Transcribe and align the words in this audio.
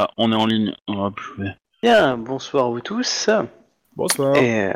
Voilà, 0.00 0.12
on 0.16 0.32
est 0.32 0.36
en 0.36 0.46
ligne. 0.46 0.74
On 0.88 1.02
va 1.02 1.10
plus- 1.10 1.50
Bien, 1.82 2.16
bonsoir 2.16 2.64
à 2.64 2.68
vous 2.70 2.80
tous. 2.80 3.28
Bonsoir. 3.96 4.34
Et 4.36 4.68
euh, 4.68 4.72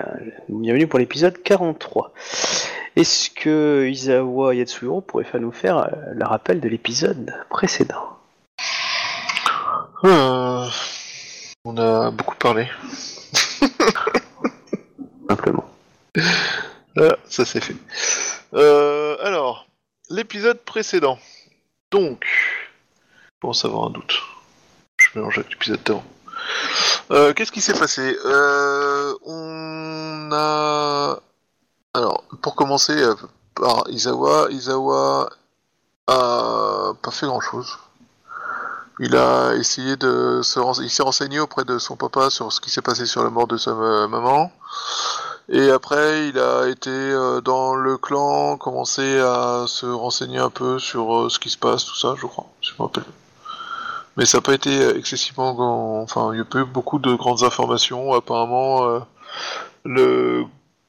bienvenue 0.51 0.87
pour 0.87 0.99
l'épisode 0.99 1.43
43. 1.43 2.13
Est-ce 2.95 3.31
que 3.31 3.89
Isawa 3.89 4.55
Yatsuhiro 4.55 5.01
pourrait 5.01 5.25
faire 5.25 5.41
nous 5.41 5.51
faire 5.51 5.79
euh, 5.79 5.89
le 6.13 6.27
rappel 6.27 6.61
de 6.61 6.69
l'épisode 6.69 7.33
précédent? 7.49 8.19
Euh, 10.05 10.67
on 11.65 11.77
a 11.79 12.11
beaucoup 12.11 12.37
parlé. 12.37 12.69
Simplement. 15.31 15.65
Ah, 16.99 17.17
ça 17.25 17.47
c'est 17.47 17.65
fait. 17.65 17.77
Euh, 18.53 19.17
alors, 19.23 19.67
l'épisode 20.11 20.59
précédent. 20.67 21.19
Donc, 21.91 22.27
je 22.27 23.31
pense 23.41 23.65
avoir 23.65 23.87
un 23.87 23.91
doute. 23.91 24.21
Mélange 25.15 25.39
avec 25.39 25.51
l'épisode 25.51 25.83
d'avant. 25.85 26.05
Euh, 27.11 27.33
Qu'est-ce 27.33 27.53
qui 27.53 27.61
s'est 27.61 27.79
passé 27.79 28.17
euh, 28.25 29.15
On 29.25 30.31
a... 30.33 31.19
Alors, 31.95 32.25
pour 32.43 32.55
commencer 32.55 32.93
euh, 32.93 33.15
par 33.55 33.85
Isawa, 33.89 34.49
Isawa 34.51 35.31
a 36.07 36.93
pas 37.03 37.11
fait 37.11 37.27
grand-chose. 37.27 37.79
Il 39.01 39.17
a 39.17 39.55
essayé 39.55 39.97
de 39.97 40.41
se 40.43 40.83
il 40.83 40.91
s'est 40.91 41.03
renseigné 41.03 41.41
auprès 41.41 41.65
de 41.65 41.79
son 41.79 41.97
papa 41.97 42.31
sur 42.31 42.53
ce 42.53 42.61
qui 42.61 42.71
s'est 42.71 42.83
passé 42.83 43.07
sur 43.07 43.25
la 43.25 43.31
mort 43.31 43.47
de 43.47 43.57
sa 43.57 43.75
maman. 43.75 44.53
Et 45.49 45.71
après, 45.71 46.29
il 46.29 46.39
a 46.39 46.69
été 46.69 46.91
euh, 46.91 47.43
dans 47.43 47.75
le 47.75 47.99
clan, 47.99 48.57
commencé 48.57 49.19
à 49.21 49.65
se 49.69 49.85
renseigner 49.85 50.39
un 50.39 50.49
peu 50.49 50.79
sur 50.79 51.15
euh, 51.15 51.29
ce 51.29 51.39
qui 51.39 51.51
se 51.51 51.59
passe, 51.59 51.85
tout 51.85 51.97
ça, 51.97 52.15
je 52.17 52.27
crois, 52.27 52.47
si 52.63 52.71
je 52.71 52.75
me 52.79 52.83
rappelle. 52.85 53.05
Mais 54.17 54.27
ça 54.27 54.39
n'a 54.39 54.43
pas 54.43 54.55
été 54.55 54.71
euh, 54.71 54.97
excessivement 54.99 55.55
grand... 55.55 56.03
Enfin, 56.03 56.31
il 56.33 56.37
n'y 56.37 56.41
a 56.43 56.45
pas 56.45 56.61
eu 56.61 56.65
beaucoup 56.65 56.99
de 56.99 57.13
grandes 57.15 57.43
informations. 57.43 58.13
Apparemment, 58.15 58.89
euh, 58.89 58.99
le 59.85 60.45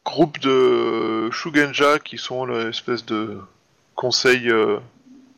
groupe 0.05 0.39
de 0.39 1.29
Shugenja, 1.31 1.99
qui 1.99 2.17
sont 2.17 2.45
l'espèce 2.45 3.05
de 3.05 3.39
conseil, 3.95 4.49
euh, 4.49 4.77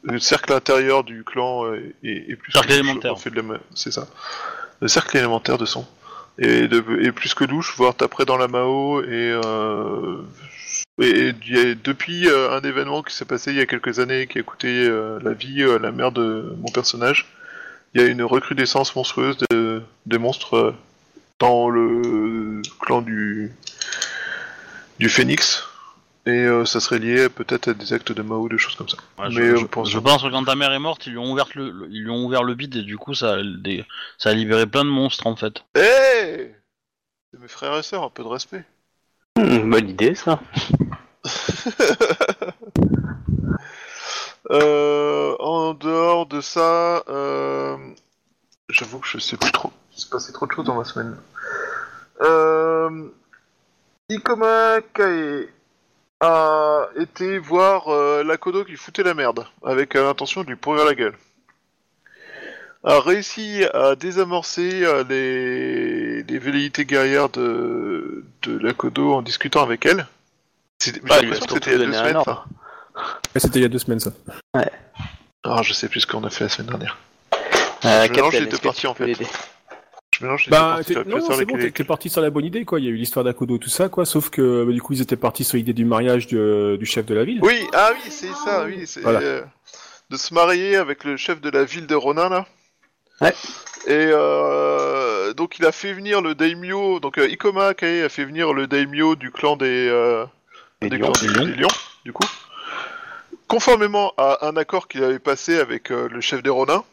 le 0.03 0.19
cercle 0.19 0.51
intérieur 0.53 1.03
du 1.03 1.23
clan, 1.23 1.65
euh, 1.65 1.93
est, 2.03 2.31
est 2.31 2.35
plus 2.35 2.51
Cercle 2.51 2.73
élémentaire. 2.73 3.13
C'est 3.73 3.91
ça. 3.91 4.07
Le 4.81 4.87
cercle 4.87 5.17
élémentaire 5.17 5.57
de 5.57 5.65
son 5.65 5.85
et, 6.37 6.67
de, 6.67 6.83
et 7.01 7.11
plus 7.11 7.33
que 7.33 7.45
louche, 7.45 7.73
voire 7.77 7.95
après 8.01 8.25
dans 8.25 8.37
la 8.37 8.47
Mao 8.47 9.01
et, 9.01 9.33
et 10.99 11.33
y 11.47 11.57
a- 11.57 11.75
depuis 11.75 12.29
un 12.29 12.61
événement 12.61 13.01
qui 13.01 13.15
s'est 13.15 13.25
passé 13.25 13.51
il 13.51 13.57
y 13.57 13.61
a 13.61 13.65
quelques 13.65 13.97
années 13.97 14.27
qui 14.27 14.37
a 14.37 14.43
coûté 14.43 14.87
la 15.23 15.33
vie 15.33 15.63
à 15.63 15.79
la 15.79 15.91
mère 15.91 16.11
de 16.11 16.53
mon 16.59 16.71
personnage, 16.71 17.25
il 17.97 18.03
y 18.03 18.05
a 18.05 18.09
une 18.09 18.21
recrudescence 18.21 18.95
monstrueuse 18.95 19.37
de, 19.49 19.81
de 20.05 20.17
monstres 20.19 20.55
euh, 20.55 20.75
dans 21.39 21.67
le 21.67 22.61
clan 22.79 23.01
du 23.01 23.51
du 24.99 25.09
Phénix 25.09 25.63
et 26.27 26.29
euh, 26.45 26.63
ça 26.65 26.79
serait 26.79 26.99
lié 26.99 27.27
peut-être 27.29 27.69
à 27.69 27.73
des 27.73 27.93
actes 27.93 28.11
de 28.11 28.21
Mao, 28.21 28.49
des 28.49 28.59
choses 28.59 28.75
comme 28.75 28.87
ça. 28.89 28.97
Ouais, 29.17 29.29
Mais, 29.29 29.35
je- 29.35 29.41
euh, 29.41 29.83
je 29.85 29.97
pense 29.97 30.21
que 30.21 30.27
quand 30.29 30.43
ta 30.43 30.53
mère 30.55 30.71
est 30.73 30.79
morte, 30.79 31.07
ils 31.07 31.11
lui 31.13 31.17
ont 31.17 31.31
ouvert 31.31 31.47
le, 31.55 31.71
le- 31.71 31.87
ils 31.89 32.03
lui 32.03 32.11
ont 32.11 32.23
ouvert 32.23 32.43
le 32.43 32.53
bide 32.53 32.75
et 32.75 32.83
du 32.83 32.97
coup 32.99 33.15
ça, 33.15 33.35
a 33.35 33.43
des- 33.43 33.83
ça 34.19 34.29
a 34.29 34.33
libéré 34.33 34.67
plein 34.67 34.85
de 34.85 34.89
monstres 34.91 35.25
en 35.25 35.35
fait. 35.35 35.63
Hé 35.75 36.51
C'est 37.33 37.39
mes 37.39 37.47
frères 37.47 37.75
et 37.77 37.83
sœurs, 37.83 38.03
un 38.03 38.09
peu 38.11 38.21
de 38.21 38.27
respect. 38.27 38.63
Hmm, 39.37 39.71
bonne 39.71 39.89
idée 39.89 40.13
ça. 40.13 40.39
Euh, 44.49 45.35
en 45.39 45.73
dehors 45.73 46.25
de 46.25 46.39
ça, 46.39 47.03
euh, 47.09 47.77
j'avoue 48.69 48.99
que 48.99 49.07
je 49.07 49.17
sais 49.17 49.35
plus 49.35 49.51
trop. 49.51 49.71
Il 49.95 50.01
s'est 50.01 50.09
passé 50.09 50.31
trop 50.31 50.45
de 50.47 50.51
choses 50.53 50.65
dans 50.65 50.75
ma 50.75 50.85
semaine. 50.85 51.17
Euh, 52.21 53.09
Ikoma 54.09 54.79
Kae 54.93 55.49
a 56.21 56.87
été 56.95 57.39
voir 57.39 57.89
euh, 57.89 58.23
Lakodo 58.23 58.63
qui 58.63 58.75
foutait 58.75 59.03
la 59.03 59.13
merde, 59.13 59.45
avec 59.65 59.95
euh, 59.95 60.03
l'intention 60.03 60.43
de 60.43 60.47
lui 60.47 60.55
pourrir 60.55 60.85
la 60.85 60.95
gueule. 60.95 61.15
A 62.83 63.01
réussi 63.01 63.65
à 63.73 63.95
désamorcer 63.95 64.85
euh, 64.85 65.03
les... 65.09 66.23
les 66.23 66.39
velléités 66.39 66.85
guerrières 66.85 67.29
de, 67.29 68.23
de 68.43 68.57
Lakodo 68.59 69.13
en 69.13 69.21
discutant 69.21 69.61
avec 69.61 69.85
elle. 69.85 70.07
J'ai 70.81 70.93
l'impression 70.93 71.45
que 71.45 71.53
c'était 71.53 71.75
il 71.75 71.79
y 71.79 71.83
a 71.83 71.85
deux 71.85 71.93
semaines. 71.93 72.23
Ouais, 73.33 73.39
C'était 73.39 73.59
il 73.59 73.61
y 73.61 73.65
a 73.65 73.69
deux 73.69 73.79
semaines 73.79 73.99
ça. 73.99 74.11
Ah, 75.43 75.61
je 75.63 75.73
sais 75.73 75.87
plus 75.87 76.01
ce 76.01 76.07
qu'on 76.07 76.23
a 76.23 76.29
fait 76.29 76.45
la 76.45 76.49
semaine 76.49 76.67
dernière. 76.69 76.97
Euh, 77.85 78.05
Je 78.07 78.11
mélange 78.11 78.33
les 78.33 78.45
deux 78.47 78.57
que 78.57 78.61
parties, 78.63 78.87
en 78.87 78.93
fait. 78.93 79.13
Je 79.13 80.23
mélange 80.23 80.45
les 80.45 80.51
deux 80.51 80.57
Bah, 80.57 80.73
parties, 80.77 80.95
non, 81.07 81.19
c'est 81.35 81.45
bon, 81.45 81.57
t'es 81.57 81.71
t'es 81.71 81.83
parti 81.83 82.09
sur 82.09 82.21
la 82.21 82.29
bonne 82.29 82.45
idée, 82.45 82.65
quoi. 82.65 82.79
Il 82.79 82.85
y 82.85 82.87
a 82.87 82.91
eu 82.91 82.95
l'histoire 82.95 83.23
d'Akodo, 83.23 83.57
tout 83.59 83.69
ça, 83.69 83.87
quoi. 83.87 84.05
Sauf 84.05 84.29
que, 84.29 84.63
bah, 84.65 84.71
du 84.73 84.81
coup, 84.81 84.93
ils 84.93 85.01
étaient 85.01 85.15
partis 85.15 85.43
sur 85.43 85.57
l'idée 85.57 85.73
du 85.73 85.85
mariage 85.85 86.27
de- 86.27 86.75
du 86.79 86.85
chef 86.85 87.05
de 87.05 87.13
la 87.13 87.23
ville. 87.23 87.39
Oui, 87.43 87.65
ah 87.73 87.91
oui, 87.93 88.09
c'est 88.11 88.33
ça, 88.33 88.65
oui. 88.65 88.85
C'est 88.87 89.01
Voilà. 89.01 89.19
euh, 89.19 89.41
de 90.09 90.17
se 90.17 90.33
marier 90.33 90.75
avec 90.75 91.03
le 91.03 91.17
chef 91.17 91.39
de 91.39 91.49
la 91.49 91.63
ville 91.65 91.85
de 91.87 91.95
Ronin, 91.95 92.29
là. 92.29 92.45
Ouais. 93.21 93.33
Et 93.87 94.09
euh, 94.11 95.33
donc 95.33 95.59
il 95.59 95.65
a 95.65 95.71
fait 95.71 95.93
venir 95.93 96.21
le 96.21 96.35
daimyo, 96.35 96.99
donc 96.99 97.17
euh, 97.17 97.27
Ikoma 97.29 97.73
Kae 97.73 98.03
a 98.03 98.09
fait 98.09 98.25
venir 98.25 98.53
le 98.53 98.67
daimyo 98.67 99.15
du 99.15 99.31
clan 99.31 99.55
des, 99.55 99.87
euh, 99.89 100.25
Des 100.81 100.89
des 100.89 100.97
lions. 100.97 101.11
clans 101.11 101.21
Des 101.21 101.27
lions. 101.33 101.45
des 101.45 101.53
lions, 101.53 101.67
du 102.05 102.11
coup. 102.13 102.25
Conformément 103.47 104.13
à 104.17 104.45
un 104.47 104.57
accord 104.57 104.87
qu'il 104.87 105.03
avait 105.03 105.19
passé 105.19 105.57
avec 105.59 105.91
euh, 105.91 106.09
le 106.09 106.21
chef 106.21 106.43
des 106.43 106.49
Ronins. 106.49 106.83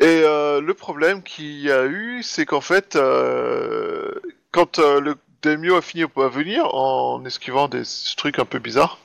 Et 0.00 0.22
euh, 0.24 0.60
le 0.60 0.74
problème 0.74 1.22
qu'il 1.22 1.60
y 1.60 1.70
a 1.70 1.84
eu, 1.86 2.22
c'est 2.22 2.46
qu'en 2.46 2.60
fait, 2.60 2.96
euh, 2.96 4.10
quand 4.50 4.78
le 4.78 5.16
daimyo 5.42 5.76
a 5.76 5.82
fini 5.82 6.06
par 6.06 6.28
venir, 6.30 6.74
en 6.74 7.24
esquivant 7.24 7.68
des 7.68 7.82
trucs 8.16 8.38
un 8.38 8.44
peu 8.44 8.58
bizarres, 8.58 8.98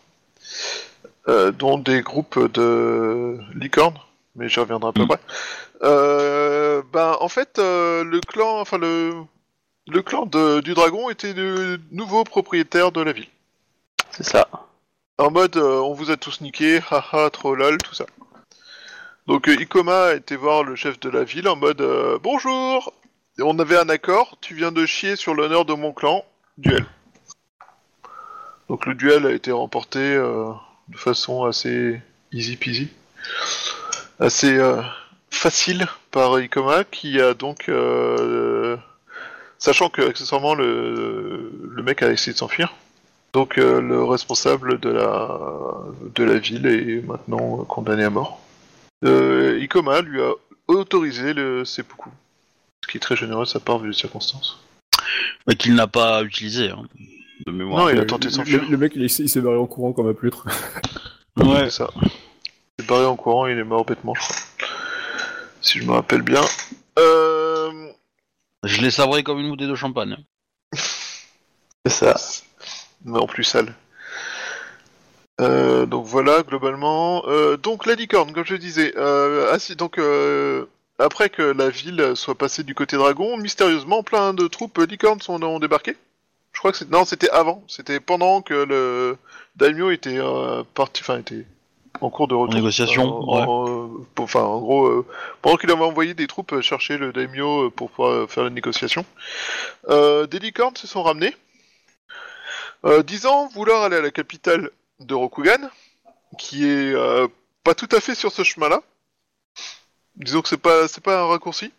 dont 1.28 1.78
des 1.78 2.01
groupes 2.01 2.39
de 2.51 3.38
licornes, 3.56 3.97
mais 4.35 4.50
j'y 4.50 4.59
reviendrai 4.59 4.89
à 4.89 4.91
peu 4.91 5.03
Mm. 5.03 5.07
près. 5.07 5.19
Euh, 5.83 6.81
ben, 6.91 7.16
en 7.19 7.29
fait, 7.29 7.57
le 7.57 8.19
clan, 8.28 8.59
enfin 8.59 8.78
le, 8.78 9.13
le 9.88 10.01
clan 10.01 10.25
de- 10.25 10.59
du 10.62 10.73
dragon 10.73 11.09
était 11.09 11.33
le 11.33 11.79
nouveau 11.91 12.23
propriétaire 12.23 12.91
de 12.91 13.01
la 13.01 13.12
ville. 13.13 13.28
C'est 14.09 14.23
ça. 14.23 14.47
En 15.18 15.30
mode, 15.30 15.58
euh, 15.58 15.80
on 15.82 15.94
vous 15.94 16.10
a 16.10 16.18
tous 16.18 16.42
niqué, 16.42 16.80
haha, 16.90 17.30
trop 17.30 17.54
lol, 17.54 17.78
tout 17.78 17.94
ça. 17.94 18.06
Donc 19.28 19.48
euh, 19.48 19.54
Ikoma 19.54 20.06
a 20.06 20.14
été 20.16 20.36
voir 20.36 20.64
le 20.64 20.76
chef 20.76 21.00
de 21.00 21.10
la 21.10 21.24
ville 21.24 21.48
en 21.48 21.56
mode, 21.56 21.82
euh, 21.82 22.18
bonjour, 22.24 22.92
on 23.40 23.60
avait 23.60 23.78
un 23.78 23.90
accord, 23.90 24.38
tu 24.42 24.56
viens 24.56 24.72
de 24.72 24.86
chier 24.86 25.16
sur 25.16 25.36
l'honneur 25.36 25.66
de 25.66 25.74
mon 25.74 25.94
clan, 25.94 26.26
duel. 26.58 26.86
Donc 28.68 28.88
le 28.88 28.96
duel 28.96 29.28
a 29.28 29.32
été 29.32 29.52
remporté 29.52 30.00
de 30.00 30.98
façon 30.98 31.44
assez 31.44 32.02
easy 32.32 32.56
peasy, 32.56 32.90
assez 34.20 34.60
facile 35.30 35.88
par 36.10 36.40
Ikoma 36.40 36.84
qui 36.86 37.20
a 37.20 37.34
donc, 37.34 37.70
sachant 39.60 39.90
que 39.90 40.02
accessoirement 40.02 40.56
le 40.56 41.82
mec 41.84 42.02
a 42.02 42.12
essayé 42.12 42.34
de 42.34 42.38
s'enfuir. 42.38 42.74
Donc 43.34 43.58
euh, 43.58 43.80
le 43.81 44.03
responsable 44.03 44.80
de 44.80 44.90
la 44.90 45.40
de 46.16 46.24
la 46.24 46.38
ville 46.38 46.66
est 46.68 47.02
maintenant 47.08 47.62
euh, 47.62 47.64
condamné 47.64 48.03
à 48.03 48.09
mort. 48.09 48.42
Euh, 49.06 49.59
Ikoma 49.62 50.02
lui 50.02 50.22
a 50.22 50.31
autorisé 50.68 51.34
le 51.34 51.64
seppuku, 51.66 52.09
ce 52.84 52.92
qui 52.92 52.97
est 52.97 53.00
très 53.00 53.16
généreux 53.16 53.46
de 53.46 53.50
sa 53.50 53.59
part 53.59 53.80
vu 53.80 53.88
les 53.90 53.94
circonstances. 53.96 54.59
Mais 55.47 55.56
qu'il 55.56 55.74
n'a 55.75 55.88
pas 55.88 56.24
utilisé. 56.24 56.69
hein, 56.69 56.83
de 57.48 57.51
mémoire. 57.51 57.86
Non, 57.86 57.89
il 57.89 58.00
a 58.00 58.06
tenté 58.06 58.28
de 58.28 58.31
le, 58.31 58.38
s'enfuir. 58.38 58.69
le 58.69 58.78
mec, 58.78 58.92
il, 58.95 59.10
s'est- 59.10 59.24
il 59.24 59.30
s'est 59.30 59.42
barré 59.42 59.57
en 59.57 59.66
courant 59.66 59.94
comme 59.94 60.07
un 60.10 60.13
pleutre. 60.13 60.45
Ouais. 61.38 61.63
C'est 61.69 61.78
ça. 61.78 61.89
Il 62.78 62.83
est 62.83 62.88
barré 62.88 63.06
en 63.06 63.16
courant, 63.16 63.48
il 63.48 63.57
est 63.57 63.63
mort 63.63 63.86
bêtement, 63.86 64.13
je 64.13 64.19
crois. 64.19 64.36
Si 65.62 65.80
je 65.80 65.86
me 65.86 65.94
rappelle 65.94 66.22
bien. 66.24 66.42
Euh... 67.00 67.72
Je 68.66 68.81
l'ai 68.81 68.92
sabré 68.92 69.24
comme 69.24 69.39
une 69.39 69.50
bouteille 69.50 69.69
de 69.69 69.75
champagne. 69.75 70.18
C'est 70.74 71.89
ça. 71.89 72.16
Mais 73.06 73.19
en 73.19 73.27
plus 73.27 73.44
sale. 73.44 73.74
Euh, 75.39 75.86
donc 75.86 76.06
voilà, 76.06 76.44
globalement. 76.44 77.24
Euh, 77.27 77.57
donc 77.57 77.86
la 77.86 77.95
licorne, 77.95 78.31
comme 78.31 78.45
je 78.45 78.56
disais. 78.56 78.94
Euh, 78.98 79.50
ah 79.51 79.59
si, 79.59 79.75
donc 79.75 79.98
euh, 79.98 80.65
après 81.00 81.30
que 81.30 81.42
la 81.42 81.69
ville 81.69 82.12
soit 82.15 82.36
passée 82.36 82.63
du 82.63 82.75
côté 82.75 82.95
dragon, 82.98 83.38
mystérieusement, 83.38 84.03
plein 84.03 84.33
de 84.33 84.48
troupes 84.48 84.77
licornes 84.77 85.21
sont 85.21 85.42
ont 85.42 85.59
débarqué. 85.59 85.98
Je 86.53 86.59
crois 86.59 86.71
que 86.71 86.77
c'est 86.77 86.92
non, 86.92 87.06
c'était 87.06 87.30
avant. 87.30 87.63
C'était 87.68 88.00
pendant 88.00 88.42
que 88.42 88.53
le 88.53 89.18
daimyo 89.56 89.89
était 89.89 90.18
euh, 90.19 90.63
parti, 90.75 91.01
enfin 91.04 91.18
était 91.19 91.45
en 92.01 92.09
cours 92.09 92.27
de 92.27 92.36
retour. 92.36 92.54
négociation, 92.56 93.04
Euh, 93.33 93.42
en- 93.42 93.89
pour- 94.13 94.24
Enfin, 94.25 94.42
en 94.44 94.59
gros, 94.59 94.86
euh, 94.86 95.06
pendant 95.42 95.57
qu'il 95.57 95.71
avait 95.71 95.81
envoyé 95.83 96.13
des 96.13 96.27
troupes 96.27 96.59
chercher 96.62 96.97
le 96.97 97.13
daimyo 97.13 97.63
euh, 97.68 97.69
pour 97.71 97.89
pouvoir 97.89 98.12
euh, 98.13 98.27
faire 98.27 98.44
la 98.44 98.50
négociation, 98.51 99.06
euh, 99.89 100.27
des 100.27 100.38
licornes 100.39 100.75
se 100.75 100.86
sont 100.88 101.01
ramenées. 101.01 101.36
Euh, 102.83 103.04
disant 103.04 103.48
vouloir 103.48 103.83
aller 103.83 103.98
à 103.98 104.01
la 104.01 104.12
capitale 104.12 104.72
de 105.00 105.13
Rokugan, 105.13 105.69
qui 106.38 106.66
est 106.66 106.94
euh, 106.94 107.28
pas 107.63 107.75
tout 107.75 107.89
à 107.92 108.00
fait 108.00 108.16
sur 108.16 108.31
ce 108.31 108.44
chemin-là. 108.44 108.81
disons 110.16 110.42
que 110.42 110.50
c'est 110.50 110.57
pas 110.57 110.88
c'est 110.88 111.04
pas 111.04 111.22
un 111.22 111.28
raccourci. 111.28 111.72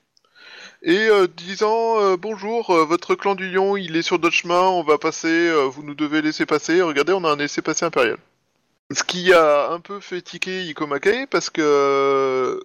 Et 0.83 1.09
euh, 1.09 1.27
disant 1.29 2.01
euh, 2.01 2.17
bonjour, 2.17 2.73
votre 2.87 3.15
clan 3.15 3.35
du 3.35 3.51
lion, 3.51 3.77
il 3.77 3.97
est 3.97 4.03
sur 4.03 4.19
notre 4.19 4.35
chemin, 4.35 4.63
on 4.63 4.83
va 4.83 4.99
passer, 4.99 5.53
vous 5.71 5.83
nous 5.83 5.95
devez 5.95 6.23
laisser 6.23 6.47
passer. 6.47 6.83
Regardez, 6.83 7.13
on 7.13 7.25
a 7.25 7.31
un 7.31 7.37
laissez 7.37 7.63
passer 7.63 7.85
impérial. 7.85 8.19
Ce 8.93 9.05
qui 9.05 9.33
a 9.33 9.71
un 9.71 9.81
peu 9.81 10.01
fait 10.01 10.23
tiquer 10.23 10.65
Ikomakai 10.65 11.27
parce 11.27 11.51
que 11.51 12.65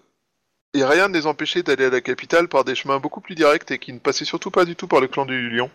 et 0.74 0.84
rien 0.84 1.08
ne 1.08 1.14
les 1.14 1.26
empêchait 1.26 1.64
d'aller 1.64 1.86
à 1.86 1.90
la 1.90 2.02
capitale 2.02 2.48
par 2.50 2.64
des 2.64 2.76
chemins 2.76 3.00
beaucoup 3.00 3.22
plus 3.22 3.36
directs 3.36 3.72
et 3.72 3.80
qui 3.80 3.94
ne 3.94 4.00
passaient 4.00 4.26
surtout 4.26 4.52
pas 4.52 4.66
du 4.66 4.76
tout 4.76 4.88
par 4.88 5.00
le 5.00 5.08
clan 5.08 5.26
du 5.26 5.50
lion. 5.50 5.72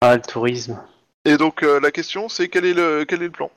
Ah, 0.00 0.16
le 0.16 0.22
tourisme. 0.22 0.78
Et 1.26 1.38
donc 1.38 1.64
euh, 1.64 1.80
la 1.80 1.90
question 1.90 2.28
c'est 2.28 2.48
quel 2.48 2.64
est 2.64 2.72
le 2.72 3.04
quel 3.04 3.20
est 3.20 3.26
le 3.26 3.30
plan? 3.30 3.50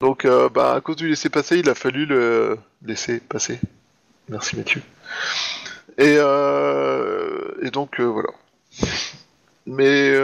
Donc 0.00 0.24
euh, 0.24 0.48
bah 0.48 0.74
à 0.74 0.80
cause 0.80 0.94
du 0.94 1.08
laisser 1.08 1.28
passer, 1.28 1.58
il 1.58 1.68
a 1.68 1.74
fallu 1.74 2.06
le 2.06 2.56
laisser 2.86 3.18
passer. 3.18 3.58
Merci 4.28 4.56
Mathieu. 4.56 4.80
Et 5.98 6.14
euh, 6.18 7.50
et 7.62 7.70
donc 7.72 7.98
euh, 7.98 8.04
voilà. 8.04 8.28
Mais 9.66 10.16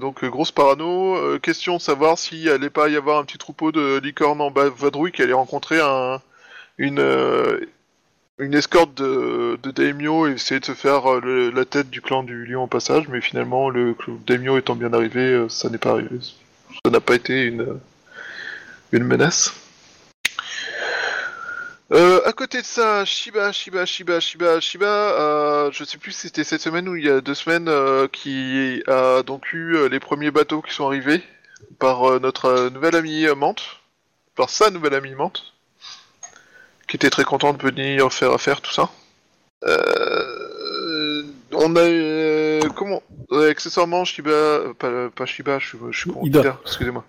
donc 0.00 0.24
grosse 0.24 0.50
parano, 0.50 1.38
question 1.38 1.78
savoir 1.78 2.18
s'il 2.18 2.50
allait 2.50 2.68
pas 2.68 2.88
y 2.88 2.96
avoir 2.96 3.18
un 3.18 3.24
petit 3.24 3.38
troupeau 3.38 3.70
de 3.72 3.98
licornes 3.98 4.40
en 4.40 4.50
bas 4.50 4.68
vadrouille 4.68 5.12
qui 5.12 5.22
allait 5.22 5.32
rencontrer 5.32 5.80
un 5.80 6.20
une 6.76 7.00
une 8.40 8.54
escorte 8.54 8.94
de, 8.94 9.58
de 9.62 9.70
daimyo 9.70 10.26
et 10.26 10.32
essayer 10.32 10.60
de 10.60 10.64
se 10.64 10.72
faire 10.72 11.12
euh, 11.12 11.52
la 11.54 11.64
tête 11.66 11.90
du 11.90 12.00
clan 12.00 12.22
du 12.22 12.46
lion 12.46 12.64
au 12.64 12.66
passage, 12.66 13.06
mais 13.08 13.20
finalement 13.20 13.68
le 13.68 13.94
clan 13.94 14.18
daimyo 14.26 14.56
étant 14.56 14.76
bien 14.76 14.92
arrivé, 14.92 15.20
euh, 15.20 15.48
ça 15.48 15.68
n'est 15.68 15.78
pas 15.78 15.90
arrivé. 15.90 16.18
Ça 16.84 16.90
n'a 16.90 17.00
pas 17.00 17.14
été 17.14 17.54
une 18.92 19.04
menace. 19.04 19.54
Euh, 21.92 22.20
à 22.24 22.32
côté 22.32 22.60
de 22.60 22.66
ça, 22.66 23.04
Shiba, 23.04 23.52
Shiba, 23.52 23.84
Shiba, 23.84 24.20
Shiba, 24.20 24.60
Shiba, 24.60 24.86
euh, 24.86 25.70
je 25.72 25.84
sais 25.84 25.98
plus 25.98 26.12
si 26.12 26.28
c'était 26.28 26.44
cette 26.44 26.60
semaine 26.60 26.88
ou 26.88 26.96
il 26.96 27.04
y 27.04 27.10
a 27.10 27.20
deux 27.20 27.34
semaines, 27.34 27.68
qui 28.08 28.82
a 28.86 29.22
donc 29.22 29.52
eu 29.52 29.88
les 29.88 30.00
premiers 30.00 30.30
bateaux 30.30 30.62
qui 30.62 30.72
sont 30.72 30.86
arrivés 30.86 31.22
par 31.78 32.20
notre 32.20 32.70
nouvelle 32.70 32.96
amie 32.96 33.26
Mante, 33.36 33.80
par 34.36 34.48
sa 34.48 34.70
nouvelle 34.70 34.94
amie 34.94 35.14
Mante, 35.14 35.49
qui 36.90 36.96
était 36.96 37.08
très 37.08 37.24
contente 37.24 37.56
de 37.58 37.62
venir 37.62 38.12
faire 38.12 38.32
affaire, 38.32 38.60
tout 38.60 38.72
ça. 38.72 38.90
Euh, 39.64 41.22
on 41.52 41.76
a 41.76 41.80
euh, 41.80 42.60
comment 42.74 43.00
euh, 43.30 43.48
accessoirement 43.48 44.04
Shiba, 44.04 44.30
euh, 44.30 44.74
pas, 44.74 45.08
pas 45.10 45.24
Shiba, 45.24 45.60
je 45.60 45.68
suis, 45.68 45.78
je 45.92 45.98
suis 45.98 46.10
Ida. 46.24 46.40
Ida, 46.40 46.58
excusez-moi. 46.64 47.04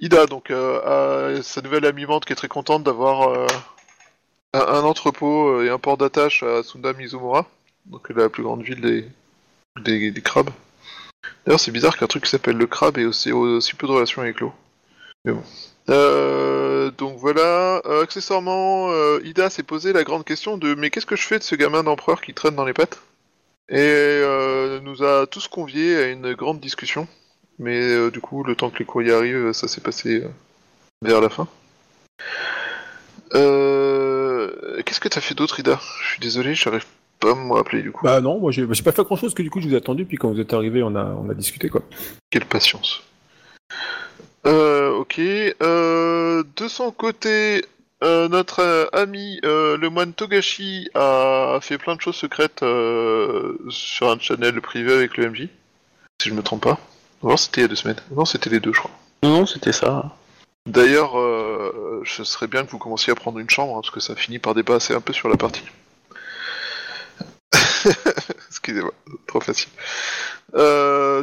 Ida, 0.00 0.26
donc 0.26 0.50
euh, 0.50 1.36
a 1.38 1.42
sa 1.42 1.60
nouvelle 1.62 1.86
amie 1.86 2.04
Mante 2.04 2.24
qui 2.24 2.32
est 2.32 2.36
très 2.36 2.48
contente 2.48 2.82
d'avoir 2.82 3.28
euh, 3.28 3.46
un, 4.54 4.60
un 4.60 4.82
entrepôt 4.82 5.50
euh, 5.50 5.66
et 5.66 5.70
un 5.70 5.78
port 5.78 5.96
d'attache 5.96 6.42
à 6.42 6.64
Sunda 6.64 6.92
Mizumura, 6.92 7.46
donc 7.84 8.08
la 8.08 8.28
plus 8.28 8.42
grande 8.42 8.62
ville 8.62 8.80
des, 8.80 9.08
des, 9.80 10.10
des 10.10 10.22
crabes. 10.22 10.50
D'ailleurs, 11.44 11.60
c'est 11.60 11.70
bizarre 11.70 11.96
qu'un 11.96 12.08
truc 12.08 12.24
qui 12.24 12.30
s'appelle 12.30 12.56
le 12.56 12.66
crabe 12.66 12.98
ait 12.98 13.04
aussi, 13.04 13.30
aussi 13.30 13.74
peu 13.74 13.86
de 13.86 13.92
relation 13.92 14.22
avec 14.22 14.40
l'eau. 14.40 14.52
Mais 15.26 15.32
bon. 15.32 15.42
Euh, 15.88 16.90
donc 16.92 17.18
voilà, 17.18 17.82
Euh, 17.84 18.02
accessoirement, 18.02 18.90
euh, 18.90 19.20
Ida 19.24 19.50
s'est 19.50 19.62
posé 19.62 19.92
la 19.92 20.02
grande 20.02 20.24
question 20.24 20.56
de 20.56 20.74
mais 20.74 20.90
qu'est-ce 20.90 21.06
que 21.06 21.16
je 21.16 21.26
fais 21.26 21.38
de 21.38 21.44
ce 21.44 21.54
gamin 21.54 21.82
d'empereur 21.82 22.20
qui 22.20 22.32
traîne 22.32 22.56
dans 22.56 22.64
les 22.64 22.72
pattes? 22.72 23.00
Et 23.68 24.22
nous 24.82 25.02
a 25.02 25.26
tous 25.26 25.48
conviés 25.48 25.96
à 25.96 26.06
une 26.08 26.34
grande 26.34 26.60
discussion. 26.60 27.08
Mais 27.58 28.10
du 28.10 28.20
coup, 28.20 28.44
le 28.44 28.54
temps 28.54 28.70
que 28.70 28.78
les 28.78 28.84
courriers 28.84 29.12
arrivent, 29.12 29.52
ça 29.52 29.66
s'est 29.66 29.80
passé 29.80 30.22
vers 31.02 31.20
la 31.20 31.28
fin. 31.28 31.48
Qu'est-ce 33.32 35.00
que 35.00 35.08
t'as 35.08 35.20
fait 35.20 35.34
d'autre, 35.34 35.58
Ida? 35.58 35.80
Je 36.02 36.08
suis 36.10 36.20
désolé, 36.20 36.54
j'arrive 36.54 36.86
pas 37.18 37.32
à 37.32 37.34
me 37.34 37.52
rappeler 37.52 37.82
du 37.82 37.90
coup. 37.90 38.04
Bah 38.04 38.20
non, 38.20 38.38
moi 38.38 38.52
j'ai 38.52 38.66
pas 38.66 38.92
fait 38.92 39.02
grand 39.02 39.16
chose 39.16 39.34
que 39.34 39.42
du 39.42 39.50
coup 39.50 39.60
je 39.60 39.66
vous 39.68 39.74
ai 39.74 39.78
attendu 39.78 40.04
puis 40.04 40.16
quand 40.16 40.30
vous 40.30 40.40
êtes 40.40 40.52
arrivé 40.52 40.82
on 40.82 40.94
a 40.94 41.04
on 41.04 41.28
a 41.28 41.34
discuté 41.34 41.68
quoi. 41.68 41.82
Quelle 42.30 42.44
patience. 42.44 43.02
Euh, 44.46 44.90
ok. 44.90 45.18
Euh, 45.18 46.44
de 46.56 46.68
son 46.68 46.92
côté, 46.92 47.64
euh, 48.04 48.28
notre 48.28 48.60
euh, 48.60 48.86
ami 48.92 49.40
euh, 49.44 49.78
le 49.78 49.88
moine 49.88 50.12
Togashi 50.12 50.90
a 50.94 51.58
fait 51.62 51.78
plein 51.78 51.96
de 51.96 52.00
choses 52.00 52.16
secrètes 52.16 52.60
sur 52.60 54.10
un 54.10 54.18
channel 54.18 54.60
privé 54.60 54.92
avec 54.92 55.16
le 55.16 55.30
MJ. 55.30 55.48
Si 56.22 56.28
je 56.28 56.34
me 56.34 56.42
trompe 56.42 56.62
pas. 56.62 56.78
Non, 57.22 57.36
c'était 57.36 57.62
il 57.62 57.64
y 57.64 57.64
a 57.64 57.68
deux 57.68 57.76
semaines. 57.76 58.00
Non, 58.10 58.24
c'était 58.24 58.50
les 58.50 58.60
deux, 58.60 58.72
je 58.72 58.78
crois. 58.78 58.90
Non, 59.22 59.46
c'était 59.46 59.72
ça. 59.72 60.14
D'ailleurs, 60.66 61.14
je 62.02 62.22
serais 62.22 62.46
bien 62.46 62.64
que 62.64 62.70
vous 62.70 62.78
commenciez 62.78 63.12
à 63.12 63.16
prendre 63.16 63.38
une 63.38 63.50
chambre, 63.50 63.76
hein, 63.76 63.80
parce 63.80 63.90
que 63.90 64.00
ça 64.00 64.14
finit 64.14 64.38
par 64.38 64.54
dépasser 64.54 64.94
un 64.94 65.00
peu 65.00 65.12
sur 65.12 65.28
la 65.28 65.36
partie. 65.36 65.64
Excusez-moi, 68.48 68.92
trop 69.26 69.40
facile. 69.40 69.70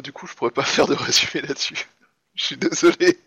Du 0.03 0.11
coup, 0.11 0.27
je 0.27 0.33
pourrais 0.33 0.51
pas 0.51 0.63
faire 0.63 0.87
de 0.87 0.95
résumé 0.95 1.45
là-dessus. 1.47 1.87
Je 2.35 2.43
suis 2.43 2.57
désolé. 2.57 3.17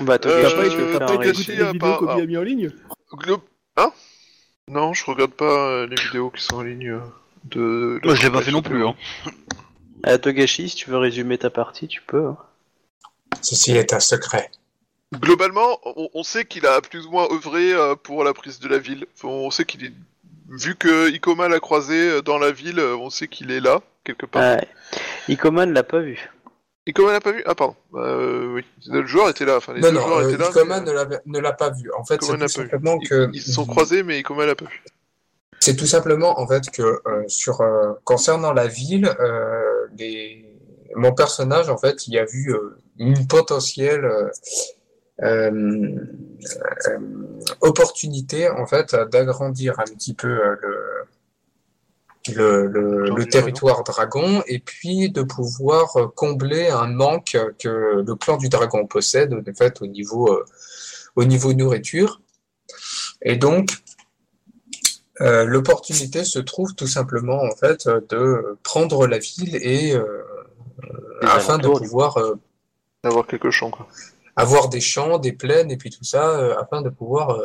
Bah, 0.00 0.18
toi, 0.18 0.30
Euh, 0.32 0.42
T'as 0.42 0.56
pas 0.56 0.62
euh, 0.64 0.98
pas 0.98 1.12
un 1.12 1.14
été 1.16 1.28
résumé 1.28 1.56
les 1.56 1.62
à 1.64 1.72
vidéos 1.72 1.96
qu'Obi 1.98 2.12
ah. 2.12 2.22
a 2.22 2.26
mis 2.26 2.36
en 2.36 2.42
ligne 2.42 2.70
Glo- 3.12 3.42
Hein? 3.76 3.92
Non, 4.68 4.92
je 4.92 5.04
regarde 5.04 5.32
pas 5.32 5.44
euh, 5.70 5.86
les 5.86 5.96
vidéos 5.96 6.30
qui 6.30 6.42
sont 6.42 6.56
en 6.56 6.62
ligne 6.62 6.90
euh, 6.90 7.00
de. 7.44 8.00
Moi, 8.04 8.14
je 8.14 8.22
l'ai 8.22 8.30
pas 8.30 8.42
fait 8.42 8.50
non 8.50 8.62
plus. 8.62 8.84
Hein. 8.84 8.94
Ah, 10.02 10.18
Togashi, 10.18 10.68
si 10.68 10.76
tu 10.76 10.90
veux 10.90 10.98
résumer 10.98 11.38
ta 11.38 11.50
partie, 11.50 11.88
tu 11.88 12.02
peux. 12.02 12.26
hein. 12.26 12.36
Ceci 13.40 13.72
est 13.72 13.92
un 13.92 14.00
secret. 14.00 14.50
Globalement, 15.14 15.78
on, 15.84 16.08
on 16.12 16.22
sait 16.22 16.44
qu'il 16.44 16.66
a 16.66 16.80
plus 16.82 17.06
ou 17.06 17.10
moins 17.10 17.28
œuvré 17.32 17.72
euh, 17.72 17.94
pour 17.94 18.24
la 18.24 18.34
prise 18.34 18.58
de 18.60 18.68
la 18.68 18.78
ville. 18.78 19.06
Enfin, 19.16 19.28
on 19.28 19.50
sait 19.50 19.64
qu'il 19.64 19.84
est. 19.84 19.92
Vu 20.50 20.76
que 20.76 21.10
Ikoma 21.10 21.48
l'a 21.48 21.60
croisé 21.60 21.94
euh, 22.10 22.22
dans 22.22 22.38
la 22.38 22.50
ville, 22.52 22.78
euh, 22.78 22.96
on 22.96 23.10
sait 23.10 23.28
qu'il 23.28 23.50
est 23.50 23.60
là, 23.60 23.80
quelque 24.04 24.26
part. 24.26 24.42
Ouais. 24.56 24.68
Ikoman 25.28 25.72
l'a 25.72 25.82
pas 25.82 26.00
vu. 26.00 26.28
Ikoma 26.88 27.12
l'a 27.12 27.20
pas 27.20 27.32
vu? 27.32 27.42
Ah, 27.46 27.54
pardon. 27.54 27.76
Euh, 27.94 28.54
oui. 28.54 28.64
Le 28.88 29.06
joueur 29.06 29.28
était 29.28 29.44
là. 29.44 29.56
Enfin, 29.58 29.74
les 29.74 29.80
Non, 29.80 29.88
deux 29.88 29.94
non, 29.94 30.00
joueurs 30.06 30.18
euh, 30.18 30.28
étaient 30.30 30.38
là. 30.38 30.50
Mais, 30.66 30.80
ne 31.26 31.38
l'a- 31.40 31.52
pas 31.52 31.70
vu. 31.70 31.90
En 31.98 32.04
fait, 32.04 32.22
c'est 32.22 32.32
tout 32.32 32.38
vu. 32.40 32.48
simplement 32.48 32.98
Ils- 33.02 33.08
que... 33.08 33.30
Ils 33.32 33.42
se 33.42 33.52
sont 33.52 33.66
croisés, 33.66 34.02
mais 34.02 34.18
Ikoma 34.18 34.46
l'a 34.46 34.54
pas 34.54 34.64
vu. 34.64 34.82
C'est 35.60 35.76
tout 35.76 35.86
simplement 35.86 36.38
en 36.40 36.46
fait 36.46 36.70
que 36.70 36.82
euh, 36.82 37.24
sur 37.26 37.60
euh, 37.60 37.92
concernant 38.04 38.52
la 38.52 38.68
ville, 38.68 39.10
euh, 39.20 39.86
les... 39.98 40.46
mon 40.94 41.12
personnage 41.12 41.68
en 41.68 41.76
fait, 41.76 42.06
il 42.06 42.16
a 42.16 42.24
vu 42.24 42.54
euh, 42.54 42.78
une 42.98 43.26
potentielle 43.26 44.04
euh, 44.04 44.28
euh, 45.22 45.50
euh, 46.88 46.98
opportunité 47.60 48.48
en 48.48 48.66
fait 48.66 48.94
d'agrandir 49.10 49.80
un 49.80 49.84
petit 49.84 50.14
peu 50.14 50.28
euh, 50.28 50.56
le 50.62 50.78
le, 52.34 53.24
territoire 53.30 53.84
dragon 53.84 54.42
et 54.46 54.58
puis 54.58 55.10
de 55.10 55.22
pouvoir 55.22 55.96
euh, 55.96 56.06
combler 56.06 56.68
un 56.68 56.86
manque 56.86 57.36
que 57.58 58.02
le 58.06 58.14
clan 58.14 58.36
du 58.36 58.48
dragon 58.48 58.86
possède 58.86 59.34
en 59.34 59.54
fait 59.54 59.82
au 59.82 59.86
niveau 59.86 60.32
euh, 60.32 60.44
au 61.16 61.24
niveau 61.24 61.52
nourriture 61.52 62.20
et 63.22 63.36
donc 63.36 63.70
euh, 65.20 65.44
l'opportunité 65.44 66.24
se 66.24 66.38
trouve 66.38 66.74
tout 66.74 66.86
simplement 66.86 67.42
en 67.42 67.50
fait 67.50 67.88
de 67.88 68.56
prendre 68.62 69.06
la 69.08 69.18
ville 69.18 69.56
et 69.56 69.94
euh, 69.94 70.22
afin 71.22 71.58
de 71.58 71.68
pouvoir 71.68 72.16
euh, 72.18 72.34
D'avoir 73.02 73.26
quelques 73.26 73.50
champs, 73.50 73.70
quoi. 73.70 73.88
avoir 74.36 74.68
des 74.68 74.80
champs, 74.80 75.18
des 75.18 75.32
plaines 75.32 75.70
et 75.70 75.76
puis 75.76 75.90
tout 75.90 76.04
ça 76.04 76.58
afin 76.58 76.82
de 76.82 76.90
pouvoir 76.90 77.40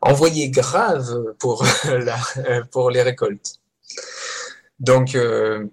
envoyer 0.00 0.50
grave 0.50 1.34
pour 1.38 1.64
la, 1.84 2.16
pour 2.70 2.90
les 2.90 3.02
récoltes. 3.02 3.60
Donc 4.80 5.14
euh, 5.14 5.66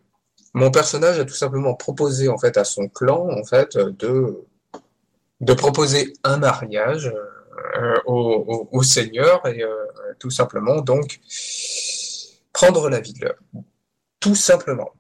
mon 0.54 0.72
personnage 0.72 1.20
a 1.20 1.26
tout 1.26 1.34
simplement 1.34 1.74
proposé 1.76 2.30
en 2.30 2.38
fait 2.38 2.58
à 2.58 2.64
son 2.64 2.88
clan 2.88 3.28
en 3.30 3.44
fait 3.44 3.78
de 3.78 4.44
de 5.42 5.54
proposer 5.54 6.14
un 6.24 6.38
mariage 6.38 7.12
euh, 7.78 7.96
au, 8.06 8.46
au, 8.48 8.70
au 8.72 8.84
seigneur 8.84 9.46
et 9.48 9.62
euh, 9.62 9.76
tout 10.20 10.30
simplement 10.30 10.82
donc 10.82 11.20
prendre 12.54 12.90
la 12.90 13.00
ville. 13.02 13.34
Tout 14.20 14.36
simplement. 14.36 14.92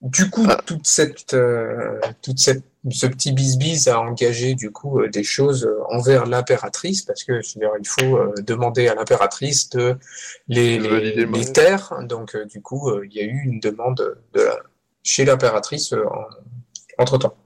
Du 0.00 0.30
coup, 0.30 0.46
Ah. 0.48 0.62
toute 0.64 0.86
cette, 0.86 1.36
toute 2.22 2.38
cette, 2.38 2.64
ce 2.90 3.06
petit 3.06 3.32
bisbis 3.32 3.88
a 3.88 4.00
engagé 4.00 4.54
du 4.54 4.70
coup 4.70 5.00
euh, 5.00 5.08
des 5.08 5.24
choses 5.24 5.64
euh, 5.64 5.80
envers 5.90 6.26
l'impératrice 6.26 7.02
parce 7.02 7.24
que 7.24 7.40
il 7.56 7.88
faut 7.88 8.16
euh, 8.16 8.34
demander 8.38 8.88
à 8.88 8.94
l'impératrice 8.94 9.68
de 9.70 9.98
les, 10.46 10.78
les, 10.78 11.52
terres. 11.52 11.92
Donc 12.02 12.36
du 12.46 12.62
coup, 12.62 12.92
il 13.02 13.12
y 13.12 13.20
a 13.20 13.24
eu 13.24 13.42
une 13.44 13.60
demande 13.60 14.18
de 14.32 14.40
la, 14.40 14.56
chez 15.02 15.24
l'impératrice 15.24 15.94
entre 16.98 17.18
temps. 17.18 17.36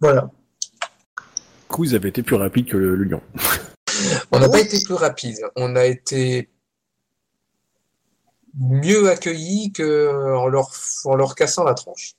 Voilà. 0.00 0.22
Du 0.22 1.76
coup 1.76 1.84
ils 1.84 1.94
avaient 1.94 2.08
été 2.08 2.22
plus 2.22 2.36
rapides 2.36 2.68
que 2.68 2.76
le, 2.76 2.96
le 2.96 3.04
lion. 3.04 3.22
On 4.32 4.40
n'a 4.40 4.48
pas 4.48 4.60
été 4.60 4.82
plus 4.84 4.94
rapide. 4.94 5.38
On 5.56 5.76
a 5.76 5.84
été 5.84 6.50
mieux 8.54 9.08
accueillis 9.08 9.72
que 9.72 10.34
en 10.34 10.48
leur, 10.48 10.70
en 11.04 11.14
leur 11.14 11.34
cassant 11.34 11.64
la 11.64 11.74
tronche. 11.74 12.14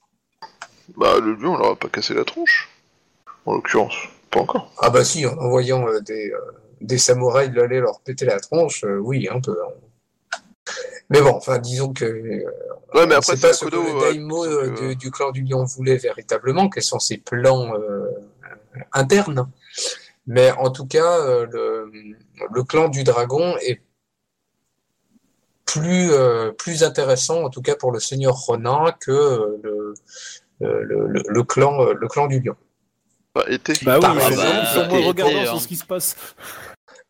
Bah, 0.97 1.19
le 1.19 1.33
lion, 1.35 1.53
on 1.53 1.57
leur 1.57 1.71
a 1.71 1.75
pas 1.75 1.89
cassé 1.89 2.13
la 2.13 2.23
tronche. 2.23 2.69
En 3.45 3.53
l'occurrence. 3.55 3.95
Pas 4.31 4.39
encore. 4.41 4.71
Ah 4.79 4.89
bah 4.89 5.03
si, 5.03 5.25
en 5.25 5.37
envoyant 5.37 5.87
euh, 5.87 5.99
des, 5.99 6.31
euh, 6.31 6.39
des 6.81 6.97
samouraïs 6.97 7.51
de 7.51 7.61
aller 7.61 7.79
leur 7.79 7.99
péter 8.01 8.25
la 8.25 8.39
tronche, 8.39 8.83
euh, 8.83 8.97
oui, 8.97 9.27
un 9.29 9.39
peu. 9.41 9.57
hein. 9.63 10.41
Mais 11.09 11.21
bon, 11.21 11.31
enfin, 11.35 11.59
disons 11.59 11.93
que 11.93 12.05
euh, 12.05 12.43
Ouais, 12.93 13.05
mais 13.05 13.15
après, 13.15 13.35
sait 13.35 13.41
pas 13.47 13.53
c'est 13.53 13.65
ce 13.65 13.65
que 13.65 13.75
le 13.75 13.81
euh, 13.81 14.69
que- 14.73 14.89
du, 14.89 14.95
du 14.95 15.11
clan 15.11 15.31
du 15.31 15.43
lion 15.43 15.63
voulait 15.65 15.97
véritablement, 15.97 16.69
quels 16.69 16.83
sont 16.83 16.99
ses 16.99 17.17
plans 17.17 17.73
euh, 17.75 18.09
internes. 18.93 19.49
Mais 20.25 20.51
en 20.51 20.71
tout 20.71 20.85
cas, 20.87 21.19
euh, 21.19 21.45
le, 21.51 21.91
le 22.51 22.63
clan 22.63 22.87
du 22.87 23.03
dragon 23.03 23.55
est 23.61 23.81
plus, 25.65 26.11
euh, 26.11 26.51
plus 26.51 26.83
intéressant, 26.83 27.43
en 27.43 27.49
tout 27.49 27.61
cas 27.61 27.75
pour 27.75 27.91
le 27.91 27.99
seigneur 27.99 28.35
Ronin, 28.35 28.93
que 28.99 29.11
euh, 29.11 29.57
le, 29.63 29.93
le, 30.63 31.07
le- 31.07 31.23
le 31.27 31.43
clan, 31.43 31.81
euh, 31.81 31.93
le 31.93 32.07
clan 32.07 32.27
du 32.27 32.39
lion. 32.39 32.55
Bah, 33.35 33.43
été. 33.47 33.73
Bah 33.83 33.95
oui, 33.95 34.01
Par 34.01 34.15
ils 34.15 34.21
sont, 34.21 34.29
exemple, 34.29 34.57
ils 34.61 34.67
sont 34.67 34.83
et- 34.83 34.87
moins 34.89 34.99
et- 34.99 35.07
regardants 35.07 35.41
et, 35.41 35.45
sur 35.45 35.55
hein. 35.55 35.59
ce 35.59 35.67
qui 35.67 35.75
se 35.75 35.85
passe. 35.85 36.15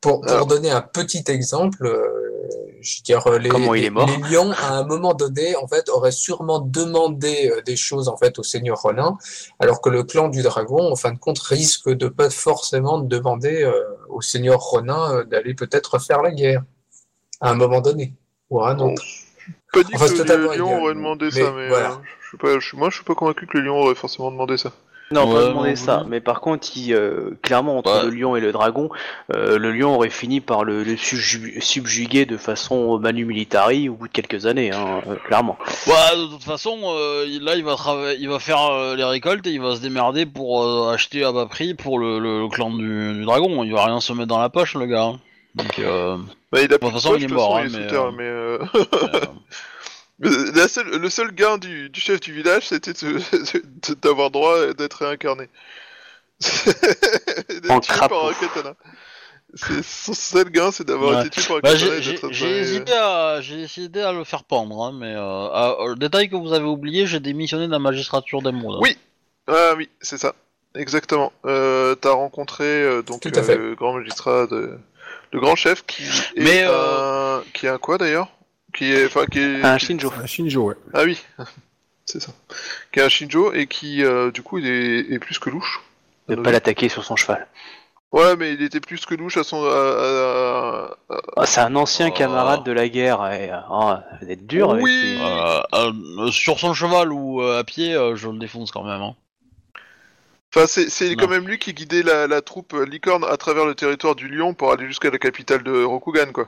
Pour, 0.01 0.21
pour 0.21 0.29
Alors. 0.31 0.47
donner 0.47 0.69
un 0.69 0.81
petit 0.81 1.23
exemple, 1.27 1.85
euh, 1.85 2.07
je 2.81 2.97
veux 2.97 3.03
dire, 3.03 3.29
les, 3.39 3.47
Comment 3.49 3.73
il 3.73 3.81
les- 3.81 3.87
est 3.87 3.89
mort 3.89 4.05
les 4.09 4.17
lions, 4.35 4.51
à 4.51 4.73
un 4.73 4.83
moment 4.85 5.13
donné, 5.13 5.55
en 5.55 5.65
fait, 5.67 5.87
auraient 5.89 6.11
sûrement 6.11 6.59
demandé 6.59 7.49
euh, 7.49 7.61
des 7.61 7.77
choses, 7.77 8.09
en 8.09 8.17
fait, 8.17 8.37
au 8.37 8.43
seigneur 8.43 8.81
Ronin, 8.81 9.17
alors 9.59 9.79
que 9.81 9.89
le 9.89 10.03
clan 10.03 10.27
du 10.27 10.41
dragon, 10.41 10.91
en 10.91 10.95
fin 10.97 11.11
de 11.13 11.19
compte, 11.19 11.39
risque 11.39 11.89
de 11.89 12.07
pas 12.09 12.29
forcément 12.29 12.99
demander 12.99 13.63
euh, 13.63 13.73
au 14.09 14.21
seigneur 14.21 14.59
Ronin 14.59 15.13
euh, 15.13 15.23
d'aller 15.23 15.53
peut-être 15.53 15.99
faire 15.99 16.21
la 16.21 16.31
guerre, 16.31 16.63
à 17.39 17.51
un 17.51 17.55
moment 17.55 17.79
donné, 17.79 18.13
ou 18.49 18.61
à 18.61 18.71
un 18.71 18.75
Bon, 18.75 18.91
autre. 18.91 19.03
Pas 19.73 19.83
dit 19.83 19.91
Enfin, 19.95 20.07
que 20.07 20.17
totalement 20.17 20.51
le 20.51 20.57
lion 20.57 20.67
égal, 20.67 20.79
aurait 20.81 20.93
mais- 20.93 20.99
demandé 20.99 21.25
mais 21.25 21.31
ça, 21.31 21.51
mais 21.55 21.67
voilà. 21.67 21.89
euh, 21.91 21.95
je 22.21 22.27
suis 22.29 22.37
pas, 22.37 22.59
je 22.59 22.75
moi 22.75 22.89
je 22.89 22.95
suis 22.95 23.03
pas 23.03 23.15
convaincu 23.15 23.45
que 23.47 23.57
le 23.57 23.65
lion 23.65 23.81
aurait 23.81 23.95
forcément 23.95 24.31
demandé 24.31 24.55
ça. 24.57 24.71
Non, 25.11 25.27
Ouais, 25.27 25.33
pas 25.35 25.41
non, 25.41 25.49
demander 25.49 25.75
ça. 25.75 26.03
Mais 26.07 26.21
par 26.21 26.41
contre, 26.41 26.67
il, 26.75 26.91
euh, 26.93 27.37
clairement, 27.43 27.77
entre 27.77 27.91
Ouais. 27.93 28.03
le 28.05 28.09
lion 28.09 28.35
et 28.35 28.39
le 28.39 28.51
dragon, 28.51 28.89
euh, 29.35 29.59
le 29.59 29.71
lion 29.71 29.93
aurait 29.95 30.09
fini 30.09 30.39
par 30.41 30.63
le, 30.63 30.83
le 30.83 30.95
subju- 30.95 31.61
subjuguer 31.61 32.25
de 32.25 32.35
façon 32.37 32.97
manu 32.97 33.25
militari 33.25 33.89
au 33.89 33.93
bout 33.93 34.07
de 34.07 34.13
quelques 34.13 34.47
années, 34.47 34.71
hein, 34.71 35.01
euh, 35.07 35.15
clairement. 35.27 35.57
Bah, 35.85 36.15
de 36.15 36.31
toute 36.31 36.43
façon, 36.43 36.79
euh, 36.85 37.25
il- 37.27 37.43
là, 37.43 37.55
il 37.55 37.63
va, 37.63 37.73
trava- 37.75 38.15
il 38.17 38.27
va 38.27 38.39
faire 38.39 38.63
euh, 38.71 38.95
les 38.95 39.03
récoltes 39.03 39.45
et 39.45 39.51
il 39.51 39.61
va 39.61 39.75
se 39.75 39.81
démerder 39.81 40.25
pour 40.25 40.63
euh, 40.63 40.91
acheter 40.93 41.23
à 41.23 41.31
bas 41.31 41.45
prix 41.45 41.75
pour 41.75 41.99
le, 41.99 42.17
le- 42.17 42.39
le 42.41 42.47
clan 42.47 42.71
du, 42.71 43.13
du 43.13 43.23
dragon. 43.25 43.63
Il 43.63 43.73
va 43.73 43.85
rien 43.85 43.99
se 43.99 44.13
mettre 44.13 44.29
dans 44.29 44.39
la 44.41 44.49
poche, 44.49 44.73
le 44.75 44.85
gars. 44.87 45.03
hein. 45.03 45.19
Donc, 45.55 45.77
euh, 45.77 46.17
Bah, 46.53 46.61
il 46.61 46.73
a 46.73 46.77
Bon, 46.77 46.89
plus 46.91 46.91
de 46.91 46.91
de 46.91 46.91
toute 46.91 47.01
façon, 47.01 47.09
poche, 47.09 47.21
il 47.21 47.23
est 47.25 47.27
mort, 47.33 47.49
façon, 47.51 47.57
hein, 47.57 47.67
il 47.67 47.75
est 47.75 47.79
mais, 47.79 47.83
sous 47.83 47.89
terre, 47.89 48.03
euh, 48.03 48.11
mais 48.11 48.23
euh, 48.23 48.57
euh, 49.03 49.19
mais 50.19 50.29
la 50.55 50.67
seule- 50.67 50.95
le 50.97 51.09
seul 51.09 51.31
gain 51.33 51.57
du, 51.57 51.89
du 51.89 51.99
chef 51.99 52.19
du 52.19 52.31
village, 52.31 52.67
c'était 52.67 52.93
d'avoir 54.01 54.29
droit 54.31 54.73
d'être 54.73 55.03
réincarné. 55.03 55.49
d'être 57.49 57.71
En 57.71 57.79
tué 57.79 57.93
crapaud. 57.93 58.15
par 58.15 58.25
un 58.29 58.33
katana. 58.33 58.75
C'est 59.55 59.83
son 59.83 60.13
seul 60.13 60.49
gain, 60.49 60.71
c'est 60.71 60.85
d'avoir 60.85 61.19
Ouais. 61.19 61.27
été 61.27 61.41
tué 61.41 61.47
par 61.47 61.57
un 61.57 61.59
bah, 61.61 61.73
katana 61.77 62.31
j'ai 62.31 62.57
hésité 62.59 62.93
à, 62.93 63.39
j'ai 63.41 63.61
hésité 63.61 64.01
à 64.01 64.11
le 64.11 64.23
faire 64.23 64.43
pendre, 64.43 64.81
hein, 64.83 64.91
mais 64.93 65.13
euh, 65.13 65.21
à- 65.49 65.77
euh, 65.79 65.89
le 65.89 65.95
détail 65.95 66.29
que 66.29 66.35
vous 66.35 66.53
avez 66.53 66.65
oublié, 66.65 67.05
j'ai 67.05 67.19
démissionné 67.19 67.67
de 67.67 67.71
la 67.71 67.79
magistrature 67.79 68.41
d'Emeraude. 68.41 68.79
Oui. 68.81 68.97
Ah 69.47 69.73
oui, 69.77 69.89
c'est 70.01 70.17
ça. 70.17 70.33
Exactement. 70.75 71.31
Euh, 71.45 71.93
T'as 71.95 72.13
rencontré 72.13 72.63
euh, 72.65 73.03
donc 73.03 73.21
Tout 73.21 73.31
à 73.35 73.43
fait. 73.43 73.53
euh, 73.57 73.69
le 73.69 73.75
grand 73.75 73.93
magistrat, 73.93 74.47
de... 74.47 74.77
le 75.33 75.39
grand 75.39 75.55
chef 75.55 75.85
qui 75.85 76.03
est 76.03 76.37
Mais, 76.37 76.63
euh, 76.65 77.39
un... 77.39 77.43
qui 77.53 77.65
est 77.65 77.69
un 77.69 77.77
quoi 77.77 77.97
d'ailleurs? 77.97 78.27
Qui 78.73 78.91
est, 78.91 79.05
enfin, 79.05 79.25
qui 79.25 79.39
est. 79.39 79.63
Un 79.63 79.77
Shinjo. 79.77 80.11
Un 80.21 80.25
Shinjo, 80.25 80.63
ouais. 80.69 80.75
Ah 80.93 81.03
oui, 81.03 81.19
c'est 82.05 82.19
ça. 82.21 82.31
Qui 82.91 82.99
est 82.99 83.03
un 83.03 83.09
Shinjo 83.09 83.53
et 83.53 83.67
qui 83.67 84.03
euh, 84.03 84.31
du 84.31 84.41
coup 84.41 84.57
il 84.57 84.67
est, 84.67 84.99
est 85.13 85.19
plus 85.19 85.37
que 85.39 85.49
louche. 85.49 85.81
Ne 86.29 86.35
pas 86.37 86.51
l'attaquer 86.51 86.89
sur 86.89 87.03
son 87.03 87.15
cheval. 87.15 87.47
Ouais, 88.13 88.35
mais 88.35 88.53
il 88.53 88.61
était 88.61 88.79
plus 88.79 89.05
que 89.05 89.15
louche 89.15 89.37
à 89.37 89.43
son. 89.43 89.63
à- 89.65 90.95
Ah, 91.35 91.45
c'est 91.45 91.61
un 91.61 91.75
ancien 91.75 92.09
Oh. 92.09 92.13
camarade 92.13 92.63
de 92.63 92.71
la 92.71 92.87
guerre. 92.87 93.25
Et, 93.33 93.49
euh, 93.51 93.57
ah, 93.69 94.03
vous 94.21 94.29
êtes 94.29 94.45
dur 94.45 94.71
avec 94.71 94.83
Oui. 94.83 95.17
Euh, 95.19 95.61
euh, 95.73 96.31
sur 96.31 96.59
son 96.59 96.73
cheval 96.75 97.11
ou 97.11 97.41
euh, 97.41 97.59
à 97.59 97.63
pied, 97.63 97.93
euh, 97.95 98.15
je 98.15 98.29
le 98.29 98.37
défonce 98.37 98.71
quand 98.71 98.83
même. 98.83 99.01
Hein. 99.01 99.15
Enfin, 100.55 100.67
c'est 100.67 101.15
quand 101.15 101.27
même 101.27 101.47
lui 101.47 101.57
qui 101.57 101.73
guidait 101.73 102.03
la, 102.03 102.27
la 102.27 102.41
troupe 102.41 102.73
licorne 102.89 103.23
à 103.23 103.37
travers 103.37 103.65
le 103.65 103.73
territoire 103.75 104.15
du 104.15 104.27
Lion 104.27 104.53
pour 104.53 104.71
aller 104.71 104.85
jusqu'à 104.87 105.09
la 105.09 105.17
capitale 105.17 105.63
de 105.63 105.83
Rokugan, 105.83 106.31
quoi. 106.31 106.47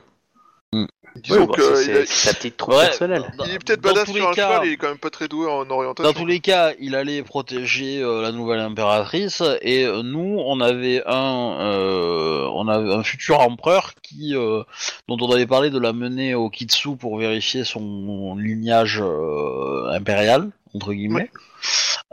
Mm. 0.72 0.84
Disons 1.16 1.40
Oui, 1.40 1.46
bah, 1.46 1.54
que 1.56 1.62
c'est- 1.76 1.84
c'est 1.84 1.90
il, 1.92 1.96
a- 1.96 2.06
sa 2.06 2.34
petite 2.34 2.56
troupe 2.58 2.74
Ouais, 2.74 2.86
personnelle. 2.86 3.32
dans- 3.38 3.44
il 3.46 3.52
est 3.54 3.58
peut-être 3.64 3.80
badass 3.80 4.04
tous 4.04 4.12
sur 4.12 4.22
les 4.24 4.30
un 4.30 4.32
cas- 4.34 4.48
cheval, 4.52 4.66
il 4.66 4.72
est 4.72 4.76
quand 4.76 4.88
même 4.88 4.98
pas 4.98 5.08
très 5.10 5.28
doué 5.28 5.46
en 5.50 5.68
orientation. 5.70 6.12
Dans 6.12 6.18
tous 6.18 6.26
les 6.26 6.40
cas, 6.40 6.72
il 6.78 6.94
allait 6.94 7.22
protéger 7.22 8.02
euh, 8.02 8.20
la 8.20 8.32
nouvelle 8.32 8.58
impératrice 8.60 9.42
et 9.62 9.84
euh, 9.86 10.02
nous, 10.02 10.36
on 10.44 10.60
avait 10.60 11.02
un, 11.06 11.56
euh, 11.60 12.46
on 12.52 12.68
avait 12.68 12.92
un 12.92 13.02
futur 13.02 13.40
empereur 13.40 13.94
qui, 14.02 14.36
euh, 14.36 14.62
dont 15.08 15.16
on 15.20 15.32
avait 15.32 15.46
parlé 15.46 15.70
de 15.70 15.78
la 15.78 15.92
mener 15.94 16.34
au 16.34 16.50
Kitsu 16.50 16.96
pour 16.96 17.16
vérifier 17.18 17.64
son 17.64 18.36
lignage 18.36 19.00
euh, 19.02 19.88
impérial 19.92 20.50
entre 20.74 20.92
guillemets. 20.92 21.30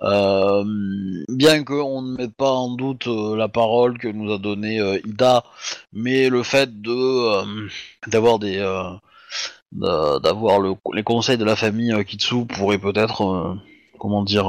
Euh, 0.01 0.63
bien 1.29 1.63
qu'on 1.63 2.01
ne 2.01 2.17
mette 2.17 2.35
pas 2.35 2.51
en 2.51 2.75
doute 2.75 3.07
euh, 3.07 3.37
la 3.37 3.47
parole 3.47 3.97
que 3.97 4.07
nous 4.09 4.33
a 4.33 4.37
donnée 4.37 4.79
euh, 4.79 4.99
Ida, 5.05 5.43
mais 5.93 6.29
le 6.29 6.43
fait 6.43 6.81
de 6.81 7.69
d'avoir 9.71 10.59
les 10.93 11.03
conseils 11.03 11.37
de 11.37 11.45
la 11.45 11.55
famille 11.55 11.93
Kitsu 12.05 12.45
pourrait 12.45 12.77
peut-être, 12.77 13.57
comment 13.99 14.23
dire, 14.23 14.47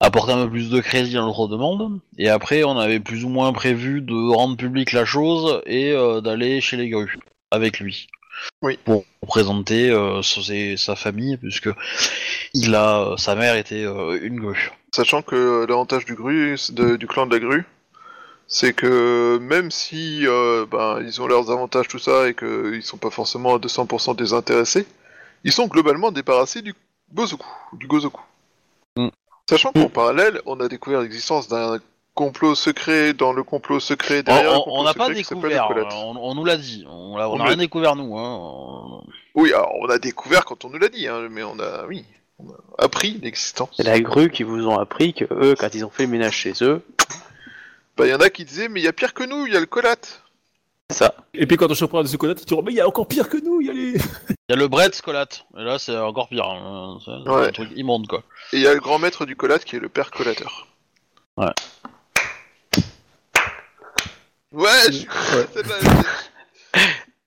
apporter 0.00 0.32
un 0.32 0.44
peu 0.44 0.50
plus 0.50 0.70
de 0.70 0.80
crédit 0.80 1.16
à 1.16 1.22
notre 1.22 1.48
demande. 1.48 2.00
Et 2.18 2.28
après, 2.28 2.64
on 2.64 2.78
avait 2.78 3.00
plus 3.00 3.24
ou 3.24 3.28
moins 3.30 3.52
prévu 3.52 4.02
de 4.02 4.34
rendre 4.34 4.56
public 4.56 4.92
la 4.92 5.06
chose 5.06 5.62
et 5.66 5.94
d'aller 6.22 6.60
chez 6.60 6.76
les 6.76 6.90
grues 6.90 7.18
avec 7.50 7.80
lui. 7.80 8.08
Oui. 8.62 8.78
Pour 8.84 9.04
présenter 9.26 9.90
euh, 9.90 10.22
sa- 10.22 10.76
sa 10.76 10.96
famille, 10.96 11.36
puisque 11.36 11.68
il 12.54 12.74
a, 12.74 13.14
sa 13.18 13.34
mère 13.34 13.56
était 13.56 13.84
euh, 13.84 14.18
une 14.22 14.40
grue. 14.40 14.70
Sachant 14.94 15.22
que 15.22 15.34
euh, 15.36 15.66
l'avantage 15.66 16.04
du 16.04 16.14
gru, 16.14 16.56
de- 16.70 16.96
du 16.96 17.06
clan 17.06 17.26
de 17.26 17.34
la 17.34 17.40
grue, 17.40 17.64
c'est 18.46 18.72
que 18.74 19.38
même 19.40 19.70
si 19.70 20.26
euh, 20.26 20.66
ben, 20.70 21.00
ils 21.04 21.20
ont 21.22 21.26
leurs 21.26 21.50
avantages 21.50 21.88
tout 21.88 21.98
ça 21.98 22.28
et 22.28 22.34
qu'ils 22.34 22.82
sont 22.82 22.98
pas 22.98 23.10
forcément 23.10 23.54
à 23.54 23.58
200% 23.58 24.14
désintéressés, 24.16 24.86
ils 25.44 25.52
sont 25.52 25.66
globalement 25.66 26.10
débarrassés 26.12 26.62
du 26.62 26.74
Bozoku, 27.10 27.46
du 27.72 27.86
Gozoku. 27.86 28.20
Mm. 28.96 29.08
Sachant 29.48 29.72
qu'en 29.72 29.88
parallèle, 29.88 30.40
on 30.46 30.58
a 30.60 30.68
découvert 30.68 31.00
l'existence 31.02 31.48
d'un 31.48 31.78
complot 32.14 32.54
secret 32.54 33.12
dans 33.12 33.32
le 33.32 33.42
complot 33.42 33.80
secret 33.80 34.20
On- 34.20 34.22
derrière 34.22 34.50
le 34.52 34.56
on- 34.56 34.60
complot 34.62 34.76
on 34.80 34.84
n'a 34.84 34.94
pas 34.94 35.08
découvert, 35.10 35.68
le 35.68 35.74
Colette. 35.74 35.92
on, 35.94 36.16
on 36.16 36.34
nous 36.34 36.44
l'a 36.44 36.56
dit, 36.56 36.84
on 36.88 37.18
n'a 37.18 37.28
On 37.28 37.34
rien 37.34 37.56
découvert 37.56 37.96
nous. 37.96 38.16
Hein. 38.18 39.02
Oui, 39.34 39.52
alors 39.52 39.72
on 39.80 39.88
a 39.88 39.98
découvert 39.98 40.44
quand 40.44 40.64
on 40.64 40.70
nous 40.70 40.78
l'a 40.78 40.88
dit, 40.88 41.08
hein, 41.08 41.28
mais 41.30 41.42
on 41.42 41.58
a, 41.58 41.84
oui, 41.86 42.04
on 42.38 42.50
a 42.50 42.56
appris 42.84 43.18
l'existence. 43.22 43.70
C'est 43.76 43.82
la 43.82 43.98
grue 44.00 44.30
qui 44.30 44.42
vous 44.44 44.66
ont 44.66 44.78
appris 44.78 45.12
que 45.14 45.24
eux, 45.32 45.54
quand 45.58 45.74
ils 45.74 45.84
ont 45.84 45.90
fait 45.90 46.04
le 46.04 46.10
ménage 46.10 46.34
chez 46.36 46.52
eux, 46.62 46.82
Bah, 47.96 48.06
il 48.06 48.10
y 48.10 48.14
en 48.14 48.20
a 48.20 48.28
qui 48.30 48.44
disaient, 48.44 48.68
mais 48.68 48.80
il 48.80 48.84
y 48.84 48.88
a 48.88 48.92
pire 48.92 49.14
que 49.14 49.22
nous, 49.24 49.46
il 49.46 49.52
y 49.52 49.56
a 49.56 49.60
le 49.60 49.66
Colate. 49.66 50.22
c'est 50.90 50.98
ça. 50.98 51.14
Et 51.32 51.46
puis 51.46 51.56
quand 51.56 51.70
on 51.70 51.74
se 51.74 51.84
prend 51.84 52.02
de 52.02 52.08
ce 52.08 52.16
connaître, 52.16 52.44
tu 52.44 52.54
dis, 52.54 52.60
mais 52.62 52.72
il 52.72 52.76
y 52.76 52.80
a 52.80 52.86
encore 52.88 53.06
pire 53.08 53.28
que 53.28 53.36
nous, 53.38 53.60
il 53.60 53.66
y 53.66 53.70
a 53.70 53.72
les... 53.72 53.92
Il 54.48 54.52
y 54.52 54.52
a 54.52 54.56
le 54.56 54.68
Brett 54.68 54.94
Scolat, 54.94 55.26
et 55.56 55.62
là 55.62 55.78
c'est 55.78 55.96
encore 55.96 56.28
pire, 56.28 56.44
hein. 56.46 56.98
c'est 57.04 57.10
c'est 57.24 57.30
Ouais. 57.30 57.46
un 57.48 57.52
truc 57.52 57.70
immonde 57.76 58.06
quoi. 58.06 58.22
Et 58.52 58.56
il 58.58 58.62
y 58.62 58.66
a 58.66 58.74
le 58.74 58.80
grand 58.80 58.98
maître 58.98 59.24
du 59.26 59.36
Colate 59.36 59.64
qui 59.64 59.76
est 59.76 59.80
le 59.80 59.88
père 59.88 60.10
collateur. 60.10 60.66
Ouais. 61.38 61.46
Ouais, 64.62 64.68
je 64.86 64.92
suis 64.92 65.08
Ouais. 65.08 65.46
celle-là, 65.52 65.76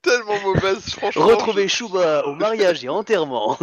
tellement 0.02 0.40
mauvaise, 0.42 0.90
franchement. 0.94 1.26
Retrouver 1.28 1.68
Shuba 1.68 2.26
au 2.26 2.34
mariage 2.36 2.84
et 2.86 2.90
enterrement. 2.90 3.58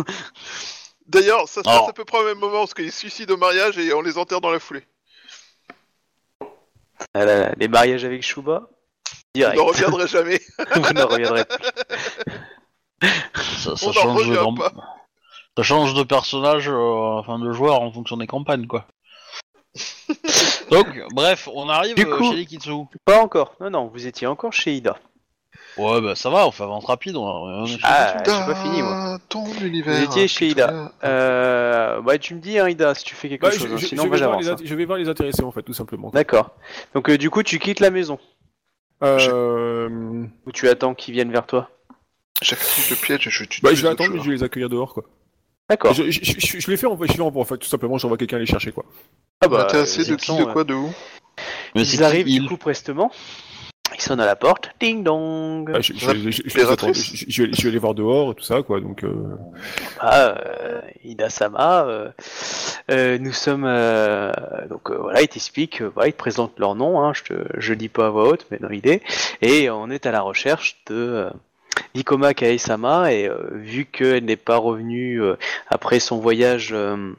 D'ailleurs, 1.06 1.48
ça 1.48 1.60
se 1.60 1.60
passe 1.64 1.74
Alors. 1.74 1.88
à 1.88 1.92
peu 1.92 2.04
près 2.04 2.18
au 2.18 2.24
même 2.24 2.38
moment, 2.38 2.60
parce 2.60 2.74
qu'ils 2.74 2.92
se 2.92 2.98
suicident 3.00 3.34
au 3.34 3.36
mariage 3.38 3.78
et 3.78 3.92
on 3.94 4.02
les 4.02 4.18
enterre 4.18 4.40
dans 4.40 4.50
la 4.50 4.58
foulée. 4.60 4.84
Ah 7.14 7.24
là 7.24 7.38
là, 7.40 7.52
les 7.56 7.68
mariages 7.68 8.04
avec 8.04 8.22
Shuba, 8.22 8.60
Vous 8.60 9.20
direct. 9.34 9.56
n'en 9.58 9.64
reviendrez 9.66 10.06
jamais. 10.08 10.40
Vous 10.74 10.92
n'en 10.92 11.06
reviendrez 11.06 11.44
plus. 11.44 13.08
Ça, 13.62 13.76
ça 13.76 13.86
On 13.86 13.86
n'en 13.88 13.92
change 13.92 14.16
de, 14.16 14.28
revient 14.30 14.32
grand- 14.34 14.54
pas. 14.54 14.72
ça 15.56 15.62
change 15.62 15.94
de 15.94 16.02
personnage, 16.02 16.68
euh, 16.68 16.74
enfin 17.18 17.38
de 17.38 17.50
joueur 17.52 17.80
en 17.80 17.90
fonction 17.92 18.16
des 18.16 18.26
campagnes 18.26 18.66
quoi. 18.66 18.86
Donc, 20.74 21.00
bref, 21.14 21.48
on 21.52 21.68
arrive 21.68 21.94
Du 21.96 22.04
euh, 22.06 22.16
coup- 22.16 22.30
chez 22.30 22.36
les 22.36 22.46
Kitsu. 22.46 22.70
Pas 23.04 23.20
encore. 23.22 23.54
Non, 23.60 23.70
non, 23.70 23.86
vous 23.92 24.06
étiez 24.06 24.26
encore 24.26 24.52
chez 24.52 24.74
Ida. 24.74 24.96
Ouais, 25.76 26.00
bah 26.00 26.14
ça 26.14 26.30
va, 26.30 26.46
on 26.46 26.52
fait 26.52 26.62
avance 26.62 26.84
rapide. 26.84 27.16
On, 27.16 27.24
on 27.26 27.66
est 27.66 27.78
Ah, 27.82 28.16
j'ai 28.24 28.30
pas 28.32 28.54
fini, 28.54 28.80
moi. 28.82 29.18
Ton 29.28 29.44
univers. 29.60 29.96
Vous 29.96 30.04
étiez 30.04 30.28
chez 30.28 30.46
Ida. 30.48 30.92
Euh, 31.02 32.00
bah, 32.00 32.16
tu 32.18 32.34
me 32.36 32.40
dis, 32.40 32.58
hein, 32.60 32.68
Ida, 32.68 32.94
si 32.94 33.02
tu 33.04 33.14
fais 33.16 33.28
quelque 33.28 33.42
Bah, 33.42 33.50
chose. 33.50 33.66
je, 33.68 33.74
hein, 33.74 33.76
je- 33.76 33.86
sinon, 33.86 34.04
je 34.04 34.08
moi, 34.08 34.16
vais 34.16 34.24
voir 34.24 34.40
j'avance. 34.40 34.44
les 34.60 34.62
hein. 34.62 34.64
int- 34.64 34.68
je 34.68 34.74
vais 34.76 34.84
voir 34.84 34.98
les 34.98 35.08
intéressés, 35.08 35.42
en 35.42 35.50
fait, 35.50 35.62
tout 35.64 35.72
simplement. 35.74 36.10
D'accord. 36.10 36.50
Donc, 36.94 37.10
euh, 37.10 37.18
du 37.18 37.28
coup, 37.28 37.42
tu 37.42 37.58
quittes 37.58 37.80
la 37.80 37.90
maison. 37.90 38.18
Euh... 39.02 40.26
Ou 40.46 40.52
tu 40.52 40.68
attends 40.68 40.94
qu'ils 40.94 41.14
viennent 41.14 41.32
vers 41.32 41.46
toi. 41.46 41.68
J'active 42.42 42.90
le 42.90 42.96
piège 42.96 43.26
et 43.26 43.30
je 43.30 43.44
tue 43.44 43.60
Bah, 43.60 43.70
tous 43.70 43.76
je 43.76 43.80
les 43.82 43.88
vais 43.88 43.92
autres 43.94 44.02
attendre, 44.02 44.10
mais 44.14 44.18
je 44.20 44.24
joueurs. 44.24 44.32
vais 44.32 44.38
les 44.38 44.44
accueillir 44.44 44.68
dehors, 44.68 44.94
quoi. 44.94 45.04
D'accord. 45.68 45.94
Je, 45.94 46.10
je, 46.10 46.20
je, 46.60 46.70
les 46.70 46.76
fais 46.76 46.86
en, 46.86 46.98
je 47.00 47.12
les 47.12 47.20
envoie, 47.20 47.42
en 47.42 47.46
fait, 47.46 47.56
tout 47.58 47.68
simplement, 47.68 47.96
j'envoie 47.98 48.18
quelqu'un 48.18 48.38
les 48.38 48.46
chercher, 48.46 48.72
quoi. 48.72 48.84
Ah 49.40 49.48
bah, 49.48 49.64
Intéressé 49.64 50.02
euh, 50.02 50.14
de 50.14 50.20
qui, 50.20 50.36
de 50.36 50.42
euh, 50.42 50.52
quoi, 50.52 50.64
de 50.64 50.74
où 50.74 50.90
Mais 51.74 51.82
Ils 51.86 52.02
arrivent 52.04 52.26
du 52.26 52.46
coup 52.46 52.56
prestement. 52.56 53.10
Il 53.94 54.00
sonne 54.00 54.18
à 54.20 54.26
la 54.26 54.34
porte. 54.34 54.70
Ding 54.80 55.04
dong. 55.04 55.70
Ah, 55.72 55.80
je, 55.80 55.92
je, 55.92 55.98
je, 55.98 56.30
je, 56.30 56.30
je, 56.30 56.42
Impératrice 56.48 57.14
je- 57.16 57.24
je 57.28 57.42
vais, 57.44 57.52
je 57.52 57.62
vais 57.62 57.68
aller 57.68 57.78
voir 57.78 57.94
dehors 57.94 58.32
et 58.32 58.34
tout 58.34 58.42
ça, 58.42 58.62
quoi. 58.62 58.80
Donc, 58.80 59.04
euh, 59.04 59.14
Ah, 60.00 60.34
euh, 60.36 60.80
Ida 61.04 61.30
Sama, 61.30 61.84
euh, 61.86 62.10
euh, 62.90 63.18
nous 63.18 63.32
sommes 63.32 63.64
euh, 63.66 64.32
donc 64.68 64.90
euh, 64.90 64.96
voilà, 64.98 65.22
il 65.22 65.28
t'explique, 65.28 65.80
euh, 65.80 65.90
voilà, 65.94 66.08
il 66.08 66.12
te 66.12 66.18
présente 66.18 66.58
leur 66.58 66.74
nom, 66.74 67.02
hein, 67.02 67.12
je 67.14 67.22
te, 67.22 67.34
je 67.58 67.72
dis 67.74 67.88
pas 67.88 68.06
à 68.06 68.10
voix 68.10 68.28
haute, 68.28 68.46
mais 68.50 68.58
dans 68.58 68.68
l'idée, 68.68 69.00
et 69.42 69.70
on 69.70 69.88
est 69.90 70.06
à 70.06 70.10
la 70.12 70.22
recherche 70.22 70.76
de 70.86 70.94
euh, 70.94 71.30
Ikoma 71.94 72.34
Kae-sama, 72.34 73.12
et 73.12 73.28
euh, 73.28 73.36
vu 73.52 73.84
qu'elle 73.86 74.24
n'est 74.24 74.36
pas 74.36 74.56
revenue 74.56 75.22
euh, 75.22 75.36
après 75.68 76.00
son 76.00 76.18
voyage 76.18 76.70
euh, 76.72 77.12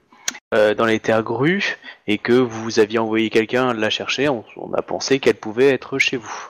euh, 0.54 0.74
dans 0.74 0.86
les 0.86 1.00
terres 1.00 1.24
grues, 1.24 1.78
et 2.08 2.18
que 2.18 2.34
vous 2.34 2.80
aviez 2.80 3.00
envoyé 3.00 3.30
quelqu'un 3.30 3.74
la 3.74 3.90
chercher, 3.90 4.30
on, 4.30 4.44
on 4.58 4.74
a 4.74 4.82
pensé 4.82 5.20
qu'elle 5.20 5.36
pouvait 5.36 5.70
être 5.70 6.00
chez 6.00 6.18
vous. 6.18 6.50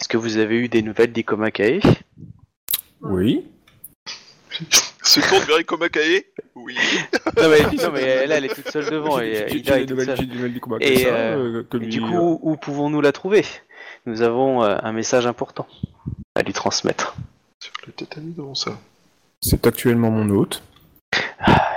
Est-ce 0.00 0.08
que 0.08 0.16
vous 0.16 0.36
avez 0.38 0.56
eu 0.56 0.68
des 0.68 0.82
nouvelles 0.82 1.12
d'Ikoma 1.12 1.50
Kae? 1.50 1.80
Oui. 3.02 3.44
Se 5.02 5.20
tourne 5.20 5.42
vers 5.44 5.60
Ikomakae 5.60 6.24
Oui. 6.54 6.76
non 7.36 7.48
mais, 7.50 7.60
non, 7.76 7.92
mais 7.92 8.26
là, 8.26 8.38
elle 8.38 8.46
est 8.46 8.54
toute 8.54 8.68
seule 8.70 8.90
devant, 8.90 9.18
J'ai- 9.18 9.32
et 9.32 9.36
est 9.36 9.62
des 9.62 9.86
toute 9.86 9.90
nouvelles- 9.90 10.52
du 10.52 10.60
combat 10.60 10.78
Et, 10.80 11.06
euh, 11.06 11.62
euh, 11.62 11.64
Et 11.74 11.78
lui, 11.78 11.86
du 11.88 12.00
euh, 12.00 12.06
coup, 12.06 12.38
où 12.42 12.56
pouvons-nous 12.56 13.00
la 13.00 13.12
trouver? 13.12 13.44
Nous 14.06 14.22
avons 14.22 14.62
euh, 14.64 14.76
un 14.82 14.92
message 14.92 15.26
important 15.26 15.66
à 16.34 16.42
lui 16.42 16.52
transmettre. 16.52 17.16
Devant 18.36 18.54
ça. 18.54 18.72
c'est 19.40 19.66
actuellement 19.66 20.10
mon 20.10 20.28
hôte. 20.30 20.62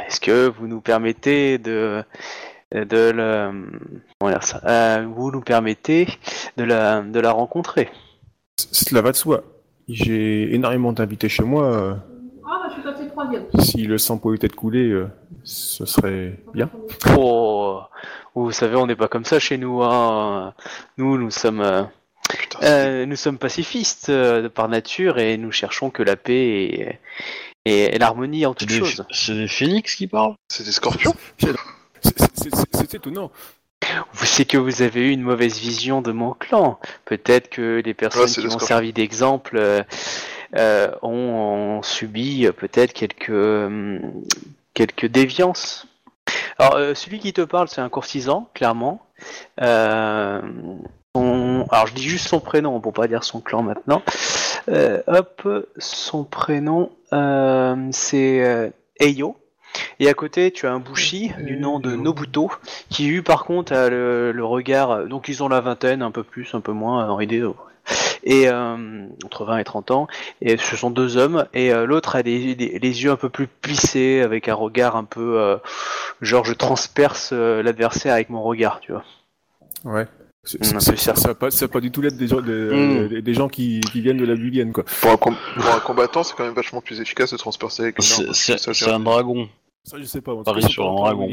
Est-ce 0.08 0.20
que 0.20 0.48
vous 0.50 0.68
nous 0.68 0.82
permettez 0.82 1.58
de 1.58 2.04
de 2.74 3.12
le 3.12 3.52
comment 4.20 4.32
dire 4.32 4.44
ça 4.44 4.62
Euh, 4.66 5.06
Vous 5.08 5.32
nous 5.32 5.42
permettez 5.42 6.08
de 6.58 6.64
la 6.64 7.02
de 7.02 7.20
la 7.20 7.32
rencontrer? 7.32 7.90
Cela 8.58 9.02
va 9.02 9.12
de 9.12 9.18
soi. 9.18 9.44
J'ai 9.88 10.54
énormément 10.54 10.94
d'invités 10.94 11.30
chez 11.30 11.44
moi. 11.44 12.00
Ah, 12.46 12.62
bah, 12.64 12.76
je 12.76 13.00
suis 13.00 13.10
troisième. 13.10 13.44
Si 13.60 13.84
le 13.86 13.98
sang 13.98 14.18
pouvait 14.18 14.38
être 14.42 14.56
coulé, 14.56 14.90
euh, 14.90 15.08
ce 15.44 15.86
serait 15.86 16.40
bien. 16.54 16.70
Oh, 17.18 17.82
vous 18.36 18.52
savez, 18.52 18.76
on 18.76 18.88
n'est 18.88 18.96
pas 18.96 19.08
comme 19.08 19.26
ça 19.26 19.40
chez 19.40 19.58
nous. 19.58 19.82
Hein. 19.84 20.54
Nous, 20.98 21.18
nous 21.18 21.32
sommes 21.32 21.62
euh, 21.62 21.84
Putain, 22.38 22.60
euh, 22.64 23.06
nous 23.06 23.16
sommes 23.16 23.38
pacifistes 23.38 24.10
euh, 24.10 24.50
par 24.50 24.70
nature 24.70 25.18
et 25.18 25.38
nous 25.38 25.52
cherchons 25.52 25.90
que 25.90 26.04
la 26.04 26.16
paix 26.16 26.34
et, 26.36 27.00
et, 27.66 27.96
et 27.96 27.98
l'harmonie 27.98 28.46
en 28.46 28.52
C'est 28.52 28.66
toute 28.66 28.70
des, 28.70 28.80
chose. 28.80 29.06
c'est 29.12 29.34
des 29.34 29.48
phénix 29.48 29.96
qui 29.96 30.08
parlent? 30.08 30.36
C'est 30.48 30.64
des 30.64 30.72
scorpions? 30.72 31.16
C'est- 31.38 32.96
étonnant. 32.96 33.32
Vous 34.14 34.26
c'est 34.26 34.46
que 34.46 34.58
vous 34.58 34.82
avez 34.82 35.02
eu 35.08 35.12
une 35.12 35.22
mauvaise 35.22 35.58
vision 35.60 36.02
de 36.02 36.12
mon 36.12 36.34
clan. 36.34 36.80
Peut-être 37.06 37.50
que 37.50 37.82
les 37.84 37.94
personnes 37.94 38.24
Ouais, 38.24 38.30
qui 38.30 38.42
le 38.42 38.48
ont 38.48 38.52
scorpion. 38.52 38.68
servi 38.68 38.94
d'exemple 38.94 39.58
euh, 39.58 39.84
euh, 40.56 40.92
ont, 41.02 41.10
ont 41.80 41.82
subi 41.84 42.46
euh, 42.46 42.52
peut-être 42.52 42.94
quelques 42.94 43.30
hum, 43.30 44.00
quelques 44.74 45.06
déviances. 45.08 45.88
Alors 46.58 46.76
euh, 46.76 46.94
celui 46.96 47.20
qui 47.20 47.34
te 47.34 47.42
parle, 47.42 47.68
c'est 47.68 47.82
un 47.82 47.90
courtisan, 47.90 48.50
clairement. 48.54 49.06
Euh, 49.62 50.42
son- 51.16 51.66
Alors 51.72 51.88
je 51.88 51.94
dis 51.94 52.08
juste 52.08 52.28
son 52.28 52.40
prénom 52.40 52.80
pour 52.80 52.94
pas 52.94 53.08
dire 53.08 53.24
son 53.24 53.42
clan 53.42 53.64
maintenant. 53.64 54.02
Euh, 54.70 55.02
hop, 55.08 55.48
son 55.78 56.24
prénom, 56.24 56.92
euh, 57.14 57.76
c'est 57.92 58.44
euh, 58.46 58.70
Eyo. 59.00 59.36
Et 60.00 60.10
à 60.10 60.14
côté, 60.14 60.52
tu 60.52 60.66
as 60.68 60.72
un 60.72 60.80
Bushi 60.80 61.32
du 61.40 61.58
nom 61.58 61.80
de 61.80 61.96
Nobuto, 61.96 62.52
qui 62.90 63.08
lui 63.08 63.22
par 63.22 63.46
contre 63.46 63.74
a 63.74 63.90
le, 63.90 64.32
le 64.32 64.46
regard, 64.46 65.06
donc 65.06 65.28
ils 65.28 65.44
ont 65.44 65.48
la 65.50 65.62
vingtaine, 65.62 66.02
un 66.02 66.12
peu 66.12 66.24
plus, 66.24 66.54
un 66.56 66.60
peu 66.62 66.72
moins, 66.72 67.08
en 67.10 67.20
idée, 67.20 67.44
et 68.24 68.50
euh, 68.50 69.06
entre 69.24 69.46
20 69.46 69.60
et 69.60 69.64
30 69.64 69.92
ans, 69.92 70.08
et 70.42 70.58
ce 70.58 70.76
sont 70.76 70.90
deux 70.90 71.18
hommes, 71.18 71.46
et 71.54 71.72
euh, 71.72 71.86
l'autre 71.86 72.16
a 72.16 72.24
des, 72.24 72.56
des- 72.56 72.80
les 72.80 73.04
yeux 73.04 73.12
un 73.12 73.16
peu 73.16 73.30
plus 73.30 73.48
plissés, 73.48 74.22
avec 74.22 74.48
un 74.50 74.56
regard 74.56 74.96
un 74.96 75.04
peu, 75.04 75.40
euh, 75.40 75.58
genre 76.22 76.46
je 76.46 76.54
transperce 76.54 77.32
l'adversaire 77.32 78.14
avec 78.14 78.30
mon 78.30 78.42
regard, 78.42 78.80
tu 78.80 78.92
vois. 78.92 79.04
Ouais. 79.86 80.08
Ça. 80.62 81.16
Ça 81.16 81.28
va 81.30 81.36
pas, 81.36 81.52
ça 81.52 81.66
va 81.66 81.72
pas 81.72 81.80
du 81.82 81.92
tout 81.92 82.02
l'être 82.02 82.18
des 82.18 82.28
gens, 82.28 82.42
des, 82.42 82.52
Mm. 82.52 83.08
des- 83.10 83.22
des 83.22 83.34
gens 83.34 83.48
qui, 83.50 83.80
qui 83.92 84.02
viennent 84.02 84.18
de 84.18 84.26
la 84.26 84.36
Bullienne, 84.36 84.72
quoi. 84.74 84.84
pour 85.02 85.12
un, 85.12 85.18
com- 85.18 85.36
pour 85.56 85.74
un 85.74 85.80
combattant, 85.80 86.24
c'est 86.24 86.36
quand 86.36 86.46
même 86.46 86.54
vachement 86.54 86.82
plus 86.82 87.00
efficace 87.02 87.32
de 87.32 87.38
transpercer 87.38 87.84
avec 87.84 87.98
une 88.00 88.34
C'est 88.34 88.90
un 88.90 89.00
dragon. 89.00 89.48
Ça, 89.86 89.98
je 89.98 90.04
sais 90.04 90.22
pas. 90.22 90.34
moi. 90.34 90.44
Paris 90.44 90.64
sur 90.64 90.88
un 90.90 90.94
dragon. 90.96 91.30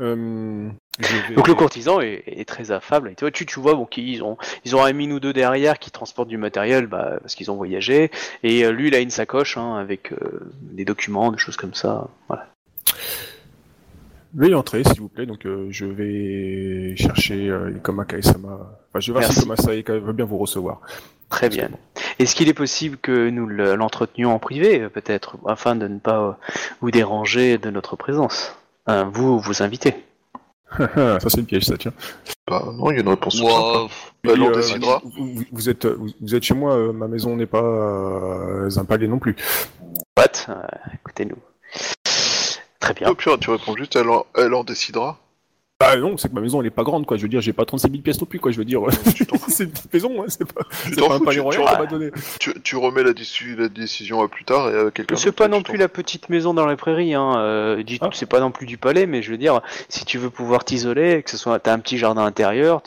Euh, 0.00 0.68
vais- 1.00 1.34
Donc 1.34 1.48
le 1.48 1.54
courtisan 1.54 2.00
est, 2.00 2.22
est 2.26 2.44
très 2.46 2.70
affable. 2.70 3.08
Et 3.10 3.14
tu 3.14 3.24
vois, 3.24 3.30
tu, 3.30 3.46
tu 3.46 3.58
vois 3.58 3.74
bon, 3.74 3.86
qu'ils 3.86 4.22
ont, 4.22 4.36
ils 4.64 4.76
ont 4.76 4.84
un 4.84 4.92
mine 4.92 5.12
ou 5.12 5.18
deux 5.18 5.32
derrière 5.32 5.78
qui 5.78 5.90
transportent 5.90 6.28
du 6.28 6.36
matériel 6.36 6.86
bah, 6.86 7.16
parce 7.22 7.34
qu'ils 7.34 7.50
ont 7.50 7.56
voyagé. 7.56 8.10
Et 8.42 8.64
euh, 8.64 8.70
lui, 8.70 8.88
il 8.88 8.94
a 8.94 9.00
une 9.00 9.10
sacoche 9.10 9.56
hein, 9.56 9.76
avec 9.76 10.12
euh, 10.12 10.18
des 10.60 10.84
documents, 10.84 11.32
des 11.32 11.38
choses 11.38 11.56
comme 11.56 11.74
ça. 11.74 12.06
Voilà. 12.28 12.46
Veuillez 14.36 14.54
entrer, 14.54 14.84
s'il 14.84 15.00
vous 15.00 15.08
plaît. 15.08 15.26
Donc, 15.26 15.46
euh, 15.46 15.66
je 15.70 15.86
vais 15.86 16.94
chercher 16.96 17.48
euh, 17.48 17.72
Ikoma 17.76 18.04
Kaesama. 18.04 18.48
Enfin, 18.90 19.00
je 19.00 19.12
vais 19.12 19.18
voir 19.20 19.32
si. 19.32 19.78
Ikoma 19.78 19.98
veut 19.98 20.12
bien 20.12 20.24
vous 20.26 20.38
recevoir. 20.38 20.80
Très 21.30 21.48
bien. 21.48 21.70
Est-ce 22.18 22.36
qu'il 22.36 22.48
est 22.48 22.54
possible 22.54 22.96
que 22.98 23.30
nous 23.30 23.46
le- 23.46 23.74
l'entretenions 23.74 24.32
en 24.34 24.38
privé, 24.38 24.82
euh, 24.82 24.88
peut-être, 24.88 25.38
afin 25.46 25.74
de 25.74 25.88
ne 25.88 25.98
pas 25.98 26.20
euh, 26.20 26.32
vous 26.80 26.90
déranger 26.90 27.58
de 27.58 27.70
notre 27.70 27.96
présence? 27.96 28.54
Hein, 28.86 29.10
Vous, 29.12 29.38
vous 29.40 29.62
invitez. 29.62 29.94
ça, 30.78 31.18
c'est 31.28 31.38
une 31.40 31.46
piège, 31.46 31.64
ça, 31.64 31.76
tiens. 31.76 31.92
Bah 32.48 32.62
non, 32.74 32.90
il 32.90 32.94
y 32.94 32.98
a 32.98 33.02
une 33.02 33.08
réponse 33.08 33.36
simple. 33.38 33.50
Ouah, 33.50 33.88
Bah, 34.22 34.32
euh, 34.36 34.54
décidera. 34.54 35.00
Vous, 35.04 35.34
vous- 35.34 35.44
vous 35.50 35.68
êtes, 35.68 35.86
vous, 35.86 36.08
vous 36.20 36.34
êtes 36.34 36.42
chez 36.42 36.54
moi, 36.54 36.74
euh, 36.76 36.92
ma 36.92 37.08
maison 37.08 37.34
n'est 37.36 37.46
pas 37.46 37.62
euh, 37.62 38.68
un 38.76 38.84
palais 38.84 39.08
non 39.08 39.18
plus. 39.18 39.34
What? 40.16 40.24
Euh, 40.48 40.54
Écoutez-nous. 40.94 41.36
Très 42.80 42.94
bien. 42.94 43.08
Au 43.08 43.14
pire, 43.14 43.38
tu 43.38 43.50
réponds 43.50 43.76
juste, 43.76 43.96
elle 43.96 44.08
en, 44.08 44.26
elle 44.36 44.54
en 44.54 44.64
décidera. 44.64 45.18
Bah 45.78 45.94
non, 45.98 46.16
c'est 46.16 46.30
que 46.30 46.34
ma 46.34 46.40
maison 46.40 46.62
elle 46.62 46.68
est 46.68 46.70
pas 46.70 46.84
grande 46.84 47.04
quoi. 47.04 47.18
Je 47.18 47.22
veux 47.22 47.28
dire, 47.28 47.42
j'ai 47.42 47.52
pas 47.52 47.66
36 47.66 47.90
000 47.90 48.02
pièces 48.02 48.18
non 48.18 48.26
plus 48.26 48.40
quoi. 48.40 48.50
Je 48.50 48.56
veux 48.56 48.64
dire, 48.64 48.80
c'est 49.48 49.64
une 49.64 49.70
petite 49.70 49.92
maison, 49.92 50.22
hein, 50.22 50.24
c'est 50.28 50.50
pas, 50.50 50.62
c'est 50.70 50.98
pas 50.98 51.14
un 51.16 51.18
palais 51.20 51.32
tu- 51.36 51.40
royal 51.40 51.62
tu- 51.62 51.70
qu'on 51.70 51.78
m'a 51.82 51.86
donné. 51.86 52.10
Tu, 52.40 52.54
tu 52.62 52.76
remets 52.76 53.02
la, 53.02 53.10
déci- 53.12 53.54
la 53.54 53.68
décision 53.68 54.22
à 54.22 54.28
plus 54.28 54.44
tard 54.46 54.70
et 54.74 54.86
à 54.86 54.90
quelqu'un 54.90 55.16
C'est 55.16 55.32
pas 55.32 55.48
non 55.48 55.60
plus 55.60 55.76
la 55.76 55.88
petite 55.88 56.30
maison 56.30 56.54
dans 56.54 56.66
les 56.66 56.76
prairies, 56.76 57.12
hein. 57.12 57.34
euh, 57.36 57.82
dis- 57.82 57.98
Ah. 58.00 58.08
c'est 58.14 58.24
pas 58.24 58.40
non 58.40 58.50
plus 58.52 58.64
du 58.64 58.78
palais, 58.78 59.04
mais 59.04 59.20
je 59.20 59.30
veux 59.30 59.36
dire, 59.36 59.60
si 59.90 60.06
tu 60.06 60.16
veux 60.16 60.30
pouvoir 60.30 60.64
t'isoler, 60.64 61.22
que 61.22 61.30
ce 61.30 61.36
soit, 61.36 61.58
t'as 61.58 61.74
un 61.74 61.78
petit 61.78 61.98
jardin 61.98 62.24
intérieur, 62.24 62.80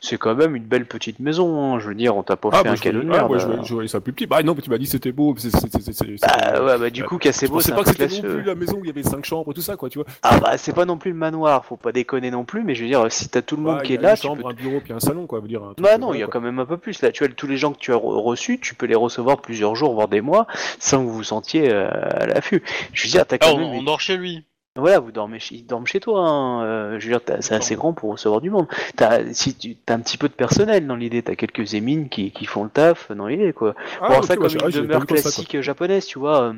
c'est 0.00 0.16
quand 0.16 0.34
même 0.34 0.56
une 0.56 0.64
belle 0.64 0.86
petite 0.86 1.18
maison. 1.20 1.74
hein. 1.74 1.78
Je 1.78 1.88
veux 1.88 1.94
dire, 1.94 2.16
on 2.16 2.22
t'a 2.22 2.36
pas 2.36 2.50
fait 2.52 2.64
bah, 2.64 2.70
un 2.70 2.76
cadeau 2.76 3.00
ah, 3.12 3.26
ouais, 3.26 3.38
je, 3.38 3.44
voyais- 3.48 3.60
voyais 3.68 3.88
ça 3.88 4.00
plus 4.00 4.14
petit. 4.14 4.26
Bah 4.26 4.42
non, 4.42 4.54
mais 4.56 4.62
tu 4.62 4.70
m'as 4.70 4.78
dit 4.78 4.86
c'était 4.86 5.12
beau. 5.12 5.34
c'est- 5.36 5.50
c'est- 5.50 5.70
c'est- 5.70 5.82
c'est- 5.82 5.92
c'est- 5.92 6.26
Bah 6.26 6.64
ouais, 6.64 6.78
bah 6.78 6.88
du 6.88 7.04
coup, 7.04 7.18
Cassebo, 7.18 7.56
pensais 7.56 7.66
c'est 7.68 7.74
pas 7.74 7.82
que 7.82 7.90
c'était 7.90 8.22
non 8.26 8.34
plus 8.36 8.42
la 8.44 8.54
maison 8.54 8.78
où 8.78 8.84
il 8.84 8.86
y 8.86 8.90
avait 8.90 9.02
5 9.02 9.26
chambres, 9.26 9.52
tout 9.52 9.60
ça 9.60 9.76
quoi, 9.76 9.90
tu 9.90 9.98
vois. 9.98 10.06
Ah 10.22 10.38
bah 10.40 10.56
c'est 10.56 10.72
pas 10.72 10.86
non 10.86 10.96
plus 10.96 11.10
le 11.10 11.18
manoir, 11.18 11.66
faut 11.66 11.76
pas 11.76 11.92
déconner 11.92 12.29
non 12.30 12.44
plus, 12.44 12.62
mais 12.64 12.74
je 12.74 12.82
veux 12.82 12.88
dire, 12.88 13.10
si 13.10 13.28
t'as 13.28 13.42
tout 13.42 13.56
le 13.56 13.62
monde 13.62 13.76
Bah, 13.76 13.82
qui 13.82 13.92
y 13.92 13.94
est 13.96 13.98
a 13.98 14.02
là, 14.02 14.10
une 14.12 14.16
tu 14.16 14.22
chambre, 14.26 14.42
peux 14.42 14.48
un 14.48 14.52
bureau 14.54 14.80
puis 14.80 14.92
un 14.92 15.00
salon 15.00 15.26
quoi. 15.26 15.40
Veut 15.40 15.48
dire. 15.48 15.62
un 15.62 15.74
Bah 15.78 15.90
euh, 15.94 15.98
non, 15.98 16.14
il 16.14 16.20
y 16.20 16.22
a 16.22 16.26
quoi. 16.26 16.34
quand 16.34 16.40
même 16.40 16.58
un 16.58 16.66
peu 16.66 16.76
plus. 16.76 17.00
Là, 17.02 17.12
tu 17.12 17.24
vois, 17.24 17.32
tous 17.34 17.46
les 17.46 17.56
gens 17.56 17.72
que 17.72 17.78
tu 17.78 17.92
as 17.92 17.96
re- 17.96 18.20
reçus, 18.22 18.58
tu 18.60 18.74
peux 18.74 18.86
les 18.86 18.94
recevoir 18.94 19.40
plusieurs 19.40 19.74
jours, 19.74 19.94
voire 19.94 20.08
des 20.08 20.20
mois, 20.20 20.46
sans 20.78 20.98
que 20.98 21.08
vous 21.08 21.14
vous 21.14 21.24
sentiez 21.24 21.70
euh, 21.72 21.88
à 21.90 22.26
l'affût. 22.26 22.62
Je 22.92 23.04
veux 23.06 23.10
dire, 23.10 23.26
t'as 23.26 23.36
Ah, 23.40 23.46
quand 23.46 23.54
on, 23.54 23.58
même... 23.58 23.68
on 23.68 23.82
dort 23.82 24.00
chez 24.00 24.16
lui. 24.16 24.44
Voilà, 24.76 25.00
vous 25.00 25.10
dormez 25.10 25.40
chez, 25.40 25.56
ils 25.56 25.66
dorment 25.66 25.86
chez 25.88 25.98
toi. 25.98 26.20
Hein. 26.28 26.64
euh, 26.64 27.00
je 27.00 27.08
veux 27.10 27.18
dire, 27.18 27.36
c'est 27.40 27.54
assez 27.56 27.74
grand 27.74 27.92
pour 27.92 28.12
recevoir 28.12 28.40
du 28.40 28.50
monde. 28.50 28.68
T'as, 28.96 29.32
si 29.34 29.54
tu 29.56 29.76
as 29.88 29.92
un 29.94 29.98
petit 30.00 30.16
peu 30.16 30.28
de 30.28 30.32
personnel 30.32 30.86
dans 30.86 30.94
l'idée, 30.94 31.22
t'as 31.22 31.34
quelques 31.34 31.74
émines 31.74 32.08
qui, 32.08 32.30
qui 32.30 32.44
font 32.46 32.62
le 32.62 32.70
taf 32.70 33.10
dans 33.10 33.26
l'idée, 33.26 33.52
quoi. 33.52 33.74
Ah, 34.00 34.08
Bon, 34.08 34.18
ok, 34.18 34.24
ça 34.26 34.36
comme 34.36 34.46
une 34.46 34.58
ah, 34.62 34.70
demeure 34.70 35.06
classique 35.06 35.60
japonaise, 35.60 36.06
tu 36.06 36.20
vois. 36.20 36.54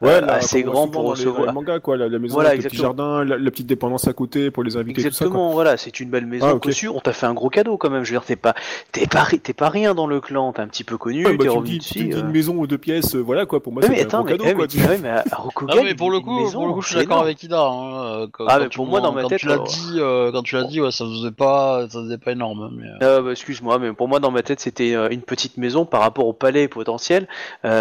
Ouais, 0.00 0.10
euh, 0.10 0.20
là, 0.20 0.34
assez 0.34 0.62
grand 0.62 0.88
pour 0.88 1.04
recevoir. 1.04 1.46
les 1.46 1.52
mangas, 1.52 1.80
quoi, 1.80 1.96
la, 1.96 2.08
la 2.08 2.18
maison 2.18 2.34
Voilà, 2.34 2.50
avec 2.50 2.62
le 2.62 2.68
petit 2.70 2.76
jardin, 2.78 3.24
la, 3.24 3.36
la 3.38 3.50
petite 3.50 3.66
dépendance 3.66 4.06
à 4.08 4.12
côté 4.12 4.50
pour 4.50 4.62
les 4.62 4.76
invités, 4.76 4.94
tout 4.96 5.00
ça. 5.02 5.08
Exactement, 5.08 5.46
Quoi. 5.46 5.54
voilà, 5.54 5.76
c'est 5.76 6.00
une 6.00 6.10
belle 6.10 6.26
maison 6.26 6.46
Ah, 6.48 6.54
ok. 6.54 6.62
cossue. 6.64 6.88
On 6.88 7.00
t'a 7.00 7.12
fait 7.12 7.26
un 7.26 7.34
gros 7.34 7.50
cadeau 7.50 7.76
quand 7.76 7.90
même. 7.90 8.04
Je 8.04 8.12
veux 8.12 8.18
dire, 8.18 8.24
t'es 8.26 8.36
pas, 8.36 8.54
t'es 8.92 9.06
pas, 9.06 9.26
t'es 9.42 9.52
pas 9.52 9.68
rien 9.68 9.94
dans 9.94 10.06
le 10.06 10.20
clan. 10.20 10.52
T'es 10.52 10.60
un 10.62 10.68
petit 10.68 10.84
peu 10.84 10.96
connu. 10.98 11.24
Ouais, 11.26 11.32
bah, 11.36 11.44
t'es 11.44 11.50
tu 11.50 11.54
me 11.54 11.58
revenu 11.58 11.70
dis, 11.72 11.78
dessus. 11.78 11.92
tu 11.94 12.04
me 12.04 12.10
dis 12.12 12.18
euh. 12.18 12.20
une 12.20 12.30
maison 12.30 12.54
ou 12.56 12.66
deux 12.66 12.78
pièces, 12.78 13.14
euh, 13.16 13.20
voilà 13.20 13.46
quoi. 13.46 13.62
Pour 13.62 13.72
moi, 13.72 13.82
c'est 13.82 13.88
mais 13.90 14.02
un 14.02 14.06
gros 14.08 14.24
mais, 14.24 14.30
cadeau, 14.32 14.44
eh, 14.48 14.54
quoi. 14.54 14.62
mais, 14.64 14.68
tu- 14.68 14.78
ouais, 14.86 14.98
mais 15.02 15.08
à 15.10 15.24
à 15.30 15.36
Rokugan, 15.36 15.74
Ah, 15.78 15.82
mais 15.84 15.94
pour 15.94 16.10
le 16.10 16.20
coup, 16.20 16.40
maison, 16.44 16.58
pour 16.58 16.66
le 16.68 16.72
coup, 16.74 16.82
je 16.82 16.88
suis 16.88 16.96
d'accord 16.96 17.20
avec 17.22 17.42
Ida. 17.42 17.60
Hein, 17.64 18.26
quand, 18.32 18.44
Ah, 18.48 18.58
mais 18.58 18.64
pour 18.66 18.84
tu 18.84 18.90
moi, 18.90 19.00
dans 19.00 19.12
ma 19.12 19.22
quand 19.22 19.28
tête, 19.28 19.38
tu 19.40 19.46
l'as 19.48 19.58
dit, 19.58 19.98
quand 20.32 20.42
tu 20.42 20.54
l'as 20.56 20.64
dit, 20.64 20.80
ouais, 20.80 20.90
ça 20.90 21.04
faisait 21.04 21.30
pas, 21.30 21.86
ça 21.88 22.00
faisait 22.00 22.18
pas 22.18 22.32
énorme. 22.32 22.70
Mais, 22.76 22.88
Euh, 23.02 23.22
bah, 23.22 23.30
excuse-moi, 23.32 23.78
mais 23.78 23.92
pour 23.92 24.08
moi, 24.08 24.20
dans 24.20 24.30
ma 24.30 24.42
tête, 24.42 24.60
c'était 24.60 24.92
une 25.10 25.22
petite 25.22 25.56
maison 25.56 25.84
par 25.86 26.00
rapport 26.00 26.26
au 26.26 26.32
palais 26.32 26.68
potentiel, 26.68 27.26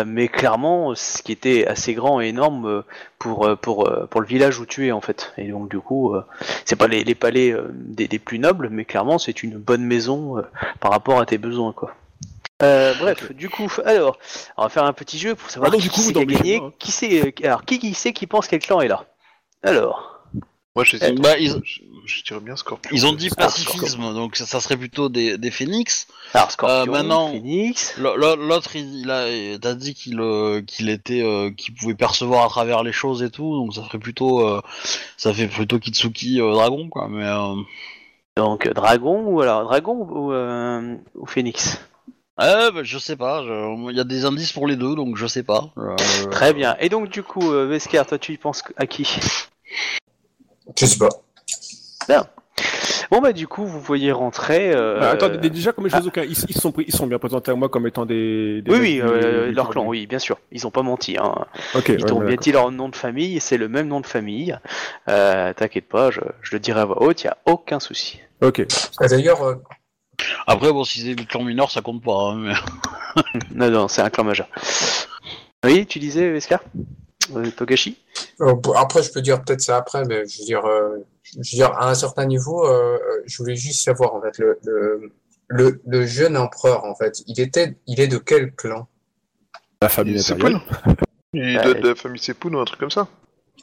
mais 0.05 0.27
clairement, 0.27 0.93
ce 0.95 1.21
qui 1.21 1.31
était 1.31 1.65
assez 1.67 1.82
grand 1.91 2.21
et 2.21 2.27
énorme 2.27 2.65
euh, 2.65 2.81
pour 3.19 3.45
euh, 3.45 3.57
pour 3.57 3.89
euh, 3.89 4.07
pour 4.09 4.21
le 4.21 4.27
village 4.27 4.59
où 4.59 4.65
tu 4.65 4.87
es 4.87 4.93
en 4.93 5.01
fait. 5.01 5.33
Et 5.37 5.49
donc 5.49 5.69
du 5.69 5.79
coup, 5.79 6.15
c'est 6.63 6.77
pas 6.77 6.87
les, 6.87 7.03
les 7.03 7.15
palais 7.15 7.53
des, 7.73 8.07
des 8.07 8.19
plus 8.19 8.39
nobles, 8.39 8.69
mais 8.71 8.85
clairement, 8.85 9.19
c'est 9.19 9.43
une 9.43 9.57
bonne 9.57 9.83
maison 9.83 10.41
par 10.79 10.91
rapport 10.91 11.19
à 11.19 11.25
tes 11.25 11.37
besoins, 11.37 11.73
quoi. 11.73 11.93
Euh, 12.61 12.93
bref, 12.97 13.33
du 13.33 13.49
coup, 13.49 13.69
alors, 13.83 14.17
on 14.55 14.63
va 14.63 14.69
faire 14.69 14.85
un 14.85 14.93
petit 14.93 15.19
jeu 15.19 15.35
pour 15.35 15.49
savoir 15.49 15.69
Ah, 15.73 15.77
qui 15.77 15.89
c'est 15.89 16.13
qui 16.13 16.19
a 16.19 16.23
gagné, 16.25 16.61
qui 16.79 17.43
alors 17.43 17.65
qui 17.65 17.79
qui 17.79 17.93
c'est 17.93 18.13
qui 18.13 18.25
pense 18.25 18.47
quel 18.47 18.59
clan 18.59 18.79
est 18.79 18.87
là? 18.87 19.03
Alors, 19.63 20.12
Moi, 20.75 20.83
j'hésite. 20.85 21.21
Bah, 21.21 21.37
ils- 21.37 21.53
Je, 21.63 21.81
je 22.05 22.23
dirais 22.23 22.39
bien 22.39 22.55
Scorpion. 22.55 22.89
Ils 22.93 23.05
ont 23.05 23.13
dit 23.13 23.29
Ah, 23.37 23.43
pacifisme, 23.43 24.13
donc 24.13 24.35
ça, 24.35 24.45
ça 24.47 24.59
serait 24.59 24.75
plutôt 24.75 25.07
des, 25.07 25.37
des 25.37 25.51
phénix. 25.51 26.07
Alors, 26.33 26.49
Scorpion, 26.51 26.91
Euh, 26.93 26.97
maintenant- 26.97 27.31
Phoenix. 27.31 27.93
L- 27.99 28.07
l- 28.07 28.39
L'autre, 28.47 28.75
il, 28.75 29.01
il 29.01 29.11
a, 29.11 29.57
t'as 29.59 29.75
dit 29.75 29.93
qu'il 29.93 30.19
euh, 30.19 30.61
qu'il 30.65 30.89
était, 30.89 31.21
euh, 31.21 31.51
qu'il 31.51 31.75
pouvait 31.75 31.93
percevoir 31.93 32.43
à 32.45 32.49
travers 32.49 32.81
les 32.83 32.91
choses 32.91 33.21
et 33.21 33.29
tout, 33.29 33.55
donc 33.55 33.75
ça 33.75 33.83
ferait 33.83 33.99
plutôt, 33.99 34.47
euh, 34.47 34.61
ça 35.15 35.31
fait 35.33 35.47
plutôt 35.47 35.77
Kitsuki 35.77 36.41
euh, 36.41 36.51
dragon 36.53 36.89
quoi. 36.89 37.07
Mais 37.07 37.23
euh, 37.25 37.53
Donc, 38.35 38.65
euh, 38.65 38.73
Dragon 38.73 39.21
ou 39.27 39.41
alors 39.41 39.63
Dragon 39.65 39.93
ou, 40.09 40.33
euh, 40.33 40.95
ou 41.15 41.25
Phoenix 41.27 41.79
euh, 42.41 42.71
bah, 42.71 42.81
je 42.81 42.97
sais 42.97 43.15
pas, 43.15 43.43
je- 43.43 43.91
il 43.91 43.95
y 43.95 43.99
a 43.99 44.03
des 44.03 44.25
indices 44.25 44.53
pour 44.53 44.65
les 44.65 44.75
deux, 44.75 44.95
donc 44.95 45.17
je 45.17 45.27
sais 45.27 45.43
pas. 45.43 45.69
Euh, 45.77 45.95
Très 46.31 46.51
bien. 46.55 46.75
Et 46.79 46.89
donc, 46.89 47.09
du 47.09 47.21
coup, 47.21 47.51
euh, 47.53 47.67
Vesker, 47.67 48.01
toi, 48.07 48.17
tu 48.17 48.33
y 48.33 48.37
penses 48.37 48.63
à 48.75 48.87
qui? 48.87 49.07
Je 50.79 50.85
sais 50.85 50.97
pas. 50.97 51.09
Bon, 53.11 53.21
bah, 53.21 53.31
du 53.33 53.47
coup, 53.47 53.65
vous 53.65 53.79
voyez 53.79 54.11
rentrer. 54.11 54.71
euh, 54.73 54.99
Bah, 54.99 55.11
attends, 55.11 55.29
d- 55.29 55.49
déjà, 55.49 55.71
comme 55.71 55.87
je 55.87 55.95
les 55.95 56.07
aucun, 56.07 56.23
ils, 56.23 56.31
ils 56.49 56.55
sont 56.57 56.71
pris- 56.71 56.85
ils 56.87 56.95
sont 56.95 57.05
bien 57.05 57.19
présentés 57.19 57.51
à 57.51 57.55
moi 57.55 57.69
comme 57.69 57.85
étant 57.85 58.05
des. 58.05 58.61
des 58.63 58.71
Oui, 58.71 58.77
oui, 58.79 58.93
du- 58.95 59.01
euh, 59.03 59.47
du 59.49 59.53
leur 59.53 59.65
clan 59.65 59.71
clan, 59.81 59.83
du- 59.83 59.89
oui, 59.89 60.07
bien 60.07 60.17
sûr. 60.19 60.39
Ils 60.51 60.65
ont 60.65 60.71
pas 60.71 60.81
menti. 60.81 61.17
Hein. 61.19 61.45
Ils 61.75 61.79
ouais, 61.79 61.97
t'ont 61.97 62.19
bien 62.19 62.29
d'accord. 62.29 62.37
dit 62.43 62.51
leur 62.51 62.71
nom 62.71 62.89
de 62.89 62.95
famille, 62.95 63.39
c'est 63.39 63.57
le 63.57 63.67
même 63.69 63.87
nom 63.87 64.01
de 64.01 64.07
famille. 64.07 64.57
Euh, 65.09 65.53
T'inquiète 65.53 65.87
pas, 65.89 66.09
je, 66.11 66.21
je 66.41 66.51
le 66.53 66.59
dirai 66.59 66.81
à 66.81 66.85
voix 66.85 67.03
haute, 67.03 67.23
y 67.23 67.27
a 67.27 67.37
aucun 67.45 67.79
souci. 67.79 68.19
Ok. 68.41 68.65
Ah, 68.99 69.07
D'ailleurs, 69.07 69.43
euh, 69.43 69.55
Après, 70.47 70.71
bon, 70.71 70.83
si 70.83 71.01
c'est 71.01 71.13
des 71.15 71.25
clans 71.25 71.43
mineurs, 71.43 71.69
ça 71.71 71.81
compte 71.81 72.01
pas. 72.03 72.31
hein, 72.31 72.35
mais... 72.37 72.53
Non, 73.53 73.69
non, 73.69 73.87
c'est 73.87 74.01
un 74.01 74.09
clan 74.09 74.23
majeur. 74.23 74.47
Oui, 75.63 75.85
tu 75.85 75.99
disais, 75.99 76.23
Euh, 76.31 76.39
Togashi 77.55 77.97
euh, 78.41 78.53
après, 78.75 79.01
je 79.03 79.11
peux 79.11 79.21
dire 79.21 79.41
peut-être 79.43 79.61
ça 79.61 79.77
après, 79.77 80.03
mais 80.05 80.27
je 80.27 80.39
veux 80.39 80.45
dire, 80.45 80.65
euh, 80.65 80.97
je 81.23 81.37
veux 81.37 81.43
dire 81.43 81.71
à 81.71 81.89
un 81.89 81.95
certain 81.95 82.25
niveau, 82.25 82.65
euh, 82.65 82.97
euh, 82.97 83.23
je 83.25 83.37
voulais 83.37 83.55
juste 83.55 83.83
savoir 83.83 84.13
en 84.13 84.21
fait 84.21 84.37
le, 84.39 84.59
le, 84.65 85.11
le, 85.47 85.81
le 85.85 86.05
jeune 86.05 86.35
empereur 86.37 86.83
en 86.85 86.95
fait, 86.95 87.23
il 87.27 87.39
était, 87.39 87.75
il 87.87 87.99
est 87.99 88.07
de 88.07 88.17
quel 88.17 88.51
clan? 88.53 88.87
La 89.81 89.89
famille 89.89 90.19
impériale. 90.19 90.61
Il 91.33 91.59
doit 91.61 91.73
de 91.73 91.89
la 91.89 91.95
famille 91.95 92.21
Sepoun 92.21 92.55
ou 92.55 92.59
un 92.59 92.65
truc 92.65 92.79
comme 92.79 92.91
ça. 92.91 93.07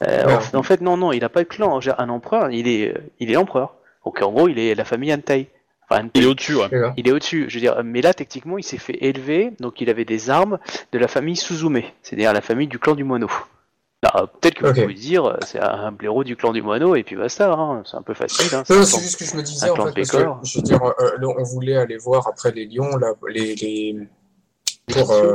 Euh, 0.03 0.25
Ouais. 0.25 0.33
en, 0.53 0.59
en 0.59 0.63
fait, 0.63 0.81
non, 0.81 0.97
non, 0.97 1.11
il 1.11 1.23
a 1.23 1.29
pas 1.29 1.43
de 1.43 1.47
clan. 1.47 1.79
Un 1.97 2.09
empereur, 2.09 2.49
il 2.51 2.67
est, 2.67 2.89
euh, 2.89 3.01
il 3.19 3.31
est 3.31 3.35
empereur. 3.37 3.75
Donc 4.05 4.21
en 4.21 4.31
gros, 4.31 4.47
il 4.47 4.57
est 4.59 4.73
la 4.75 4.83
famille 4.85 5.13
Antei. 5.13 5.49
Enfin. 5.91 6.09
Il 6.13 6.23
est 6.23 6.27
au-dessus, 6.27 6.55
ouais. 6.55 6.69
Il 6.97 7.07
est 7.07 7.11
au-dessus, 7.11 7.45
je 7.49 7.55
veux 7.55 7.61
dire, 7.61 7.81
mais 7.83 8.01
là, 8.01 8.13
techniquement, 8.13 8.57
il 8.57 8.63
s'est 8.63 8.77
fait 8.77 8.97
élever, 9.01 9.51
donc 9.59 9.81
il 9.81 9.89
avait 9.89 10.05
des 10.05 10.29
armes 10.29 10.57
de 10.91 10.99
la 10.99 11.07
famille 11.07 11.35
Suzume, 11.35 11.81
c'est-à-dire 12.01 12.33
la 12.33 12.41
famille 12.41 12.67
du 12.67 12.79
clan 12.79 12.95
du 12.95 13.03
moineau. 13.03 13.29
Alors, 14.03 14.29
peut-être 14.29 14.55
que 14.55 14.65
vous 14.65 14.81
pouvez 14.81 14.93
dire, 14.95 15.37
c'est 15.45 15.59
un 15.59 15.91
blaireau 15.91 16.23
du 16.23 16.35
clan 16.35 16.53
du 16.53 16.63
moineau, 16.63 16.95
et 16.95 17.03
puis 17.03 17.15
basta, 17.15 17.51
hein, 17.51 17.83
c'est 17.85 17.97
un 17.97 18.01
peu 18.01 18.15
facile. 18.15 18.55
Hein, 18.55 18.63
Non, 18.69 18.83
c'est 18.83 18.99
juste 18.99 19.19
que 19.19 19.25
je 19.25 19.35
me 19.35 19.43
disais 19.43 19.67
un 19.67 19.71
en 19.71 19.75
clan 19.75 19.85
fait 19.87 19.93
parce 19.93 20.09
que 20.09 20.17
Pécor. 20.17 20.39
je 20.43 20.57
veux 20.57 20.63
dire, 20.63 20.81
euh, 20.83 21.33
on 21.37 21.43
voulait 21.43 21.75
aller 21.75 21.97
voir 21.97 22.27
après 22.27 22.51
les 22.51 22.65
lions 22.65 22.97
là, 22.97 23.13
les 23.29 23.53
les 23.55 23.95
pour 24.87 25.11
euh, 25.11 25.33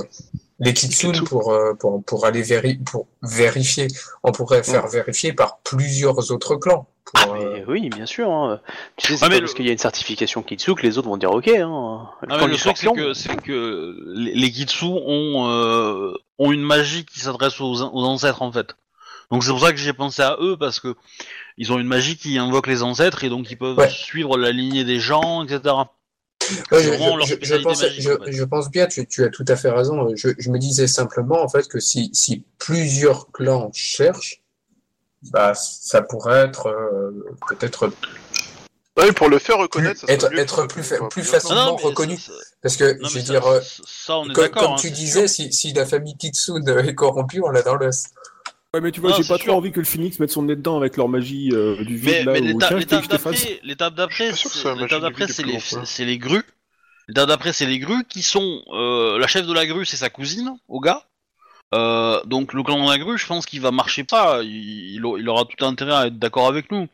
les 0.59 0.73
kitsune 0.75 1.13
Kitsu. 1.13 1.25
pour, 1.25 1.53
euh, 1.53 1.75
pour 1.75 2.03
pour 2.05 2.25
aller 2.27 2.43
véri 2.43 2.77
pour 2.77 3.07
vérifier. 3.23 3.89
On 4.23 4.33
pourrait 4.33 4.63
faire 4.63 4.87
vérifier 4.89 5.33
par 5.33 5.59
plusieurs 5.59 6.31
autres 6.31 6.57
clans. 6.57 6.87
Pour, 7.05 7.21
Ah, 7.23 7.37
euh, 7.39 7.53
mais 7.55 7.65
oui, 7.69 7.89
bien 7.89 8.05
sûr. 8.07 8.29
hein. 8.31 8.61
Tu 8.97 9.07
sais, 9.13 9.17
c'est 9.17 9.25
Ah, 9.25 9.29
parce 9.29 9.41
le- 9.43 9.49
qu'il 9.49 9.65
y 9.67 9.69
a 9.69 9.73
une 9.73 9.79
certification 9.79 10.43
Kitsu 10.43 10.75
que 10.75 10.83
les 10.83 10.99
autres 10.99 11.09
vont 11.09 11.17
dire 11.17 11.31
ok. 11.31 11.47
Hein. 11.49 12.09
Le 12.23 12.29
Ah, 12.33 12.39
mais 12.41 12.47
le 12.49 12.57
truc, 12.57 12.77
c'est 12.77 13.37
que, 13.43 13.97
les, 14.17 14.35
les 14.35 14.51
Kitsu 14.51 14.87
ont, 14.87 15.49
euh, 15.49 16.15
ont 16.39 16.51
une 16.53 16.63
magie 16.63 17.05
qui 17.05 17.21
s'adresse 17.21 17.61
aux, 17.61 17.83
aux 17.83 18.05
ancêtres, 18.05 18.43
en 18.43 18.51
fait. 18.51 18.75
Donc 19.31 19.45
c'est 19.45 19.51
pour 19.51 19.61
ça 19.61 19.71
que 19.73 19.79
j'ai 19.79 19.93
pensé 19.93 20.23
à 20.23 20.37
eux, 20.41 20.57
parce 20.59 20.81
que 20.81 20.95
ils 21.59 21.73
ont 21.73 21.79
une 21.79 21.87
magie 21.87 22.17
qui 22.17 22.39
invoque 22.39 22.67
les 22.67 22.83
ancêtres, 22.83 23.23
et 23.25 23.29
donc 23.29 23.51
ils 23.51 23.57
peuvent 23.59 23.77
Ouais. 23.79 23.89
suivre 23.91 24.37
la 24.37 24.51
lignée 24.53 24.85
des 24.85 24.99
gens, 25.01 25.45
etc. 25.45 25.75
Ouais, 26.71 26.83
je, 26.83 26.91
pense, 26.91 27.83
magique, 27.83 28.01
je, 28.03 28.11
en 28.13 28.25
fait. 28.25 28.33
je 28.33 28.45
pense 28.45 28.71
bien, 28.71 28.87
tu, 28.87 29.07
tu 29.07 29.25
as 29.25 29.31
tout 29.31 29.45
à 29.49 29.57
fait 29.57 29.71
raison. 29.71 30.15
Je, 30.15 30.29
je 30.39 30.51
me 30.51 30.59
disais 30.59 30.87
simplement 30.87 31.43
en 31.43 31.49
fait 31.49 31.67
que 31.67 31.81
si, 31.81 32.11
si 32.13 32.45
plusieurs 32.59 33.33
clans 33.33 33.71
cherchent, 33.73 34.43
bah, 35.31 35.55
ça 35.55 36.03
pourrait 36.03 36.43
être 36.45 36.67
euh, 36.69 37.11
peut-être 37.49 37.91
Ouais, 38.97 39.13
pour 39.13 39.29
le 39.29 39.39
faire 39.39 39.59
reconnaître, 39.59 40.01
ça 40.01 40.07
être- 40.13 40.31
mieux 40.31 40.39
être 40.39 40.67
plus 40.67 40.83
fa-. 40.83 40.97
Facilement 41.11 41.77
reconnu. 41.77 42.17
ça- 42.17 42.33
ça- 42.33 42.39
parce 42.63 42.77
que 42.77 42.99
non, 43.01 43.09
je 43.09 43.15
veux 43.19 43.25
ça, 43.25 43.33
dire, 43.33 43.47
euh, 43.47 43.61
ça, 43.85 44.17
on 44.19 44.31
est 44.31 44.33
comme, 44.33 44.73
hein, 44.73 44.77
tu 44.79 44.91
disais, 44.91 45.29
si 45.29 45.73
la 45.75 45.85
famille 45.85 46.17
Kitsune 46.17 46.67
est 46.69 46.95
corrompue, 46.95 47.43
on 47.45 47.51
l'a 47.51 47.63
dans 47.63 47.75
l'os. 47.75 48.05
Ouais, 48.77 48.83
mais 48.83 48.93
tu 48.93 49.01
vois, 49.01 49.13
j'ai 49.13 49.27
pas 49.27 49.39
sûr. 49.39 49.47
trop 49.47 49.57
envie 49.57 49.73
que 49.73 49.81
le 49.81 49.87
Phoenix 49.87 50.19
mette 50.19 50.31
son 50.31 50.43
nez 50.43 50.55
dedans 50.55 50.77
avec 50.77 50.99
leur 50.99 51.09
magie 51.09 51.49
euh, 51.53 51.83
du 51.83 51.97
vide 51.97 52.11
Mais, 52.11 52.25
là 52.25 52.33
mais 52.33 52.41
où 52.53 52.59
l'étape 52.59 53.09
d'après, 53.09 53.61
l'étape 53.63 53.95
d'après, 53.95 54.33
c'est- 54.35 55.43
les, 55.45 55.59
c'est 55.61 56.05
les 56.05 56.19
grues. 56.19 56.45
L'étape 57.09 57.27
d'après, 57.29 57.55
c'est 57.55 57.65
les 57.65 57.79
grues 57.79 58.05
qui 58.07 58.21
sont 58.21 58.63
euh, 58.69 59.19
la 59.19 59.27
chef 59.27 59.47
de 59.47 59.53
la 59.55 59.65
grue, 59.65 59.87
c'est 59.87 59.97
sa 59.97 60.11
cousine, 60.11 60.59
au 60.69 60.81
gars. 60.81 61.05
Euh, 61.75 62.23
donc 62.25 62.53
le 62.53 62.63
clan 62.63 62.85
de 62.85 62.91
la 62.91 62.99
grue, 62.99 63.17
je 63.17 63.27
pense 63.27 63.47
qu'il 63.47 63.63
va 63.63 63.71
marcher 63.71 64.05
pas. 64.05 64.43
Il, 64.43 64.97
il, 64.97 65.29
aura 65.29 65.47
tout 65.47 65.65
intérêt 65.65 65.95
à 65.95 66.07
être 66.09 66.19
d'accord 66.19 66.49
avec 66.49 66.71
nous. 66.71 66.87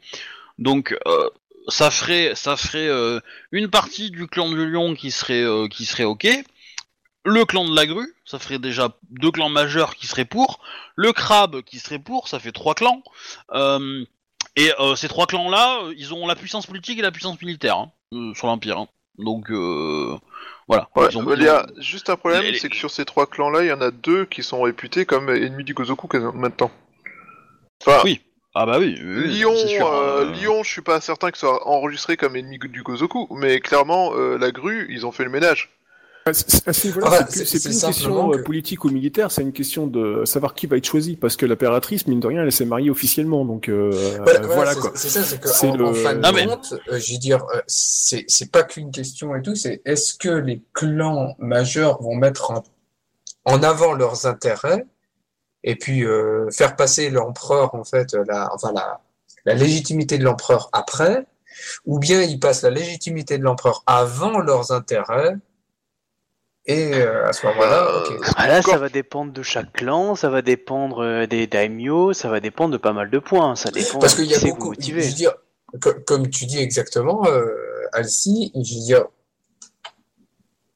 Donc 0.58 0.96
euh, 1.08 1.28
ça 1.66 1.90
ferait, 1.90 2.36
ça 2.36 2.56
ferait 2.56 2.88
euh, 2.88 3.18
une 3.50 3.68
partie 3.68 4.12
du 4.12 4.28
clan 4.28 4.50
du 4.50 4.70
lion 4.70 4.94
qui 4.94 5.10
serait, 5.10 5.42
euh, 5.42 5.66
qui 5.66 5.84
serait 5.84 6.04
ok. 6.04 6.28
Le 7.24 7.44
clan 7.44 7.68
de 7.68 7.74
la 7.76 7.86
grue, 7.86 8.12
ça 8.24 8.38
ferait 8.40 8.58
déjà 8.58 8.88
deux 9.10 9.30
clans 9.30 9.48
majeurs 9.48 9.94
qui 9.94 10.06
seraient 10.06 10.24
pour. 10.24 10.60
Le 10.96 11.12
crabe 11.12 11.62
qui 11.62 11.78
serait 11.78 11.98
pour, 12.00 12.26
ça 12.28 12.40
fait 12.40 12.50
trois 12.52 12.74
clans. 12.74 13.02
Euh, 13.52 14.04
et 14.56 14.72
euh, 14.80 14.96
ces 14.96 15.08
trois 15.08 15.26
clans-là, 15.26 15.82
ils 15.96 16.12
ont 16.12 16.26
la 16.26 16.34
puissance 16.34 16.66
politique 16.66 16.98
et 16.98 17.02
la 17.02 17.12
puissance 17.12 17.40
militaire 17.40 17.76
hein, 17.76 17.92
euh, 18.12 18.34
sur 18.34 18.48
l'Empire. 18.48 18.78
hein. 18.78 18.88
Donc 19.18 19.50
voilà. 20.66 20.88
Ouais, 20.96 21.06
Ils 21.10 21.18
ont- 21.18 21.22
mais 21.22 21.34
ils 21.36 21.40
il 21.40 21.44
y 21.44 21.48
a 21.48 21.66
juste 21.78 22.08
un 22.10 22.16
problème, 22.16 22.42
les- 22.42 22.58
c'est 22.58 22.68
que 22.70 22.76
sur 22.76 22.90
ces 22.90 23.04
trois 23.04 23.26
clans-là, 23.26 23.62
il 23.62 23.68
y 23.68 23.72
en 23.72 23.80
a 23.82 23.90
deux 23.90 24.24
qui 24.24 24.42
sont 24.42 24.62
réputés 24.62 25.06
comme 25.06 25.28
ennemis 25.30 25.64
du 25.64 25.74
Gozoku 25.74 26.08
maintenant. 26.34 26.70
Enfin, 27.86 28.00
Oui. 28.04 28.20
Ah 28.54 28.66
bah 28.66 28.78
oui. 28.78 28.96
Lyon, 29.00 29.54
sûr, 29.56 29.86
euh, 29.86 30.26
euh, 30.26 30.32
Lyon, 30.32 30.62
je 30.62 30.70
suis 30.70 30.82
pas 30.82 31.00
certain 31.00 31.30
que 31.30 31.38
ce 31.38 31.46
soit 31.46 31.66
enregistré 31.66 32.18
comme 32.18 32.36
ennemi 32.36 32.58
du 32.58 32.82
Gozoku, 32.82 33.26
mais 33.30 33.60
clairement, 33.60 34.12
euh, 34.14 34.36
la 34.36 34.50
grue, 34.50 34.86
ils 34.90 35.06
ont 35.06 35.12
fait 35.12 35.24
le 35.24 35.30
ménage. 35.30 35.70
À 36.24 36.32
ce 36.72 36.86
niveau-là, 36.86 37.26
c'est 37.28 37.44
plus, 37.44 37.64
une 37.66 37.80
question 37.80 38.30
euh, 38.32 38.36
que- 38.36 38.42
politique 38.42 38.84
ou 38.84 38.90
militaire, 38.90 39.30
c'est 39.32 39.42
une 39.42 39.52
question 39.52 39.86
de 39.88 40.24
savoir 40.24 40.54
qui 40.54 40.66
va 40.66 40.76
être 40.76 40.84
choisi, 40.86 41.16
parce 41.16 41.36
que 41.36 41.46
l'impératrice, 41.46 42.06
mine 42.06 42.20
de 42.20 42.26
rien, 42.28 42.42
elle 42.44 42.52
s'est 42.52 42.64
mariée 42.64 42.90
officiellement, 42.90 43.44
donc 43.44 43.68
euh, 43.68 43.90
Voilà, 44.22 44.40
euh, 44.40 44.46
voilà, 44.46 44.54
voilà 44.54 44.74
c'est- 44.74 44.80
quoi. 44.80 44.92
C'est 44.94 45.08
ça, 45.08 45.22
c'est 45.24 45.40
que 45.40 45.66
en, 45.66 45.76
le- 45.76 45.84
en 45.86 45.94
fin 45.94 46.14
de 46.14 46.20
Ah, 46.22 46.30
mais- 46.32 46.46
compte, 46.46 46.74
euh, 46.92 46.98
je 47.00 47.12
veux 47.12 47.18
dire, 47.18 47.44
euh, 47.54 47.60
c'est 47.66 48.24
c'est 48.28 48.50
pas 48.52 48.62
qu'une 48.62 48.92
question 48.92 49.34
et 49.34 49.42
tout, 49.42 49.56
c'est 49.56 49.82
est-ce 49.84 50.14
que 50.14 50.28
les 50.28 50.62
clans 50.74 51.34
majeurs 51.38 52.00
vont 52.02 52.14
mettre 52.14 52.52
en, 52.52 52.62
en 53.44 53.62
avant 53.64 53.92
leurs 53.92 54.26
intérêts 54.26 54.86
et 55.64 55.74
puis 55.76 56.04
euh, 56.04 56.48
faire 56.50 56.76
passer 56.76 57.10
l'empereur 57.10 57.74
en 57.74 57.82
fait, 57.84 58.14
la, 58.28 58.48
enfin 58.54 58.72
la, 58.72 59.00
la 59.44 59.54
légitimité 59.54 60.18
de 60.18 60.24
l'empereur 60.24 60.68
après, 60.72 61.26
ou 61.84 61.98
bien 61.98 62.22
ils 62.22 62.38
passent 62.38 62.62
la 62.62 62.70
légitimité 62.70 63.38
de 63.38 63.42
l'empereur 63.42 63.82
avant 63.86 64.38
leurs 64.38 64.70
intérêts 64.70 65.34
et 66.66 66.94
euh, 66.94 67.26
à 67.28 67.32
ce 67.32 67.46
moment-là, 67.46 67.86
Euh, 67.88 68.16
ok. 68.18 68.32
Ah 68.36 68.46
là, 68.48 68.62
ça 68.62 68.76
va 68.78 68.88
dépendre 68.88 69.32
de 69.32 69.42
chaque 69.42 69.72
clan, 69.72 70.14
ça 70.14 70.30
va 70.30 70.42
dépendre 70.42 71.02
euh, 71.02 71.26
des 71.26 71.46
daimyo, 71.46 72.12
ça 72.12 72.28
va 72.28 72.40
dépendre 72.40 72.72
de 72.72 72.78
pas 72.78 72.92
mal 72.92 73.10
de 73.10 73.18
points. 73.18 73.56
Ça 73.56 73.70
dépend 73.70 73.98
Parce 73.98 74.12
de 74.14 74.18
qu'il 74.22 74.26
qui 74.28 74.32
y 74.32 74.36
a 74.36 74.38
c'est 74.38 74.46
que 74.50 74.54
vous 74.54 74.58
beaucoup, 74.70 74.74
je 74.80 74.92
veux 74.92 75.00
dire, 75.12 75.32
co- 75.80 75.94
comme 76.06 76.28
tu 76.30 76.46
dis 76.46 76.58
exactement, 76.58 77.26
euh, 77.26 77.46
Alcy, 77.92 78.52
je 78.54 78.74
veux 78.74 78.80
dire, 78.84 79.04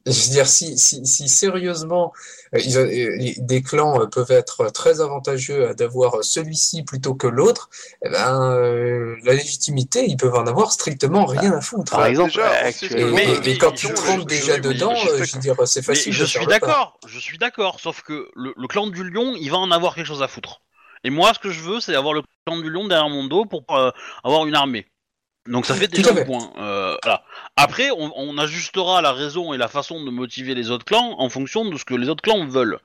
je 0.07 0.25
veux 0.27 0.31
dire, 0.31 0.47
si, 0.47 0.79
si, 0.79 1.05
si 1.05 1.29
sérieusement, 1.29 2.13
euh, 2.55 2.59
ils 2.65 2.79
ont- 2.79 2.83
euh, 2.83 3.33
des 3.39 3.63
clans 3.63 4.01
euh, 4.01 4.07
peuvent 4.07 4.31
être 4.31 4.71
très 4.71 5.01
avantageux 5.01 5.69
à 5.69 5.75
d'avoir 5.75 6.23
celui-ci 6.23 6.85
plutôt 6.85 7.15
que 7.15 7.27
l'autre, 7.27 7.69
eh 8.05 8.09
ben, 8.09 8.53
euh, 8.53 9.17
la 9.25 9.35
légitimité, 9.35 10.07
ils 10.07 10.17
peuvent 10.17 10.35
en 10.35 10.47
avoir 10.47 10.73
strictement 10.73 11.25
rien 11.27 11.53
à 11.53 11.61
foutre. 11.61 11.93
Par 11.93 12.01
Bah, 12.01 12.11
exemple, 12.11 12.31
déjà, 12.31 12.51
actuellement, 12.51 13.17
Mais- 13.17 13.25
et- 13.45 13.51
et 13.51 13.59
quand 13.59 13.73
tu 13.73 13.93
trempes 13.93 14.27
déjà 14.27 14.55
oui, 14.55 14.61
dedans, 14.61 14.95
je 14.95 15.11
veux 15.11 15.41
dire, 15.41 15.57
c'est 15.67 15.83
facile 15.83 16.13
je 16.13 16.23
de 16.23 16.27
suis 16.27 16.47
d'accord, 16.47 16.99
je 17.07 17.19
suis 17.19 17.39
d'accord, 17.39 17.81
sauf 17.81 18.03
que 18.03 18.29
le, 18.35 18.55
le 18.57 18.69
clan 18.69 18.87
du 18.87 19.09
lion, 19.09 19.35
il 19.39 19.51
va 19.51 19.59
en 19.59 19.71
avoir 19.71 19.95
quelque 19.95 20.07
chose 20.07 20.23
à 20.23 20.29
foutre. 20.29 20.61
Et 21.05 21.11
moi, 21.11 21.33
ce 21.35 21.39
que 21.39 21.51
je 21.51 21.61
veux, 21.61 21.81
c'est 21.81 21.95
avoir 21.95 22.15
le 22.15 22.23
clan 22.47 22.59
du 22.59 22.71
lion 22.71 22.87
derrière 22.89 23.09
mon 23.09 23.25
dos 23.25 23.45
pour 23.45 23.65
euh, 23.71 23.91
avoir 24.25 24.47
une 24.47 24.55
armée. 24.55 24.87
Donc 25.49 25.67
ça 25.67 25.75
fait 25.75 25.89
déjà 25.89 26.11
un 26.11 26.25
point. 26.25 26.51
Euh, 26.59 26.97
voilà. 27.03 27.23
Après, 27.57 27.91
on, 27.91 28.13
on 28.17 28.37
ajustera 28.39 29.01
la 29.03 29.13
raison 29.13 29.53
et 29.55 29.59
la 29.59 29.69
façon 29.69 30.05
de 30.05 30.11
motiver 30.11 30.55
les 30.55 30.71
autres 30.71 30.85
clans 30.85 31.15
en 31.19 31.29
fonction 31.29 31.65
de 31.65 31.77
ce 31.77 31.85
que 31.85 31.95
les 31.95 32.09
autres 32.09 32.23
clans 32.23 32.47
veulent. 32.47 32.79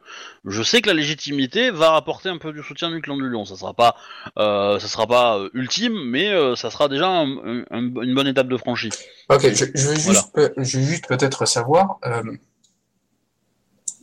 Je 0.46 0.62
sais 0.64 0.82
que 0.82 0.88
la 0.88 0.94
légitimité 0.94 1.72
va 1.72 1.96
apporter 1.96 2.30
un 2.30 2.38
peu 2.38 2.54
du 2.54 2.62
soutien 2.64 2.90
du 2.92 3.02
clan 3.02 3.18
du 3.18 3.28
lion. 3.30 3.46
Ça 3.46 3.56
sera 3.56 3.74
pas, 3.74 3.96
euh, 4.38 4.80
ça 4.80 4.88
sera 4.88 5.08
pas 5.08 5.38
euh, 5.40 5.50
ultime, 5.54 5.98
mais 6.06 6.30
euh, 6.32 6.56
ça 6.56 6.70
sera 6.72 6.88
déjà 6.88 7.08
un- 7.08 7.64
un- 7.72 7.82
une 8.02 8.14
bonne 8.16 8.28
étape 8.28 8.48
de 8.48 8.58
franchie. 8.58 8.92
Ok, 9.30 9.42
je, 9.54 9.66
je 9.74 9.88
veux 9.88 9.96
juste, 9.96 10.32
pe- 10.34 10.54
je 10.58 10.78
veux 10.78 10.84
juste 10.86 11.08
peut-être 11.08 11.46
savoir. 11.46 11.98
Euh, 12.06 12.22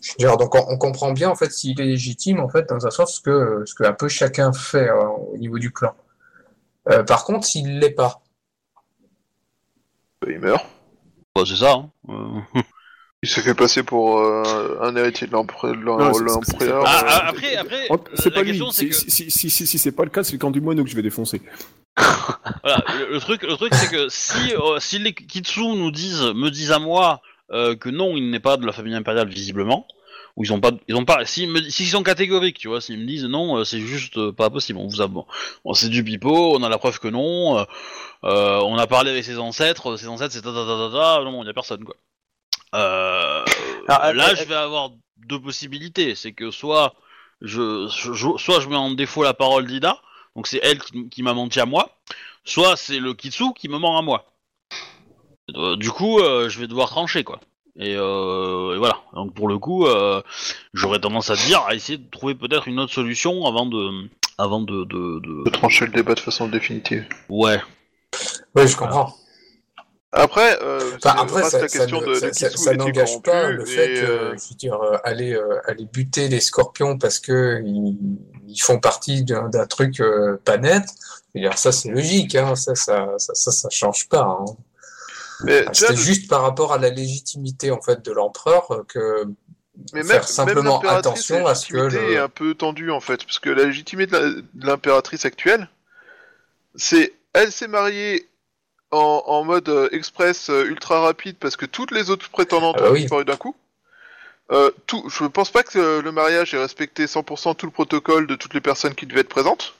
je 0.02 0.12
veux 0.12 0.16
dire, 0.18 0.36
donc 0.36 0.54
on, 0.54 0.64
on 0.68 0.78
comprend 0.78 1.12
bien 1.12 1.28
en 1.28 1.34
fait 1.34 1.50
s'il 1.52 1.80
est 1.80 1.84
légitime 1.84 2.40
en 2.40 2.48
fait 2.48 2.68
dans 2.68 2.86
un 2.86 2.90
sens 2.90 3.16
ce 3.16 3.20
que 3.20 3.62
ce 3.66 3.74
que 3.74 3.84
un 3.84 3.92
peu 3.92 4.08
chacun 4.08 4.52
fait 4.52 4.88
euh, 4.88 5.06
au 5.32 5.36
niveau 5.38 5.58
du 5.58 5.72
clan. 5.72 5.94
Euh, 6.90 7.02
par 7.02 7.24
contre, 7.24 7.46
s'il 7.46 7.78
l'est 7.80 7.90
pas, 7.90 8.20
Il 10.28 10.38
meurt. 10.40 10.64
Bah, 11.34 11.42
c'est 11.46 11.56
ça. 11.56 11.72
hein. 11.72 11.90
Euh, 12.08 12.60
Il 13.24 13.28
se 13.28 13.40
fait 13.40 13.54
passer 13.54 13.82
pour 13.82 14.18
euh, 14.20 14.78
un 14.80 14.94
héritier 14.94 15.26
de 15.26 15.32
l'empereur. 15.32 15.74
Ah, 15.98 16.12
euh, 16.62 16.82
ah, 16.86 17.28
après, 17.28 17.56
après, 17.56 17.86
Oh, 17.90 17.98
C'est 18.14 18.30
pas 18.32 18.42
lui. 18.42 18.50
question 18.50 18.70
Si, 18.70 18.88
que 18.88 18.94
si, 18.94 19.28
si, 19.30 19.50
si, 19.50 19.66
si 19.66 19.76
c'est 19.78 19.90
pas 19.90 20.04
le 20.04 20.10
cas, 20.10 20.22
c'est 20.22 20.34
le 20.34 20.38
camp 20.38 20.52
du 20.52 20.60
moineau 20.60 20.84
que 20.84 20.90
je 20.90 20.94
vais 20.94 21.02
défoncer. 21.02 21.42
voilà, 22.62 22.84
le, 22.96 23.14
le 23.14 23.18
truc, 23.18 23.42
le 23.42 23.56
truc 23.56 23.74
c'est 23.74 23.90
que 23.90 24.06
si 24.08 24.54
euh, 24.54 24.78
si 24.78 25.00
les 25.00 25.12
Kitsu 25.12 25.60
nous 25.66 25.90
disent, 25.90 26.22
me 26.36 26.48
disent 26.48 26.70
à 26.70 26.78
moi 26.78 27.20
euh, 27.50 27.74
que 27.74 27.88
non, 27.88 28.16
il 28.16 28.30
n'est 28.30 28.38
pas 28.38 28.56
de 28.56 28.64
la 28.64 28.70
famille 28.72 28.94
impériale 28.94 29.28
visiblement, 29.28 29.84
ou 30.38 30.44
ils 30.44 30.52
ont 30.52 30.60
pas, 30.60 30.70
ils 30.86 30.94
ont 30.94 31.04
pas, 31.04 31.24
s'ils 31.26 31.50
me, 31.50 31.60
s'ils 31.68 31.88
sont 31.88 32.04
catégoriques, 32.04 32.58
tu 32.58 32.68
vois, 32.68 32.80
s'ils 32.80 32.98
me 33.00 33.06
disent 33.06 33.24
non, 33.24 33.58
euh, 33.58 33.64
c'est 33.64 33.80
juste 33.80 34.16
euh, 34.18 34.32
pas 34.32 34.50
possible, 34.50 34.78
on 34.78 34.86
vous 34.86 35.02
a, 35.02 35.08
bon, 35.08 35.26
c'est 35.74 35.88
du 35.90 36.04
pipeau, 36.04 36.56
on 36.56 36.62
a 36.62 36.68
la 36.68 36.78
preuve 36.78 37.00
que 37.00 37.08
non, 37.08 37.58
euh, 37.58 38.60
on 38.62 38.78
a 38.78 38.86
parlé 38.86 39.10
avec 39.10 39.24
ses 39.24 39.38
ancêtres, 39.38 39.96
ses 39.96 40.06
ancêtres 40.08 40.32
c'est 40.32 40.42
ta 40.42 40.52
ta 40.52 40.64
ta 40.64 40.90
ta 40.92 41.24
non, 41.24 41.42
il 41.42 41.46
y 41.46 41.50
a 41.50 41.54
personne 41.54 41.82
quoi. 41.84 41.96
Euh, 42.74 43.44
Ah, 43.88 44.12
là, 44.12 44.34
je 44.34 44.44
vais 44.44 44.54
avoir 44.54 44.90
deux 45.16 45.40
possibilités, 45.40 46.14
c'est 46.14 46.32
que 46.32 46.50
soit 46.52 46.94
je, 47.40 47.88
je- 47.88 48.36
soit 48.38 48.60
je 48.60 48.68
mets 48.68 48.76
en 48.76 48.92
défaut 48.92 49.24
la 49.24 49.34
parole 49.34 49.66
d'Ida, 49.66 50.00
donc 50.36 50.46
c'est 50.46 50.60
elle 50.62 50.80
qui, 50.80 51.08
qui 51.08 51.22
m'a 51.22 51.34
menti 51.34 51.58
à 51.60 51.66
moi, 51.66 51.98
soit 52.44 52.76
c'est 52.76 53.00
le 53.00 53.14
Kitsu 53.14 53.52
qui 53.54 53.68
me 53.68 53.78
ment 53.78 53.98
à 53.98 54.02
moi. 54.02 54.26
Euh, 55.56 55.76
du 55.76 55.90
coup, 55.90 56.20
euh, 56.20 56.48
je 56.48 56.60
vais 56.60 56.66
devoir 56.68 56.90
trancher 56.90 57.24
quoi. 57.24 57.40
Et, 57.78 57.94
euh, 57.96 58.74
et 58.74 58.78
voilà. 58.78 58.98
Donc 59.14 59.34
pour 59.34 59.48
le 59.48 59.58
coup, 59.58 59.86
euh, 59.86 60.20
j'aurais 60.74 60.98
tendance 60.98 61.30
à 61.30 61.36
dire 61.36 61.60
à 61.68 61.74
essayer 61.74 61.98
de 61.98 62.10
trouver 62.10 62.34
peut-être 62.34 62.66
une 62.68 62.80
autre 62.80 62.92
solution 62.92 63.46
avant 63.46 63.66
de, 63.66 64.08
avant 64.36 64.60
de, 64.60 64.84
de, 64.84 65.20
de- 65.20 65.44
de 65.44 65.50
trancher 65.50 65.86
le 65.86 65.92
débat 65.92 66.14
de 66.14 66.20
façon 66.20 66.48
définitive. 66.48 67.06
ouais. 67.28 67.60
oui, 68.56 68.66
je 68.66 68.76
comprends. 68.76 69.14
Après, 70.10 70.58
euh, 70.62 70.80
Enfin, 70.96 71.16
après, 71.18 71.42
ça, 71.44 71.58
la 71.60 71.68
question 71.68 72.00
de, 72.00 72.14
ça- 72.14 72.74
n'engage 72.74 73.20
pas 73.22 73.50
le 73.50 73.64
fait 73.66 73.92
que, 73.92 74.00
euh, 74.06 74.36
je 74.38 74.48
veux 74.50 74.56
dire, 74.56 74.78
aller, 75.04 75.34
euh, 75.34 75.60
aller 75.66 75.84
buter 75.84 76.28
les 76.28 76.40
scorpions 76.40 76.96
parce 76.96 77.18
que 77.20 77.62
ils, 77.64 77.94
ils 78.48 78.58
font 78.60 78.80
partie 78.80 79.22
d'un 79.22 79.50
d'un 79.50 79.66
truc 79.66 80.00
euh, 80.00 80.38
pas 80.44 80.56
net. 80.56 80.82
Je 81.34 81.40
veux 81.40 81.48
dire, 81.48 81.58
ça, 81.58 81.72
c'est 81.72 81.90
logique, 81.90 82.34
hein, 82.34 82.54
ça, 82.56 82.74
ça, 82.74 83.14
ça, 83.18 83.34
ça, 83.34 83.50
ça 83.52 83.68
change 83.70 84.08
pas. 84.08 84.22
hein. 84.40 84.46
Mais 85.44 85.64
Ah, 85.66 85.70
de- 85.92 85.96
juste 85.96 86.28
par 86.28 86.42
rapport 86.42 86.72
à 86.72 86.78
la 86.78 86.90
légitimité 86.90 87.70
en 87.70 87.80
fait 87.80 88.04
de 88.04 88.12
l'empereur 88.12 88.70
euh, 88.72 88.82
que 88.88 89.24
mais 89.92 90.02
faire 90.02 90.14
même, 90.16 90.22
simplement 90.24 90.62
même 90.62 90.72
l'impératrice, 90.72 91.30
attention 91.30 91.46
à 91.46 91.54
ce 91.54 91.68
que 91.68 91.76
le- 91.76 92.12
est 92.12 92.18
un 92.18 92.28
peu 92.28 92.54
tendue 92.54 92.90
en 92.90 93.00
fait, 93.00 93.24
parce 93.24 93.38
que 93.38 93.50
la 93.50 93.64
légitimité 93.64 94.12
de 94.18 94.44
l'impératrice 94.66 95.24
actuelle, 95.24 95.68
c'est 96.74 97.12
elle 97.32 97.52
s'est 97.52 97.68
mariée 97.68 98.28
en, 98.90 99.22
en 99.26 99.44
mode 99.44 99.68
euh, 99.68 99.88
express 99.92 100.50
euh, 100.50 100.64
ultra 100.64 101.00
rapide 101.00 101.36
parce 101.38 101.56
que 101.56 101.66
toutes 101.66 101.90
les 101.90 102.10
autres 102.10 102.28
prétendantes 102.30 102.76
Ah 102.78 102.82
bah 102.82 102.88
ont 102.88 102.92
oui. 102.92 103.00
disparu 103.02 103.24
d'un 103.24 103.36
coup. 103.36 103.54
Euh, 104.50 104.70
tout, 104.86 105.06
je 105.10 105.24
pense 105.24 105.50
pas 105.50 105.62
que 105.62 106.00
le 106.00 106.10
mariage 106.10 106.54
ait 106.54 106.58
respecté 106.58 107.04
100% 107.04 107.54
tout 107.54 107.66
le 107.66 107.72
protocole 107.72 108.26
de 108.26 108.34
toutes 108.34 108.54
les 108.54 108.62
personnes 108.62 108.94
qui 108.94 109.04
devaient 109.06 109.20
être 109.20 109.28
présentes. 109.28 109.74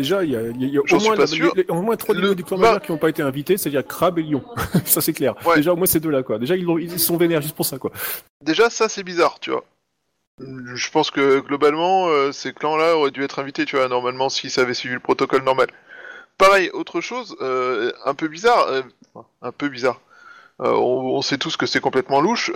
Déjà, 0.00 0.24
il 0.24 0.30
y 0.30 0.36
a, 0.36 0.40
y 0.40 0.78
au, 0.78 0.84
moins, 0.98 1.14
la- 1.14 1.74
au 1.74 1.82
moins 1.82 1.96
trois 1.96 2.14
Le- 2.14 2.34
du 2.34 2.42
clan 2.42 2.56
bah- 2.56 2.80
qui 2.80 2.90
n'ont 2.90 2.96
pas 2.96 3.10
été 3.10 3.20
invités, 3.20 3.58
c'est-à-dire 3.58 3.86
Crabe 3.86 4.18
et 4.18 4.22
Lion. 4.22 4.42
ça, 4.86 5.02
c'est 5.02 5.12
clair. 5.12 5.34
Ouais. 5.44 5.56
Déjà, 5.56 5.74
au 5.74 5.76
moins 5.76 5.86
ces 5.86 6.00
deux-là, 6.00 6.22
quoi. 6.22 6.38
Déjà, 6.38 6.56
ils, 6.56 6.98
sont 6.98 7.18
vénères 7.18 7.42
juste 7.42 7.54
pour 7.54 7.66
ça, 7.66 7.78
quoi. 7.78 7.90
Déjà, 8.42 8.70
ça 8.70 8.88
c'est 8.88 9.02
bizarre, 9.02 9.38
tu 9.40 9.50
vois. 9.50 9.62
Je 10.38 10.90
pense 10.90 11.10
que 11.10 11.40
globalement, 11.40 12.08
euh, 12.08 12.32
ces 12.32 12.54
clans-là 12.54 12.96
auraient 12.96 13.10
dû 13.10 13.22
être 13.22 13.40
invités, 13.40 13.66
tu 13.66 13.76
vois, 13.76 13.88
normalement, 13.88 14.30
s'ils 14.30 14.58
avaient 14.58 14.72
suivi 14.72 14.94
le 14.94 15.00
protocole 15.00 15.42
normal. 15.42 15.68
Pareil, 16.38 16.70
autre 16.72 17.02
chose, 17.02 17.36
euh, 17.42 17.92
un 18.06 18.14
peu 18.14 18.28
bizarre, 18.28 18.68
euh, 18.68 18.80
un 19.42 19.52
peu 19.52 19.68
bizarre. 19.68 20.00
On, 20.60 20.70
on 20.70 21.20
sait 21.20 21.36
tous 21.36 21.58
que 21.58 21.66
c'est 21.66 21.80
complètement 21.80 22.22
louche. 22.22 22.50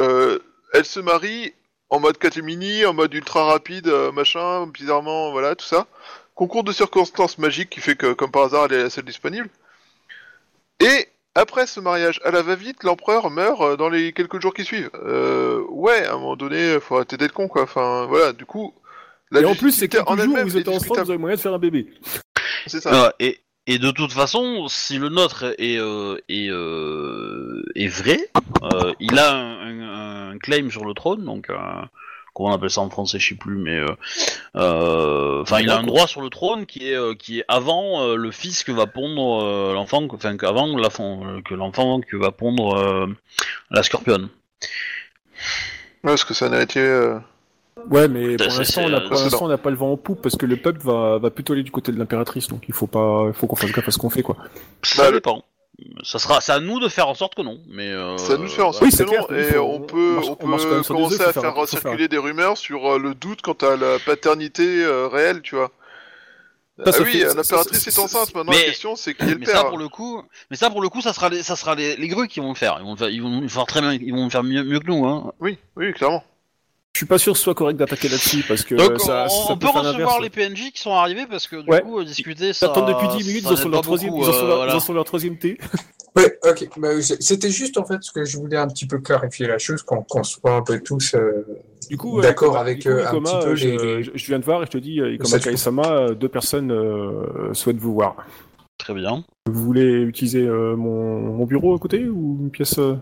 elle 0.73 0.85
se 0.87 1.01
marie 1.01 1.53
en 1.91 2.01
mode 2.01 2.17
catémini, 2.17 2.87
en 2.87 2.95
mode 2.95 3.13
ultra 3.13 3.45
rapide, 3.45 3.89
machin, 4.15 4.67
bizarrement, 4.67 5.31
voilà, 5.33 5.55
tout 5.55 5.67
ça. 5.67 5.87
Concours 6.35 6.65
de 6.65 6.73
circonstances 6.73 7.39
magiques 7.39 7.71
qui 7.71 7.81
fait 7.81 7.95
que, 7.97 8.13
comme 8.13 8.31
par 8.31 8.43
hasard, 8.43 8.67
elle 8.67 8.73
est 8.73 8.83
la 8.85 8.91
seule 8.91 9.05
disponible. 9.05 9.49
Et 10.81 11.09
après 11.37 11.67
ce 11.67 11.81
mariage 11.81 12.21
à 12.25 12.31
la 12.31 12.43
va-vite, 12.43 12.83
l'empereur 12.83 13.31
meurt 13.31 13.61
euh, 13.61 13.77
dans 13.77 13.89
les 13.89 14.13
quelques 14.13 14.41
jours 14.41 14.53
qui 14.55 14.65
suivent. 14.65 14.91
Euh, 14.95 15.63
ouais, 15.69 16.05
à 16.07 16.15
un 16.15 16.19
moment 16.19 16.37
donné, 16.37 16.79
faut 16.81 16.97
arrêter 16.97 17.17
d'être 17.17 17.33
con, 17.33 17.47
quoi. 17.49 17.63
Enfin, 17.63 18.07
voilà, 18.07 18.33
du 18.33 18.45
coup. 18.47 18.75
La 19.31 19.41
et 19.41 19.45
en 19.45 19.55
plus, 19.55 19.73
c'est 19.73 19.89
quelques 19.89 20.09
en 20.09 20.17
jours 20.17 20.27
où 20.27 20.31
elle-même 20.31 20.49
vous 20.49 20.57
êtes 20.57 20.69
ensemble, 20.69 21.01
vous 21.03 21.11
avez 21.11 21.19
moyen 21.19 21.37
de 21.37 21.41
faire 21.41 21.55
un 21.55 21.59
bébé. 21.59 21.89
C'est 22.67 22.81
ça. 22.81 23.07
Euh, 23.07 23.11
et, 23.21 23.41
et 23.67 23.79
de 23.79 23.91
toute 23.91 24.13
façon, 24.13 24.67
si 24.69 24.99
le 24.99 25.09
nôtre 25.09 25.55
est, 25.59 25.79
euh, 25.79 26.19
est, 26.29 26.49
euh, 26.51 27.63
est 27.75 27.89
vrai, 27.89 28.19
euh, 28.63 28.93
il 29.01 29.19
a 29.19 29.33
un, 29.35 29.81
un- 29.81 30.31
un 30.33 30.39
claim 30.39 30.69
sur 30.71 30.85
le 30.85 30.95
trône, 30.95 31.25
donc 31.25 31.49
euh, 31.51 31.57
comment 32.35 32.51
on 32.51 32.53
appelle 32.55 32.71
ça 32.71 32.81
en 32.81 32.91
français, 32.91 33.19
je 33.19 33.29
sais 33.31 33.35
plus, 33.37 33.57
mais 33.57 33.79
euh, 33.79 33.87
euh, 34.57 35.43
enfin, 35.43 35.61
il 35.61 35.71
a 35.71 35.79
un 35.79 35.83
droit 35.83 36.07
sur 36.07 36.21
le 36.21 36.31
trône 36.31 36.67
qui 36.67 36.89
est 36.91 36.97
euh, 36.97 37.15
qui 37.15 37.39
est 37.41 37.45
avant 37.49 38.03
euh, 38.03 38.17
le 38.17 38.31
fils 38.31 38.65
que 38.65 38.73
va 38.73 38.87
pondre 38.87 39.43
euh, 39.43 39.73
l'enfant, 39.73 40.03
enfin 40.13 40.37
qu'avant 40.37 40.67
l'enfant 40.77 41.23
que 41.45 41.55
l'enfant 41.55 42.01
que 42.01 42.17
va 42.17 42.31
pondre 42.33 42.77
euh, 42.77 43.07
la 43.71 43.83
scorpionne. 43.83 44.29
Ouais, 46.03 46.11
parce 46.11 46.25
que 46.25 46.35
c'est 46.35 46.45
un 46.45 46.53
héritier. 46.53 46.83
euh, 46.83 47.19
Ouais, 47.91 48.09
mais 48.09 48.37
pour 48.37 48.47
l'instant, 48.47 48.83
on 48.85 49.49
n'a 49.49 49.59
pas 49.59 49.71
le 49.71 49.77
vent 49.77 49.93
en 49.93 49.97
poupe 49.97 50.23
parce 50.23 50.37
que 50.37 50.47
le 50.47 50.57
peuple 50.57 50.81
va, 50.81 51.19
va 51.19 51.31
plutôt 51.31 51.53
aller 51.55 51.63
du 51.65 51.71
côté 51.71 51.93
de 51.93 51.99
l'impératrice, 51.99 52.49
donc 52.49 52.65
il 52.69 52.75
faut 52.75 52.87
pas, 52.87 53.25
il 53.29 53.35
faut 53.35 53.47
qu'on 53.47 53.57
fasse 53.57 53.73
gaffe 53.73 53.89
à 53.89 53.91
ce 53.91 53.99
qu'on 53.99 54.11
fait, 54.11 54.23
quoi. 54.23 54.37
Ça 54.83 55.03
Bah, 55.03 55.11
le- 55.11 55.17
dépend. 55.17 55.45
Ça 56.05 56.19
sera, 56.19 56.41
c'est 56.41 56.53
à 56.53 56.61
nous 56.61 56.79
de 56.81 56.89
faire 56.89 57.09
en 57.09 57.15
sorte 57.15 57.35
que 57.35 57.43
non, 57.43 57.59
mais 57.69 57.89
euh, 57.91 58.17
Ça 58.17 58.37
nous 58.37 58.47
fait 58.49 58.63
en 58.63 58.73
sorte 58.73 58.85
oui, 58.85 58.91
que 58.91 58.97
c'est 58.97 59.05
non, 59.05 59.11
clair, 59.13 59.27
il 59.31 59.37
et 59.39 59.43
faut- 59.45 59.59
on 59.61 59.75
on 59.75 59.81
peut, 59.81 60.15
marche- 60.15 60.27
on 60.29 60.35
peut 60.37 60.83
commencer 60.83 61.15
à 61.21 61.33
faire 61.33 61.43
faire- 61.43 61.55
faut 61.55 61.67
faire- 61.67 61.81
circuler 61.81 62.09
des 62.09 62.19
rumeurs 62.19 62.57
sur 62.57 62.93
euh, 62.95 62.99
le 62.99 63.15
doute 63.15 63.43
quant 63.43 63.53
à 63.55 63.77
la 63.77 63.99
paternité 63.99 64.83
euh, 64.85 65.09
réelle, 65.09 65.43
tu 65.43 65.57
vois. 65.57 65.71
Ça, 66.79 66.83
ah 66.87 66.93
ça 66.93 67.03
oui, 67.03 67.23
euh, 67.23 67.35
l'impératrice 67.35 67.87
est 67.87 67.99
enceinte. 67.99 68.35
Maintenant, 68.35 68.53
Mais- 68.53 68.59
la 68.59 68.65
question, 68.65 68.97
c'est 68.97 69.15
qui 69.15 69.23
est 69.23 69.27
le 69.27 69.39
mais 69.39 69.47
père. 69.47 69.57
ça 69.59 69.65
pour 69.65 69.79
le 69.79 69.89
coup, 69.89 70.23
mais 70.51 70.57
ça 70.57 70.71
pour 70.71 70.81
le 70.83 70.89
coup, 70.89 71.01
ça 71.01 71.13
sera 71.13 71.29
les, 71.29 71.43
ça 71.43 71.55
sera 71.57 71.75
les, 71.75 71.97
les 71.97 72.09
grues 72.09 72.27
qui 72.29 72.41
vont 72.41 72.49
le 72.51 72.55
faire. 72.57 72.77
Ils 72.81 72.85
vont 72.85 72.93
le 72.93 72.97
faire, 72.99 73.09
ils 73.11 73.23
vont 73.23 73.41
le 73.41 73.49
faire 73.49 73.67
très 73.67 73.81
bien, 73.81 73.93
ils 73.93 74.13
vont 74.13 74.25
le 74.25 74.31
faire 74.31 74.43
mieux, 74.43 74.63
mieux 74.65 74.81
que 74.81 74.87
nous. 74.87 75.05
Hein. 75.07 75.33
Oui, 75.41 75.59
oui, 75.77 75.93
clairement. 75.93 76.23
Je 76.95 76.99
suis 77.01 77.07
pas 77.07 77.19
sûr 77.19 77.33
que 77.33 77.39
ce 77.39 77.45
soit 77.45 77.55
correct 77.55 77.77
d'attaquer 77.77 78.09
là-dessus 78.09 78.45
parce 78.47 78.63
que 78.63 78.77
Donc 78.77 78.93
euh, 78.93 78.99
ça, 78.99 79.27
on, 79.27 79.29
ça 79.29 79.53
on 79.53 79.59
peut 79.59 79.67
recevoir 79.67 80.21
les 80.21 80.31
PNJ 80.31 80.71
qui 80.73 80.81
sont 80.81 80.93
arrivés 80.93 81.27
parce 81.29 81.49
que 81.49 81.57
du 81.57 81.69
Ouais. 81.69 81.81
coup 81.83 81.99
euh, 81.99 82.05
discuter 82.05 82.53
ça. 82.53 82.67
Ça 82.67 82.73
attend 82.73 82.87
depuis 82.87 83.09
10 83.19 83.27
minutes, 83.29 83.45
ils 83.51 83.57
sont 83.57 83.69
leur 83.69 83.81
troisième, 83.83 84.15
ils 84.15 84.25
sont 84.25 84.31
euh, 84.33 84.93
leur- 84.95 85.05
troisième 85.05 85.37
thé. 85.37 85.59
Oui, 86.17 86.23
ok. 86.49 86.69
Bah, 86.77 86.91
C'était 87.03 87.51
juste 87.51 87.77
en 87.79 87.85
fait 87.85 87.97
ce 88.01 88.13
que 88.13 88.25
je 88.25 88.37
voulais 88.39 88.57
un 88.57 88.69
petit 88.69 88.87
peu 88.87 88.99
clarifier 89.01 89.49
la 89.49 89.59
chose, 89.59 89.83
qu'on 89.83 90.05
soit 90.23 90.55
un 90.55 90.63
peu 90.63 90.79
tous. 90.81 91.15
euh, 91.17 91.45
Du 91.91 91.97
coup, 91.97 92.21
euh, 92.21 92.23
D'accord 92.23 92.57
avec, 92.57 92.79
du 92.79 92.85
coup, 92.85 92.91
euh, 92.91 93.05
un 93.09 93.21
petit 93.21 93.45
peu 93.45 93.57
je, 93.57 93.69
les- 93.69 93.97
les- 93.97 94.03
je- 94.15 94.27
viens 94.27 94.39
de 94.39 94.45
voir 94.45 94.63
et 94.63 94.67
je 94.67 94.71
te 94.71 94.79
dis, 94.79 95.01
euh, 95.01 95.13
Ikoma 95.13 95.29
Ça, 95.29 95.39
je 95.39 95.51
Kaisama, 95.51 95.91
euh, 95.91 96.15
deux 96.15 96.29
personnes 96.29 96.71
euh, 96.71 97.53
souhaitent 97.55 97.79
vous 97.79 97.95
voir. 97.95 98.15
Très 98.79 98.95
bien. 98.95 99.25
Vous 99.51 99.61
voulez 99.65 99.83
utiliser 100.03 100.43
euh, 100.47 100.77
mon, 100.77 101.19
mon 101.21 101.45
bureau 101.45 101.75
à 101.75 101.79
côté 101.81 102.07
ou 102.09 102.39
une 102.43 102.51
pièce 102.53 102.79
euh 102.79 102.93
Euh, 102.93 102.97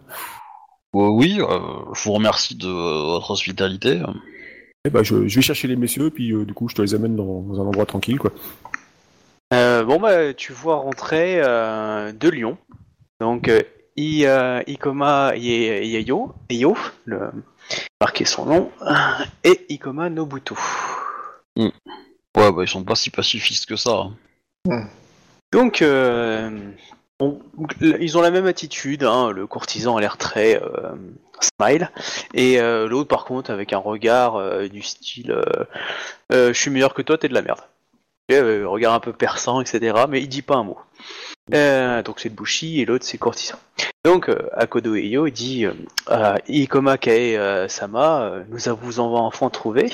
oui, 0.93 1.41
euh, 1.41 1.59
je 1.95 2.03
vous 2.05 2.13
remercie 2.13 2.55
de 2.55 2.67
euh, 2.69 3.03
votre 3.13 3.31
hospitalité. 3.31 4.03
Eh 4.85 4.91
ben, 4.91 5.03
je, 5.03 5.29
je 5.29 5.37
vais 5.37 5.43
chercher 5.43 5.69
les 5.69 5.77
messieurs, 5.77 6.11
puis 6.11 6.33
euh, 6.33 6.45
du 6.45 6.55
coup, 6.55 6.69
je 6.69 6.75
te 6.75 6.83
les 6.83 6.95
amène 6.95 7.17
dans, 7.17 7.43
dans 7.43 7.61
un 7.61 7.67
endroit 7.67 7.87
tranquille, 7.87 8.19
quoi. 8.19 8.33
Euh, 9.55 9.85
bon, 9.85 10.01
bah, 10.01 10.33
tu 10.35 10.53
vois 10.53 10.77
rentrer 10.77 11.41
euh, 11.43 12.13
deux 12.13 12.31
lions. 12.31 12.59
Donc, 13.21 13.49
euh, 13.49 13.61
I, 13.97 14.25
euh, 14.25 14.63
Ikoma 14.67 15.37
Yeyo, 15.37 16.35
Yeyo, 16.51 16.77
le, 17.05 17.31
marqué 18.01 18.25
son 18.25 18.47
nom, 18.47 18.71
et 19.45 19.67
Ikoma 19.69 20.09
Nobuto. 20.09 20.57
Ouais, 21.57 21.71
bah 22.35 22.63
ils 22.63 22.69
sont 22.69 22.83
pas 22.83 22.95
si 22.95 23.11
pacifistes 23.11 23.67
que 23.67 23.77
ça. 23.77 24.07
hein. 24.71 24.89
Donc, 25.53 25.83
euh, 25.83 26.51
ils 27.81 28.19
ont 28.19 28.21
la 28.21 28.31
même 28.31 28.47
attitude. 28.47 29.05
hein, 29.05 29.31
le 29.31 29.47
courtisan 29.47 29.97
a 29.97 30.01
l'air 30.01 30.17
très 30.17 30.63
euh, 30.63 30.93
smile, 31.59 31.91
et 32.35 32.61
euh, 32.61 32.89
l'autre, 32.89 33.09
par 33.09 33.25
contre, 33.25 33.51
avec 33.51 33.73
un 33.73 33.79
regard 33.79 34.37
euh, 34.37 34.69
du 34.69 34.83
style 34.83 35.35
"Je 36.31 36.53
suis 36.53 36.71
meilleur 36.71 36.95
que 36.95 37.03
toi, 37.03 37.19
t'es 37.19 37.29
de 37.29 37.35
la 37.35 37.43
merde". 37.43 37.61
Euh, 38.41 38.69
regard 38.69 38.95
un 38.95 39.01
peu 39.01 39.13
perçant, 39.13 39.61
etc. 39.61 40.05
Mais 40.09 40.21
il 40.21 40.29
dit 40.29 40.43
pas 40.43 40.57
un 40.57 40.65
mot. 40.65 40.79
Euh, 41.53 42.03
donc 42.03 42.21
c'est 42.21 42.29
Bushi 42.29 42.81
et 42.81 42.85
l'autre 42.85 43.05
c'est 43.05 43.19
Courtisan. 43.19 43.59
Donc 44.05 44.29
euh, 44.29 44.49
Akodo 44.53 44.95
Eyo 44.95 45.29
dit 45.29 45.67
euh, 45.67 46.37
Ikoma 46.49 46.99
Kae 46.99 47.37
Sama, 47.69 48.45
nous 48.49 48.59
vous 48.81 49.01
avons 49.01 49.17
enfin 49.17 49.51
trouvé. 49.51 49.91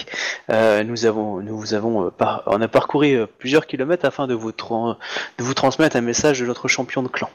Nous 0.51 1.07
avons 1.07 1.41
nous 1.41 1.59
vous 1.59 1.75
avons 1.75 2.13
on 2.47 2.61
a 2.61 2.69
parcouru 2.69 3.27
plusieurs 3.39 3.67
kilomètres 3.67 4.05
afin 4.05 4.27
de 4.27 4.35
vous 4.35 4.53
transmettre 5.55 5.97
un 5.97 6.03
message 6.03 6.41
de 6.41 6.47
notre 6.47 6.69
champion 6.69 7.03
de 7.03 7.09
clan. 7.09 7.31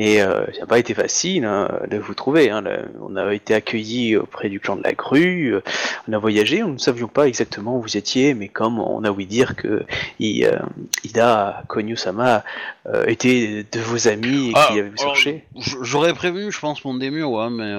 Et 0.00 0.22
euh, 0.22 0.46
ça 0.52 0.60
n'a 0.60 0.66
pas 0.66 0.78
été 0.78 0.94
facile 0.94 1.44
hein, 1.44 1.68
de 1.90 1.98
vous 1.98 2.14
trouver. 2.14 2.50
hein. 2.50 2.60
Là, 2.60 2.82
on 3.00 3.16
a 3.16 3.34
été 3.34 3.52
accueillis 3.52 4.16
auprès 4.16 4.48
du 4.48 4.60
clan 4.60 4.76
de 4.76 4.82
la 4.84 4.92
grue, 4.92 5.54
euh, 5.56 5.60
on 6.08 6.12
a 6.12 6.18
voyagé, 6.18 6.60
nous 6.60 6.74
ne 6.74 6.78
savions 6.78 7.08
pas 7.08 7.26
exactement 7.26 7.76
où 7.76 7.82
vous 7.82 7.96
étiez, 7.96 8.32
mais 8.34 8.46
comme 8.46 8.78
on 8.78 9.02
a 9.02 9.10
ouï 9.10 9.26
dire 9.26 9.56
que 9.56 9.82
I- 10.20 10.44
euh, 10.44 10.56
Ida 11.02 11.64
Konyu-sama 11.66 12.44
euh, 12.86 13.06
était 13.06 13.66
de 13.72 13.80
vos 13.80 14.06
amis 14.06 14.50
et 14.50 14.52
Ah, 14.54 14.68
qu'il 14.70 14.78
avait 14.78 14.96
cherché. 14.96 15.44
J'aurais 15.82 16.14
prévu, 16.14 16.52
je 16.52 16.60
pense, 16.60 16.84
mon 16.84 16.94
démio, 16.94 17.36
mais 17.50 17.72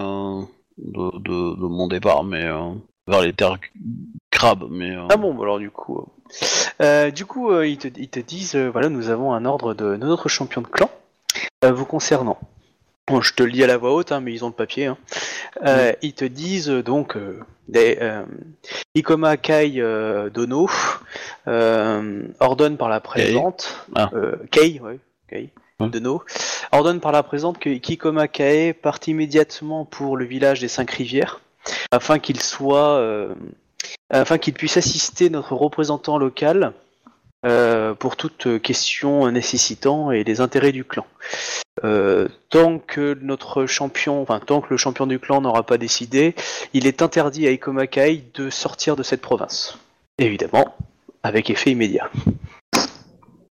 de, 0.78 1.18
de, 1.20 1.56
de 1.56 1.68
mon 1.68 1.88
départ, 1.88 2.26
mais 2.26 2.44
vers 3.08 3.22
les 3.22 3.32
terres 3.32 3.60
crabes, 4.30 4.66
mais. 4.70 4.94
Ah 5.10 5.16
bon, 5.16 5.34
bah 5.34 5.44
alors 5.44 5.60
du 5.60 5.72
coup, 5.72 6.06
du 7.16 7.26
coup, 7.26 7.62
ils, 7.62 7.78
te, 7.78 7.88
ils 7.98 8.10
te 8.10 8.20
disent, 8.20 8.58
voilà, 8.58 8.90
nous 8.90 9.10
avons 9.10 9.34
un 9.34 9.46
ordre 9.46 9.74
de, 9.74 9.96
notre 9.96 10.28
champion 10.28 10.62
de 10.62 10.68
clan 10.68 10.90
vous 11.68 11.86
concernant. 11.86 12.40
Bon, 13.08 13.22
je 13.22 13.34
te 13.34 13.44
le 13.44 13.52
dis 13.52 13.64
à 13.64 13.68
la 13.68 13.78
voix 13.78 13.94
haute, 13.94 14.12
hein, 14.12 14.22
mais 14.22 14.32
ils 14.34 14.46
ont 14.46 14.48
le 14.48 14.54
papier. 14.54 14.86
hein. 14.86 14.98
Euh, 15.66 15.92
Ils 16.02 16.14
te 16.14 16.24
disent 16.26 16.70
euh, 16.70 16.84
donc, 16.84 17.18
euh, 17.18 17.40
des, 17.68 17.98
euh, 18.02 18.24
Ikoma 18.96 19.36
Kai 19.36 19.74
euh, 19.78 20.30
Dono 20.30 20.70
euh, 21.48 22.24
ordonne 22.40 22.78
par 22.78 22.88
la 22.88 23.00
présente, 23.02 23.86
Ah. 23.96 24.10
euh, 24.14 24.36
Kei, 24.52 24.80
ouais, 24.80 25.00
Kei, 25.28 25.50
Ouais. 25.82 25.90
Dono, 25.90 26.24
ordonne 26.72 27.00
par 27.00 27.12
la 27.12 27.24
présente 27.24 27.58
que 27.58 27.70
Kikoma 27.78 28.28
Kae 28.28 28.74
parte 28.74 29.08
immédiatement 29.08 29.86
pour 29.86 30.16
le 30.18 30.26
village 30.26 30.60
des 30.62 30.68
Cinq 30.68 30.92
Rivières 30.92 31.40
afin 31.92 32.20
qu'il 32.20 32.40
soit 32.42 32.98
euh, 32.98 33.34
afin 34.10 34.38
qu'il 34.38 34.54
puisse 34.54 34.76
assister 34.78 35.30
notre 35.30 35.56
représentant 35.56 36.18
local 36.18 36.74
euh, 37.46 37.94
pour 37.94 38.16
toute 38.18 38.62
question 38.62 39.30
nécessitant 39.32 40.12
et 40.12 40.24
les 40.24 40.42
intérêts 40.42 40.72
du 40.72 40.84
clan. 40.84 41.06
Euh, 41.86 42.28
tant 42.50 42.80
que 42.80 43.18
notre 43.22 43.66
champion, 43.66 44.22
enfin 44.22 44.40
tant 44.40 44.60
que 44.62 44.68
le 44.70 44.78
champion 44.78 45.08
du 45.08 45.20
clan 45.20 45.40
n'aura 45.42 45.64
pas 45.64 45.78
décidé, 45.78 46.36
il 46.74 46.86
est 46.88 47.02
interdit 47.02 47.48
à 47.48 47.52
Ikomakai 47.52 48.24
de 48.34 48.50
sortir 48.50 48.96
de 48.98 49.04
cette 49.04 49.22
province. 49.22 49.78
Évidemment, 50.18 50.76
avec 51.24 51.50
effet 51.50 51.72
immédiat. 51.72 52.10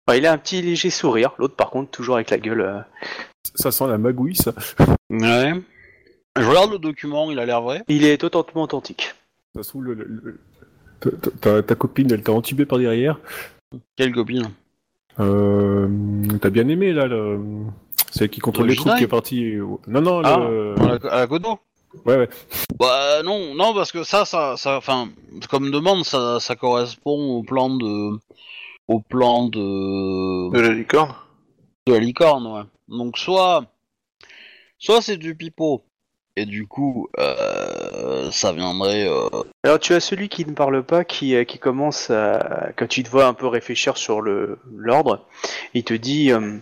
Enfin, 0.07 0.17
il 0.17 0.25
a 0.25 0.31
un 0.31 0.37
petit 0.37 0.61
léger 0.61 0.89
sourire, 0.89 1.33
l'autre 1.37 1.55
par 1.55 1.69
contre 1.69 1.91
toujours 1.91 2.15
avec 2.15 2.29
la 2.31 2.37
gueule. 2.37 2.61
euh, 2.61 2.79
Ça 3.55 3.71
sent 3.71 3.87
la 3.87 3.97
magouille, 3.97 4.35
ça. 4.35 4.53
Ouais. 5.09 5.53
Je 6.37 6.45
regarde 6.45 6.71
le 6.71 6.79
document, 6.79 7.31
il 7.31 7.39
a 7.39 7.45
l'air 7.45 7.61
vrai. 7.61 7.83
Il 7.87 8.05
est 8.05 8.17
totalement 8.17 8.63
authentique. 8.63 9.13
Ça 9.55 9.63
se 9.63 9.69
trouve, 9.69 9.83
le- 9.85 9.93
le- 9.93 10.05
le- 10.23 10.39
ta- 11.11 11.31
ta, 11.41 11.63
ta 11.63 11.75
copine, 11.75 12.11
elle 12.11 12.23
t'a 12.23 12.33
entubé 12.33 12.65
par 12.65 12.77
derrière. 12.79 13.19
Quelle 13.95 14.13
copine 14.13 14.49
Euh, 15.19 15.87
T'as 16.41 16.49
bien 16.49 16.67
aimé, 16.67 16.93
là, 16.93 17.07
le... 17.07 17.39
celle 18.11 18.29
qui 18.29 18.39
contrôle 18.39 18.65
Le 18.67 18.71
les 18.71 18.75
troupes 18.77 18.95
qui 18.97 19.03
est 19.03 19.07
partie. 19.07 19.55
Non, 19.87 20.01
non, 20.01 20.21
Ah, 20.23 20.37
le... 20.37 20.75
à 21.09 21.19
la, 21.21 21.27
Kodo 21.27 21.59
Ouais, 22.05 22.17
ouais. 22.17 22.29
Bah 22.77 23.23
non, 23.23 23.55
non 23.55 23.73
parce 23.73 23.91
que 23.91 24.03
ça, 24.03 24.25
ça, 24.25 24.55
ça, 24.57 24.77
enfin, 24.77 25.07
comme 25.49 25.71
demande, 25.71 26.03
ça, 26.03 26.39
ça 26.41 26.55
correspond 26.55 27.37
au 27.37 27.43
plan 27.43 27.69
de, 27.69 28.19
au 28.87 28.99
plan 28.99 29.47
de, 29.47 30.51
De 30.51 30.59
la 30.59 30.73
licorne 30.73 31.13
de 31.87 31.93
la 31.93 31.99
licorne, 31.99 32.47
ouais. 32.47 32.63
Donc 32.87 33.17
soit, 33.17 33.63
soit 34.79 35.01
c'est 35.01 35.17
du 35.17 35.35
pipeau 35.35 35.83
et 36.37 36.45
du 36.45 36.67
coup, 36.67 37.07
euh, 37.17 38.29
ça 38.31 38.51
viendrait. 38.51 39.07
euh, 39.07 39.29
Alors 39.63 39.79
tu 39.79 39.93
as 39.93 39.99
celui 39.99 40.29
qui 40.29 40.45
ne 40.45 40.53
parle 40.53 40.83
pas, 40.83 41.03
qui, 41.05 41.35
euh, 41.35 41.43
qui 41.43 41.59
commence 41.59 42.09
à, 42.09 42.71
quand 42.75 42.87
tu 42.87 43.03
te 43.03 43.09
vois 43.09 43.25
un 43.25 43.33
peu 43.33 43.47
réfléchir 43.47 43.97
sur 43.97 44.21
le 44.21 44.59
l'ordre, 44.75 45.25
il 45.73 45.83
te 45.83 45.93
dit 45.93 46.31
euh, 46.31 46.57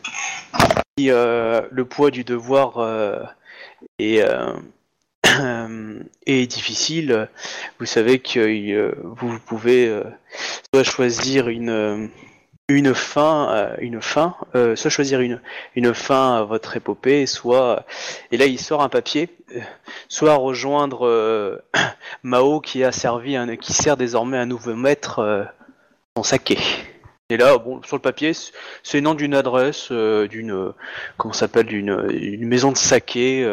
si, 0.97 1.07
le 1.07 1.83
poids 1.83 2.11
du 2.11 2.23
devoir 2.23 3.33
est, 3.97 4.23
est 6.25 6.47
difficile. 6.47 7.29
Vous 7.79 7.85
savez 7.85 8.19
que 8.19 8.95
vous 9.03 9.39
pouvez 9.39 10.01
soit 10.73 10.83
choisir 10.83 11.49
une 11.49 12.09
une 12.69 12.93
fin, 12.93 13.49
euh, 13.51 13.75
une 13.79 14.01
fin, 14.01 14.35
euh, 14.55 14.75
soit 14.75 14.89
choisir 14.89 15.19
une 15.19 15.93
fin 15.93 16.37
à 16.37 16.43
votre 16.43 16.77
épopée, 16.77 17.25
soit 17.25 17.85
et 18.31 18.37
là 18.37 18.45
il 18.45 18.59
sort 18.59 18.81
un 18.81 18.89
papier, 18.89 19.29
euh, 19.55 19.59
soit 20.07 20.35
rejoindre 20.35 21.61
Mao 22.23 22.61
qui 22.61 22.83
a 22.83 22.91
servi 22.91 23.37
qui 23.59 23.73
sert 23.73 23.97
désormais 23.97 24.37
un 24.37 24.45
nouveau 24.45 24.75
maître 24.75 25.19
euh, 25.19 25.43
son 26.15 26.23
saké. 26.23 26.57
Et 27.29 27.37
là, 27.37 27.57
bon, 27.57 27.81
sur 27.83 27.95
le 27.95 28.01
papier, 28.01 28.33
c'est 28.83 28.97
le 28.97 29.01
nom 29.01 29.15
d'une 29.15 29.33
adresse, 29.33 29.91
d'une, 29.91 30.73
comment 31.17 31.33
s'appelle, 31.33 31.65
d'une 31.65 32.07
une 32.11 32.47
maison 32.47 32.71
de 32.71 32.77
saké, 32.77 33.47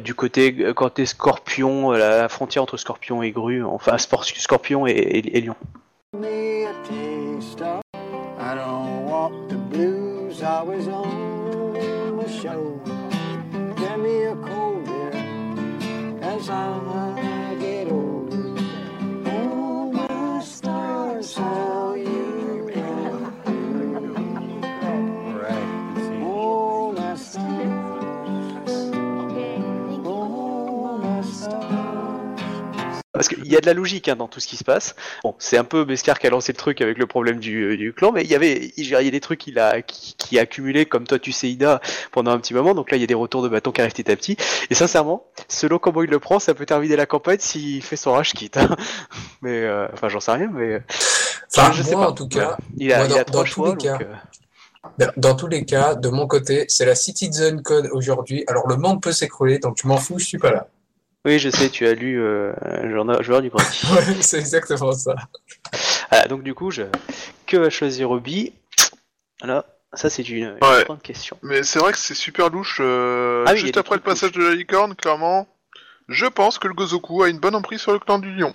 du 0.00 0.14
côté, 0.14 0.72
côté 0.74 1.04
Scorpion, 1.04 1.90
la, 1.90 2.28
frontière 2.30 2.62
entre 2.62 2.78
Scorpion 2.78 3.22
et 3.22 3.32
Grue, 3.32 3.62
enfin 3.64 3.98
Scorpion 3.98 4.86
et 4.86 5.40
Lion. 5.40 5.56
Was 10.40 10.86
on 10.86 12.16
the 12.18 12.28
show. 12.28 12.80
Get 13.76 13.98
me 13.98 14.22
a 14.22 14.36
cold 14.36 14.84
beer 14.84 15.10
as 16.22 16.48
I 16.48 17.56
get 17.58 17.90
older. 17.90 18.54
Oh, 19.26 19.92
my 19.92 20.40
stars, 20.40 21.34
how 21.34 21.87
Parce 33.18 33.28
qu'il 33.28 33.46
y 33.46 33.56
a 33.56 33.60
de 33.60 33.66
la 33.66 33.74
logique 33.74 34.08
hein, 34.08 34.16
dans 34.16 34.28
tout 34.28 34.38
ce 34.40 34.46
qui 34.46 34.56
se 34.56 34.62
passe. 34.64 34.94
Bon, 35.24 35.34
c'est 35.38 35.58
un 35.58 35.64
peu 35.64 35.84
Bescar 35.84 36.18
qui 36.18 36.26
a 36.26 36.30
lancé 36.30 36.52
le 36.52 36.56
truc 36.56 36.80
avec 36.80 36.96
le 36.98 37.06
problème 37.06 37.38
du, 37.40 37.62
euh, 37.72 37.76
du 37.76 37.92
clan, 37.92 38.12
mais 38.12 38.22
il 38.22 38.30
y 38.30 38.34
avait, 38.36 38.72
il 38.76 38.88
y 38.88 38.94
a 38.94 39.02
des 39.10 39.20
trucs 39.20 39.40
qu'il 39.40 39.58
a, 39.58 39.82
qui, 39.82 40.14
qui 40.16 40.38
a 40.38 40.42
accumulé, 40.42 40.86
comme 40.86 41.04
toi 41.06 41.18
tu 41.18 41.32
sais 41.32 41.48
Ida, 41.50 41.80
pendant 42.12 42.30
un 42.30 42.38
petit 42.38 42.54
moment. 42.54 42.74
Donc 42.74 42.90
là, 42.90 42.96
il 42.96 43.00
y 43.00 43.04
a 43.04 43.06
des 43.08 43.14
retours 43.14 43.42
de 43.42 43.48
bâton 43.48 43.72
qui 43.72 43.80
arrivent 43.80 43.92
petit 43.92 44.10
à 44.10 44.16
petit. 44.16 44.36
Et 44.70 44.74
sincèrement, 44.74 45.24
selon 45.48 45.78
comment 45.78 46.02
il 46.02 46.10
le 46.10 46.18
prend, 46.20 46.38
ça 46.38 46.54
peut 46.54 46.64
terminer 46.66 46.96
la 46.96 47.06
campagne 47.06 47.38
s'il 47.40 47.82
fait 47.82 47.96
son 47.96 48.12
rage 48.12 48.32
kit. 48.34 48.50
hein. 48.54 48.68
mais, 49.42 49.62
euh, 49.64 49.88
enfin, 49.92 50.08
j'en 50.08 50.20
sais 50.20 50.32
rien, 50.32 50.48
mais 50.52 50.74
euh, 50.74 50.80
Enfin, 51.56 51.72
je 51.72 51.82
sais 51.82 51.96
moi, 51.96 52.04
pas. 52.04 52.10
en 52.10 52.14
tout 52.14 52.28
cas, 52.28 52.56
il 52.76 52.92
a, 52.92 52.98
Moi, 52.98 53.06
il 53.06 53.12
a 53.14 53.16
dans- 53.18 53.24
trois 53.24 53.40
dans 53.40 53.44
tous 53.44 53.46
choix. 53.54 53.66
les 53.68 53.72
donc, 53.72 53.82
cas. 53.82 53.98
euh, 54.00 54.14
dans- 54.98 55.12
dans 55.16 55.34
tous 55.34 55.46
les 55.48 55.64
cas, 55.64 55.94
de 55.94 56.08
mon 56.08 56.26
côté, 56.26 56.66
c'est 56.68 56.84
la 56.84 56.94
Citizen 56.94 57.62
Code 57.62 57.88
aujourd'hui. 57.92 58.44
Alors, 58.46 58.68
le 58.68 58.76
monde 58.76 59.02
peut 59.02 59.12
s'écrouler, 59.12 59.58
donc 59.58 59.76
je 59.82 59.88
m'en 59.88 59.96
fous, 59.96 60.18
je 60.18 60.26
suis 60.26 60.38
pas 60.38 60.52
là. 60.52 60.68
Oui, 61.24 61.38
je 61.38 61.50
sais, 61.50 61.68
tu 61.68 61.86
as 61.86 61.94
lu 61.94 62.20
euh, 62.22 62.52
Journal- 62.90 63.22
Joueur 63.22 63.42
du 63.42 63.48
Grenier. 63.50 63.66
Ouais, 63.92 64.16
c'est 64.20 64.38
exactement 64.38 64.92
ça. 64.92 65.14
Voilà, 66.10 66.26
donc 66.28 66.42
du 66.42 66.54
coup, 66.54 66.70
je... 66.70 66.82
que 67.46 67.56
va 67.56 67.70
choisir 67.70 68.10
Obi? 68.10 68.52
Voilà, 69.40 69.64
ça 69.92 70.08
c'est 70.10 70.26
une, 70.28 70.36
une 70.36 70.52
Ouais. 70.62 70.84
grande 70.84 71.02
question. 71.02 71.36
Mais 71.42 71.62
c'est 71.64 71.78
vrai 71.80 71.92
que 71.92 71.98
c'est 71.98 72.14
super 72.14 72.50
louche. 72.50 72.78
euh, 72.80 73.44
Ah 73.46 73.52
oui, 73.52 73.58
juste 73.58 73.76
après 73.76 73.96
le 73.96 74.02
passage 74.02 74.32
de 74.32 74.42
la 74.42 74.54
licorne, 74.54 74.94
clairement, 74.94 75.46
je 76.08 76.26
pense 76.26 76.58
que 76.58 76.68
le 76.68 76.74
Gozoku 76.74 77.22
a 77.22 77.28
une 77.28 77.38
bonne 77.38 77.54
emprise 77.54 77.80
sur 77.80 77.92
le 77.92 77.98
clan 77.98 78.18
du 78.18 78.32
lion. 78.34 78.54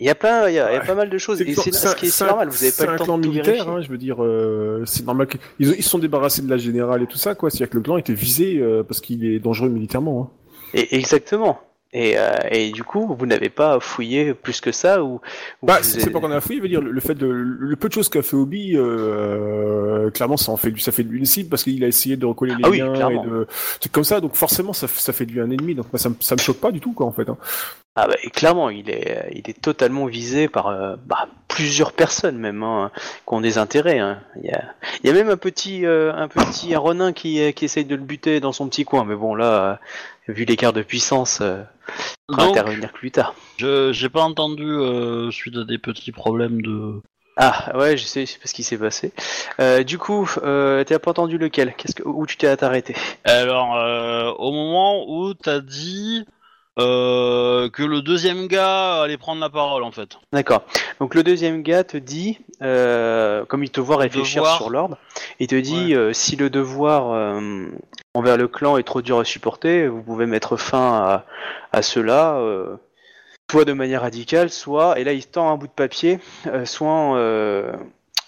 Il 0.00 0.06
y 0.06 0.10
a 0.10 0.14
plein, 0.14 0.48
il 0.48 0.54
y 0.54 0.58
a, 0.58 0.70
il 0.70 0.74
y 0.74 0.76
a 0.76 0.80
Ouais. 0.80 0.86
pas 0.86 0.94
mal 0.94 1.10
de 1.10 1.18
choses. 1.18 1.36
C'est 1.38 1.44
Et 1.46 1.54
c'est 1.54 1.72
ce 1.72 1.94
qui 1.94 2.06
est- 2.06 2.08
c'est 2.10 2.24
un- 2.24 2.28
normal, 2.28 2.48
vous 2.48 2.62
avez 2.64 2.72
pas 2.72 2.86
le 2.90 2.98
temps 2.98 3.04
clan 3.04 3.18
de 3.18 3.24
tout 3.24 3.30
militaire, 3.30 3.68
hein, 3.68 3.82
je 3.82 3.88
veux 3.88 3.98
dire, 3.98 4.22
euh, 4.24 4.82
c'est 4.86 5.04
normal 5.04 5.26
qu'ils 5.26 5.40
ils 5.76 5.82
se 5.82 5.90
sont 5.90 5.98
débarrassés 5.98 6.40
de 6.40 6.48
la 6.48 6.56
générale 6.56 7.02
et 7.02 7.06
tout 7.06 7.18
ça, 7.18 7.34
quoi. 7.34 7.50
C'est-à-dire 7.50 7.68
que 7.68 7.76
le 7.76 7.82
clan 7.82 7.98
était 7.98 8.14
visé 8.14 8.58
euh, 8.58 8.82
parce 8.82 9.00
qu'il 9.02 9.24
est 9.26 9.38
dangereux 9.40 9.68
militairement. 9.68 10.22
hein. 10.32 10.38
Et, 10.74 10.96
exactement. 10.96 11.60
Et, 11.94 12.14
euh, 12.16 12.34
et 12.50 12.70
du 12.70 12.84
coup, 12.84 13.14
vous 13.18 13.26
n'avez 13.26 13.50
pas 13.50 13.78
fouillé 13.78 14.32
plus 14.32 14.62
que 14.62 14.72
ça 14.72 15.04
ou, 15.04 15.20
ou 15.60 15.66
Bah, 15.66 15.80
c'est 15.82 16.00
avez- 16.02 16.10
pas 16.10 16.20
qu'on 16.20 16.30
a 16.30 16.40
fouillé, 16.40 16.56
je 16.58 16.62
veux 16.62 16.68
dire, 16.70 16.80
le, 16.80 17.00
fait 17.02 17.14
de, 17.14 17.26
le 17.26 17.76
peu 17.76 17.88
de 17.90 17.92
choses 17.92 18.08
qu'a 18.08 18.22
fait 18.22 18.34
Obi, 18.34 18.72
euh, 18.76 20.10
clairement, 20.10 20.38
ça 20.38 20.52
en 20.52 20.56
fait, 20.56 20.72
ça 20.80 20.90
fait 20.92 21.02
de 21.04 21.10
lui 21.10 21.18
une 21.18 21.26
cible 21.26 21.50
parce 21.50 21.64
qu'il 21.64 21.84
a 21.84 21.88
essayé 21.88 22.16
de 22.16 22.24
recoller 22.24 22.54
les 22.54 22.64
Ah 22.64 22.70
oui, 22.70 22.78
liens 22.78 22.92
clairement. 22.94 23.24
et 23.24 23.28
de, 23.28 23.46
c'est 23.80 23.92
comme 23.92 24.04
ça, 24.04 24.20
donc 24.22 24.34
forcément, 24.36 24.72
ça, 24.72 24.88
ça 24.88 25.12
fait 25.12 25.26
de 25.26 25.32
lui 25.32 25.40
un 25.40 25.50
ennemi, 25.50 25.74
donc 25.74 25.92
moi, 25.92 25.98
ça, 25.98 26.08
me- 26.08 26.14
ça 26.20 26.34
me 26.34 26.40
choque 26.40 26.60
pas 26.60 26.70
du 26.70 26.80
tout, 26.80 26.92
quoi, 26.92 27.04
en 27.06 27.12
fait. 27.12 27.28
hein. 27.28 27.36
Ah 27.94 28.06
bah, 28.08 28.14
et 28.22 28.30
clairement, 28.30 28.70
il 28.70 28.88
est, 28.88 29.28
il 29.34 29.50
est 29.50 29.60
totalement 29.60 30.06
visé 30.06 30.48
par 30.48 30.68
euh, 30.68 30.96
bah, 31.04 31.28
plusieurs 31.46 31.92
personnes 31.92 32.38
même 32.38 32.62
hein, 32.62 32.90
qui 33.28 33.34
ont 33.34 33.42
des 33.42 33.58
intérêts. 33.58 33.98
hein. 33.98 34.18
Il, 34.42 34.48
y 34.48 34.50
a, 34.54 34.64
il 35.04 35.08
y 35.08 35.10
a 35.10 35.12
même 35.12 35.28
un 35.28 35.36
petit, 35.36 35.84
un 35.84 36.26
petit 36.28 36.74
Ronin 36.74 37.12
qui, 37.12 37.52
qui 37.52 37.66
essaye 37.66 37.84
de 37.84 37.94
le 37.94 38.00
buter 38.02 38.40
dans 38.40 38.52
son 38.52 38.66
petit 38.66 38.86
coin, 38.86 39.04
mais 39.04 39.14
bon 39.14 39.34
là, 39.34 39.78
vu 40.28 40.44
l'écart 40.44 40.72
de 40.72 40.82
puissance, 40.82 41.40
euh, 41.40 41.62
pourra 42.28 42.46
Donc, 42.46 42.56
intervenir 42.56 42.92
plus 42.92 43.10
tard. 43.10 43.34
je 43.56 43.92
j'ai 43.92 44.08
pas 44.08 44.22
entendu 44.22 44.66
euh, 44.66 45.30
suite 45.30 45.56
à 45.56 45.64
des 45.64 45.78
petits 45.78 46.12
problèmes 46.12 46.62
de. 46.62 47.00
Ah 47.36 47.72
ouais, 47.78 47.96
je 47.96 48.04
sais, 48.04 48.26
je 48.26 48.32
sais 48.32 48.38
pas 48.38 48.46
ce 48.46 48.52
qui 48.54 48.62
s'est 48.62 48.76
passé. 48.76 49.12
Euh, 49.58 49.82
du 49.84 49.96
coup, 49.98 50.28
euh, 50.42 50.84
t'as 50.84 50.98
pas 50.98 51.12
entendu 51.12 51.38
lequel? 51.38 51.74
Qu'est-ce 51.76 51.94
que, 51.94 52.02
Où 52.06 52.26
tu 52.26 52.36
t'es 52.36 52.62
arrêté? 52.62 52.94
Alors, 53.24 53.74
euh, 53.76 54.30
au 54.32 54.52
moment 54.52 55.06
où 55.08 55.32
t'as 55.32 55.60
dit 55.60 56.26
euh, 56.78 57.68
que 57.68 57.82
le 57.82 58.00
deuxième 58.00 58.46
gars 58.46 59.02
allait 59.02 59.18
prendre 59.18 59.40
la 59.40 59.50
parole 59.50 59.82
en 59.82 59.92
fait. 59.92 60.18
D'accord. 60.32 60.62
Donc 61.00 61.14
le 61.14 61.22
deuxième 61.22 61.62
gars 61.62 61.84
te 61.84 61.96
dit, 61.96 62.38
euh, 62.62 63.44
comme 63.46 63.62
il 63.62 63.70
te 63.70 63.80
voit 63.80 63.98
réfléchir 63.98 64.42
Devoir. 64.42 64.56
sur 64.56 64.70
l'ordre, 64.70 64.96
il 65.38 65.48
te 65.48 65.54
dit 65.54 65.94
euh, 65.94 66.12
si 66.12 66.36
le 66.36 66.48
devoir 66.48 67.12
euh, 67.12 67.66
envers 68.14 68.36
le 68.36 68.48
clan 68.48 68.78
est 68.78 68.84
trop 68.84 69.02
dur 69.02 69.18
à 69.18 69.24
supporter, 69.24 69.86
vous 69.86 70.02
pouvez 70.02 70.26
mettre 70.26 70.56
fin 70.56 70.94
à, 70.94 71.24
à 71.72 71.82
cela, 71.82 72.36
euh, 72.36 72.76
soit 73.50 73.64
de 73.66 73.74
manière 73.74 74.00
radicale, 74.00 74.48
soit, 74.48 74.98
et 74.98 75.04
là 75.04 75.12
il 75.12 75.26
tend 75.26 75.50
un 75.52 75.56
bout 75.56 75.66
de 75.66 75.72
papier, 75.72 76.20
euh, 76.46 76.64
soit 76.64 77.16
euh, 77.16 77.72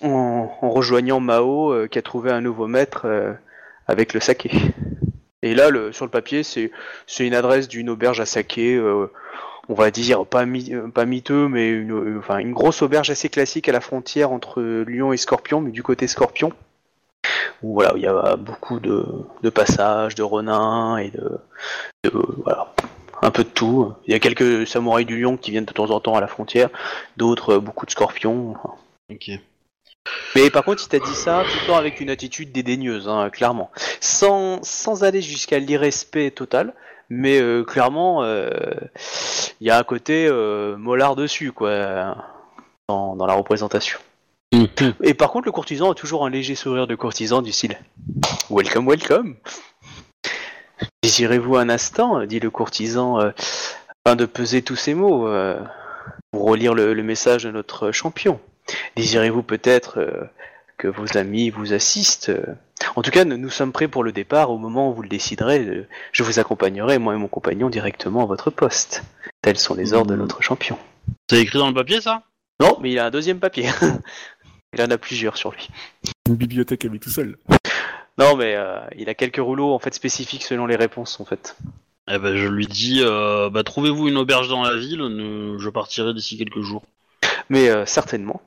en, 0.02 0.50
en 0.60 0.70
rejoignant 0.70 1.18
Mao 1.20 1.72
euh, 1.72 1.86
qui 1.86 1.98
a 1.98 2.02
trouvé 2.02 2.30
un 2.30 2.42
nouveau 2.42 2.66
maître 2.66 3.02
euh, 3.06 3.32
avec 3.86 4.12
le 4.12 4.20
saké. 4.20 4.50
Et 5.44 5.54
là, 5.54 5.68
sur 5.92 6.06
le 6.06 6.10
papier, 6.10 6.42
c'est 6.42 6.70
une 7.20 7.34
adresse 7.34 7.68
d'une 7.68 7.90
auberge 7.90 8.18
à 8.18 8.24
saké. 8.26 8.74
euh, 8.76 9.10
on 9.68 9.74
va 9.74 9.90
dire 9.90 10.24
pas, 10.26 10.46
mi- 10.46 10.72
pas 10.94 11.04
miteux, 11.04 11.48
mais 11.48 11.68
une, 11.68 11.92
euh, 11.92 12.38
une 12.38 12.52
grosse 12.52 12.80
auberge 12.80 13.10
assez 13.10 13.28
classique 13.28 13.68
à 13.68 13.72
la 13.72 13.80
frontière 13.80 14.32
entre 14.32 14.62
Lyon 14.62 15.12
et 15.12 15.18
Scorpion, 15.18 15.60
mais 15.60 15.70
du 15.70 15.82
côté 15.82 16.06
Scorpion. 16.06 16.50
Où 17.62 17.74
voilà, 17.74 17.92
il 17.96 18.02
y 18.02 18.06
a 18.06 18.36
beaucoup 18.36 18.80
de, 18.80 19.04
passages, 19.50 20.14
de 20.14 20.22
renins 20.22 20.96
et 20.96 21.10
de, 21.10 22.10
voilà, 22.42 22.74
un 23.20 23.30
peu 23.30 23.44
de 23.44 23.48
tout. 23.48 23.92
Il 24.06 24.12
y 24.12 24.14
a 24.14 24.18
quelques 24.20 24.66
samouraïs 24.66 25.06
du 25.06 25.20
Lion 25.20 25.36
qui 25.36 25.50
viennent 25.50 25.64
de 25.66 25.72
temps 25.72 25.90
en 25.90 26.00
temps 26.00 26.14
à 26.14 26.20
la 26.22 26.26
frontière, 26.26 26.70
d'autres 27.18 27.54
euh, 27.54 27.60
beaucoup 27.60 27.84
de 27.84 27.90
Scorpions. 27.90 28.56
Ok. 29.10 29.30
Mais 30.34 30.50
par 30.50 30.64
contre, 30.64 30.82
il 30.84 30.88
t'a 30.88 30.98
dit 30.98 31.14
ça 31.14 31.44
tout 31.44 31.58
le 31.62 31.66
temps 31.66 31.76
avec 31.76 32.00
une 32.00 32.10
attitude 32.10 32.52
dédaigneuse, 32.52 33.08
hein, 33.08 33.30
clairement, 33.30 33.70
sans, 34.00 34.62
sans 34.62 35.04
aller 35.04 35.22
jusqu'à 35.22 35.58
l'irrespect 35.58 36.32
total. 36.32 36.74
Mais 37.10 37.40
euh, 37.40 37.64
clairement, 37.64 38.24
euh, 38.24 38.48
il 39.60 39.66
y 39.66 39.70
a 39.70 39.78
un 39.78 39.84
côté 39.84 40.26
euh, 40.26 40.76
mollard 40.76 41.16
dessus, 41.16 41.52
quoi, 41.52 42.16
dans, 42.88 43.14
dans 43.14 43.26
la 43.26 43.34
représentation. 43.34 43.98
Et 45.02 45.14
par 45.14 45.30
contre, 45.30 45.46
le 45.46 45.52
courtisan 45.52 45.90
a 45.90 45.94
toujours 45.94 46.24
un 46.24 46.30
léger 46.30 46.54
sourire 46.54 46.86
de 46.86 46.94
courtisan 46.94 47.42
du 47.42 47.52
style 47.52 47.78
Welcome, 48.50 48.88
welcome 48.88 49.36
Désirez-vous 51.02 51.56
un 51.56 51.68
instant 51.68 52.24
dit 52.24 52.40
le 52.40 52.50
courtisan, 52.50 53.20
euh, 53.20 53.30
afin 54.04 54.16
de 54.16 54.26
peser 54.26 54.62
tous 54.62 54.76
ces 54.76 54.94
mots, 54.94 55.26
euh, 55.28 55.60
pour 56.30 56.44
relire 56.48 56.74
le, 56.74 56.94
le 56.94 57.02
message 57.02 57.44
de 57.44 57.50
notre 57.50 57.90
champion? 57.90 58.40
Désirez-vous 58.96 59.42
peut-être 59.42 59.98
euh, 59.98 60.24
que 60.78 60.88
vos 60.88 61.16
amis 61.16 61.50
vous 61.50 61.72
assistent 61.72 62.30
euh? 62.30 62.54
En 62.96 63.02
tout 63.02 63.10
cas, 63.10 63.24
nous, 63.24 63.36
nous 63.36 63.50
sommes 63.50 63.72
prêts 63.72 63.88
pour 63.88 64.04
le 64.04 64.12
départ. 64.12 64.50
Au 64.50 64.58
moment 64.58 64.90
où 64.90 64.94
vous 64.94 65.02
le 65.02 65.08
déciderez, 65.08 65.60
euh, 65.64 65.86
je 66.12 66.22
vous 66.22 66.38
accompagnerai, 66.38 66.98
moi 66.98 67.14
et 67.14 67.16
mon 67.16 67.28
compagnon, 67.28 67.70
directement 67.70 68.22
à 68.22 68.26
votre 68.26 68.50
poste. 68.50 69.02
Tels 69.42 69.58
sont 69.58 69.74
les 69.74 69.92
ordres 69.94 70.10
de 70.10 70.16
notre 70.16 70.42
champion. 70.42 70.78
C'est 71.30 71.40
écrit 71.40 71.58
dans 71.58 71.68
le 71.68 71.74
papier 71.74 72.00
ça? 72.00 72.22
Non, 72.60 72.78
mais 72.80 72.92
il 72.92 72.98
a 72.98 73.06
un 73.06 73.10
deuxième 73.10 73.38
papier. 73.40 73.68
il 74.74 74.82
en 74.82 74.90
a 74.90 74.98
plusieurs 74.98 75.36
sur 75.36 75.52
lui. 75.52 75.68
Une 76.28 76.36
bibliothèque 76.36 76.84
à 76.84 76.88
lui 76.88 77.00
tout 77.00 77.10
seul. 77.10 77.36
Non, 78.18 78.36
mais 78.36 78.54
euh, 78.54 78.78
il 78.96 79.08
a 79.08 79.14
quelques 79.14 79.36
rouleaux 79.38 79.72
en 79.72 79.78
fait 79.78 79.92
spécifiques 79.94 80.44
selon 80.44 80.66
les 80.66 80.76
réponses 80.76 81.18
en 81.20 81.24
fait. 81.24 81.56
Eh 82.08 82.18
ben 82.18 82.36
je 82.36 82.46
lui 82.46 82.66
dis, 82.66 83.00
euh, 83.02 83.50
bah 83.50 83.64
trouvez-vous 83.64 84.08
une 84.08 84.18
auberge 84.18 84.48
dans 84.48 84.62
la 84.62 84.76
ville, 84.76 85.00
ne- 85.00 85.58
je 85.58 85.68
partirai 85.70 86.12
d'ici 86.14 86.36
quelques 86.38 86.60
jours. 86.60 86.82
Mais 87.48 87.70
euh, 87.70 87.86
certainement. 87.86 88.40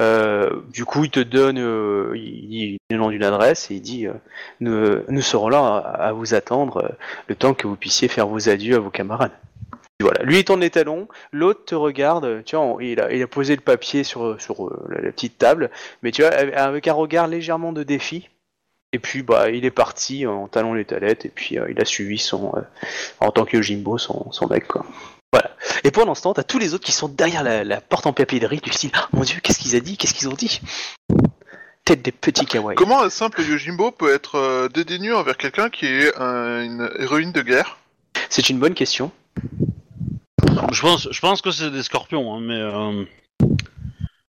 Euh, 0.00 0.62
du 0.72 0.84
coup, 0.84 1.04
il 1.04 1.10
te 1.10 1.20
donne 1.20 1.58
euh, 1.58 2.12
il 2.16 2.78
nom 2.90 3.10
d'une 3.10 3.24
adresse 3.24 3.70
et 3.70 3.74
il 3.74 3.80
dit 3.80 4.06
euh, 4.06 5.02
nous, 5.08 5.22
serons 5.22 5.48
là 5.48 5.76
à, 5.76 6.12
vous 6.12 6.34
attendre 6.34 6.94
le 7.28 7.34
temps 7.34 7.54
que 7.54 7.66
vous 7.66 7.76
puissiez 7.76 8.08
faire 8.08 8.26
vos 8.26 8.48
adieux 8.48 8.76
à 8.76 8.78
vos 8.80 8.90
camarades. 8.90 9.32
Voilà. 10.00 10.22
Lui 10.24 10.38
est 10.38 10.48
ton 10.48 10.60
étalon, 10.60 11.06
l'autre 11.30 11.64
te 11.64 11.74
regarde, 11.74 12.42
tu 12.44 12.56
vois, 12.56 12.82
il 12.82 13.00
a, 13.00 13.12
il 13.12 13.24
posé 13.28 13.54
le 13.54 13.62
papier 13.62 14.02
sur, 14.02 14.36
la, 14.88 15.12
petite 15.12 15.38
table, 15.38 15.70
mais 16.02 16.10
tu 16.10 16.22
vois, 16.22 16.32
avec- 16.32 16.88
un 16.88 16.92
regard 16.92 17.28
légèrement 17.28 17.72
de 17.72 17.84
défi. 17.84 18.28
Et 18.94 18.98
puis, 18.98 19.22
bah, 19.22 19.48
il 19.48 19.64
est 19.64 19.70
parti 19.70 20.26
en 20.26 20.48
talons 20.48 20.74
les 20.74 20.84
talettes, 20.84 21.24
et 21.24 21.30
puis 21.30 21.56
il 21.70 21.80
a 21.80 21.84
suivi 21.84 22.18
son, 22.18 22.52
en 23.20 23.30
tant 23.30 23.44
que 23.44 23.62
Jimbo, 23.62 23.96
son, 23.96 24.30
son 24.32 24.48
mec, 24.48 24.66
quoi. 24.66 24.84
Voilà. 25.32 25.50
Et 25.84 25.90
pendant 25.90 26.14
ce 26.14 26.22
temps, 26.22 26.34
t'as 26.34 26.42
tous 26.42 26.58
les 26.58 26.74
autres 26.74 26.84
qui 26.84 26.92
sont 26.92 27.08
derrière 27.08 27.42
la, 27.42 27.64
la 27.64 27.80
porte 27.80 28.06
en 28.06 28.12
papeterie 28.12 28.58
du 28.60 28.72
style 28.72 28.90
Ah, 28.94 29.08
Mon 29.12 29.22
dieu, 29.22 29.40
qu'est-ce 29.42 29.58
qu'ils 29.58 29.76
a 29.76 29.80
dit? 29.80 29.96
Qu'est-ce 29.96 30.14
qu'ils 30.14 30.28
ont 30.28 30.34
dit? 30.34 30.60
Tête 31.84 32.02
des 32.02 32.12
petits 32.12 32.46
kawaii. 32.46 32.76
Comment 32.76 33.02
un 33.02 33.10
simple 33.10 33.40
Yojimbo 33.42 33.90
peut 33.90 34.14
être 34.14 34.36
euh, 34.36 34.68
dédaigneux 34.68 35.16
envers 35.16 35.36
quelqu'un 35.36 35.68
qui 35.70 35.86
est 35.86 36.16
un- 36.18 36.62
une 36.62 36.90
héroïne 36.98 37.32
de 37.32 37.42
guerre? 37.42 37.78
C'est 38.28 38.50
une 38.50 38.58
bonne 38.58 38.74
question. 38.74 39.10
Je 40.70 40.80
pense, 40.80 41.08
je 41.10 41.20
pense 41.20 41.40
que 41.42 41.50
c'est 41.50 41.70
des 41.70 41.82
scorpions, 41.82 42.34
hein, 42.34 42.40
mais 42.40 42.54
euh, 42.60 43.04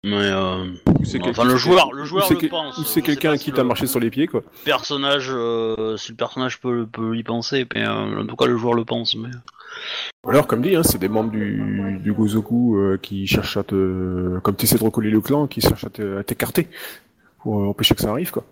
mais 0.05 0.15
euh, 0.15 0.65
c'est 1.05 1.21
enfin 1.23 1.45
le 1.45 1.57
joueur, 1.57 1.93
le 1.93 2.05
joueur 2.05 2.31
le 2.31 2.49
pense. 2.49 2.79
Ou 2.79 2.85
c'est 2.85 2.95
sais 2.95 3.03
quelqu'un 3.03 3.37
qui 3.37 3.53
t'a 3.53 3.65
marché 3.65 3.87
sur 3.87 4.01
les 4.01 4.11
pieds, 4.11 4.27
quoi. 4.27 4.43
Personnage, 4.65 5.29
euh, 5.31 5.97
si 5.97 6.13
le 6.13 6.17
personnage 6.17 6.61
peut, 6.61 6.87
peut 6.87 7.17
y 7.17 7.23
penser, 7.23 7.67
mais 7.75 7.85
euh, 7.87 8.23
en 8.23 8.27
tout 8.27 8.37
cas 8.37 8.47
le 8.47 8.57
joueur 8.57 8.75
le 8.75 8.85
pense. 8.85 9.17
Mais 9.17 9.29
Ou 10.25 10.31
alors, 10.31 10.47
comme 10.47 10.63
dit, 10.63 10.77
hein, 10.77 10.83
c'est 10.83 10.99
des 10.99 11.09
membres 11.09 11.31
du, 11.33 11.99
du 12.01 12.13
Gozoku 12.13 12.77
euh, 12.79 12.99
qui 13.01 13.27
cherchent 13.27 13.57
à 13.57 13.65
te... 13.65 14.39
Comme 14.41 14.57
tu 14.57 14.65
essaies 14.65 14.79
de 14.79 14.85
recoller 14.85 15.11
le 15.11 15.21
clan, 15.21 15.47
qui 15.47 15.61
cherchent 15.61 15.85
à 15.85 15.91
te- 15.91 16.19
à 16.19 16.23
t'écarter 16.25 16.69
pour 17.41 17.61
euh, 17.61 17.67
empêcher 17.69 17.95
que 17.95 18.01
ça 18.01 18.11
arrive, 18.11 18.31
quoi. 18.31 18.45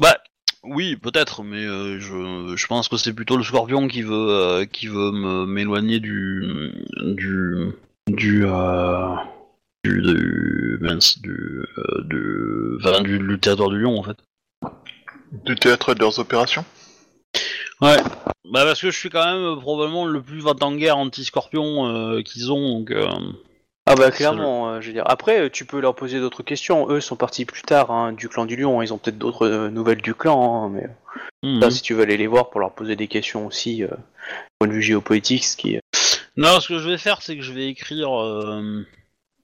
bah 0.00 0.16
oui, 0.62 0.96
peut-être, 0.96 1.42
mais 1.42 1.64
euh, 1.64 1.98
je, 2.00 2.54
je 2.56 2.66
pense 2.66 2.88
que 2.88 2.96
c'est 2.96 3.14
plutôt 3.14 3.36
le 3.36 3.42
scorpion 3.44 3.88
qui 3.88 4.02
veut 4.02 4.12
euh, 4.30 4.64
qui 4.66 4.88
veut 4.88 5.10
m'éloigner 5.46 6.00
du 6.00 6.72
du 7.00 7.68
du 8.08 8.44
euh, 8.44 9.14
du, 9.84 10.02
du, 10.02 10.78
mince, 10.80 11.20
du, 11.20 11.30
euh, 11.30 12.02
du, 12.04 12.76
enfin, 12.78 13.02
du, 13.02 13.18
du 13.18 13.38
territoire 13.38 13.70
du 13.70 13.80
lion 13.80 13.98
en 13.98 14.02
fait. 14.02 14.16
Du 15.44 15.54
théâtre 15.54 15.94
de 15.94 16.00
leurs 16.00 16.18
opérations? 16.18 16.64
Ouais. 17.80 17.96
Bah 18.52 18.64
parce 18.64 18.80
que 18.80 18.90
je 18.90 18.98
suis 18.98 19.10
quand 19.10 19.24
même 19.24 19.42
euh, 19.42 19.56
probablement 19.56 20.04
le 20.04 20.20
plus 20.20 20.44
guerre 20.76 20.98
anti-scorpion 20.98 21.86
euh, 21.86 22.22
qu'ils 22.22 22.50
ont, 22.52 22.80
donc. 22.80 22.90
euh, 22.90 23.08
Ah 23.86 23.94
bah 23.94 24.10
clairement, 24.10 24.70
euh, 24.70 24.80
je 24.80 24.88
veux 24.88 24.92
dire. 24.92 25.04
Après, 25.06 25.50
tu 25.50 25.64
peux 25.64 25.80
leur 25.80 25.94
poser 25.94 26.18
d'autres 26.18 26.42
questions. 26.42 26.90
Eux 26.90 27.00
sont 27.00 27.16
partis 27.16 27.44
plus 27.44 27.62
tard 27.62 27.90
hein, 27.90 28.12
du 28.12 28.28
clan 28.28 28.44
du 28.44 28.56
lion. 28.56 28.82
Ils 28.82 28.92
ont 28.92 28.98
peut-être 28.98 29.18
d'autres 29.18 29.46
euh, 29.46 29.70
nouvelles 29.70 30.02
du 30.02 30.14
clan, 30.14 30.64
hein, 30.64 30.68
mais 30.68 30.88
hmm. 31.42 31.62
ça, 31.62 31.70
si 31.70 31.80
tu 31.80 31.94
veux 31.94 32.02
aller 32.02 32.16
les 32.16 32.26
voir 32.26 32.50
pour 32.50 32.60
leur 32.60 32.74
poser 32.74 32.96
des 32.96 33.08
questions 33.08 33.46
aussi, 33.46 33.84
euh, 33.84 33.88
point 34.58 34.68
de 34.68 34.74
vue 34.74 34.82
géopolitique, 34.82 35.44
ce 35.44 35.56
qui. 35.56 35.78
Non, 36.36 36.60
ce 36.60 36.68
que 36.68 36.78
je 36.78 36.88
vais 36.88 36.98
faire, 36.98 37.22
c'est 37.22 37.36
que 37.36 37.42
je 37.42 37.52
vais 37.52 37.68
écrire. 37.68 38.10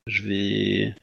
Je 0.07 0.23
vais. 0.23 0.95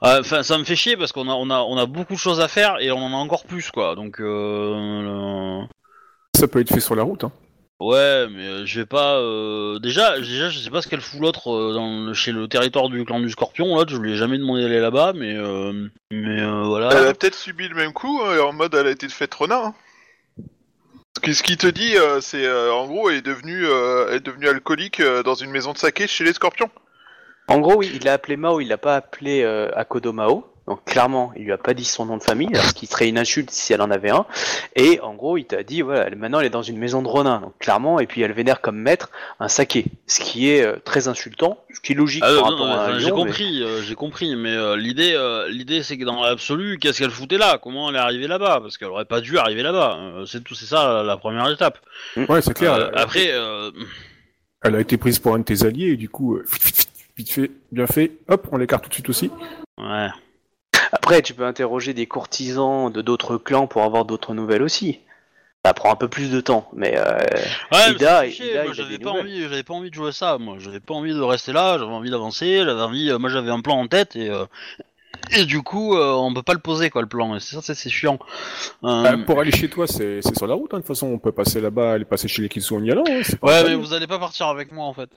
Ah, 0.00 0.18
Enfin, 0.20 0.42
ça 0.42 0.56
me 0.58 0.64
fait 0.64 0.76
chier 0.76 0.96
parce 0.96 1.12
qu'on 1.12 1.28
a, 1.28 1.32
on 1.34 1.50
a, 1.50 1.58
on 1.60 1.76
a 1.76 1.86
beaucoup 1.86 2.14
de 2.14 2.18
choses 2.18 2.40
à 2.40 2.48
faire 2.48 2.76
et 2.80 2.90
on 2.90 2.98
en 2.98 3.12
a 3.12 3.16
encore 3.16 3.44
plus, 3.44 3.70
quoi. 3.70 3.94
Donc, 3.94 4.20
euh, 4.20 5.62
Ça 6.36 6.48
peut 6.48 6.60
être 6.60 6.72
fait 6.72 6.80
sur 6.80 6.94
la 6.94 7.02
route, 7.02 7.24
hein. 7.24 7.32
ouais, 7.80 8.26
mais 8.30 8.46
euh, 8.46 8.66
je 8.66 8.80
vais 8.80 8.86
pas. 8.86 9.16
euh, 9.18 9.78
Déjà, 9.80 10.18
déjà, 10.18 10.48
je 10.48 10.58
sais 10.58 10.70
pas 10.70 10.80
ce 10.80 10.88
qu'elle 10.88 11.00
fout 11.02 11.20
l'autre 11.20 11.50
euh, 11.52 11.74
dans 11.74 12.06
le- 12.06 12.14
chez 12.14 12.32
le 12.32 12.48
territoire 12.48 12.88
du 12.88 13.04
clan 13.04 13.20
du 13.20 13.28
Scorpion. 13.30 13.74
L'autre, 13.76 13.90
je 13.92 13.98
lui 13.98 14.12
ai 14.12 14.16
jamais 14.16 14.38
demandé 14.38 14.62
d'aller 14.62 14.80
là-bas, 14.80 15.12
mais, 15.14 15.34
euh, 15.36 15.88
mais 16.10 16.40
euh, 16.40 16.62
voilà. 16.64 16.88
Elle 16.92 17.08
a 17.08 17.14
peut-être 17.14 17.34
subi 17.34 17.68
le 17.68 17.74
même 17.74 17.92
coup, 17.92 18.20
hein, 18.24 18.36
et 18.36 18.40
en 18.40 18.52
mode 18.54 18.74
elle 18.74 18.86
a 18.86 18.90
été 18.90 19.08
faite 19.10 19.34
renard. 19.34 19.66
hein. 19.66 19.74
Ce 21.30 21.42
qui- 21.42 21.56
te 21.56 21.66
dit, 21.66 21.96
euh, 21.96 22.20
c'est 22.20 22.44
euh, 22.44 22.72
en 22.72 22.86
gros, 22.86 23.08
elle 23.08 23.16
est 23.16 23.22
devenue, 23.22 23.64
euh, 23.66 24.06
elle 24.08 24.16
est 24.16 24.20
devenue 24.20 24.48
alcoolique 24.48 25.00
dans 25.24 25.34
une 25.34 25.50
maison 25.50 25.72
de 25.72 25.78
saké 25.78 26.06
chez 26.06 26.24
les 26.24 26.32
scorpions. 26.32 26.70
En 27.48 27.58
gros, 27.60 27.76
oui, 27.76 27.90
il 27.94 28.04
l'a 28.04 28.14
appelé 28.14 28.36
Mao, 28.36 28.60
il 28.60 28.68
l'a 28.68 28.78
pas 28.78 28.96
appelé 28.96 29.42
euh, 29.42 29.70
Akodo 29.74 30.12
Mao. 30.12 30.50
Donc 30.66 30.82
clairement, 30.86 31.30
il 31.36 31.44
lui 31.44 31.52
a 31.52 31.58
pas 31.58 31.74
dit 31.74 31.84
son 31.84 32.06
nom 32.06 32.16
de 32.16 32.22
famille, 32.22 32.48
alors 32.54 32.64
ce 32.64 32.72
qui 32.72 32.86
serait 32.86 33.06
une 33.06 33.18
insulte 33.18 33.50
si 33.50 33.74
elle 33.74 33.82
en 33.82 33.90
avait 33.90 34.08
un. 34.08 34.24
Et 34.76 34.98
en 35.00 35.12
gros, 35.12 35.36
il 35.36 35.44
t'a 35.44 35.62
dit, 35.62 35.82
voilà, 35.82 36.08
maintenant 36.16 36.40
elle 36.40 36.46
est 36.46 36.50
dans 36.50 36.62
une 36.62 36.78
maison 36.78 37.02
de 37.02 37.06
Ronin, 37.08 37.40
donc 37.42 37.52
clairement, 37.58 38.00
et 38.00 38.06
puis 38.06 38.22
elle 38.22 38.32
vénère 38.32 38.62
comme 38.62 38.78
maître 38.78 39.10
un 39.40 39.48
saké, 39.48 39.84
ce 40.06 40.20
qui 40.20 40.48
est 40.48 40.62
euh, 40.64 40.76
très 40.82 41.06
insultant, 41.06 41.58
ce 41.70 41.80
qui 41.80 41.92
est 41.92 41.94
logique 41.94 42.22
Ah, 42.24 42.32
par 42.34 42.36
non, 42.36 42.42
rapport 42.52 42.66
non, 42.66 42.72
à 42.72 42.76
un 42.76 42.82
enfin, 42.92 42.98
j'ai 42.98 43.04
mais- 43.04 43.10
compris, 43.10 43.62
euh, 43.62 43.82
j'ai 43.82 43.94
compris, 43.94 44.36
mais 44.36 44.56
euh, 44.56 44.74
l'idée, 44.74 45.12
euh, 45.14 45.50
l'idée, 45.50 45.82
c'est 45.82 45.98
que 45.98 46.04
dans 46.06 46.22
l'absolu, 46.22 46.78
qu'est-ce 46.78 47.00
qu'elle 47.00 47.10
foutait 47.10 47.36
là? 47.36 47.58
Comment 47.62 47.90
elle 47.90 47.96
est 47.96 47.98
arrivée 47.98 48.26
là-bas? 48.26 48.60
Parce 48.62 48.78
qu'elle 48.78 48.88
aurait 48.88 49.04
pas 49.04 49.20
dû 49.20 49.36
arriver 49.36 49.62
là-bas. 49.62 49.98
euh, 50.00 50.24
c'est 50.24 50.42
tout, 50.42 50.54
c'est 50.54 50.64
ça 50.64 51.02
la 51.02 51.18
première 51.18 51.50
étape. 51.50 51.78
Ouais, 52.16 52.40
c'est 52.40 52.54
clair. 52.54 52.72
Euh, 52.72 52.90
après, 52.94 53.26
euh, 53.32 53.70
elle 54.62 54.76
a 54.76 54.80
été 54.80 54.96
prise 54.96 55.18
pour 55.18 55.34
un 55.34 55.40
de 55.40 55.44
tes 55.44 55.62
alliés, 55.66 55.88
et 55.88 55.96
du 55.98 56.08
coup, 56.08 56.36
euh, 56.36 56.46
vite 57.16 57.30
fait, 57.30 57.50
bien 57.72 57.86
fait, 57.86 58.12
hop, 58.28 58.46
on 58.52 58.56
l'écarte 58.56 58.84
tout 58.84 58.88
de 58.88 58.94
suite 58.94 59.08
aussi. 59.08 59.30
ouais. 59.78 60.08
Après, 60.92 61.22
tu 61.22 61.34
peux 61.34 61.44
interroger 61.44 61.92
des 61.92 62.06
courtisans 62.06 62.90
de 62.90 63.02
d'autres 63.02 63.36
clans 63.36 63.66
pour 63.66 63.82
avoir 63.82 64.04
d'autres 64.04 64.32
nouvelles 64.34 64.62
aussi. 64.62 65.00
Ça 65.64 65.72
prend 65.74 65.90
un 65.92 65.96
peu 65.96 66.08
plus 66.08 66.30
de 66.30 66.40
temps, 66.40 66.68
mais 66.74 66.94
euh, 66.96 67.18
Ouais, 67.72 67.88
mais 67.88 67.92
Ida, 67.94 68.26
Ida, 68.26 68.64
moi, 68.64 68.72
j'avais 68.74 68.98
pas 68.98 69.10
nouvelles. 69.10 69.22
envie, 69.22 69.42
j'avais 69.42 69.62
pas 69.62 69.74
envie 69.74 69.90
de 69.90 69.94
jouer 69.94 70.12
ça, 70.12 70.36
moi, 70.38 70.56
j'avais 70.58 70.78
pas 70.80 70.94
envie 70.94 71.14
de 71.14 71.20
rester 71.20 71.52
là, 71.52 71.78
j'avais 71.78 71.90
envie 71.90 72.10
d'avancer, 72.10 72.58
j'avais 72.64 72.82
envie, 72.82 73.10
euh, 73.10 73.18
moi 73.18 73.30
j'avais 73.30 73.50
un 73.50 73.60
plan 73.60 73.76
en 73.80 73.88
tête 73.88 74.14
et, 74.14 74.28
euh, 74.30 74.44
Et 75.32 75.46
du 75.46 75.62
coup, 75.62 75.96
euh, 75.96 76.12
on 76.12 76.34
peut 76.34 76.42
pas 76.42 76.52
le 76.52 76.58
poser 76.58 76.90
quoi 76.90 77.00
le 77.00 77.08
plan. 77.08 77.38
C'est 77.40 77.58
ça, 77.60 77.74
c'est 77.74 77.88
chiant. 77.88 78.18
Euh, 78.84 79.02
Bah, 79.02 79.16
pour 79.24 79.40
aller 79.40 79.52
chez 79.52 79.70
toi, 79.70 79.86
c'est 79.86 80.20
c'est 80.22 80.36
sur 80.36 80.46
la 80.46 80.54
route. 80.54 80.74
hein. 80.74 80.78
De 80.78 80.82
toute 80.82 80.88
façon, 80.88 81.06
on 81.06 81.18
peut 81.18 81.32
passer 81.32 81.60
là-bas, 81.62 81.92
aller 81.94 82.04
passer 82.04 82.28
chez 82.28 82.42
les 82.42 82.48
Kitsu 82.50 82.74
en 82.74 82.84
y 82.84 82.90
allant. 82.90 83.04
hein. 83.08 83.20
C'est 83.24 83.40
pas 83.40 83.60
un 83.60 83.62
Ouais, 83.64 83.68
mais 83.70 83.74
vous 83.76 83.94
allez 83.94 84.06
pas 84.06 84.18
partir 84.18 84.48
avec 84.48 84.70
moi 84.70 84.84
en 84.84 84.92
fait. 84.92 85.08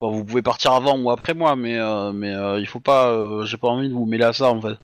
Bon, 0.00 0.10
vous 0.12 0.24
pouvez 0.24 0.42
partir 0.42 0.72
avant 0.72 0.98
ou 0.98 1.10
après 1.10 1.34
moi, 1.34 1.56
mais 1.56 1.78
euh, 1.78 2.12
mais 2.12 2.34
euh, 2.34 2.58
il 2.58 2.66
faut 2.66 2.80
pas. 2.80 3.08
euh, 3.10 3.44
J'ai 3.44 3.56
pas 3.58 3.68
envie 3.68 3.88
de 3.88 3.94
vous 3.94 4.06
mêler 4.06 4.24
à 4.24 4.32
ça 4.32 4.46
en 4.50 4.60
fait. 4.60 4.76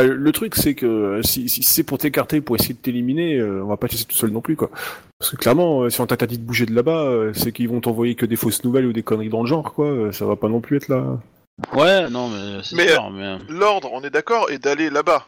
Euh, 0.00 0.14
Le 0.14 0.32
truc, 0.32 0.54
c'est 0.54 0.74
que 0.74 0.86
euh, 0.86 1.22
si, 1.22 1.48
si 1.48 1.62
c'est 1.62 1.82
pour 1.82 1.98
t'écarter, 1.98 2.40
pour 2.40 2.56
essayer 2.56 2.72
de 2.74 2.78
t'éliminer, 2.78 3.36
euh, 3.36 3.62
on 3.64 3.66
va 3.68 3.76
pas 3.76 3.88
te 3.88 3.92
laisser 3.92 4.04
tout 4.04 4.16
seul 4.16 4.30
non 4.30 4.40
plus, 4.40 4.56
quoi. 4.56 4.70
Parce 5.18 5.32
que 5.32 5.36
clairement, 5.36 5.82
euh, 5.82 5.90
si 5.90 6.00
on 6.00 6.06
t'a 6.06 6.26
dit 6.26 6.38
de 6.38 6.44
bouger 6.44 6.66
de 6.66 6.74
là-bas, 6.74 7.02
euh, 7.02 7.32
c'est 7.34 7.52
qu'ils 7.52 7.68
vont 7.68 7.80
t'envoyer 7.80 8.14
que 8.14 8.24
des 8.24 8.36
fausses 8.36 8.62
nouvelles 8.64 8.86
ou 8.86 8.92
des 8.92 9.02
conneries 9.02 9.28
dans 9.28 9.42
le 9.42 9.48
genre, 9.48 9.74
quoi. 9.74 9.86
Euh, 9.86 10.12
Ça 10.12 10.24
va 10.24 10.36
pas 10.36 10.48
non 10.48 10.60
plus 10.60 10.76
être 10.76 10.88
là. 10.88 11.18
Ouais, 11.74 12.08
non, 12.08 12.28
mais 12.28 12.62
c'est 12.62 12.76
Mais, 12.76 12.88
sûr. 12.88 13.10
Mais... 13.10 13.38
L'ordre, 13.48 13.90
on 13.92 14.02
est 14.02 14.10
d'accord, 14.10 14.50
est 14.50 14.60
d'aller 14.60 14.88
là-bas. 14.88 15.26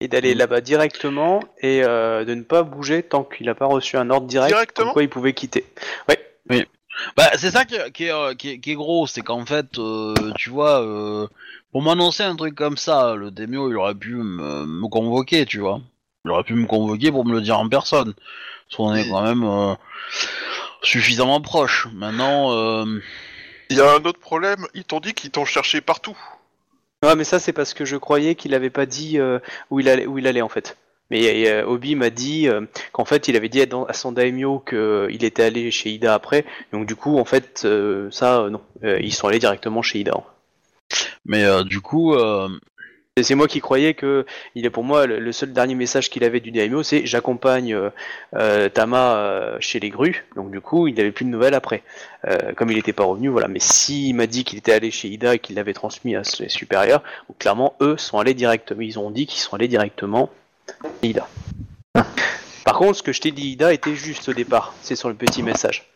Et 0.00 0.06
d'aller 0.06 0.36
là-bas 0.36 0.60
directement 0.60 1.40
et 1.60 1.82
euh, 1.82 2.24
de 2.24 2.32
ne 2.34 2.42
pas 2.42 2.62
bouger 2.62 3.02
tant 3.02 3.24
qu'il 3.24 3.46
n'a 3.46 3.56
pas 3.56 3.66
reçu 3.66 3.96
un 3.96 4.08
ordre 4.10 4.28
direct. 4.28 4.54
Directement 4.54 4.86
comme 4.86 4.92
quoi 4.92 5.02
il 5.02 5.08
pouvait 5.08 5.32
quitter. 5.32 5.66
Bah, 7.16 7.30
c'est 7.36 7.50
ça 7.50 7.64
qui, 7.64 7.74
est- 7.76 7.90
qui 7.92 8.04
est, 8.04 8.12
euh, 8.12 8.34
qui, 8.34 8.50
est, 8.50 8.58
qui 8.58 8.72
est 8.72 8.74
gros, 8.74 9.06
c'est 9.06 9.22
qu'en 9.22 9.44
fait, 9.46 9.78
euh, 9.78 10.14
tu 10.36 10.50
vois, 10.50 10.82
euh, 10.82 11.26
pour 11.72 11.82
m'annoncer 11.82 12.22
un 12.24 12.36
truc 12.36 12.54
comme 12.54 12.76
ça, 12.76 13.14
le 13.14 13.30
démio, 13.30 13.70
il 13.70 13.76
aurait 13.76 13.94
pu 13.94 14.14
me, 14.14 14.66
me 14.66 14.88
convoquer, 14.88 15.46
tu 15.46 15.60
vois. 15.60 15.80
Il 16.24 16.30
aurait 16.30 16.44
pu 16.44 16.54
me 16.54 16.66
convoquer 16.66 17.10
pour 17.12 17.24
me 17.24 17.32
le 17.32 17.40
dire 17.40 17.58
en 17.58 17.68
personne. 17.68 18.14
Parce 18.14 18.76
qu'on 18.76 18.94
est 18.94 19.08
quand 19.08 19.22
même 19.22 19.44
euh, 19.44 19.74
suffisamment 20.82 21.40
proche. 21.40 21.88
Maintenant, 21.94 22.52
euh, 22.52 23.00
Il 23.70 23.76
y 23.76 23.80
a 23.80 23.92
un 23.94 24.04
autre 24.04 24.20
problème, 24.20 24.66
ils 24.74 24.84
t'ont 24.84 25.00
dit 25.00 25.14
qu'ils 25.14 25.30
t'ont 25.30 25.44
cherché 25.44 25.80
partout. 25.80 26.16
Ouais, 27.04 27.14
mais 27.14 27.24
ça 27.24 27.38
c'est 27.38 27.52
parce 27.52 27.74
que 27.74 27.84
je 27.84 27.96
croyais 27.96 28.34
qu'il 28.34 28.54
avait 28.54 28.70
pas 28.70 28.84
dit 28.86 29.18
euh, 29.18 29.38
où 29.70 29.78
il 29.80 29.88
allait, 29.88 30.06
où 30.06 30.18
il 30.18 30.26
allait 30.26 30.42
en 30.42 30.48
fait. 30.48 30.76
Mais 31.10 31.48
euh, 31.48 31.66
Obi 31.66 31.94
m'a 31.96 32.10
dit 32.10 32.48
euh, 32.48 32.62
qu'en 32.92 33.04
fait 33.04 33.28
il 33.28 33.36
avait 33.36 33.48
dit 33.48 33.62
à, 33.62 33.92
son 33.94 34.12
daimyo 34.12 34.58
qu'il 34.60 35.24
était 35.24 35.42
allé 35.44 35.70
chez 35.70 35.90
Ida 35.90 36.14
après. 36.14 36.44
Donc 36.72 36.86
du 36.86 36.96
coup 36.96 37.18
en 37.18 37.24
fait 37.24 37.62
euh, 37.64 38.10
ça 38.10 38.40
euh, 38.40 38.50
non, 38.50 38.60
Euh, 38.84 38.98
ils 39.00 39.12
sont 39.14 39.26
allés 39.28 39.38
directement 39.38 39.82
chez 39.82 40.00
Ida. 40.00 40.12
mais 41.24 41.44
euh, 41.44 41.64
du 41.64 41.80
coup, 41.80 42.14
euh, 42.14 42.48
C'est 43.22 43.34
moi 43.34 43.48
qui 43.48 43.60
croyais 43.60 43.94
que 43.94 44.26
il 44.54 44.64
est 44.64 44.70
pour 44.70 44.84
moi 44.84 45.06
le, 45.06 45.18
le 45.18 45.32
seul 45.32 45.52
dernier 45.52 45.74
message 45.74 46.08
qu'il 46.08 46.22
avait 46.24 46.38
du 46.40 46.52
daimyo 46.52 46.84
c'est 46.84 47.04
j'accompagne 47.04 47.74
euh, 47.74 47.90
euh, 48.36 48.68
Tama 48.68 49.16
euh, 49.16 49.56
chez 49.60 49.80
les 49.80 49.90
grues. 49.90 50.24
Donc 50.36 50.50
du 50.52 50.60
coup 50.60 50.86
il 50.88 50.94
n'avait 50.94 51.10
plus 51.12 51.24
de 51.24 51.30
nouvelles 51.30 51.54
après. 51.54 51.82
Euh, 52.26 52.52
comme 52.56 52.70
il 52.70 52.76
n'était 52.76 52.92
pas 52.92 53.04
revenu 53.04 53.28
voilà. 53.28 53.48
Mais 53.48 53.60
s'il 53.60 54.14
m'a 54.14 54.26
dit 54.28 54.44
qu'il 54.44 54.58
était 54.58 54.72
allé 54.72 54.90
chez 54.92 55.08
Ida 55.08 55.34
et 55.34 55.38
qu'il 55.40 55.56
l'avait 55.56 55.72
transmis 55.74 56.14
à 56.16 56.22
ses 56.24 56.48
supérieurs, 56.48 57.02
donc 57.28 57.38
clairement 57.38 57.74
eux 57.80 57.96
sont 57.96 58.18
allés 58.20 58.34
directement. 58.34 58.82
Ils 58.82 58.98
ont 59.00 59.10
dit 59.10 59.26
qu'ils 59.26 59.40
sont 59.40 59.54
allés 59.56 59.68
directement 59.68 60.30
Ida. 61.02 61.28
Par 62.64 62.76
contre 62.76 62.98
ce 62.98 63.02
que 63.02 63.12
je 63.12 63.20
t'ai 63.20 63.30
dit 63.30 63.50
Ida 63.50 63.72
était 63.72 63.94
juste 63.94 64.28
au 64.28 64.34
départ. 64.34 64.74
C'est 64.82 64.96
sur 64.96 65.08
le 65.08 65.14
petit 65.14 65.42
message. 65.42 65.88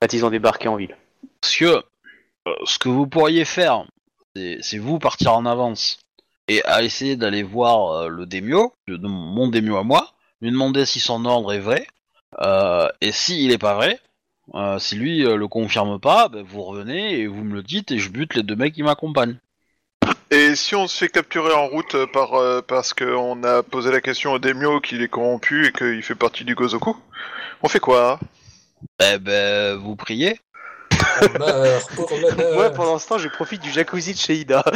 Quand 0.00 0.12
ils 0.12 0.24
ont 0.24 0.30
débarqué 0.30 0.68
en 0.68 0.76
ville. 0.76 0.96
parce 1.40 1.56
que 1.56 1.64
euh, 1.64 2.54
ce 2.64 2.78
que 2.78 2.88
vous 2.88 3.06
pourriez 3.06 3.44
faire, 3.44 3.86
c'est 4.34 4.78
vous 4.78 4.98
partir 4.98 5.32
en 5.34 5.46
avance 5.46 5.98
et 6.48 6.64
à 6.64 6.82
essayer 6.82 7.16
d'aller 7.16 7.42
voir 7.42 7.92
euh, 7.92 8.08
le 8.08 8.26
démio, 8.26 8.74
mon 8.86 9.48
démio 9.48 9.78
à 9.78 9.82
moi, 9.82 10.12
lui 10.40 10.50
demander 10.50 10.84
si 10.84 11.00
son 11.00 11.24
ordre 11.24 11.52
est 11.52 11.60
vrai, 11.60 11.86
euh, 12.40 12.88
et 13.00 13.12
s'il 13.12 13.50
est 13.50 13.58
pas 13.58 13.74
vrai, 13.74 13.98
euh, 14.54 14.78
si 14.78 14.96
lui 14.96 15.24
euh, 15.24 15.36
le 15.36 15.48
confirme 15.48 15.98
pas, 15.98 16.28
ben, 16.28 16.42
vous 16.42 16.62
revenez 16.62 17.18
et 17.18 17.26
vous 17.26 17.44
me 17.44 17.54
le 17.54 17.62
dites 17.62 17.90
et 17.90 17.98
je 17.98 18.10
bute 18.10 18.34
les 18.34 18.42
deux 18.42 18.56
mecs 18.56 18.74
qui 18.74 18.82
m'accompagnent. 18.82 19.38
Et 20.30 20.56
si 20.56 20.74
on 20.74 20.88
se 20.88 20.98
fait 20.98 21.08
capturer 21.08 21.52
en 21.52 21.68
route 21.68 21.94
euh, 21.94 22.06
par 22.06 22.34
euh, 22.34 22.60
parce 22.60 22.92
qu'on 22.94 23.44
a 23.44 23.62
posé 23.62 23.92
la 23.92 24.00
question 24.00 24.32
au 24.32 24.38
Demio 24.38 24.80
qu'il 24.80 25.00
est 25.02 25.08
corrompu 25.08 25.66
et 25.66 25.72
qu'il 25.72 26.02
fait 26.02 26.16
partie 26.16 26.44
du 26.44 26.54
Gozoku, 26.54 26.96
on 27.62 27.68
fait 27.68 27.78
quoi 27.80 28.18
hein? 28.20 28.26
Eh 29.00 29.18
ben, 29.18 29.76
vous 29.76 29.94
priez. 29.96 30.40
On 31.34 31.38
meurt 31.38 31.94
pour 31.94 32.10
l'honneur. 32.10 32.54
Moi 32.54 32.70
pour 32.74 32.84
l'instant 32.86 33.18
je 33.18 33.28
profite 33.28 33.62
du 33.62 33.70
jacuzzi 33.70 34.14
de 34.14 34.18
chez 34.18 34.34
Ida. 34.36 34.64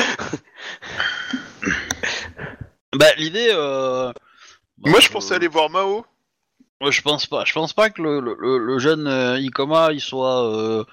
Bah 2.93 3.07
l'idée. 3.17 3.51
Euh... 3.53 4.13
bah, 4.79 4.91
Moi, 4.91 5.01
je 5.01 5.09
euh, 5.09 5.13
pensais 5.13 5.35
aller 5.35 5.47
voir 5.47 5.71
Mao. 5.71 6.05
Ouais, 6.81 6.91
je 6.91 7.03
pense 7.03 7.27
pas. 7.27 7.45
Je 7.45 7.53
pense 7.53 7.73
pas 7.73 7.91
que 7.91 8.03
le, 8.03 8.21
le, 8.21 8.37
le- 8.39 8.59
le 8.59 8.79
jeune 8.79 9.07
euh, 9.07 9.39
Ikoma 9.39 9.93
il 9.93 10.01
soit 10.01 10.45
euh, 10.53 10.85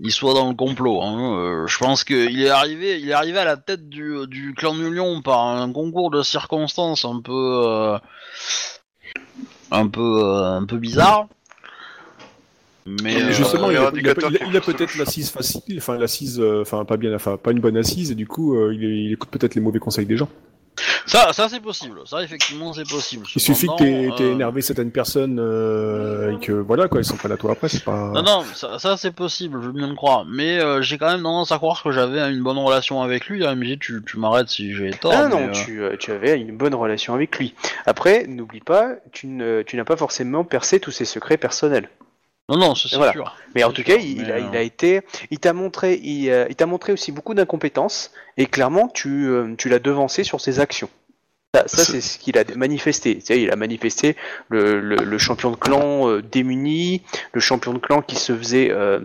il 0.00 0.10
soit 0.10 0.34
dans 0.34 0.48
le 0.48 0.54
complot. 0.54 1.02
Hein. 1.02 1.38
Euh, 1.38 1.66
je 1.66 1.78
pense 1.78 2.04
qu'il 2.04 2.40
est 2.42 2.48
arrivé 2.50 3.00
il 3.00 3.08
est 3.08 3.12
arrivé 3.12 3.38
à 3.38 3.44
la 3.44 3.56
tête 3.56 3.88
du, 3.88 4.26
du 4.26 4.54
clan 4.54 4.74
du 4.74 4.92
Lion 4.92 5.22
par 5.22 5.40
un 5.46 5.70
concours 5.72 6.10
de 6.10 6.22
circonstances 6.22 7.04
un 7.04 7.20
peu 7.20 7.62
euh, 7.66 7.98
un 9.70 9.86
peu 9.88 10.00
euh, 10.24 10.56
un 10.56 10.64
peu 10.64 10.76
bizarre. 10.78 11.28
Mais 12.86 13.16
euh, 13.22 13.32
justement, 13.32 13.70
il 13.70 13.78
a 13.78 13.84
a, 13.84 13.88
un 13.88 13.92
il 13.94 14.06
a- 14.06 14.10
indicateur 14.10 14.30
il 14.30 14.36
a- 14.36 14.38
qui 14.40 14.50
il 14.50 14.56
a 14.56 14.60
pousse 14.60 14.74
peut-être 14.74 14.98
l'assise 14.98 15.30
facile, 15.30 15.62
enfin 15.78 15.96
l'assise, 15.96 16.42
enfin 16.60 16.84
pas 16.84 16.98
bien, 16.98 17.14
enfin 17.14 17.38
pas 17.38 17.52
une 17.52 17.60
bonne 17.60 17.78
assise, 17.78 18.10
et 18.10 18.14
du 18.14 18.26
coup, 18.26 18.56
euh, 18.58 18.74
il, 18.74 18.84
est- 18.84 19.04
il 19.06 19.12
écoute 19.14 19.30
peut-être 19.30 19.54
les 19.54 19.62
mauvais 19.62 19.78
conseils 19.78 20.04
des 20.04 20.18
gens. 20.18 20.28
Ça 21.06 21.32
ça 21.32 21.48
c'est 21.48 21.60
possible. 21.60 22.00
Ça 22.06 22.22
effectivement 22.22 22.72
c'est 22.72 22.88
possible. 22.88 23.26
Il 23.34 23.40
suffit 23.40 23.66
que 23.66 23.74
t'aies 23.76 24.10
euh, 24.22 24.32
énervé 24.32 24.62
certaines 24.62 24.90
personnes 24.90 25.38
euh, 25.40 26.32
et 26.32 26.38
que 26.40 26.52
voilà 26.52 26.88
quoi, 26.88 27.00
ils 27.00 27.04
sont 27.04 27.16
pas 27.16 27.28
là 27.28 27.36
toi 27.36 27.52
après, 27.52 27.68
c'est 27.68 27.84
pas. 27.84 28.10
Non, 28.14 28.22
non, 28.22 28.44
ça, 28.54 28.78
ça, 28.78 28.96
c'est 28.96 29.10
possible, 29.12 29.58
je 29.60 29.66
veux 29.66 29.72
bien 29.72 29.86
le 29.88 29.94
croire. 29.94 30.24
Mais 30.26 30.58
euh, 30.60 30.82
j'ai 30.82 30.98
quand 30.98 31.10
même 31.10 31.22
tendance 31.22 31.52
à 31.52 31.56
croire 31.58 31.82
que 31.82 31.90
j'avais 31.90 32.20
une 32.30 32.42
bonne 32.42 32.58
relation 32.58 33.02
avec 33.02 33.26
lui. 33.26 33.46
Hein, 33.46 33.54
MJ, 33.56 33.78
tu, 33.78 34.02
tu 34.06 34.18
m'arrêtes 34.18 34.48
si 34.48 34.74
j'ai 34.74 34.90
tort. 34.90 35.12
Ah 35.14 35.28
mais, 35.28 35.34
non, 35.34 35.48
euh, 35.48 35.52
tu, 35.52 35.82
euh, 35.82 35.96
tu 35.98 36.10
avais 36.10 36.38
une 36.40 36.56
bonne 36.56 36.74
relation 36.74 37.14
avec 37.14 37.38
lui. 37.38 37.54
Après, 37.86 38.26
n'oublie 38.26 38.60
pas, 38.60 38.94
tu 39.12 39.26
ne- 39.26 39.62
tu 39.62 39.76
n'as 39.76 39.84
pas 39.84 39.96
forcément 39.96 40.44
percé 40.44 40.80
tous 40.80 40.90
ses 40.90 41.04
secrets 41.04 41.36
personnels. 41.36 41.88
Non, 42.48 42.58
non, 42.58 42.74
c'est 42.74 42.94
Voilà. 42.96 43.12
sûr. 43.12 43.34
Mais 43.54 43.64
en 43.64 43.70
tout 43.70 43.82
sûr, 43.82 43.84
cas, 43.84 43.96
il, 43.96 44.30
a, 44.30 44.38
il 44.38 44.46
euh, 44.54 44.58
a 44.58 44.60
été, 44.62 45.00
il 45.30 45.38
t'a 45.38 45.52
montré, 45.52 45.94
il, 46.02 46.28
euh, 46.30 46.46
il 46.50 46.56
t'a 46.56 46.66
montré 46.66 46.92
aussi 46.92 47.10
beaucoup 47.12 47.34
d'incompétence 47.34 48.12
et 48.36 48.46
clairement, 48.46 48.88
tu, 48.88 49.26
euh, 49.28 49.54
tu 49.56 49.68
l'as 49.68 49.78
devancé 49.78 50.24
sur 50.24 50.40
ses 50.40 50.60
actions. 50.60 50.90
Ça, 51.54 51.68
ça, 51.68 51.84
c'est 51.84 52.00
ce 52.00 52.18
qu'il 52.18 52.36
a 52.36 52.42
manifesté. 52.56 53.22
Il 53.30 53.48
a 53.52 53.54
manifesté 53.54 54.16
le, 54.48 54.80
le, 54.80 54.96
le 54.96 55.18
champion 55.18 55.52
de 55.52 55.56
clan 55.56 56.10
euh, 56.10 56.20
démuni, 56.20 57.02
le 57.32 57.40
champion 57.40 57.72
de 57.72 57.78
clan 57.78 58.02
qui 58.02 58.16
se 58.16 58.36
faisait 58.36 58.72
euh, 58.72 58.98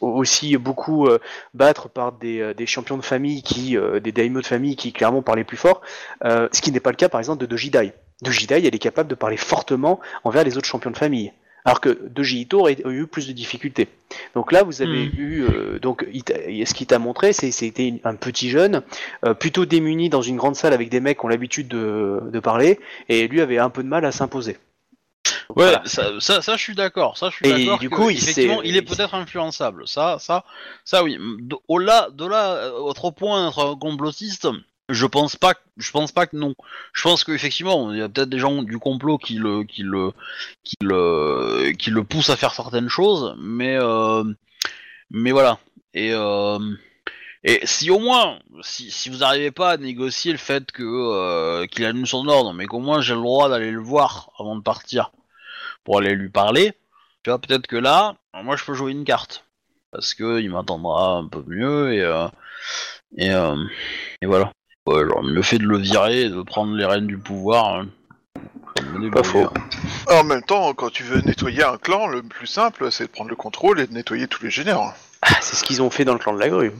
aussi 0.00 0.56
beaucoup 0.56 1.06
euh, 1.06 1.18
battre 1.52 1.90
par 1.90 2.12
des, 2.12 2.40
euh, 2.40 2.54
des 2.54 2.64
champions 2.66 2.96
de 2.96 3.04
famille, 3.04 3.42
qui, 3.42 3.76
euh, 3.76 4.00
des 4.00 4.12
daimyo 4.12 4.40
de 4.40 4.46
famille 4.46 4.76
qui 4.76 4.92
clairement 4.94 5.20
parlaient 5.20 5.44
plus 5.44 5.58
fort. 5.58 5.82
Euh, 6.24 6.48
ce 6.52 6.62
qui 6.62 6.72
n'est 6.72 6.80
pas 6.80 6.90
le 6.90 6.96
cas, 6.96 7.10
par 7.10 7.20
exemple, 7.20 7.42
de 7.42 7.46
Dojidai. 7.46 7.92
Dojidai, 8.22 8.66
elle 8.66 8.74
est 8.74 8.78
capable 8.78 9.10
de 9.10 9.14
parler 9.14 9.36
fortement 9.36 10.00
envers 10.24 10.42
les 10.42 10.56
autres 10.56 10.66
champions 10.66 10.90
de 10.90 10.96
famille. 10.96 11.32
Alors 11.64 11.80
que 11.80 11.90
Doji 12.08 12.40
Ito 12.42 12.60
aurait 12.60 12.76
eu 12.86 13.06
plus 13.06 13.26
de 13.28 13.32
difficultés. 13.32 13.88
Donc 14.34 14.50
là, 14.52 14.62
vous 14.62 14.82
avez 14.82 15.04
Hmm. 15.04 15.10
eu 15.16 15.42
euh, 15.44 15.78
donc 15.78 16.06
ce 16.12 16.74
qu'il 16.74 16.86
t'a 16.86 16.98
montré, 16.98 17.32
c'est 17.32 17.50
c'était 17.50 18.00
un 18.04 18.14
petit 18.14 18.50
jeune 18.50 18.82
euh, 19.24 19.34
plutôt 19.34 19.66
démuni 19.66 20.08
dans 20.08 20.22
une 20.22 20.36
grande 20.36 20.56
salle 20.56 20.72
avec 20.72 20.88
des 20.88 21.00
mecs 21.00 21.18
qui 21.18 21.24
ont 21.24 21.28
l'habitude 21.28 21.68
de, 21.68 22.20
de 22.32 22.40
parler, 22.40 22.80
et 23.08 23.28
lui 23.28 23.40
avait 23.40 23.58
un 23.58 23.70
peu 23.70 23.82
de 23.82 23.88
mal 23.88 24.04
à 24.04 24.12
s'imposer. 24.12 24.56
Ouais, 25.56 25.64
voilà. 25.64 25.82
ça, 25.84 26.20
ça, 26.20 26.42
ça, 26.42 26.56
je 26.56 26.62
suis 26.62 26.74
d'accord. 26.74 27.18
Ça, 27.18 27.28
je 27.30 27.36
suis 27.36 27.46
Et 27.48 27.66
d'accord. 27.66 27.78
du 27.78 27.90
coup, 27.90 28.08
il 28.10 28.16
effectivement, 28.18 28.60
s'est- 28.62 28.68
il 28.68 28.76
est 28.76 28.82
peut-être 28.82 29.14
influençable. 29.14 29.86
Ça, 29.86 30.18
ça, 30.20 30.44
ça, 30.84 31.02
oui. 31.02 31.16
De, 31.18 31.56
de 32.10 32.26
là, 32.26 32.54
euh, 32.54 32.72
autre 32.78 33.10
point 33.10 33.46
d'être 33.46 33.74
complotiste, 33.74 34.48
je 34.90 35.06
pense 35.06 35.36
pas, 35.36 35.54
je 35.76 35.90
pense 35.90 36.12
pas 36.12 36.26
que 36.26 36.36
non. 36.36 36.54
Je 36.92 37.02
pense 37.02 37.24
qu'effectivement, 37.24 37.92
il 37.92 37.98
y 37.98 38.02
a 38.02 38.08
peut-être 38.08 38.28
des 38.28 38.38
gens 38.38 38.62
du 38.62 38.78
complot 38.78 39.18
qui 39.18 39.34
le, 39.34 39.64
qui 39.64 39.82
le, 39.82 40.12
qui 40.64 40.76
le, 40.82 41.72
qui 41.78 41.90
le 41.90 42.04
poussent 42.04 42.30
à 42.30 42.36
faire 42.36 42.54
certaines 42.54 42.88
choses, 42.88 43.36
mais, 43.38 43.76
euh, 43.78 44.24
mais 45.10 45.32
voilà. 45.32 45.58
Et 45.94 46.12
euh, 46.12 46.58
et 47.42 47.66
si 47.66 47.90
au 47.90 47.98
moins, 47.98 48.38
si, 48.62 48.90
si 48.90 49.08
vous 49.08 49.18
n'arrivez 49.18 49.50
pas 49.50 49.70
à 49.72 49.76
négocier 49.78 50.32
le 50.32 50.38
fait 50.38 50.70
que 50.72 50.82
euh, 50.82 51.66
qu'il 51.66 52.06
son 52.06 52.28
ordre, 52.28 52.52
mais 52.52 52.66
qu'au 52.66 52.80
moins 52.80 53.00
j'ai 53.00 53.14
le 53.14 53.20
droit 53.20 53.48
d'aller 53.48 53.70
le 53.70 53.80
voir 53.80 54.30
avant 54.38 54.56
de 54.56 54.62
partir 54.62 55.12
pour 55.84 55.98
aller 55.98 56.14
lui 56.14 56.28
parler, 56.28 56.72
tu 57.22 57.30
vois, 57.30 57.38
peut-être 57.38 57.66
que 57.66 57.76
là, 57.76 58.16
moi 58.34 58.56
je 58.56 58.64
peux 58.64 58.74
jouer 58.74 58.92
une 58.92 59.04
carte. 59.04 59.44
Parce 59.90 60.14
que 60.14 60.40
il 60.40 60.50
m'attendra 60.50 61.16
un 61.16 61.28
peu 61.28 61.42
mieux 61.46 61.92
et 61.94 62.02
euh, 62.02 62.28
et, 63.16 63.30
euh, 63.32 63.56
et 64.22 64.26
voilà. 64.26 64.52
Ouais, 64.86 65.06
genre, 65.06 65.22
le 65.22 65.42
fait 65.42 65.58
de 65.58 65.66
le 65.66 65.78
virer 65.78 66.22
et 66.22 66.28
de 66.30 66.42
prendre 66.42 66.74
les 66.74 66.84
rênes 66.84 67.06
du 67.06 67.18
pouvoir, 67.18 67.74
hein, 67.74 67.86
Pas 69.12 69.22
faux. 69.22 69.44
hein. 69.44 69.52
En 70.20 70.24
même 70.24 70.42
temps, 70.42 70.72
quand 70.74 70.90
tu 70.90 71.02
veux 71.02 71.20
nettoyer 71.20 71.62
un 71.64 71.76
clan, 71.76 72.06
le 72.06 72.22
plus 72.22 72.46
simple, 72.46 72.90
c'est 72.90 73.04
de 73.04 73.10
prendre 73.10 73.30
le 73.30 73.36
contrôle 73.36 73.78
et 73.80 73.86
de 73.86 73.92
nettoyer 73.92 74.26
tous 74.26 74.42
les 74.44 74.50
génères. 74.50 74.80
Ah, 75.22 75.28
c'est 75.40 75.56
ce 75.56 75.64
qu'ils 75.64 75.82
ont 75.82 75.90
fait 75.90 76.04
dans 76.04 76.14
le 76.14 76.18
clan 76.18 76.32
de 76.34 76.40
la 76.40 76.48
grue. 76.48 76.72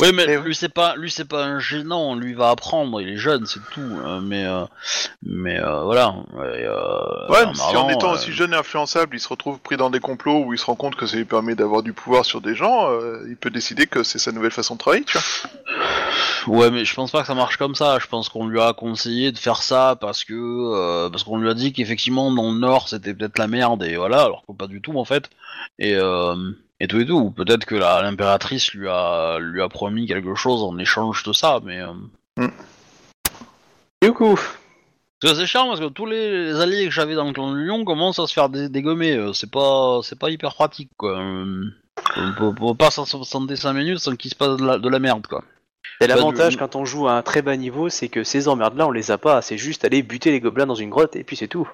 Oui, 0.00 0.12
mais 0.14 0.26
Eh 0.28 0.36
lui 0.36 0.54
c'est 0.54 0.68
pas, 0.72 0.94
lui 0.94 1.10
c'est 1.10 1.24
pas 1.24 1.42
un 1.44 1.58
gênant, 1.58 2.14
lui 2.14 2.32
va 2.34 2.50
apprendre, 2.50 3.00
il 3.00 3.08
est 3.08 3.16
jeune, 3.16 3.44
c'est 3.46 3.58
tout. 3.72 3.80
hein, 4.06 4.20
mais 4.22 4.44
euh, 4.44 4.62
mais 5.24 5.58
euh, 5.58 5.82
voilà. 5.82 6.14
Et, 6.36 6.64
euh, 6.64 7.28
Ouais, 7.28 7.44
mais 7.46 7.54
si 7.54 7.74
en 7.76 7.88
étant 7.88 8.10
euh, 8.10 8.14
aussi 8.14 8.30
jeune 8.30 8.52
et 8.52 8.56
influençable, 8.56 9.16
il 9.16 9.18
se 9.20 9.26
retrouve 9.26 9.58
pris 9.58 9.76
dans 9.76 9.90
des 9.90 9.98
complots 9.98 10.44
où 10.44 10.52
il 10.54 10.58
se 10.60 10.66
rend 10.66 10.76
compte 10.76 10.94
que 10.94 11.06
ça 11.06 11.16
lui 11.16 11.24
permet 11.24 11.56
d'avoir 11.56 11.82
du 11.82 11.92
pouvoir 11.92 12.24
sur 12.24 12.40
des 12.40 12.54
gens, 12.54 12.88
euh, 12.92 13.26
il 13.28 13.36
peut 13.36 13.50
décider 13.50 13.88
que 13.88 14.04
c'est 14.04 14.20
sa 14.20 14.30
nouvelle 14.30 14.52
façon 14.52 14.74
de 14.74 14.78
travailler, 14.78 15.02
tu 15.04 15.18
vois. 15.18 15.50
Ouais, 16.48 16.70
mais 16.70 16.84
je 16.84 16.94
pense 16.94 17.10
pas 17.10 17.20
que 17.20 17.26
ça 17.26 17.34
marche 17.34 17.56
comme 17.56 17.74
ça. 17.74 17.98
Je 18.00 18.06
pense 18.06 18.28
qu'on 18.28 18.46
lui 18.46 18.60
a 18.60 18.72
conseillé 18.72 19.32
de 19.32 19.38
faire 19.38 19.62
ça 19.62 19.96
parce 20.00 20.24
que 20.24 20.34
euh, 20.34 21.10
parce 21.10 21.22
qu'on 21.24 21.38
lui 21.38 21.48
a 21.50 21.54
dit 21.54 21.72
qu'effectivement 21.72 22.32
dans 22.32 22.50
le 22.52 22.58
nord 22.58 22.88
c'était 22.88 23.14
peut-être 23.14 23.38
la 23.38 23.46
merde 23.48 23.82
et 23.84 23.96
voilà, 23.96 24.22
alors 24.22 24.44
que 24.46 24.52
pas 24.52 24.66
du 24.66 24.80
tout 24.80 24.96
en 24.98 25.04
fait. 25.04 25.30
Et 25.78 25.94
euh, 25.94 26.34
et 26.80 26.86
tout 26.88 26.98
et 27.00 27.06
tout. 27.06 27.18
Ou 27.18 27.30
Peut-être 27.30 27.64
que 27.66 27.74
l'impératrice 27.74 28.72
lui 28.72 28.88
a 28.88 29.38
lui 29.40 29.60
a 29.62 29.68
promis 29.68 30.06
quelque 30.06 30.34
chose 30.34 30.62
en 30.62 30.78
échange 30.78 31.22
de 31.24 31.32
ça, 31.32 31.60
mais 31.64 31.80
euh, 31.80 32.48
Du 34.02 34.12
coup, 34.12 34.38
c'est 35.20 35.46
chiant 35.46 35.66
parce 35.66 35.80
que 35.80 35.88
tous 35.88 36.06
les, 36.06 36.44
les 36.52 36.60
alliés 36.60 36.84
que 36.84 36.92
j'avais 36.92 37.16
dans 37.16 37.24
le 37.26 37.32
clan 37.32 37.50
de 37.52 37.56
Lyon 37.58 37.84
commencent 37.84 38.20
à 38.20 38.26
se 38.28 38.32
faire 38.32 38.48
dé- 38.48 38.68
dégommer. 38.68 39.30
C'est 39.34 39.50
pas 39.50 39.98
c'est 40.02 40.18
pas 40.18 40.30
hyper 40.30 40.54
pratique 40.54 40.90
quoi. 40.96 41.18
On 42.16 42.32
peut, 42.38 42.44
on 42.44 42.54
peut 42.72 42.76
pas 42.78 42.90
s'en 42.92 43.04
5 43.04 43.72
minutes 43.72 43.98
sans 43.98 44.14
qu'il 44.14 44.30
se 44.30 44.36
passe 44.36 44.56
de 44.56 44.64
la, 44.64 44.78
de 44.78 44.88
la 44.88 44.98
merde 45.00 45.26
quoi. 45.26 45.42
Et 46.00 46.06
Bah, 46.06 46.14
l'avantage 46.14 46.56
quand 46.56 46.76
on 46.76 46.84
joue 46.84 47.08
à 47.08 47.12
un 47.12 47.22
très 47.22 47.42
bas 47.42 47.56
niveau, 47.56 47.88
c'est 47.88 48.08
que 48.08 48.24
ces 48.24 48.48
emmerdes-là, 48.48 48.86
on 48.86 48.90
les 48.90 49.10
a 49.10 49.18
pas. 49.18 49.42
C'est 49.42 49.58
juste 49.58 49.84
aller 49.84 50.02
buter 50.02 50.30
les 50.30 50.40
gobelins 50.40 50.66
dans 50.66 50.74
une 50.74 50.90
grotte 50.90 51.16
et 51.16 51.24
puis 51.24 51.36
c'est 51.36 51.48
tout. 51.48 51.68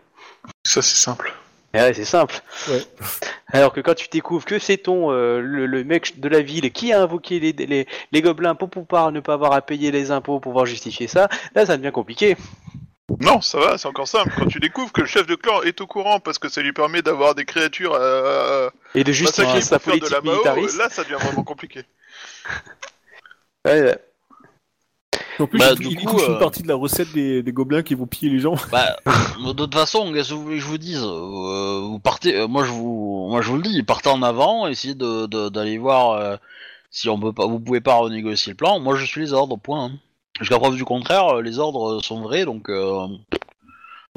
Ça, 0.65 0.83
c'est 0.83 0.97
simple. 0.97 1.33
Et 1.75 1.79
ouais, 1.79 1.93
c'est 1.93 2.05
simple. 2.05 2.41
Ouais. 2.69 2.83
Alors 3.53 3.73
que 3.73 3.81
quand 3.81 3.95
tu 3.95 4.09
découvres 4.09 4.45
que 4.45 4.59
c'est 4.59 4.77
ton 4.79 5.11
euh, 5.11 5.41
le, 5.41 5.67
le 5.67 5.85
mec 5.85 6.21
de 6.21 6.29
la 6.29 6.41
ville 6.41 6.71
qui 6.73 6.93
a 6.93 7.03
invoqué 7.03 7.41
les, 7.41 7.53
les, 7.53 7.87
les 8.13 8.23
gobelins 8.23 8.55
pour 8.55 8.71
pouvoir 8.71 9.11
ne 9.13 9.21
pas 9.21 9.35
avoir 9.35 9.53
à 9.53 9.61
payer 9.61 9.91
les 9.91 10.11
impôts 10.11 10.35
pour 10.41 10.53
pouvoir 10.53 10.67
justifier 10.67 11.09
ça, 11.09 11.29
là 11.55 11.67
ça 11.67 11.77
devient 11.77 11.91
compliqué. 11.93 12.37
Non, 13.21 13.41
ça 13.41 13.59
va, 13.59 13.77
c'est 13.77 13.87
encore 13.87 14.09
simple. 14.09 14.33
Quand 14.37 14.47
tu 14.47 14.61
découvres 14.61 14.93
que 14.93 15.03
le 15.03 15.07
chef 15.07 15.27
de 15.27 15.35
clan 15.35 15.63
est 15.63 15.81
au 15.81 15.87
courant 15.87 16.21
parce 16.21 16.39
que 16.39 16.49
ça 16.49 16.63
lui 16.63 16.73
permet 16.73 17.03
d'avoir 17.03 17.35
des 17.35 17.45
créatures 17.45 17.95
euh, 17.95 18.71
Et 18.95 19.05
de 19.05 19.13
justifier 19.13 19.61
sa 19.61 19.79
faire 19.79 19.95
de 19.95 20.01
politique 20.01 20.11
la 20.11 20.21
Mao, 20.23 20.33
militariste. 20.33 20.79
là, 20.79 20.89
ça 20.89 21.03
devient 21.05 21.19
vraiment 21.21 21.45
compliqué. 21.45 21.83
Ouais, 23.65 23.83
ouais. 23.83 23.99
En 25.41 25.47
plus, 25.47 25.59
Bah, 25.59 25.71
il, 25.73 25.79
du 25.81 25.89
il 25.89 25.97
coup, 25.97 26.12
touche 26.17 26.29
une 26.29 26.35
euh, 26.35 26.39
partie 26.39 26.62
de 26.62 26.69
la 26.69 26.77
recette 26.77 27.12
des, 27.12 27.43
des 27.43 27.53
gobelins 27.53 27.83
qui 27.83 27.95
vont 27.95 28.07
piller 28.07 28.31
les 28.33 28.39
gens. 28.41 28.55
Bah, 28.71 28.97
de 29.45 29.53
toute 29.53 29.75
façon, 29.75 30.12
qu'est-ce 30.12 30.29
que 30.31 30.35
vous 30.35 30.43
voulez 30.45 30.57
que 30.57 30.62
je 30.62 30.67
vous 30.69 30.79
dise 30.79 31.03
Euh, 31.03 31.81
Vous 31.89 31.99
partez, 31.99 32.37
euh, 32.39 32.47
moi 32.47 32.62
je 32.65 32.71
vous, 32.71 33.27
moi 33.29 33.41
je 33.43 33.49
vous 33.49 33.57
le 33.57 33.62
dis, 33.62 33.83
partez 33.83 34.11
en 34.11 34.23
avant, 34.23 34.69
essayez 34.69 34.95
de 34.95 35.27
de- 35.27 35.49
d'aller 35.49 35.77
voir 35.79 36.12
euh, 36.12 36.37
si 36.91 37.09
on 37.09 37.19
peut 37.19 37.33
pas, 37.33 37.47
vous 37.47 37.59
pouvez 37.59 37.81
pas 37.81 37.95
renégocier 37.95 38.53
le 38.53 38.57
plan. 38.57 38.79
Moi 38.79 38.95
je 38.97 39.05
suis 39.05 39.23
les 39.23 39.33
ordres, 39.33 39.57
point. 39.59 39.87
hein. 39.87 39.93
Jusqu'à 40.41 40.59
preuve 40.59 40.77
du 40.77 40.85
contraire, 40.85 41.41
les 41.41 41.59
ordres 41.59 42.01
sont 42.03 42.23
vrais, 42.23 42.45
donc 42.45 42.69
euh, 42.69 43.07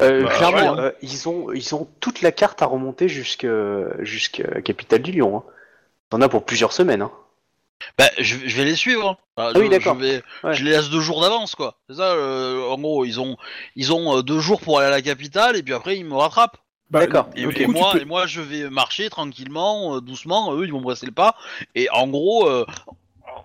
Euh, 0.02 0.22
Bah, 0.22 0.30
clairement, 0.30 0.74
ouais, 0.74 0.80
euh, 0.80 0.92
ils 1.02 1.28
ont 1.28 1.52
ils 1.52 1.74
ont 1.74 1.88
toute 1.98 2.22
la 2.22 2.30
carte 2.30 2.62
à 2.62 2.66
remonter 2.66 3.08
jusque 3.08 3.46
jusqu'à 4.00 4.60
capitale 4.62 5.02
du 5.02 5.10
Lion. 5.10 5.38
Hein. 5.38 5.42
T'en 6.10 6.20
as 6.20 6.28
pour 6.28 6.44
plusieurs 6.44 6.72
semaines. 6.72 7.02
Hein. 7.02 7.10
Bah, 7.98 8.08
je, 8.18 8.36
je 8.44 8.56
vais 8.56 8.64
les 8.64 8.76
suivre. 8.76 9.08
hein. 9.10 9.16
Bah, 9.36 9.52
Ah 9.54 9.58
oui, 9.58 9.66
je- 9.66 9.70
d'accord. 9.70 9.94
Je, 9.98 10.00
vais- 10.04 10.22
Ouais. 10.44 10.54
je 10.54 10.64
les 10.64 10.70
laisse 10.72 10.90
deux 10.90 11.00
jours 11.00 11.20
d'avance, 11.20 11.54
quoi. 11.54 11.76
C'est 11.88 11.96
ça. 11.96 12.12
euh, 12.12 12.68
en 12.68 12.78
gros, 12.78 13.04
ils 13.04 13.20
ont, 13.20 13.36
ils 13.76 13.92
ont 13.92 14.18
euh, 14.18 14.22
deux 14.22 14.40
jours 14.40 14.60
pour 14.60 14.78
aller 14.78 14.88
à 14.88 14.90
la 14.90 15.02
capitale, 15.02 15.56
et 15.56 15.62
puis 15.62 15.74
après 15.74 15.96
ils 15.96 16.04
me 16.04 16.14
rattrapent. 16.16 16.56
Bah, 16.90 17.00
D'accord. 17.00 17.28
Et, 17.36 17.44
moi, 17.66 17.92
peux- 17.92 18.00
et 18.00 18.04
moi, 18.06 18.26
je 18.26 18.40
vais 18.40 18.70
marcher 18.70 19.10
tranquillement, 19.10 19.96
euh, 19.96 20.00
doucement. 20.00 20.54
Eux, 20.54 20.64
ils 20.64 20.72
vont 20.72 20.78
me 20.78 20.84
presser 20.84 21.04
le 21.06 21.12
pas. 21.12 21.34
Et 21.74 21.88
en 21.90 22.08
gros, 22.08 22.48
euh, 22.48 22.64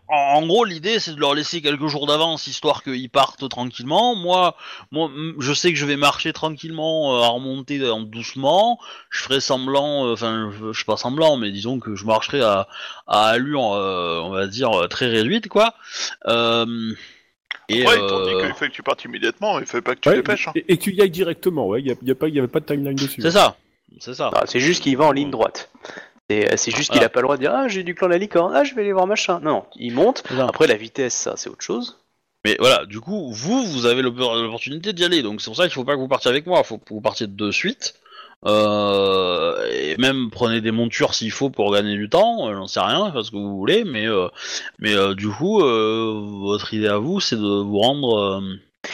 en, 0.08 0.16
en 0.16 0.46
gros, 0.46 0.66
l'idée, 0.66 1.00
c'est 1.00 1.14
de 1.14 1.20
leur 1.20 1.34
laisser 1.34 1.62
quelques 1.62 1.88
jours 1.88 2.08
d'avance, 2.08 2.48
histoire 2.48 2.84
qu'ils 2.84 3.10
partent 3.10 3.48
tranquillement. 3.50 4.16
Moi, 4.16 4.56
moi, 4.92 5.10
je 5.40 5.54
sais 5.54 5.72
que 5.72 5.78
je 5.80 5.86
vais 5.86 5.96
marcher 5.96 6.34
tranquillement, 6.34 7.18
euh, 7.18 7.24
à 7.24 7.28
remonter 7.30 7.90
en 7.90 8.02
doucement. 8.02 8.80
Je 9.10 9.22
ferai 9.24 9.40
semblant, 9.40 10.06
euh, 10.08 10.14
enfin, 10.14 10.52
je, 10.52 10.72
je 10.72 10.78
suis 10.78 10.86
pas 10.86 10.98
semblant, 10.98 11.38
mais 11.38 11.52
disons 11.52 11.80
que 11.80 11.96
je 11.96 12.06
marcherai 12.06 12.42
à, 12.42 12.68
à 13.08 13.28
allure, 13.28 13.74
euh, 13.74 14.20
on 14.24 14.30
va 14.30 14.48
dire 14.48 14.88
très 14.90 15.08
réduite, 15.08 15.48
quoi. 15.48 15.74
Euh, 16.28 16.94
et 17.70 17.86
Ouais, 17.88 17.94
ils 17.96 18.08
t'ont 18.08 18.26
dit 18.26 18.34
euh, 18.34 18.46
qu'il 18.46 18.54
fait 18.56 18.68
que 18.68 18.74
tu 18.74 18.84
partes 18.84 19.04
immédiatement, 19.06 19.58
il 19.60 19.66
fait 19.66 19.82
pas 19.82 19.96
que 19.96 20.02
tu 20.02 20.10
Ouais, 20.10 20.16
dépêches. 20.16 20.50
Hein. 20.50 20.52
et, 20.56 20.74
et 20.74 20.78
que 20.78 20.84
tu 20.84 20.94
y 20.94 21.02
ailles 21.02 21.10
directement, 21.10 21.66
ouais. 21.68 21.82
Il 21.82 21.96
n'y 22.04 22.12
a, 22.12 22.16
pas- 22.16 22.28
y 22.28 22.38
avait 22.40 22.48
pas 22.50 22.60
de 22.60 22.66
timeline 22.66 22.96
dessus. 22.96 23.22
c'est 23.22 23.32
ça, 23.32 23.56
c'est 24.00 24.14
ça. 24.14 24.32
Non, 24.34 24.42
c'est 24.46 24.60
juste 24.60 24.84
qu'il 24.84 24.98
va 24.98 25.06
en 25.06 25.12
ligne 25.14 25.32
droite. 25.32 25.72
C'est 26.30 26.58
c'est 26.58 26.72
juste 26.72 26.90
qu'il 26.90 26.98
Voilà. 27.00 27.08
a 27.08 27.10
pas 27.10 27.20
le 27.20 27.26
droit 27.26 27.36
de 27.38 27.42
dire 27.42 27.52
ah 27.54 27.68
j'ai 27.68 27.84
du 27.84 27.96
clan 27.96 28.08
de 28.08 28.14
la 28.14 28.18
licorne, 28.18 28.54
ah 28.56 28.64
je 28.64 28.74
vais 28.76 28.82
aller 28.82 28.94
voir 28.94 29.08
machin. 29.08 29.40
Non, 29.42 29.52
non, 29.52 29.66
il 29.76 29.94
monte. 29.94 30.24
Après 30.40 30.68
la 30.68 30.76
vitesse, 30.76 31.14
ça 31.14 31.36
c'est 31.36 31.50
autre 31.50 31.64
chose. 31.64 32.00
Mais 32.46 32.58
voilà, 32.60 32.86
du 32.86 33.00
coup, 33.00 33.32
vous, 33.32 33.66
vous 33.66 33.86
avez 33.86 34.02
l'oppor- 34.02 34.36
l'opportunité 34.42 34.92
d'y 34.92 35.06
aller, 35.06 35.22
donc 35.22 35.42
c'est 35.42 35.46
pour 35.50 35.56
ça 35.56 35.64
qu'il 35.64 35.74
faut 35.74 35.86
pas 35.86 35.94
que 35.96 36.00
vous 36.00 36.10
partiez 36.10 36.30
avec 36.30 36.46
moi, 36.46 36.62
faut 36.64 36.78
que 36.78 36.90
vous 36.90 37.02
partiez 37.02 37.28
de 37.28 37.52
suite. 37.52 37.96
Euh, 38.46 39.66
et 39.72 39.96
même 39.98 40.30
prenez 40.30 40.60
des 40.60 40.72
montures 40.72 41.14
s'il 41.14 41.32
faut 41.32 41.50
pour 41.50 41.74
gagner 41.74 41.96
du 41.96 42.10
temps, 42.10 42.50
euh, 42.50 42.54
j'en 42.56 42.68
sais 42.68 42.82
rien, 42.82 43.12
parce 43.12 43.30
que 43.30 43.38
vous 43.38 43.58
voulez, 43.58 43.86
mais 43.86 44.06
euh, 44.08 44.28
mais 44.80 44.94
euh, 44.94 45.16
du 45.16 45.30
coup, 45.30 45.62
euh, 45.62 46.20
votre 46.42 46.74
idée 46.74 46.90
à 46.90 46.98
vous, 46.98 47.22
c'est 47.22 47.38
de 47.38 47.62
vous 47.62 47.80
rendre. 47.80 48.18
euh, 48.18 48.42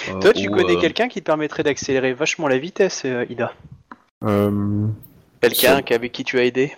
euh, 0.10 0.20
Toi, 0.22 0.34
tu 0.34 0.52
connais 0.52 0.78
euh, 0.78 0.80
quelqu'un 0.80 1.08
qui 1.08 1.22
te 1.22 1.26
permettrait 1.26 1.64
d'accélérer 1.64 2.14
vachement 2.14 2.48
la 2.48 2.60
vitesse, 2.60 3.02
euh, 3.06 3.26
Ida? 3.28 3.54
Euh, 4.24 4.86
Quelqu'un 5.42 5.82
avec 5.90 6.12
qui 6.12 6.24
tu 6.24 6.38
as 6.38 6.44
aidé? 6.46 6.74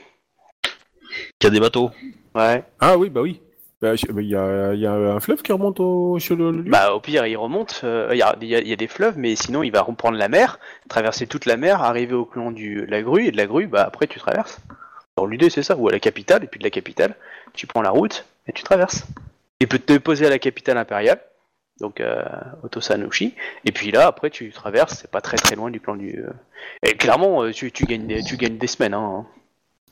Qui 1.39 1.47
a 1.47 1.49
des 1.49 1.59
bateaux. 1.59 1.91
Ouais. 2.36 2.64
Ah 2.80 2.97
oui, 2.97 3.09
bah 3.09 3.22
oui. 3.22 3.41
Bah, 3.82 3.93
bah, 4.09 4.22
Il 4.22 4.30
y, 4.30 4.36
a, 4.36 4.74
il 4.74 4.80
y 4.80 4.86
a 4.86 4.91
un 4.93 5.20
fleuve 5.20 5.41
qui 5.41 5.51
remonte 5.51 5.80
au, 5.80 6.20
sur 6.20 6.36
le, 6.36 6.51
le 6.51 6.62
lieu. 6.62 6.70
Bah, 6.72 6.93
au 6.93 6.99
pire, 6.99 7.26
il 7.26 7.36
remonte. 7.36 7.82
euh, 7.84 8.09
Il 8.12 8.18
y, 8.18 8.22
a, 8.22 8.36
il 8.39 8.47
y 8.47 8.55
a- 8.55 8.59
il 8.62 8.68
y 8.68 8.74
a 8.74 8.76
des 8.76 8.88
fleuves, 8.88 9.18
mais 9.18 9.36
sinon, 9.36 9.64
il 9.64 9.72
va 9.72 9.82
reprendre 9.82 10.18
la 10.18 10.30
mer, 10.30 10.59
traverser 10.88 11.26
toute 11.28 11.45
la 11.45 11.57
mer, 11.57 11.82
arriver 11.82 12.14
au 12.14 12.26
clan 12.26 12.51
du 12.51 12.86
la 12.86 13.01
grue, 13.01 13.26
et 13.26 13.32
de 13.32 13.38
la 13.38 13.47
grue, 13.47 13.66
bah 13.68 13.84
après, 13.84 14.05
tu 14.07 14.20
traverses. 14.20 14.59
Alors, 15.18 15.28
l'idée, 15.28 15.49
c'est 15.49 15.64
ça, 15.64 15.76
ou 15.76 15.88
à 15.89 15.91
la 15.91 15.99
capitale, 15.99 16.43
et 16.43 16.47
puis 16.47 16.59
de 16.59 16.64
la 16.64 16.70
capitale, 16.70 17.16
tu 17.53 17.66
prends 17.68 17.82
la 17.82 17.89
route 17.89 18.26
et 18.47 18.53
tu 18.53 18.64
traverses. 18.64 19.03
Il 19.59 19.68
peut 19.68 19.80
te 19.80 19.97
poser 19.97 20.28
à 20.28 20.30
la 20.30 20.39
capitale 20.39 20.78
impériale, 20.78 21.20
donc 21.80 21.99
euh, 22.01 22.24
Otosanushi, 22.64 23.34
et 23.66 23.72
puis 23.72 23.91
là, 23.91 24.05
après, 24.07 24.30
tu 24.30 24.51
traverses, 24.51 24.99
c'est 25.01 25.12
pas 25.12 25.22
très 25.22 25.38
très 25.38 25.55
loin 25.55 25.70
du 25.72 25.80
clan 25.80 25.95
du. 25.95 26.20
euh, 26.24 26.30
Et 26.84 26.95
clairement, 26.95 27.43
euh, 27.43 27.51
tu, 27.51 27.72
tu, 27.72 27.86
gagnes, 27.86 28.05
des- 28.07 28.24
tu 28.24 28.38
gagnes 28.38 28.57
des 28.57 28.68
semaines. 28.68 28.93
Hein. 28.93 29.26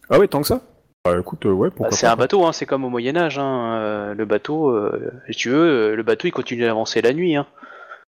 Ah 0.10 0.20
ouais, 0.20 0.28
tant 0.28 0.42
que 0.42 0.48
ça? 0.48 0.62
Bah 1.06 1.18
écoute, 1.18 1.46
euh, 1.46 1.52
ouais, 1.52 1.70
pourquoi 1.70 1.90
Bah, 1.90 1.96
c'est 1.96 2.08
pas. 2.08 2.14
un 2.14 2.16
bateau, 2.18 2.46
hein, 2.46 2.52
c'est 2.52 2.66
comme 2.66 2.84
au 2.84 2.90
Moyen 2.90 3.16
Âge. 3.16 3.40
Hein. 3.40 3.78
euh, 3.80 4.14
le 4.14 4.26
bateau, 4.26 4.70
euh, 4.70 5.12
si 5.30 5.38
tu 5.38 5.50
veux, 5.50 5.92
euh, 5.92 5.96
le 5.96 6.04
bateau 6.04 6.28
il 6.28 6.32
continue 6.32 6.64
d'avancer 6.64 7.02
la 7.02 7.14
nuit. 7.14 7.36
Hein. 7.36 7.48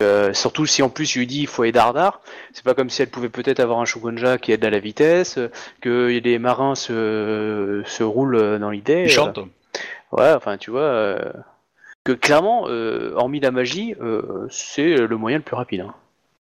Euh, 0.02 0.34
surtout 0.34 0.66
si 0.66 0.82
en 0.84 0.90
plus 0.90 1.08
tu 1.08 1.20
lui 1.20 1.28
dis 1.28 1.42
il 1.42 1.48
faut 1.48 1.62
aller 1.62 1.72
dardard, 1.72 2.20
c'est 2.52 2.66
pas 2.66 2.74
comme 2.74 2.90
si 2.90 3.02
elle 3.02 3.10
pouvait 3.10 3.30
peut-être 3.30 3.62
avoir 3.62 3.80
un 3.80 3.86
shogunja 3.86 4.38
qui 4.38 4.52
aide 4.52 4.66
à 4.66 4.70
la 4.70 4.80
vitesse, 4.80 5.40
que 5.82 6.08
les 6.22 6.40
marins 6.40 6.76
se, 6.76 7.84
se 7.86 8.04
roulent 8.04 8.60
dans 8.60 8.70
l'idée. 8.72 9.04
Ils 9.04 9.10
chantent. 9.10 9.38
Euh, 9.38 9.46
ouais, 10.18 10.34
enfin 10.34 10.58
tu 10.58 10.72
vois, 10.72 10.82
euh, 10.82 11.32
que 12.04 12.12
clairement, 12.12 12.66
euh, 12.68 13.14
hormis 13.16 13.40
la 13.40 13.52
magie, 13.52 13.96
euh, 14.02 14.46
c'est 14.50 14.96
le 14.98 15.16
moyen 15.16 15.38
le 15.38 15.44
plus 15.44 15.56
rapide. 15.56 15.82
Hein. 15.82 15.94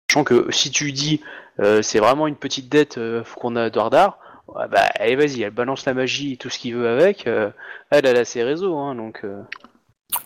Sachant 0.09 0.25
que 0.25 0.51
si 0.51 0.69
tu 0.71 0.91
dis 0.91 1.21
euh, 1.61 1.81
c'est 1.81 1.99
vraiment 1.99 2.27
une 2.27 2.35
petite 2.35 2.67
dette, 2.69 2.97
euh, 2.97 3.23
qu'on 3.39 3.55
a 3.55 3.69
dardard, 3.69 4.17
ouais, 4.47 4.67
bah 4.69 4.89
allez 4.99 5.15
vas-y, 5.15 5.41
elle 5.43 5.51
balance 5.51 5.85
la 5.85 5.93
magie, 5.93 6.37
tout 6.37 6.49
ce 6.49 6.59
qu'il 6.59 6.75
veut 6.75 6.87
avec, 6.87 7.27
euh, 7.27 7.49
elle, 7.89 8.05
elle 8.05 8.17
a 8.17 8.25
ses 8.25 8.43
réseaux, 8.43 8.77
hein, 8.77 8.95
donc. 8.95 9.21
euh. 9.23 9.41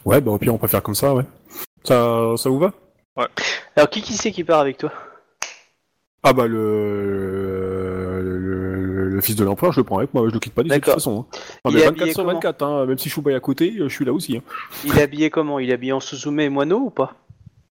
Ouais, 0.05 0.21
bah 0.21 0.31
au 0.31 0.37
pire, 0.37 0.53
on 0.53 0.57
peut 0.57 0.67
faire 0.67 0.83
comme 0.83 0.95
ça, 0.95 1.13
ouais. 1.13 1.23
Ça, 1.83 2.33
ça 2.37 2.49
vous 2.49 2.59
va? 2.59 2.73
Alors 3.75 3.89
qui 3.89 4.01
qui 4.01 4.13
c'est 4.13 4.31
qui 4.31 4.43
part 4.43 4.59
avec 4.59 4.77
toi? 4.77 4.91
Ah 6.23 6.33
bah 6.33 6.47
le... 6.47 8.21
Le, 8.21 8.37
le- 8.37 9.09
le 9.09 9.21
fils 9.21 9.35
de 9.35 9.43
l'empereur, 9.43 9.71
je 9.71 9.79
le 9.79 9.83
prends 9.83 9.97
avec 9.97 10.13
moi, 10.13 10.23
je 10.27 10.33
le 10.33 10.39
quitte 10.39 10.53
pas 10.53 10.61
d'ici 10.61 10.75
de 10.75 10.79
toute 10.79 10.85
D'accord. 10.85 10.93
façon. 10.95 11.25
Hein. 11.33 11.39
Il 11.69 11.73
mais 11.73 11.79
est 11.79 11.85
24 11.85 11.87
habillé 11.87 12.13
sur 12.13 12.23
comment? 12.23 12.33
24, 12.33 12.61
hein, 12.63 12.85
même 12.85 12.97
si 12.99 13.09
Shubai 13.09 13.31
est 13.31 13.35
à 13.35 13.39
côté, 13.39 13.73
je 13.77 13.87
suis 13.87 14.05
là 14.05 14.13
aussi. 14.13 14.37
Hein. 14.37 14.41
Il 14.85 14.97
est 14.99 15.01
habillé 15.01 15.29
comment? 15.31 15.57
Il 15.59 15.69
est 15.71 15.73
habillé 15.73 15.93
en 15.93 15.99
Suzume 15.99 16.39
et 16.39 16.49
moineau 16.49 16.77
ou 16.77 16.89
pas? 16.91 17.13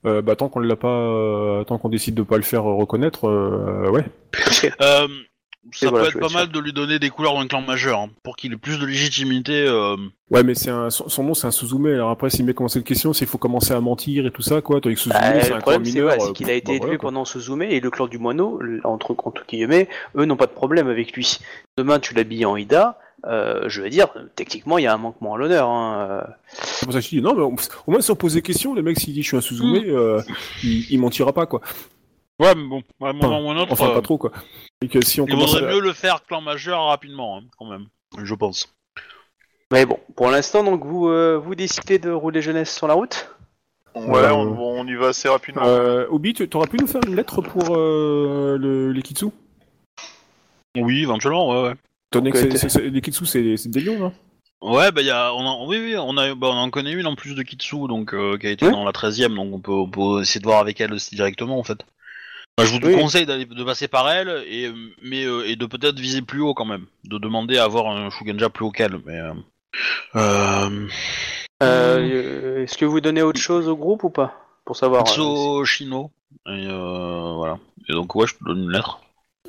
Euh, 0.07 0.23
bah 0.23 0.35
tant 0.37 0.49
qu'on 0.49 0.61
l'a 0.61 0.77
pas, 0.77 0.89
euh, 0.89 1.65
tant 1.65 1.79
qu'on 1.79 1.89
décide 1.89 2.15
de 2.15 2.23
pas 2.23 2.37
le 2.37 2.43
faire 2.43 2.63
reconnaître, 2.65 3.29
euh, 3.29 3.91
ouais. 3.91 4.05
Euh, 4.81 5.07
ça 5.73 5.91
voilà, 5.91 6.05
peut 6.11 6.19
être 6.19 6.21
pas 6.21 6.33
mal 6.33 6.49
de 6.49 6.59
lui 6.59 6.73
donner 6.73 6.99
des 6.99 7.11
couleurs 7.11 7.35
d'un 7.35 7.47
clan 7.47 7.61
majeur, 7.61 7.99
hein, 8.01 8.11
pour 8.23 8.37
qu'il 8.37 8.53
ait 8.53 8.57
plus 8.57 8.79
de 8.79 8.87
légitimité. 8.87 9.67
euh, 9.67 9.97
Ouais, 10.31 10.43
mais 10.43 10.55
c'est 10.55 10.71
un, 10.71 10.91
son, 10.91 11.09
son 11.09 11.25
nom 11.25 11.35
c'est 11.35 11.47
un 11.47 11.51
Suzume. 11.51 11.87
Alors 11.87 12.11
après, 12.11 12.31
s'il 12.31 12.45
met 12.45 12.55
commencer 12.55 12.79
une 12.79 12.85
question, 12.85 13.13
c'est 13.13 13.21
qu'il 13.21 13.29
faut 13.29 13.39
commencer 13.39 13.73
à 13.73 13.81
mentir 13.81 14.27
et 14.27 14.31
tout 14.31 14.43
ça, 14.43 14.61
quoi. 14.63 14.81
Que 14.81 14.95
Suzume, 14.95 15.13
Bah, 15.13 15.41
c'est 15.43 15.53
un 15.53 15.59
problème 15.61 15.83
clan 15.83 15.93
mineur. 15.93 16.11
ouais, 16.11 16.17
c'est 16.21 16.29
euh, 16.29 16.33
qu'il 16.33 16.51
a 16.51 16.55
été 16.55 16.67
bah, 16.67 16.73
élevé 16.73 16.81
voilà, 16.87 16.99
quoi. 16.99 17.09
pendant 17.11 17.25
Suzume 17.25 17.63
et 17.63 17.81
le 17.81 17.91
clan 17.91 18.07
du 18.07 18.19
moineau, 18.19 18.61
entre, 18.85 19.15
entre 19.25 19.45
guillemets, 19.47 19.89
eux 20.17 20.25
n'ont 20.25 20.37
pas 20.37 20.47
de 20.47 20.53
problème 20.53 20.89
avec 20.89 21.13
lui. 21.13 21.39
Demain 21.77 21.99
tu 21.99 22.15
l'habilles 22.15 22.47
en 22.47 22.57
Ida, 22.57 22.99
euh, 23.27 23.65
je 23.69 23.83
veux 23.83 23.91
dire, 23.91 24.09
techniquement 24.37 24.79
il 24.79 24.85
y 24.85 24.87
a 24.87 24.95
un 24.95 24.99
manquement 24.99 25.35
à 25.35 25.39
l'honneur. 25.39 25.69
Hein. 25.69 26.09
euh. 26.11 26.23
C'est 26.53 26.85
pour 26.87 26.93
ça 26.93 27.01
que 27.01 27.05
je 27.05 27.11
dis, 27.11 27.21
non, 27.21 27.35
mais 27.35 27.43
on- 27.43 27.57
au 27.87 27.91
moins, 27.91 28.01
si 28.01 28.11
on 28.11 28.17
pose 28.17 28.35
des 28.35 28.43
questions, 28.43 28.75
le 28.75 28.83
mec, 28.83 28.99
s'il 29.01 29.13
dit 29.15 29.23
je 29.23 29.29
suis 29.29 29.37
un 29.37 29.41
Suzume, 29.41 29.67
Mm. 29.73 29.85
euh, 29.91 30.23
il, 30.63 30.87
il 30.91 30.99
mentira 31.01 31.33
pas, 31.33 31.47
quoi. 31.47 31.61
Ouais, 32.39 32.55
mais 32.55 32.65
bon, 32.69 32.83
à 33.01 33.09
un 33.09 33.13
moment 33.13 33.41
ou 33.41 33.51
un 33.51 33.57
autre, 33.57 33.73
Enfin, 33.73 33.91
euh, 33.91 33.95
pas 33.95 34.03
trop, 34.03 34.17
quoi. 34.19 34.31
Et 34.81 34.89
que 34.89 35.05
si 35.05 35.21
on 35.21 35.27
il 35.27 35.35
vaudrait 35.35 35.65
à- 35.65 35.73
mieux 35.73 35.81
le 35.81 35.93
faire 35.93 36.25
clan 36.25 36.41
majeur 36.41 36.85
rapidement, 36.87 37.39
hein, 37.39 37.43
quand 37.59 37.67
même. 37.67 37.87
Je 38.17 38.35
pense. 38.35 38.73
Mais 39.73 39.85
bon, 39.85 39.99
pour 40.17 40.31
l'instant 40.31 40.65
donc 40.65 40.85
vous 40.87 41.09
euh, 41.09 41.37
vous 41.37 41.55
décidez 41.55 41.99
de 41.99 42.11
rouler 42.11 42.41
jeunesse 42.41 42.75
sur 42.75 42.87
la 42.89 42.95
route? 42.95 43.29
Ouais, 43.95 44.19
Euh, 44.21 44.33
on, 44.33 44.57
on 44.57 44.87
y 44.87 44.95
va 44.95 45.09
assez 45.09 45.29
rapidement. 45.29 45.63
Euh, 45.67 46.07
Obi, 46.11 46.33
tu 46.33 46.49
aurais 46.55 46.69
pu 46.69 46.77
nous 46.79 46.87
faire 46.87 47.01
une 47.07 47.17
lettre 47.17 47.43
pour 47.43 47.77
euh, 47.77 48.57
le, 48.59 48.93
les 48.93 49.03
Kitsu? 49.03 49.27
Oui, 50.77 51.03
éventuellement, 51.03 51.49
ouais, 51.51 51.69
ouais. 51.69 51.75
Donc, 52.13 52.35
c'est- 52.37 52.47
euh, 52.53 52.57
c'est- 52.57 52.69
c'est- 52.69 52.89
les 52.89 53.01
Kitsu, 53.01 53.27
c'est 53.27 53.57
c'est 53.57 53.69
des 53.69 53.81
lions, 53.81 53.99
non? 53.99 54.13
Ouais, 54.61 54.91
bah, 54.93 55.03
y 55.03 55.11
a, 55.11 55.33
on 55.35 55.45
en, 55.45 55.67
oui, 55.69 55.79
oui, 55.81 55.97
on, 55.99 56.17
a, 56.17 56.35
bah, 56.35 56.49
on 56.51 56.57
en 56.57 56.71
connaît 56.71 56.93
une 56.93 57.07
en 57.07 57.15
plus 57.15 57.35
de 57.35 57.43
Kitsu, 57.43 57.87
donc, 57.89 58.15
euh, 58.15 58.39
qui 58.39 58.47
a 58.47 58.51
été 58.51 58.65
Ouais. 58.67 58.73
dans 58.73 58.85
la 58.85 58.93
13ème, 58.93 59.35
donc 59.35 59.53
on 59.55 59.61
peut, 59.61 59.73
on 59.73 59.89
peut 59.91 60.23
essayer 60.23 60.41
de 60.41 60.47
voir 60.47 60.61
avec 60.61 60.81
elle 60.81 60.93
aussi 60.95 61.15
directement, 61.15 61.59
en 61.59 61.65
fait. 61.65 61.85
Bah, 62.59 62.65
je 62.65 62.73
vous 62.73 62.81
Oui. 62.83 63.01
conseille 63.01 63.25
d'aller, 63.25 63.45
de 63.45 63.63
passer 63.65 63.87
par 63.87 64.11
elle, 64.11 64.45
et, 64.49 64.69
mais, 65.01 65.25
euh, 65.25 65.47
et 65.49 65.55
de 65.55 65.65
peut-être 65.65 65.99
viser 66.01 66.23
plus 66.23 66.41
haut 66.41 66.55
quand 66.55 66.65
même. 66.65 66.87
De 67.05 67.17
demander 67.17 67.57
à 67.57 67.63
avoir 67.63 67.87
un 67.87 68.11
Shugenja 68.11 68.51
plus 68.51 68.65
haut 68.65 68.73
qu'elle, 68.73 68.99
mais... 69.07 69.21
Euh, 69.21 69.33
euh, 70.17 70.89
Euh, 71.63 72.63
Est-ce 72.65 72.77
que 72.77 72.85
vous 72.85 73.01
donnez 73.01 73.23
autre 73.23 73.41
chose 73.41 73.69
au 73.69 73.77
groupe 73.77 74.03
ou 74.03 74.11
pas? 74.11 74.35
Pour 74.65 74.77
savoir. 74.77 75.03
euh, 75.03 75.05
Kitsu 75.05 75.65
Shino, 75.67 76.11
et 76.47 76.67
euh, 76.69 77.33
voilà. 77.37 77.59
Et 77.89 77.93
donc, 77.93 78.15
ouais, 78.17 78.27
je 78.27 78.35
te 78.35 78.45
donne 78.45 78.65
une 78.65 78.73
lettre, 78.73 79.01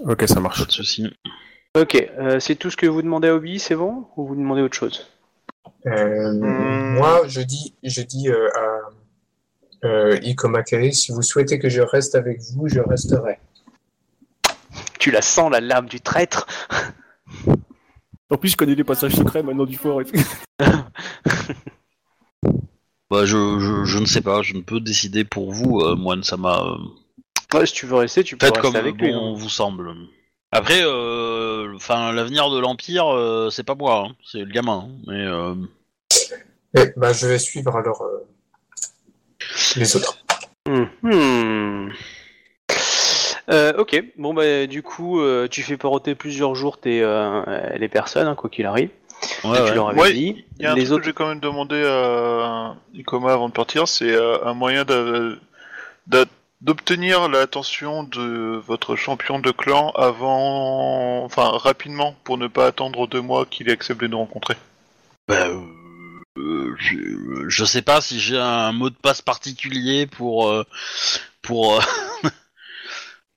Ok, 0.05 0.24
ça 0.28 0.39
marche. 0.39 0.60
pas 0.60 0.66
de 0.66 0.72
soucis. 0.72 1.12
Ok, 1.76 1.95
euh, 2.20 2.39
c'est 2.39 2.55
tout 2.55 2.70
ce 2.70 2.78
que 2.78 2.86
vous 2.86 3.01
demandez 3.01 3.28
à 3.28 3.36
Obi, 3.36 3.57
c'est 3.60 3.76
bon? 3.76 4.05
Ou 4.18 4.28
vous 4.28 4.36
demandez 4.36 4.62
autre 4.62 4.78
chose? 4.78 5.07
Euh, 5.88 6.32
Hmm. 6.34 6.93
Moi, 6.95 7.22
je 7.28 7.41
dis, 7.41 7.74
je 7.84 8.01
dis 8.01 8.30
euh, 8.30 8.49
à 8.55 8.88
euh, 9.84 10.17
Ikomakari, 10.21 10.93
si 10.93 11.11
vous 11.11 11.21
souhaitez 11.21 11.59
que 11.59 11.69
je 11.69 11.82
reste 11.82 12.15
avec 12.15 12.39
vous, 12.53 12.67
je 12.67 12.80
resterai. 12.80 13.39
Tu 14.99 15.11
la 15.11 15.21
sens, 15.21 15.51
la 15.51 15.61
lame 15.61 15.88
du 15.88 16.01
traître 16.01 16.45
En 18.30 18.38
plus, 18.38 18.49
je 18.49 18.57
connais 18.57 18.75
les 18.75 18.84
passages 18.84 19.15
secrets 19.15 19.41
maintenant 19.43 19.65
du 19.65 19.77
fort. 19.77 20.01
et 20.01 20.05
tout. 20.05 20.17
Bah, 23.11 23.25
je, 23.25 23.59
je, 23.59 23.86
je 23.86 23.97
ne 23.97 24.05
sais 24.05 24.21
pas, 24.21 24.43
je 24.43 24.53
ne 24.53 24.61
peux 24.61 24.80
décider 24.80 25.23
pour 25.23 25.51
vous, 25.51 25.80
euh, 25.80 25.95
Moine 25.95 26.23
Sama. 26.23 26.61
Euh, 26.63 26.77
Ouais, 27.51 27.65
si 27.65 27.73
tu 27.73 27.88
veux 27.88 27.95
rester, 27.95 28.23
tu 28.23 28.38
peux 28.38 28.45
rester 28.45 28.61
comme 28.61 28.75
avec 28.75 28.93
lui. 29.01 29.11
bon 29.11 29.32
hein. 29.32 29.36
vous 29.36 29.49
semble. 29.49 29.91
Après, 30.51 30.82
euh, 30.84 31.73
enfin, 31.75 32.11
l'avenir 32.11 32.51
de 32.51 32.59
l'Empire, 32.59 33.07
euh, 33.07 33.49
c'est 33.49 33.63
pas 33.63 33.73
moi, 33.73 34.05
hein, 34.07 34.15
c'est 34.23 34.38
le 34.41 34.51
gamin. 34.51 34.88
hein, 34.88 34.89
mais 35.07 35.25
euh, 35.25 35.55
Eh, 36.77 36.91
bah, 36.95 37.11
je 37.11 37.25
vais 37.25 37.39
suivre 37.39 37.75
alors 37.75 38.03
euh, 38.03 38.27
les 39.75 39.95
autres. 39.95 40.17
Euh, 43.49 43.73
ok, 43.77 44.03
bon 44.17 44.33
bah 44.35 44.67
du 44.67 44.83
coup 44.83 45.19
euh, 45.21 45.47
tu 45.47 45.63
fais 45.63 45.75
poroter 45.75 46.13
plusieurs 46.13 46.53
jours 46.53 46.79
tes, 46.79 47.01
euh, 47.01 47.41
les 47.77 47.89
personnes, 47.89 48.27
hein, 48.27 48.35
quoi 48.35 48.49
qu'il 48.49 48.67
arrive. 48.67 48.89
ouais, 49.43 49.57
tu 49.57 49.63
ouais. 49.63 49.75
leur 49.75 49.89
avais 49.89 49.99
Ouais, 49.99 50.13
dit. 50.13 50.45
Il 50.59 50.63
y 50.63 50.65
a 50.67 50.73
un 50.73 50.75
les 50.75 50.83
truc 50.83 50.93
autres, 50.93 51.01
que 51.01 51.05
j'ai 51.07 51.13
quand 51.13 51.27
même 51.27 51.39
demandé 51.39 51.83
à 51.83 52.75
Ikoma 52.93 53.33
avant 53.33 53.49
de 53.49 53.53
partir, 53.53 53.87
c'est 53.87 54.11
euh, 54.13 54.45
un 54.45 54.53
moyen 54.53 54.85
d'obtenir 56.61 57.27
l'attention 57.27 58.03
de 58.03 58.61
votre 58.67 58.95
champion 58.95 59.39
de 59.39 59.49
clan 59.49 59.89
avant, 59.95 61.23
enfin 61.23 61.49
rapidement, 61.49 62.15
pour 62.23 62.37
ne 62.37 62.47
pas 62.47 62.67
attendre 62.67 63.07
deux 63.07 63.21
mois 63.21 63.47
qu'il 63.47 63.71
accepte 63.71 64.01
de 64.01 64.07
nous 64.07 64.19
rencontrer. 64.19 64.55
Bah, 65.27 65.47
euh, 66.39 67.45
je, 67.47 67.65
sais 67.65 67.81
pas 67.81 68.01
si 68.01 68.19
j'ai 68.19 68.37
un 68.37 68.71
mot 68.71 68.89
de 68.89 68.95
passe 68.95 69.21
particulier 69.21 70.07
pour 70.07 70.49
euh, 70.49 70.63
pour 71.41 71.75
euh, 71.75 71.81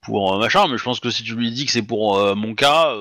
pour 0.03 0.37
machin, 0.39 0.67
mais 0.67 0.77
je 0.77 0.83
pense 0.83 0.99
que 0.99 1.09
si 1.09 1.23
tu 1.23 1.35
lui 1.35 1.51
dis 1.51 1.65
que 1.65 1.71
c'est 1.71 1.81
pour 1.81 2.35
mon 2.35 2.55
cas, 2.55 2.93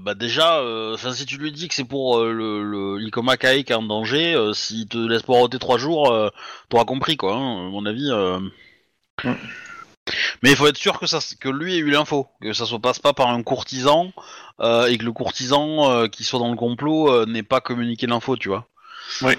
bah 0.00 0.14
déjà, 0.14 0.62
enfin 0.92 1.12
si 1.12 1.26
tu 1.26 1.38
lui 1.38 1.52
dis 1.52 1.68
que 1.68 1.74
c'est 1.74 1.84
pour 1.84 2.22
le, 2.22 3.36
Kai 3.36 3.64
qui 3.64 3.72
est 3.72 3.76
en 3.76 3.82
danger, 3.82 4.52
s'il 4.54 4.86
te 4.88 4.98
laisse 4.98 5.22
poroter 5.22 5.58
trois 5.58 5.78
jours, 5.78 6.14
t'auras 6.68 6.84
compris 6.84 7.16
quoi. 7.16 7.34
hein, 7.34 7.68
à 7.68 7.70
mon 7.70 7.86
avis. 7.86 8.10
Mais 10.42 10.50
il 10.50 10.56
faut 10.56 10.66
être 10.66 10.76
sûr 10.76 10.98
que 11.00 11.06
ça, 11.06 11.18
que 11.40 11.48
lui 11.48 11.76
ait 11.76 11.78
eu 11.78 11.90
l'info, 11.90 12.28
que 12.42 12.52
ça 12.52 12.66
se 12.66 12.76
passe 12.76 12.98
pas 12.98 13.14
par 13.14 13.28
un 13.30 13.42
courtisan 13.42 14.12
et 14.60 14.98
que 14.98 15.04
le 15.04 15.12
courtisan 15.12 16.08
qui 16.08 16.24
soit 16.24 16.40
dans 16.40 16.50
le 16.50 16.56
complot 16.56 17.24
n'ait 17.26 17.42
pas 17.42 17.60
communiqué 17.62 18.06
l'info, 18.06 18.36
tu 18.36 18.48
vois. 18.48 18.68
Oui. 19.22 19.34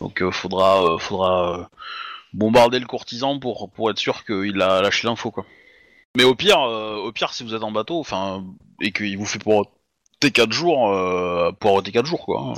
Donc 0.00 0.22
euh, 0.22 0.30
faudra, 0.30 0.82
euh, 0.84 0.98
faudra 0.98 1.58
euh, 1.60 1.64
bombarder 2.32 2.78
le 2.80 2.86
courtisan 2.86 3.38
pour 3.38 3.70
pour 3.70 3.90
être 3.90 3.98
sûr 3.98 4.24
qu'il 4.24 4.60
a 4.60 4.82
lâché 4.82 5.06
l'info 5.06 5.30
quoi. 5.30 5.44
Mais 6.16 6.24
au 6.24 6.34
pire, 6.34 6.60
euh, 6.60 6.96
au 6.96 7.12
pire 7.12 7.32
si 7.32 7.42
vous 7.44 7.54
êtes 7.54 7.62
en 7.62 7.70
bateau, 7.72 7.98
enfin 8.00 8.44
et 8.80 8.92
qu'il 8.92 9.16
vous 9.16 9.26
fait 9.26 9.38
pour 9.38 9.70
tes 10.20 10.30
4 10.30 10.52
jours, 10.52 10.90
euh, 10.90 11.52
pour 11.52 11.82
tes 11.82 11.92
4 11.92 12.04
jours 12.06 12.24
quoi. 12.24 12.52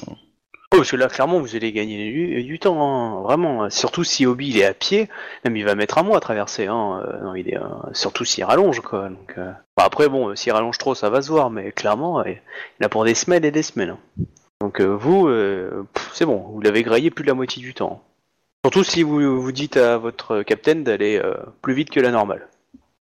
Oh, 0.72 0.78
parce 0.78 0.90
que 0.90 0.96
là 0.96 1.07
clairement 1.09 1.38
vous 1.38 1.55
allez 1.55 1.70
gagner 1.70 2.11
du, 2.11 2.42
du 2.42 2.59
temps, 2.59 2.82
hein, 2.82 3.22
vraiment. 3.22 3.70
Surtout 3.70 4.02
si 4.05 4.26
Obi 4.26 4.48
il 4.48 4.59
est 4.59 4.64
à 4.64 4.74
pied, 4.74 5.09
même 5.44 5.57
il 5.57 5.64
va 5.64 5.74
mettre 5.76 5.98
un 5.98 6.02
mois 6.02 6.16
à 6.16 6.20
traverser. 6.20 6.66
Hein. 6.66 7.02
euh, 7.07 7.20
non, 7.22 7.34
il 7.36 7.48
est, 7.48 7.57
euh, 7.59 7.62
surtout 7.92 8.24
s'il 8.24 8.42
rallonge 8.44 8.80
quoi. 8.80 9.09
Donc, 9.11 9.34
euh, 9.38 9.52
bah, 9.76 9.84
après 9.84 10.09
bon, 10.09 10.34
s'il 10.34 10.52
rallonge 10.52 10.78
trop 10.78 10.94
ça 10.96 11.11
va 11.11 11.22
se 11.22 11.28
voir, 11.30 11.50
mais 11.50 11.70
clairement 11.72 12.20
euh, 12.20 12.32
il 12.80 12.84
a 12.84 12.88
pour 12.88 13.05
des 13.05 13.14
semaines 13.14 13.44
et 13.44 13.50
des 13.52 13.62
semaines. 13.62 13.90
hein. 13.90 14.24
Donc 14.65 14.81
euh, 14.81 14.97
vous, 14.97 15.29
euh, 15.29 15.87
c'est 16.15 16.25
bon, 16.25 16.39
vous 16.39 16.62
l'avez 16.62 16.83
graillé 16.83 17.11
plus 17.11 17.23
de 17.23 17.29
la 17.29 17.35
moitié 17.35 17.61
du 17.61 17.75
temps. 17.75 18.03
Surtout 18.65 18.83
si 18.83 19.03
vous 19.03 19.39
vous 19.39 19.53
dites 19.53 19.77
à 19.77 19.99
votre 19.99 20.43
capitaine 20.43 20.83
d'aller 20.83 21.21
euh, 21.23 21.35
plus 21.61 21.75
vite 21.75 21.91
que 21.91 22.01
la 22.01 22.11
normale. 22.11 22.49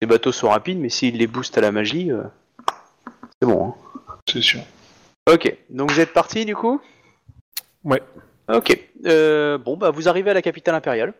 Les 0.02 0.06
bateaux 0.06 0.32
sont 0.32 0.50
rapides, 0.50 0.78
mais 0.78 0.90
s'il 0.90 1.16
les 1.16 1.26
booste 1.26 1.56
à 1.56 1.62
la 1.62 1.72
magie, 1.72 2.12
euh, 2.12 2.24
c'est 3.40 3.48
bon. 3.48 3.68
Hein. 3.68 3.74
C'est 4.30 4.42
sûr. 4.42 4.60
Ok, 5.32 5.56
donc 5.70 5.90
vous 5.92 5.98
êtes 5.98 6.12
parti 6.12 6.44
du 6.44 6.54
coup? 6.54 6.78
Ouais. 7.84 8.02
Ok, 8.52 8.78
euh, 9.06 9.56
bon 9.56 9.78
bah 9.78 9.90
vous 9.90 10.10
arrivez 10.10 10.32
à 10.32 10.34
la 10.34 10.42
capitale 10.42 10.74
impériale. 10.74 11.14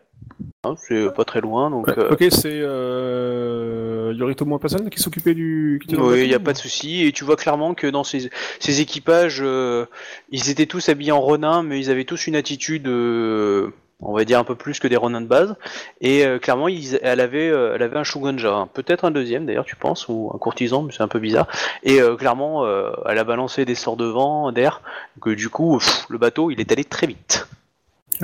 Hein, 0.65 0.75
c'est 0.77 1.13
pas 1.15 1.25
très 1.25 1.41
loin, 1.41 1.71
donc... 1.71 1.87
Ouais, 1.87 1.99
euh, 1.99 2.11
Ok, 2.11 2.25
c'est 2.31 2.61
euh... 2.61 4.13
Yoritomo 4.17 4.59
Pasan 4.59 4.89
qui 4.91 5.01
s'occupait 5.01 5.35
du. 5.35 5.81
qui 5.87 5.97
Oui, 5.97 6.23
il 6.23 6.29
n'y 6.29 6.35
a 6.35 6.41
pas 6.41 6.53
de 6.53 6.59
souci. 6.59 7.05
Et 7.05 7.13
tu 7.13 7.25
vois 7.25 7.37
clairement 7.37 7.75
que 7.75 7.87
dans 7.87 8.05
ces, 8.05 8.31
ces 8.59 8.81
équipages, 8.81 9.41
euh, 9.43 9.87
ils 10.31 10.51
étaient 10.51 10.67
tous 10.67 10.89
habillés 10.89 11.13
en 11.13 11.21
ronin, 11.21 11.63
mais 11.63 11.79
ils 11.79 11.91
avaient 11.91 12.05
tous 12.05 12.27
une 12.27 12.37
attitude, 12.37 12.89
euh, 12.89 13.71
on 14.01 14.15
va 14.15 14.25
dire 14.25 14.39
un 14.39 14.45
peu 14.45 14.55
plus 14.55 14.79
que 14.79 14.89
des 14.89 14.97
ronins 14.97 15.21
de 15.21 15.27
base. 15.27 15.57
Et 16.01 16.25
euh, 16.25 16.39
clairement, 16.39 16.69
ils, 16.69 16.99
elle, 17.03 17.21
avait, 17.21 17.47
elle 17.47 17.83
avait 17.83 17.99
un 17.99 18.05
Shugonja, 18.05 18.53
hein. 18.53 18.69
peut-être 18.73 19.05
un 19.05 19.11
deuxième 19.11 19.47
d'ailleurs, 19.47 19.65
tu 19.65 19.77
penses, 19.77 20.07
ou 20.09 20.31
un 20.35 20.39
courtisan, 20.39 20.83
mais 20.83 20.93
c'est 20.93 21.03
un 21.03 21.09
peu 21.09 21.21
bizarre. 21.21 21.49
Et 21.83 22.01
clairement, 22.19 22.67
elle 23.07 23.19
a 23.19 23.25
balancé 23.25 23.65
des 23.65 23.75
sorts 23.75 23.97
de 23.97 24.07
vent, 24.07 24.53
d'air, 24.53 24.83
que 25.21 25.31
du 25.31 25.49
coup, 25.49 25.79
pff, 25.79 26.07
le 26.09 26.19
bateau, 26.19 26.51
il 26.51 26.61
est 26.61 26.73
allé 26.73 26.85
très 26.85 27.07
vite. 27.07 27.47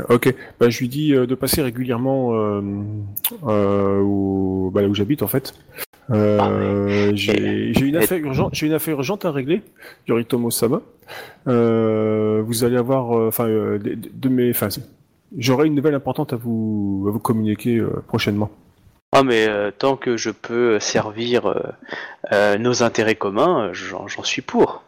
Ok, 0.09 0.35
bah, 0.59 0.71
je 0.71 0.79
lui 0.79 0.89
dis 0.89 1.15
euh, 1.15 1.27
de 1.27 1.35
passer 1.35 1.63
régulièrement 1.63 2.35
euh, 2.35 2.63
euh, 3.47 4.01
au... 4.01 4.71
bah, 4.73 4.83
là 4.83 4.89
où 4.89 4.95
j'habite 4.95 5.23
en 5.23 5.29
fait. 5.29 5.55
J'ai 6.09 7.73
une 7.81 7.97
affaire 7.97 8.19
urgente, 8.19 8.55
j'ai 8.55 8.67
une 8.67 8.73
affaire 8.73 8.95
urgente 8.95 9.25
à 9.25 9.31
régler, 9.31 9.63
Yoritomo 10.09 10.51
Sama. 10.51 10.83
Vous 11.47 12.65
allez 12.65 12.77
avoir, 12.77 13.11
enfin, 13.11 13.47
de, 13.47 13.79
de 13.79 14.29
mes, 14.29 14.51
enfin, 14.51 14.69
j'aurai 15.37 15.67
une 15.67 15.75
nouvelle 15.75 15.95
importante 15.95 16.33
à 16.33 16.37
vous 16.37 17.07
à 17.09 17.11
vous 17.11 17.19
communiquer 17.21 17.83
prochainement. 18.09 18.51
Ah 19.13 19.23
mais 19.23 19.47
tant 19.79 19.97
que 19.97 20.17
je 20.17 20.31
peux 20.31 20.81
servir 20.81 21.55
nos 22.59 22.83
intérêts 22.83 23.15
communs, 23.15 23.73
j'en 23.73 24.09
j'en 24.09 24.23
suis 24.23 24.43
pour. 24.43 24.85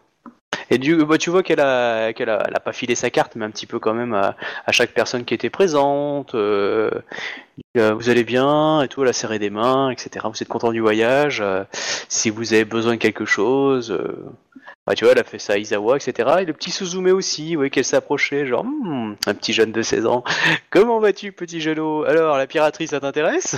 Et 0.71 0.79
du, 0.79 0.97
bah, 1.05 1.19
tu 1.19 1.31
vois 1.31 1.43
qu'elle 1.43 1.61
a, 1.61 2.13
qu'elle 2.13 2.31
a, 2.31 2.45
elle 2.49 2.55
a 2.57 2.61
pas 2.61 2.73
filé 2.73 2.95
sa 2.95 3.11
carte, 3.11 3.37
mais 3.37 3.45
un 3.45 3.51
petit 3.51 3.67
peu 3.67 3.79
quand 3.79 3.95
même 3.95 4.15
à, 4.15 4.37
à 4.67 4.73
chaque 4.73 4.93
personne 4.93 5.25
qui 5.25 5.35
était 5.35 5.51
présente. 5.51 6.35
euh, 6.35 6.91
euh, 7.77 7.95
vous 7.95 8.09
allez 8.11 8.25
bien 8.25 8.83
et 8.83 8.89
tout, 8.89 9.03
elle 9.03 9.09
a 9.09 9.13
serré 9.13 9.39
des 9.39 9.51
mains, 9.51 9.91
etc. 9.91 10.27
Vous 10.33 10.43
êtes 10.43 10.49
content 10.49 10.73
du 10.73 10.81
voyage. 10.81 11.41
euh, 11.41 11.65
si 12.09 12.31
vous 12.31 12.53
avez 12.55 12.65
besoin 12.65 12.93
de 12.95 12.99
quelque 12.99 13.25
chose, 13.25 13.91
euh, 13.93 14.27
bah, 14.87 14.95
tu 14.95 15.05
vois, 15.05 15.13
elle 15.13 15.19
a 15.21 15.25
fait 15.25 15.39
ça 15.39 15.55
à 15.55 15.57
Izawa, 15.59 15.97
etc. 15.97 16.29
Et 16.41 16.45
le 16.45 16.53
petit 16.53 16.71
Suzume 16.71 17.07
aussi, 17.09 17.55
vous 17.55 17.61
voyez 17.61 17.71
qu'elle 17.71 17.85
s'approchait, 17.85 18.47
genre, 18.47 18.65
Hmm, 18.65 19.15
un 19.27 19.35
petit 19.35 19.53
jeune 19.53 19.73
de 19.73 19.83
16 19.83 20.07
ans. 20.07 20.25
Comment 20.71 21.01
vas-tu, 21.01 21.33
petit 21.33 21.61
genou 21.61 22.05
Alors, 22.05 22.37
la 22.39 22.47
piraterie, 22.47 22.87
ça 22.89 23.01
t'intéresse? 23.01 23.57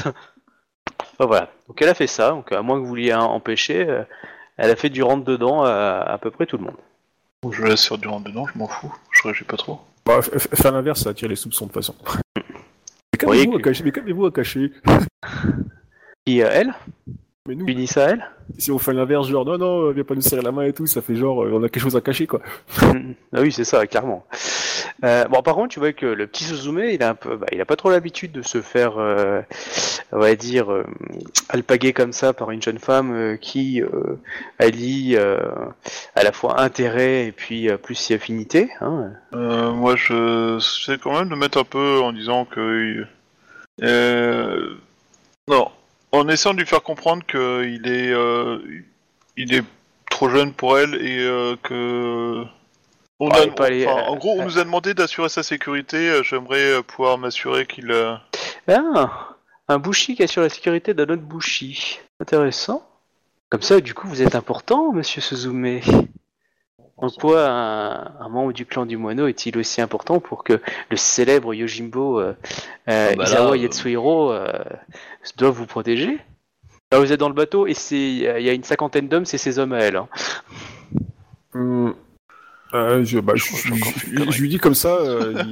Enfin, 1.14 1.26
voilà. 1.26 1.50
Donc 1.68 1.80
elle 1.82 1.88
a 1.88 1.94
fait 1.94 2.06
ça. 2.06 2.30
Donc 2.30 2.52
à 2.52 2.62
moins 2.62 2.76
que 2.76 2.82
vous 2.82 2.88
vouliez 2.88 3.12
empêcher, 3.14 3.88
euh, 3.88 4.02
elle 4.56 4.70
a 4.70 4.76
fait 4.76 4.90
du 4.90 5.02
rentre 5.02 5.24
dedans 5.24 5.64
à, 5.64 5.98
à 6.00 6.18
peu 6.18 6.30
près 6.30 6.46
tout 6.46 6.58
le 6.58 6.64
monde. 6.64 6.76
Je 7.52 7.62
laisse 7.64 7.86
faire 7.86 7.98
du 7.98 8.08
rentre 8.08 8.24
dedans, 8.28 8.46
je 8.52 8.58
m'en 8.58 8.66
fous. 8.66 8.92
Je 9.12 9.22
réagis 9.22 9.44
pas 9.44 9.56
trop. 9.56 9.80
Bah, 10.04 10.20
faire 10.22 10.72
l'inverse, 10.72 11.02
ça 11.02 11.10
attire 11.10 11.28
les 11.28 11.36
soupçons 11.36 11.66
de 11.66 11.70
toute 11.72 11.80
façon. 11.82 11.94
Mais 12.36 13.18
calmez-vous 13.18 13.52
que- 13.52 13.56
à 13.58 13.62
cacher, 13.62 13.84
mais 13.84 13.92
calmez-vous 13.92 14.26
à 14.26 14.30
cacher. 14.32 14.72
Et 16.26 16.42
euh, 16.44 16.48
elle? 16.52 16.74
Mais 17.48 17.54
nous, 17.54 17.64
Tu 17.66 17.74
dis 17.74 17.86
ça 17.86 18.06
à 18.06 18.10
elle? 18.10 18.30
Si 18.58 18.70
on 18.72 18.78
fait 18.78 18.92
l'inverse, 18.92 19.28
genre 19.28 19.44
non, 19.44 19.56
non, 19.58 19.90
viens 19.92 20.04
pas 20.04 20.14
nous 20.14 20.20
serrer 20.20 20.42
la 20.42 20.50
main 20.52 20.64
et 20.64 20.72
tout, 20.72 20.86
ça 20.86 21.00
fait 21.00 21.14
genre, 21.16 21.44
euh, 21.44 21.52
on 21.54 21.62
a 21.62 21.68
quelque 21.68 21.82
chose 21.82 21.96
à 21.96 22.00
cacher 22.00 22.26
quoi. 22.26 22.40
Ah 23.32 23.40
oui, 23.40 23.52
c'est 23.52 23.64
ça, 23.64 23.86
clairement. 23.86 24.26
Euh, 25.04 25.24
bon, 25.28 25.42
par 25.42 25.54
contre, 25.54 25.68
tu 25.68 25.78
vois 25.78 25.92
que 25.92 26.06
le 26.06 26.26
petit 26.26 26.44
Suzume, 26.44 26.78
il 26.78 27.02
a 27.02 27.10
un 27.10 27.14
peu, 27.14 27.36
bah, 27.36 27.46
il 27.52 27.60
a 27.60 27.64
pas 27.64 27.76
trop 27.76 27.90
l'habitude 27.90 28.32
de 28.32 28.42
se 28.42 28.62
faire, 28.62 28.98
euh, 28.98 29.42
on 30.12 30.18
va 30.18 30.34
dire, 30.34 30.72
euh, 30.72 30.86
alpaguer 31.48 31.92
comme 31.92 32.12
ça 32.12 32.32
par 32.32 32.50
une 32.50 32.62
jeune 32.62 32.78
femme 32.78 33.36
qui 33.40 33.82
allie 34.58 35.16
à 35.16 36.22
la 36.22 36.32
fois 36.32 36.60
intérêt 36.60 37.26
et 37.26 37.32
puis 37.32 37.68
plus 37.82 37.94
si 37.94 38.14
affinité. 38.14 38.70
Hein. 38.80 39.12
Moi, 39.32 39.96
je 39.96 40.58
sais 40.60 40.98
quand 40.98 41.18
même 41.18 41.28
de 41.28 41.34
mettre 41.34 41.58
un 41.58 41.64
peu 41.64 42.00
en 42.00 42.12
disant 42.12 42.44
que. 42.44 43.04
Non. 45.48 45.70
En 46.12 46.28
essayant 46.28 46.54
de 46.54 46.60
lui 46.60 46.66
faire 46.66 46.82
comprendre 46.82 47.24
qu'il 47.26 47.86
est. 47.86 48.14
Il 49.36 49.54
est 49.54 49.64
trop 50.10 50.30
jeune 50.30 50.52
pour 50.52 50.78
elle 50.78 50.94
et 50.94 51.56
que. 51.62 52.44
On 53.18 53.30
Ouais, 53.30 53.48
a, 53.48 53.52
pas 53.52 53.70
les- 53.70 53.86
enfin, 53.86 53.98
euh, 53.98 54.04
en 54.08 54.16
gros, 54.16 54.32
on 54.38 54.44
nous 54.44 54.58
a 54.58 54.64
demandé 54.64 54.92
d'assurer 54.92 55.28
sa 55.30 55.42
sécurité. 55.42 55.96
euh, 56.10 56.22
J'aimerais 56.22 56.62
euh, 56.78 56.82
pouvoir 56.82 57.16
m'assurer 57.18 57.66
qu'il. 57.66 57.90
Ah, 58.68 59.30
un 59.68 59.78
Bushi 59.78 60.14
qui 60.16 60.22
assure 60.22 60.42
la 60.42 60.48
sécurité 60.50 60.92
d'un 60.94 61.04
autre 61.04 61.22
Bushi. 61.22 61.98
Intéressant. 62.20 62.86
Comme 63.48 63.62
ça, 63.62 63.80
du 63.80 63.94
coup, 63.94 64.06
vous 64.08 64.22
êtes 64.22 64.34
important, 64.34 64.92
monsieur 64.92 65.20
Suzume. 65.22 65.80
En 66.98 67.10
quoi 67.10 67.46
un, 67.48 68.20
un 68.20 68.28
membre 68.28 68.52
du 68.52 68.64
clan 68.66 68.86
du 68.86 68.96
moineau 68.96 69.26
est-il 69.28 69.56
aussi 69.58 69.80
important 69.82 70.18
pour 70.18 70.44
que 70.44 70.60
le 70.90 70.96
célèbre 70.96 71.52
Yojimbo 71.54 72.20
euh, 72.20 72.34
euh, 72.88 73.10
Ah 73.12 73.16
bah 73.16 73.24
là, 73.24 73.28
Isawa 73.30 73.56
Yatsuhiro 73.56 74.32
euh, 74.32 74.52
doit 75.36 75.50
vous 75.50 75.66
protéger? 75.66 76.18
Là, 76.92 76.98
vous 76.98 77.12
êtes 77.12 77.20
dans 77.20 77.28
le 77.28 77.34
bateau 77.34 77.66
et 77.66 77.74
c'est 77.74 77.98
il 77.98 78.18
y 78.22 78.48
a 78.48 78.52
une 78.52 78.64
cinquantaine 78.64 79.08
d'hommes, 79.08 79.26
c'est 79.26 79.36
ses 79.38 79.58
hommes 79.58 79.72
à 79.74 79.78
elle. 79.80 79.96
hein. 79.96 81.94
Euh, 82.74 83.04
je, 83.04 83.18
bah, 83.20 83.32
je, 83.36 83.44
Je 83.44 84.30
je- 84.30 84.40
lui 84.40 84.48
dis 84.48 84.58
comme 84.58 84.74
ça, 84.74 84.96
euh, 84.96 85.44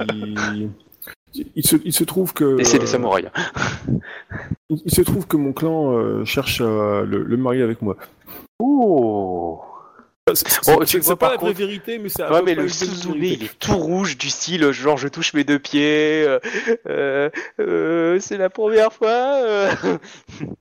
il, 1.33 1.47
il 1.55 1.65
se, 1.65 1.75
il 1.83 1.93
se 1.93 2.03
trouve 2.03 2.33
que. 2.33 2.59
Et 2.59 2.63
c'est 2.63 2.77
des 2.79 2.83
euh, 2.85 2.87
samouraïs. 2.87 3.27
il, 4.69 4.81
il 4.85 4.91
se 4.93 5.01
trouve 5.01 5.25
que 5.27 5.37
mon 5.37 5.53
clan 5.53 5.93
euh, 5.97 6.25
cherche 6.25 6.61
à 6.61 7.01
le, 7.05 7.23
le 7.23 7.37
marier 7.37 7.63
avec 7.63 7.81
moi. 7.81 7.95
Oh 8.59 9.61
C'est 10.33 10.47
c'est- 10.47 10.71
Bon, 10.71 10.77
pas 11.09 11.15
par 11.15 11.29
la 11.31 11.37
vraie 11.37 11.47
contre- 11.47 11.57
vérité, 11.59 11.99
mais 11.99 12.09
c'est 12.09 12.23
Ouais, 12.23 12.39
peu 12.39 12.45
mais 12.45 12.55
le 12.55 12.63
une 12.63 12.67
vraie 12.67 12.77
Suzume, 12.85 13.13
vérité. 13.13 13.37
il 13.39 13.45
est 13.45 13.59
tout 13.59 13.77
rouge 13.77 14.17
du 14.17 14.29
style 14.29 14.71
genre 14.71 14.97
je 14.97 15.07
touche 15.07 15.33
mes 15.33 15.43
deux 15.43 15.59
pieds, 15.59 16.23
euh, 16.25 16.39
euh, 16.89 17.29
euh, 17.59 18.19
c'est 18.19 18.37
la 18.37 18.49
première 18.49 18.91
fois. 18.93 19.09
euh. 19.09 19.71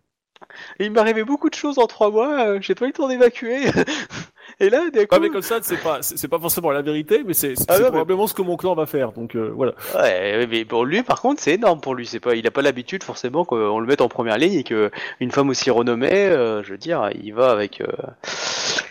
Il 0.78 0.92
m'est 0.92 1.00
arrivé 1.00 1.24
beaucoup 1.24 1.50
de 1.50 1.54
choses 1.54 1.78
en 1.78 1.86
trois 1.86 2.10
mois, 2.12 2.60
j'ai 2.60 2.74
pas 2.76 2.84
eu 2.84 2.88
le 2.88 2.94
temps 2.94 3.08
d'évacuer. 3.08 3.64
Et 4.60 4.70
là, 4.70 4.88
d'un 4.90 5.04
coup, 5.06 5.14
Ouais, 5.16 5.20
mais 5.20 5.30
comme 5.30 5.42
ça, 5.42 5.58
c'est 5.62 5.82
pas, 5.82 5.98
c'est 6.02 6.28
pas 6.28 6.38
forcément 6.38 6.70
la 6.70 6.82
vérité, 6.82 7.22
mais 7.26 7.34
c'est 7.34 7.54
Ah 7.68 7.76
mais- 7.78 7.84
probablement 7.86 8.26
ce 8.26 8.34
que 8.34 8.42
mon 8.42 8.56
clan 8.56 8.74
va 8.74 8.86
faire. 8.86 9.12
Donc 9.12 9.34
euh, 9.34 9.50
voilà. 9.54 9.72
Ouais, 9.94 10.46
mais 10.48 10.64
pour 10.64 10.84
lui, 10.84 11.02
par 11.02 11.20
contre, 11.20 11.40
c'est 11.40 11.54
énorme 11.54 11.80
pour 11.80 11.94
lui. 11.94 12.06
C'est 12.06 12.20
pas, 12.20 12.34
il 12.34 12.46
a 12.46 12.50
pas 12.50 12.62
l'habitude 12.62 13.02
forcément 13.02 13.44
qu'on 13.44 13.78
le 13.80 13.86
mette 13.86 14.00
en 14.00 14.08
première 14.08 14.38
ligne 14.38 14.54
et 14.54 14.64
que 14.64 14.90
une 15.20 15.30
femme 15.32 15.48
aussi 15.48 15.70
renommée, 15.70 16.10
euh, 16.12 16.62
je 16.62 16.70
veux 16.72 16.78
dire, 16.78 17.10
il 17.22 17.34
va 17.34 17.50
avec 17.50 17.80
euh, 17.80 17.86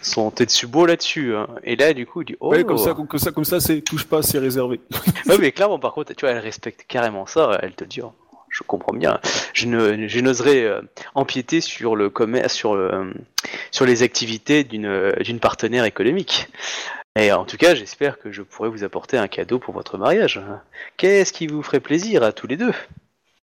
son 0.02 0.32
Tetsubo 0.32 0.86
là-dessus. 0.86 1.36
hein. 1.36 1.48
Et 1.64 1.76
là, 1.76 1.94
du 1.94 2.06
coup, 2.06 2.22
il 2.22 2.26
dit 2.26 2.36
oh. 2.40 2.50
Ouais, 2.52 2.64
comme 2.64 2.78
ça, 2.78 2.94
comme 2.94 3.08
ça, 3.20 3.32
comme 3.32 3.46
ça, 3.46 3.60
c'est 3.60 3.82
touche 3.82 4.06
pas, 4.06 4.22
c'est 4.22 4.40
réservé. 4.40 4.82
Ouais, 5.28 5.38
mais 5.40 5.52
clairement, 5.52 5.80
par 5.80 5.94
contre, 5.94 6.14
tu 6.14 6.26
vois, 6.26 6.34
elle 6.36 6.40
respecte 6.44 6.86
carrément 6.88 7.26
ça. 7.26 7.58
Elle 7.62 7.74
te 7.74 7.84
dit, 7.86 8.02
oh, 8.02 8.12
je 8.54 8.64
comprends 8.64 8.96
bien. 8.96 9.20
Je 9.54 9.66
ne, 9.68 10.08
je 10.08 10.20
n'oserais 10.22 10.64
euh, 10.64 10.82
empiéter 11.16 11.60
sur 11.60 11.96
le 11.96 12.10
commerce, 12.10 12.54
sur 12.54 12.76
le, 12.76 13.14
sur 13.72 13.86
les 13.86 14.04
activités 14.04 14.64
d'une, 14.64 14.86
euh, 14.86 15.12
d'une 15.22 15.40
partenaire 15.40 15.86
économique. 15.86 16.48
Et 17.20 17.32
en 17.32 17.46
tout 17.46 17.58
cas, 17.58 17.76
j'espère 17.76 18.18
que 18.20 18.32
je 18.32 18.42
pourrai 18.42 18.70
vous 18.70 18.84
apporter 18.84 19.18
un 19.18 19.28
cadeau 19.28 19.60
pour 19.60 19.74
votre 19.74 19.98
mariage. 19.98 20.40
Qu'est-ce 20.98 21.34
qui 21.34 21.48
vous 21.48 21.62
ferait 21.62 21.80
plaisir 21.80 22.24
à 22.24 22.32
tous 22.32 22.48
les 22.48 22.58
deux? 22.58 22.74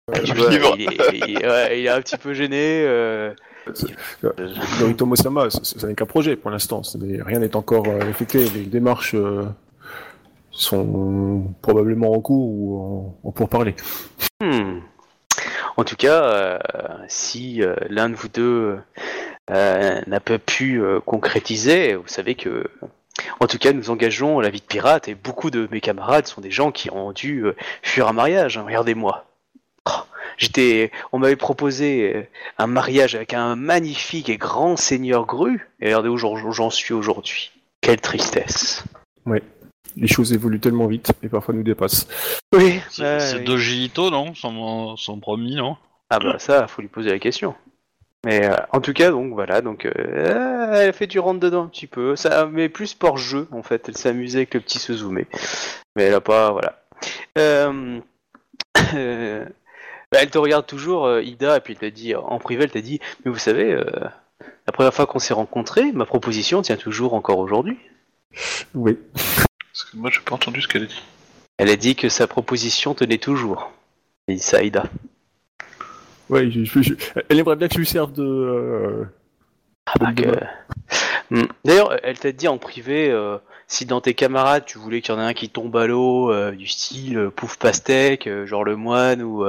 Vois, 0.08 0.74
il, 0.76 0.82
est, 0.82 1.28
il- 1.28 1.38
ouais, 1.46 1.80
il 1.80 1.86
est 1.86 1.88
un 1.88 2.00
petit 2.00 2.16
peu 2.16 2.34
gêné. 2.34 2.82
euh, 2.84 3.32
Norito 4.80 5.06
Mosama, 5.06 5.50
ça 5.50 5.60
ça 5.62 5.86
n'est 5.86 5.94
qu'un 5.94 6.06
projet 6.06 6.34
pour 6.34 6.50
l'instant. 6.50 6.82
Rien 7.26 7.38
n'est 7.38 7.54
encore 7.54 7.86
euh, 7.86 8.10
effectué. 8.10 8.48
Les 8.50 8.62
démarches 8.64 9.14
euh, 9.14 9.44
sont 10.50 11.46
probablement 11.62 12.10
en 12.10 12.20
cours 12.20 12.48
ou 12.48 12.80
en, 12.80 13.28
en 13.28 13.30
pourparlers. 13.30 13.76
Hmm. 14.42 14.80
En 15.76 15.84
tout 15.84 15.96
cas, 15.96 16.22
euh, 16.24 16.58
si 17.08 17.62
euh, 17.62 17.74
l'un 17.88 18.08
de 18.08 18.14
vous 18.14 18.28
deux 18.28 18.78
euh, 19.50 20.00
n'a 20.06 20.20
pas 20.20 20.38
pu 20.38 20.82
concrétiser, 21.06 21.94
vous 21.94 22.08
savez 22.08 22.34
que, 22.34 22.64
en 23.40 23.46
tout 23.46 23.58
cas, 23.58 23.72
nous 23.72 23.90
engageons 23.90 24.40
la 24.40 24.50
vie 24.50 24.60
de 24.60 24.66
pirate 24.66 25.08
et 25.08 25.14
beaucoup 25.14 25.50
de 25.50 25.68
mes 25.70 25.80
camarades 25.80 26.26
sont 26.26 26.40
des 26.40 26.50
gens 26.50 26.70
qui 26.72 26.90
ont 26.90 27.12
dû 27.12 27.44
fuir 27.82 28.08
un 28.08 28.12
mariage. 28.12 28.58
hein. 28.58 28.64
Regardez-moi. 28.66 29.26
Oh, 29.86 29.90
J'étais, 30.36 30.90
on 31.12 31.18
m'avait 31.18 31.36
proposé 31.36 32.28
un 32.58 32.66
mariage 32.66 33.14
avec 33.14 33.34
un 33.34 33.56
magnifique 33.56 34.28
et 34.28 34.36
grand 34.36 34.76
seigneur 34.76 35.26
Gru, 35.26 35.68
et 35.80 35.86
regardez 35.86 36.08
où 36.08 36.16
j'en 36.16 36.70
suis 36.70 36.94
aujourd'hui. 36.94 37.52
Quelle 37.80 38.00
tristesse. 38.00 38.84
Les 39.96 40.06
choses 40.06 40.32
évoluent 40.32 40.60
tellement 40.60 40.86
vite 40.86 41.12
et 41.22 41.28
parfois 41.28 41.54
nous 41.54 41.62
dépassent. 41.62 42.06
Oui, 42.54 42.80
C'est 42.90 43.20
c'est 43.20 43.40
Doji 43.40 43.86
Ito, 43.86 44.10
non? 44.10 44.34
Son, 44.34 44.96
son 44.96 45.18
promis, 45.18 45.56
non? 45.56 45.76
Ah 46.10 46.18
bah 46.18 46.38
ça, 46.38 46.66
faut 46.66 46.82
lui 46.82 46.88
poser 46.88 47.10
la 47.10 47.18
question. 47.18 47.54
Mais 48.24 48.44
euh, 48.44 48.56
en 48.72 48.80
tout 48.80 48.92
cas, 48.92 49.10
donc 49.10 49.32
voilà, 49.32 49.62
donc 49.62 49.86
euh, 49.86 50.72
elle 50.74 50.92
fait 50.92 51.06
du 51.06 51.18
rentre 51.18 51.40
dedans 51.40 51.64
un 51.64 51.68
petit 51.68 51.86
peu, 51.86 52.16
ça, 52.16 52.46
mais 52.46 52.68
plus 52.68 52.92
pour 52.94 53.16
jeu 53.16 53.48
en 53.50 53.62
fait. 53.62 53.88
Elle 53.88 53.96
s'est 53.96 54.10
amusée 54.10 54.40
avec 54.40 54.54
le 54.54 54.60
petit 54.60 54.78
Suzume, 54.78 55.24
mais 55.96 56.02
elle 56.02 56.14
a 56.14 56.20
pas, 56.20 56.50
voilà. 56.50 56.82
Euh, 57.38 58.00
euh, 58.94 59.44
bah, 60.12 60.18
elle 60.20 60.30
te 60.30 60.38
regarde 60.38 60.66
toujours, 60.66 61.06
euh, 61.06 61.22
Ida, 61.22 61.56
et 61.56 61.60
puis 61.60 61.72
elle 61.74 61.78
t'a 61.78 61.90
dit 61.90 62.14
en 62.14 62.38
privé, 62.38 62.64
elle 62.64 62.70
t'a 62.70 62.80
dit, 62.82 63.00
mais 63.24 63.30
vous 63.30 63.38
savez, 63.38 63.72
euh, 63.72 63.84
la 64.66 64.72
première 64.72 64.92
fois 64.92 65.06
qu'on 65.06 65.18
s'est 65.18 65.34
rencontrés, 65.34 65.92
ma 65.92 66.04
proposition 66.04 66.60
tient 66.62 66.76
toujours 66.76 67.14
encore 67.14 67.38
aujourd'hui. 67.38 67.78
Oui. 68.74 68.98
Parce 69.80 69.92
que 69.92 69.96
moi, 69.96 70.10
j'ai 70.10 70.20
pas 70.20 70.34
entendu 70.34 70.60
ce 70.60 70.68
qu'elle 70.68 70.82
a 70.82 70.86
dit. 70.86 71.02
Elle 71.56 71.70
a 71.70 71.76
dit 71.76 71.96
que 71.96 72.10
sa 72.10 72.26
proposition 72.26 72.92
tenait 72.92 73.16
toujours. 73.16 73.72
À 74.52 74.62
Ida. 74.62 74.84
Ouais, 76.28 76.50
je- 76.50 76.64
je- 76.64 76.82
je- 76.82 76.94
elle 77.28 77.38
aimerait 77.38 77.56
bien 77.56 77.66
que 77.66 77.74
je 77.74 77.78
lui 77.78 77.86
serve 77.86 78.12
de. 78.12 78.22
euh, 78.22 79.04
Ah 79.86 79.92
bah 79.98 80.12
de- 80.12 80.22
que- 80.22 80.38
Hmm. 81.30 81.46
D'ailleurs, 81.64 81.98
elle 82.04 82.18
t'a 82.18 82.30
dit 82.32 82.46
en 82.46 82.58
privé, 82.58 83.10
euh, 83.10 83.38
si 83.70 83.86
dans 83.86 84.00
tes 84.00 84.14
camarades 84.14 84.64
tu 84.66 84.78
voulais 84.78 85.00
qu'il 85.00 85.14
y 85.14 85.16
en 85.16 85.20
ait 85.20 85.24
un 85.24 85.32
qui 85.32 85.48
tombe 85.48 85.76
à 85.76 85.86
l'eau, 85.86 86.32
euh, 86.32 86.50
du 86.50 86.66
style 86.66 87.16
euh, 87.16 87.30
pouf 87.30 87.56
pastèque, 87.56 88.26
euh, 88.26 88.44
genre 88.44 88.64
le 88.64 88.74
moine 88.74 89.22
ou 89.22 89.44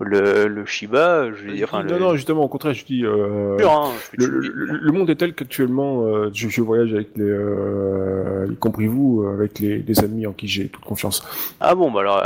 le, 0.00 0.46
le 0.48 0.66
Shiba, 0.66 1.30
je 1.32 1.44
veux 1.44 1.52
dire, 1.52 1.68
non, 1.72 1.82
le... 1.82 1.98
non, 1.98 2.14
justement, 2.14 2.44
au 2.44 2.48
contraire, 2.48 2.72
je 2.72 2.84
dis. 2.84 3.04
hein, 3.04 3.90
je 4.16 4.26
Le, 4.26 4.92
monde 4.92 5.10
est 5.10 5.16
tel 5.16 5.34
qu'actuellement, 5.34 6.30
je, 6.32 6.48
je 6.48 6.62
voyage 6.62 6.94
avec 6.94 7.08
les, 7.16 8.52
y 8.52 8.56
compris 8.56 8.86
vous, 8.86 9.26
avec 9.34 9.58
les, 9.58 9.78
les 9.78 10.04
amis 10.04 10.26
en 10.26 10.32
qui 10.32 10.48
j'ai 10.48 10.68
toute 10.68 10.84
confiance. 10.84 11.22
Ah 11.60 11.74
bon, 11.74 11.90
bah 11.90 12.00
alors, 12.00 12.22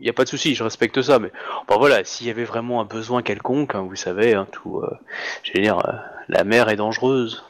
il 0.00 0.02
n'y 0.02 0.08
a 0.08 0.12
pas 0.12 0.24
de 0.24 0.28
souci, 0.28 0.54
je 0.54 0.64
respecte 0.64 1.02
ça, 1.02 1.18
mais 1.18 1.30
bah 1.68 1.76
voilà, 1.78 2.02
s'il 2.04 2.26
y 2.26 2.30
avait 2.30 2.44
vraiment 2.44 2.80
un 2.80 2.84
besoin 2.84 3.22
quelconque, 3.22 3.74
hein, 3.76 3.86
vous 3.88 3.96
savez, 3.96 4.34
hein, 4.34 4.46
tout, 4.50 4.82
je 5.44 5.52
veux 5.54 5.62
dire, 5.62 5.80
la 6.28 6.42
mer 6.42 6.68
est 6.68 6.76
dangereuse. 6.76 7.44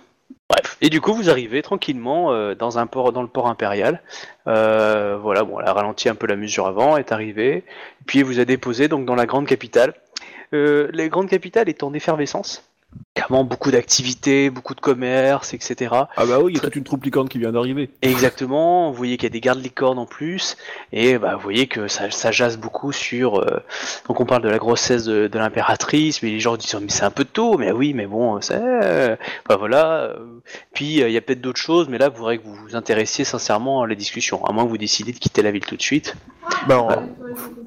Bref, 0.50 0.76
et 0.80 0.90
du 0.90 1.00
coup, 1.00 1.14
vous 1.14 1.30
arrivez 1.30 1.62
tranquillement 1.62 2.32
euh, 2.32 2.56
dans 2.56 2.78
un 2.78 2.88
port, 2.88 3.12
dans 3.12 3.22
le 3.22 3.28
port 3.28 3.46
impérial. 3.46 4.02
Euh, 4.48 5.16
voilà, 5.16 5.44
bon, 5.44 5.60
elle 5.60 5.68
a 5.68 5.72
ralenti 5.72 6.08
un 6.08 6.16
peu 6.16 6.26
la 6.26 6.34
mesure 6.34 6.66
avant, 6.66 6.96
est 6.96 7.12
arrivée, 7.12 7.62
puis 8.04 8.18
elle 8.18 8.24
vous 8.24 8.40
a 8.40 8.44
déposé 8.44 8.88
donc 8.88 9.06
dans 9.06 9.14
la 9.14 9.26
grande 9.26 9.46
capitale. 9.46 9.94
Euh, 10.52 10.90
la 10.92 11.08
grande 11.08 11.28
capitale 11.28 11.68
est 11.68 11.84
en 11.84 11.94
effervescence. 11.94 12.68
Beaucoup 13.30 13.70
d'activités, 13.70 14.50
beaucoup 14.50 14.74
de 14.74 14.80
commerce, 14.80 15.54
etc. 15.54 15.92
Ah 15.92 16.26
bah 16.26 16.40
oui, 16.42 16.52
il 16.52 16.56
y 16.56 16.58
a 16.58 16.62
toute 16.62 16.74
une 16.74 16.82
troupe 16.82 17.04
licorne 17.04 17.28
qui 17.28 17.38
vient 17.38 17.52
d'arriver. 17.52 17.88
Exactement, 18.02 18.90
vous 18.90 18.96
voyez 18.96 19.16
qu'il 19.18 19.28
y 19.28 19.30
a 19.30 19.30
des 19.30 19.40
gardes 19.40 19.62
licornes 19.62 20.00
en 20.00 20.04
plus, 20.04 20.56
et 20.92 21.16
bah, 21.16 21.36
vous 21.36 21.40
voyez 21.40 21.68
que 21.68 21.86
ça, 21.86 22.10
ça 22.10 22.32
jase 22.32 22.58
beaucoup 22.58 22.90
sur... 22.90 23.38
euh, 23.38 23.62
donc 24.08 24.20
on 24.20 24.26
parle 24.26 24.42
de 24.42 24.48
la 24.48 24.58
grossesse 24.58 25.04
de, 25.04 25.28
de 25.28 25.38
l'impératrice, 25.38 26.24
mais 26.24 26.30
les 26.30 26.40
gens 26.40 26.56
disent 26.56 26.74
oh, 26.74 26.80
mais 26.82 26.88
c'est 26.88 27.04
un 27.04 27.12
peu 27.12 27.24
tôt, 27.24 27.56
mais 27.56 27.70
oui, 27.70 27.94
mais 27.94 28.06
bon, 28.06 28.40
c'est... 28.40 28.58
euh, 28.60 29.14
bah, 29.48 29.56
voilà. 29.56 30.16
Puis 30.74 31.00
euh, 31.00 31.08
il 31.08 31.12
y 31.12 31.16
a 31.16 31.20
peut-être 31.20 31.40
d'autres 31.40 31.60
choses, 31.60 31.88
mais 31.88 31.98
là, 31.98 32.08
vous 32.08 32.16
voudrez 32.16 32.38
que 32.38 32.44
vous 32.44 32.56
vous 32.56 32.74
intéressiez 32.74 33.24
sincèrement 33.24 33.82
à 33.82 33.86
la 33.86 33.94
discussion, 33.94 34.44
à 34.44 34.52
moins 34.52 34.64
que 34.64 34.70
vous 34.70 34.78
décidiez 34.78 35.12
de 35.12 35.18
quitter 35.18 35.42
la 35.42 35.52
ville 35.52 35.64
tout 35.64 35.76
de 35.76 35.82
suite. 35.82 36.16
Bah, 36.66 36.84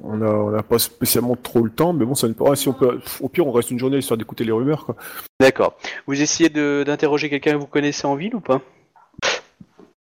on 0.02 0.20
a, 0.20 0.26
on 0.26 0.54
a 0.54 0.62
pas 0.62 0.78
spécialement 0.78 1.36
trop 1.42 1.62
le 1.62 1.70
temps, 1.70 1.94
mais 1.94 2.04
bon, 2.04 2.14
ça 2.14 2.28
ne 2.28 2.34
peut 2.34 2.44
pas. 2.44 2.54
Si 2.54 2.68
on 2.68 2.74
peut, 2.74 3.00
au 3.20 3.28
pire, 3.30 3.46
on 3.46 3.52
reste 3.52 3.70
une 3.70 3.78
journée 3.78 3.96
histoire 3.96 4.18
d'écouter 4.18 4.44
les 4.44 4.52
rumeurs, 4.52 4.84
quoi. 4.84 4.96
D'accord. 5.40 5.76
Vous 6.06 6.20
essayez 6.20 6.48
de- 6.48 6.84
d'interroger 6.86 7.28
quelqu'un 7.28 7.52
que 7.52 7.56
vous 7.58 7.66
connaissez 7.66 8.06
en 8.06 8.14
ville 8.14 8.34
ou 8.34 8.40
pas? 8.40 8.60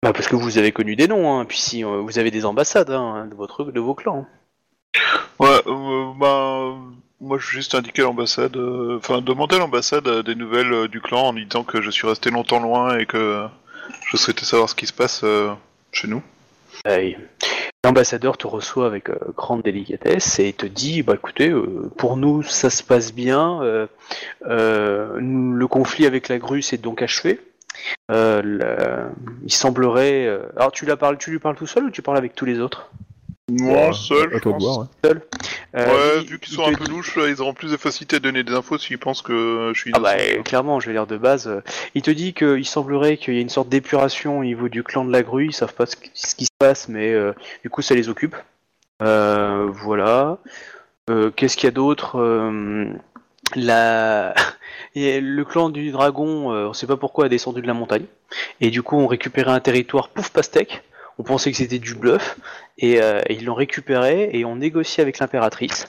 Bah 0.04 0.14
parce 0.14 0.28
que 0.28 0.36
vous 0.36 0.58
avez 0.58 0.72
connu 0.72 0.96
des 0.96 1.08
noms, 1.08 1.40
hein. 1.40 1.46
puis 1.46 1.60
si 1.60 1.86
euh, 1.86 2.02
vous 2.02 2.18
avez 2.18 2.32
des 2.32 2.46
ambassades 2.46 2.90
hein, 2.90 3.28
de, 3.30 3.36
votre, 3.36 3.66
de 3.66 3.80
vos 3.80 3.94
clans. 3.94 4.26
Ouais, 5.40 5.62
euh, 5.68 6.12
bah, 6.20 6.76
moi, 7.20 7.38
je 7.38 7.46
vais 7.48 7.54
juste 7.54 7.76
indiquer 7.76 8.02
à 8.02 8.06
l'ambassade, 8.06 8.58
euh, 8.58 8.98
enfin, 8.98 9.22
demander 9.22 9.56
à 9.58 9.60
l'ambassade 9.60 10.08
euh, 10.08 10.24
des 10.24 10.34
nouvelles 10.36 10.74
euh, 10.74 10.88
du 10.88 11.02
clan 11.02 11.28
en 11.28 11.34
lui 11.34 11.46
disant 11.46 11.64
que 11.64 11.82
je 11.82 11.92
suis 11.92 12.08
resté 12.08 12.32
longtemps 12.32 12.60
loin 12.60 12.98
et 12.98 13.06
que 13.06 13.46
je 14.10 14.18
souhaitais 14.18 14.44
savoir 14.46 14.70
ce 14.70 14.76
qui 14.76 14.88
se 14.88 14.94
passe 14.94 15.22
euh, 15.24 15.54
chez 15.92 16.08
nous. 16.08 16.24
L'ambassadeur 17.84 18.38
te 18.38 18.46
reçoit 18.46 18.86
avec 18.86 19.10
euh, 19.10 19.18
grande 19.36 19.64
délicatesse 19.64 20.38
et 20.38 20.54
te 20.54 20.68
dit 20.68 21.02
bah 21.02 21.16
écoutez, 21.16 21.50
euh, 21.50 21.90
pour 21.98 22.16
nous 22.16 22.44
ça 22.44 22.70
se 22.70 22.84
passe 22.84 23.12
bien, 23.12 23.60
euh, 23.64 23.88
le 25.18 25.66
conflit 25.66 26.06
avec 26.06 26.30
la 26.30 26.38
grue 26.38 26.62
s'est 26.62 26.78
donc 26.78 27.02
achevé. 27.02 27.40
Il 28.10 29.48
semblerait. 29.48 30.28
Alors 30.58 30.72
tu, 30.72 30.86
la 30.86 30.96
parles, 30.96 31.18
tu 31.18 31.32
lui 31.32 31.40
parles 31.40 31.56
tout 31.56 31.66
seul 31.66 31.86
ou 31.86 31.90
tu 31.90 32.04
parles 32.04 32.18
avec 32.18 32.36
tous 32.36 32.46
les 32.46 32.60
autres? 32.60 32.92
Moi, 33.60 33.93
seul, 33.93 34.30
à 34.34 34.38
je 34.38 34.39
toi 34.39 34.52
de 34.54 34.58
pense. 34.58 34.64
voir, 34.64 34.80
ouais. 34.80 35.10
Euh, 35.76 35.86
Ouais, 35.88 36.22
il- 36.22 36.28
vu 36.30 36.39
qu'ils 36.39 36.54
il 36.54 36.56
sont 36.56 36.64
te 36.66 36.70
un 36.70 36.74
peu 36.74 36.86
dit- 36.86 36.91
louches, 36.91 37.18
ils 37.28 37.41
auront 37.41 37.54
plus 37.54 37.72
de 37.72 37.78
facilité 37.78 38.16
à 38.18 38.20
donner 38.20 38.43
des 38.43 38.54
infos 38.54 38.78
s'ils 38.78 38.97
pensent 38.97 39.22
que 39.22 39.72
je 39.74 39.80
suis 39.80 39.91
Ah 39.93 39.99
bah 39.99 40.18
innocent. 40.18 40.39
euh, 40.39 40.43
clairement, 40.43 40.80
je 40.80 40.88
vais 40.88 40.93
lire 40.93 41.08
de 41.08 41.18
base. 41.18 41.47
euh, 41.47 41.62
Il 41.95 42.02
te 42.02 42.12
dit 42.12 42.34
qu'il 42.34 42.66
semblerait 42.66 43.18
qu'il 43.18 43.34
y 43.34 43.38
ait 43.38 43.41
une 43.41 43.49
sorte 43.49 43.70
d'épuration 43.70 44.39
au 44.39 44.43
niveau 44.43 44.70
du 44.70 44.84
clan 44.84 45.06
de 45.06 45.12
la 45.12 45.24
grue. 45.24 45.47
Ils 45.47 45.54
savent 45.54 45.74
pas 45.74 45.86
ce 45.86 45.95
qui, 45.95 46.12
ce 46.14 46.36
qui 46.36 46.45
se 46.45 46.52
passe, 46.60 46.88
mais 46.89 47.12
euh, 47.14 47.34
du 47.64 47.70
coup 47.70 47.82
ça 47.82 47.95
les 47.95 48.10
occupe. 48.10 48.36
Euh, 49.02 49.68
voilà. 49.72 50.38
Euh, 51.10 51.32
Qu'est-ce 51.36 51.58
qu'il 51.58 51.68
y 51.68 51.70
a 51.70 51.72
d'autre 51.72 52.20
Euh, 52.20 52.86
la... 53.56 54.34
et 54.95 55.20
Le 55.22 55.43
clan 55.45 55.70
du 55.70 55.91
dragon, 55.91 56.54
euh, 56.54 56.68
on 56.68 56.74
sait 56.74 56.88
pas 56.88 56.97
pourquoi, 56.97 57.26
a 57.26 57.30
descendu 57.30 57.62
de 57.62 57.68
la 57.68 57.74
montagne. 57.74 58.06
Et 58.62 58.70
du 58.70 58.82
coup, 58.84 58.97
on 58.97 59.08
récupérait 59.08 59.52
un 59.52 59.60
territoire 59.60 60.10
pouf 60.10 60.30
pastèque. 60.30 60.84
On 61.18 61.24
pensait 61.24 61.51
que 61.51 61.57
c'était 61.57 61.80
du 61.80 61.95
bluff. 61.95 62.38
Et, 62.78 63.01
euh, 63.01 63.22
et 63.28 63.36
ils 63.36 63.45
l'ont 63.45 63.53
récupéré 63.53 64.30
et 64.34 64.45
ont 64.45 64.55
négocié 64.55 65.01
avec 65.01 65.20
l'impératrice. 65.20 65.88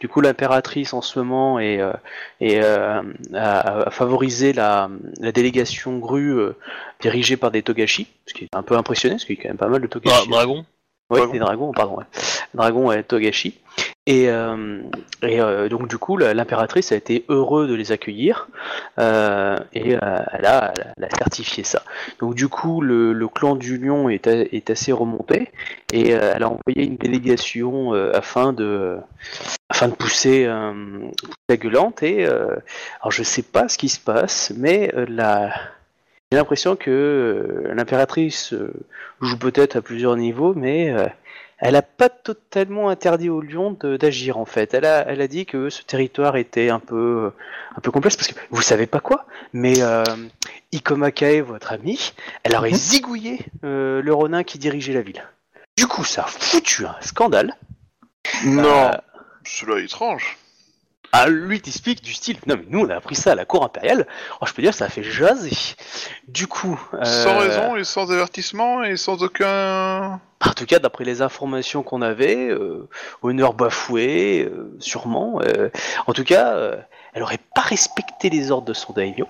Du 0.00 0.08
coup, 0.08 0.20
l'impératrice 0.20 0.92
en 0.92 1.02
ce 1.02 1.18
moment 1.18 1.58
est, 1.58 1.80
euh, 1.80 1.92
et 2.40 2.60
euh, 2.62 3.02
a, 3.34 3.90
favorisé 3.90 4.52
la, 4.52 4.88
délégation 5.20 5.98
grue 5.98 6.36
dirigée 7.00 7.36
par 7.36 7.50
des 7.50 7.62
Togashi, 7.62 8.06
ce 8.26 8.34
qui 8.34 8.44
est 8.44 8.54
un 8.54 8.62
peu 8.62 8.76
impressionné, 8.76 9.16
parce 9.16 9.24
qu'il 9.24 9.36
y 9.36 9.38
quand 9.38 9.48
même 9.48 9.56
pas 9.56 9.68
mal 9.68 9.82
de 9.82 9.86
Togashi. 9.86 10.28
dragon. 10.28 10.64
Ouais, 11.14 11.20
Dragon. 11.20 11.32
des 11.32 11.38
dragons, 11.38 11.72
pardon. 11.72 11.96
Ouais. 11.96 12.04
Dragon 12.54 12.92
et 12.92 13.02
Togashi. 13.02 13.58
Et, 14.06 14.28
euh, 14.28 14.82
et 15.22 15.40
euh, 15.40 15.70
donc 15.70 15.88
du 15.88 15.96
coup, 15.96 16.18
l'impératrice 16.18 16.92
a 16.92 16.96
été 16.96 17.24
heureuse 17.30 17.70
de 17.70 17.74
les 17.74 17.90
accueillir 17.90 18.48
euh, 18.98 19.56
et 19.72 19.92
elle, 19.92 19.98
a, 20.04 20.26
elle 20.34 20.44
a- 20.46 20.74
elle 20.98 21.04
a 21.04 21.08
certifié 21.16 21.64
ça. 21.64 21.82
Donc 22.20 22.34
du 22.34 22.48
coup, 22.48 22.82
le, 22.82 23.14
le 23.14 23.28
clan 23.28 23.56
du 23.56 23.78
lion 23.78 24.10
est, 24.10 24.26
a- 24.26 24.42
est 24.52 24.68
assez 24.68 24.92
remonté 24.92 25.50
et 25.92 26.10
elle 26.10 26.42
a 26.42 26.48
envoyé 26.50 26.84
une 26.86 26.96
délégation 26.96 27.94
afin 28.12 28.52
de 28.52 28.98
afin 29.70 29.88
de 29.88 29.94
pousser 29.94 30.46
la 31.48 31.56
gueulante. 31.56 32.02
Et 32.02 32.26
alors 32.26 33.10
je 33.10 33.22
sais 33.22 33.42
pas 33.42 33.68
ce 33.70 33.78
qui 33.78 33.88
se 33.88 33.98
passe, 34.00 34.52
mais 34.54 34.92
la 35.08 35.50
j'ai 36.34 36.38
l'impression 36.40 36.74
que 36.74 36.90
euh, 36.90 37.74
l'impératrice 37.74 38.52
euh, 38.54 38.72
joue 39.22 39.38
peut-être 39.38 39.76
à 39.76 39.82
plusieurs 39.82 40.16
niveaux, 40.16 40.52
mais 40.54 40.90
euh, 40.90 41.06
elle 41.58 41.76
a 41.76 41.82
pas 41.82 42.08
totalement 42.08 42.88
interdit 42.88 43.30
au 43.30 43.40
lion 43.40 43.76
de- 43.80 43.96
d'agir 43.96 44.36
en 44.36 44.44
fait. 44.44 44.74
Elle 44.74 44.84
a, 44.84 45.06
elle 45.08 45.20
a 45.20 45.28
dit 45.28 45.46
que 45.46 45.70
ce 45.70 45.84
territoire 45.84 46.36
était 46.36 46.70
un 46.70 46.80
peu, 46.80 47.30
un 47.76 47.80
peu 47.80 47.92
complexe 47.92 48.16
parce 48.16 48.26
que 48.26 48.34
vous 48.50 48.62
savez 48.62 48.86
pas 48.88 48.98
quoi, 48.98 49.26
mais 49.52 49.80
euh, 49.80 50.02
Ikoma 50.72 51.12
Kae, 51.12 51.40
votre 51.40 51.70
ami, 51.72 52.12
elle 52.42 52.56
aurait 52.56 52.72
zigouillé 52.72 53.38
euh, 53.62 54.02
le 54.02 54.12
Ronin 54.12 54.42
qui 54.42 54.58
dirigeait 54.58 54.92
la 54.94 55.02
ville. 55.02 55.22
Du 55.78 55.86
coup, 55.86 56.02
ça 56.04 56.22
a 56.24 56.26
foutu 56.26 56.84
un 56.84 56.96
scandale. 57.00 57.54
Non, 58.44 58.90
Euh, 58.90 58.96
cela 59.46 59.78
est 59.78 59.84
étrange. 59.84 60.36
Ah, 61.16 61.28
lui 61.28 61.60
t'explique 61.60 62.02
du 62.02 62.12
style. 62.12 62.36
Non 62.46 62.56
mais 62.56 62.64
nous 62.68 62.80
on 62.80 62.90
a 62.90 62.96
appris 62.96 63.14
ça 63.14 63.32
à 63.32 63.34
la 63.36 63.44
cour 63.44 63.64
impériale. 63.64 64.06
Oh, 64.40 64.46
je 64.46 64.52
peux 64.52 64.62
dire 64.62 64.74
ça 64.74 64.86
a 64.86 64.88
fait 64.88 65.04
jaser. 65.04 65.52
Du 66.26 66.48
coup. 66.48 66.76
Sans 67.04 67.36
euh, 67.36 67.38
raison 67.38 67.76
et 67.76 67.84
sans 67.84 68.10
avertissement 68.10 68.82
et 68.82 68.96
sans 68.96 69.22
aucun... 69.22 70.20
En 70.46 70.52
tout 70.56 70.66
cas, 70.66 70.78
d'après 70.80 71.04
les 71.04 71.22
informations 71.22 71.82
qu'on 71.82 72.02
avait, 72.02 72.48
euh, 72.50 72.88
honneur 73.22 73.54
bafoué, 73.54 74.42
euh, 74.44 74.76
sûrement. 74.80 75.40
en 76.06 76.12
tout 76.12 76.24
cas, 76.24 76.54
elle 77.14 77.22
aurait 77.22 77.40
pas 77.54 77.62
respecté 77.62 78.28
les 78.28 78.50
ordres 78.50 78.66
de 78.66 78.74
son 78.74 78.92
daimyo. 78.92 79.26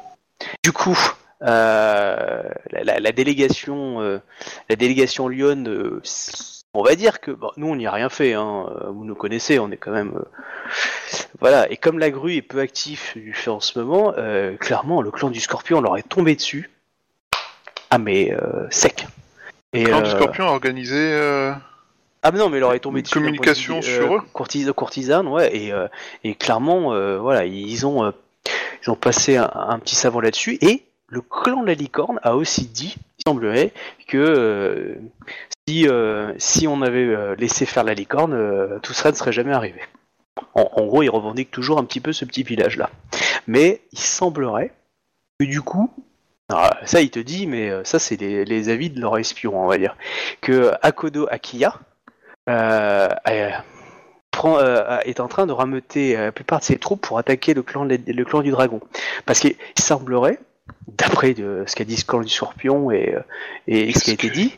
Du 0.65 0.73
coup, 0.73 0.99
la, 1.41 2.43
la- 2.73 2.99
la 2.99 3.13
délégation, 3.13 4.01
la 4.69 4.77
délégation 4.77 5.29
Lyon, 5.29 6.01
on 6.75 6.83
va 6.83 6.95
dire 6.97 7.21
que 7.21 7.31
bon, 7.31 7.51
nous 7.57 7.69
on 7.69 7.77
n'y 7.77 7.87
a 7.87 7.93
rien 7.93 8.09
fait. 8.09 8.35
Hein, 8.35 8.67
euh, 8.83 8.91
vous 8.91 9.05
nous 9.05 9.15
connaissez, 9.15 9.59
on 9.59 9.71
est 9.71 9.77
quand 9.77 9.93
même, 9.93 10.15
euh, 10.17 10.25
voilà. 11.41 11.71
Et 11.71 11.77
comme 11.77 11.99
la 11.99 12.11
grue 12.11 12.35
est 12.35 12.43
peu 12.43 12.61
actif 12.61 13.17
du 13.17 13.33
fait 13.33 13.51
en 13.51 13.61
ce 13.61 13.79
moment, 13.79 14.13
euh, 14.19 14.57
clairement, 14.57 15.01
le 15.03 15.11
clan 15.11 15.31
du 15.31 15.41
Scorpion 15.41 15.81
leur 15.81 15.97
est 15.97 16.09
tombé 16.09 16.35
dessus. 16.35 16.71
Ah 17.91 17.99
mais 17.99 18.33
euh, 18.33 18.67
sec. 18.71 19.07
Et, 19.73 19.85
Clan 19.85 20.03
du 20.03 20.11
Scorpion 20.11 20.47
a 20.47 20.51
organisé... 20.51 20.97
euh, 20.97 21.53
ah 22.23 22.31
mais 22.33 22.39
non, 22.39 22.49
mais 22.49 22.59
il 22.59 22.81
tombé 22.81 23.01
Une 23.01 23.03
dessus. 23.03 23.15
de 23.15 23.21
communication 23.21 23.83
sur 23.83 24.15
eux 24.17 24.23
courtis- 24.33 24.73
courtisane, 24.73 25.27
ouais, 25.29 25.55
et, 25.55 25.73
euh, 25.73 25.89
et 26.23 26.35
clairement, 26.35 26.95
euh, 26.95 27.19
voilà, 27.19 27.45
ils 27.45 27.85
ont, 27.85 28.05
euh, 28.05 28.13
ils 28.83 28.91
ont 28.91 28.97
passé 28.97 29.37
un, 29.37 29.51
un 29.53 29.79
petit 29.79 29.95
savant 29.95 30.21
là-dessus, 30.21 30.59
et 30.61 30.85
le 31.09 31.21
clan 31.21 31.63
de 31.63 31.67
la 31.67 31.75
licorne 31.75 32.19
a 32.23 32.37
aussi 32.37 32.67
dit, 32.67 32.97
il 33.19 33.23
semblerait, 33.27 33.73
que 34.09 34.19
euh, 34.19 34.97
si, 35.69 35.89
euh, 35.89 36.33
si 36.39 36.67
on 36.67 36.83
avait 36.83 37.05
euh, 37.05 37.35
laissé 37.37 37.67
faire 37.67 37.85
la 37.85 37.95
licorne, 37.95 38.81
tout 38.83 38.93
ça 38.93 39.11
ne 39.11 39.17
serait 39.17 39.33
jamais 39.33 39.53
arrivé. 39.53 39.81
En, 40.55 40.85
gros, 40.87 41.03
ils 41.03 41.11
revendiquent 41.11 41.51
toujours 41.51 41.79
un 41.79 41.85
petit 41.85 42.01
peu 42.01 42.13
ce 42.13 42.25
petit 42.25 42.43
village-là. 42.43 42.91
Mais 43.47 43.83
il 43.93 43.99
semblerait 43.99 44.73
que 45.39 45.47
du 45.47 45.63
coup, 45.63 45.93
alors, 46.49 46.71
ça 46.85 47.01
il 47.01 47.11
te 47.11 47.21
dit, 47.21 47.47
mais 47.47 47.71
ça 47.85 47.99
c'est 47.99 48.17
les, 48.17 48.69
avis 48.69 48.91
de 48.91 49.01
leur 49.01 49.17
espion, 49.19 49.59
on 49.59 49.67
va 49.67 49.79
dire, 49.79 49.97
que 50.41 50.73
Akodo 50.83 51.27
Akiya, 51.31 51.79
est 52.47 53.61
en 55.21 55.29
train 55.29 55.47
de 55.47 55.53
rameuter 55.53 56.17
la 56.17 56.33
plupart 56.33 56.59
de 56.61 56.65
ses 56.65 56.79
troupes 56.79 57.01
pour 57.01 57.19
attaquer 57.19 57.55
le 57.55 57.63
clan 57.63 57.87
du 57.87 58.51
dragon. 58.51 58.81
Parce 59.25 59.41
qu'il 59.41 59.57
semblerait, 59.79 60.39
d'après 60.89 61.35
ce 61.35 61.75
qu'a 61.75 61.85
dit 61.85 61.97
ce 61.97 62.05
clan 62.05 62.21
du 62.21 62.29
scorpion 62.29 62.91
et, 62.91 63.15
euh, 63.15 63.21
et 63.67 63.93
ce 63.93 64.05
qui 64.05 64.11
a 64.11 64.15
été 64.15 64.31
dit, 64.31 64.55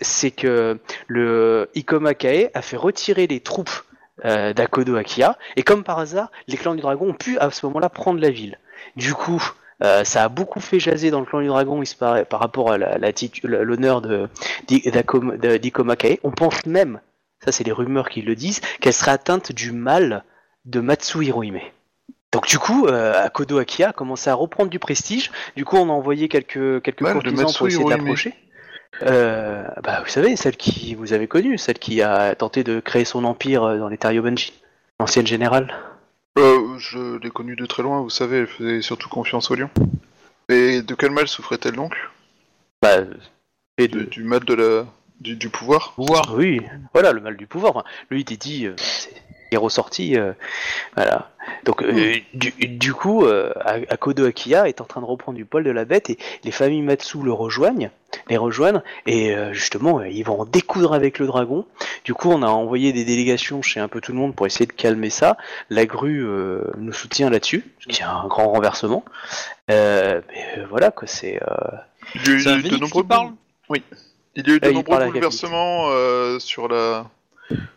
c'est 0.00 0.30
que 0.30 0.78
le 1.06 1.68
Ikoma 1.74 2.14
Kae 2.14 2.50
a 2.54 2.62
fait 2.62 2.76
retirer 2.76 3.26
les 3.26 3.40
troupes 3.40 3.82
euh, 4.24 4.52
d'Akodo 4.54 4.96
Akiya, 4.96 5.36
et 5.56 5.62
comme 5.62 5.84
par 5.84 5.98
hasard, 5.98 6.30
les 6.48 6.56
clans 6.56 6.74
du 6.74 6.80
dragon 6.80 7.08
ont 7.10 7.14
pu 7.14 7.38
à 7.38 7.50
ce 7.50 7.66
moment-là 7.66 7.88
prendre 7.90 8.20
la 8.20 8.30
ville. 8.30 8.58
Du 8.96 9.12
coup, 9.12 9.42
euh, 9.82 10.04
ça 10.04 10.24
a 10.24 10.28
beaucoup 10.30 10.60
fait 10.60 10.80
jaser 10.80 11.10
dans 11.10 11.20
le 11.20 11.26
clan 11.26 11.40
du 11.42 11.48
dragon 11.48 11.82
il 11.82 11.86
se 11.86 11.96
paraît, 11.96 12.24
par 12.24 12.40
rapport 12.40 12.72
à 12.72 12.78
la- 12.78 12.96
la 12.96 13.10
la- 13.42 13.62
l'honneur 13.62 14.00
de- 14.00 14.28
d'Ikoma 14.68 15.96
Kae. 15.96 16.18
On 16.22 16.30
pense 16.30 16.64
même, 16.64 17.00
ça 17.44 17.52
c'est 17.52 17.64
les 17.64 17.72
rumeurs 17.72 18.08
qui 18.08 18.22
le 18.22 18.34
disent, 18.34 18.60
qu'elle 18.80 18.94
serait 18.94 19.10
atteinte 19.10 19.52
du 19.52 19.72
mal 19.72 20.24
de 20.64 20.80
Matsu 20.80 21.24
Hirohime. 21.24 21.60
Donc 22.32 22.46
du 22.46 22.58
coup, 22.58 22.86
euh, 22.86 23.24
Akodo 23.24 23.58
Akiya 23.58 23.90
a 23.90 23.92
commencé 23.92 24.28
à 24.28 24.34
reprendre 24.34 24.68
du 24.70 24.78
prestige. 24.78 25.30
Du 25.56 25.64
coup, 25.64 25.76
on 25.76 25.88
a 25.88 25.92
envoyé 25.92 26.28
quelques 26.28 26.82
quelques 26.82 27.04
courtisans 27.04 27.44
Matsu 27.44 27.58
pour 27.58 27.66
essayer 27.68 27.84
de 27.84 27.90
l'approcher. 27.90 28.34
Euh, 29.02 29.66
bah, 29.82 30.00
vous 30.02 30.10
savez, 30.10 30.36
celle 30.36 30.56
qui 30.56 30.94
vous 30.94 31.12
avez 31.12 31.28
connue, 31.28 31.58
celle 31.58 31.78
qui 31.78 32.02
a 32.02 32.34
tenté 32.34 32.64
de 32.64 32.80
créer 32.80 33.04
son 33.04 33.24
empire 33.24 33.62
euh, 33.62 33.78
dans 33.78 33.88
les 33.88 33.98
Taryobanji, 33.98 34.54
l'ancienne 34.98 35.26
générale. 35.26 35.74
Euh, 36.38 36.78
je 36.78 37.18
l'ai 37.18 37.30
connue 37.30 37.56
de 37.56 37.66
très 37.66 37.82
loin, 37.82 38.00
vous 38.00 38.10
savez, 38.10 38.38
elle 38.38 38.46
faisait 38.46 38.82
surtout 38.82 39.08
confiance 39.08 39.50
au 39.50 39.54
lion. 39.54 39.70
Et 40.48 40.82
de 40.82 40.94
quel 40.94 41.10
mal 41.10 41.28
souffrait-elle 41.28 41.74
donc? 41.74 41.94
Bah, 42.82 42.98
et 43.78 43.88
Du, 43.88 43.98
de... 43.98 44.04
du 44.04 44.22
mal 44.24 44.40
de 44.44 44.54
la... 44.54 44.86
du, 45.20 45.36
du 45.36 45.48
pouvoir? 45.48 45.92
Pouvoir. 45.94 46.34
Oui, 46.34 46.60
voilà, 46.92 47.12
le 47.12 47.20
mal 47.20 47.36
du 47.36 47.46
pouvoir. 47.46 47.76
Enfin, 47.76 47.84
lui, 48.10 48.20
il 48.20 48.24
t'est 48.24 48.36
dit, 48.36 48.66
euh, 48.66 48.76
est 49.50 49.56
ressorti, 49.56 50.16
euh, 50.16 50.32
voilà. 50.94 51.30
Donc, 51.64 51.82
euh, 51.82 52.14
du, 52.34 52.50
du 52.50 52.92
coup, 52.92 53.24
euh, 53.24 53.52
Akodo 53.88 54.24
Akiya 54.26 54.68
est 54.68 54.80
en 54.80 54.84
train 54.84 55.00
de 55.00 55.06
reprendre 55.06 55.36
du 55.36 55.44
poil 55.44 55.62
de 55.62 55.70
la 55.70 55.84
bête 55.84 56.10
et 56.10 56.18
les 56.42 56.50
familles 56.50 56.82
Matsu 56.82 57.18
le 57.22 57.32
rejoignent, 57.32 57.90
les 58.28 58.36
rejoignent, 58.36 58.82
et 59.06 59.34
euh, 59.34 59.52
justement, 59.52 60.00
euh, 60.00 60.08
ils 60.08 60.24
vont 60.24 60.40
en 60.40 60.44
découdre 60.44 60.92
avec 60.92 61.18
le 61.20 61.26
dragon. 61.26 61.64
Du 62.04 62.14
coup, 62.14 62.30
on 62.30 62.42
a 62.42 62.48
envoyé 62.48 62.92
des 62.92 63.04
délégations 63.04 63.62
chez 63.62 63.78
un 63.78 63.88
peu 63.88 64.00
tout 64.00 64.12
le 64.12 64.18
monde 64.18 64.34
pour 64.34 64.46
essayer 64.46 64.66
de 64.66 64.72
calmer 64.72 65.10
ça. 65.10 65.36
La 65.70 65.86
grue 65.86 66.24
euh, 66.24 66.64
nous 66.78 66.92
soutient 66.92 67.30
là-dessus, 67.30 67.64
ce 67.78 67.88
qui 67.88 68.02
est 68.02 68.04
un 68.04 68.26
grand 68.26 68.48
renversement. 68.48 69.04
Euh, 69.70 70.20
mais 70.28 70.58
euh, 70.58 70.66
voilà, 70.68 70.90
quoi, 70.90 71.06
c'est... 71.06 71.40
euh, 71.42 71.76
Il 72.16 72.26
y 72.26 72.48
a 72.48 72.56
eu 72.56 72.62
de 72.62 72.76
nombreux 72.76 73.04
Oui. 73.68 73.82
Il 74.34 74.46
y 74.46 74.50
a 74.50 74.54
eu 74.54 74.60
de 74.60 74.68
il 74.68 74.74
nombreux 74.74 75.04
bouleversements 75.06 75.90
euh, 75.90 76.38
sur 76.38 76.68
la... 76.68 77.06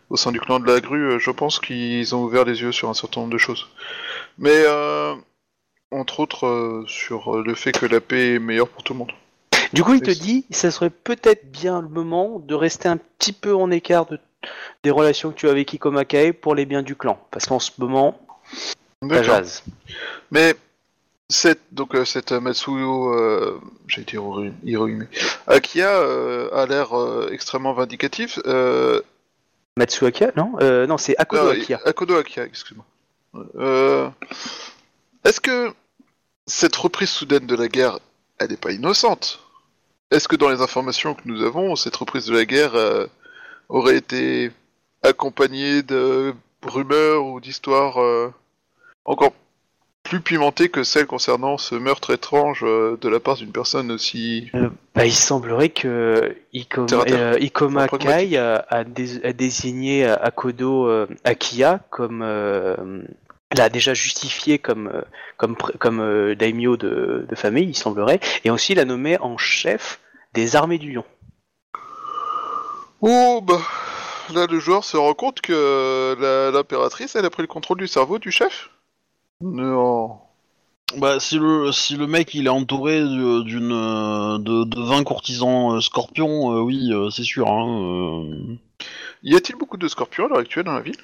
au 0.08 0.16
sein 0.16 0.32
du 0.32 0.40
clan 0.40 0.60
de 0.60 0.66
la 0.66 0.80
grue. 0.80 1.12
euh, 1.12 1.18
Je 1.18 1.30
pense 1.30 1.58
qu'ils 1.60 2.14
ont 2.14 2.22
ouvert 2.22 2.44
les 2.44 2.60
yeux 2.62 2.72
sur 2.72 2.88
un 2.88 2.94
certain 2.94 3.20
nombre 3.22 3.32
de 3.32 3.38
choses. 3.38 3.68
Mais, 4.38 4.64
euh, 4.66 5.14
entre 5.90 6.20
autres, 6.20 6.46
euh, 6.46 6.84
sur 6.86 7.38
le 7.42 7.54
fait 7.54 7.72
que 7.72 7.86
la 7.86 8.00
paix 8.00 8.34
est 8.34 8.38
meilleure 8.38 8.68
pour 8.68 8.82
tout 8.82 8.92
le 8.92 8.98
monde. 9.00 9.12
Du 9.72 9.84
coup, 9.84 9.94
il 9.94 10.02
te 10.02 10.10
dit, 10.10 10.46
ça 10.50 10.70
serait 10.70 10.90
peut-être 10.90 11.50
bien 11.50 11.80
le 11.80 11.88
moment 11.88 12.40
de 12.40 12.54
rester 12.54 12.88
un 12.88 12.96
petit 12.96 13.32
peu 13.32 13.54
en 13.54 13.70
écart 13.70 14.06
de, 14.06 14.18
des 14.82 14.90
relations 14.90 15.30
que 15.30 15.36
tu 15.36 15.46
as 15.48 15.52
avec 15.52 15.72
Ikoma 15.72 16.04
Kae 16.04 16.32
pour 16.32 16.54
les 16.56 16.66
biens 16.66 16.82
du 16.82 16.96
clan. 16.96 17.24
Parce 17.30 17.46
qu'en 17.46 17.60
ce 17.60 17.70
moment, 17.78 18.20
ça 19.02 19.22
jase. 19.22 19.62
Mais 20.32 20.54
cette 21.28 21.60
donc 21.70 21.94
euh, 21.94 22.04
cette 22.04 22.32
Matsuyo, 22.32 23.14
euh, 23.14 23.60
j'ai 23.86 24.00
été 24.02 24.16
Hirohime- 24.16 25.06
euh, 25.76 26.48
a 26.52 26.66
l'air 26.66 26.88
extrêmement 27.30 27.72
vindicatif. 27.72 28.40
Euh, 29.80 29.84
Matsuaka 29.84 30.32
Non? 30.36 30.52
Euh, 30.60 30.86
Non, 30.86 30.98
c'est 30.98 31.16
Akodo 31.18 31.44
non, 31.44 31.50
Akiya. 31.50 31.80
Akodo 31.84 32.18
excuse-moi. 32.20 32.84
Euh, 33.56 34.08
Est-ce 35.24 35.40
que 35.40 35.72
cette 36.46 36.76
reprise 36.76 37.10
soudaine 37.10 37.46
de 37.46 37.56
la 37.56 37.68
guerre, 37.68 37.98
elle 38.38 38.50
n'est 38.50 38.56
pas 38.56 38.72
innocente? 38.72 39.40
Est-ce 40.10 40.26
que 40.28 40.36
dans 40.36 40.48
les 40.48 40.60
informations 40.60 41.14
que 41.14 41.22
nous 41.24 41.42
avons, 41.42 41.76
cette 41.76 41.96
reprise 41.96 42.26
de 42.26 42.34
la 42.34 42.44
guerre 42.44 42.74
euh, 42.74 43.06
aurait 43.68 43.96
été 43.96 44.50
accompagné 45.02 45.82
de 45.82 46.34
rumeurs 46.62 47.24
ou 47.24 47.40
d'histoires 47.40 48.02
euh, 48.02 48.32
encore 49.04 49.32
plus 50.02 50.20
pimentées 50.20 50.68
que 50.70 50.82
celles 50.82 51.06
concernant 51.06 51.58
ce 51.58 51.74
meurtre 51.74 52.12
étrange 52.12 52.64
euh, 52.64 52.96
de 53.00 53.08
la 53.08 53.20
part 53.20 53.36
d'une 53.36 53.52
personne 53.52 53.92
aussi... 53.92 54.50
Bah, 54.94 55.06
il 55.06 55.12
semblerait 55.12 55.68
que 55.68 56.36
Ikoma, 56.52 56.86
Terre 56.86 57.00
à 57.00 57.04
terre. 57.04 57.18
euh, 57.34 57.38
Ikoma. 57.38 57.88
Kai 57.88 58.36
a, 58.36 58.66
a 58.68 58.84
dés- 58.84 59.24
a 59.24 59.32
désigné 59.32 60.06
Akodo 60.06 60.88
euh, 60.88 61.06
Akiya 61.24 61.80
comme 61.90 62.22
euh, 62.22 63.02
l'a 63.56 63.68
déjà 63.68 63.94
justifié 63.94 64.58
comme 64.58 64.88
euh, 64.88 65.02
comme 65.36 65.56
comme 65.56 66.00
euh, 66.00 66.34
daimyo 66.34 66.76
de, 66.76 67.26
de 67.28 67.34
famille, 67.34 67.68
il 67.68 67.76
semblerait, 67.76 68.20
et 68.44 68.50
aussi 68.50 68.74
l'a 68.74 68.84
nommé 68.84 69.18
en 69.20 69.36
chef 69.38 70.00
des 70.34 70.56
armées 70.56 70.78
du 70.78 70.92
lion. 70.92 71.04
Oh 73.00 73.40
bah... 73.42 73.60
Là, 74.32 74.46
le 74.48 74.60
joueur 74.60 74.84
se 74.84 74.96
rend 74.96 75.14
compte 75.14 75.40
que 75.40 76.50
l'impératrice, 76.52 77.16
elle 77.16 77.24
a 77.24 77.30
pris 77.30 77.42
le 77.42 77.48
contrôle 77.48 77.78
du 77.78 77.88
cerveau 77.88 78.20
du 78.20 78.30
chef 78.30 78.70
Non. 79.42 80.18
Bah, 80.98 81.20
si 81.20 81.38
le, 81.38 81.72
si 81.72 81.96
le 81.96 82.06
mec 82.06 82.34
il 82.34 82.46
est 82.46 82.50
entouré 82.50 83.00
de- 83.00 83.42
d'une 83.42 83.70
de, 83.70 84.64
de 84.64 84.80
20 84.82 85.04
courtisans 85.04 85.76
euh, 85.76 85.80
scorpions, 85.80 86.52
euh, 86.56 86.60
oui, 86.62 86.92
euh, 86.92 87.10
c'est 87.10 87.24
sûr. 87.24 87.48
Hein, 87.48 87.82
euh. 87.82 88.56
Y 89.22 89.36
a-t-il 89.36 89.56
beaucoup 89.58 89.76
de 89.78 89.88
scorpions 89.88 90.26
à 90.26 90.28
l'heure 90.28 90.38
actuelle 90.38 90.64
dans 90.66 90.74
la 90.74 90.80
ville? 90.82 90.96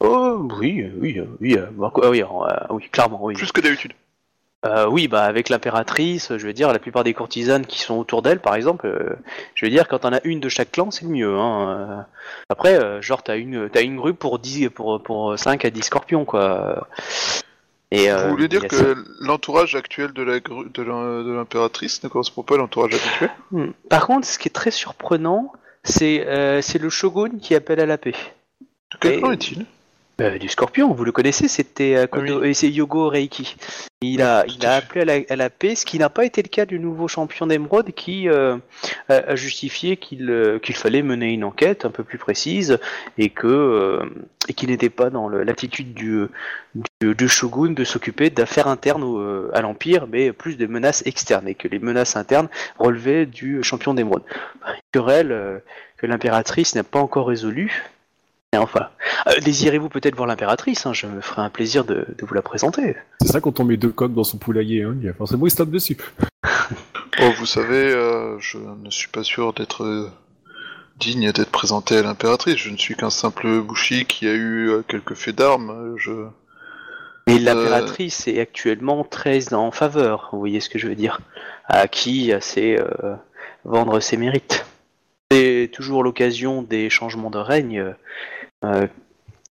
Oh 0.00 0.46
oui, 0.60 0.82
euh, 0.82 0.92
oui, 1.00 1.20
oui, 1.40 1.56
euh, 1.56 1.66
bah, 1.72 1.92
oui, 2.10 2.22
euh, 2.22 2.26
oui, 2.70 2.88
clairement, 2.90 3.22
oui. 3.22 3.34
Plus 3.34 3.52
que 3.52 3.60
d'habitude. 3.60 3.92
Euh, 4.66 4.86
oui, 4.88 5.08
bah 5.08 5.22
avec 5.24 5.48
l'impératrice, 5.48 6.36
je 6.36 6.46
veux 6.46 6.52
dire, 6.52 6.72
la 6.72 6.78
plupart 6.78 7.04
des 7.04 7.14
courtisanes 7.14 7.64
qui 7.66 7.78
sont 7.80 7.94
autour 7.98 8.22
d'elle, 8.22 8.40
par 8.40 8.54
exemple, 8.54 8.86
euh, 8.86 9.16
je 9.54 9.64
veux 9.66 9.70
dire, 9.70 9.86
quand 9.88 10.04
on 10.04 10.12
a 10.12 10.20
une 10.24 10.40
de 10.40 10.48
chaque 10.48 10.72
clan, 10.72 10.90
c'est 10.90 11.04
le 11.04 11.10
mieux. 11.10 11.36
Hein. 11.38 11.68
euh. 11.68 12.02
Après, 12.48 13.02
genre, 13.02 13.22
t'as 13.22 13.36
une, 13.36 13.68
t'as 13.70 13.82
une 13.82 13.96
grue 13.96 14.14
pour 14.14 14.38
10, 14.38 14.68
pour, 14.70 15.02
pour 15.02 15.38
5 15.38 15.64
à 15.64 15.70
10 15.70 15.82
scorpions, 15.82 16.24
quoi. 16.24 16.88
Et, 17.92 18.10
Vous 18.10 18.30
voulez 18.30 18.48
dire 18.48 18.66
que 18.66 18.96
l'entourage 19.20 19.76
actuel 19.76 20.12
de 20.12 20.22
la 20.22 20.40
gru- 20.40 20.68
de 20.72 20.82
l'im- 20.82 21.22
de 21.22 21.32
l'impératrice 21.32 22.02
ne 22.02 22.08
correspond 22.08 22.42
pas 22.42 22.56
à 22.56 22.58
l'entourage 22.58 22.94
habituel? 22.94 23.30
Hmm. 23.52 23.70
Par 23.88 24.06
contre, 24.06 24.26
ce 24.26 24.38
qui 24.38 24.48
est 24.48 24.52
très 24.52 24.72
surprenant, 24.72 25.52
c'est 25.84 26.26
c'est 26.62 26.78
le 26.80 26.90
shogun 26.90 27.38
qui 27.40 27.54
appelle 27.54 27.78
à 27.80 27.86
la 27.86 27.96
paix. 27.96 28.14
De 28.92 28.98
quel 29.00 29.12
Et- 29.14 29.18
clan 29.20 29.30
est-il? 29.30 29.66
Euh, 30.18 30.38
du 30.38 30.48
scorpion, 30.48 30.94
vous 30.94 31.04
le 31.04 31.12
connaissez, 31.12 31.46
c'était 31.46 31.94
euh, 31.94 32.06
oui. 32.14 32.48
Et 32.48 32.54
c'est 32.54 32.70
Yogo 32.70 33.08
Reiki. 33.10 33.54
Il 34.00 34.22
a, 34.22 34.46
il 34.46 34.64
a 34.64 34.76
appelé 34.76 35.02
à 35.02 35.04
la, 35.04 35.18
à 35.28 35.36
la 35.36 35.50
paix, 35.50 35.74
ce 35.74 35.84
qui 35.84 35.98
n'a 35.98 36.08
pas 36.08 36.24
été 36.24 36.42
le 36.42 36.48
cas 36.48 36.64
du 36.64 36.78
nouveau 36.78 37.06
champion 37.06 37.46
d'émeraude 37.46 37.92
qui 37.92 38.26
euh, 38.30 38.56
a, 39.10 39.36
justifié 39.36 39.98
qu'il 39.98 40.30
euh, 40.30 40.58
qu'il 40.58 40.74
fallait 40.74 41.02
mener 41.02 41.34
une 41.34 41.44
enquête 41.44 41.84
un 41.84 41.90
peu 41.90 42.02
plus 42.02 42.16
précise 42.16 42.78
et 43.18 43.28
que 43.28 43.46
euh, 43.46 44.06
et 44.48 44.54
qu'il 44.54 44.70
n'était 44.70 44.88
pas 44.88 45.10
dans 45.10 45.28
l'attitude 45.28 45.92
du, 45.92 46.24
du, 47.02 47.14
du 47.14 47.28
shogun 47.28 47.72
de 47.72 47.84
s'occuper 47.84 48.30
d'affaires 48.30 48.68
internes 48.68 49.02
au- 49.04 49.18
euh, 49.18 49.50
à 49.52 49.60
l'empire, 49.60 50.06
mais 50.10 50.32
plus 50.32 50.56
de 50.56 50.66
menaces 50.66 51.02
externes 51.04 51.46
et 51.46 51.54
que 51.54 51.68
les 51.68 51.78
menaces 51.78 52.16
internes 52.16 52.48
relevaient 52.78 53.26
du 53.26 53.62
champion 53.62 53.92
d'émeraude. 53.92 54.22
Une 54.66 54.80
querelle 54.92 55.32
euh, 55.32 55.58
que 55.98 56.06
l'impératrice 56.06 56.74
n'a 56.74 56.84
pas 56.84 57.00
encore 57.00 57.26
résolue. 57.28 57.82
Et 58.56 58.58
enfin, 58.58 58.88
euh, 59.26 59.38
désirez-vous 59.40 59.90
peut-être 59.90 60.16
voir 60.16 60.26
l'impératrice 60.26 60.86
hein, 60.86 60.94
Je 60.94 61.06
me 61.06 61.20
ferai 61.20 61.42
un 61.42 61.50
plaisir 61.50 61.84
de, 61.84 62.06
de 62.16 62.26
vous 62.26 62.32
la 62.32 62.40
présenter. 62.40 62.96
C'est 63.20 63.28
ça 63.28 63.40
quand 63.42 63.60
on 63.60 63.64
met 63.64 63.76
deux 63.76 63.90
coques 63.90 64.14
dans 64.14 64.24
son 64.24 64.38
poulailler, 64.38 64.82
hein, 64.82 64.96
il 64.98 65.04
y 65.04 65.08
a 65.10 65.12
forcément 65.12 65.46
il 65.46 65.50
se 65.50 65.56
tape 65.56 65.70
dessus. 65.70 65.96
Oh, 67.18 67.30
vous 67.38 67.46
savez, 67.46 67.94
euh, 67.94 68.38
je 68.40 68.58
ne 68.58 68.90
suis 68.90 69.08
pas 69.08 69.22
sûr 69.22 69.54
d'être 69.54 69.84
euh, 69.84 70.10
digne 70.98 71.32
d'être 71.32 71.50
présenté 71.50 71.96
à 71.96 72.02
l'impératrice. 72.02 72.56
Je 72.56 72.68
ne 72.68 72.76
suis 72.76 72.94
qu'un 72.94 73.08
simple 73.08 73.62
bouchi 73.62 74.04
qui 74.04 74.28
a 74.28 74.34
eu 74.34 74.70
quelques 74.86 75.14
faits 75.14 75.34
d'armes. 75.34 75.94
Je... 75.96 76.26
Mais 77.26 77.38
l'impératrice 77.38 78.28
est 78.28 78.38
actuellement 78.38 79.02
très 79.02 79.54
en 79.54 79.70
faveur, 79.70 80.28
vous 80.32 80.38
voyez 80.38 80.60
ce 80.60 80.68
que 80.68 80.78
je 80.78 80.88
veux 80.88 80.94
dire 80.94 81.20
À 81.64 81.88
qui 81.88 82.32
euh, 82.32 83.16
vendre 83.64 83.98
ses 84.00 84.18
mérites. 84.18 84.66
C'est 85.32 85.70
toujours 85.72 86.04
l'occasion 86.04 86.62
des 86.62 86.88
changements 86.88 87.30
de 87.30 87.38
règne, 87.38 87.80
euh, 87.80 87.92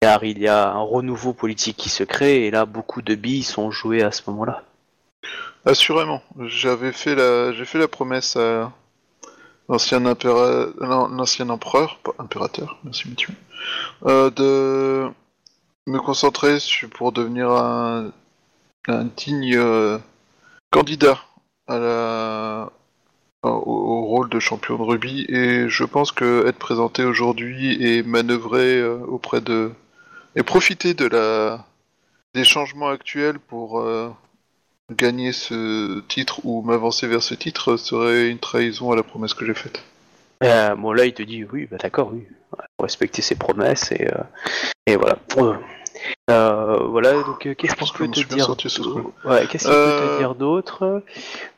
car 0.01 0.25
il 0.25 0.39
y 0.39 0.49
a 0.49 0.71
un 0.71 0.81
renouveau 0.81 1.33
politique 1.33 1.77
qui 1.77 1.89
se 1.89 2.05
crée, 2.05 2.47
et 2.47 2.51
là 2.51 2.67
beaucoup 2.67 3.03
de 3.03 3.15
billes 3.15 3.43
sont 3.43 3.71
jouées 3.71 4.03
à 4.03 4.13
ce 4.13 4.23
moment-là. 4.31 4.63
Assurément, 5.65 6.23
j'avais 6.47 6.93
fait 6.93 7.15
la, 7.15 7.53
j'ai 7.53 7.65
fait 7.65 7.79
la 7.79 7.89
promesse 7.89 8.37
à 8.37 8.73
l'ancien 9.69 10.05
empereur, 10.07 11.99
pas 11.99 12.13
impérateur, 12.19 12.79
merci 12.85 13.09
Mathieu, 13.09 13.35
euh, 14.07 14.31
de 14.31 15.11
me 15.87 15.99
concentrer 15.99 16.61
sur, 16.61 16.89
pour 16.91 17.13
devenir 17.13 17.51
un, 17.51 18.13
un 18.87 19.05
digne 19.05 19.57
euh, 19.57 19.99
candidat 20.71 21.19
à 21.67 21.79
la, 21.79 22.73
au, 23.43 23.49
au 23.49 24.05
rôle 24.07 24.29
de 24.29 24.41
champion 24.41 24.77
de 24.77 24.83
rugby 24.83 25.25
et 25.29 25.69
je 25.69 25.85
pense 25.85 26.13
que 26.13 26.47
être 26.47 26.59
présenté 26.59 27.05
aujourd'hui 27.05 27.83
et 27.83 28.03
manœuvrer 28.03 28.79
euh, 28.79 28.99
auprès 29.07 29.41
de 29.41 29.71
et 30.37 30.43
profiter 30.43 30.95
de 30.95 31.07
la 31.07 31.65
des 32.35 32.45
changements 32.45 32.89
actuels 32.89 33.39
pour 33.39 33.81
euh, 33.81 34.11
gagner 34.93 35.33
ce 35.33 36.01
titre 36.09 36.41
ou 36.45 36.63
m'avancer 36.63 37.07
vers 37.07 37.23
ce 37.23 37.35
titre 37.35 37.77
serait 37.77 38.29
une 38.29 38.39
trahison 38.39 38.91
à 38.91 38.97
la 38.97 39.03
promesse 39.03 39.35
que 39.35 39.47
j'ai 39.47 39.55
faite. 39.55 39.83
Euh, 40.43 40.75
bon 40.75 40.93
là 40.93 41.07
il 41.07 41.15
te 41.15 41.23
dit 41.23 41.45
oui, 41.45 41.67
bah 41.71 41.79
d'accord, 41.81 42.11
oui, 42.13 42.27
respecter 42.79 43.23
ses 43.23 43.35
promesses 43.35 43.93
et, 43.93 44.09
et 44.87 44.97
voilà. 44.97 45.19
Euh, 46.31 46.77
voilà 46.89 47.13
donc 47.13 47.47
euh, 47.47 47.55
qu'est-ce 47.55 47.75
qu'il 47.75 47.93
peut 47.93 48.09
te 48.09 48.21
dire. 48.35 48.47
Ouais, 49.25 49.47
qu'est-ce 49.47 49.65
qu'il 49.65 49.73
peut 49.73 50.09
te 50.15 50.19
dire 50.19 50.35
d'autre? 50.35 51.03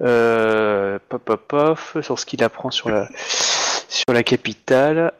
Euh, 0.02 0.98
Pop 1.08 1.34
pop 1.48 1.78
sur 2.02 2.18
ce 2.18 2.26
qu'il 2.26 2.42
apprend 2.44 2.70
sur 2.70 2.88
la 2.90 3.08
sur 3.88 4.12
la 4.12 4.22
capitale. 4.22 5.12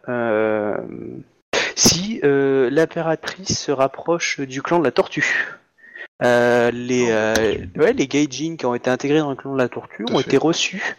Si 1.75 2.21
l'impératrice 2.23 3.59
se 3.59 3.73
rapproche 3.73 4.41
du 4.41 4.63
clan 4.63 4.79
de 4.79 4.85
la 4.85 4.93
tortue. 4.93 5.49
Les, 6.23 7.07
euh, 7.11 7.35
ouais, 7.77 7.93
les 7.93 8.07
gaijin 8.07 8.57
qui 8.57 8.67
ont 8.67 8.75
été 8.75 8.91
intégrés 8.91 9.19
dans 9.21 9.31
le 9.31 9.37
clan 9.37 9.53
de 9.55 9.59
la 9.59 9.69
tortue 9.69 10.05
Tout 10.05 10.15
ont 10.15 10.19
fait. 10.19 10.27
été 10.29 10.37
reçus 10.37 10.97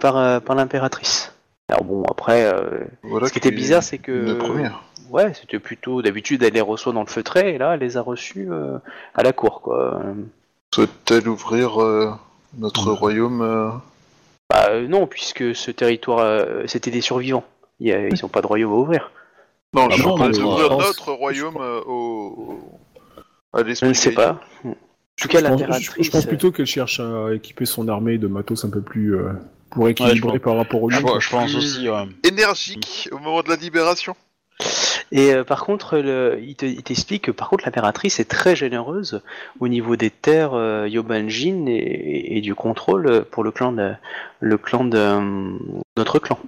par, 0.00 0.40
par 0.40 0.56
l'impératrice. 0.56 1.32
Alors 1.68 1.84
bon, 1.84 2.02
après, 2.04 2.44
euh, 2.44 2.80
Voilà 3.02 3.28
ce 3.28 3.32
qui 3.32 3.38
était 3.38 3.50
bizarre, 3.50 3.82
c'est 3.82 3.98
que 3.98 4.38
ouais, 5.10 5.32
c'était 5.34 5.58
plutôt 5.58 6.02
d'habitude 6.02 6.42
elle 6.42 6.54
les 6.54 6.60
reçoit 6.60 6.92
dans 6.92 7.00
le 7.02 7.06
feutré 7.06 7.54
et 7.54 7.58
là 7.58 7.74
elle 7.74 7.80
les 7.80 7.96
a 7.96 8.02
reçus 8.02 8.48
euh, 8.50 8.78
à 9.14 9.22
la 9.22 9.32
cour 9.32 9.60
quoi. 9.62 10.02
Souhaite-t-elle 10.74 11.28
ouvrir 11.28 11.80
euh, 11.82 12.10
notre 12.58 12.90
Ouais. 12.90 12.96
royaume 12.98 13.40
euh, 13.42 13.70
Bah 14.50 14.66
euh, 14.70 14.86
non, 14.88 15.06
puisque 15.06 15.54
ce 15.54 15.70
territoire, 15.70 16.18
euh, 16.20 16.62
c'était 16.66 16.90
des 16.90 17.00
survivants. 17.00 17.44
Il 17.80 17.88
y 17.88 17.92
a- 17.92 18.08
ils 18.08 18.18
n'ont 18.22 18.28
pas 18.28 18.42
de 18.42 18.46
royaume 18.46 18.72
à 18.72 18.76
ouvrir. 18.76 19.10
Non, 19.74 19.88
Ah 19.90 19.94
je 19.94 20.02
bon, 20.02 20.16
parle 20.18 20.32
d'ouvrir 20.32 20.64
je 20.64 20.68
pense- 20.68 20.86
notre 20.86 21.12
royaume 21.12 21.56
euh, 21.58 21.80
au... 21.86 22.58
à 23.54 23.60
Je 23.60 23.64
l'esprit 23.64 23.88
ne 23.88 23.94
sais 23.94 24.12
pas. 24.12 24.40
En 24.64 24.74
tout 25.16 25.28
cas, 25.28 25.38
Je 25.38 25.44
pense, 25.44 25.50
l'impératrice. 25.60 25.92
je 26.06 26.10
pense 26.10 26.26
plutôt 26.26 26.52
qu'elle 26.52 26.66
cherche 26.66 27.00
à 27.00 27.32
équiper 27.34 27.64
son 27.66 27.88
armée 27.88 28.18
de 28.18 28.26
matos 28.26 28.64
un 28.64 28.70
peu 28.70 28.80
plus 28.80 29.14
euh, 29.16 29.32
pour 29.72 29.88
équilibrer 29.88 30.38
par 30.38 30.56
rapport 30.56 30.82
au 30.82 30.88
lieu. 30.90 30.96
je 30.96 31.30
pense 31.30 31.54
aussi, 31.54 31.88
ouais. 31.88 32.04
Énergique 32.24 33.08
au 33.12 33.18
moment 33.18 33.42
de 33.42 33.48
la 33.48 33.56
libération. 33.56 34.14
Et 35.10 35.32
euh, 35.34 35.44
par 35.44 35.64
contre, 35.64 35.98
le- 35.98 36.38
il 36.42 36.54
te- 36.54 36.64
il 36.64 36.82
t'explique 36.82 37.24
que 37.24 37.30
par 37.32 37.50
contre 37.50 37.64
l'impératrice 37.64 38.20
est 38.20 38.24
très 38.30 38.54
généreuse 38.56 39.20
au 39.60 39.68
niveau 39.68 39.96
des 39.96 40.10
terres 40.10 40.54
euh, 40.54 40.88
Yobanjin 40.88 41.66
et, 41.66 42.36
et 42.38 42.40
du 42.40 42.54
contrôle 42.54 43.24
pour 43.30 43.42
le 43.44 43.50
clan 43.50 43.72
de 43.72 43.92
le 44.40 44.56
clan 44.58 44.84
de 44.84 44.96
euh, 44.96 45.58
notre 45.96 46.18
clan. 46.18 46.38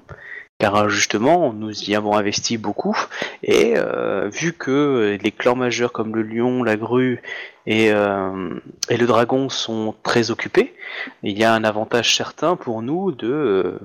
Euh, 0.65 0.89
justement, 0.89 1.53
nous 1.53 1.73
y 1.85 1.95
avons 1.95 2.17
investi 2.17 2.57
beaucoup 2.57 2.97
et 3.43 3.75
euh, 3.77 4.29
vu 4.29 4.53
que 4.53 5.19
les 5.21 5.31
clans 5.31 5.57
majeurs 5.57 5.93
comme 5.93 6.15
le 6.15 6.23
lion, 6.23 6.63
la 6.63 6.77
grue 6.77 7.23
et, 7.67 7.93
euh, 7.93 8.55
et 8.89 8.97
le 8.97 9.07
dragon 9.07 9.49
sont 9.49 9.95
très 10.03 10.31
occupés, 10.31 10.75
il 11.23 11.39
y 11.39 11.45
a 11.45 11.53
un 11.53 11.65
avantage 11.65 12.17
certain 12.17 12.57
pour 12.57 12.83
nous 12.83 13.13
de 13.13 13.79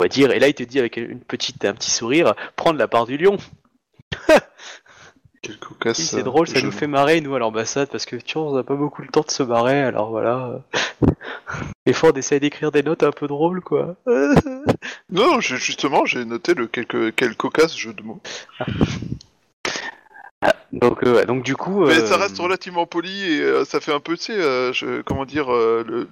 on 0.00 0.04
va 0.04 0.08
dire, 0.08 0.30
et 0.30 0.38
là 0.38 0.48
il 0.48 0.54
te 0.54 0.62
dit 0.62 0.78
avec 0.78 0.96
une 0.96 1.20
petite, 1.20 1.64
un 1.64 1.74
petit 1.74 1.90
sourire, 1.90 2.34
prendre 2.56 2.78
la 2.78 2.88
part 2.88 3.06
du 3.06 3.16
lion. 3.16 3.36
Quel 5.48 5.58
cocasse. 5.58 5.98
Oui, 5.98 6.04
c'est 6.04 6.18
euh, 6.18 6.22
drôle, 6.22 6.46
ça 6.46 6.60
nous 6.60 6.70
fait 6.70 6.86
marrer, 6.86 7.22
nous, 7.22 7.34
à 7.34 7.38
l'ambassade, 7.38 7.88
parce 7.90 8.04
que 8.04 8.16
tu 8.16 8.38
vois, 8.38 8.50
on 8.50 8.54
n'a 8.54 8.62
pas 8.62 8.74
beaucoup 8.74 9.00
le 9.00 9.08
temps 9.08 9.24
de 9.26 9.30
se 9.30 9.42
marrer, 9.42 9.80
alors 9.82 10.10
voilà. 10.10 10.60
Des 11.86 11.94
fois, 11.94 12.10
on 12.12 12.18
essaie 12.18 12.38
d'écrire 12.38 12.70
des 12.70 12.82
notes 12.82 13.02
un 13.02 13.12
peu 13.12 13.26
drôles, 13.26 13.62
quoi. 13.62 13.96
Non, 15.10 15.40
justement, 15.40 16.04
j'ai 16.04 16.26
noté 16.26 16.52
le 16.52 16.66
quelque, 16.66 17.08
quel 17.08 17.34
cocasse 17.34 17.74
jeu 17.74 17.94
de 17.94 18.02
mots. 18.02 18.20
donc, 20.72 21.02
euh, 21.02 21.24
donc, 21.24 21.42
du 21.44 21.56
coup. 21.56 21.86
Mais 21.86 21.98
euh, 21.98 22.06
ça 22.06 22.18
reste 22.18 22.38
relativement 22.38 22.84
poli 22.86 23.32
et 23.32 23.40
euh, 23.40 23.64
ça 23.64 23.80
fait 23.80 23.92
un 23.92 24.00
peu, 24.00 24.18
tu 24.18 24.34
sais, 24.34 25.02
comment 25.06 25.24
dire, 25.24 25.50
le, 25.50 26.08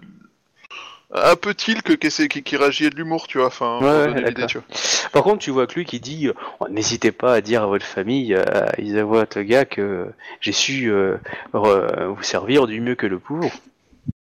un 1.13 1.37
peu 1.37 1.55
tilk 1.55 1.97
qui, 1.99 2.29
qui, 2.29 2.43
qui 2.43 2.57
réagit 2.57 2.87
à 2.87 2.91
de 2.91 2.97
l'humour, 2.97 3.27
tu 3.29 3.39
vois. 3.39 3.47
Enfin, 3.49 3.79
pour 3.81 3.89
Ouais, 3.89 4.07
donner 4.07 4.21
ouais, 4.23 4.29
l'idée, 4.29 4.43
d'accord. 4.43 4.47
tu 4.47 4.59
vois. 4.59 5.11
Par 5.13 5.23
contre, 5.23 5.39
tu 5.39 5.51
vois 5.51 5.67
que 5.67 5.75
lui 5.75 5.85
qui 5.85 6.01
dit 6.01 6.29
euh, 6.29 6.35
Oh, 6.61 6.67
N'hésitez 6.69 7.13
pas 7.13 7.35
à 7.35 7.41
dire 7.41 7.63
à 7.63 7.67
votre 7.67 7.87
famille, 7.87 8.35
euh, 8.35 8.45
à 8.45 8.81
Isavoie 8.81 9.27
Toga, 9.27 9.65
que 9.65 10.07
j'ai 10.41 10.53
su 10.53 10.91
euh, 10.91 11.17
re- 11.55 12.07
vous 12.07 12.23
servir 12.23 12.67
du 12.67 12.81
mieux 12.81 12.95
que 12.97 13.07
le 13.07 13.19
pouvons. 13.19 13.51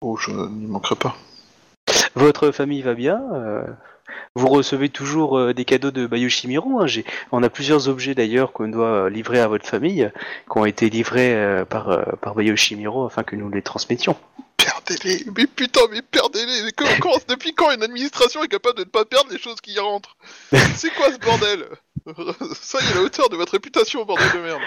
Oh, 0.02 0.16
je 0.18 0.32
n'y 0.32 0.68
manquerai 0.68 0.96
pas. 0.96 1.16
Votre 2.16 2.52
famille 2.52 2.82
va 2.82 2.94
bien 2.94 3.22
euh, 3.34 3.64
Vous 4.36 4.48
recevez 4.48 4.90
toujours 4.90 5.38
euh, 5.38 5.54
des 5.54 5.66
cadeaux 5.66 5.92
de 5.92 6.06
Bayoshimiro 6.08 6.80
hein, 6.82 6.88
j'ai- 6.88 7.06
On 7.32 7.42
a 7.44 7.50
plusieurs 7.50 7.88
objets 7.90 8.14
d'ailleurs 8.16 8.52
qu'on 8.54 8.68
doit 8.68 9.06
euh, 9.06 9.10
livrer 9.10 9.40
à 9.40 9.48
votre 9.48 9.66
famille, 9.66 10.12
qui 10.52 10.58
ont 10.58 10.66
été 10.66 10.90
livrés 10.90 11.34
euh, 11.34 11.66
par, 11.66 11.90
euh, 11.90 12.04
par 12.22 12.36
Bayoshimiro 12.36 13.06
afin 13.06 13.24
que 13.24 13.36
nous 13.36 13.50
les 13.50 13.62
transmettions. 13.62 14.16
Perdez-les. 14.58 15.26
Mais 15.36 15.48
putain, 15.48 15.82
mais 15.92 16.02
perdez-les. 16.02 16.72
Depuis 17.28 17.54
quand 17.54 17.72
une 17.72 17.84
administration 17.84 18.44
est 18.44 18.48
capable 18.48 18.78
de 18.78 18.84
ne 18.84 18.90
pas 18.90 19.06
perdre 19.06 19.32
les 19.32 19.38
choses 19.40 19.60
qui 19.62 19.74
y 19.74 19.80
rentrent? 19.80 20.18
C'est 20.76 20.94
quoi 20.94 21.12
ce 21.12 21.18
bordel? 21.20 21.66
Ça 22.62 22.80
y 22.82 22.92
est, 22.92 22.96
la 22.96 23.02
hauteur 23.02 23.30
de 23.30 23.36
votre 23.36 23.54
réputation, 23.54 24.06
bordel 24.06 24.32
de 24.34 24.40
merde. 24.40 24.62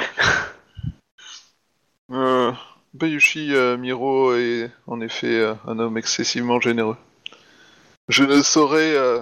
Euh, 2.12 2.52
Bayushi 2.94 3.55
euh, 3.55 3.77
Miro 3.77 4.35
est 4.35 4.70
en 4.86 5.01
effet 5.01 5.27
euh, 5.39 5.55
un 5.66 5.78
homme 5.78 5.98
excessivement 5.98 6.60
généreux. 6.60 6.97
Je 8.09 8.24
ne 8.24 8.43
saurais... 8.43 8.94
euh, 8.94 9.20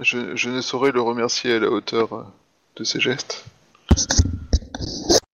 je, 0.00 0.34
je 0.36 0.50
ne 0.50 0.60
saurais 0.60 0.92
le 0.92 1.00
remercier 1.00 1.54
à 1.54 1.58
la 1.60 1.68
hauteur 1.70 2.12
euh, 2.12 2.22
de 2.76 2.84
ses 2.84 3.00
gestes. 3.00 3.44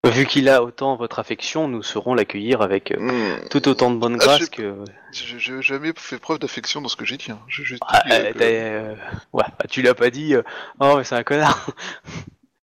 Vu 0.04 0.26
qu'il 0.26 0.48
a 0.48 0.62
autant 0.62 0.96
votre 0.96 1.18
affection, 1.18 1.68
nous 1.68 1.82
saurons 1.82 2.14
l'accueillir 2.14 2.62
avec 2.62 2.90
euh, 2.92 2.98
Hmm. 2.98 3.48
tout 3.48 3.66
autant 3.68 3.90
de 3.90 3.96
bonne 3.96 4.14
Ah, 4.20 4.24
grâce 4.24 4.48
que... 4.48 4.74
J'ai 5.12 5.62
jamais 5.62 5.92
fait 5.96 6.18
preuve 6.18 6.38
d'affection 6.38 6.80
dans 6.80 6.88
ce 6.88 6.96
que 6.96 7.04
j'ai 7.04 7.16
dit. 7.16 7.30
hein. 7.30 7.38
Juste 7.48 7.82
Ah, 7.86 8.02
dit, 8.04 8.32
que- 8.32 8.38
t'as, 8.38 8.94
Ouais, 9.32 9.44
bah, 9.58 9.64
tu 9.68 9.82
l'as 9.82 9.94
pas 9.94 10.10
dit, 10.10 10.34
oh 10.80 10.94
mais 10.96 11.04
c'est 11.04 11.14
un 11.16 11.22
connard. 11.22 11.70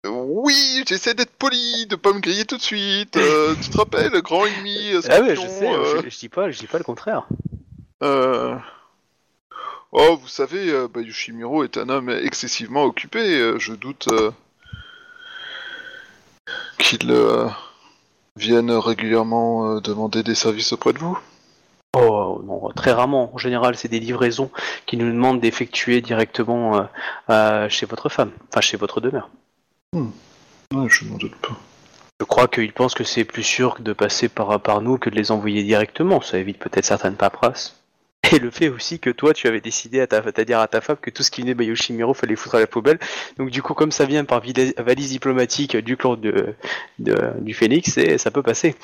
Oui, 0.06 0.84
j'essaie 0.88 1.14
d'être 1.14 1.36
poli, 1.38 1.86
de 1.88 1.96
pas 1.96 2.14
me 2.14 2.20
griller 2.20 2.46
tout 2.46 2.58
de 2.58 2.62
suite. 2.62 3.18
euh, 3.18 3.56
tu 3.62 3.70
te 3.70 3.78
rappelles, 3.78 4.12
le 4.12 4.22
grand 4.22 4.46
ennemi, 4.46 4.94
ah 5.10 5.20
ouais, 5.22 5.36
je 5.36 5.42
sais, 5.48 5.72
euh, 5.74 6.02
je, 6.04 6.10
je 6.10 6.20
dis 6.20 6.30
pas, 6.30 6.50
je 6.52 6.60
dis 6.60 6.68
pas 6.68 6.78
le 6.78 6.84
contraire. 6.84 7.28
euh, 8.04 8.56
Oh, 10.10 10.16
vous 10.16 10.28
savez, 10.30 10.70
euh, 10.70 10.88
bah, 10.88 11.02
Yoshimiro 11.02 11.66
est 11.66 11.78
un 11.78 11.90
homme 11.90 12.10
excessivement 12.10 12.84
occupé. 12.84 13.20
euh, 13.20 13.60
je 13.60 13.74
doute 13.74 14.08
euh, 14.14 14.32
qu'il 16.78 17.12
euh, 17.12 17.50
vienne 18.38 18.72
régulièrement 18.72 19.76
euh, 19.76 19.82
demander 19.82 20.24
des 20.24 20.36
services 20.36 20.72
auprès 20.72 20.94
de 20.94 21.00
vous. 21.00 21.20
Oh 21.98 22.42
non, 22.46 22.70
très 22.74 22.94
rarement. 22.94 23.34
En 23.34 23.38
général, 23.38 23.76
c'est 23.76 23.90
des 23.90 24.00
livraisons 24.00 24.50
qui 24.86 24.96
nous 24.96 25.12
demandent 25.12 25.42
d'effectuer 25.42 26.00
directement 26.00 26.78
euh, 26.78 26.84
euh, 27.30 27.70
chez 27.70 27.86
votre 27.86 28.08
femme, 28.08 28.32
enfin 28.50 28.62
chez 28.62 28.78
votre 28.78 29.02
demeure. 29.02 29.30
Ouais, 29.94 30.88
je 30.88 31.04
n'en 31.04 31.18
doute 31.18 31.36
pas. 31.36 31.58
Je 32.22 32.26
crois 32.26 32.48
qu'il 32.48 32.72
pense 32.72 32.94
que 32.94 33.04
c'est 33.04 33.26
plus 33.26 33.44
sûr 33.44 33.76
de 33.80 33.92
passer 33.92 34.30
par, 34.30 34.62
par 34.62 34.82
nous 34.82 34.98
que 34.98 35.10
de 35.10 35.16
les 35.16 35.32
envoyer 35.32 35.64
directement. 35.64 36.22
Ça 36.22 36.38
évite 36.38 36.60
peut-être 36.60 36.86
certaines 36.86 37.16
paperasses. 37.16 37.76
Et 38.34 38.40
le 38.40 38.50
fait 38.52 38.70
aussi 38.70 39.00
que 39.00 39.10
toi, 39.10 39.34
tu 39.34 39.48
avais 39.48 39.62
décidé 39.62 40.02
à, 40.02 40.08
ta, 40.08 40.18
à 40.18 40.44
dire 40.44 40.60
à 40.60 40.68
ta 40.68 40.82
femme 40.82 40.98
que 40.98 41.10
tout 41.10 41.24
ce 41.24 41.32
qui 41.32 41.42
venait 41.42 41.54
de 41.54 41.58
Bayoshimiro 41.60 42.14
fallait 42.14 42.36
foutre 42.36 42.56
à 42.56 42.60
la 42.60 42.68
poubelle. 42.68 43.00
Donc 43.38 43.50
du 43.50 43.62
coup, 43.62 43.74
comme 43.74 43.92
ça 43.92 44.06
vient 44.06 44.26
par 44.26 44.42
valise 44.78 45.10
diplomatique 45.12 45.78
du 45.78 45.96
clan 45.98 46.16
de, 46.16 46.54
de- 47.00 47.32
du 47.40 47.54
Phénix, 47.54 47.98
et 47.98 48.18
ça 48.18 48.32
peut 48.32 48.44
passer. 48.44 48.76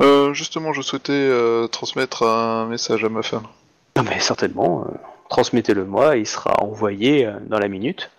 Euh, 0.00 0.32
justement, 0.34 0.72
je 0.72 0.82
souhaitais 0.82 1.12
euh, 1.12 1.66
transmettre 1.66 2.22
un 2.22 2.66
message 2.66 3.04
à 3.04 3.08
ma 3.08 3.22
femme. 3.22 3.46
Non 3.96 4.04
mais 4.04 4.20
certainement, 4.20 4.84
euh, 4.86 4.94
transmettez-le 5.28 5.84
moi, 5.84 6.16
il 6.16 6.26
sera 6.26 6.62
envoyé 6.62 7.28
dans 7.46 7.58
la 7.58 7.68
minute. 7.68 8.10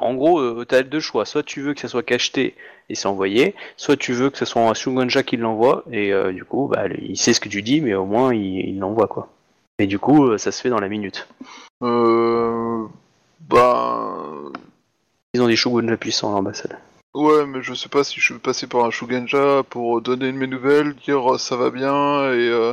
En 0.00 0.14
gros, 0.14 0.38
euh, 0.40 0.64
tu 0.68 0.74
as 0.74 0.82
deux 0.82 1.00
choix, 1.00 1.24
soit 1.24 1.42
tu 1.42 1.60
veux 1.62 1.74
que 1.74 1.80
ça 1.80 1.88
soit 1.88 2.02
cacheté 2.02 2.54
et 2.90 2.94
c'est 2.94 3.06
envoyé, 3.08 3.54
soit 3.76 3.96
tu 3.96 4.12
veux 4.12 4.30
que 4.30 4.38
ce 4.38 4.44
soit 4.44 4.62
un 4.62 4.74
Shugonja 4.74 5.22
qui 5.22 5.36
l'envoie, 5.36 5.84
et 5.92 6.12
euh, 6.12 6.32
du 6.32 6.44
coup, 6.44 6.68
bah, 6.68 6.84
il 7.00 7.16
sait 7.18 7.32
ce 7.34 7.40
que 7.40 7.48
tu 7.48 7.62
dis, 7.62 7.80
mais 7.80 7.94
au 7.94 8.04
moins 8.06 8.34
il 8.34 8.68
il 8.68 8.78
l'envoie 8.78 9.06
quoi. 9.08 9.28
Et 9.78 9.86
du 9.86 9.98
coup, 9.98 10.26
euh, 10.26 10.38
ça 10.38 10.50
se 10.52 10.60
fait 10.62 10.70
dans 10.70 10.80
la 10.80 10.88
minute. 10.88 11.28
Euh... 11.82 12.84
Bah... 13.48 14.16
Ils 15.34 15.42
ont 15.42 15.46
des 15.48 15.56
Shugonja 15.56 15.96
puissants 15.96 16.32
à 16.32 16.36
l'ambassade. 16.36 16.76
Ouais, 17.14 17.46
mais 17.46 17.62
je 17.62 17.74
sais 17.74 17.88
pas 17.88 18.04
si 18.04 18.20
je 18.20 18.32
vais 18.34 18.38
passer 18.38 18.66
par 18.66 18.84
un 18.84 18.90
Shugenja 18.90 19.62
pour 19.68 20.00
donner 20.00 20.32
mes 20.32 20.46
nouvelles, 20.46 20.94
dire 20.94 21.38
ça 21.38 21.56
va 21.56 21.70
bien 21.70 22.32
et, 22.32 22.48
euh, 22.48 22.72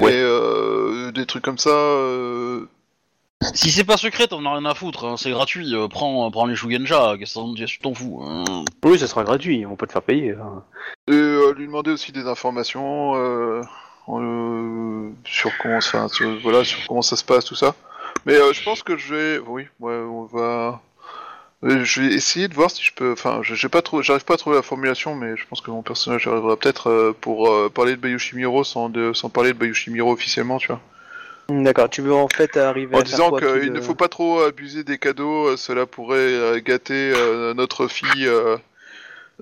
Ouais. 0.00 0.12
et 0.14 0.22
euh, 0.22 1.12
des 1.12 1.26
trucs 1.26 1.44
comme 1.44 1.58
ça. 1.58 1.70
euh, 1.70 2.66
Si 3.54 3.70
c'est 3.70 3.84
pas 3.84 3.96
secret, 3.96 4.26
t'en 4.28 4.44
as 4.46 4.52
rien 4.52 4.64
à 4.64 4.74
foutre, 4.74 5.04
hein, 5.06 5.16
c'est 5.16 5.30
gratuit. 5.30 5.74
euh, 5.74 5.88
prends, 5.88 6.30
prends 6.30 6.46
les 6.46 6.54
Shugenja, 6.56 7.16
qu'est-ce 7.18 7.34
que 7.34 7.38
t'en- 7.82 7.92
tu 7.92 7.94
fous 7.94 8.22
hein. 8.26 8.64
Oui, 8.84 8.98
ça 8.98 9.06
sera 9.06 9.24
gratuit, 9.24 9.64
on 9.66 9.76
peut 9.76 9.86
te 9.86 9.92
faire 9.92 10.02
payer. 10.02 10.32
hein. 10.32 10.62
Et 11.08 11.12
euh, 11.12 11.52
lui 11.54 11.66
demander 11.66 11.90
aussi 11.90 12.12
des 12.12 12.26
informations 12.26 13.14
euh, 13.16 13.62
euh, 14.08 15.10
sur 15.24 15.50
comment 15.58 15.80
ça, 15.80 16.08
sur, 16.08 16.38
voilà, 16.42 16.64
sur 16.64 16.86
comment 16.86 17.02
ça 17.02 17.16
se 17.16 17.24
passe, 17.24 17.44
tout 17.44 17.54
ça. 17.54 17.74
Mais 18.26 18.34
euh, 18.34 18.52
je 18.52 18.62
pense 18.62 18.82
que 18.82 18.96
je 18.96 19.14
vais, 19.14 19.38
oui, 19.46 19.66
ouais, 19.80 19.94
on 19.96 20.24
va. 20.24 20.80
euh, 21.64 21.84
Je 21.84 22.00
vais 22.02 22.14
essayer 22.14 22.48
de 22.48 22.54
voir 22.54 22.70
si 22.70 22.82
je 22.82 22.92
peux. 22.94 23.12
Enfin, 23.12 23.40
je- 23.42 23.54
j'ai 23.54 23.68
pas 23.68 23.82
trop, 23.82 24.02
j'arrive 24.02 24.24
pas 24.24 24.34
à 24.34 24.36
trouver 24.36 24.56
la 24.56 24.62
formulation, 24.62 25.14
mais 25.14 25.36
je 25.36 25.46
pense 25.48 25.60
que 25.60 25.70
mon 25.70 25.82
personnage 25.82 26.26
arrivera 26.26 26.56
peut-être 26.56 26.88
euh, 26.88 27.12
pour 27.20 27.48
euh, 27.50 27.68
parler 27.68 27.92
de 27.96 28.00
Bayushimiro 28.00 28.64
sans, 28.64 28.88
de, 28.88 29.12
sans 29.12 29.28
parler 29.30 29.52
de 29.52 29.58
Bayushimiro 29.58 30.12
officiellement, 30.12 30.58
tu 30.58 30.68
vois. 30.68 30.80
D'accord, 31.60 31.90
tu 31.90 32.02
veux 32.02 32.14
en 32.14 32.28
fait 32.28 32.56
arriver 32.56 32.96
En 32.96 33.00
à 33.00 33.02
disant 33.02 33.30
qu'il 33.32 33.72
ne 33.72 33.80
faut 33.80 33.94
pas 33.94 34.08
trop 34.08 34.40
abuser 34.40 34.84
des 34.84 34.98
cadeaux, 34.98 35.48
euh, 35.48 35.56
cela 35.56 35.86
pourrait 35.86 36.18
euh, 36.18 36.60
gâter 36.60 37.12
euh, 37.14 37.54
notre 37.54 37.88
fille. 37.88 38.26
euh, 38.26 38.56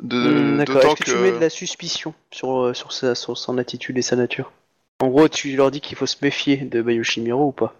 de, 0.02 0.54
Hmm, 0.54 0.58
D'accord, 0.58 0.82
est-ce 0.82 0.94
que, 0.96 1.10
tu 1.10 1.16
mets 1.18 1.32
de 1.32 1.40
la 1.40 1.50
suspicion 1.50 2.14
sur, 2.30 2.74
sur, 2.74 2.92
sa, 2.92 3.14
sur 3.14 3.36
son 3.36 3.58
attitude 3.58 3.98
et 3.98 4.02
sa 4.02 4.16
nature? 4.16 4.52
En 5.00 5.08
gros, 5.08 5.28
tu 5.28 5.56
leur 5.56 5.70
dis 5.70 5.80
qu'il 5.80 5.96
faut 5.96 6.06
se 6.06 6.16
méfier 6.22 6.56
de 6.58 6.82
Bayoshimiro 6.82 7.46
ou 7.46 7.52
pas? 7.52 7.74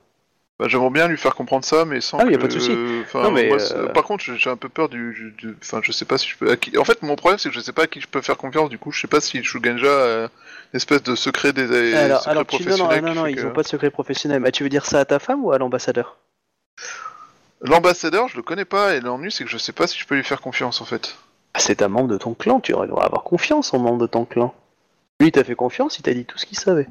Bah, 0.61 0.69
J'aimerais 0.69 0.91
bien 0.91 1.09
lui 1.09 1.17
faire 1.17 1.35
comprendre 1.35 1.65
ça, 1.65 1.87
mais 1.87 2.03
sans 2.03 2.19
Ah 2.19 2.25
oui, 2.27 2.33
y 2.33 2.35
a 2.35 2.37
que- 2.37 2.43
pas 2.43 2.49
de 2.49 2.53
souci. 2.53 2.77
enfin, 3.01 3.23
Non, 3.23 3.31
mais, 3.31 3.49
moi, 3.49 3.57
euh, 3.73 3.89
Par 3.95 4.03
contre, 4.05 4.23
j'ai 4.23 4.51
un 4.51 4.59
peu 4.59 4.69
peur 4.69 4.91
du... 4.91 5.15
du- 5.15 5.31
du- 5.49 5.57
Enfin, 5.63 5.81
je 5.83 5.91
sais 5.91 6.05
pas 6.05 6.19
si 6.19 6.29
je 6.29 6.37
peux... 6.37 6.55
qui- 6.57 6.77
En 6.77 6.85
fait, 6.85 7.01
mon 7.01 7.17
problème, 7.17 7.39
c'est 7.39 7.49
que 7.49 7.55
je 7.55 7.61
sais 7.61 7.73
pas 7.73 7.85
à 7.85 7.87
qui 7.87 8.03
je 8.03 8.07
peux 8.07 8.21
faire 8.21 8.37
confiance, 8.37 8.69
du 8.69 8.77
coup, 8.79 8.93
je 8.93 9.01
sais 9.01 9.07
pas 9.09 9.23
si 9.23 9.43
Shugenja 9.43 9.89
a 9.89 10.19
une 10.25 10.29
espèce 10.75 11.03
de 11.03 11.15
secret 11.15 11.55
des 11.55 11.95
Alors, 11.95 12.19
secret 12.19 12.31
alors 12.31 12.47
tu, 12.47 12.63
non, 12.69 12.77
non, 13.01 13.15
non, 13.15 13.27
ils 13.27 13.37
que- 13.37 13.47
ont 13.47 13.53
pas 13.53 13.63
de 13.63 13.69
secret 13.69 13.91
professionnel. 13.91 14.43
Ah, 14.45 14.51
tu 14.53 14.63
veux 14.63 14.69
dire 14.69 14.85
ça 14.85 15.01
à 15.01 15.05
ta 15.07 15.19
femme 15.19 15.43
ou 15.43 15.51
à 15.51 15.57
l'ambassadeur? 15.57 16.19
L'ambassadeur, 17.63 18.29
je 18.29 18.37
le 18.37 18.43
connais 18.43 18.67
pas, 18.67 18.95
et 18.95 19.01
l'ennui, 19.01 19.33
c'est 19.33 19.45
que 19.45 19.51
je 19.51 19.57
sais 19.59 19.73
pas 19.73 19.87
si 19.87 19.99
je 19.99 20.07
peux 20.07 20.15
lui 20.15 20.25
faire 20.25 20.43
confiance, 20.43 20.83
en 20.83 20.85
fait. 20.85 21.17
Ah, 21.55 21.61
C'est 21.61 21.81
un 21.81 21.89
membre 21.89 22.09
de 22.09 22.19
ton 22.19 22.35
clan, 22.35 22.61
tu 22.61 22.73
devrais 22.73 22.87
avoir 23.03 23.23
confiance 23.23 23.73
en 23.73 23.79
membre 23.79 23.99
de 24.03 24.07
ton 24.07 24.27
clan. 24.27 24.55
Lui, 25.21 25.33
t'a 25.33 25.43
fait 25.43 25.55
confiance, 25.55 25.99
il 25.99 26.03
t'a 26.03 26.13
dit 26.13 26.27
tout 26.27 26.37
ce 26.37 26.45
qu'il 26.45 26.59
savait. 26.59 26.87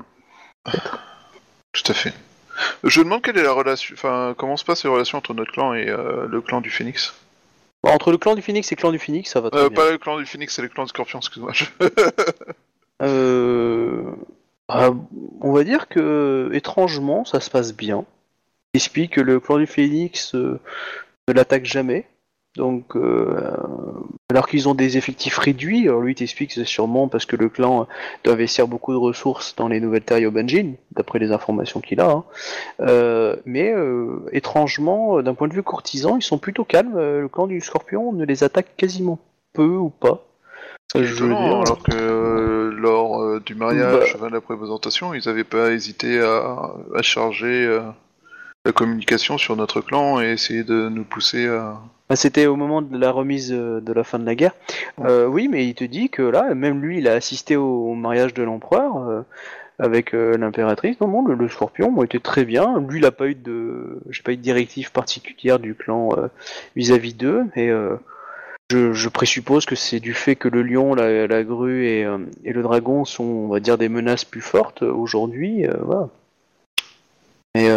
Tout 0.65 1.83
à 1.91 1.93
fait. 1.93 2.13
Je 2.83 2.99
me 2.99 3.05
demande 3.05 3.21
quelle 3.21 3.37
est 3.37 3.43
la 3.43 3.51
relation... 3.53 3.93
Enfin, 3.93 4.33
comment 4.37 4.57
se 4.57 4.65
passe 4.65 4.83
les 4.83 4.89
relations 4.89 5.17
entre 5.17 5.33
notre 5.33 5.51
clan 5.51 5.73
et 5.73 5.89
euh, 5.89 6.27
le 6.27 6.41
clan 6.41 6.61
du 6.61 6.69
Phoenix 6.69 7.13
Bon, 7.83 7.91
entre 7.91 8.11
le 8.11 8.17
clan 8.17 8.35
du 8.35 8.41
Phoenix 8.41 8.71
et 8.71 8.75
le 8.75 8.79
clan 8.79 8.91
du 8.91 8.99
Phoenix, 8.99 9.31
ça 9.31 9.39
va 9.41 9.49
très 9.49 9.59
euh, 9.61 9.69
bien. 9.69 9.75
Pas 9.83 9.91
le 9.91 9.97
clan 9.97 10.17
du 10.17 10.25
Phoenix, 10.25 10.53
c'est 10.53 10.61
le 10.61 10.67
clan 10.67 10.83
du 10.83 10.89
Scorpion, 10.89 11.19
excuse-moi. 11.19 11.51
je- 11.53 11.65
Euh... 13.01 14.03
ah, 14.67 14.89
on 15.41 15.53
va 15.53 15.63
dire 15.63 15.87
que, 15.87 16.49
étrangement, 16.53 17.23
ça 17.23 17.39
se 17.39 17.49
passe 17.49 17.73
bien. 17.73 18.03
Il 18.73 18.77
explique 18.79 19.13
que 19.13 19.21
le 19.21 19.39
clan 19.39 19.57
du 19.57 19.67
Phoenix 19.67 20.35
euh, 20.35 20.59
ne 21.27 21.33
l'attaque 21.33 21.65
jamais. 21.65 22.05
Donc, 22.55 22.95
euh, 22.95 23.51
alors 24.29 24.47
qu'ils 24.47 24.67
ont 24.67 24.73
des 24.73 24.97
effectifs 24.97 25.37
réduits, 25.37 25.87
alors 25.87 26.01
lui 26.01 26.15
t'explique 26.15 26.49
que 26.49 26.55
c'est 26.55 26.65
sûrement 26.65 27.07
parce 27.07 27.25
que 27.25 27.35
le 27.35 27.47
clan 27.47 27.87
doit 28.23 28.33
investir 28.33 28.67
beaucoup 28.67 28.91
de 28.91 28.97
ressources 28.97 29.55
dans 29.55 29.67
les 29.67 29.79
nouvelles 29.79 30.01
terres 30.03 30.17
Yobanjin, 30.19 30.73
d'après 30.91 31.19
les 31.19 31.31
informations 31.31 31.79
qu'il 31.79 32.01
a. 32.01 32.09
hein. 32.09 32.23
Euh, 32.81 33.35
mais 33.45 33.71
euh, 33.71 34.19
étrangement, 34.31 35.21
d'un 35.21 35.35
point 35.35 35.47
de 35.47 35.53
vue 35.53 35.63
courtisan, 35.63 36.17
ils 36.17 36.23
sont 36.23 36.39
plutôt 36.39 36.65
calmes. 36.65 36.97
Le 36.97 37.27
clan 37.27 37.45
du 37.47 37.61
Scorpion 37.61 38.11
ne 38.13 38.25
les 38.25 38.43
attaque 38.43 38.75
quasiment 38.75 39.19
peu 39.53 39.65
ou 39.67 39.89
pas. 39.89 40.25
Je 40.95 41.01
veux 41.01 41.29
dire- 41.29 41.37
alors 41.37 41.83
que 41.83 42.71
lors 42.75 43.39
du 43.41 43.53
mariage, 43.53 44.17
Bah. 44.19 44.27
la 44.31 44.41
présentation, 44.41 45.13
ils 45.13 45.21
n'avaient 45.27 45.43
pas 45.43 45.71
hésité 45.71 46.19
à, 46.19 46.71
à 46.95 47.01
charger 47.03 47.79
la 48.69 48.73
communication 48.73 49.39
sur 49.39 49.55
notre 49.55 49.81
clan 49.81 50.21
et 50.21 50.27
essayer 50.31 50.63
de 50.63 50.89
nous 50.89 51.03
pousser 51.03 51.47
à... 51.47 51.81
Bah, 52.07 52.15
C'était 52.15 52.45
au 52.45 52.55
moment 52.55 52.83
de 52.83 52.97
la 52.97 53.09
remise 53.09 53.51
euh, 53.51 53.81
de 53.81 53.93
la 53.93 54.03
fin 54.03 54.19
de 54.19 54.25
la 54.25 54.35
guerre. 54.35 54.53
Euh, 54.99 55.25
oui, 55.25 55.47
mais 55.47 55.65
il 55.65 55.73
te 55.73 55.83
dit 55.83 56.09
que 56.09 56.21
là, 56.21 56.53
même 56.53 56.79
lui, 56.79 56.99
il 56.99 57.07
a 57.07 57.13
assisté 57.13 57.55
au 57.55 57.95
mariage 57.95 58.35
de 58.35 58.43
l'empereur 58.43 58.97
euh, 58.97 59.21
avec 59.79 60.13
euh, 60.13 60.37
l'impératrice. 60.37 60.99
Non, 61.01 61.07
non, 61.07 61.25
le, 61.25 61.33
le 61.33 61.49
scorpion 61.49 61.89
moi, 61.89 62.05
était 62.05 62.19
très 62.19 62.45
bien. 62.45 62.79
Lui, 62.79 62.99
il 62.99 63.05
a 63.05 63.11
pas 63.11 63.27
eu 63.27 63.33
de, 63.33 64.01
j'ai 64.11 64.21
pas 64.21 64.33
eu 64.33 64.37
de 64.37 64.41
directive 64.43 64.91
particulière 64.91 65.57
du 65.57 65.73
clan 65.73 66.09
vis-à-vis 66.75 67.15
d'eux. 67.15 67.45
Et 67.55 67.71
je, 68.69 68.93
je 68.93 69.09
présuppose 69.09 69.65
que 69.65 69.75
c'est 69.75 69.99
du 69.99 70.13
fait 70.13 70.35
que 70.35 70.47
le 70.47 70.61
lion, 70.61 70.93
la, 70.93 71.25
la 71.25 71.43
grue 71.43 71.87
et, 71.87 72.07
et 72.43 72.53
le 72.53 72.61
dragon 72.61 73.03
sont, 73.03 73.23
on 73.23 73.47
va 73.47 73.59
dire, 73.59 73.79
des 73.79 73.89
menaces 73.89 74.25
plus 74.25 74.41
fortes 74.41 74.83
aujourd'hui. 74.83 75.65
voilà. 75.81 76.09
Mais 77.55 77.67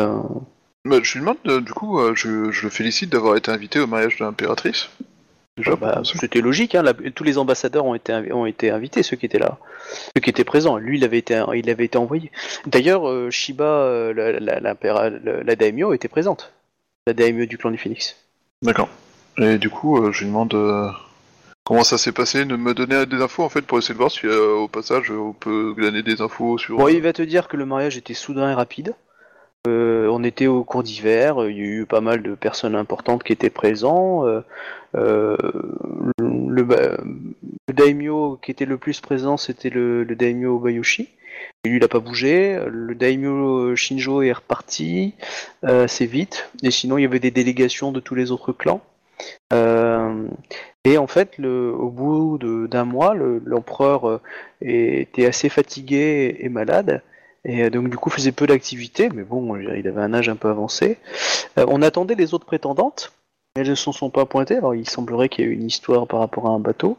Bah, 0.84 0.98
je 1.02 1.12
lui 1.14 1.20
demande, 1.20 1.36
euh, 1.46 1.60
du 1.60 1.72
coup, 1.72 2.00
euh, 2.00 2.14
je, 2.16 2.50
je 2.50 2.62
le 2.64 2.70
félicite 2.70 3.10
d'avoir 3.10 3.36
été 3.36 3.50
invité 3.50 3.78
au 3.78 3.86
mariage 3.86 4.18
de 4.18 4.24
l'impératrice. 4.24 4.88
Déjà, 5.56 5.72
pour 5.72 5.80
bah, 5.80 5.92
commencer. 5.92 6.18
c'était 6.18 6.40
logique. 6.40 6.74
Hein, 6.74 6.82
la- 6.82 6.94
tous 6.94 7.24
les 7.24 7.38
ambassadeurs 7.38 7.84
ont 7.84 7.94
été, 7.94 8.12
invi- 8.12 8.32
ont 8.32 8.46
été 8.46 8.70
invités, 8.70 9.02
ceux 9.02 9.16
qui 9.16 9.26
étaient 9.26 9.38
là, 9.38 9.58
ceux 10.16 10.20
qui 10.20 10.30
étaient 10.30 10.44
présents. 10.44 10.78
Lui, 10.78 10.98
il 10.98 11.04
avait 11.04 11.18
été, 11.18 11.40
il 11.54 11.70
avait 11.70 11.84
été 11.84 11.98
envoyé. 11.98 12.32
D'ailleurs, 12.66 13.08
euh, 13.08 13.30
Shiba, 13.30 13.64
euh, 13.64 14.12
la, 14.14 14.40
la, 14.40 14.60
l'impéra- 14.60 15.10
la- 15.10 15.42
la 15.42 15.56
daimyo, 15.56 15.92
était 15.92 16.08
présente. 16.08 16.52
La 17.06 17.12
daimyo 17.12 17.46
du 17.46 17.58
clan 17.58 17.70
du 17.70 17.78
Phoenix. 17.78 18.16
D'accord. 18.62 18.88
Et 19.38 19.58
du 19.58 19.70
coup, 19.70 19.98
euh, 19.98 20.10
je 20.12 20.20
lui 20.20 20.26
demande 20.28 20.54
euh, 20.54 20.88
comment 21.64 21.84
ça 21.84 21.98
s'est 21.98 22.12
passé, 22.12 22.44
de 22.44 22.56
me 22.56 22.74
donner 22.74 23.06
des 23.06 23.20
infos 23.22 23.42
en 23.44 23.48
fait 23.48 23.62
pour 23.62 23.78
essayer 23.78 23.94
de 23.94 23.98
voir 23.98 24.10
si 24.10 24.26
euh, 24.26 24.54
au 24.54 24.68
passage 24.68 25.10
on 25.10 25.32
peut 25.32 25.74
glaner 25.74 26.02
des 26.02 26.20
infos 26.20 26.58
sur. 26.58 26.76
Bon, 26.76 26.88
il 26.88 27.00
va 27.02 27.12
te 27.12 27.22
dire 27.22 27.48
que 27.48 27.56
le 27.56 27.66
mariage 27.66 27.96
était 27.96 28.14
soudain 28.14 28.50
et 28.50 28.54
rapide. 28.54 28.94
Euh, 29.68 30.08
on 30.08 30.24
était 30.24 30.48
au 30.48 30.64
cours 30.64 30.82
d'hiver, 30.82 31.36
il 31.48 31.56
y 31.56 31.60
a 31.60 31.64
eu 31.64 31.86
pas 31.86 32.00
mal 32.00 32.22
de 32.22 32.34
personnes 32.34 32.74
importantes 32.74 33.22
qui 33.22 33.32
étaient 33.32 33.50
présentes. 33.50 34.26
Euh, 34.26 34.42
euh, 34.96 35.36
le, 36.18 36.66
daimyo 37.72 38.38
qui 38.42 38.50
était 38.50 38.64
le 38.64 38.76
plus 38.76 39.00
présent, 39.00 39.36
c'était 39.36 39.70
le, 39.70 40.04
daimyo 40.04 40.58
Bayoshi. 40.58 41.08
Lui, 41.64 41.76
il 41.76 41.80
n'a 41.80 41.88
pas 41.88 42.00
bougé. 42.00 42.60
Le 42.68 42.94
daimyo 42.96 43.76
Shinjo 43.76 44.22
est 44.22 44.32
reparti 44.32 45.14
euh, 45.64 45.84
assez 45.84 46.06
vite. 46.06 46.50
Et 46.64 46.72
sinon, 46.72 46.98
il 46.98 47.02
y 47.02 47.06
avait 47.06 47.20
des 47.20 47.30
délégations 47.30 47.92
de 47.92 48.00
tous 48.00 48.16
les 48.16 48.32
autres 48.32 48.52
clans. 48.52 48.80
Euh, 49.52 50.26
et 50.84 50.98
en 50.98 51.06
fait, 51.06 51.38
au 51.38 51.88
bout 51.90 52.38
d'un 52.68 52.84
mois, 52.84 53.14
le- 53.14 53.40
l'empereur 53.44 54.08
euh, 54.08 54.20
était 54.60 55.26
assez 55.26 55.48
fatigué 55.48 56.36
et 56.40 56.48
malade. 56.48 57.02
Et 57.44 57.64
euh, 57.64 57.70
donc 57.70 57.88
du 57.90 57.96
coup 57.96 58.10
faisait 58.10 58.32
peu 58.32 58.46
d'activité, 58.46 59.08
mais 59.14 59.22
bon, 59.24 59.56
il 59.56 59.86
avait 59.88 60.00
un 60.00 60.14
âge 60.14 60.28
un 60.28 60.36
peu 60.36 60.48
avancé. 60.48 60.98
Euh, 61.58 61.64
on 61.68 61.82
attendait 61.82 62.14
les 62.14 62.34
autres 62.34 62.46
prétendantes, 62.46 63.12
mais 63.56 63.62
elles 63.62 63.70
ne 63.70 63.74
s'en 63.74 63.92
sont 63.92 64.10
pas 64.10 64.26
pointées. 64.26 64.56
Alors 64.56 64.74
il 64.74 64.88
semblerait 64.88 65.28
qu'il 65.28 65.44
y 65.44 65.48
ait 65.48 65.50
eu 65.50 65.54
une 65.54 65.66
histoire 65.66 66.06
par 66.06 66.20
rapport 66.20 66.46
à 66.46 66.50
un 66.50 66.60
bateau. 66.60 66.98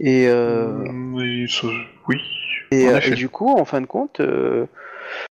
Et, 0.00 0.26
euh, 0.28 0.68
Mm, 0.90 1.14
oui, 1.14 1.48
ça- 1.48 1.66
oui. 2.08 2.16
et, 2.70 2.88
en 2.88 2.94
euh, 2.94 3.00
et 3.04 3.10
du 3.10 3.28
coup, 3.28 3.50
en 3.50 3.64
fin 3.66 3.80
de 3.82 3.86
compte, 3.86 4.20
euh, 4.20 4.66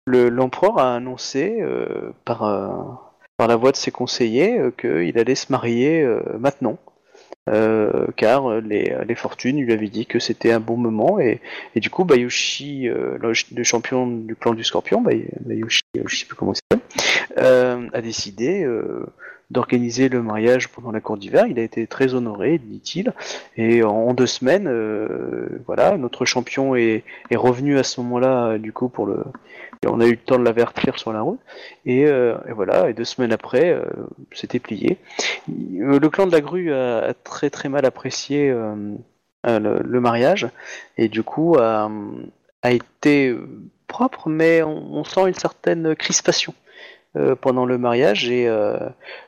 le- 0.06 0.30
l'empereur 0.30 0.78
a 0.80 0.96
annoncé 0.96 1.60
euh, 1.62 2.12
par, 2.26 2.44
euh, 2.44 2.68
par 3.38 3.48
la 3.48 3.56
voix 3.56 3.72
de 3.72 3.78
ses 3.78 3.92
conseillers 3.92 4.60
qu'il 4.78 5.18
allait 5.18 5.36
se 5.36 5.52
marier 5.52 6.02
euh, 6.04 6.22
maintenant. 6.38 6.78
Euh, 7.50 8.08
car 8.16 8.62
les, 8.62 9.16
fortunes 9.16 9.60
lui 9.60 9.74
avaient 9.74 9.88
dit 9.88 10.06
que 10.06 10.20
c'était 10.20 10.52
un 10.52 10.60
bon 10.60 10.78
moment 10.78 11.20
et, 11.20 11.42
du 11.76 11.90
coup 11.90 12.06
Bayoshi, 12.06 12.88
euh, 12.88 13.18
le, 13.20 13.64
champion 13.64 14.06
du 14.08 14.36
clan 14.36 14.54
du 14.54 14.64
Scorpion, 14.64 15.02
Bay- 15.02 15.30
Bayoshi, 15.42 15.82
je 16.06 16.26
comment 16.36 16.54
euh, 17.38 17.88
a 17.92 18.02
décidé 18.02 18.66
d'organiser 19.52 20.10
le 20.10 20.22
mariage 20.22 20.70
pendant 20.70 20.92
la 20.92 21.02
cour 21.02 21.18
d'hiver. 21.18 21.46
Il 21.48 21.60
a 21.60 21.64
été 21.64 21.88
très 21.88 22.14
honoré, 22.14 22.60
dit-il, 22.60 23.14
et 23.58 23.84
en 23.84 24.14
deux 24.14 24.28
semaines, 24.28 24.68
euh, 24.68 25.48
voilà, 25.66 25.98
notre 25.98 26.26
champion 26.26 26.76
est, 26.76 27.04
revenu 27.34 27.78
à 27.78 27.84
ce 27.84 28.02
moment-là, 28.02 28.58
du 28.58 28.74
coup, 28.74 28.90
pour 28.90 29.06
le. 29.06 29.24
on 29.88 30.00
a 30.02 30.06
eu 30.06 30.12
le 30.12 30.18
temps 30.18 30.38
de 30.38 30.44
l'avertir 30.44 31.00
sur 31.00 31.14
la 31.14 31.22
route. 31.22 31.40
Et, 31.86 32.06
euh, 32.06 32.38
voilà, 32.54 32.90
et 32.90 32.94
deux 32.94 33.06
semaines 33.06 33.32
après, 33.32 33.72
euh, 33.72 33.86
c'était 34.32 34.60
plié. 34.60 34.98
Euh, 35.50 36.00
Le 36.00 36.10
clan 36.10 36.28
de 36.28 36.32
la 36.32 36.42
grue 36.42 36.72
a, 36.72 37.00
a 37.00 37.14
très 37.14 37.50
très 37.50 37.70
mal 37.70 37.86
apprécié 37.86 38.54
le, 39.46 39.80
le 39.82 40.02
mariage, 40.02 40.48
et 40.98 41.08
du 41.08 41.24
coup 41.24 41.56
a, 41.58 41.90
a 42.62 42.72
été 42.72 43.36
propre, 43.88 44.30
mais 44.30 44.62
on 44.62 45.04
sent 45.04 45.28
une 45.28 45.34
certaine 45.34 45.96
crispation. 45.96 46.54
Euh, 47.16 47.36
pendant 47.36 47.66
le 47.66 47.78
mariage 47.78 48.30
et 48.30 48.48
euh, 48.48 48.78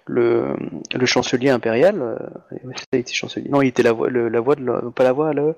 le, 0.05 0.55
le 0.93 1.05
chancelier 1.05 1.49
impérial, 1.49 2.01
euh, 2.01 2.15
ça 2.75 2.85
a 2.93 2.97
été 2.97 3.13
chancelier. 3.13 3.49
Non, 3.49 3.61
il 3.61 3.69
était 3.69 3.83
la 3.83 3.91
voix, 3.91 4.09
le- 4.09 4.29
la 4.29 4.39
voix 4.39 4.55
de, 4.55 4.89
pas 4.89 5.03
la 5.03 5.11
voix, 5.13 5.33
le, 5.33 5.55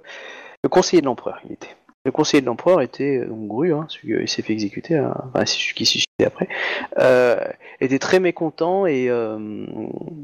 le 0.63 0.69
conseiller 0.69 1.01
de 1.01 1.05
l'empereur. 1.07 1.39
Il 1.45 1.53
était. 1.53 1.75
Le 2.05 2.11
conseiller 2.11 2.41
de 2.41 2.47
l'empereur 2.47 2.81
était 2.81 3.19
euh, 3.19 3.27
donc 3.27 3.47
Gru, 3.47 3.73
hein, 3.73 3.85
celui 3.87 4.27
s'est 4.27 4.41
fait 4.41 4.51
exécuter, 4.51 4.97
hein, 4.97 5.13
enfin 5.33 5.45
celui 5.45 5.73
qui 5.73 5.85
s'est 5.85 5.91
suicidé 5.99 6.25
après, 6.25 6.49
euh, 6.99 7.37
était 7.79 7.97
très 7.99 8.19
mécontent 8.19 8.85
et 8.85 9.09
euh, 9.09 9.65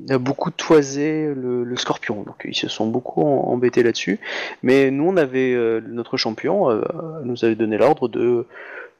a 0.10 0.18
beaucoup 0.18 0.52
toisé 0.52 1.34
le, 1.34 1.76
scorpion. 1.78 2.24
Donc 2.24 2.36
ils 2.44 2.56
se 2.56 2.68
sont 2.68 2.88
beaucoup 2.88 3.22
embêtés 3.22 3.82
là-dessus. 3.84 4.20
Mais 4.62 4.92
nous, 4.92 5.08
on 5.08 5.16
avait 5.16 5.54
euh, 5.54 5.80
notre 5.88 6.18
champion 6.18 6.70
euh, 6.70 6.82
nous 7.24 7.46
avait 7.46 7.56
donné 7.56 7.78
l'ordre 7.78 8.10
de, 8.10 8.46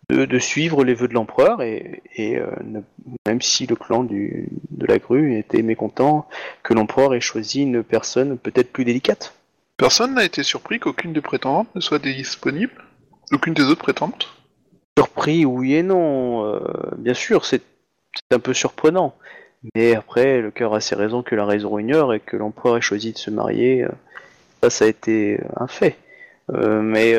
de 0.10 0.26
de 0.26 0.40
suivre 0.40 0.84
les 0.84 0.94
vœux 0.96 1.08
de 1.08 1.14
l'empereur 1.14 1.62
et, 1.62 2.02
et 2.16 2.38
euh, 2.38 2.48
ne- 2.64 2.82
même 3.28 3.42
si 3.42 3.68
le 3.68 3.76
clan 3.76 4.04
du, 4.04 4.50
de 4.72 4.86
la 4.88 4.98
grue 4.98 5.38
était 5.38 5.62
mécontent 5.62 6.28
que 6.64 6.74
l'empereur 6.74 7.14
ait 7.14 7.22
choisi 7.22 7.62
une 7.62 7.84
personne 7.84 8.38
peut-être 8.38 8.72
plus 8.72 8.86
délicate. 8.86 9.34
Personne 9.78 10.16
n'a 10.16 10.26
été 10.26 10.44
surpris 10.44 10.80
qu'aucune 10.80 11.14
des 11.14 11.22
prétendantes 11.22 11.74
ne 11.76 11.80
soit 11.80 12.00
disponible 12.00 12.74
Aucune 13.32 13.54
des 13.54 13.64
autres 13.64 13.84
prétendantes 13.84 14.36
Surpris, 14.98 15.46
oui 15.46 15.76
et 15.76 15.84
non. 15.84 16.44
euh, 16.46 16.60
bien 16.98 17.14
sûr, 17.14 17.46
c'est 17.46 17.62
un 18.32 18.40
peu 18.40 18.54
surprenant. 18.54 19.16
Mais 19.76 19.96
après, 19.96 20.42
le 20.42 20.52
cœur 20.52 20.74
a 20.74 20.82
ses 20.82 20.96
raisons 20.96 21.22
que 21.22 21.36
la 21.36 21.46
raison 21.46 21.78
ignore 21.80 22.14
et 22.14 22.20
que 22.20 22.36
l'empereur 22.36 22.78
ait 22.78 22.82
choisi 22.82 23.14
de 23.14 23.18
se 23.18 23.30
marier, 23.30 23.84
euh, 23.84 23.90
ça, 24.64 24.70
ça 24.70 24.86
a 24.86 24.88
été 24.88 25.40
un 25.56 25.68
fait. 25.68 25.96
Mais 26.52 27.16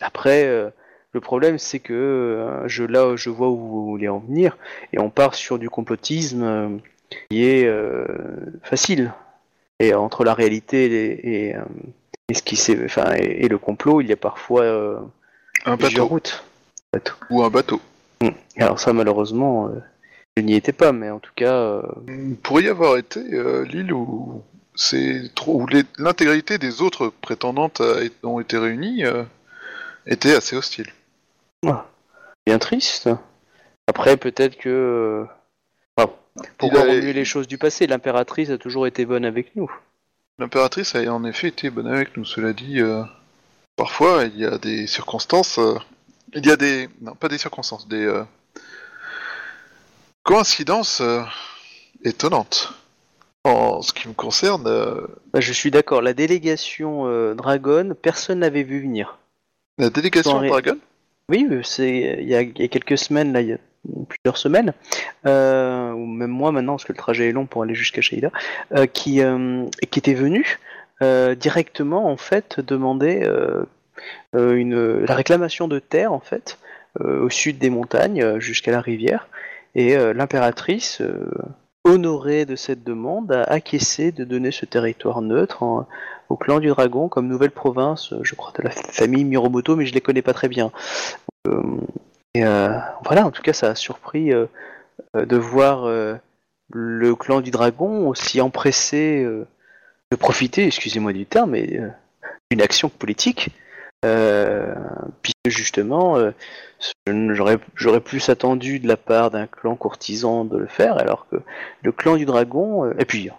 après, 0.00 0.72
le 1.12 1.20
problème, 1.20 1.58
c'est 1.58 1.78
que 1.78 1.94
euh, 1.94 2.68
je, 2.68 2.84
là, 2.84 3.16
je 3.16 3.30
vois 3.30 3.48
où 3.48 3.56
vous 3.56 3.86
voulez 3.86 4.08
en 4.08 4.18
venir, 4.18 4.58
et 4.92 4.98
on 4.98 5.10
part 5.10 5.34
sur 5.34 5.58
du 5.58 5.70
complotisme 5.70 6.42
euh, 6.42 6.68
qui 7.30 7.44
est 7.44 7.64
euh, 7.66 8.04
facile. 8.62 9.12
Et 9.80 9.94
entre 9.94 10.24
la 10.24 10.34
réalité 10.34 10.86
et, 10.86 11.48
et, 11.48 11.56
et 12.28 12.34
ce 12.34 12.42
qui 12.42 12.60
enfin, 12.84 13.14
et, 13.16 13.44
et 13.44 13.48
le 13.48 13.58
complot, 13.58 14.00
il 14.00 14.08
y 14.08 14.12
a 14.12 14.16
parfois 14.16 14.64
Un 15.64 15.76
bateau. 15.76 16.06
routes. 16.06 16.44
Bateau. 16.92 17.14
Ou 17.30 17.44
un 17.44 17.50
bateau. 17.50 17.80
Alors 18.58 18.80
ça, 18.80 18.92
malheureusement, 18.92 19.70
je 20.36 20.42
n'y 20.42 20.54
étais 20.54 20.72
pas, 20.72 20.90
mais 20.90 21.10
en 21.10 21.20
tout 21.20 21.30
cas, 21.36 21.80
Il 22.08 22.34
pourrait 22.34 22.64
y 22.64 22.68
avoir 22.68 22.96
été 22.96 23.20
l'île 23.70 23.92
où 23.92 24.42
c'est 24.74 25.32
trop 25.36 25.64
l'intégralité 25.96 26.58
des 26.58 26.82
autres 26.82 27.12
prétendantes 27.20 27.80
a 27.80 28.26
ont 28.26 28.40
été 28.40 28.58
réunies 28.58 29.04
était 30.08 30.34
assez 30.34 30.56
hostile. 30.56 30.88
Bien 32.46 32.58
triste. 32.58 33.08
Après, 33.86 34.16
peut-être 34.16 34.56
que... 34.56 34.68
euh, 34.68 35.24
enfin, 35.96 36.12
pour 36.58 36.72
Il 36.72 36.76
a- 36.78 36.82
remuer 36.82 37.12
les 37.12 37.24
choses 37.24 37.46
du 37.46 37.58
passé, 37.58 37.86
l'impératrice 37.86 38.50
a 38.50 38.58
toujours 38.58 38.86
été 38.86 39.04
bonne 39.06 39.24
avec 39.24 39.56
nous. 39.56 39.70
L'impératrice 40.38 40.94
a 40.94 41.00
en 41.12 41.24
effet 41.24 41.48
été 41.48 41.70
bonne 41.70 41.88
avec 41.88 42.16
nous. 42.16 42.24
Cela 42.24 42.52
dit, 42.52 42.80
euh, 42.80 43.02
parfois 43.76 44.24
il 44.24 44.38
y 44.38 44.44
a 44.44 44.58
des 44.58 44.86
circonstances. 44.86 45.58
euh, 45.58 45.74
il 46.34 46.46
y 46.46 46.50
a 46.50 46.56
des 46.56 46.88
non 47.00 47.14
pas 47.14 47.28
des 47.28 47.38
circonstances, 47.38 47.88
des 47.88 48.04
euh, 48.04 48.22
coïncidences 50.22 51.02
étonnantes. 52.04 52.72
En 53.44 53.80
ce 53.82 53.92
qui 53.94 54.08
me 54.08 54.12
concerne, 54.12 54.64
Bah, 55.32 55.40
je 55.40 55.52
suis 55.52 55.70
d'accord, 55.70 56.02
la 56.02 56.12
délégation 56.12 57.34
Dragon, 57.34 57.96
personne 58.00 58.40
n'avait 58.40 58.62
vu 58.64 58.80
venir. 58.82 59.16
la 59.78 59.88
délégation 59.90 60.42
Dragon? 60.42 60.76
Oui, 61.28 61.46
euh, 61.50 61.62
c'est 61.62 62.18
il 62.20 62.28
y, 62.28 62.34
a, 62.34 62.42
y 62.42 62.64
a 62.64 62.68
quelques 62.68 62.96
semaines, 62.98 63.32
là, 63.32 63.40
il 63.42 63.48
y 63.48 63.52
a 63.52 63.58
plusieurs 64.08 64.38
semaines, 64.38 64.72
euh, 65.26 65.92
ou 65.92 66.06
même 66.06 66.30
moi 66.30 66.52
maintenant, 66.52 66.74
parce 66.74 66.84
que 66.84 66.92
le 66.92 66.98
trajet 66.98 67.28
est 67.28 67.32
long 67.32 67.46
pour 67.46 67.62
aller 67.62 67.74
jusqu'à 67.74 68.00
Sheila, 68.00 68.30
euh, 68.74 68.86
qui, 68.86 69.20
euh, 69.22 69.66
qui 69.90 69.98
était 69.98 70.14
venu 70.14 70.58
euh, 71.02 71.34
directement 71.34 72.10
en 72.10 72.16
fait 72.16 72.60
demander 72.60 73.20
euh, 73.24 73.64
euh, 74.34 74.54
une, 74.54 75.04
la 75.04 75.14
réclamation 75.14 75.68
de 75.68 75.78
terre 75.78 76.12
en 76.12 76.20
fait 76.20 76.58
euh, 77.00 77.20
au 77.22 77.30
sud 77.30 77.58
des 77.58 77.70
montagnes 77.70 78.22
euh, 78.22 78.40
jusqu'à 78.40 78.72
la 78.72 78.80
rivière, 78.80 79.28
et 79.74 79.96
euh, 79.96 80.14
l'impératrice. 80.14 81.02
Honorée 81.88 82.44
de 82.44 82.54
cette 82.54 82.84
demande, 82.84 83.32
a 83.32 83.42
acquiescé 83.44 84.12
de 84.12 84.24
donner 84.24 84.50
ce 84.50 84.66
territoire 84.66 85.22
neutre 85.22 85.64
au 86.28 86.36
clan 86.36 86.60
du 86.60 86.68
dragon 86.68 87.08
comme 87.08 87.26
nouvelle 87.26 87.50
province, 87.50 88.12
je 88.22 88.34
crois, 88.34 88.52
de 88.58 88.62
la 88.62 88.70
famille 88.70 89.24
Miromoto, 89.24 89.76
mais 89.76 89.86
je 89.86 89.94
les 89.94 90.00
connais 90.00 90.22
pas 90.22 90.34
très 90.34 90.48
bien. 90.48 90.70
Euh, 91.46 91.62
euh, 92.36 92.78
voilà, 93.04 93.26
en 93.26 93.30
tout 93.30 93.42
cas, 93.42 93.52
ça 93.52 93.70
a 93.70 93.74
surpris 93.74 94.32
euh, 94.32 94.46
de 95.14 95.36
voir 95.36 95.88
le 96.70 97.14
clan 97.14 97.40
du 97.40 97.50
dragon 97.50 98.08
aussi 98.08 98.40
empressé 98.40 99.24
de 99.24 100.16
profiter, 100.16 100.66
excusez-moi 100.66 101.12
du 101.12 101.24
terme, 101.24 101.52
mais 101.52 101.80
d'une 102.50 102.60
action 102.60 102.88
politique, 102.88 103.50
euh, 104.04 104.74
puisque 105.22 105.48
justement, 105.48 106.16
euh, 106.16 106.30
j'aurais 107.06 108.00
plus 108.00 108.28
attendu 108.28 108.78
de 108.78 108.86
la 108.86 108.96
part 108.96 109.32
d'un 109.32 109.48
clan 109.48 109.74
courtisan 109.74 110.44
de 110.44 110.56
le 110.56 110.68
faire, 110.68 110.98
alors 110.98 111.26
que 111.28 111.36
le 111.82 111.90
clan 111.90 112.16
du 112.16 112.24
dragon, 112.24 112.84
euh, 112.84 112.94
et 113.00 113.04
puis 113.04 113.30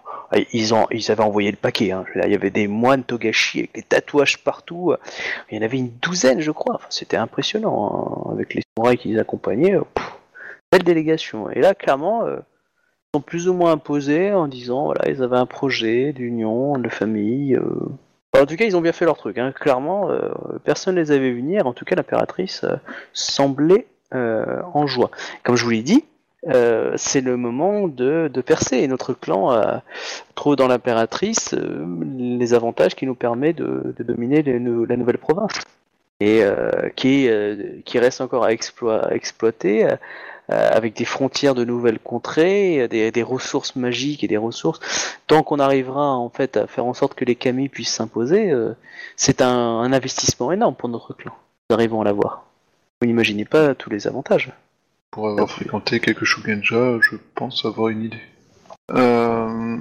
ils, 0.51 0.73
avaient 1.11 1.23
envoyé 1.23 1.49
le 1.49 1.57
paquet, 1.57 1.91
hein. 1.91 2.03
Il 2.13 2.29
y 2.29 2.35
avait 2.35 2.49
des 2.49 2.67
moines 2.67 3.05
Togashi 3.05 3.59
avec 3.59 3.73
des 3.73 3.83
tatouages 3.83 4.43
partout, 4.43 4.93
il 5.49 5.57
y 5.57 5.61
en 5.61 5.65
avait 5.65 5.77
une 5.77 5.91
douzaine, 6.01 6.41
je 6.41 6.51
crois. 6.51 6.81
C'était 6.89 7.17
impressionnant, 7.17 8.27
hein, 8.27 8.31
avec 8.33 8.53
les 8.53 8.61
samouraïs 8.75 8.99
qui 8.99 9.09
les 9.09 9.19
accompagnaient. 9.19 9.79
belle 10.73 10.83
délégation. 10.83 11.49
Et 11.51 11.61
là, 11.61 11.73
clairement, 11.73 12.27
ils 12.27 13.15
sont 13.15 13.21
plus 13.21 13.47
ou 13.47 13.53
moins 13.53 13.71
imposés 13.71 14.33
en 14.33 14.49
disant, 14.49 14.85
voilà, 14.85 15.09
ils 15.09 15.23
avaient 15.23 15.37
un 15.37 15.45
projet 15.45 16.11
d'union, 16.11 16.77
de 16.77 16.89
famille. 16.89 17.57
En 18.37 18.45
tout 18.45 18.55
cas, 18.55 18.65
ils 18.65 18.77
ont 18.77 18.81
bien 18.81 18.91
fait 18.91 19.05
leur 19.05 19.17
truc. 19.17 19.37
hein. 19.37 19.51
Clairement, 19.51 20.11
euh, 20.11 20.29
personne 20.63 20.95
ne 20.95 21.01
les 21.01 21.11
avait 21.11 21.31
vus 21.31 21.41
venir. 21.41 21.67
En 21.67 21.73
tout 21.73 21.85
cas, 21.85 21.95
l'impératrice 21.95 22.63
euh, 22.63 22.75
semblait 23.13 23.87
euh, 24.13 24.61
en 24.73 24.87
joie. 24.87 25.11
Comme 25.43 25.55
je 25.55 25.63
vous 25.63 25.71
l'ai 25.71 25.81
dit, 25.81 26.05
c'est 26.95 27.21
le 27.21 27.35
moment 27.35 27.87
de, 27.87 28.29
de 28.33 28.41
percer. 28.41 28.77
Et 28.77 28.87
notre 28.87 29.13
clan 29.13 29.81
trouve 30.35 30.55
dans 30.55 30.67
l'impératrice 30.67 31.53
les 32.17 32.53
avantages 32.53 32.95
qui 32.95 33.05
nous 33.05 33.13
permettent 33.15 33.57
de, 33.57 33.93
de 33.97 34.03
dominer 34.03 34.41
la 34.41 34.95
nouvelle 34.95 35.17
province. 35.17 35.59
Et 36.21 36.41
qui, 36.95 37.29
qui 37.83 37.99
reste 37.99 38.21
encore 38.21 38.45
à, 38.45 38.47
à 38.47 39.11
exploiter 39.11 39.85
avec 40.49 40.95
des 40.95 41.05
frontières 41.05 41.55
de 41.55 41.63
nouvelles 41.63 41.99
contrées, 41.99 42.87
des, 42.87 43.11
des 43.11 43.23
ressources 43.23 43.75
magiques 43.75 44.23
et 44.23 44.27
des 44.27 44.37
ressources. 44.37 44.79
Tant 45.27 45.43
qu'on 45.43 45.59
arrivera 45.59 46.15
en 46.15 46.29
fait 46.29 46.57
à 46.57 46.67
faire 46.67 46.85
en 46.85 46.93
sorte 46.93 47.13
que 47.13 47.25
les 47.25 47.35
Kami 47.35 47.69
puissent 47.69 47.93
s'imposer, 47.93 48.51
euh, 48.51 48.73
c'est 49.15 49.41
un, 49.41 49.47
un 49.49 49.93
investissement 49.93 50.51
énorme 50.51 50.75
pour 50.75 50.89
notre 50.89 51.13
clan. 51.13 51.33
Nous 51.69 51.75
arrivons 51.75 52.01
à 52.01 52.03
l'avoir. 52.03 52.45
Vous 53.01 53.07
n'imaginez 53.07 53.45
pas 53.45 53.75
tous 53.75 53.89
les 53.89 54.07
avantages. 54.07 54.51
Pour 55.11 55.29
avoir 55.29 55.49
fréquenté 55.49 55.99
quelques 55.99 56.25
Shugenja, 56.25 56.99
je 57.01 57.15
pense 57.35 57.65
avoir 57.65 57.89
une 57.89 58.03
idée. 58.03 58.21
Euh... 58.91 59.77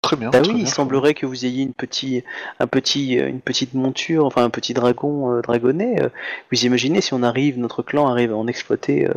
Très 0.00 0.16
bien. 0.16 0.30
Bah 0.30 0.40
très 0.40 0.48
oui, 0.50 0.54
bien. 0.58 0.64
il 0.64 0.68
semblerait 0.68 1.12
que 1.12 1.26
vous 1.26 1.44
ayez 1.44 1.64
une, 1.64 1.74
petit, 1.74 2.22
un 2.60 2.68
petit, 2.68 3.18
euh, 3.18 3.28
une 3.28 3.40
petite 3.40 3.74
monture, 3.74 4.24
enfin 4.26 4.44
un 4.44 4.48
petit 4.50 4.72
dragon 4.72 5.32
euh, 5.32 5.42
dragonné. 5.42 6.00
euh, 6.00 6.08
Vous 6.52 6.64
imaginez 6.64 7.00
si 7.00 7.14
on 7.14 7.22
arrive, 7.24 7.58
notre 7.58 7.82
clan 7.82 8.06
arrive 8.08 8.32
à 8.32 8.36
en 8.36 8.46
exploiter 8.46 9.08
euh, 9.08 9.12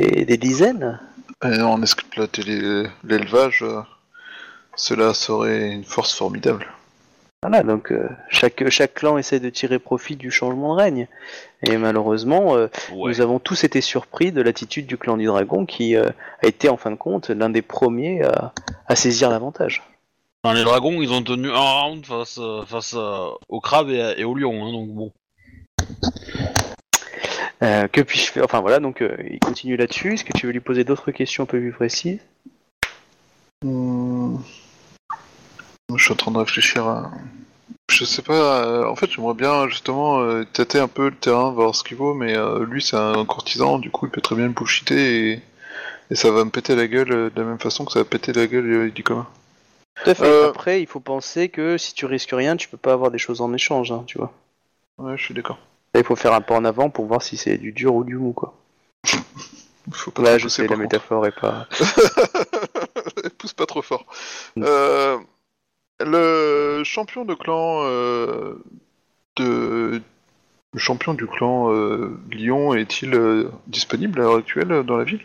des, 0.00 0.24
des 0.24 0.36
dizaines 0.36 0.98
Et 1.44 1.60
en 1.60 1.80
exploiter 1.82 2.42
les- 2.42 2.86
l'élevage, 3.04 3.62
euh, 3.62 3.80
cela 4.76 5.14
serait 5.14 5.70
une 5.70 5.84
force 5.84 6.14
formidable. 6.14 6.66
Voilà, 7.42 7.62
donc 7.62 7.90
euh, 7.90 8.06
chaque, 8.28 8.68
chaque 8.68 8.92
clan 8.94 9.16
essaie 9.16 9.40
de 9.40 9.48
tirer 9.48 9.78
profit 9.78 10.16
du 10.16 10.30
changement 10.30 10.74
de 10.74 10.80
règne. 10.82 11.06
Et 11.62 11.78
malheureusement, 11.78 12.54
euh, 12.56 12.66
Ouais. 12.92 13.10
nous 13.12 13.20
avons 13.22 13.38
tous 13.38 13.64
été 13.64 13.80
surpris 13.80 14.30
de 14.30 14.42
l'attitude 14.42 14.86
du 14.86 14.98
clan 14.98 15.16
du 15.16 15.24
dragon 15.24 15.64
qui 15.64 15.96
euh, 15.96 16.10
a 16.42 16.46
été 16.46 16.68
en 16.68 16.76
fin 16.76 16.90
de 16.90 16.96
compte 16.96 17.30
l'un 17.30 17.48
des 17.48 17.62
premiers 17.62 18.22
à, 18.24 18.52
à 18.86 18.94
saisir 18.96 19.30
l'avantage. 19.30 19.82
Enfin, 20.44 20.54
les 20.54 20.64
dragons, 20.64 21.00
ils 21.00 21.12
ont 21.12 21.22
tenu 21.22 21.50
un 21.50 21.58
round 21.58 22.04
face, 22.04 22.38
euh, 22.38 22.62
face 22.66 22.94
euh, 22.94 23.28
au 23.48 23.60
crabe 23.60 23.88
et, 23.90 24.02
à- 24.02 24.18
et 24.18 24.24
au 24.24 24.34
lion, 24.34 24.62
hein, 24.66 24.72
donc 24.72 24.88
bon. 24.90 25.12
Euh, 27.62 27.88
que 27.88 28.00
puis-je 28.00 28.30
faire? 28.30 28.44
Enfin 28.44 28.60
voilà, 28.60 28.80
donc 28.80 29.02
euh, 29.02 29.16
il 29.30 29.38
continue 29.38 29.76
là-dessus. 29.76 30.14
Est-ce 30.14 30.24
que 30.24 30.36
tu 30.36 30.46
veux 30.46 30.52
lui 30.52 30.60
poser 30.60 30.84
d'autres 30.84 31.10
questions 31.10 31.42
un 31.42 31.46
peu 31.46 31.60
plus 31.60 31.72
précises? 31.72 32.20
Hmm. 33.62 34.36
Je 35.94 36.02
suis 36.02 36.12
en 36.12 36.16
train 36.16 36.30
de 36.30 36.38
réfléchir 36.38 36.86
à. 36.86 37.10
Je 37.90 38.04
sais 38.04 38.22
pas, 38.22 38.64
euh, 38.64 38.86
en 38.86 38.94
fait 38.94 39.10
j'aimerais 39.10 39.34
bien 39.34 39.68
justement 39.68 40.20
euh, 40.20 40.44
tâter 40.44 40.78
un 40.78 40.88
peu 40.88 41.08
le 41.10 41.14
terrain, 41.16 41.50
voir 41.50 41.74
ce 41.74 41.82
qu'il 41.82 41.96
vaut, 41.96 42.14
mais 42.14 42.36
euh, 42.36 42.64
lui 42.64 42.80
c'est 42.80 42.96
un 42.96 43.24
courtisan, 43.24 43.78
du 43.78 43.90
coup 43.90 44.06
il 44.06 44.12
peut 44.12 44.20
très 44.20 44.36
bien 44.36 44.48
me 44.48 44.54
bullshiter 44.54 45.32
et, 45.32 45.42
et 46.10 46.14
ça 46.14 46.30
va 46.30 46.44
me 46.44 46.50
péter 46.50 46.76
la 46.76 46.86
gueule 46.86 47.12
euh, 47.12 47.30
de 47.30 47.40
la 47.40 47.46
même 47.46 47.58
façon 47.58 47.84
que 47.84 47.92
ça 47.92 47.98
va 47.98 48.04
péter 48.04 48.32
la 48.32 48.46
gueule 48.46 48.72
euh, 48.72 48.90
du 48.90 49.02
commun. 49.02 49.26
Tout 50.02 50.10
à 50.10 50.14
fait. 50.14 50.24
Euh, 50.24 50.48
Après, 50.48 50.80
il 50.80 50.86
faut 50.86 51.00
penser 51.00 51.48
que 51.48 51.76
si 51.76 51.92
tu 51.92 52.06
risques 52.06 52.30
rien, 52.32 52.56
tu 52.56 52.68
peux 52.68 52.76
pas 52.78 52.92
avoir 52.92 53.10
des 53.10 53.18
choses 53.18 53.40
en 53.40 53.52
échange, 53.52 53.90
hein, 53.90 54.04
tu 54.06 54.18
vois. 54.18 54.32
Ouais, 54.98 55.18
je 55.18 55.24
suis 55.24 55.34
d'accord. 55.34 55.58
Là, 55.94 56.00
il 56.00 56.04
faut 56.04 56.16
faire 56.16 56.32
un 56.32 56.40
pas 56.40 56.54
en 56.54 56.64
avant 56.64 56.88
pour 56.90 57.06
voir 57.06 57.22
si 57.22 57.36
c'est 57.36 57.58
du 57.58 57.72
dur 57.72 57.94
ou 57.94 58.04
du 58.04 58.16
mou, 58.16 58.32
quoi. 58.32 58.54
Faut 59.92 60.10
pas 60.12 60.22
Là, 60.22 60.38
je 60.38 60.44
pousser, 60.44 60.56
sais, 60.56 60.62
la 60.62 60.68
contre. 60.68 60.80
métaphore 60.82 61.26
est 61.26 61.32
pas. 61.40 61.66
Pousse 63.38 63.54
pas 63.54 63.66
trop 63.66 63.82
fort. 63.82 64.04
Euh, 64.58 65.18
le 66.00 66.82
champion 66.84 67.24
de 67.24 67.34
clan 67.34 67.80
euh, 67.84 68.62
de 69.36 70.00
le 70.72 70.78
champion 70.78 71.14
du 71.14 71.26
clan 71.26 71.72
euh, 71.72 72.16
Lyon 72.30 72.74
est-il 72.74 73.48
disponible 73.66 74.20
à 74.20 74.22
l'heure 74.24 74.36
actuelle 74.36 74.84
dans 74.84 74.96
la 74.96 75.04
ville? 75.04 75.22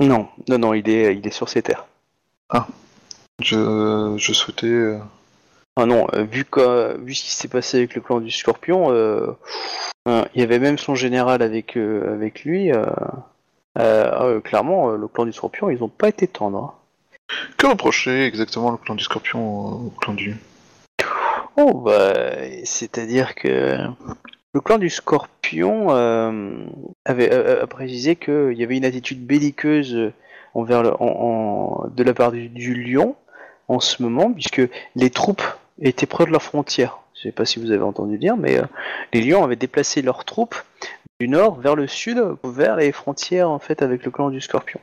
Non, 0.00 0.28
non, 0.48 0.58
non, 0.58 0.74
il 0.74 0.86
est, 0.90 1.16
il 1.16 1.26
est 1.26 1.30
sur 1.30 1.48
ses 1.48 1.62
terres. 1.62 1.86
je, 3.40 4.14
je 4.18 4.32
souhaitais. 4.34 4.98
Ah 5.76 5.86
non, 5.86 6.06
euh, 6.14 6.24
vu, 6.24 6.44
que, 6.44 6.98
vu 7.00 7.14
ce 7.14 7.24
qui 7.24 7.30
s'est 7.30 7.48
passé 7.48 7.78
avec 7.78 7.94
le 7.94 8.02
clan 8.02 8.20
du 8.20 8.30
Scorpion, 8.30 8.90
euh, 8.92 9.28
euh, 10.08 10.22
il 10.34 10.40
y 10.40 10.44
avait 10.44 10.58
même 10.58 10.76
son 10.78 10.94
général 10.94 11.40
avec, 11.42 11.76
avec 11.76 12.44
lui. 12.44 12.70
clairement, 14.44 14.90
le 14.90 15.08
clan 15.08 15.24
du 15.24 15.32
Scorpion, 15.32 15.70
ils 15.70 15.82
ont 15.82 15.88
pas 15.88 16.08
été 16.08 16.26
tendres. 16.26 16.58
hein. 16.58 16.74
Que 17.56 17.66
reprocher 17.66 18.26
exactement 18.26 18.70
le 18.70 18.76
clan 18.76 18.94
du 18.94 19.04
Scorpion 19.04 19.40
au 19.48 19.86
au 19.86 19.90
clan 20.00 20.12
du 20.12 20.36
Oh, 21.56 21.72
bah, 21.80 22.12
c'est-à-dire 22.64 23.34
que 23.34 23.78
le 24.54 24.60
clan 24.60 24.76
du 24.78 24.90
Scorpion 24.90 25.86
euh, 25.90 26.64
avait 27.06 27.32
euh, 27.32 27.62
a 27.62 27.66
précisé 27.66 28.16
qu'il 28.16 28.52
y 28.54 28.62
avait 28.64 28.76
une 28.76 28.84
attitude 28.84 29.24
belliqueuse 29.26 30.12
envers 30.54 30.82
le, 30.82 30.90
en- 31.02 31.84
en- 31.84 31.88
de 31.88 32.02
la 32.02 32.12
part 32.14 32.32
du, 32.32 32.48
du 32.48 32.74
Lion 32.74 33.16
en 33.68 33.80
ce 33.80 34.02
moment, 34.02 34.30
puisque 34.32 34.62
les 34.96 35.10
troupes 35.10 35.42
étaient 35.82 36.06
près 36.06 36.24
de 36.24 36.30
leurs 36.30 36.42
frontières. 36.42 36.98
Je 37.14 37.22
sais 37.22 37.32
pas 37.32 37.44
si 37.44 37.60
vous 37.60 37.70
avez 37.70 37.82
entendu 37.82 38.18
dire, 38.18 38.36
mais 38.36 38.58
euh, 38.58 38.64
les 39.12 39.20
Lions 39.20 39.44
avaient 39.44 39.56
déplacé 39.56 40.02
leurs 40.02 40.24
troupes 40.24 40.56
du 41.20 41.28
nord 41.28 41.60
vers 41.60 41.76
le 41.76 41.86
sud, 41.86 42.20
vers 42.42 42.76
les 42.76 42.90
frontières 42.92 43.50
en 43.50 43.58
fait 43.58 43.82
avec 43.82 44.04
le 44.04 44.10
clan 44.10 44.30
du 44.30 44.40
Scorpion. 44.40 44.80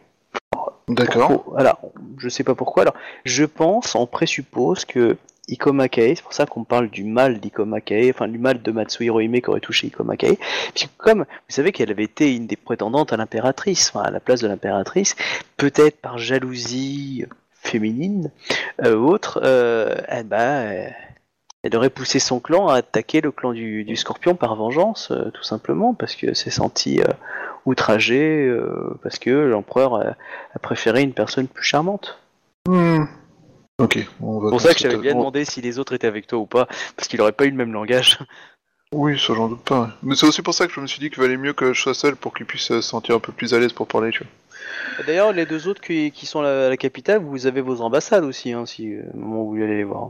D'accord. 0.88 1.54
Alors, 1.58 1.80
je 2.18 2.30
sais 2.30 2.44
pas 2.44 2.56
pourquoi. 2.56 2.84
Alors, 2.84 2.96
je 3.24 3.46
pense, 3.46 3.94
on 3.94 4.08
présuppose 4.08 4.86
que 4.86 5.18
Ikomakae, 5.48 6.16
c'est 6.16 6.24
pour 6.24 6.34
ça 6.34 6.46
qu'on 6.46 6.64
parle 6.64 6.90
du 6.90 7.04
mal 7.04 7.40
d'Ikomakae, 7.40 8.10
enfin 8.10 8.28
du 8.28 8.40
mal 8.40 8.62
de 8.62 8.72
Matsuhiro 8.72 9.20
Hime 9.20 9.42
qui 9.42 9.50
aurait 9.50 9.60
touché 9.60 9.88
Ikomakae, 9.88 10.38
puisque 10.74 10.96
comme 10.98 11.20
vous 11.20 11.54
savez 11.56 11.72
qu'elle 11.72 11.92
avait 11.92 12.04
été 12.04 12.36
une 12.36 12.48
des 12.48 12.56
prétendantes 12.56 13.14
à 13.14 13.18
l'impératrice, 13.18 13.92
enfin 13.94 14.06
à 14.06 14.12
la 14.12 14.20
place 14.20 14.42
de 14.42 14.48
l'impératrice, 14.48 15.16
peut-être 15.58 15.98
par 16.02 16.18
jalousie 16.18 17.26
féminine 17.62 18.32
euh, 18.84 18.96
ou 18.96 19.08
autre, 19.10 19.40
euh, 19.44 19.96
eh 20.12 20.24
ben, 20.24 20.38
euh, 20.38 20.90
elle 21.64 21.76
aurait 21.76 21.90
poussé 21.90 22.20
son 22.20 22.40
clan 22.40 22.68
à 22.68 22.76
attaquer 22.76 23.22
le 23.22 23.32
clan 23.32 23.54
du, 23.54 23.84
du 23.84 23.96
Scorpion 23.96 24.36
par 24.36 24.56
vengeance, 24.56 25.12
euh, 25.12 25.30
tout 25.32 25.44
simplement, 25.44 25.94
parce 25.94 26.16
que 26.16 26.34
s'est 26.34 26.50
senti 26.50 27.02
euh, 27.02 27.06
outragé, 27.66 28.46
euh, 28.48 28.98
parce 29.04 29.20
que 29.20 29.30
l'empereur 29.30 29.96
a 29.96 30.60
préféré 30.60 31.02
une 31.02 31.14
personne 31.14 31.48
plus 31.48 31.64
charmante. 31.64 32.20
Hmm. 32.68 33.06
Ok, 33.80 33.94
C'est 33.96 34.18
pour 34.20 34.60
ça 34.60 34.74
que 34.74 34.80
j'avais 34.80 34.98
bien 34.98 35.14
demandé 35.14 35.46
si 35.46 35.62
les 35.62 35.80
autres 35.80 35.94
étaient 35.94 36.08
avec 36.08 36.28
toi 36.28 36.40
ou 36.40 36.46
pas, 36.46 36.68
parce 36.98 37.08
qu'il 37.08 37.22
aurait 37.22 37.32
pas 37.32 37.46
eu 37.46 37.50
le 37.50 37.56
même 37.56 37.72
langage. 37.72 38.20
Oui, 38.92 39.20
ça 39.20 39.34
j'en 39.36 39.48
doute 39.48 39.64
pas. 39.64 39.92
Mais 40.02 40.16
c'est 40.16 40.26
aussi 40.26 40.42
pour 40.42 40.54
ça 40.54 40.66
que 40.66 40.74
je 40.74 40.80
me 40.80 40.88
suis 40.88 41.00
dit 41.00 41.10
qu'il 41.10 41.22
valait 41.22 41.38
mieux 41.38 41.54
que 41.54 41.74
je 41.74 41.82
sois 41.82 41.94
seul 41.94 42.16
pour 42.16 42.34
qu'il 42.34 42.46
puisse 42.46 42.64
se 42.64 42.82
sentir 42.82 43.16
un 43.16 43.20
peu 43.20 43.32
plus 43.32 43.54
à 43.54 43.60
l'aise 43.60 43.72
pour 43.72 43.88
parler, 43.88 44.10
tu 44.10 44.24
vois. 44.24 44.32
D'ailleurs, 45.06 45.32
les 45.34 45.46
deux 45.46 45.68
autres 45.68 45.82
qui, 45.82 46.12
qui 46.12 46.26
sont 46.26 46.42
à 46.42 46.70
la 46.70 46.78
capitale, 46.78 47.22
vous 47.24 47.48
avez 47.48 47.62
vos 47.62 47.82
ambassades 47.82 48.24
aussi, 48.24 48.52
hein, 48.52 48.66
si 48.66 48.94
euh, 48.96 49.04
au 49.14 49.18
moment 49.18 49.44
où 49.44 49.56
vous 49.56 49.62
allez 49.64 49.78
les 49.78 49.84
voir. 49.84 50.10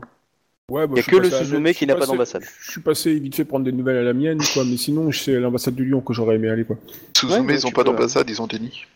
Ouais, 0.70 0.86
bah, 0.86 0.94
Y 0.96 0.98
a 0.98 1.02
je 1.02 1.02
suis 1.02 1.10
que 1.10 1.16
le 1.16 1.30
Suzume 1.30 1.72
qui 1.72 1.86
n'a 1.86 1.94
pas 1.96 2.06
d'ambassade. 2.06 2.44
Je 2.60 2.70
suis 2.70 2.80
passé 2.80 3.14
vite 3.18 3.34
fait 3.34 3.44
prendre 3.44 3.64
des 3.64 3.72
nouvelles 3.72 3.96
à 3.98 4.02
la 4.02 4.12
mienne, 4.12 4.38
quoi, 4.54 4.64
mais 4.64 4.76
sinon, 4.76 5.10
c'est 5.12 5.32
l'ambassade 5.40 5.74
du 5.74 5.84
Lyon 5.84 6.00
que 6.00 6.12
j'aurais 6.12 6.36
aimé 6.36 6.48
aller, 6.48 6.64
quoi. 6.64 6.76
Suzume, 7.16 7.46
ouais, 7.46 7.54
ils 7.54 7.66
ont 7.66 7.68
tu 7.68 7.74
pas 7.74 7.82
peux, 7.84 7.90
d'ambassade, 7.90 8.28
ils 8.30 8.40
ont 8.40 8.46
des 8.46 8.58
nids. 8.58 8.86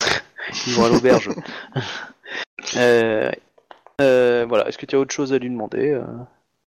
Ils 0.66 0.72
vont 0.74 0.84
à 0.84 0.88
l'auberge. 0.88 1.30
euh, 2.76 3.30
euh, 4.00 4.46
voilà, 4.48 4.68
est-ce 4.68 4.78
que 4.78 4.86
tu 4.86 4.96
as 4.96 4.98
autre 4.98 5.12
chose 5.14 5.32
à 5.32 5.38
lui 5.38 5.50
demander 5.50 6.00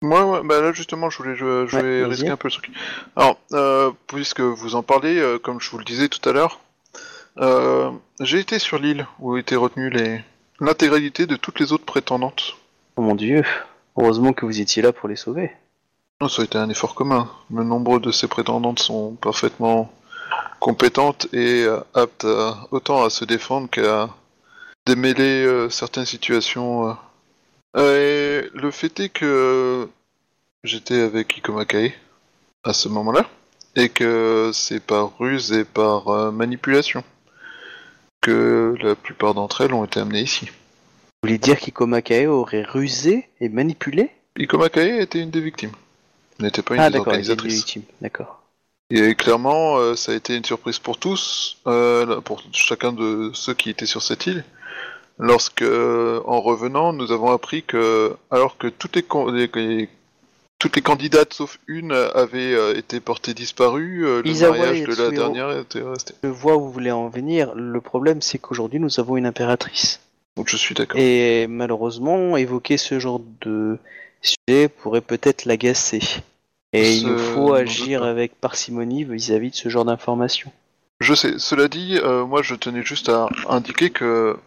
Moi, 0.03 0.25
ouais, 0.27 0.47
bah 0.47 0.61
là 0.61 0.73
justement, 0.73 1.11
je 1.11 1.19
voulais, 1.19 1.35
je, 1.35 1.67
je 1.67 1.77
Ouais, 1.77 1.83
vais 1.83 2.05
risquer 2.05 2.29
un 2.29 2.37
peu 2.37 2.49
le 2.49 2.53
truc. 2.53 2.71
Alors, 3.17 3.39
euh, 3.53 3.91
puisque 4.07 4.41
vous 4.41 4.75
en 4.77 4.83
parlez, 4.83 5.19
euh, 5.19 5.39
comme 5.39 5.61
je 5.61 5.71
vous 5.71 5.79
le 5.79 5.85
disais 5.85 6.09
tout 6.09 6.27
à 6.29 6.33
l'heure, 6.33 6.61
euh, 7.39 7.91
j'ai 8.21 8.39
été 8.41 8.59
sur 8.59 8.79
l'île 8.79 9.07
où 9.19 9.37
étaient 9.37 9.57
retenues 9.57 9.91
les 9.91 10.21
l'intégralité 10.61 11.27
de 11.27 11.37
toutes 11.37 11.59
les 11.61 11.73
autres 11.73 11.85
prétendantes. 11.85 12.57
Oh 12.97 13.03
mon 13.03 13.15
dieu, 13.17 13.43
heureusement 13.97 14.33
que 14.33 14.47
vous 14.47 14.61
étiez 14.61 14.83
là 14.83 14.93
pour 14.93 15.09
les 15.09 15.17
sauver. 15.17 15.51
Ça 16.29 16.43
a 16.43 16.45
été 16.45 16.57
un 16.59 16.71
effort 16.71 16.95
commun. 16.95 17.29
Le 17.53 17.65
nombre 17.65 17.99
de 17.99 18.13
ces 18.13 18.29
prétendantes 18.29 18.79
sont 18.79 19.15
parfaitement 19.17 19.93
compétentes 20.61 21.27
et 21.33 21.65
euh, 21.65 21.81
aptes 21.93 22.25
à- 22.25 22.67
autant 22.71 23.03
à 23.05 23.11
se 23.11 23.25
défendre 23.25 23.69
qu'à 23.69 24.09
démêler 24.87 25.45
euh, 25.45 25.69
certaines 25.71 26.07
situations. 26.07 26.89
euh. 26.89 26.93
Euh, 27.77 28.43
Et 28.45 28.51
le 28.55 28.71
fait 28.71 28.99
est 29.01 29.09
que 29.09 29.89
j'étais 30.63 31.01
avec 31.01 31.37
Ikomakae 31.37 31.93
à 32.63 32.73
ce 32.73 32.89
moment-là 32.89 33.27
et 33.75 33.89
que 33.89 34.51
c'est 34.55 34.81
par 34.81 35.19
ruse 35.19 35.53
et 35.53 35.65
par 35.65 36.09
euh, 36.09 36.31
manipulation 36.31 37.03
que 38.25 38.75
la 38.81 38.95
plupart 38.95 39.35
d'entre 39.35 39.61
elles 39.61 39.75
ont 39.75 39.85
été 39.85 40.01
amenées 40.01 40.23
ici. 40.23 40.47
Vous 40.47 41.29
voulez 41.29 41.39
dire 41.39 41.59
qu'Ikomakae 41.59 42.27
aurait 42.27 42.63
rusé 42.65 43.29
et 43.41 43.49
manipulé? 43.49 44.11
Ikomakae 44.39 45.01
était 45.01 45.21
une 45.21 45.31
des 45.31 45.41
victimes. 45.41 45.73
N'était 46.41 46.63
pas 46.63 46.75
une 46.75 46.81
Ah 46.81 46.91
des 46.91 46.99
d'accord, 46.99 47.15
il 47.15 47.21
était 47.21 47.31
organisatrices. 47.31 47.53
légitime, 47.53 47.83
d'accord. 48.01 48.43
Et 48.91 49.15
clairement, 49.15 49.77
euh, 49.79 49.95
ça 49.95 50.13
a 50.13 50.15
été 50.15 50.37
une 50.37 50.45
surprise 50.45 50.79
pour 50.79 50.99
tous, 50.99 51.59
euh, 51.67 52.21
pour 52.21 52.43
chacun 52.53 52.93
de 52.93 53.31
ceux 53.35 53.55
qui 53.55 53.71
étaient 53.71 53.87
sur 53.87 54.03
cette 54.03 54.27
île, 54.27 54.45
lorsque, 55.19 55.63
euh, 55.63 56.21
en 56.27 56.41
revenant, 56.41 56.93
nous 56.93 57.13
avons 57.13 57.31
appris 57.31 57.63
que, 57.63 58.17
alors 58.31 58.57
que 58.59 58.67
toutes 58.69 58.97
les- 58.97 59.51
les- 59.55 59.89
toutes 60.65 60.77
les 60.77 60.83
candidates 60.83 61.35
sauf 61.35 61.59
une 61.67 61.93
avaient 61.93 62.55
euh, 62.55 62.75
été 62.75 62.99
portées 62.99 63.35
disparues, 63.35 64.07
euh, 64.07 64.23
le 64.25 64.49
mariage 64.49 64.85
de 64.85 64.95
la 64.95 65.11
dernière 65.11 65.51
était 65.59 65.83
resté. 65.83 66.15
Je 66.23 66.29
vois 66.31 66.57
où 66.57 66.61
vous 66.61 66.73
voulez 66.73 66.91
en 66.91 67.11
venir. 67.11 67.55
Le 67.55 67.83
problème, 67.83 68.23
c'est 68.23 68.39
qu'aujourd'hui, 68.39 68.81
nous 68.81 68.99
avons 68.99 69.19
une 69.19 69.27
impératrice. 69.27 70.01
Donc 70.39 70.49
je 70.49 70.57
suis 70.57 70.75
d'accord. 70.75 70.99
Et 70.99 71.47
malheureusement, 71.49 72.39
évoquer 72.39 72.79
ce 72.79 72.99
genre 72.99 73.21
de 73.43 73.77
sujet 74.23 74.69
pourrait 74.71 75.03
peut-être 75.03 75.45
l'agacer. 75.45 76.01
Et 76.73 76.95
il 76.95 77.09
nous 77.09 77.19
faut 77.19 77.53
agir 77.53 78.03
avec 78.03 78.41
parcimonie 78.41 79.05
vis-à-vis 79.05 79.51
de 79.51 79.57
ce 79.57 79.69
genre 79.69 79.85
d'informations. 79.85 80.51
Je 81.01 81.13
sais. 81.13 81.35
Cela 81.37 81.69
dit, 81.69 81.99
euh, 82.03 82.25
moi 82.25 82.41
je 82.41 82.55
tenais 82.55 82.83
juste 82.83 83.11
à 83.11 83.29
indiquer 83.51 83.91
que 83.91 84.39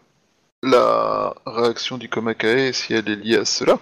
la 0.64 1.36
réaction 1.46 2.00
du 2.00 2.10
Komakae, 2.10 2.74
si 2.74 2.96
elle 2.96 3.08
est 3.08 3.16
liée 3.18 3.38
à 3.38 3.46
cela, 3.46 3.78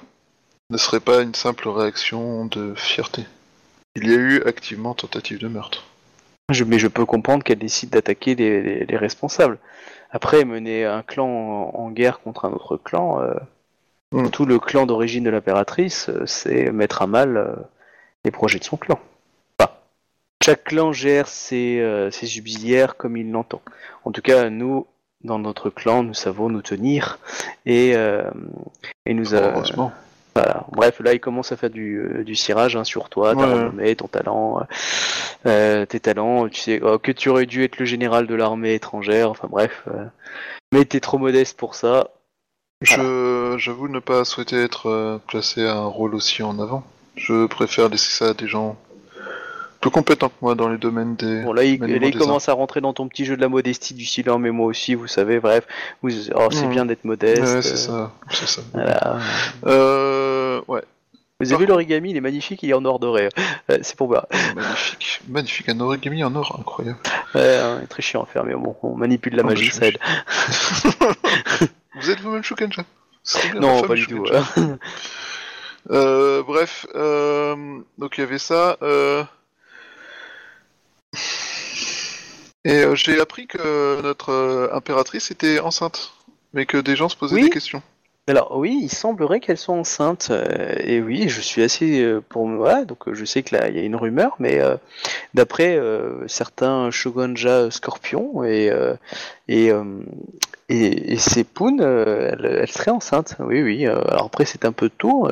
ne 0.69 0.77
serait 0.77 0.99
pas 0.99 1.21
une 1.21 1.35
simple 1.35 1.67
réaction 1.69 2.45
de 2.45 2.73
fierté. 2.75 3.25
Il 3.95 4.07
y 4.09 4.13
a 4.13 4.17
eu 4.17 4.41
activement 4.43 4.93
tentative 4.93 5.39
de 5.39 5.47
meurtre. 5.47 5.85
Je- 6.51 6.63
mais 6.63 6.79
je 6.79 6.87
peux 6.87 7.05
comprendre 7.05 7.43
qu'elle 7.43 7.59
décide 7.59 7.91
d'attaquer 7.91 8.35
les, 8.35 8.61
les- 8.61 8.85
les 8.85 8.97
responsables. 8.97 9.57
Après, 10.11 10.45
mener 10.45 10.85
un 10.85 11.01
clan 11.01 11.27
en, 11.27 11.71
en 11.79 11.91
guerre 11.91 12.19
contre 12.19 12.45
un 12.45 12.51
autre 12.51 12.77
clan, 12.77 13.21
euh, 13.21 13.33
Mm. 14.11 14.29
tout 14.29 14.45
le 14.45 14.59
clan 14.59 14.85
d'origine 14.85 15.23
de 15.23 15.29
l'impératrice, 15.31 16.09
euh, 16.09 16.25
c'est 16.25 16.71
mettre 16.71 17.01
à 17.01 17.07
mal 17.07 17.37
euh, 17.37 17.55
les 18.23 18.31
projets 18.31 18.59
de 18.59 18.63
son 18.63 18.77
clan. 18.77 18.99
Enfin, 19.59 19.71
chaque 20.43 20.63
clan 20.65 20.93
gère 20.93 21.27
ses, 21.27 22.07
ses 22.11 22.25
subsidiaires 22.27 22.95
comme 22.97 23.17
il 23.17 23.31
l'entend. 23.31 23.61
En 24.05 24.11
tout 24.11 24.21
cas, 24.21 24.49
nous, 24.49 24.85
dans 25.23 25.39
notre 25.39 25.69
clan, 25.69 26.03
nous 26.03 26.13
savons 26.13 26.49
nous 26.49 26.61
tenir 26.61 27.19
et, 27.65 27.91
et 29.05 29.13
nous 29.13 29.33
a- 29.35 29.39
Heureusement. 29.53 29.91
Voilà. 30.35 30.65
Bref, 30.71 30.99
là, 30.99 31.13
il 31.13 31.19
commence 31.19 31.51
à 31.51 31.57
faire 31.57 31.69
du, 31.69 31.97
euh, 31.97 32.23
du 32.23 32.35
cirage 32.35 32.75
hein, 32.75 32.83
sur 32.83 33.09
toi, 33.09 33.33
ta 33.33 33.47
Ouais. 33.47 33.53
renommée, 33.53 33.95
ton 33.95 34.07
talent, 34.07 34.59
euh, 34.59 34.63
euh, 35.45 35.85
tes 35.85 36.01
talents. 36.01 36.49
Tu 36.49 36.59
sais 36.59 36.81
oh, 36.83 36.99
que 36.99 37.11
tu 37.13 37.29
aurais 37.29 37.45
dû 37.45 37.63
être 37.63 37.79
le 37.79 37.85
général 37.85 38.27
de 38.27 38.35
l'armée 38.35 38.73
étrangère. 38.73 39.31
Enfin 39.31 39.47
bref, 39.49 39.83
euh, 39.87 40.05
mais 40.73 40.83
t'es 40.83 40.99
trop 40.99 41.17
modeste 41.17 41.57
pour 41.57 41.73
ça. 41.75 42.09
Je, 42.81 43.55
j'avoue 43.57 43.87
ne 43.87 43.99
pas 43.99 44.25
souhaiter 44.25 44.61
être 44.61 45.21
placé 45.27 45.65
à 45.65 45.75
un 45.75 45.85
rôle 45.85 46.13
aussi 46.13 46.43
en 46.43 46.59
avant. 46.59 46.83
Je 47.15 47.45
préfère 47.47 47.87
laisser 47.87 48.11
ça 48.11 48.31
à 48.31 48.33
des 48.33 48.47
gens 48.47 48.75
plus 49.85 49.91
compétents 49.91 50.29
que 50.29 50.35
moi 50.41 50.55
dans 50.55 50.67
les 50.69 50.77
domaines 50.77 51.15
des. 51.15 51.43
Bon, 51.43 51.53
là, 51.53 51.63
il, 51.63 51.79
là, 51.79 52.11
commence 52.11 52.49
à 52.49 52.53
rentrer 52.53 52.81
dans 52.81 52.93
ton 52.93 53.07
petit 53.07 53.23
jeu 53.25 53.35
de 53.35 53.41
la 53.41 53.49
modestie 53.49 53.93
du 53.93 54.05
silence, 54.05 54.39
mais 54.39 54.51
moi 54.51 54.65
aussi, 54.67 54.95
vous 54.95 55.07
savez. 55.07 55.39
Bref, 55.39 55.65
vous, 56.01 56.09
oh, 56.33 56.47
c'est 56.51 56.63
Mhm. 56.65 56.69
bien 56.71 56.85
d'être 56.85 57.05
modeste. 57.05 57.41
Ouais, 57.55 57.61
c'est 57.61 57.73
euh, 57.73 57.75
ça, 57.75 58.11
c'est 58.31 58.47
ça. 58.47 58.61
Voilà. 58.73 59.19
Euh, 59.67 60.61
ouais, 60.67 60.81
Vous 61.39 61.51
avez 61.53 61.65
vu 61.65 61.69
l'origami, 61.69 62.11
il 62.11 62.17
est 62.17 62.21
magnifique, 62.21 62.63
il 62.63 62.69
est 62.69 62.73
en 62.73 62.83
or 62.85 62.99
doré. 62.99 63.29
Euh, 63.71 63.79
c'est 63.81 63.95
pour 63.97 64.09
moi. 64.09 64.27
magnifique, 64.55 65.21
magnifique, 65.27 65.69
un 65.69 65.79
origami 65.79 66.23
en 66.23 66.35
or, 66.35 66.55
incroyable. 66.59 66.99
Ouais, 67.33 67.57
hein, 67.57 67.81
très 67.89 68.03
chiant 68.03 68.21
à 68.21 68.25
faire, 68.27 68.43
mais 68.43 68.53
bon, 68.53 68.75
on 68.83 68.95
manipule 68.95 69.35
la 69.35 69.41
Oh, 69.43 69.47
magie, 69.47 69.71
ça 69.71 69.87
aide. 69.87 69.97
Vous 71.95 72.09
êtes 72.11 72.19
vous-même 72.21 72.43
Shukenja 72.43 72.83
Non, 73.59 73.81
pas 73.83 73.95
du 73.95 74.05
tout. 74.07 74.23
Hein. 74.33 74.77
Euh, 75.91 76.41
bref, 76.43 76.85
euh, 76.95 77.55
donc 77.97 78.17
il 78.17 78.21
y 78.21 78.23
avait 78.23 78.37
ça. 78.39 78.77
euh, 78.81 79.23
Et 82.63 82.83
euh, 82.83 82.95
j'ai 82.95 83.19
appris 83.19 83.47
que 83.47 84.01
notre 84.01 84.31
euh, 84.31 84.69
impératrice 84.73 85.31
était 85.31 85.59
enceinte, 85.59 86.13
mais 86.53 86.65
que 86.65 86.77
des 86.77 86.95
gens 86.95 87.09
se 87.09 87.15
posaient 87.15 87.35
Oui. 87.35 87.43
des 87.43 87.49
questions. 87.49 87.81
Alors 88.27 88.57
oui, 88.57 88.79
il 88.81 88.89
semblerait 88.89 89.39
qu'elle 89.39 89.57
soit 89.59 89.75
enceinte. 89.75 90.29
euh, 90.31 90.73
et 90.79 90.99
oui, 90.99 91.29
je 91.29 91.41
suis 91.41 91.61
assez 91.61 92.01
euh, 92.01 92.21
pour 92.27 92.47
moi. 92.47 92.83
Donc 92.83 93.07
euh, 93.07 93.13
je 93.13 93.23
sais 93.23 93.43
que 93.43 93.55
là 93.55 93.69
il 93.69 93.75
y 93.75 93.79
a 93.79 93.83
une 93.83 93.95
rumeur, 93.95 94.35
mais 94.39 94.59
euh, 94.59 94.77
d'après 95.35 95.77
euh, 95.77 96.27
certains 96.27 96.89
shogunja 96.89 97.69
scorpions 97.69 98.43
et 98.43 98.71
euh, 98.71 98.95
et, 99.47 99.71
euh, 99.71 99.83
et 100.69 101.13
et 101.13 101.17
Sepun, 101.17 101.79
euh, 101.79 102.31
elle, 102.33 102.45
elle 102.63 102.67
serait 102.71 102.91
enceinte. 102.91 103.35
Oui, 103.39 103.61
oui. 103.61 103.85
euh, 103.87 104.01
alors 104.09 104.25
après 104.25 104.45
c'est 104.45 104.65
un 104.65 104.71
peu 104.71 104.89
tôt. 104.89 105.29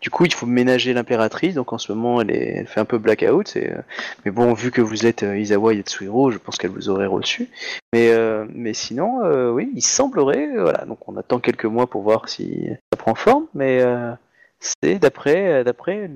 du 0.00 0.10
coup, 0.10 0.24
il 0.24 0.32
faut 0.34 0.46
ménager 0.46 0.92
l'impératrice. 0.94 1.54
Donc 1.54 1.72
en 1.72 1.78
ce 1.78 1.92
moment, 1.92 2.20
elle, 2.20 2.30
est, 2.30 2.54
elle 2.58 2.66
fait 2.66 2.80
un 2.80 2.84
peu 2.84 2.98
blackout. 2.98 3.56
euh, 3.56 3.82
mais 4.24 4.30
bon, 4.30 4.52
vu 4.54 4.70
que 4.70 4.80
vous 4.80 5.06
êtes 5.06 5.22
Izawa 5.22 5.74
Yatsuhiro, 5.74 6.30
je 6.30 6.38
pense 6.38 6.56
qu'elle 6.58 6.70
vous 6.70 6.88
aurait 6.88 7.06
reçu. 7.06 7.48
Mais, 7.92 8.10
euh, 8.12 8.46
mais 8.54 8.72
sinon, 8.74 9.22
euh, 9.24 9.50
oui, 9.50 9.70
il 9.74 9.82
semblerait, 9.82 10.48
voilà, 10.56 10.84
donc 10.86 11.08
on 11.08 11.16
attend 11.16 11.40
quelques 11.40 11.64
mois 11.66 11.86
pour 11.88 12.02
voir 12.02 12.28
si 12.28 12.68
ça 12.92 12.96
prend 12.96 13.14
forme, 13.14 13.46
mais 13.54 13.80
euh, 13.82 14.12
c'est 14.60 14.98
d'après 14.98 15.64
d'après 15.64 16.10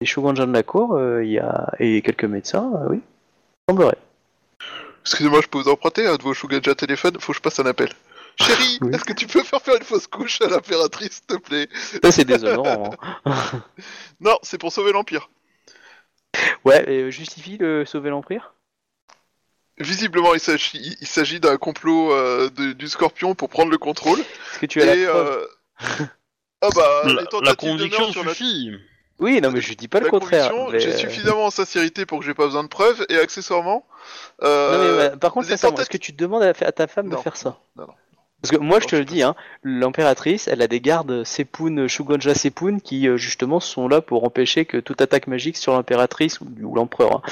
les 0.00 0.06
shogunjans 0.06 0.46
de 0.46 0.52
la 0.52 0.62
cour, 0.62 0.98
il 1.22 1.30
y 1.30 1.38
a 1.38 1.72
et 1.78 2.02
quelques 2.02 2.24
médecins, 2.24 2.70
oui, 2.90 3.00
il 3.68 3.72
semblerait. 3.72 3.98
Excusez-moi, 5.04 5.40
je 5.42 5.48
peux 5.48 5.58
vous 5.58 5.68
emprunter 5.68 6.06
un 6.06 6.16
de 6.16 6.22
vos 6.22 6.34
Shugenja 6.34 6.74
téléphone 6.74 7.16
Faut 7.20 7.32
que 7.32 7.36
je 7.38 7.42
passe 7.42 7.58
un 7.60 7.66
appel. 7.66 7.90
Chérie, 8.40 8.78
Oui. 8.80 8.94
est-ce 8.94 9.04
que 9.04 9.12
tu 9.12 9.26
peux 9.26 9.44
faire 9.44 9.60
faire 9.62 9.76
une 9.76 9.84
fausse 9.84 10.06
couche 10.08 10.40
à 10.40 10.48
l'impératrice, 10.48 11.12
s'il 11.12 11.26
te 11.26 11.36
plaît? 11.36 11.68
Ça 12.02 12.10
c'est 12.10 12.24
déshonorant. 12.24 12.90
hein. 13.24 13.62
Non, 14.20 14.36
c'est 14.42 14.58
pour 14.58 14.72
sauver 14.72 14.92
l'Empire. 14.92 15.30
Ouais, 16.64 16.82
et, 16.90 17.02
euh, 17.02 17.10
justifie 17.10 17.58
le 17.58 17.84
sauver 17.84 18.10
l'empire? 18.10 18.54
Visiblement, 19.78 20.34
il 20.34 20.40
s'agit, 20.40 20.96
il 21.00 21.06
s'agit 21.06 21.38
d'un 21.40 21.56
complot 21.58 22.12
euh, 22.12 22.48
de- 22.50 22.72
du 22.72 22.88
Scorpion 22.88 23.34
pour 23.34 23.48
prendre 23.50 23.70
le 23.70 23.78
contrôle. 23.78 24.18
Est-ce 24.20 24.58
que 24.60 24.66
tu 24.66 24.82
as 24.82 24.86
la 24.86 24.96
et 24.96 25.04
preuve? 25.06 25.46
euh... 25.80 26.06
ah 26.62 26.68
bah, 26.74 27.02
La, 27.04 27.08
les 27.10 27.14
la 27.16 27.26
tentatives 27.26 27.70
conviction 27.70 28.10
sur 28.12 28.24
la 28.24 28.34
Oui, 29.20 29.40
non 29.40 29.50
mais 29.50 29.60
je 29.60 29.74
dis 29.74 29.88
pas 29.88 30.00
le 30.00 30.08
contraire. 30.10 30.52
mais, 30.72 30.80
j'ai 30.80 30.92
euh, 30.92 30.96
suffisamment 30.98 31.46
en 31.46 31.50
sincérité 31.50 32.04
pour 32.06 32.18
que 32.18 32.24
j'ai 32.24 32.34
pas 32.34 32.46
besoin 32.46 32.62
de 32.64 32.68
preuves, 32.68 33.04
et 33.08 33.16
accessoirement... 33.18 33.86
Non, 34.42 34.48
Euh... 34.48 34.98
mais, 34.98 35.10
bah, 35.10 35.16
par 35.16 35.32
contre, 35.32 35.48
tentatives- 35.48 35.80
est-ce 35.80 35.90
que 35.90 35.96
tu 35.96 36.12
te 36.12 36.18
demandes 36.22 36.42
à, 36.42 36.48
à 36.48 36.72
ta 36.72 36.86
femme 36.86 37.08
de 37.08 37.14
Non. 37.14 37.22
faire 37.22 37.36
ça 37.36 37.58
Non, 37.76 37.84
non. 37.86 37.94
Parce 38.42 38.50
que 38.58 38.60
moi, 38.62 38.78
je 38.78 38.84
Non, 38.84 38.88
te 38.90 38.96
le 38.96 39.04
dis, 39.06 39.22
hein, 39.22 39.34
l'impératrice, 39.62 40.48
elle 40.48 40.60
a 40.60 40.66
des 40.66 40.80
gardes 40.80 41.24
Sepun, 41.24 41.88
Shugonja 41.88 42.34
Sepun, 42.34 42.78
qui 42.78 43.08
euh, 43.08 43.16
justement 43.16 43.58
sont 43.58 43.88
là 43.88 44.02
pour 44.02 44.24
empêcher 44.24 44.66
que 44.66 44.76
toute 44.76 45.00
attaque 45.00 45.28
magique 45.28 45.56
sur 45.56 45.72
l'impératrice 45.72 46.40
ou, 46.42 46.46
ou 46.62 46.74
l'empereur. 46.74 47.16
hein. 47.16 47.22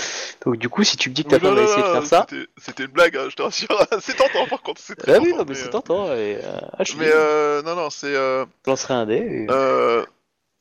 Donc 0.47 0.57
du 0.57 0.71
coup, 0.71 0.85
si 0.85 0.97
tu 0.97 1.11
me 1.11 1.15
dis 1.15 1.25
que 1.25 1.29
ta 1.29 1.37
non, 1.39 1.49
femme 1.49 1.55
va 1.57 1.61
non, 1.61 1.67
essayer 1.67 1.83
de 1.83 1.87
non, 1.89 1.93
faire 1.93 2.07
ça, 2.07 2.27
c'était- 2.57 2.85
une 2.85 2.91
blague, 2.93 3.15
hein, 3.19 3.27
je 3.29 3.37
te 3.37 3.43
rassure. 3.43 3.69
c'est 4.01 4.17
tentant, 4.17 4.47
par 4.47 4.63
contre, 4.63 4.81
c'est 4.83 4.95
ah 5.07 5.19
oui, 5.21 5.35
non, 5.37 5.45
mais 5.47 5.55
c'est 5.55 5.67
euh, 5.67 5.71
tentant. 5.71 6.07
Et, 6.15 6.39
euh, 6.43 6.59
ah, 6.79 6.85
je, 6.85 6.97
Mais 6.97 7.11
euh, 7.13 7.61
non, 7.63 7.75
non, 7.77 7.91
c'est... 7.91 8.07
Euh... 8.17 8.47
je 8.65 8.71
lancerai 8.71 8.95
un 8.95 9.05
dé. 9.05 9.17
et- 9.17 9.47
Euh... 9.51 10.07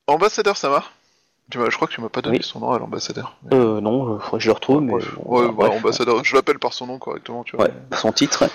Ambassadeur 0.08 0.58
Sama. 0.58 0.84
Tu 1.52 1.60
Je 1.60 1.76
crois 1.76 1.88
que 1.88 1.94
tu 1.94 2.02
m'as 2.02 2.10
pas 2.10 2.22
donné 2.22 2.38
Oui. 2.38 2.44
son 2.44 2.60
nom 2.60 2.72
à 2.72 2.80
l'ambassadeur. 2.80 3.36
Mais- 3.44 3.56
Euh, 3.58 3.82
non, 3.82 4.18
je, 4.18 4.24
faudrait 4.24 4.38
que 4.40 4.44
je 4.44 4.48
le 4.48 4.54
retrouve, 4.54 4.82
mais 4.82 4.94
ouais, 4.94 5.00
bah, 5.00 5.48
bah, 5.48 5.52
bref. 5.68 5.72
ambassadeur. 5.78 6.24
Je 6.24 6.36
l'appelle 6.36 6.58
par 6.60 6.74
son 6.74 6.88
nom 6.88 6.98
correctement, 6.98 7.44
tu 7.44 7.56
vois. 7.56 7.66
Ouais, 7.66 7.74
son 7.98 8.12
titre. 8.12 8.46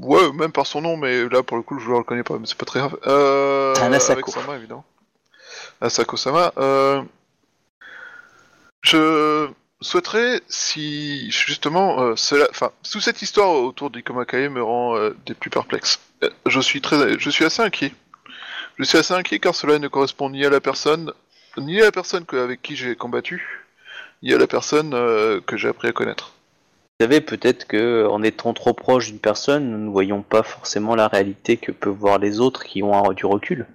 Ouais, 0.00 0.32
même 0.32 0.52
par 0.52 0.66
son 0.66 0.80
nom, 0.80 0.96
mais 0.96 1.28
là 1.28 1.42
pour 1.42 1.56
le 1.58 1.62
coup 1.62 1.78
je 1.78 1.88
le 1.88 1.96
reconnais 1.96 2.22
pas, 2.22 2.38
mais 2.38 2.46
c'est 2.46 2.56
pas 2.56 2.64
très 2.64 2.80
grave. 2.80 2.96
Euh, 3.06 3.74
C'est 3.74 3.82
un 3.82 3.92
Asako. 3.92 4.30
Sama 4.30 4.56
évidemment. 4.56 4.84
Asako 5.82 6.16
Sama. 6.16 6.52
Euh... 6.58 7.02
Je 8.82 9.48
souhaiterais 9.80 10.40
si 10.48 11.30
justement 11.30 12.00
euh, 12.00 12.16
cela, 12.16 12.46
enfin, 12.50 12.70
sous 12.82 13.00
cette 13.00 13.20
histoire 13.22 13.50
autour 13.50 13.90
du 13.90 14.02
Komakae 14.02 14.48
me 14.48 14.62
rend 14.62 14.96
euh, 14.96 15.14
des 15.26 15.34
plus 15.34 15.50
perplexes. 15.50 16.00
Euh, 16.22 16.30
Je 16.46 16.60
suis 16.60 16.80
très, 16.80 17.18
je 17.18 17.30
suis 17.30 17.44
assez 17.44 17.62
inquiet. 17.62 17.92
Je 18.78 18.84
suis 18.84 18.98
assez 18.98 19.14
inquiet 19.14 19.38
car 19.40 19.54
cela 19.54 19.78
ne 19.78 19.88
correspond 19.88 20.30
ni 20.30 20.44
à 20.44 20.50
la 20.50 20.60
personne, 20.60 21.12
ni 21.58 21.80
à 21.80 21.84
la 21.84 21.92
personne 21.92 22.24
que- 22.24 22.36
avec 22.36 22.62
qui 22.62 22.76
j'ai 22.76 22.96
combattu, 22.96 23.64
ni 24.22 24.32
à 24.32 24.38
la 24.38 24.46
personne 24.46 24.92
euh, 24.94 25.40
que 25.40 25.56
j'ai 25.56 25.68
appris 25.68 25.88
à 25.88 25.92
connaître. 25.92 26.32
Vous 26.98 27.04
savez, 27.04 27.20
peut-être 27.20 27.66
que 27.66 28.06
en 28.06 28.22
étant 28.22 28.54
trop 28.54 28.72
proche 28.72 29.08
d'une 29.08 29.18
personne, 29.18 29.70
nous 29.70 29.78
ne 29.78 29.90
voyons 29.90 30.22
pas 30.22 30.42
forcément 30.42 30.94
la 30.94 31.08
réalité 31.08 31.56
que 31.58 31.70
peuvent 31.72 31.92
voir 31.94 32.18
les 32.18 32.40
autres 32.40 32.64
qui 32.64 32.82
ont 32.82 32.94
un- 32.94 33.12
du 33.12 33.26
recul. 33.26 33.66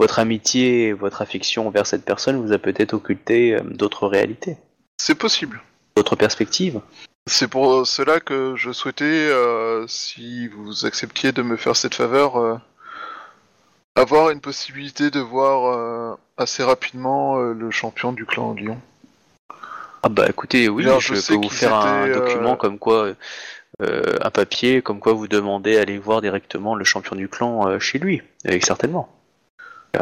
Votre 0.00 0.18
amitié 0.18 0.88
et 0.88 0.92
votre 0.92 1.22
affection 1.22 1.68
envers 1.68 1.86
cette 1.86 2.04
personne 2.04 2.44
vous 2.44 2.52
a 2.52 2.58
peut-être 2.58 2.94
occulté 2.94 3.54
euh, 3.54 3.60
d'autres 3.62 4.08
réalités, 4.08 4.56
C'est 4.98 5.14
possible. 5.14 5.62
d'autres 5.96 6.16
perspectives. 6.16 6.80
C'est 7.28 7.48
pour 7.48 7.86
cela 7.86 8.20
que 8.20 8.54
je 8.56 8.70
souhaitais, 8.72 9.04
euh, 9.04 9.86
si 9.88 10.48
vous 10.48 10.86
acceptiez 10.86 11.32
de 11.32 11.42
me 11.42 11.56
faire 11.56 11.74
cette 11.76 11.94
faveur, 11.94 12.36
euh, 12.36 12.56
avoir 13.96 14.30
une 14.30 14.40
possibilité 14.40 15.10
de 15.10 15.20
voir 15.20 15.74
euh, 15.74 16.16
assez 16.36 16.62
rapidement 16.62 17.38
euh, 17.38 17.52
le 17.52 17.70
champion 17.70 18.12
du 18.12 18.24
clan 18.24 18.54
Lyon. 18.54 18.78
Ah 20.02 20.08
bah 20.08 20.26
écoutez, 20.28 20.68
oui, 20.68 20.84
Alors, 20.84 21.00
je, 21.00 21.14
je 21.14 21.26
peux 21.26 21.34
vous 21.34 21.48
faire 21.48 21.74
un 21.74 22.04
étaient, 22.04 22.16
euh, 22.16 22.20
document 22.20 22.54
comme 22.56 22.78
quoi, 22.78 23.12
euh, 23.82 24.16
un 24.20 24.30
papier, 24.30 24.80
comme 24.82 25.00
quoi 25.00 25.12
vous 25.14 25.26
demandez 25.26 25.78
à 25.78 25.80
aller 25.80 25.98
voir 25.98 26.20
directement 26.20 26.76
le 26.76 26.84
champion 26.84 27.16
du 27.16 27.28
clan 27.28 27.80
chez 27.80 27.98
lui, 27.98 28.22
avec 28.44 28.64
certainement. 28.64 29.08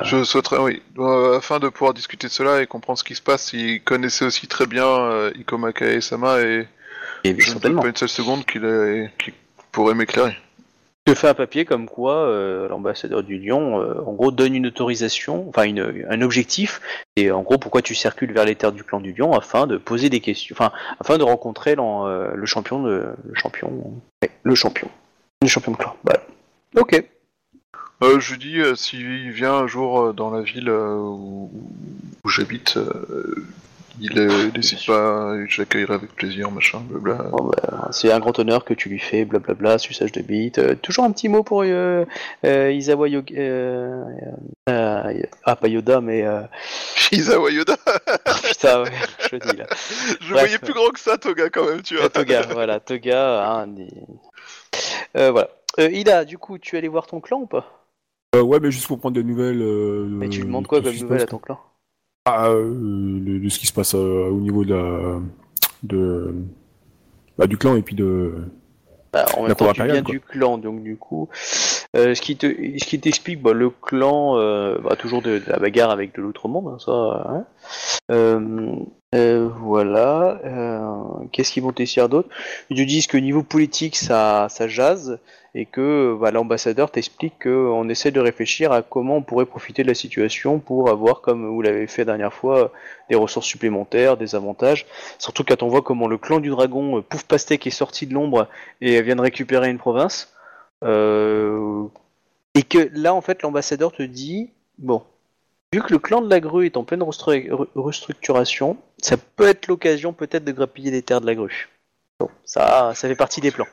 Je 0.03 0.25
souhaiterais, 0.25 0.59
oui, 0.59 0.83
euh, 0.99 1.39
afin 1.39 1.61
de 1.61 1.69
pouvoir 1.69 1.95
discuter 1.95 2.27
de 2.27 2.33
cela 2.33 2.63
et 2.63 2.67
comprendre 2.67 2.99
ce 2.99 3.05
qui 3.05 3.15
se 3.15 3.23
passe, 3.23 3.53
il 3.53 3.83
connaissait 3.83 4.25
aussi 4.25 4.49
très 4.49 4.67
bien 4.67 4.87
euh, 4.87 5.31
Ikoma 5.37 5.73
Kae-sama 5.73 6.41
et 6.41 6.67
Et 7.23 7.39
je 7.39 7.55
ne 7.55 7.59
doute 7.59 7.81
pas 7.81 7.89
une 7.89 7.97
seule 7.97 8.09
seconde 8.09 8.45
qu'il 8.45 9.11
pourrait 9.73 9.95
m'éclairer. 9.95 10.37
Te 11.05 11.15
fait 11.15 11.29
un 11.29 11.35
papier 11.35 11.65
comme 11.65 11.87
quoi 11.87 12.15
euh, 12.15 12.69
l'ambassadeur 12.69 13.23
du 13.23 13.39
Lion, 13.39 13.81
euh, 13.81 14.01
en 14.07 14.15
gros, 14.15 14.31
donne 14.31 14.55
une 14.55 14.67
autorisation, 14.67 15.47
enfin 15.49 15.65
une, 15.65 16.07
un 16.09 16.23
objectif, 16.23 16.81
et 17.17 17.31
en 17.31 17.43
gros, 17.43 17.59
pourquoi 17.59 17.83
tu 17.83 17.95
circules 17.95 18.33
vers 18.33 18.47
les 18.47 18.55
terres 18.55 18.73
du 18.73 18.85
clan 18.85 19.01
du 19.01 19.13
Lion 19.13 19.33
afin 19.33 19.67
de 19.67 19.77
poser 19.77 20.09
des 20.09 20.21
questions, 20.21 20.57
enfin, 20.59 20.73
afin 21.01 21.19
de 21.19 21.23
rencontrer 21.23 21.77
euh, 21.79 22.35
le 22.35 22.47
champion 22.47 22.83
de, 22.83 23.07
le 23.23 23.35
champion, 23.35 23.93
le 24.43 24.55
champion, 24.55 24.89
le 25.43 25.49
champion 25.49 25.73
de 25.73 25.77
clan. 25.77 25.95
Voilà. 26.05 26.21
Ok. 26.77 27.05
Je 28.03 28.35
dis, 28.35 28.61
s'il 28.77 29.31
vient 29.31 29.55
un 29.55 29.67
jour 29.67 30.13
dans 30.13 30.31
la 30.31 30.43
ville 30.43 30.69
où, 30.69 31.51
j'habite, 32.27 32.79
il 34.01 34.19
euh, 34.19 34.51
n'hésite 34.57 34.85
pas, 34.87 35.35
je 35.49 35.61
l'accueillerai 35.63 35.95
avec 35.95 36.15
plaisir, 36.15 36.51
machin, 36.51 36.81
blabla. 36.89 37.25
Bon, 37.31 37.45
bah, 37.45 37.89
c'est 37.93 38.11
un 38.13 38.19
grand 38.21 38.39
honneur 38.39 38.65
que 38.65 38.75
tu 38.75 38.89
lui 38.89 38.99
fais, 38.99 39.25
blablabla, 39.25 39.79
suçage 39.79 40.13
de 40.13 40.21
bite. 40.23 40.59
Euh, 40.59 40.75
toujours 40.75 41.05
un 41.05 41.13
petit 41.13 41.29
mot 41.29 41.43
pour 41.43 41.63
euh, 41.63 42.05
euh, 42.45 42.73
Isawa 42.73 43.09
Yoga. 43.09 43.35
Euh, 43.37 44.05
euh, 44.69 45.23
ah, 45.45 45.57
pas 45.57 45.69
Yoda, 45.69 46.01
mais. 46.01 46.25
Euh... 46.27 46.43
Isawa 47.13 47.51
Yoda 47.51 47.77
putain, 48.49 48.83
ouais, 48.83 48.91
je 49.31 49.37
le 49.37 49.39
dis 49.41 49.57
là. 49.57 49.67
Je 50.21 50.31
Bref. 50.33 50.41
voyais 50.41 50.59
plus 50.59 50.73
grand 50.75 50.89
que 50.91 51.01
ça, 51.01 51.17
Toga, 51.19 51.49
quand 51.51 51.67
même, 51.67 51.83
tu 51.83 51.97
vois. 51.97 52.09
Toga, 52.09 52.43
voilà, 52.53 52.81
Toga. 52.81 53.47
Hein, 53.51 53.67
des- 53.69 53.89
Euh, 55.17 55.31
voilà. 55.31 55.49
Euh, 55.79 55.89
Ida, 55.91 56.25
du 56.25 56.39
coup, 56.39 56.59
tu 56.59 56.75
es 56.75 56.79
allé 56.79 56.89
voir 56.89 57.07
ton 57.07 57.21
clan 57.21 57.39
ou 57.41 57.47
pas? 57.47 57.87
Euh, 58.37 58.43
ouais, 58.43 58.59
mais 58.61 58.71
juste 58.71 58.87
pour 58.89 58.99
prendre 58.99 59.15
des 59.15 59.23
nouvelles. 59.25 59.61
euh, 59.63 60.07
Mais 60.09 60.29
tu 60.29 60.41
de- 60.41 60.45
demandes 60.47 60.67
quoi 60.67 60.81
comme 60.81 60.91
qui 60.93 60.99
se 60.99 61.05
nouvelle 61.05 61.23
à 61.23 61.27
ton 61.27 61.39
clan? 61.39 61.61
Ah, 62.27 62.49
euh, 62.49 62.73
de, 63.21 63.39
de 63.39 63.49
ce 63.51 63.59
qui 63.59 63.67
se 63.67 63.73
passe 63.73 63.95
euh, 63.95 64.29
au 64.31 64.41
niveau 64.41 64.65
de 64.65 64.75
la, 64.75 65.21
de, 65.83 66.35
bah, 67.37 67.47
du 67.47 67.59
clan 67.59 67.77
et 67.77 67.83
puis 67.83 67.95
de. 67.95 68.33
Bah, 69.13 69.27
En 69.37 69.43
même 69.43 69.55
temps, 69.55 69.73
tu 69.73 69.85
viens 69.85 70.01
du 70.03 70.21
clan, 70.21 70.57
donc 70.59 70.83
du 70.83 70.97
coup, 70.97 71.29
euh, 71.97 72.15
ce 72.15 72.21
qui 72.21 72.37
te, 72.37 72.47
ce 72.47 72.85
qui 72.87 72.99
t'explique, 72.99 73.43
bah, 73.43 73.53
le 73.53 73.69
clan, 73.69 74.39
euh, 74.39 74.79
bah, 74.83 74.97
toujours 74.97 75.21
de, 75.21 75.39
de 75.39 75.45
la 75.47 75.59
bagarre 75.59 75.91
avec 75.91 76.15
de 76.17 76.23
l'autre 76.23 76.49
monde, 76.49 76.69
hein, 76.69 76.79
ça. 76.79 76.93
hein. 77.29 77.45
Euh, 78.11 78.77
euh, 79.15 79.49
voilà. 79.61 80.41
euh, 80.45 81.05
Qu'est-ce 81.33 81.53
qu'ils 81.53 81.63
vont 81.63 81.73
t'essayer 81.73 82.07
d'autre? 82.09 82.29
Ils 82.71 82.85
disent 82.85 83.07
que 83.07 83.17
niveau 83.17 83.43
politique, 83.43 83.97
ça, 83.97 84.49
ça 84.51 84.69
jase 84.69 85.19
et 85.55 85.67
que 85.67 86.17
bah, 86.21 86.33
l'ambassadeur 86.33 86.91
t'explique 86.91 87.45
qu'on 87.45 87.89
essaie 87.89 88.11
de 88.11 88.21
réfléchir 88.21 88.73
à 88.73 88.83
comment 88.83 89.19
on 89.19 89.23
pourrait 89.23 89.47
profiter 89.47 89.83
de 89.85 89.89
la 89.89 89.95
situation 89.95 90.59
pour 90.59 90.91
avoir, 90.91 91.21
comme 91.21 91.47
vous 91.47 91.63
l'avez 91.63 91.87
fait 91.87 92.05
dernière 92.05 92.35
fois, 92.35 92.73
des 93.09 93.15
ressources 93.15 93.47
supplémentaires, 93.47 94.17
des 94.17 94.35
avantages. 94.35 94.85
Surtout 95.19 95.45
quand 95.45 95.63
on 95.63 95.69
voit 95.69 95.83
comment 95.83 96.09
le 96.09 96.19
clan 96.19 96.41
du 96.41 96.51
dragon, 96.51 96.99
euh, 96.99 97.03
Pouf 97.03 97.23
Pastèque, 97.25 97.67
est 97.67 97.71
sorti 97.71 98.07
de 98.07 98.15
l'ombre 98.15 98.49
et 98.81 99.01
vient 99.03 99.17
de 99.17 99.21
récupérer 99.21 99.71
une 99.71 99.79
province. 99.79 100.35
Et 100.83 102.63
que 102.63 102.91
là, 102.93 103.15
en 103.15 103.21
fait, 103.21 103.43
l'ambassadeur 103.43 103.91
te 103.93 104.03
dit 104.03 104.51
bon, 104.79 105.03
vu 105.75 105.83
que 105.83 105.93
le 105.93 105.99
clan 105.99 106.21
de 106.23 106.31
la 106.31 106.41
grue 106.41 106.67
est 106.67 106.77
en 106.77 106.85
pleine 106.85 107.03
restru- 107.03 107.49
re- 107.51 107.69
restructuration, 107.75 108.77
ça 109.03 109.17
peut 109.17 109.49
être 109.49 109.67
l'occasion 109.67 110.13
peut-être 110.13 110.45
de 110.45 110.53
grappiller 110.53 110.91
les 110.91 111.03
terres 111.03 111.21
de 111.21 111.27
la 111.27 111.35
grue. 111.35 111.69
Bon, 112.21 112.29
ça, 112.45 112.93
ça 112.95 113.09
fait 113.09 113.17
partie 113.17 113.41
des 113.41 113.51
plans. 113.51 113.67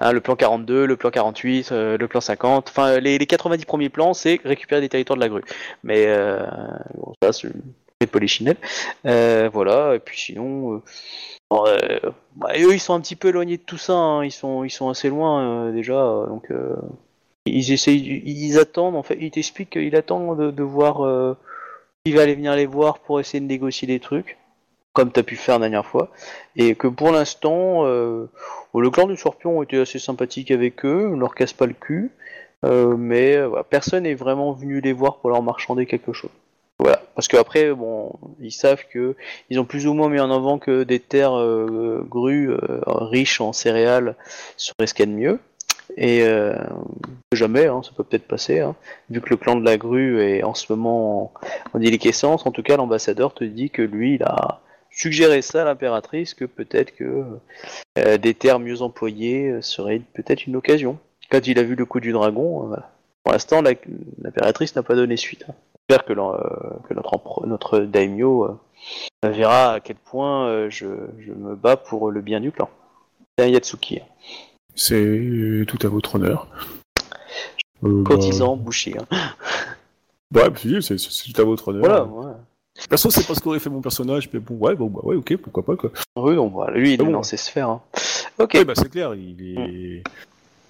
Hein, 0.00 0.12
le 0.12 0.20
plan 0.20 0.36
42, 0.36 0.84
le 0.84 0.96
plan 0.96 1.10
48, 1.10 1.72
euh, 1.72 1.96
le 1.96 2.08
plan 2.08 2.20
50, 2.20 2.68
enfin 2.68 3.00
les, 3.00 3.16
les 3.18 3.26
90 3.26 3.64
premiers 3.64 3.88
plans, 3.88 4.12
c'est 4.12 4.38
récupérer 4.44 4.82
des 4.82 4.90
territoires 4.90 5.16
de 5.16 5.20
la 5.22 5.28
grue. 5.30 5.42
Mais 5.82 6.04
euh, 6.06 6.44
bon, 6.94 7.14
ça, 7.22 7.32
c'est 7.32 8.06
polichinelle. 8.06 8.56
Euh, 9.06 9.48
voilà, 9.52 9.94
et 9.94 9.98
puis 9.98 10.18
sinon, 10.18 10.82
euh, 11.52 11.98
bah, 12.36 12.50
eux, 12.58 12.74
ils 12.74 12.80
sont 12.80 12.94
un 12.94 13.00
petit 13.00 13.16
peu 13.16 13.28
éloignés 13.28 13.56
de 13.56 13.62
tout 13.62 13.78
ça. 13.78 13.94
hein. 13.94 14.24
Ils 14.24 14.30
sont, 14.30 14.62
ils 14.64 14.70
sont 14.70 14.90
assez 14.90 15.08
loin 15.08 15.70
déjà. 15.72 15.94
Donc, 16.28 16.50
ils 17.46 17.72
essayent, 17.72 18.22
ils 18.24 18.58
attendent. 18.58 18.96
En 18.96 19.02
fait, 19.02 19.18
ils 19.20 19.30
t'expliquent 19.30 19.70
qu'ils 19.70 19.96
attendent 19.96 20.54
de, 20.54 20.62
voir 20.62 21.04
euh, 21.04 21.36
qui 22.04 22.12
va 22.12 22.22
aller 22.22 22.34
venir 22.34 22.54
les 22.56 22.66
voir 22.66 22.98
pour 23.00 23.20
essayer 23.20 23.40
de 23.40 23.46
négocier 23.46 23.86
des 23.86 24.00
trucs, 24.00 24.38
comme 24.92 25.12
t'as 25.12 25.22
pu 25.22 25.36
faire 25.36 25.56
la 25.56 25.66
dernière 25.68 25.86
fois. 25.86 26.10
Et 26.56 26.74
que 26.74 26.88
pour 26.88 27.12
l'instant, 27.12 27.86
euh, 27.86 28.26
le 28.74 28.90
clan 28.90 29.06
du 29.06 29.16
Scorpion 29.16 29.62
était 29.62 29.78
assez 29.78 29.98
sympathique 29.98 30.50
avec 30.50 30.84
eux. 30.84 31.10
On 31.12 31.18
leur 31.18 31.34
casse 31.34 31.52
pas 31.52 31.66
le 31.66 31.74
cul. 31.74 32.12
euh, 32.64 32.96
mais 32.96 33.36
euh, 33.36 33.62
personne 33.68 34.02
n'est 34.04 34.14
vraiment 34.14 34.52
venu 34.52 34.80
les 34.80 34.92
voir 34.92 35.18
pour 35.18 35.30
leur 35.30 35.42
marchander 35.42 35.86
quelque 35.86 36.12
chose. 36.12 36.30
Voilà, 36.78 37.02
parce 37.14 37.28
qu'après, 37.28 37.72
bon, 37.74 38.12
ils 38.40 38.52
savent 38.52 38.84
que 38.90 39.14
ils 39.50 39.58
ont 39.60 39.64
plus 39.66 39.86
ou 39.86 39.92
moins 39.94 40.08
mis 40.08 40.20
en 40.20 40.30
avant 40.30 40.58
que 40.58 40.82
des 40.82 41.00
terres 41.00 41.38
euh, 41.38 42.02
grues 42.08 42.50
riches 42.86 43.40
en 43.40 43.52
céréales 43.52 44.16
seraient 44.56 44.86
ce 44.86 44.94
qu'il 44.94 45.08
y 45.10 45.12
de 45.12 45.18
mieux. 45.18 45.40
Et 45.96 46.22
euh, 46.22 46.54
jamais, 47.32 47.66
hein, 47.66 47.82
ça 47.82 47.90
peut 47.96 48.04
peut-être 48.04 48.26
passer, 48.26 48.60
hein, 48.60 48.74
vu 49.10 49.20
que 49.20 49.30
le 49.30 49.36
clan 49.36 49.56
de 49.56 49.64
la 49.64 49.76
grue 49.76 50.22
est 50.22 50.42
en 50.42 50.54
ce 50.54 50.72
moment 50.72 51.22
en, 51.22 51.32
en 51.74 51.78
déliquescence. 51.78 52.46
En 52.46 52.50
tout 52.52 52.62
cas, 52.62 52.76
l'ambassadeur 52.76 53.34
te 53.34 53.44
dit 53.44 53.70
que 53.70 53.82
lui, 53.82 54.14
il 54.14 54.22
a 54.22 54.60
suggéré 54.90 55.42
ça 55.42 55.62
à 55.62 55.64
l'impératrice, 55.64 56.34
que 56.34 56.44
peut-être 56.44 56.94
que 56.94 57.24
euh, 57.98 58.18
des 58.18 58.34
terres 58.34 58.58
mieux 58.58 58.82
employées 58.82 59.50
euh, 59.50 59.62
seraient 59.62 60.00
peut-être 60.14 60.46
une 60.46 60.56
occasion. 60.56 60.98
Quand 61.30 61.46
il 61.46 61.58
a 61.58 61.62
vu 61.62 61.76
le 61.76 61.84
coup 61.84 62.00
du 62.00 62.12
dragon, 62.12 62.70
pour 63.22 63.32
l'instant, 63.32 63.62
l'impératrice 63.62 64.74
n'a 64.74 64.82
pas 64.82 64.94
donné 64.94 65.16
suite. 65.16 65.44
hein. 65.48 65.54
J'espère 65.88 66.04
que, 66.04 66.12
notre, 66.94 67.46
notre 67.46 67.80
daimyo 67.80 68.58
verra 69.22 69.74
à 69.74 69.80
quel 69.80 69.96
point 69.96 70.68
je, 70.68 70.86
je 71.18 71.32
me 71.32 71.54
bats 71.54 71.76
pour 71.76 72.10
le 72.10 72.20
bien 72.20 72.40
du 72.40 72.52
clan. 72.52 72.68
C'est 73.36 73.44
un 73.44 73.48
Yatsuki. 73.48 74.00
C'est 74.82 75.64
tout 75.68 75.78
à 75.86 75.88
votre 75.90 76.14
honneur. 76.14 76.46
Euh, 77.84 78.02
bah, 78.02 78.14
Courtisan, 78.14 78.56
boucher. 78.56 78.94
hein. 78.98 79.04
Ouais, 80.34 80.48
bah, 80.48 80.56
c'est- 80.80 80.96
c'est 80.98 81.32
tout 81.32 81.38
à 81.42 81.44
votre 81.44 81.68
honneur. 81.68 82.06
Voilà, 82.08 82.30
ouais. 82.30 82.34
Perso, 82.88 83.10
c'est 83.10 83.26
pas 83.26 83.34
ce 83.34 83.40
qu'aurait 83.40 83.58
fait 83.58 83.68
mon 83.68 83.82
personnage, 83.82 84.30
mais 84.32 84.40
bon, 84.40 84.54
ouais, 84.54 84.74
bon, 84.74 84.86
bah, 84.86 85.00
ouais, 85.02 85.16
ok, 85.16 85.36
pourquoi 85.36 85.64
pas, 85.66 85.76
quoi. 85.76 85.90
Oui, 86.16 86.34
bah, 86.36 86.70
lui, 86.72 86.94
il 86.94 87.00
Ah 87.00 87.02
est 87.02 87.06
bon. 87.06 87.12
dans 87.12 87.22
ses 87.22 87.36
sphères. 87.36 87.68
hein. 87.68 87.82
Ok. 88.38 88.52
Ouais, 88.54 88.64
bah, 88.64 88.72
c'est 88.74 88.88
clair, 88.88 89.14
il 89.14 89.36
est. 89.58 90.02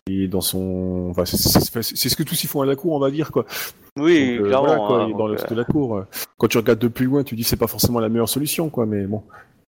Il 0.08 0.24
est 0.24 0.28
dans 0.28 0.40
son. 0.40 1.06
Enfin, 1.10 1.24
c'est- 1.24 1.38
ce 2.08 2.16
que 2.16 2.24
tous 2.24 2.42
ils 2.42 2.48
font 2.48 2.62
à 2.62 2.66
la 2.66 2.74
cour, 2.74 2.94
on 2.94 2.98
va 2.98 3.12
dire, 3.12 3.30
quoi. 3.30 3.46
oui, 3.96 4.38
Donc, 4.38 4.40
euh, 4.40 4.48
clairement. 4.48 4.66
voilà, 4.66 4.76
quoi, 4.88 5.02
hein, 5.02 5.06
il 5.06 5.10
est 5.10 5.12
dans 5.12 5.28
donc, 5.28 5.38
le 5.38 5.44
euh, 5.44 5.46
de 5.50 5.54
la 5.54 5.64
cour. 5.64 6.02
Quand 6.36 6.48
tu 6.48 6.56
regardes 6.56 6.80
de 6.80 6.88
plus 6.88 7.06
loin, 7.06 7.22
tu 7.22 7.36
dis 7.36 7.44
c'est 7.44 7.56
pas 7.56 7.68
forcément 7.68 8.00
la 8.00 8.08
meilleure 8.08 8.28
solution, 8.28 8.70
quoi, 8.70 8.86
mais 8.86 9.04
bon. 9.04 9.22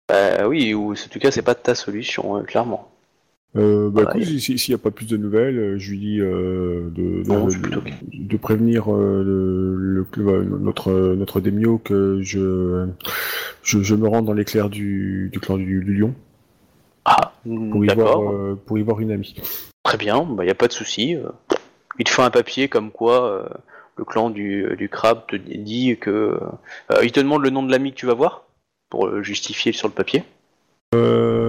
bah, 0.08 0.48
oui, 0.48 0.74
ou 0.74 0.92
en 0.94 1.08
tout 1.10 1.20
cas, 1.20 1.30
c'est 1.30 1.42
pas 1.42 1.54
ta 1.54 1.76
solution, 1.76 2.34
hein, 2.34 2.42
clairement. 2.42 2.88
Euh, 3.54 3.90
bah, 3.90 4.04
Voilà, 4.04 4.16
écoute, 4.18 4.38
si- 4.38 4.58
s'il 4.58 4.72
n'y 4.74 4.80
a 4.80 4.82
pas 4.82 4.90
plus 4.90 5.06
de 5.06 5.16
nouvelles, 5.18 5.58
euh, 5.58 5.78
je 5.78 5.90
lui 5.90 5.98
dis 5.98 6.20
euh, 6.20 6.88
de, 6.90 7.22
Non, 7.28 7.44
de, 7.46 7.50
c'est 7.50 7.60
plutôt 7.60 7.80
de, 7.80 7.88
ok. 7.88 7.92
de 8.12 8.36
prévenir 8.38 8.94
euh, 8.94 9.22
le, 9.22 9.76
le- 9.76 10.06
euh, 10.28 10.44
notre 10.58 10.90
notre 11.14 11.40
Demio 11.40 11.76
que 11.78 12.20
je, 12.22 12.86
je 13.62 13.82
je 13.82 13.94
me 13.94 14.08
rends 14.08 14.22
dans 14.22 14.32
l'éclair 14.32 14.70
du, 14.70 15.28
du 15.30 15.38
clan 15.38 15.58
du, 15.58 15.84
du 15.84 15.92
lion 15.94 16.14
Ah, 17.04 17.34
pour 17.44 17.84
y 17.84 17.88
voir 17.94 18.56
pour 18.64 18.78
y 18.78 18.82
voir 18.82 19.00
une 19.00 19.10
amie. 19.10 19.34
Très 19.84 19.98
bien, 19.98 20.26
il 20.38 20.44
n'y 20.44 20.50
a 20.50 20.54
pas 20.54 20.68
de 20.68 20.72
souci. 20.72 21.16
Il 21.98 22.04
te 22.04 22.10
fait 22.10 22.22
un 22.22 22.30
papier 22.30 22.68
comme 22.68 22.90
quoi 22.90 23.50
le 23.98 24.04
clan 24.04 24.30
du, 24.30 24.64
du 24.78 24.88
crabe 24.88 25.26
te 25.28 25.36
dit 25.36 25.98
que. 26.00 26.38
il 27.02 27.12
te 27.12 27.20
demande 27.20 27.42
le 27.42 27.50
nom 27.50 27.62
de 27.62 27.70
l'ami 27.70 27.90
que 27.92 27.96
tu 27.98 28.06
vas 28.06 28.14
voir 28.14 28.46
pour 28.88 29.22
justifier 29.22 29.72
sur 29.72 29.88
le 29.88 29.92
papier. 29.94 30.24
Euh, 30.94 31.41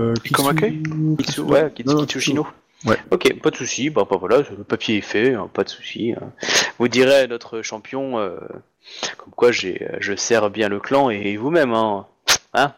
Accueil 0.49 0.81
Kitsu, 1.17 1.41
ouais, 1.41 1.69
Kitsu- 1.75 1.93
Non, 1.93 2.01
Kitsushino. 2.01 2.47
Ouais. 2.85 2.97
Ok, 3.11 3.39
pas 3.41 3.49
de 3.49 3.55
souci. 3.55 3.89
Bah, 3.89 4.05
bah 4.09 4.17
voilà, 4.19 4.39
le 4.39 4.63
papier 4.63 4.97
est 4.97 5.01
fait, 5.01 5.33
hein, 5.33 5.49
pas 5.53 5.63
de 5.63 5.69
souci. 5.69 6.13
hein. 6.19 6.31
Vous 6.79 6.87
direz 6.89 7.21
à 7.21 7.27
notre 7.27 7.61
champion 7.61 8.19
euh, 8.19 8.37
comme 9.17 9.33
quoi 9.35 9.51
j'ai, 9.51 9.87
je 9.99 10.15
sers 10.15 10.49
bien 10.49 10.67
le 10.69 10.79
clan 10.79 11.09
et 11.09 11.37
vous-même. 11.37 11.73
Hein. 11.73 12.07
Hein? 12.53 12.73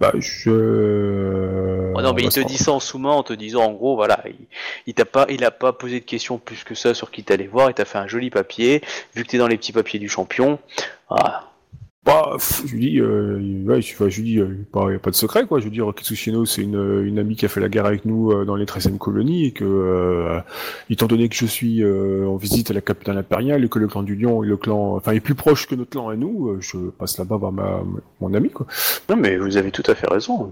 Bah, 0.00 0.12
je. 0.18 1.92
Oh 1.94 2.02
non, 2.02 2.12
mais 2.14 2.24
on 2.24 2.28
il 2.28 2.32
te 2.32 2.40
dit 2.40 2.56
ça 2.56 2.72
en 2.72 2.80
sous-main 2.80 3.10
en 3.10 3.22
te 3.22 3.32
disant 3.32 3.64
en 3.64 3.72
gros, 3.72 3.96
voilà, 3.96 4.22
il, 4.26 4.46
il 4.86 4.94
t'a 4.94 5.04
pas, 5.04 5.26
il 5.28 5.44
a 5.44 5.50
pas 5.50 5.72
posé 5.72 6.00
de 6.00 6.04
questions 6.04 6.38
plus 6.38 6.62
que 6.64 6.74
ça 6.74 6.94
sur 6.94 7.10
qui 7.10 7.24
t'allais 7.24 7.46
voir. 7.46 7.70
Il 7.70 7.74
t'a 7.74 7.84
fait 7.84 7.98
un 7.98 8.06
joli 8.08 8.30
papier. 8.30 8.82
Vu 9.14 9.24
que 9.24 9.28
t'es 9.30 9.38
dans 9.38 9.48
les 9.48 9.56
petits 9.56 9.72
papiers 9.72 9.98
du 9.98 10.08
champion, 10.08 10.58
ah, 11.10 11.47
Bah, 12.04 12.30
pff, 12.34 12.62
je 12.64 12.74
lui 12.74 12.80
dis, 12.92 13.00
euh, 13.00 13.38
ouais, 13.66 13.82
je, 13.82 13.92
enfin, 13.92 14.08
je 14.08 14.22
lui 14.22 14.24
dis, 14.24 14.38
euh, 14.38 14.56
pas, 14.72 14.90
y 14.90 14.94
a 14.94 14.98
pas 14.98 15.10
de 15.10 15.16
secret, 15.16 15.46
quoi. 15.46 15.58
Je 15.58 15.64
veux 15.64 15.70
dire, 15.70 15.92
Kitsushino, 15.94 16.46
c'est 16.46 16.62
une, 16.62 17.02
une 17.04 17.18
amie 17.18 17.36
qui 17.36 17.44
a 17.44 17.48
fait 17.48 17.60
la 17.60 17.68
guerre 17.68 17.84
avec 17.84 18.06
nous 18.06 18.32
euh, 18.32 18.44
dans 18.46 18.56
les 18.56 18.64
13e 18.64 18.96
colonies, 18.96 19.46
et 19.46 19.52
que, 19.52 19.64
euh, 19.64 20.40
étant 20.88 21.06
donné 21.06 21.28
que 21.28 21.34
je 21.34 21.44
suis 21.44 21.82
euh, 21.82 22.26
en 22.26 22.36
visite 22.36 22.70
à 22.70 22.74
la 22.74 22.80
capitale 22.80 23.18
impériale, 23.18 23.64
et 23.64 23.68
que 23.68 23.78
le 23.78 23.88
clan 23.88 24.02
du 24.02 24.14
Lion 24.14 24.42
est 24.42 24.46
le 24.46 24.56
clan, 24.56 24.96
enfin, 24.96 25.12
est 25.12 25.20
plus 25.20 25.34
proche 25.34 25.66
que 25.66 25.74
notre 25.74 25.90
clan 25.90 26.08
à 26.08 26.16
nous, 26.16 26.56
je 26.60 26.78
passe 26.90 27.18
là-bas 27.18 27.36
voir 27.36 27.52
ma, 27.52 27.82
mon 28.20 28.32
ami, 28.32 28.50
quoi. 28.50 28.66
non 29.10 29.16
mais 29.16 29.36
vous 29.36 29.56
avez 29.58 29.70
tout 29.70 29.84
à 29.86 29.94
fait 29.94 30.08
raison. 30.08 30.50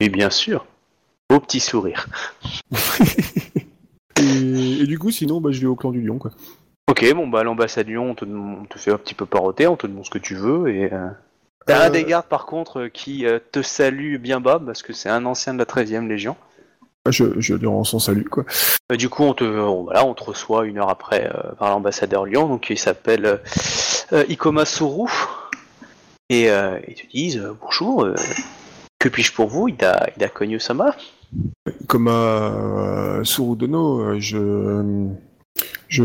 Et 0.00 0.10
bien 0.10 0.28
sûr, 0.28 0.66
beau 1.30 1.40
petit 1.40 1.60
sourire. 1.60 2.08
Et, 4.20 4.82
et 4.82 4.86
du 4.86 4.98
coup, 4.98 5.10
sinon, 5.10 5.40
bah, 5.40 5.50
je 5.50 5.60
vais 5.60 5.66
au 5.66 5.76
clan 5.76 5.92
du 5.92 6.02
Lion, 6.02 6.18
quoi. 6.18 6.30
Ok, 6.90 7.12
bon 7.14 7.28
bah 7.28 7.40
à 7.40 7.44
l'ambassade 7.44 7.86
de 7.86 7.92
Lyon, 7.92 8.10
on 8.10 8.14
te, 8.14 8.24
on 8.24 8.64
te 8.64 8.78
fait 8.78 8.90
un 8.90 8.98
petit 8.98 9.14
peu 9.14 9.24
paroter, 9.26 9.66
on 9.66 9.76
te 9.76 9.86
demande 9.86 10.04
ce 10.04 10.10
que 10.10 10.18
tu 10.18 10.34
veux 10.34 10.68
et. 10.68 10.92
euh, 10.92 11.08
T'as 11.66 11.84
un 11.84 11.86
Euh, 11.86 11.90
des 11.90 12.04
gardes 12.04 12.26
par 12.26 12.46
contre 12.46 12.80
euh, 12.80 12.88
qui 12.88 13.24
te 13.52 13.62
salue 13.62 14.16
bien 14.16 14.40
bas 14.40 14.60
parce 14.64 14.82
que 14.82 14.92
c'est 14.92 15.08
un 15.10 15.24
ancien 15.26 15.52
de 15.54 15.58
la 15.58 15.66
13e 15.66 16.08
Légion. 16.08 16.36
Je, 17.08 17.38
je 17.40 17.54
lui 17.54 17.66
rends 17.66 17.84
son 17.84 17.98
salut, 17.98 18.24
quoi. 18.24 18.44
Euh, 18.92 18.96
du 18.96 19.08
coup, 19.08 19.22
on 19.24 19.32
te, 19.34 19.44
on- 19.44 19.84
voilà, 19.84 20.04
on 20.04 20.14
te 20.14 20.24
reçoit 20.24 20.66
une 20.66 20.78
heure 20.78 20.90
après 20.90 21.30
euh, 21.34 21.52
par 21.58 21.70
l'ambassadeur 21.70 22.26
Lyon, 22.26 22.48
donc 22.48 22.68
il 22.70 22.78
s'appelle 22.78 23.40
euh, 24.12 24.24
Ikoma 24.28 24.64
Suru. 24.64 25.08
Et 26.28 26.50
euh, 26.50 26.78
ils 26.88 26.94
te 26.94 27.06
disent 27.08 27.42
bonjour, 27.60 28.08
que 28.98 29.08
puis-je 29.08 29.32
pour 29.32 29.48
vous, 29.48 29.68
Ida, 29.68 30.08
Ida 30.16 30.28
Konyo-sama 30.28 30.94
Comme 31.86 32.08
à 32.08 32.10
euh, 32.10 33.24
Surudono, 33.24 34.00
euh, 34.00 34.16
je, 34.20 35.02
je 35.90 36.02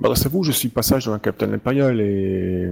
m'adresse 0.00 0.26
à 0.26 0.28
vous, 0.28 0.42
je 0.42 0.50
suis 0.52 0.68
passage 0.68 1.04
dans 1.06 1.12
la 1.12 1.18
capitale 1.20 1.54
impériale 1.54 2.00
et 2.00 2.70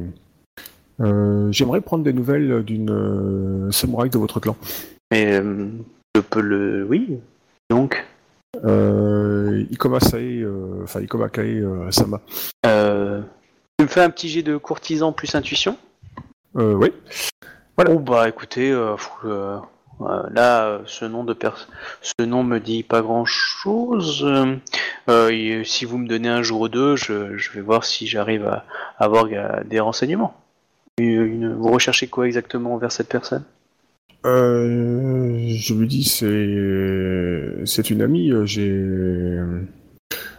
euh, 1.01 1.53
j'aimerais 1.53 1.81
prendre 1.83 2.03
des 2.03 2.13
nouvelles 2.13 2.63
d'une 2.65 2.91
euh, 2.91 3.71
samouraï 3.71 4.11
de 4.11 4.19
votre 4.19 4.41
clan. 4.41 4.57
Mais 5.13 5.35
euh, 5.35 5.69
je 6.17 6.21
peux 6.23 6.41
le, 6.41 6.85
oui. 6.89 7.19
Donc, 7.71 8.05
Euh, 8.65 9.67
Ikoma 9.71 10.01
Sae, 10.01 10.41
euh, 10.43 10.81
enfin 10.85 11.03
Ikoma 11.03 11.29
Kae 11.29 11.61
euh, 11.61 11.91
Sama. 11.91 12.23
euh, 12.65 13.21
tu 13.79 13.85
me 13.85 13.89
fais 13.89 14.01
un 14.01 14.09
petit 14.09 14.31
jet 14.31 14.43
de 14.43 14.57
courtisan 14.57 15.13
plus 15.13 15.35
intuition? 15.35 15.77
Euh, 16.57 16.73
oui. 16.73 16.91
Oh 17.87 17.99
bah 17.99 18.27
écoutez, 18.31 18.71
euh, 18.73 18.97
fou- 18.97 19.29
euh, 20.01 20.05
euh, 20.05 20.23
là, 20.33 20.67
euh, 20.67 20.79
ce 20.87 21.05
nom 21.05 21.25
de 21.25 21.37
ce 22.03 22.25
nom 22.25 22.43
me 22.43 22.59
dit 22.59 22.83
pas 22.83 23.03
grand-chose. 23.03 24.25
Euh, 24.25 24.57
euh, 25.09 25.65
si 25.65 25.85
vous 25.85 25.99
me 25.99 26.09
donnez 26.09 26.29
un 26.29 26.43
jour 26.43 26.63
ou 26.63 26.69
deux, 26.69 26.97
je, 26.97 27.35
vais 27.55 27.61
voir 27.61 27.85
si 27.85 28.07
j'arrive 28.07 28.47
à, 28.47 28.65
avoir 28.99 29.27
euh, 29.33 29.63
des 29.65 29.81
renseignements. 29.81 30.35
Une- 30.99 31.55
vous 31.55 31.71
recherchez 31.73 32.07
quoi 32.07 32.27
exactement 32.27 32.75
envers 32.75 32.93
cette 32.93 33.09
personne? 33.09 33.45
Euh, 34.25 35.39
je 35.49 35.75
lui 35.75 35.87
dis 35.87 36.05
c'est 36.05 37.65
c'est 37.65 37.91
une 37.91 38.03
amie. 38.03 38.33
euh, 38.33 38.45
J'ai 38.45 39.41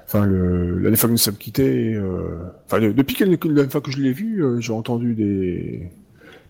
enfin 0.06 0.26
la 0.26 0.82
dernière 0.82 1.00
fois 1.00 1.08
que 1.08 1.14
nous 1.14 1.18
sommes 1.18 1.38
quittés, 1.38 1.94
euh, 1.94 2.52
enfin 2.66 2.80
depuis 2.80 3.16
la 3.24 3.38
dernière 3.38 3.72
fois 3.72 3.82
que 3.82 3.92
je 3.92 4.00
l'ai 4.00 4.14
vue, 4.14 4.44
euh, 4.44 4.60
j'ai 4.60 4.74
entendu 4.74 5.14
des 5.14 5.90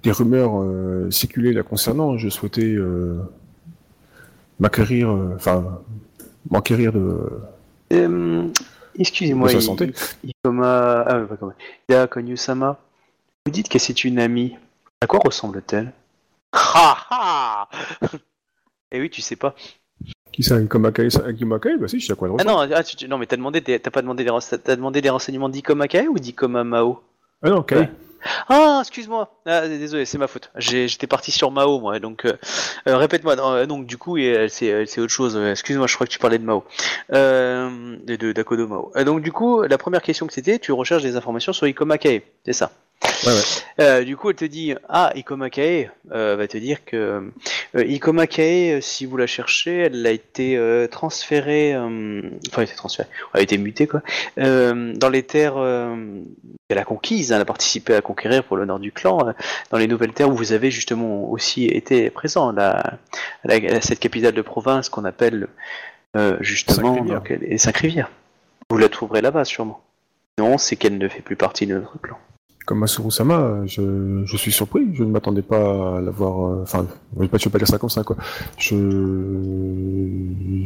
des 0.03 0.11
rumeurs 0.11 0.61
euh, 0.61 1.09
circuler 1.11 1.53
la 1.53 1.63
concernant. 1.63 2.17
Je 2.17 2.29
souhaitais 2.29 2.73
euh, 2.75 3.19
m'acquérir, 4.59 5.09
euh, 5.09 5.33
enfin 5.35 5.79
m'enquérir 6.49 6.93
de, 6.93 7.29
Excusez-moi, 8.99 9.47
de 9.47 9.53
sa 9.53 9.59
I- 9.59 9.61
santé. 9.61 9.91
Ikoma, 10.23 11.01
ah, 11.07 11.19
pas 11.21 11.35
comment. 11.37 11.53
Ida 11.89 12.07
Konyu-sama, 12.07 12.79
vous 13.45 13.51
dites 13.51 13.69
que 13.69 13.79
c'est 13.79 14.03
une 14.03 14.19
amie. 14.19 14.55
À 15.01 15.07
quoi 15.07 15.19
ressemble-t-elle? 15.23 15.91
Ha 16.53 16.97
ha 17.11 17.69
Eh 18.91 18.99
oui, 19.01 19.09
tu 19.09 19.21
sais 19.21 19.35
pas. 19.35 19.53
Qui 20.31 20.41
ça, 20.43 20.59
Ikoma 20.59 20.91
Kae 20.91 21.09
Ikoma 21.29 21.59
Kae 21.59 21.77
Bah 21.77 21.87
si, 21.87 21.99
je 21.99 22.07
sais 22.07 22.13
à 22.13 22.15
quoi 22.15 22.27
elle 22.29 22.35
Ah 22.39 22.43
ressemble. 22.43 22.69
non, 22.69 22.75
ah, 22.77 22.83
tu- 22.83 22.95
tu- 22.95 23.07
non 23.07 23.17
mais 23.17 23.25
t'as 23.27 23.35
demandé, 23.37 23.61
des- 23.61 23.79
t'as 23.79 23.91
pas 23.91 24.01
demandé 24.01 24.23
des, 24.23 24.31
demandé 24.75 25.01
des 25.01 25.09
renseignements 25.09 25.49
d'Ikoma 25.49 25.87
Kae 25.87 26.07
ou 26.07 26.17
d'Ikoma 26.17 26.63
Mao? 26.63 27.01
Ah 27.43 27.49
non, 27.49 27.61
Kae. 27.63 27.79
Ouais. 27.79 27.89
Ah, 28.49 28.79
excuse-moi. 28.81 29.29
Ah, 29.45 29.67
désolé, 29.67 30.05
c'est 30.05 30.17
ma 30.17 30.27
faute. 30.27 30.51
J'étais 30.55 31.07
parti 31.07 31.31
sur 31.31 31.51
Mao, 31.51 31.79
moi. 31.79 31.99
Donc, 31.99 32.25
euh, 32.25 32.33
euh, 32.87 32.97
répète-moi. 32.97 33.35
Euh, 33.39 33.65
Donc, 33.65 33.85
du 33.85 33.97
coup, 33.97 34.17
c'est 34.49 34.99
autre 34.99 35.11
chose. 35.11 35.37
Excuse-moi, 35.37 35.87
je 35.87 35.95
crois 35.95 36.07
que 36.07 36.11
tu 36.11 36.19
parlais 36.19 36.37
de 36.37 36.45
Mao, 36.45 36.63
de, 37.09 38.65
Mao. 38.65 38.91
Donc, 39.03 39.21
du 39.21 39.31
coup, 39.31 39.61
la 39.63 39.77
première 39.77 40.01
question 40.01 40.27
que 40.27 40.33
c'était, 40.33 40.59
tu 40.59 40.71
recherches 40.71 41.03
des 41.03 41.15
informations 41.15 41.53
sur 41.53 41.67
Ikoma 41.67 41.97
Kae, 41.97 42.21
c'est 42.45 42.53
ça? 42.53 42.71
Ouais, 43.25 43.33
ouais. 43.33 43.41
Euh, 43.79 44.03
du 44.03 44.15
coup, 44.15 44.29
elle 44.29 44.35
te 44.35 44.45
dit 44.45 44.73
ah 44.89 45.11
Ikoma 45.15 45.49
Kae 45.49 45.89
euh, 46.11 46.35
va 46.35 46.47
te 46.47 46.57
dire 46.57 46.83
que 46.85 47.29
euh, 47.75 47.83
Ikoma 47.85 48.25
Kae, 48.27 48.73
euh, 48.73 48.81
si 48.81 49.05
vous 49.05 49.17
la 49.17 49.27
cherchez, 49.27 49.81
elle 49.81 50.05
a 50.05 50.11
été 50.11 50.55
euh, 50.57 50.87
transférée, 50.87 51.73
euh, 51.73 52.21
enfin 52.47 52.57
elle 52.57 52.59
a 52.61 52.63
été 52.63 52.75
transférée, 52.75 53.09
elle 53.33 53.39
a 53.39 53.43
été 53.43 53.57
mutée 53.57 53.87
quoi, 53.87 54.01
euh, 54.39 54.93
dans 54.95 55.09
les 55.09 55.23
terres 55.23 55.57
euh, 55.57 55.95
qu'elle 56.69 56.77
a 56.77 56.83
conquises. 56.85 57.31
hein, 57.31 57.35
elle 57.37 57.41
a 57.41 57.45
participé 57.45 57.95
à 57.95 58.01
conquérir 58.01 58.43
pour 58.43 58.55
l'honneur 58.57 58.79
du 58.79 58.91
clan, 58.91 59.27
euh, 59.27 59.33
dans 59.71 59.77
les 59.77 59.87
nouvelles 59.87 60.13
terres 60.13 60.29
où 60.29 60.35
vous 60.35 60.53
avez 60.53 60.71
justement 60.71 61.29
aussi 61.29 61.65
été 61.65 62.09
présent, 62.09 62.51
la, 62.51 62.97
la- 63.43 63.81
cette 63.81 63.99
capitale 63.99 64.33
de 64.33 64.41
province 64.41 64.89
qu'on 64.89 65.05
appelle 65.05 65.47
euh, 66.15 66.37
justement 66.39 66.95
Cinq-Rivières. 66.95 67.19
donc, 67.19 67.29
les 67.41 67.57
Cinq-Rivières. 67.57 68.11
Vous 68.69 68.77
la 68.77 68.89
trouverez 68.89 69.21
là-bas 69.21 69.43
sûrement. 69.45 69.81
Non, 70.39 70.57
c'est 70.57 70.75
qu'elle 70.75 70.97
ne 70.97 71.07
fait 71.07 71.21
plus 71.21 71.35
partie 71.35 71.65
de 71.67 71.75
notre 71.75 71.99
clan. 71.99 72.17
Comme 72.67 72.79
Masuru-sama, 72.79 73.61
je, 73.65 74.23
je 74.25 74.37
suis 74.37 74.51
surpris. 74.51 74.89
Je 74.93 75.03
ne 75.05 75.09
m'attendais 75.09 75.41
pas 75.41 75.97
à 75.97 76.01
l'avoir. 76.01 76.47
euh, 76.51 76.61
Enfin, 76.63 76.85
je 77.17 77.23
je 77.23 77.43
vais 77.45 77.49
pas 77.49 77.57
dire 77.57 77.67
ça 77.67 77.77
comme 77.77 77.89
ça, 77.89 78.03
quoi. 78.03 78.17
Je, 78.57 78.75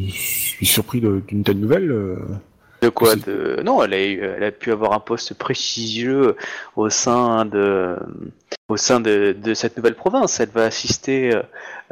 je 0.08 0.12
suis 0.12 0.66
surpris 0.66 1.00
d'une 1.00 1.44
telle 1.44 1.60
nouvelle. 1.60 1.92
euh. 1.92 2.16
De 2.82 2.90
quoi 2.90 3.16
de... 3.16 3.62
Non, 3.64 3.84
elle 3.84 3.94
a, 3.94 4.04
eu- 4.04 4.20
elle 4.20 4.44
a 4.44 4.52
pu 4.52 4.72
avoir 4.72 4.94
un 4.94 5.00
poste 5.00 5.36
prestigieux 5.36 6.36
au 6.76 6.90
sein 6.90 7.46
de, 7.46 7.96
au 8.70 8.78
sein 8.78 9.00
de, 9.00 9.36
de 9.40 9.54
cette 9.54 9.78
nouvelle 9.78 9.94
province. 9.94 10.40
Elle 10.40 10.50
va 10.50 10.64
assister 10.64 11.36
euh, 11.36 11.44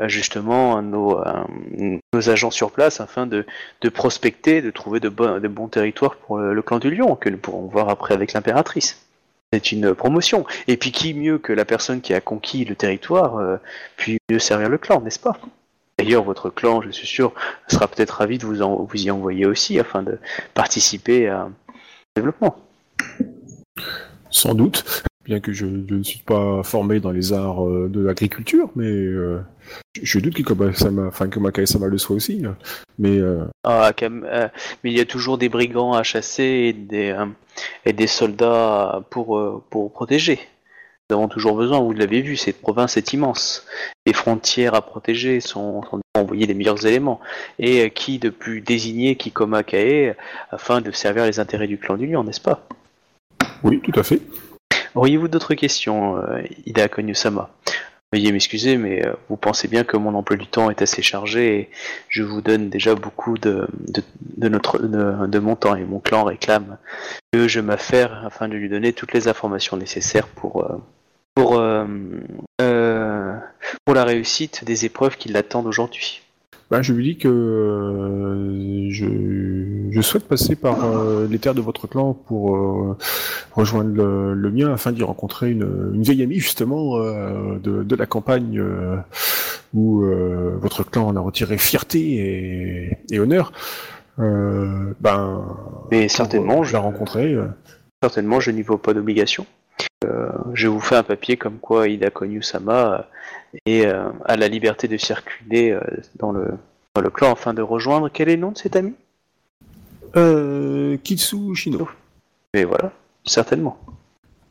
justement 0.07 0.81
nos, 0.81 1.19
euh, 1.19 1.97
nos 2.11 2.29
agents 2.31 2.49
sur 2.49 2.71
place 2.71 2.99
afin 3.01 3.27
de, 3.27 3.45
de 3.81 3.89
prospecter, 3.89 4.63
de 4.63 4.71
trouver 4.71 4.99
de, 4.99 5.09
bon- 5.09 5.39
de 5.39 5.47
bons 5.47 5.67
territoires 5.67 6.15
pour 6.15 6.39
le, 6.39 6.55
le 6.55 6.61
clan 6.63 6.79
du 6.79 6.89
Lion, 6.89 7.15
que 7.15 7.29
nous 7.29 7.37
pourrons 7.37 7.67
voir 7.67 7.89
après 7.89 8.15
avec 8.15 8.33
l'impératrice. 8.33 9.05
C'est 9.51 9.71
une 9.71 9.95
promotion. 9.95 10.45
Et 10.67 10.77
puis 10.77 10.91
qui 10.91 11.13
mieux 11.13 11.39
que 11.39 11.51
la 11.53 11.65
personne 11.65 12.01
qui 12.01 12.13
a 12.13 12.21
conquis 12.21 12.65
le 12.65 12.75
territoire, 12.75 13.37
euh, 13.37 13.57
puis 13.97 14.19
mieux 14.29 14.37
servir 14.39 14.69
le 14.69 14.77
clan, 14.77 15.01
n'est-ce 15.01 15.19
pas? 15.19 15.37
D'ailleurs, 15.97 16.23
votre 16.23 16.49
clan, 16.49 16.81
je 16.81 16.91
suis 16.91 17.07
sûr, 17.07 17.33
sera 17.67 17.87
peut-être 17.87 18.11
ravi 18.11 18.37
de 18.37 18.45
vous, 18.45 18.61
y 18.95 19.11
envoyer 19.11 19.45
aussi 19.45 19.79
afin 19.79 20.03
de 20.03 20.19
participer 20.53 21.27
à- 21.27 21.45
au 21.45 21.73
développement. 22.15 22.57
Sans 24.29 24.53
doute, 24.53 25.03
bien 25.29 25.39
que 25.39 25.53
je, 25.53 25.67
je 25.87 25.95
ne 25.95 26.03
suis 26.03 26.19
pas 26.19 26.63
formé 26.63 26.99
dans 26.99 27.11
les 27.11 27.33
arts 27.33 27.63
euh, 27.63 27.87
de 27.87 28.01
l'agriculture, 28.01 28.71
mais 28.75 28.87
euh, 28.87 29.39
je, 29.95 30.01
je 30.03 30.19
doute 30.19 30.33
que 30.33 30.41
Koma-sama, 30.41 31.05
enfin 31.07 31.29
le 31.29 31.97
soit 31.99 32.15
aussi. 32.15 32.43
hein. 32.45 32.57
Mais 32.97 33.19
euh, 33.19 33.45
Ah, 33.63 33.91
mais 34.01 34.91
il 34.91 34.97
y 34.97 34.99
a 34.99 35.05
toujours 35.05 35.37
des 35.37 35.47
brigands 35.47 35.93
à 35.93 36.01
chasser 36.01 36.43
et 36.43 36.73
des, 36.73 37.15
et 37.85 37.93
des 37.93 38.07
soldats 38.07 39.03
pour, 39.11 39.63
pour 39.69 39.93
protéger. 39.93 40.39
Nous 41.09 41.17
avons 41.17 41.27
toujours 41.27 41.55
besoin, 41.55 41.79
vous 41.79 41.93
l'avez 41.93 42.21
vu, 42.21 42.35
cette 42.35 42.59
province 42.59 42.97
est 42.97 43.13
immense. 43.13 43.67
Les 44.07 44.13
frontières 44.13 44.73
à 44.73 44.81
protéger 44.81 45.41
sont, 45.41 45.83
sont 45.83 46.01
envoyer 46.15 46.47
les 46.47 46.53
meilleurs 46.55 46.85
éléments. 46.85 47.19
Et 47.59 47.89
qui 47.91 48.17
de 48.17 48.29
plus 48.29 48.61
désigné 48.61 49.15
qu'Ikoma 49.15 49.63
Kae 49.63 50.15
afin 50.49 50.81
de 50.81 50.91
servir 50.91 51.25
les 51.25 51.39
intérêts 51.39 51.67
du 51.67 51.77
clan 51.77 51.97
du 51.97 52.07
Lion, 52.07 52.23
n'est-ce 52.23 52.41
pas? 52.41 52.67
Oui, 53.63 53.79
tout 53.81 53.99
à 53.99 54.03
fait. 54.03 54.21
Auriez-vous 54.95 55.27
d'autres 55.27 55.53
questions, 55.53 56.17
euh, 56.17 56.41
Ida 56.65 56.87
Konyu-sama 56.87 57.49
Veuillez 58.11 58.31
m'excuser, 58.31 58.77
mais 58.77 59.05
euh, 59.05 59.13
vous 59.29 59.37
pensez 59.37 59.67
bien 59.67 59.83
que 59.83 59.95
mon 59.95 60.15
emploi 60.15 60.35
du 60.35 60.47
temps 60.47 60.71
est 60.71 60.81
assez 60.81 61.03
chargé 61.03 61.59
et 61.59 61.69
je 62.07 62.23
vous 62.23 62.41
donne 62.41 62.69
déjà 62.69 62.95
beaucoup 62.95 63.37
de, 63.37 63.67
de, 63.77 64.49
notre, 64.49 64.79
de, 64.79 65.27
de 65.27 65.39
mon 65.39 65.55
temps 65.55 65.75
et 65.75 65.83
mon 65.83 65.99
clan 65.99 66.23
réclame 66.23 66.77
que 67.31 67.47
je 67.47 67.59
m'affaire 67.59 68.25
afin 68.25 68.47
de 68.47 68.55
lui 68.55 68.67
donner 68.67 68.93
toutes 68.93 69.13
les 69.13 69.27
informations 69.27 69.77
nécessaires 69.77 70.27
pour, 70.27 70.63
euh, 70.63 70.81
pour, 71.35 71.59
euh, 71.59 73.35
pour 73.85 73.93
la 73.93 74.03
réussite 74.05 74.63
des 74.63 74.85
épreuves 74.85 75.15
qui 75.15 75.29
l'attendent 75.29 75.67
aujourd'hui. 75.67 76.23
Ben, 76.71 76.83
je 76.83 76.93
lui 76.93 77.03
dis 77.03 77.17
que 77.17 77.27
euh, 77.27 78.89
je, 78.91 79.07
je 79.89 80.01
souhaite 80.01 80.27
passer 80.27 80.55
par 80.55 80.85
euh, 80.85 81.27
les 81.27 81.39
terres 81.39 81.55
de 81.55 81.61
votre 81.61 81.87
clan 81.87 82.13
pour 82.13 82.55
euh, 82.55 82.95
rejoindre 83.53 83.91
le, 83.95 84.33
le 84.35 84.51
mien 84.51 84.71
afin 84.71 84.91
d'y 84.91 85.01
rencontrer 85.03 85.49
une, 85.51 85.91
une 85.95 86.03
vieille 86.03 86.21
amie 86.21 86.39
justement 86.39 86.97
euh, 86.97 87.57
de, 87.63 87.81
de 87.83 87.95
la 87.95 88.05
campagne 88.05 88.59
euh, 88.59 88.97
où 89.73 90.03
euh, 90.03 90.57
votre 90.61 90.83
clan 90.83 91.07
en 91.07 91.15
a 91.15 91.19
retiré 91.19 91.57
fierté 91.57 91.99
et, 92.01 92.97
et 93.11 93.19
honneur. 93.19 93.51
Euh, 94.19 94.93
ben, 94.99 95.43
Mais 95.89 96.07
certainement, 96.07 96.63
je 96.63 96.73
la 96.73 96.79
rencontrer. 96.79 97.33
euh, 97.33 97.47
Certainement, 98.03 98.39
je 98.39 98.51
n'y 98.51 98.61
vois 98.61 98.81
pas 98.81 98.93
d'obligation. 98.93 99.45
Euh, 100.05 100.29
je 100.53 100.67
vous 100.67 100.79
fais 100.79 100.95
un 100.95 101.03
papier 101.03 101.35
comme 101.35 101.57
quoi 101.57 101.87
Ida 101.87 102.09
Konyu-sama 102.09 103.07
est, 103.65 103.85
euh, 103.85 104.09
a 104.25 104.37
la 104.37 104.47
liberté 104.47 104.87
de 104.87 104.97
circuler 104.97 105.71
euh, 105.71 105.81
dans, 106.17 106.31
le, 106.31 106.47
dans 106.95 107.01
le 107.01 107.09
clan 107.09 107.33
afin 107.33 107.53
de 107.53 107.61
rejoindre. 107.61 108.09
Quel 108.11 108.29
est 108.29 108.35
le 108.35 108.41
nom 108.41 108.51
de 108.51 108.57
cet 108.57 108.75
ami? 108.75 108.93
Euh, 110.15 110.97
Kitsu 110.97 111.55
Shino. 111.55 111.87
Et 112.53 112.63
voilà, 112.63 112.91
certainement. 113.25 113.77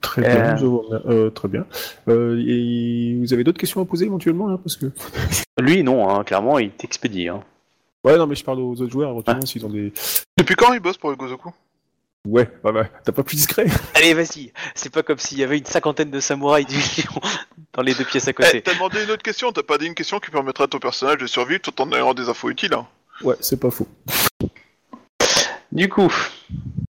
Très 0.01 0.23
bien, 0.23 0.57
euh, 0.63 1.31
très 1.31 1.49
bien. 1.49 1.67
Euh, 2.09 2.41
et 2.47 3.17
vous 3.19 3.33
avez 3.33 3.43
d'autres 3.43 3.59
questions 3.59 3.81
à 3.81 3.85
poser 3.85 4.07
éventuellement 4.07 4.47
là, 4.47 4.57
parce 4.57 4.77
que. 4.77 4.87
Lui, 5.61 5.83
non, 5.83 6.09
hein, 6.09 6.23
clairement, 6.23 6.59
il 6.61 6.71
t'expédie. 6.71 7.29
Hein. 7.29 7.43
Ouais, 8.05 8.17
non, 8.17 8.29
mais 8.29 8.37
je 8.37 8.45
parle 8.45 8.61
aux 8.61 8.81
autres 8.81 8.93
joueurs 8.93 9.11
éventuellement 9.11 9.45
s'ils 9.45 9.67
ont 9.67 9.71
des. 9.71 9.93
Depuis 10.37 10.55
quand 10.55 10.73
il 10.73 10.81
bosse 10.81 10.99
pour 10.99 11.11
le 11.11 11.17
Gozoku? 11.17 11.53
Ouais, 12.29 12.47
bah, 12.63 12.73
bah, 12.73 12.87
t'as 13.05 13.13
pas 13.13 13.23
plus 13.23 13.37
discret? 13.37 13.67
Allez, 13.95 14.13
vas-y. 14.13 14.53
C'est 14.75 14.91
pas 14.93 15.03
comme 15.03 15.19
s'il 15.19 15.39
y 15.39 15.43
avait 15.43 15.57
une 15.57 15.65
cinquantaine 15.65 16.11
de 16.11 16.21
samouraïs 16.21 16.67
du 16.67 16.77
lion 16.77 17.21
dans 17.73 17.81
les 17.83 17.95
deux 17.95 18.05
pièces 18.05 18.29
à 18.29 18.33
Eh, 18.33 18.35
côté. 18.35 18.61
t'as 18.63 18.75
demandé 18.75 19.03
une 19.03 19.11
autre 19.11 19.23
question, 19.23 19.51
t'as 19.51 19.63
pas 19.63 19.79
dit 19.79 19.87
une 19.87 19.95
question 19.95 20.21
qui 20.21 20.31
permettra 20.31 20.65
à 20.65 20.69
ton 20.69 20.79
personnage 20.79 21.17
de 21.19 21.27
survivre 21.27 21.63
tout 21.63 21.81
en 21.81 21.91
ayant 21.93 22.13
des 22.13 22.29
infos 22.29 22.51
utiles. 22.51 22.75
Hein. 22.75 22.87
Ouais, 23.23 23.37
c'est 23.41 23.59
pas 23.59 23.71
faux. 23.71 23.89
Du 25.73 25.89
coup, 25.89 26.13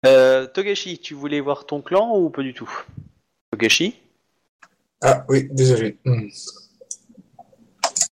euh, 0.04 0.46
Togashi, 0.46 0.98
tu 0.98 1.14
voulais 1.14 1.40
voir 1.40 1.64
ton 1.64 1.80
clan 1.80 2.14
ou 2.16 2.28
pas 2.28 2.42
du 2.42 2.52
tout? 2.52 2.70
Togashi? 3.52 3.98
Ah 5.02 5.24
oui, 5.28 5.48
désolé. 5.50 5.96
Hmm. 6.04 6.28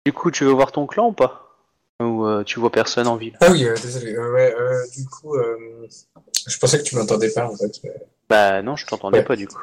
Du 0.05 0.13
coup, 0.13 0.29
tu 0.29 0.43
veux 0.45 0.51
voir 0.51 0.71
ton 0.71 0.85
clan 0.85 1.07
ou 1.07 1.13
pas? 1.13 1.46
Ou 1.99 2.25
euh, 2.27 2.43
tu 2.43 2.59
vois 2.59 2.71
personne 2.71 3.07
en 3.07 3.15
ville 3.15 3.35
Ah 3.41 3.47
oui, 3.51 3.65
euh, 3.65 3.73
désolé. 3.73 4.13
Euh, 4.13 4.31
ouais, 4.31 4.55
euh, 4.55 4.83
du 4.95 5.03
coup, 5.05 5.35
je 6.47 6.57
pensais 6.59 6.77
que 6.77 6.83
tu 6.83 6.95
m'entendais 6.95 7.31
pas 7.31 7.47
en 7.49 7.55
fait. 7.55 7.71
Bah 8.29 8.61
non, 8.61 8.75
je 8.75 8.85
t'entendais 8.85 9.19
Ouais. 9.19 9.23
pas 9.25 9.35
du 9.35 9.47
coup. 9.47 9.61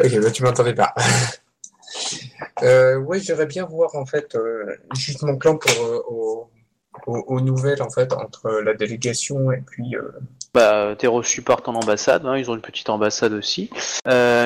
Ok, 0.00 0.20
bah 0.20 0.30
tu 0.30 0.42
m'entendais 0.42 0.74
pas. 0.74 0.92
ouais, 2.62 3.20
j'aimerais 3.20 3.46
bien 3.46 3.64
voir 3.64 3.94
en 3.94 4.04
fait 4.04 4.36
juste 4.96 5.22
mon 5.22 5.36
clan 5.38 5.56
pour 5.56 5.70
aux, 6.10 6.50
aux- 7.06 7.24
aux 7.28 7.40
nouvelles 7.40 7.82
en 7.82 7.90
fait 7.90 8.12
entre 8.12 8.50
la 8.60 8.74
délégation 8.74 9.50
et 9.50 9.62
puis. 9.66 9.94
Bah, 10.52 10.94
t'es 10.98 11.06
reçu 11.06 11.42
par 11.42 11.62
ton 11.62 11.74
ambassade, 11.74 12.26
hein, 12.26 12.36
ils 12.36 12.50
ont 12.50 12.54
une 12.54 12.60
petite 12.60 12.88
ambassade 12.90 13.32
aussi. 13.32 13.70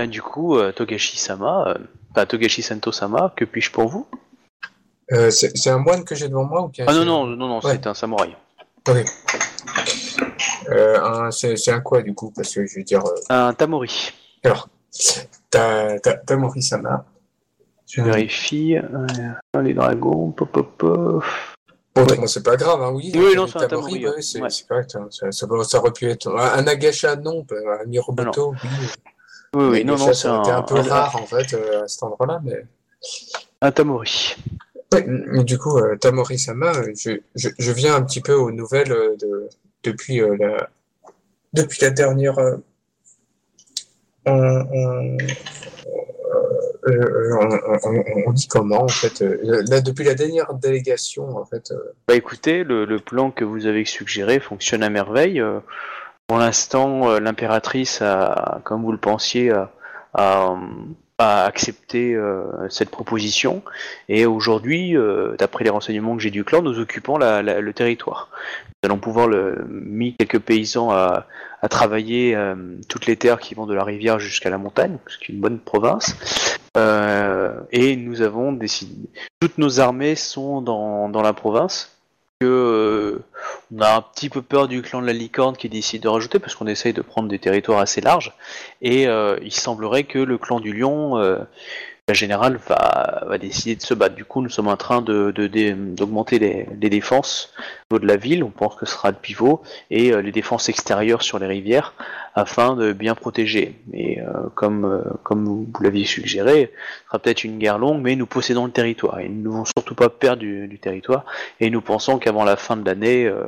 Du 0.09 0.23
coup, 0.23 0.57
Togashi-sama, 0.73 1.69
euh, 1.71 1.75
bah, 2.15 2.27
Togashi 2.27 2.63
Sento-sama, 2.63 3.33
que 3.37 3.45
puis-je 3.45 3.71
pour 3.73 3.89
vous? 3.89 4.07
Euh, 5.13 5.31
c'est 5.31 5.71
un 5.71 5.79
moine 5.79 6.05
que 6.05 6.15
j'ai 6.15 6.29
devant 6.29 6.45
moi 6.45 6.63
ou 6.63 6.73
Ah 6.87 6.93
non, 6.93 7.05
non, 7.05 7.27
non, 7.27 7.49
non, 7.49 7.57
Ouais. 7.61 7.73
c'est 7.73 7.87
un 7.87 7.95
samouraï. 7.95 8.37
Ok. 8.89 9.05
Euh, 10.71 11.31
c'est 11.31 11.71
un 11.71 11.81
quoi 11.81 12.03
du 12.03 12.15
coup 12.15 12.33
Parce 12.35 12.55
que 12.55 12.67
je 12.67 12.77
veux 12.79 12.85
dire. 12.85 13.03
euh, 13.05 13.15
Un 13.31 13.53
tamori. 13.55 14.13
alors, 14.45 14.69
t'as 15.51 15.99
t'as- 16.01 16.15
t'as 16.19 16.37
Mori-sama. 16.37 17.05
Je 17.91 18.03
vérifie. 18.03 18.77
euh, 18.77 19.63
les 19.63 19.73
dragons, 19.73 20.31
pop, 20.33 20.51
pop, 20.53 20.77
pop. 20.77 21.25
Bon, 21.95 22.27
c'est 22.27 22.43
pas 22.45 22.57
grave, 22.57 22.81
hein, 22.83 22.91
oui. 22.95 23.11
Oui, 23.15 23.35
non, 23.35 23.47
c'est 23.49 23.57
un 23.59 23.67
Tamori, 23.67 23.95
Tamori, 24.01 24.09
ouais, 24.17 24.23
c'est 24.23 24.41
ouais. 24.41 24.49
correct. 24.69 24.95
hein, 24.95 25.09
ça, 25.11 25.33
ça, 25.33 25.47
ça 25.65 25.79
aurait 25.79 25.91
pu 25.93 26.09
être 26.09 26.29
un, 26.31 26.59
un 26.59 26.67
Agasha, 26.69 27.17
non, 27.17 27.45
un 27.51 27.85
Miromoto, 27.87 28.53
oui. 28.63 28.69
Oui, 29.55 29.65
oui, 29.71 29.85
non, 29.85 29.97
non, 29.97 30.13
c'est 30.13 30.29
un, 30.29 30.43
été 30.43 30.51
un 30.53 30.63
peu 30.63 30.77
un- 30.77 30.83
rare 30.83 31.17
en 31.17 31.27
fait 31.27 31.55
à 31.55 31.89
cet 31.89 32.03
endroit-là, 32.05 32.41
mais. 32.45 32.65
un 33.63 33.73
tamori. 33.73 34.37
Mais 34.93 35.45
du 35.45 35.59
coup, 35.59 35.77
euh, 35.79 35.97
Tamori-sama, 35.97 36.73
euh, 36.77 36.93
je, 36.97 37.21
je, 37.35 37.49
je 37.59 37.73
viens 37.73 37.95
un 37.95 38.03
petit 38.03 38.21
peu 38.23 38.33
aux 38.35 38.51
nouvelles 38.51 38.93
euh, 38.93 39.17
de, 39.17 39.49
depuis, 39.85 40.21
la, 40.39 40.69
depuis 41.53 41.79
la 41.83 41.91
dernière. 41.91 42.37
on, 44.27 44.33
on, 44.33 45.17
on- 48.27 48.33
dit 48.33 48.47
comment 48.49 48.83
en 48.83 48.89
fait 48.89 49.21
là, 49.21 49.81
depuis 49.81 50.05
la 50.05 50.15
dernière 50.15 50.55
délégation 50.55 51.37
en 51.37 51.45
fait 51.45 51.73
Bah 52.07 52.15
écoutez, 52.15 52.65
le, 52.65 52.85
le 52.85 52.99
plan 52.99 53.31
que 53.31 53.45
vous 53.45 53.67
avez 53.67 53.85
suggéré 53.85 54.39
fonctionne 54.41 54.83
à 54.83 54.91
merveille. 54.91 55.43
Pour 56.27 56.39
l'instant, 56.39 57.19
l'impératrice 57.19 58.03
a, 58.03 58.61
comme 58.65 58.83
vous 58.83 58.93
le 58.93 58.99
pensiez, 58.99 59.51
a, 59.51 59.71
a, 60.15 60.57
a 61.19 61.45
accepté 61.45 62.15
euh, 62.15 62.45
cette 62.71 62.91
proposition. 62.91 63.63
Et 64.09 64.25
aujourd'hui, 64.25 64.97
euh, 64.97 65.35
d'après 65.37 65.65
les 65.65 65.71
renseignements 65.71 66.17
que 66.17 66.23
j'ai 66.23 66.31
du 66.31 66.45
clan, 66.45 66.63
nous 66.63 66.79
occupons 66.79 67.19
la- 67.19 67.43
la- 67.43 67.61
le 67.61 67.73
territoire. 67.73 68.31
Nous 68.83 68.89
allons 68.91 68.99
pouvoir 69.01 69.27
le, 69.27 69.67
mis 69.69 70.15
quelques 70.17 70.39
paysans 70.39 70.91
à, 70.91 71.27
à 71.61 71.69
travailler 71.69 72.37
euh, 72.37 72.55
toutes 72.89 73.07
les 73.07 73.17
terres 73.17 73.41
qui 73.41 73.55
vont 73.57 73.67
de 73.67 73.75
la 73.75 73.83
rivière 73.83 74.21
jusqu'à 74.21 74.49
la 74.51 74.59
montagne, 74.59 74.99
ce 75.09 75.19
qui 75.19 75.33
est 75.33 75.35
une 75.35 75.41
bonne 75.41 75.59
province. 75.59 76.15
Euh, 76.77 77.53
et 77.73 77.97
nous 77.97 78.23
avons 78.23 78.53
décidé. 78.53 78.95
Toutes 79.41 79.59
nos 79.59 79.81
armées 79.81 80.15
sont 80.15 80.61
dans, 80.61 81.09
dans 81.09 81.23
la 81.23 81.33
province. 81.33 81.98
Euh, 82.45 83.19
on 83.75 83.81
a 83.81 83.97
un 83.97 84.01
petit 84.01 84.29
peu 84.29 84.43
peur 84.43 84.69
du 84.69 84.81
clan 84.81 85.03
de 85.03 85.07
la 85.07 85.13
licorne 85.13 85.57
qui 85.57 85.69
décide 85.69 86.03
de 86.03 86.09
rajouter 86.09 86.39
parce 86.39 86.55
qu'on 86.55 86.69
essaye 86.69 86.93
de 86.93 87.03
prendre 87.03 87.29
des 87.29 87.41
territoires 87.41 87.81
assez 87.81 88.01
larges. 88.01 88.33
Et 88.81 89.09
euh, 89.09 89.39
il 89.43 89.53
semblerait 89.53 90.05
que 90.05 90.21
le 90.21 90.39
clan 90.39 90.61
du 90.61 90.73
lion, 90.73 91.19
euh, 91.19 91.39
la 92.09 92.15
générale, 92.15 92.59
va, 92.67 93.25
va 93.27 93.37
décider 93.39 93.77
de 93.77 93.83
se 93.83 93.93
battre. 93.93 94.15
Du 94.15 94.25
coup, 94.25 94.41
nous 94.41 94.49
sommes 94.49 94.69
en 94.69 94.79
train 94.79 95.03
de, 95.03 95.31
de- 95.31 95.47
de- 95.47 95.75
d'augmenter 95.95 96.39
les, 96.39 96.67
les 96.81 96.89
défenses 96.89 97.53
au 97.91 97.95
niveau 97.95 98.03
de 98.03 98.09
la 98.09 98.17
ville. 98.17 98.43
On 98.43 98.51
pense 98.51 98.77
que 98.77 98.87
ce 98.87 98.95
sera 98.95 99.11
le 99.11 99.17
pivot 99.17 99.63
et 99.91 100.13
euh, 100.13 100.23
les 100.23 100.33
défenses 100.33 100.71
extérieures 100.71 101.23
sur 101.23 101.39
les 101.39 101.47
rivières 101.47 101.93
afin 102.35 102.77
de 102.77 102.95
bien 102.95 103.15
protéger. 103.15 103.79
Et 103.93 104.21
euh, 104.23 104.25
comme, 104.55 104.87
euh, 104.87 105.03
comme 105.23 105.45
vous 105.45 105.69
l'aviez 105.83 106.07
suggéré, 106.07 106.73
ce 107.03 107.07
sera 107.09 107.19
peut-être 107.19 107.45
une 107.45 107.59
guerre 107.59 107.79
longue, 107.79 108.01
mais 108.03 108.17
nous 108.17 108.27
possédons 108.27 108.65
le 108.65 108.73
territoire 108.73 109.21
et 109.21 109.29
nous 109.29 109.43
ne 109.43 109.49
voulons 109.49 109.65
surtout 109.67 109.95
pas 109.95 110.09
perdre 110.09 110.41
du, 110.41 110.79
territoire. 110.81 111.27
Et 111.61 111.69
nous 111.69 111.83
pensons 111.83 112.19
qu'avant 112.19 112.45
la 112.45 112.57
fin 112.57 112.79
de 112.79 112.87
l'année, 112.87 113.27
euh, 113.27 113.45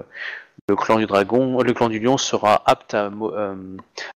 le 0.69 0.77
clan 0.77 0.99
du 0.99 1.07
dragon, 1.07 1.63
le 1.63 1.73
clan 1.73 1.89
du 1.89 1.99
lion 1.99 2.19
sera 2.19 2.63
apte 2.67 2.93
à, 2.93 3.07
euh, 3.07 3.55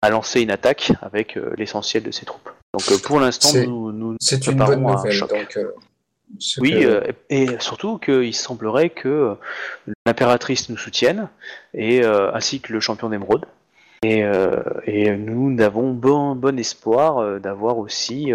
à 0.03 0.09
lancer 0.11 0.41
une 0.41 0.51
attaque 0.51 0.91
avec 1.01 1.35
l'essentiel 1.57 2.03
de 2.03 2.11
ses 2.11 2.25
troupes. 2.25 2.49
Donc 2.77 2.91
euh, 2.91 2.97
pour 2.97 3.19
l'instant, 3.21 3.47
nous, 3.65 3.91
nous 3.93 4.15
c'est 4.19 4.47
une 4.47 4.57
bonne 4.67 4.81
nouvelle 4.97 5.13
donc 5.27 5.57
euh, 5.57 5.71
Oui, 6.59 6.71
que- 6.71 6.85
euh, 6.87 7.01
et 7.29 7.47
surtout 7.59 7.97
qu'il 7.99 8.33
semblerait 8.35 8.89
que 8.89 9.35
l'impératrice 10.05 10.69
nous 10.69 10.77
soutienne, 10.77 11.29
et, 11.73 12.03
euh, 12.03 12.33
ainsi 12.33 12.59
que 12.59 12.73
le 12.73 12.79
champion 12.81 13.09
d'émeraude. 13.09 13.45
Et, 14.03 14.23
et 14.85 15.15
nous 15.17 15.59
avons 15.63 15.91
bon, 15.91 16.35
bon 16.35 16.59
espoir 16.59 17.39
d'avoir 17.39 17.79
aussi, 17.79 18.33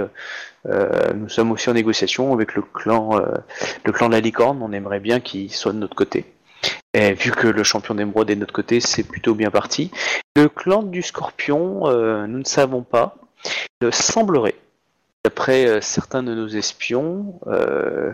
nous 0.65 1.29
sommes 1.29 1.53
aussi 1.53 1.71
en 1.71 1.75
négociation 1.75 2.33
avec 2.33 2.57
le 2.57 2.63
clan, 2.63 3.11
le 3.85 3.93
clan 3.93 4.09
de 4.09 4.15
la 4.15 4.21
licorne, 4.21 4.59
on 4.63 4.73
aimerait 4.73 4.99
bien 4.99 5.21
qu'il 5.21 5.53
soit 5.53 5.73
de 5.73 5.79
notre 5.79 5.95
côté. 5.95 6.25
Et 6.93 7.13
vu 7.13 7.31
que 7.31 7.47
le 7.47 7.63
champion 7.63 7.95
d'émeraude 7.95 8.31
est 8.31 8.35
de 8.35 8.41
notre 8.41 8.55
côté, 8.55 8.81
c'est 8.81 9.05
plutôt 9.05 9.37
bien 9.37 9.51
parti. 9.53 9.93
Le 10.35 10.49
clan 10.49 10.83
du 10.83 11.03
scorpion, 11.03 11.83
nous 12.27 12.39
ne 12.39 12.45
savons 12.45 12.83
pas. 12.83 13.15
Il 13.83 13.93
semblerait, 13.95 14.55
d'après 15.25 15.67
euh, 15.67 15.81
certains 15.81 16.23
de 16.23 16.35
nos 16.35 16.49
espions, 16.49 17.41
euh, 17.47 18.13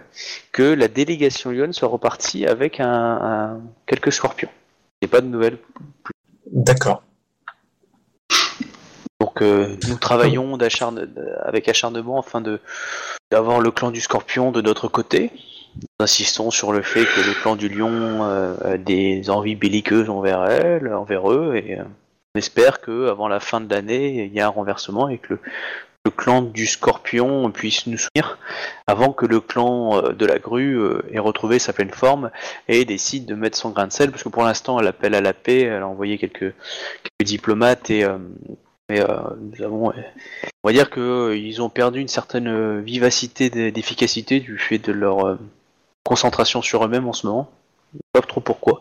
que 0.52 0.62
la 0.62 0.88
délégation 0.88 1.50
Lyon 1.50 1.72
soit 1.72 1.88
repartie 1.88 2.46
avec 2.46 2.80
un, 2.80 2.86
un- 2.88 3.60
quelques 3.86 4.12
scorpions. 4.12 4.50
Il 5.02 5.06
n'y 5.08 5.10
a 5.10 5.12
pas 5.12 5.20
de 5.20 5.26
nouvelles. 5.26 5.58
D'accord. 6.52 7.02
Donc 9.20 9.40
euh, 9.42 9.76
nous 9.88 9.96
travaillons 9.96 10.56
d'acharne- 10.56 11.08
avec 11.42 11.68
acharnement 11.68 12.20
afin 12.20 12.40
de 12.40 12.60
d'avoir 13.30 13.60
le 13.60 13.70
clan 13.70 13.90
du 13.90 14.00
scorpion 14.00 14.52
de 14.52 14.60
notre 14.60 14.88
côté. 14.88 15.32
Nous 15.76 16.04
insistons 16.04 16.50
sur 16.50 16.72
le 16.72 16.80
fait 16.82 17.04
que 17.04 17.20
le 17.26 17.34
clan 17.42 17.56
du 17.56 17.68
lion 17.68 17.90
euh, 18.24 18.54
a 18.74 18.78
des 18.78 19.28
envies 19.30 19.56
belliqueuses 19.56 20.08
envers 20.08 20.44
elle, 20.44 20.92
envers 20.94 21.30
eux, 21.30 21.56
et 21.56 21.78
on 22.36 22.38
espère 22.38 22.82
que 22.82 23.08
avant 23.08 23.28
la 23.28 23.40
fin 23.40 23.62
de 23.62 23.74
l'année, 23.74 24.26
il 24.26 24.34
y 24.34 24.40
a 24.40 24.46
un 24.46 24.50
renversement 24.50 25.08
et 25.08 25.16
que 25.16 25.32
le, 26.04 26.10
clan 26.10 26.42
du 26.42 26.66
scorpion 26.66 27.50
puisse 27.50 27.86
nous 27.86 27.96
soutenir 27.96 28.38
avant 28.86 29.12
que 29.12 29.24
le 29.24 29.40
clan 29.40 29.96
euh, 29.96 30.12
de 30.12 30.24
la 30.26 30.38
grue 30.38 30.78
euh, 30.78 31.02
ait 31.10 31.18
retrouvé 31.18 31.58
sa 31.58 31.72
pleine 31.72 31.90
forme 31.90 32.30
et 32.68 32.84
décide 32.84 33.24
de 33.24 33.34
mettre 33.34 33.56
son 33.56 33.70
grain 33.70 33.86
de 33.86 33.92
sel, 33.92 34.10
parce 34.10 34.22
que 34.22 34.28
pour 34.28 34.44
l'instant 34.44 34.78
elle 34.78 34.86
appelle 34.86 35.14
à 35.14 35.20
la 35.22 35.32
paix, 35.32 35.62
elle 35.62 35.82
a 35.82 35.88
envoyé 35.88 36.18
quelques, 36.18 36.52
quelques 37.02 37.26
diplomates 37.26 37.88
et 37.90 38.04
euh, 38.04 38.18
nous 38.90 39.64
avons, 39.64 39.92
on 40.62 40.68
va 40.68 40.72
dire 40.72 40.90
que 40.90 41.00
euh, 41.00 41.36
ils 41.36 41.60
ont 41.62 41.70
perdu 41.70 42.00
une 42.00 42.06
certaine 42.08 42.80
vivacité 42.82 43.48
d'e- 43.50 43.70
d'efficacité 43.70 44.40
du 44.40 44.58
fait 44.58 44.78
de 44.78 44.92
leur 44.92 45.38
concentration 46.04 46.60
sur 46.62 46.84
eux-mêmes 46.84 47.08
en 47.08 47.14
ce 47.14 47.26
moment. 47.26 47.50
Je 47.94 47.98
sais 47.98 48.02
Pas 48.12 48.20
trop 48.20 48.40
pourquoi. 48.40 48.75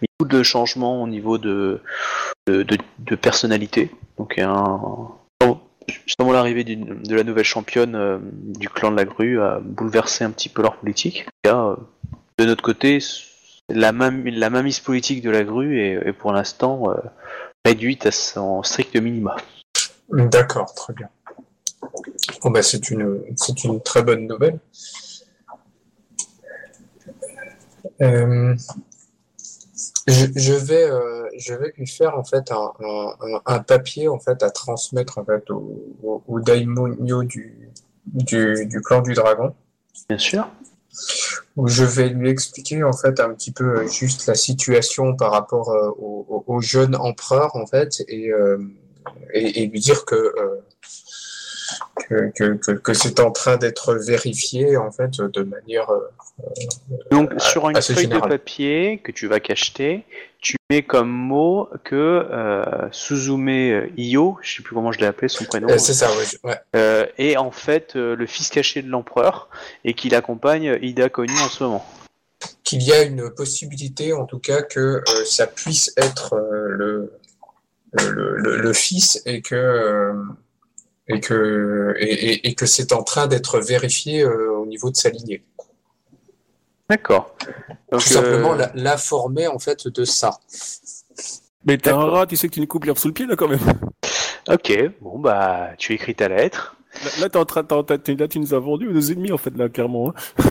Mais 0.00 0.08
beaucoup 0.18 0.30
de 0.30 0.42
changements 0.42 1.02
au 1.02 1.08
niveau 1.08 1.38
de 1.38 1.80
de, 2.46 3.14
personnalité. 3.16 3.90
Donc 4.18 4.38
justement 6.06 6.32
l'arrivée 6.32 6.64
de 6.64 7.14
la 7.14 7.24
nouvelle 7.24 7.44
championne 7.44 7.94
euh, 7.94 8.18
du 8.20 8.68
clan 8.68 8.90
de 8.90 8.96
la 8.96 9.04
grue 9.04 9.40
a 9.40 9.60
bouleversé 9.60 10.24
un 10.24 10.30
petit 10.30 10.48
peu 10.48 10.62
leur 10.62 10.76
politique. 10.76 11.28
Euh, 11.46 11.76
de 12.38 12.44
notre 12.44 12.62
côté, 12.62 12.98
la, 13.68 13.92
mam- 13.92 14.28
la 14.28 14.50
mainmise 14.50 14.80
politique 14.80 15.22
de 15.22 15.30
la 15.30 15.44
grue 15.44 15.80
est, 15.80 16.12
pour 16.12 16.32
l'instant 16.32 16.90
euh, 16.90 16.94
réduite 17.64 18.06
à 18.06 18.10
son 18.10 18.62
strict 18.62 18.96
minima. 18.96 19.36
D'accord, 20.10 20.74
très 20.74 20.92
bien. 20.92 21.08
Bon, 22.42 22.50
bah, 22.50 22.62
c'est 22.62 22.90
une, 22.90 23.22
c'est 23.36 23.64
une 23.64 23.80
très 23.80 24.02
bonne 24.02 24.26
nouvelle. 24.26 24.58
Je, 30.06 30.26
je 30.36 30.52
vais, 30.52 30.84
euh, 30.88 31.28
je 31.36 31.54
vais 31.54 31.72
lui 31.76 31.86
faire 31.86 32.16
en 32.16 32.22
fait 32.24 32.52
un, 32.52 32.72
un, 32.80 33.40
un- 33.46 33.58
papier 33.58 34.06
en 34.08 34.20
fait 34.20 34.42
à 34.44 34.50
transmettre 34.50 35.18
en 35.18 35.24
fait 35.24 35.50
au, 35.50 35.82
au, 36.02 36.22
au 36.28 36.40
daimyo 36.40 37.24
du, 37.24 37.70
du, 38.06 38.66
du 38.66 38.80
clan 38.82 39.02
du 39.02 39.14
dragon. 39.14 39.54
Bien 40.08 40.18
sûr. 40.18 40.48
où 41.56 41.66
je 41.68 41.84
vais 41.84 42.08
lui 42.10 42.30
expliquer 42.30 42.84
en 42.84 42.92
fait 42.92 43.18
un 43.20 43.34
petit 43.34 43.50
peu 43.50 43.80
euh, 43.80 43.86
juste 43.88 44.26
la 44.26 44.34
situation 44.34 45.16
par 45.16 45.32
rapport 45.32 45.70
euh, 45.70 45.88
au, 45.98 46.24
au- 46.28 46.44
au 46.54 46.60
jeune 46.60 46.94
empereur 46.94 47.56
en 47.56 47.66
fait 47.66 48.02
et, 48.08 48.30
euh, 48.30 48.58
et, 49.32 49.62
et 49.62 49.66
lui 49.66 49.80
dire 49.80 50.04
que, 50.04 50.14
euh, 50.14 50.55
que, 52.08 52.30
que, 52.34 52.54
que, 52.54 52.72
que 52.72 52.94
c'est 52.94 53.20
en 53.20 53.30
train 53.30 53.56
d'être 53.56 53.94
vérifié 53.94 54.76
en 54.76 54.90
fait 54.92 55.20
de 55.20 55.42
manière 55.42 55.90
euh, 55.90 56.10
Donc 57.10 57.32
sur 57.38 57.68
une 57.68 57.76
assez 57.76 57.94
feuille 57.94 58.08
de 58.08 58.18
papier 58.18 58.98
que 59.02 59.12
tu 59.12 59.26
vas 59.26 59.40
cacheter, 59.40 60.04
tu 60.40 60.56
mets 60.70 60.82
comme 60.82 61.10
mot 61.10 61.68
que 61.84 61.94
euh, 62.30 62.62
Suzume 62.92 63.48
euh, 63.48 63.86
Iyo, 63.96 64.38
je 64.42 64.56
sais 64.56 64.62
plus 64.62 64.74
comment 64.74 64.92
je 64.92 65.00
l'ai 65.00 65.06
appelé 65.06 65.28
son 65.28 65.44
prénom, 65.44 65.68
euh, 65.68 65.78
c'est 65.78 65.94
ça, 65.94 66.08
ouais. 66.10 66.50
ouais. 66.50 66.60
euh, 66.76 67.06
est 67.18 67.36
en 67.36 67.50
fait 67.50 67.96
euh, 67.96 68.14
le 68.14 68.26
fils 68.26 68.48
caché 68.50 68.82
de 68.82 68.88
l'empereur 68.88 69.48
et 69.84 69.94
qu'il 69.94 70.14
accompagne 70.14 70.78
Ida 70.82 71.08
Konu 71.08 71.32
en 71.32 71.48
ce 71.48 71.64
moment. 71.64 71.86
qu'il 72.64 72.82
y 72.82 72.92
a 72.92 73.02
une 73.02 73.30
possibilité, 73.30 74.12
en 74.12 74.26
tout 74.26 74.38
cas, 74.38 74.62
que 74.62 74.80
euh, 74.80 75.24
ça 75.24 75.46
puisse 75.46 75.92
être 75.96 76.34
euh, 76.34 76.68
le, 76.68 77.12
le, 77.92 78.36
le, 78.36 78.56
le 78.58 78.72
fils 78.72 79.22
et 79.24 79.40
que, 79.40 79.54
euh, 79.54 80.12
et 81.08 81.20
que, 81.20 81.94
et, 81.98 82.48
et- 82.48 82.54
que 82.54 82.66
c'est 82.66 82.92
en 82.92 83.02
train 83.02 83.26
d'être 83.26 83.60
vérifié 83.60 84.22
euh, 84.22 84.50
au 84.52 84.66
niveau 84.66 84.90
de 84.90 84.96
sa 84.96 85.10
lignée. 85.10 85.44
D'accord. 86.88 87.34
Tout 87.90 88.00
simplement 88.00 88.54
euh, 88.58 88.66
l'informer 88.74 89.46
en 89.48 89.58
fait 89.58 89.88
de 89.88 90.04
ça. 90.04 90.38
Mais 91.64 91.78
t'es 91.78 91.90
un 91.90 91.96
rat, 92.04 92.26
tu 92.26 92.36
sais 92.36 92.48
que 92.48 92.54
tu 92.54 92.60
nous 92.60 92.66
coupes 92.66 92.84
l'herbe 92.84 92.98
sous 92.98 93.08
le 93.08 93.14
pied 93.14 93.26
là 93.26 93.34
quand 93.36 93.48
même. 93.48 93.58
Ok, 94.48 94.72
bon 95.00 95.18
bah 95.18 95.70
tu 95.78 95.92
écris 95.94 96.14
ta 96.14 96.28
lettre. 96.28 96.76
Là, 97.04 97.10
là, 97.22 97.28
t'es 97.28 97.36
en 97.38 97.44
train, 97.44 97.66
là, 97.68 98.28
tu 98.28 98.38
nous 98.40 98.54
as 98.54 98.58
vendu 98.58 98.86
nos 98.88 99.00
ennemis 99.00 99.32
en 99.32 99.38
fait 99.38 99.54
là 99.56 99.68
clairement. 99.68 100.10
hein. 100.10 100.44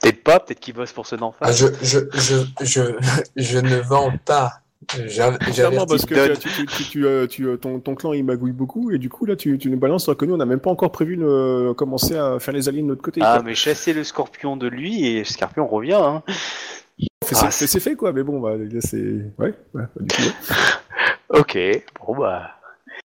Peut-être 0.00 0.22
pas, 0.24 0.40
peut-être 0.40 0.60
qu'il 0.60 0.74
bosse 0.74 0.92
pour 0.92 1.06
ceux 1.06 1.16
d'en 1.16 1.34
Ah, 1.40 1.46
face. 1.52 1.56
je, 1.56 1.66
je, 1.82 1.98
je, 2.12 2.64
je, 2.64 2.82
je 3.36 3.58
ne 3.58 3.76
vends 3.76 4.12
pas. 4.24 4.61
J'a- 5.06 5.32
Clairement 5.32 5.52
J'avertis. 5.52 5.86
parce 5.88 6.06
que 6.06 6.34
tu, 6.34 6.48
tu, 6.48 6.66
tu, 6.66 6.84
tu, 6.84 7.06
euh, 7.06 7.26
tu, 7.26 7.46
euh, 7.46 7.56
ton, 7.56 7.78
ton 7.80 7.94
clan 7.94 8.12
il 8.12 8.24
magouille 8.24 8.52
beaucoup 8.52 8.90
et 8.90 8.98
du 8.98 9.08
coup 9.08 9.24
là 9.26 9.36
tu, 9.36 9.56
tu 9.58 9.70
nous 9.70 9.78
balances 9.78 10.08
alors 10.08 10.16
que 10.16 10.24
nous 10.24 10.34
on 10.34 10.38
n'a 10.38 10.44
même 10.44 10.60
pas 10.60 10.70
encore 10.70 10.90
prévu 10.92 11.16
de 11.16 11.72
commencer 11.72 12.16
à 12.16 12.38
faire 12.40 12.52
les 12.54 12.68
alliés 12.68 12.82
de 12.82 12.86
notre 12.88 13.02
côté. 13.02 13.20
Ah 13.22 13.36
quoi. 13.36 13.44
mais 13.44 13.54
chasser 13.54 13.92
le 13.92 14.04
scorpion 14.04 14.56
de 14.56 14.66
lui 14.66 15.06
et 15.06 15.18
le 15.20 15.24
scorpion 15.24 15.66
revient. 15.66 15.94
Hein. 16.02 16.22
Fait, 17.24 17.36
ah, 17.36 17.50
c'est- 17.50 17.50
c'est- 17.50 17.66
c'est 17.68 17.80
fait 17.80 17.94
quoi, 17.96 18.12
mais 18.12 18.22
bon 18.22 18.40
bah 18.40 18.56
là, 18.56 18.80
c'est 18.80 18.96
ouais, 18.98 19.24
ouais, 19.38 19.54
bah, 19.74 19.88
du 20.00 20.14
coup, 20.16 20.22
ouais. 20.22 21.38
Ok, 21.40 21.58
bon 22.06 22.16
bah. 22.18 22.50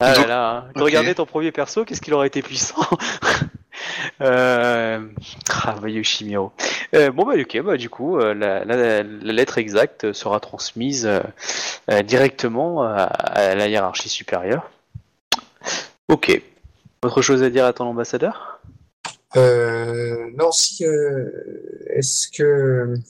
Ah 0.01 0.13
là 0.15 0.27
là, 0.27 0.57
hein. 0.57 0.81
Regardais 0.81 1.15
ton 1.15 1.27
premier 1.27 1.53
perso, 1.53 1.85
qu'est-ce 1.85 2.01
qu'il 2.01 2.15
aurait 2.15 2.27
été 2.29 2.41
puissant? 2.43 2.77
euh... 4.21 5.01
Ah, 5.65 5.77
bah, 5.81 5.89
Yoshimiro. 5.89 6.53
Euh, 6.95 7.11
bon 7.11 7.27
bah 7.27 7.35
ok, 7.39 7.61
bah 7.63 7.77
du 7.77 7.91
coup, 7.91 8.19
euh, 8.19 8.33
la, 8.35 9.03
lettre 9.03 9.59
exacte 9.59 10.13
sera 10.13 10.41
transmise 10.41 11.07
euh, 11.07 12.03
directement 12.03 12.83
à, 12.83 13.03
à 13.03 13.55
la 13.55 13.69
hiérarchie 13.69 14.09
supérieure. 14.09 14.71
Ok. 16.09 16.41
Autre 17.03 17.23
chose 17.23 17.43
à 17.43 17.51
dire 17.51 17.65
à 17.67 17.73
ton 17.73 17.85
ambassadeur? 17.85 18.61
Non, 19.35 20.51
si. 20.53 20.85
Est-ce 20.85 22.29
que. 22.29 22.95
Hmm, 22.95 23.03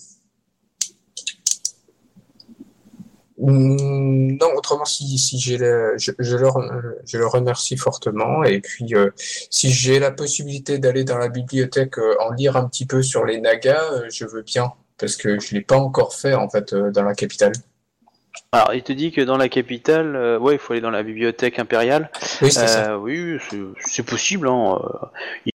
Non, 3.41 4.49
autrement, 4.57 4.85
si, 4.85 5.17
si 5.19 5.39
j'ai 5.39 5.59
la- 5.59 5.97
je, 5.97 6.11
je, 6.19 6.37
euh, 6.37 6.95
je 7.07 7.19
le 7.19 7.27
remercie 7.27 7.77
fortement. 7.77 8.43
Et 8.45 8.61
puis, 8.61 8.95
euh, 8.95 9.11
si 9.17 9.71
j'ai 9.71 9.99
la 10.01 10.11
possibilité 10.11 10.79
d'aller 10.79 11.05
dans 11.05 11.19
la 11.19 11.29
bibliothèque 11.29 11.99
euh, 11.99 12.17
en 12.21 12.33
lire 12.33 12.57
un 12.57 12.69
petit 12.69 12.85
peu 12.87 13.03
sur 13.03 13.25
les 13.25 13.41
Nagas, 13.41 13.93
euh, 13.93 14.09
je 14.11 14.25
veux 14.25 14.43
bien. 14.43 14.73
Parce 14.99 15.17
que 15.17 15.39
je 15.39 15.55
l'ai 15.55 15.61
pas 15.61 15.77
encore 15.79 16.15
fait, 16.15 16.35
en 16.35 16.49
fait, 16.51 16.75
dans 16.75 17.05
la 17.05 17.15
capitale. 17.15 17.53
Alors, 18.53 18.73
il 18.75 18.83
te 18.83 18.93
dit 18.93 19.13
que 19.13 19.21
dans 19.21 19.37
la 19.37 19.49
capitale, 19.49 20.17
euh, 20.17 20.39
ouais, 20.39 20.55
il 20.55 20.59
faut 20.59 20.73
aller 20.73 20.81
dans 20.83 20.91
la 20.91 21.03
bibliothèque 21.03 21.59
impériale. 21.59 22.11
Oui, 22.41 22.51
c'est 22.51 22.67
ça. 22.67 22.93
Euh, 22.93 22.97
oui, 22.97 23.39
c'est- 23.81 24.03
possible. 24.03 24.49
Hein. 24.49 24.79
euh, 24.83 25.07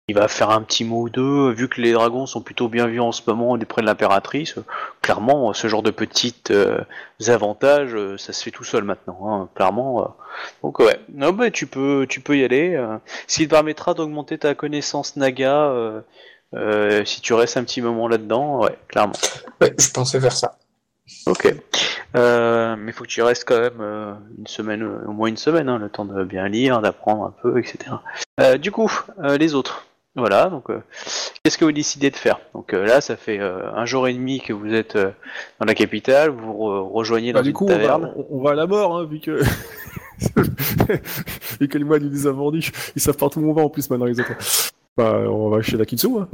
Il 0.08 0.16
va 0.16 0.28
faire 0.28 0.50
un 0.52 0.62
petit 0.62 0.84
mot 0.84 1.04
ou 1.04 1.10
deux, 1.10 1.52
vu 1.52 1.68
que 1.70 1.82
les 1.82 1.92
dragons 1.94 2.26
sont 2.26 2.42
plutôt 2.42 2.68
bien 2.68 2.86
vus 2.88 3.00
en 3.00 3.12
ce 3.12 3.22
moment 3.26 3.52
auprès 3.52 3.82
de 3.82 3.88
l'impératrice. 3.88 4.56
Clairement, 5.02 5.50
euh, 5.50 5.54
ce 5.54 5.68
genre 5.68 5.82
de 5.82 5.92
petites 5.92 6.52
euh, 6.52 6.82
avantages, 7.28 7.96
ça 8.18 8.34
se 8.34 8.44
fait 8.44 8.52
tout 8.52 8.64
seul 8.64 8.84
maintenant. 8.84 9.20
Hein, 9.28 9.50
clairement. 9.56 10.16
Donc 10.62 10.80
ouais, 10.80 11.00
non, 11.14 11.32
bah, 11.32 11.50
tu 11.52 11.66
peux, 11.68 12.06
tu 12.08 12.20
peux 12.20 12.38
y 12.38 12.44
aller. 12.44 12.80
ce 13.28 13.38
qui 13.38 13.46
te 13.46 13.50
permettra 13.50 13.94
d'augmenter 13.94 14.38
ta 14.38 14.56
connaissance 14.56 15.16
Naga. 15.16 15.72
euh, 16.56 17.04
si 17.06 17.22
tu 17.22 17.34
restes 17.34 17.58
un 17.58 17.64
petit 17.64 17.82
moment 17.82 18.08
là-dedans, 18.08 18.60
ouais, 18.60 18.78
clairement. 18.88 19.14
Ouais, 19.62 19.74
je 19.80 19.90
pensais 19.90 20.20
faire 20.20 20.34
ça. 20.34 20.58
Ok. 21.26 21.54
Euh, 22.16 22.76
mais 22.78 22.92
faut 22.92 23.04
que 23.04 23.10
tu 23.10 23.22
restes 23.22 23.46
quand 23.48 23.60
même 23.60 23.82
euh, 23.82 24.14
une 24.38 24.48
semaine, 24.48 24.84
euh, 24.84 25.08
au 25.08 25.12
moins 25.12 25.28
une 25.30 25.38
semaine, 25.38 25.68
hein, 25.68 25.78
le 25.80 25.90
temps 25.90 26.06
de 26.06 26.24
bien 26.24 26.48
lire, 26.48 26.80
d'apprendre 26.82 27.24
un 27.26 27.34
peu, 27.42 27.58
etc. 27.60 27.78
Euh, 28.40 28.58
du 28.58 28.72
coup, 28.72 28.92
euh, 29.24 29.38
les 29.38 29.56
autres. 29.56 29.86
Voilà, 30.16 30.46
donc 30.52 30.70
euh, 30.70 30.80
qu'est-ce 31.44 31.58
que 31.58 31.66
vous 31.66 31.72
décidez 31.72 32.12
de 32.12 32.16
faire? 32.16 32.40
Donc 32.54 32.74
euh, 32.74 32.86
là, 32.86 33.02
ça 33.02 33.16
fait 33.16 33.40
euh, 33.40 33.72
un 33.74 33.86
jour 33.88 34.08
et 34.08 34.14
demi 34.14 34.42
que 34.42 34.54
vous 34.54 34.72
êtes 34.72 34.96
euh, 34.96 35.10
dans 35.60 35.66
la 35.66 35.74
capitale, 35.74 36.30
vous 36.30 36.54
re- 36.54 36.92
rejoignez 36.94 37.34
dans 37.34 37.40
Bah, 37.40 37.44
du 37.44 37.50
une 37.50 37.56
coup 37.56 37.66
on 37.66 37.70
va, 37.70 37.76
taverne. 37.78 38.14
on, 38.30 38.44
va 38.44 38.52
à 38.52 38.54
la 38.54 38.68
mort 38.68 38.96
hein, 38.96 39.06
vu 39.10 39.20
que 39.20 39.42
vu 41.60 41.68
que 41.68 41.78
les 41.80 41.84
moines 41.84 42.04
ils 42.04 42.12
nous 42.12 42.28
ont 42.28 42.34
vendus, 42.34 42.72
ils 42.96 43.02
savent 43.02 43.18
partout 43.18 43.40
où 43.40 43.50
on 43.50 43.54
va 43.54 43.64
en 43.64 43.70
plus 43.70 43.90
maintenant 43.90 44.06
les 44.06 44.20
autres. 44.20 44.34
Bah 44.96 45.18
on 45.28 45.50
va 45.50 45.64
chez 45.64 45.78
Nakitsu 45.78 46.08
hein. 46.20 46.28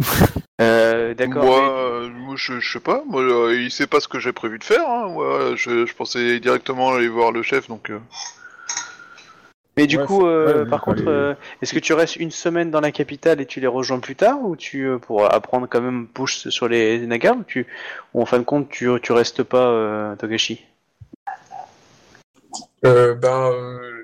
Euh, 0.62 1.14
D'accord. 1.14 1.46
Moi, 1.46 1.62
mais- 1.62 1.89
moi, 2.30 2.36
je, 2.38 2.60
je 2.60 2.72
sais 2.74 2.80
pas. 2.80 3.02
Moi, 3.08 3.24
euh, 3.24 3.60
il 3.60 3.72
sait 3.72 3.88
pas 3.88 4.00
ce 4.00 4.08
que 4.08 4.20
j'ai 4.20 4.32
prévu 4.34 4.60
de 4.60 4.64
faire. 4.64 4.88
Hein. 4.88 5.56
Je, 5.56 5.86
je 5.88 5.96
pensais 5.96 6.40
directement 6.40 6.92
aller 6.94 7.08
voir 7.08 7.32
le 7.32 7.42
chef, 7.42 7.68
donc. 7.68 7.90
euh, 7.90 7.98
Mais 9.78 9.88
du 9.88 9.98
Ouais, 9.98 10.06
coup, 10.06 10.28
euh, 10.28 10.64
ouais, 10.64 10.70
par 10.70 10.82
contre, 10.82 11.02
aller- 11.02 11.10
euh, 11.12 11.34
est-ce 11.62 11.74
que 11.74 11.80
tu 11.80 11.94
restes 11.94 12.18
une 12.18 12.30
semaine 12.30 12.70
dans 12.70 12.82
la 12.82 12.92
capitale 12.92 13.42
et 13.42 13.48
tu 13.48 13.60
les 13.60 13.68
rejoins 13.68 14.00
plus 14.00 14.16
tard, 14.16 14.44
ou 14.44 14.56
tu 14.56 14.86
euh, 14.86 15.00
pour 15.00 15.26
apprendre 15.26 15.68
quand 15.68 15.82
même 15.82 16.08
push 16.08 16.48
sur 16.50 16.68
les 16.68 17.00
nagas, 17.08 17.34
ou 17.34 17.44
tu, 17.44 17.66
ou 18.14 18.22
en 18.22 18.26
fin 18.28 18.38
de 18.38 18.44
compte, 18.44 18.70
tu, 18.70 18.88
tu 19.02 19.12
restes 19.12 19.42
pas 19.42 19.68
euh, 19.70 20.16
Togashi? 20.16 20.64
Euh, 22.86 23.16
ben 23.16 23.52
euh, 23.52 24.04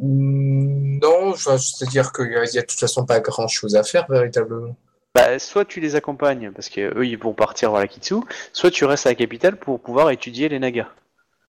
non, 0.00 1.34
c'est-à-dire 1.34 2.12
qu'il 2.12 2.30
y, 2.30 2.36
a- 2.36 2.44
il 2.44 2.54
y 2.54 2.58
a 2.58 2.62
de 2.62 2.66
toute 2.66 2.78
façon 2.78 3.04
pas 3.04 3.18
grand-chose 3.18 3.74
à 3.74 3.82
faire 3.82 4.06
véritablement. 4.08 4.76
Bah, 5.14 5.38
soit 5.38 5.64
tu 5.64 5.80
les 5.80 5.96
accompagnes 5.96 6.52
parce 6.52 6.68
que 6.68 6.96
eux 6.96 7.06
ils 7.06 7.18
vont 7.18 7.32
partir 7.32 7.70
voir 7.70 7.82
la 7.82 7.88
Kitsu, 7.88 8.16
soit 8.52 8.70
tu 8.70 8.84
restes 8.84 9.06
à 9.06 9.10
la 9.10 9.16
capitale 9.16 9.56
pour 9.56 9.80
pouvoir 9.80 10.10
étudier 10.10 10.48
les 10.48 10.58
nagas. 10.58 10.88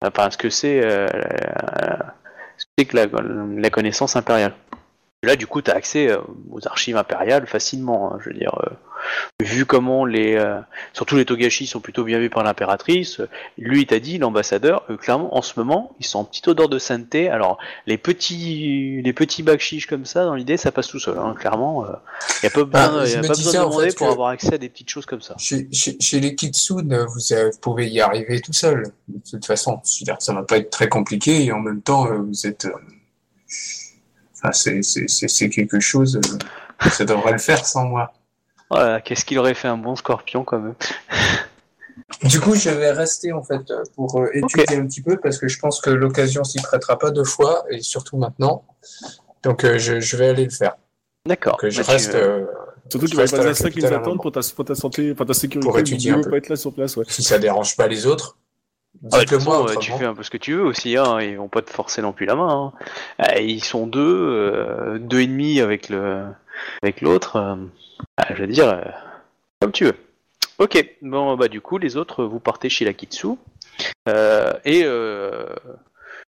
Enfin, 0.03 0.29
ce 0.31 0.37
que 0.37 0.49
c'est, 0.49 0.81
euh, 0.83 1.07
ce 2.57 2.83
que 2.83 2.97
la, 2.97 3.69
connaissance 3.69 4.15
impériale. 4.15 4.53
Là, 5.23 5.37
du 5.37 5.47
coup, 5.47 5.61
tu 5.61 5.71
as 5.71 5.75
accès 5.75 6.09
euh, 6.11 6.19
aux 6.51 6.67
archives 6.67 6.97
impériales 6.97 7.47
facilement. 7.47 8.13
hein, 8.13 8.17
je 8.19 8.29
veux 8.29 8.35
dire, 8.35 8.59
euh, 8.63 8.69
vu 9.41 9.65
comment 9.65 10.05
les, 10.05 10.35
euh, 10.35 10.59
surtout 10.93 11.15
les 11.15 11.25
Togashi 11.25 11.67
sont 11.67 11.79
plutôt 11.79 12.03
bien 12.03 12.19
vus 12.19 12.29
par 12.29 12.43
l'impératrice. 12.43 13.19
euh, 13.19 13.27
Lui, 13.57 13.81
il 13.81 13.85
t'a 13.87 13.99
dit, 13.99 14.17
l'ambassadeur, 14.17 14.83
euh, 14.89 14.97
clairement, 14.97 15.35
en 15.35 15.41
ce 15.41 15.53
moment, 15.59 15.95
ils 15.99 16.05
sont 16.05 16.19
en 16.19 16.23
petite 16.25 16.47
odeur 16.47 16.69
de 16.69 16.79
sainteté. 16.79 17.29
Alors, 17.29 17.57
les 17.87 17.97
petits, 17.97 19.01
les 19.03 19.13
petits 19.13 19.43
bakshish 19.43 19.85
comme 19.87 20.05
ça, 20.05 20.25
dans 20.25 20.35
l'idée, 20.35 20.57
ça 20.57 20.71
passe 20.71 20.87
tout 20.87 20.99
seul. 20.99 21.17
Hein, 21.17 21.35
clairement, 21.37 21.85
il 21.85 21.89
n'y 22.43 22.47
a 22.47 22.49
pas 22.51 22.63
besoin, 22.63 23.01
Ah, 23.01 23.05
je 23.05 23.11
y 23.11 23.15
a 23.15 23.21
me 23.21 23.27
pas 23.27 23.33
disais, 23.33 23.49
besoin 23.49 23.61
de 23.61 23.65
en 23.65 23.69
demander 23.69 23.89
fait, 23.89 23.97
pour 23.97 24.09
avoir 24.09 24.29
accès 24.29 24.53
à 24.53 24.57
des 24.57 24.69
petites 24.69 24.89
choses 24.89 25.05
comme 25.05 25.21
ça. 25.21 25.35
Chez, 25.37 25.67
chez, 25.71 25.97
chez 25.99 26.19
les 26.19 26.35
Kitsune, 26.35 27.05
vous, 27.07 27.57
pouvez 27.61 27.87
y 27.89 28.01
arriver 28.01 28.41
tout 28.41 28.53
seul. 28.53 28.91
De 29.07 29.19
toute 29.29 29.45
façon, 29.45 29.81
ça 29.83 30.33
va 30.33 30.43
pas 30.43 30.57
être 30.57 30.69
très 30.69 30.89
compliqué 30.89 31.43
et 31.45 31.51
en 31.51 31.59
même 31.59 31.81
temps, 31.81 32.07
euh, 32.07 32.17
vous 32.17 32.47
êtes. 32.47 32.65
euh, 32.65 32.71
Enfin, 34.45 34.51
c'est- 34.51 35.49
quelque 35.49 35.79
chose. 35.79 36.17
euh, 36.17 36.89
ça 36.89 37.05
devrait 37.05 37.31
le 37.31 37.37
faire 37.37 37.65
sans 37.65 37.85
moi. 37.85 38.13
Voilà, 38.73 39.01
qu'est-ce 39.01 39.23
qu'il 39.25 39.37
aurait 39.39 39.53
fait 39.53 39.67
un 39.67 39.77
bon 39.77 39.95
scorpion 39.95 40.43
quand 40.43 40.59
même. 40.59 40.75
Du 42.23 42.39
coup, 42.39 42.55
je 42.55 42.69
vais 42.69 42.91
rester 42.91 43.31
en 43.33 43.43
fait 43.43 43.61
pour 43.95 44.19
euh, 44.19 44.27
étudier 44.33 44.77
un 44.77 44.85
petit 44.87 45.01
peu 45.01 45.17
parce 45.17 45.37
que 45.37 45.47
je 45.47 45.59
pense 45.59 45.79
que 45.79 45.89
l'occasion 45.91 46.43
s'y 46.43 46.59
prêtera 46.61 46.97
pas 46.97 47.11
deux 47.11 47.23
fois 47.23 47.65
et 47.69 47.81
surtout 47.81 48.17
maintenant. 48.17 48.65
Donc, 49.43 49.63
euh, 49.63 49.77
je, 49.77 49.99
je 49.99 50.17
vais 50.17 50.29
aller 50.29 50.45
le 50.45 50.49
faire. 50.49 50.75
D'accord. 51.27 51.53
Donc, 51.53 51.65
euh, 51.65 51.69
je 51.69 51.77
Bah, 51.77 51.83
tu, 51.85 51.91
reste. 51.91 52.15
euh, 52.15 52.39
euh, 52.39 52.45
Surtout 52.89 53.05
je 53.07 53.11
qu'il 53.11 53.15
va 53.17 53.21
y 53.21 53.23
reste 53.25 53.33
à 53.33 53.37
avoir 53.37 53.47
la 53.49 53.53
ça 53.55 53.69
qui 53.69 53.77
nous 53.77 53.81
capitale 53.83 53.93
un 53.93 54.01
attendent 54.01 54.21
pour 54.21 54.31
ta, 54.31 54.39
pour 54.55 54.65
ta 54.65 54.73
santé, 54.75 55.13
pour 55.13 55.25
ta 55.25 55.33
sécurité, 55.33 55.67
Pour 55.69 55.77
étudier 55.79 56.11
un 56.11 56.21
peu. 56.21 56.31
pas 56.31 56.37
être 56.37 56.49
là 56.49 56.55
sur 56.55 56.73
place 56.73 56.97
ouais. 56.97 57.05
Si 57.07 57.21
ça 57.23 57.37
dérange 57.37 57.75
pas 57.77 57.87
les 57.87 58.07
autres, 58.07 58.37
ah, 59.11 59.17
moi. 59.43 59.67
façon, 59.67 59.79
tu 59.79 59.91
fais 59.91 60.05
un 60.05 60.15
peu 60.15 60.23
ce 60.23 60.29
que 60.31 60.37
tu 60.37 60.53
veux 60.53 60.63
aussi, 60.63 60.97
hein, 60.97 61.19
ils 61.21 61.37
vont 61.37 61.47
pas 61.49 61.61
te 61.61 61.69
forcer 61.69 62.01
non 62.01 62.13
plus 62.13 62.25
la 62.25 62.35
main. 62.35 62.73
hein. 63.19 63.35
Ils 63.39 63.63
sont 63.63 63.85
deux, 63.85 63.99
euh, 64.01 64.97
deux 64.99 65.21
et 65.21 65.27
demi 65.27 65.59
avec 65.61 65.89
le, 65.89 66.23
avec 66.81 67.01
l'autre. 67.01 67.57
Ah, 68.17 68.33
je 68.33 68.41
veux 68.41 68.47
dire, 68.47 68.67
euh, 68.69 68.81
comme 69.59 69.71
tu 69.71 69.85
veux. 69.85 69.95
Ok, 70.59 70.97
bon 71.01 71.35
bah 71.35 71.47
du 71.47 71.61
coup 71.61 71.77
les 71.79 71.97
autres 71.97 72.23
vous 72.25 72.39
partez 72.39 72.69
chez 72.69 72.85
la 72.85 72.93
Kitsu 72.93 73.27
euh, 74.07 74.53
et 74.65 74.83
euh, 74.85 75.47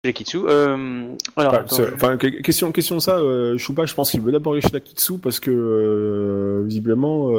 chez 0.03 0.05
la 0.05 0.13
Kitsu. 0.13 0.38
Euh, 0.45 1.07
alors, 1.35 1.55
Enfin, 1.65 2.13
attends, 2.13 2.17
question, 2.43 2.71
question 2.71 2.99
ça, 2.99 3.17
euh, 3.17 3.57
Shuba, 3.57 3.85
je 3.85 3.95
pense 3.95 4.11
qu'il 4.11 4.21
veut 4.21 4.31
d'abord 4.31 4.53
aller 4.53 4.61
chez 4.61 4.69
Nakitsu 4.71 5.17
parce 5.17 5.39
que 5.39 5.49
euh, 5.51 6.63
visiblement, 6.65 7.31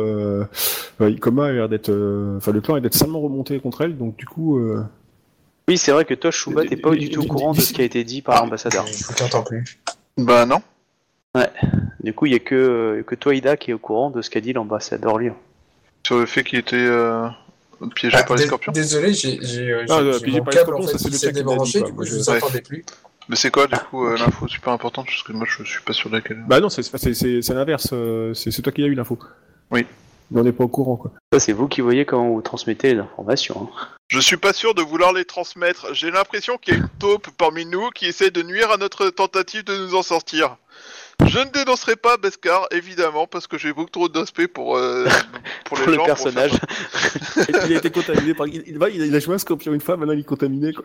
Ikoma 1.01 1.47
a 1.47 1.53
l'air 1.53 1.69
d'être, 1.69 1.91
euh, 1.91 2.37
enfin 2.37 2.51
le 2.53 2.61
clan 2.61 2.75
a 2.75 2.77
l'air 2.79 2.83
d'être 2.83 2.95
salement 2.95 3.21
remonté 3.21 3.59
contre 3.61 3.83
elle, 3.83 3.97
donc 3.97 4.17
du 4.17 4.27
coup, 4.27 4.59
euh, 4.59 4.83
Oui, 5.69 5.79
c'est 5.79 5.93
vrai 5.93 6.05
que 6.05 6.15
toi, 6.15 6.33
Chouba, 6.33 6.65
t'es 6.67 6.77
pas 6.77 6.91
du 6.91 7.11
tout 7.11 7.23
au 7.23 7.27
courant 7.27 7.53
de 7.53 7.61
ce 7.61 7.73
qui 7.73 7.81
a 7.81 7.85
été 7.85 8.03
dit 8.03 8.23
par 8.23 8.43
l'ambassadeur. 8.43 8.87
Je 8.87 9.05
vous 9.05 9.25
entends 9.25 9.45
plus. 9.45 9.79
Bah 10.19 10.47
non. 10.47 10.61
Du 12.01 12.13
coup, 12.13 12.27
il 12.27 12.33
y 12.33 12.37
a 12.37 12.39
que, 12.41 13.03
que 13.07 13.15
toi, 13.15 13.35
Ida, 13.35 13.57
qui 13.57 13.71
est 13.71 13.75
au 13.75 13.79
courant 13.79 14.11
de 14.11 14.21
ce 14.23 14.29
qu'a 14.31 14.41
dit 14.41 14.53
l'ambassadeur 14.53 15.19
Lyon. 15.19 15.35
Sur 16.07 16.19
le 16.19 16.27
fait 16.27 16.43
qu'il 16.45 16.59
était 16.59 16.77
euh, 16.77 17.29
piégé 17.95 18.17
Ah, 18.21 18.25
par 18.25 18.37
les 18.37 18.45
scorpions. 18.47 18.73
Désolé, 18.73 19.15
j'ai 19.15 19.39
j'ai, 19.41 19.71
euh, 19.71 19.87
Ah, 19.89 20.03
ouais, 20.03 20.13
les 20.25 20.33
câble 20.33 20.53
scorpions, 20.53 20.77
en 20.79 20.83
ça, 20.87 20.99
fait 20.99 21.11
c'est 21.17 21.27
le 21.29 21.33
débranché, 21.33 21.79
du 21.81 21.91
coup 21.91 21.95
Moi, 21.97 22.05
je 22.05 22.11
je- 22.11 22.17
vous 22.17 22.31
Ouais. 22.31 22.37
entendais 22.43 22.61
plus. 22.61 22.85
Mais 23.29 23.37
c'est 23.37 23.53
quoi 23.53 23.69
du 23.69 23.77
coup 23.77 24.05
euh, 24.05 24.17
l'info 24.19 24.49
super 24.49 24.73
importante 24.73 25.07
Parce 25.07 25.23
que 25.23 25.31
moi 25.33 25.47
je 25.49 25.63
suis 25.63 25.81
pas 25.83 25.93
sûr 25.93 26.11
de 26.11 26.17
laquelle. 26.17 26.43
Bah 26.49 26.59
non, 26.59 26.69
c'est 26.69 26.83
l'inverse. 27.55 27.91
euh, 27.93 28.35
C'est 28.35 28.51
c'est 28.51 28.63
toi 28.63 28.73
qui 28.73 28.83
as 28.83 28.87
eu 28.87 28.95
l'info. 28.95 29.17
Oui. 29.71 29.87
Mais 30.33 30.41
on 30.41 30.45
n'est 30.45 30.53
pas 30.53 30.65
au 30.65 30.69
courant, 30.69 30.97
quoi. 30.97 31.13
Ça, 31.33 31.39
c'est 31.39 31.53
vous 31.53 31.69
qui 31.69 31.83
voyez 31.83 32.05
comment 32.05 32.31
vous 32.31 32.43
transmettez 32.43 32.95
les 32.95 33.01
informations. 33.01 33.69
hein. 33.73 33.87
Je 34.09 34.19
suis 34.19 34.39
pas 34.39 34.53
sûr 34.53 34.75
de 34.75 34.83
vouloir 34.83 35.13
les 35.13 35.25
transmettre. 35.25 35.95
J'ai 35.95 36.11
l'impression 36.11 36.59
qu'il 36.59 36.75
y 36.75 36.77
a 36.77 36.81
une 36.81 36.89
taupe 36.99 37.29
parmi 37.39 37.65
nous 37.65 37.91
qui 37.91 38.07
essaie 38.07 38.31
de 38.33 38.43
nuire 38.43 38.71
à 38.73 38.77
notre 38.77 39.09
tentative 39.11 39.63
de 39.65 39.77
nous 39.79 39.95
en 39.95 40.03
sortir. 40.03 40.57
Je 41.27 41.39
ne 41.39 41.51
dénoncerai 41.51 41.97
pas 41.97 42.17
Beskar, 42.17 42.67
évidemment, 42.71 43.27
parce 43.27 43.47
que 43.47 43.59
j'ai 43.59 43.73
beaucoup 43.73 43.91
trop 43.91 44.09
d'aspect 44.09 44.49
pour, 44.49 44.77
euh, 44.77 45.05
pour 45.65 45.77
les 45.79 45.83
Pour 45.85 45.91
le 45.93 45.95
gens, 45.99 46.05
personnage. 46.05 46.53
faire- 46.53 47.67
il 47.67 47.75
a 47.75 47.79
été 47.79 47.91
contaminé 47.91 48.35
par. 48.35 48.47
Il, 48.49 48.63
il, 48.67 48.79
va, 48.79 48.89
il 48.91 49.15
a 49.15 49.19
joué 49.21 49.35
un 49.35 49.39
scorpion 49.39 49.73
une 49.73 49.81
fois, 49.81 49.97
maintenant 49.97 50.13
il 50.15 50.21
est 50.21 50.25
contaminé, 50.25 50.73
quoi. 50.73 50.85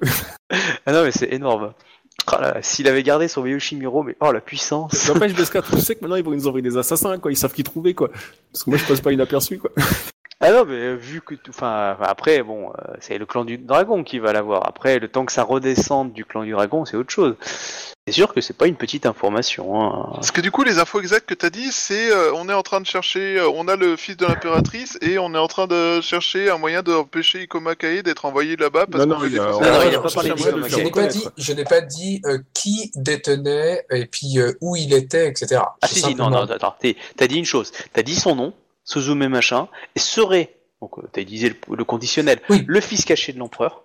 ah 0.85 0.91
non, 0.93 1.03
mais 1.03 1.11
c'est 1.11 1.31
énorme. 1.33 1.73
Oh 2.31 2.41
là, 2.41 2.57
S'il 2.61 2.87
avait 2.87 3.03
gardé 3.03 3.27
son 3.27 3.45
Yoshimiro, 3.45 4.03
mais 4.03 4.15
oh 4.19 4.31
la 4.31 4.41
puissance. 4.41 5.07
N'empêche, 5.07 5.33
Beskar, 5.33 5.63
tu 5.63 5.79
sais 5.79 5.95
que 5.95 6.01
maintenant 6.01 6.15
ils 6.17 6.23
vont 6.23 6.31
nous 6.31 6.47
envoyer 6.47 6.63
des 6.67 6.77
assassins, 6.77 7.17
quoi. 7.19 7.31
Ils 7.31 7.37
savent 7.37 7.53
qui 7.53 7.63
trouver, 7.63 7.93
quoi. 7.93 8.09
Parce 8.51 8.63
que 8.63 8.69
moi 8.69 8.79
je 8.79 8.85
passe 8.85 9.01
pas 9.01 9.11
inaperçu, 9.11 9.57
quoi. 9.59 9.71
Ah 10.39 10.51
non, 10.51 10.65
mais 10.65 10.75
euh, 10.75 10.93
vu 10.95 11.21
que, 11.21 11.33
tout- 11.33 11.49
enfin, 11.49 11.97
après, 11.99 12.43
bon, 12.43 12.69
euh, 12.69 12.93
c'est 12.99 13.17
le 13.17 13.25
clan 13.25 13.43
du 13.43 13.57
dragon 13.57 14.03
qui 14.03 14.19
va 14.19 14.33
l'avoir. 14.33 14.67
Après, 14.67 14.99
le 14.99 15.07
temps 15.07 15.25
que 15.25 15.31
ça 15.31 15.41
redescende 15.43 16.13
du 16.13 16.25
clan 16.25 16.43
du 16.43 16.51
dragon, 16.51 16.85
c'est 16.85 16.95
autre 16.95 17.09
chose. 17.11 17.35
C'est 18.05 18.13
sûr 18.13 18.33
que 18.33 18.39
c'est 18.39 18.53
pas 18.55 18.67
une 18.67 18.75
petite 18.75 19.07
information. 19.07 19.81
Hein. 19.81 20.11
Parce 20.13 20.29
que 20.29 20.39
du 20.39 20.51
coup, 20.51 20.63
les 20.63 20.77
infos 20.77 20.99
exactes 21.01 21.27
que 21.27 21.33
t'as 21.33 21.49
dit, 21.49 21.71
c'est 21.71 22.11
euh, 22.11 22.31
on 22.35 22.47
est 22.49 22.53
en 22.53 22.61
train 22.61 22.79
de 22.79 22.85
chercher, 22.85 23.37
euh, 23.39 23.49
on 23.49 23.67
a 23.67 23.75
le 23.75 23.97
fils 23.97 24.15
de 24.15 24.25
l'impératrice 24.27 24.97
et 25.01 25.17
on 25.17 25.33
est 25.33 25.37
en 25.39 25.47
train 25.47 25.65
de 25.67 25.99
chercher 26.01 26.51
un 26.51 26.57
moyen 26.59 26.83
d'empêcher 26.83 27.41
Ikoma 27.41 27.75
Kae 27.75 28.03
d'être 28.03 28.23
envoyé 28.25 28.55
là-bas 28.55 28.85
parce 28.85 29.05
Non, 29.05 29.15
qu'on 29.17 29.21
a 29.25 29.27
pas 29.27 29.27
je 29.29 29.37
parlé 29.37 29.89
n'ai 29.89 29.97
de 29.97 30.01
pas- 30.01 30.09
ça, 30.09 30.21
je 30.21 30.55
mais 30.55 30.61
n'ai 30.61 30.69
c'est 30.69 30.77
pas 30.77 30.85
reconnaître. 30.85 31.13
dit, 31.15 31.27
je 31.35 31.51
n'ai 31.53 31.63
pas 31.65 31.81
dit 31.81 32.21
euh, 32.27 32.37
qui 32.53 32.91
détenait 32.95 33.85
et 33.91 34.05
puis 34.05 34.37
euh, 34.39 34.53
où 34.61 34.75
il 34.77 34.93
était, 34.93 35.27
etc. 35.27 35.61
Ah 35.81 35.87
si, 35.87 35.99
si, 35.99 36.15
non, 36.15 36.29
non, 36.29 36.43
attends, 36.49 36.75
t'as 37.17 37.27
dit 37.27 37.35
une 37.37 37.45
chose. 37.45 37.71
T'as 37.91 38.03
dit 38.03 38.15
son 38.15 38.35
nom, 38.35 38.53
Suzume 38.87 39.27
machin, 39.27 39.67
et 39.95 39.99
serait, 39.99 40.55
donc 40.81 40.97
euh, 40.97 41.03
t'as 41.11 41.21
utilisé 41.21 41.49
le, 41.49 41.75
le 41.75 41.83
conditionnel, 41.83 42.39
Oui. 42.49 42.63
le 42.65 42.81
fils 42.81 43.05
caché 43.05 43.33
de 43.33 43.37
l'empereur. 43.39 43.83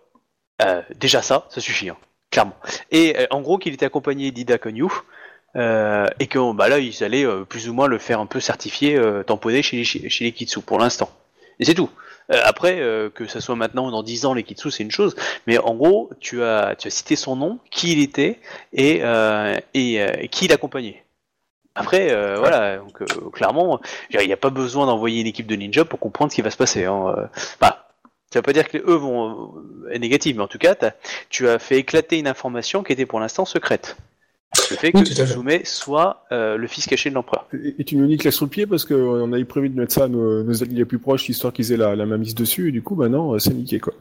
Euh, 0.62 0.81
déjà 0.97 1.20
ça, 1.23 1.47
ça 1.51 1.61
suffit, 1.61 1.89
hein, 1.91 1.97
clairement. 2.31 2.55
Et 2.93 3.19
euh, 3.19 3.27
en 3.31 3.41
gros 3.41 3.59
qu'il 3.59 3.74
était 3.74 3.87
accompagné 3.87 4.31
d'Ida 4.31 4.59
Konyu, 4.59 4.87
euh, 5.57 6.07
et 6.20 6.29
que 6.29 6.53
bah 6.55 6.69
là 6.69 6.79
ils 6.79 7.03
allaient 7.05 7.27
euh, 7.27 7.45
plus 7.45 7.69
ou 7.69 7.74
moins 7.74 7.89
le 7.89 7.99
faire 7.99 8.20
un 8.20 8.27
peu 8.27 8.41
certifié, 8.41 8.97
euh, 8.97 9.23
tamponné 9.24 9.62
chez 9.62 9.77
les, 9.79 9.85
chez, 9.85 10.24
les 10.24 10.33
Kitsu 10.33 10.61
pour 10.61 10.79
l'instant. 10.79 11.11
Et 11.59 11.65
c'est 11.65 11.74
tout. 11.74 11.91
Euh, 12.31 12.41
après, 12.45 12.79
euh, 12.81 13.11
que 13.11 13.27
ça 13.27 13.41
soit 13.41 13.57
maintenant 13.57 13.89
ou 13.89 13.91
dans 13.91 14.05
10 14.05 14.24
ans, 14.27 14.35
les 14.35 14.45
Kitsu, 14.45 14.70
c'est 14.70 14.85
une 14.85 14.93
chose. 14.93 15.16
Mais 15.49 15.59
en 15.59 15.74
gros, 15.74 16.09
tu 16.20 16.43
as, 16.43 16.77
tu 16.79 16.87
as 16.87 16.91
cité 16.91 17.16
son 17.16 17.35
nom, 17.35 17.59
qui 17.70 17.93
il 17.93 18.01
était 18.01 18.39
et, 18.73 19.01
euh, 19.03 19.59
et 19.74 20.01
euh, 20.01 20.27
qui 20.31 20.47
l'accompagnait. 20.49 21.03
Après, 21.74 22.12
euh, 22.12 22.36
voilà, 22.39 22.78
donc 22.78 23.01
euh, 23.01 23.31
clairement, 23.32 23.81
il 24.11 24.27
n'y 24.27 24.32
a 24.32 24.36
pas 24.36 24.51
besoin 24.51 24.86
d'envoyer 24.86 25.20
une 25.20 25.27
équipe 25.27 25.47
de 25.47 25.57
ninja 25.57 25.85
pour 25.85 25.99
comprendre 25.99 26.31
ce 26.31 26.36
qui 26.36 26.43
va 26.43 26.51
se 26.51 26.57
passer. 26.57 26.85
Hein. 26.85 27.15
Bah, 27.61 27.89
ça 28.32 28.39
veut 28.39 28.43
pas 28.43 28.53
dire 28.55 28.69
que 28.69 28.78
les 28.78 28.85
eux 28.85 28.94
vont 28.94 29.55
euh, 29.85 29.90
être 29.90 30.01
négatifs, 30.01 30.35
mais 30.36 30.43
en 30.43 30.49
tout 30.49 30.59
cas, 30.59 30.74
tu 31.28 31.49
as 31.49 31.59
fait 31.59 31.78
éclater 31.78 32.19
une 32.19 32.27
information 32.27 32.82
qui 32.82 32.93
était 32.93 33.07
pour 33.07 33.20
l'instant 33.20 33.44
secrète. 33.44 33.97
Le 34.70 34.77
fait 34.77 34.93
que 34.93 34.99
Oui. 34.99 35.07
Suzume 35.07 35.65
soit 35.65 36.24
euh, 36.31 36.57
le 36.57 36.66
fils 36.66 36.86
caché 36.86 37.09
de 37.09 37.15
l'empereur. 37.15 37.47
Et, 37.53 37.74
et 37.78 37.85
tu 37.85 37.97
nous 37.97 38.07
niques 38.07 38.24
la 38.24 38.31
sur 38.31 38.44
le 38.44 38.51
pied 38.51 38.66
parce 38.66 38.85
qu'on 38.85 39.32
avait 39.32 39.44
prévu 39.44 39.70
de 39.70 39.78
mettre 39.78 39.93
ça 39.93 40.05
à 40.05 40.09
nos, 40.09 40.43
nos 40.43 40.62
alliés 40.62 40.77
les 40.77 40.85
plus 40.85 40.99
proches, 40.99 41.28
histoire 41.28 41.53
qu'ils 41.53 41.73
aient 41.73 41.77
la, 41.78 41.97
la 41.97 42.07
main 42.07 42.19
mise 42.19 42.35
dessus, 42.35 42.69
et 42.69 42.73
du 42.73 42.82
coup, 42.82 42.94
maintenant, 42.94 43.35
euh, 43.35 43.39
c'est 43.39 43.55
niqué, 43.55 43.81
quoi. 43.81 43.94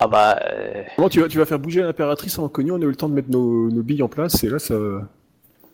Ah 0.00 0.08
bah, 0.08 0.40
euh, 0.44 0.82
Comment 0.96 1.08
tu 1.08 1.20
vas, 1.20 1.28
tu 1.28 1.38
vas 1.38 1.44
faire 1.44 1.60
bouger 1.60 1.82
l'impératrice 1.82 2.38
en 2.38 2.48
connu, 2.48 2.72
on 2.72 2.76
a 2.76 2.84
eu 2.84 2.86
le 2.86 2.96
temps 2.96 3.08
de 3.08 3.14
mettre 3.14 3.30
nos, 3.30 3.68
nos 3.70 3.82
billes 3.82 4.02
en 4.02 4.08
place, 4.08 4.42
et 4.42 4.48
là, 4.48 4.58
ça. 4.58 4.74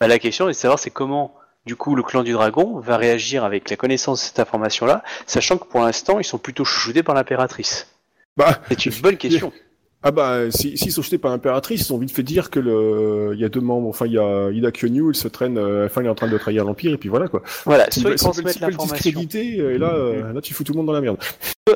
Bah, 0.01 0.09
la 0.09 0.19
question 0.19 0.49
est 0.49 0.53
de 0.53 0.57
savoir 0.57 0.79
c'est 0.79 0.91
comment, 0.91 1.35
du 1.67 1.77
coup, 1.77 1.95
le 1.95 2.03
clan 2.03 2.23
du 2.23 2.33
dragon 2.33 2.79
va 2.81 2.97
réagir 2.97 3.45
avec 3.45 3.69
la 3.71 3.77
connaissance 3.77 4.21
de 4.21 4.27
cette 4.27 4.41
information-là, 4.41 5.03
sachant 5.27 5.59
que 5.59 5.67
pour 5.67 5.81
l'instant, 5.81 6.19
ils 6.19 6.25
sont 6.25 6.39
plutôt 6.39 6.65
chouchoutés 6.65 7.03
par 7.03 7.15
l'impératrice. 7.15 7.89
Bah, 8.37 8.61
C'est 8.69 8.87
une 8.87 8.93
bonne 9.03 9.17
question. 9.17 9.53
Ah 10.01 10.13
bah, 10.13 10.49
si- 10.53 10.79
s'ils 10.79 10.93
sont 10.93 11.03
jetés 11.03 11.19
par 11.19 11.33
l'impératrice, 11.33 11.89
ils 11.89 11.93
ont 11.93 11.99
vite 11.99 12.13
fait 12.15 12.23
dire 12.23 12.51
que 12.51 12.61
le, 12.61 13.33
il 13.35 13.41
y 13.41 13.45
a 13.45 13.49
deux 13.49 13.61
membres, 13.61 13.89
enfin, 13.89 14.07
il 14.07 14.13
y 14.13 14.19
a 14.19 14.49
Ida 14.53 14.71
Kyonyu, 14.71 15.11
il 15.11 15.17
se 15.17 15.27
traîne, 15.27 15.59
euh, 15.59 15.87
enfin, 15.87 16.03
il 16.03 16.07
est 16.07 16.09
en 16.09 16.15
train 16.15 16.29
de 16.29 16.39
trahir 16.39 16.65
l'Empire, 16.65 16.93
et 16.95 16.99
puis 16.99 17.09
voilà, 17.09 17.27
quoi. 17.27 17.43
Voilà, 17.65 17.91
Si 17.91 17.99
soit 18.03 18.13
ils 18.13 18.17
si 18.19 18.25
transmettent 18.25 18.53
si 18.55 18.61
l'information. 18.61 18.95
discréditer, 18.95 19.57
et 19.57 19.77
là, 19.77 19.93
euh, 19.93 20.33
là, 20.33 20.41
tu 20.41 20.55
fous 20.55 20.63
tout 20.63 20.73
le 20.73 20.77
monde 20.77 20.87
dans 20.87 20.93
la 20.93 21.01
merde. 21.01 21.17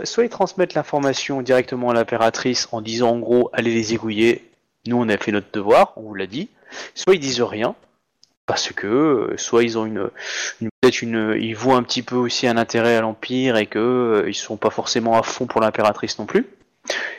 soit 0.05 0.23
ils 0.25 0.29
transmettent 0.31 0.75
l'information 0.75 1.43
directement 1.43 1.91
à 1.91 1.95
l'impératrice 1.95 2.69
en 2.71 2.81
disant 2.81 3.11
en 3.11 3.19
gros 3.19 3.51
allez 3.53 3.75
les 3.75 3.93
égouiller, 3.93 4.49
nous 4.87 4.99
on 4.99 5.09
a 5.09 5.17
fait 5.19 5.33
notre 5.33 5.51
devoir, 5.53 5.93
on 5.97 6.03
vous 6.03 6.15
l'a 6.15 6.29
dit, 6.29 6.49
soit 6.95 7.15
ils 7.17 7.21
disent 7.21 7.43
rien, 7.43 7.75
parce 8.53 8.71
que 8.71 8.87
euh, 8.87 9.35
soit 9.39 9.63
ils 9.65 9.79
ont 9.79 9.87
une, 9.87 10.11
une 10.61 10.69
peut-être 10.83 11.01
une 11.01 11.39
ils 11.41 11.55
voient 11.57 11.77
un 11.77 11.83
petit 11.83 12.03
peu 12.03 12.17
aussi 12.17 12.47
un 12.47 12.59
intérêt 12.59 12.97
à 12.97 13.01
l'Empire 13.01 13.57
et 13.57 13.65
que 13.65 13.79
euh, 13.79 14.29
ils 14.29 14.35
sont 14.35 14.59
pas 14.59 14.69
forcément 14.69 15.19
à 15.19 15.23
fond 15.23 15.47
pour 15.47 15.63
l'impératrice 15.63 16.19
non 16.19 16.27
plus, 16.27 16.45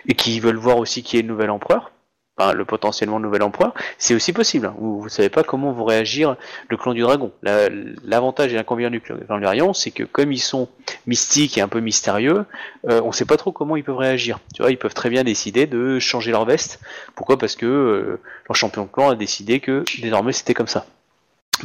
et 0.08 0.14
qu'ils 0.14 0.40
veulent 0.42 0.58
voir 0.58 0.78
aussi 0.78 1.02
qui 1.02 1.18
est 1.18 1.24
le 1.24 1.28
nouvel 1.30 1.50
empereur. 1.50 1.90
Enfin, 2.38 2.54
le 2.54 2.66
potentiellement 2.66 3.20
nouvel 3.20 3.44
empereur, 3.44 3.76
c'est 4.00 4.16
aussi 4.16 4.34
possible. 4.34 4.66
hein. 4.66 4.76
Vous, 4.80 5.00
vous 5.02 5.10
savez 5.10 5.30
pas 5.30 5.44
comment 5.44 5.72
vont 5.72 5.86
réagir 5.86 6.36
le 6.68 6.78
clan 6.78 6.94
du 6.96 7.02
dragon. 7.02 7.32
La- 7.44 7.70
L'avantage 8.04 8.52
et 8.52 8.56
l'inconvénient 8.56 8.90
du 8.90 9.02
clan 9.02 9.18
du 9.18 9.24
dragon, 9.44 9.74
c'est 9.74 9.92
que 9.92 10.04
comme 10.04 10.32
ils 10.32 10.40
sont 10.40 10.68
mystiques 11.06 11.60
et 11.60 11.62
un 11.62 11.68
peu 11.68 11.80
mystérieux, 11.80 12.46
euh, 12.90 13.02
on 13.04 13.12
sait 13.12 13.26
pas 13.26 13.38
trop 13.38 13.52
comment 13.52 13.76
ils 13.76 13.84
peuvent 13.84 13.98
réagir. 13.98 14.40
Tu 14.56 14.64
vois, 14.64 14.72
ils 14.72 14.78
peuvent 14.80 14.96
très 14.96 15.12
bien 15.12 15.24
décider 15.24 15.68
de 15.68 16.00
changer 16.00 16.32
leur 16.32 16.46
veste. 16.46 16.80
Pourquoi? 17.16 17.38
Parce 17.38 17.56
que 17.56 17.68
euh, 17.68 18.20
leur 18.50 18.56
champion 18.56 18.84
de 18.86 18.90
clan 18.90 19.10
a 19.12 19.16
décidé 19.16 19.60
que 19.60 19.84
désormais 20.02 20.34
c'était 20.34 20.56
comme 20.56 20.68
ça. 20.68 20.88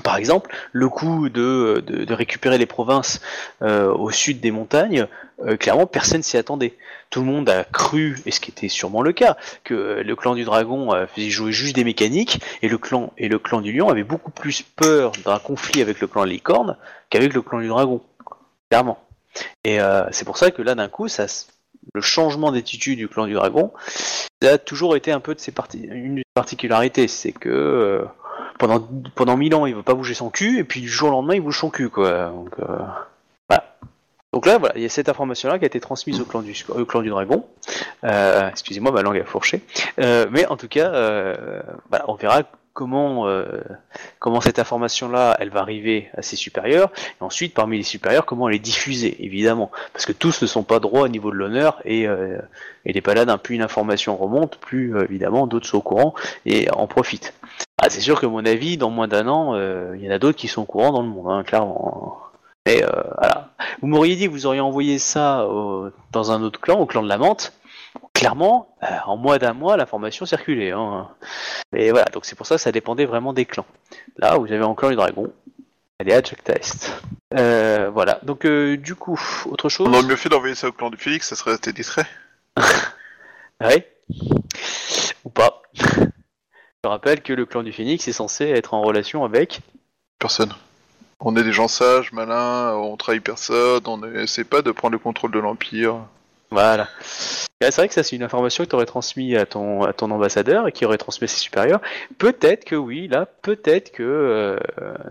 Par 0.05 0.16
exemple, 0.16 0.55
le 0.73 0.89
coup 0.89 1.28
de, 1.28 1.82
récupérer 2.10 2.59
les 2.59 2.66
provinces 2.66 3.20
euh, 3.62 3.93
au 3.93 4.10
sud 4.10 4.40
des 4.40 4.51
montagnes, 4.51 5.06
euh, 5.44 5.56
clairement 5.56 5.86
personne 5.86 6.23
s'y 6.23 6.36
attendait. 6.36 6.74
Tout 7.10 7.20
le 7.20 7.27
monde 7.27 7.48
a 7.48 7.65
cru, 7.65 8.19
et 8.27 8.31
ce 8.31 8.40
qui 8.40 8.51
était 8.51 8.69
sûrement 8.69 9.02
le 9.02 9.12
cas, 9.12 9.36
que 9.65 9.74
euh, 9.74 10.02
le 10.02 10.16
clan 10.16 10.35
du 10.35 10.44
dragon 10.44 10.90
faisait 11.15 11.31
jouer 11.31 11.52
juste 11.52 11.74
des 11.74 11.85
mécaniques, 11.85 12.40
et 12.62 12.69
le 12.69 12.78
clan 12.78 13.12
et 13.16 13.28
le 13.28 13.39
clan 13.39 13.60
du 13.60 13.73
lion 13.73 13.89
avait 13.89 14.05
beaucoup 14.05 14.31
plus 14.31 14.62
peur 14.62 15.12
d'un 15.24 15.39
conflit 15.39 15.82
avec 15.82 16.01
le 16.01 16.06
clan 16.06 16.24
de 16.24 16.31
licorne 16.31 16.77
qu'avec 17.10 17.32
le 17.32 17.43
clan 17.43 17.60
du 17.60 17.69
dragon. 17.69 18.02
Clairement. 18.70 18.98
Et 19.65 19.78
c'est 20.10 20.24
pour 20.24 20.36
ça 20.36 20.51
que 20.51 20.62
là, 20.62 20.74
d'un 20.74 20.89
coup, 20.89 21.09
ça, 21.09 21.27
le 21.94 22.01
changement 22.01 22.52
d'attitude 22.52 22.98
du 22.98 23.09
clan 23.09 23.27
du 23.27 23.35
dragon, 23.35 23.73
ça 24.43 24.52
a 24.52 24.59
toujours 24.59 24.97
été 24.97 25.10
un 25.10 25.20
peu 25.20 25.35
de 25.35 25.40
ses 25.40 25.52
parti- 25.52 25.89
une 25.90 26.16
de 26.16 26.20
ses 26.20 26.35
particularités. 26.35 27.09
C'est 27.09 27.32
que 27.32 28.05
pendant, 28.59 28.86
pendant 29.14 29.36
mille 29.36 29.55
ans, 29.55 29.66
il 29.66 29.74
veut 29.74 29.82
pas 29.82 29.94
bouger 29.94 30.14
son 30.14 30.30
cul, 30.30 30.59
et 30.59 30.64
puis 30.64 30.80
du 30.80 30.89
jour 30.89 31.09
au 31.09 31.12
lendemain, 31.12 31.35
il 31.35 31.40
bouge 31.40 31.59
son 31.59 31.70
cul, 31.70 31.89
quoi. 31.89 32.26
Donc, 32.26 32.51
euh, 32.60 32.78
voilà. 33.48 33.76
Donc 34.32 34.47
là, 34.47 34.59
voilà, 34.59 34.74
il 34.76 34.82
y 34.82 34.86
a 34.86 34.90
cette 34.90 35.09
information-là 35.09 35.59
qui 35.59 35.64
a 35.64 35.66
été 35.66 35.80
transmise 35.80 36.20
au 36.20 36.24
clan 36.24 36.43
du, 36.43 37.09
dragon. 37.09 37.47
Euh, 38.05 38.48
excusez-moi, 38.48 38.93
ma 38.93 39.02
langue 39.02 39.18
a 39.18 39.24
fourché. 39.24 39.62
Euh, 40.01 40.26
mais 40.30 40.47
en 40.47 40.56
tout 40.56 40.68
cas, 40.68 40.93
euh, 40.93 41.62
on 42.06 42.14
verra 42.14 42.43
comment, 42.74 43.26
comment 44.20 44.40
cette 44.40 44.60
information-là, 44.60 45.36
elle 45.40 45.51
va 45.51 45.60
arriver 45.60 46.10
à 46.16 46.22
ses 46.22 46.36
supérieurs. 46.36 46.93
Et 47.20 47.24
ensuite, 47.24 47.52
parmi 47.52 47.78
les 47.78 47.82
supérieurs, 47.82 48.26
comment 48.26 48.48
elle 48.48 48.55
est 48.55 48.60
diffusée, 48.60 49.24
évidemment. 49.24 49.72
Parce 49.93 50.06
que 50.06 50.12
tous 50.12 50.43
ne 50.43 50.47
sont 50.47 50.62
pas 50.62 50.78
droits 50.78 51.02
au 51.02 51.09
niveau 51.09 51.32
de 51.32 51.36
l'honneur, 51.36 51.80
et, 51.85 52.02
et 52.02 52.93
les 52.93 53.01
palades, 53.01 53.35
plus 53.43 53.56
une 53.56 53.62
information 53.62 54.16
remonte, 54.16 54.59
plus 54.59 54.94
évidemment 55.02 55.48
d'autres 55.48 55.66
sont 55.66 55.78
au 55.78 55.82
courant 55.82 56.14
et 56.47 56.70
en 56.70 56.86
profitent. 56.86 57.35
Ah, 57.80 57.90
c'est 57.90 58.01
sûr 58.01 58.20
que, 58.20 58.26
à 58.26 58.28
mon 58.28 58.44
avis, 58.44 58.76
dans 58.76 58.90
moins 58.90 59.09
d'un 59.09 59.28
an, 59.28 59.55
euh, 59.55 59.94
il 59.97 60.05
y 60.05 60.09
en 60.09 60.12
a 60.12 60.18
d'autres 60.18 60.39
qui 60.39 60.48
sont 60.48 60.62
au 60.62 60.66
courant 60.66 60.93
dans 60.93 61.02
le 61.02 61.09
monde, 61.09 61.30
hein, 61.30 61.43
clairement. 61.44 62.18
Mais 62.66 62.82
euh, 62.85 62.90
voilà. 63.16 63.51
Vous 63.80 63.86
m'auriez 63.86 64.16
dit 64.16 64.26
que 64.26 64.30
vous 64.32 64.47
auriez 64.47 64.60
envoyé 64.60 64.98
ça 64.98 65.47
au- 65.47 65.90
dans 66.12 66.32
un 66.32 66.43
autre 66.43 66.60
clan, 66.60 66.78
au 66.78 66.86
clan 66.86 67.02
de 67.02 67.09
la 67.09 67.18
menthe. 67.18 67.52
Clairement, 68.12 68.68
euh, 68.82 68.86
en 69.06 69.16
moins 69.16 69.39
d'un 69.39 69.52
mois, 69.55 69.76
l'information 69.76 70.26
circulait. 70.26 70.72
Hein. 70.72 71.09
Et 71.74 71.90
voilà, 71.90 72.06
donc 72.12 72.24
c'est 72.24 72.35
pour 72.36 72.47
ça 72.47 72.56
que 72.56 72.60
ça 72.60 72.72
dépendait 72.72 73.06
vraiment 73.06 73.32
des 73.32 73.44
clans. 73.44 73.66
Là, 74.18 74.36
vous 74.36 74.52
avez 74.52 74.64
encore 74.64 74.90
le 74.90 74.97
dragon. 74.97 75.32
Allez 76.01 76.12
à 76.12 76.22
Jack 76.22 76.44
Test. 76.44 77.01
Euh, 77.36 77.90
voilà, 77.93 78.20
donc 78.22 78.44
euh, 78.44 78.76
du 78.76 78.94
coup, 78.94 79.20
autre 79.51 79.68
chose? 79.68 79.89
On 79.89 79.93
aurait 79.94 80.02
mieux 80.02 80.16
fait 80.16 80.28
d'envoyer 80.28 80.55
ça 80.55 80.68
au 80.68 80.72
clan 80.72 80.90
du 80.90 80.97
Félix, 80.97 81.28
ça 81.28 81.36
serait 81.36 81.52
resté 81.52 81.72
discret. 81.72 82.06
Ouais. 83.60 83.90
Ou 85.24 85.30
pas. 85.30 85.62
Je 86.85 86.89
rappelle 86.89 87.23
que 87.23 87.33
le 87.33 87.45
clan 87.45 87.65
du 87.65 87.73
Phénix 87.73 88.07
est 88.07 88.13
censé 88.13 88.45
être 88.45 88.73
en 88.73 88.83
relation 88.83 89.25
avec. 89.25 89.63
Personne. 90.21 90.55
On 91.19 91.35
est 91.37 91.43
des 91.43 91.53
gens 91.53 91.67
sages, 91.67 92.13
malins, 92.13 92.75
on 92.77 92.97
trahit 92.97 93.23
personne, 93.23 93.83
on 93.87 94.01
essaie 94.15 94.45
pas 94.45 94.63
de 94.63 94.71
prendre 94.71 94.93
le 94.93 95.01
contrôle 95.01 95.33
de 95.33 95.41
l'Empire. 95.41 95.97
Voilà. 96.53 96.89
Là, 97.61 97.71
C'est 97.73 97.77
vrai 97.77 97.89
que 97.89 97.95
ça, 97.95 98.05
c'est 98.05 98.15
une 98.15 98.23
information 98.23 98.63
que 98.63 98.71
tu 98.71 98.77
aurais 98.77 98.87
transmis 98.87 99.35
à 99.37 99.45
ton, 99.45 99.83
à 99.83 99.93
ton 99.93 100.13
ambassadeur 100.13 100.69
et 100.69 100.73
qui 100.73 100.85
aurait 100.85 100.99
transmis 100.99 101.25
à 101.25 101.29
ses 101.29 101.41
supérieurs. 101.41 101.81
Peut-être 102.17 102.65
que 102.65 102.77
oui, 102.77 103.09
là, 103.09 103.27
peut-être 103.27 103.91
que 103.91 104.05
euh, 104.05 104.59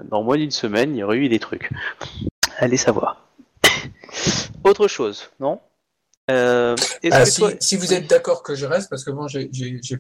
dans 0.06 0.24
moins 0.24 0.38
d'une 0.38 0.52
semaine, 0.52 0.96
il 0.96 1.00
y 1.00 1.04
aurait 1.04 1.18
eu 1.18 1.28
des 1.28 1.40
trucs. 1.40 1.70
Allez 2.60 2.78
savoir. 2.78 3.26
Autre 4.64 4.88
chose, 4.88 5.32
non? 5.42 5.60
Euh, 6.30 6.76
Ah, 7.10 7.26
si, 7.26 7.40
toi- 7.40 7.52
si 7.60 7.78
vous 7.78 7.94
êtes 7.94 8.10
d'accord 8.10 8.44
que 8.44 8.54
je 8.54 8.66
reste, 8.66 8.90
parce 8.90 9.04
que 9.06 9.12
bon, 9.12 9.28
j'ai- 9.28 9.50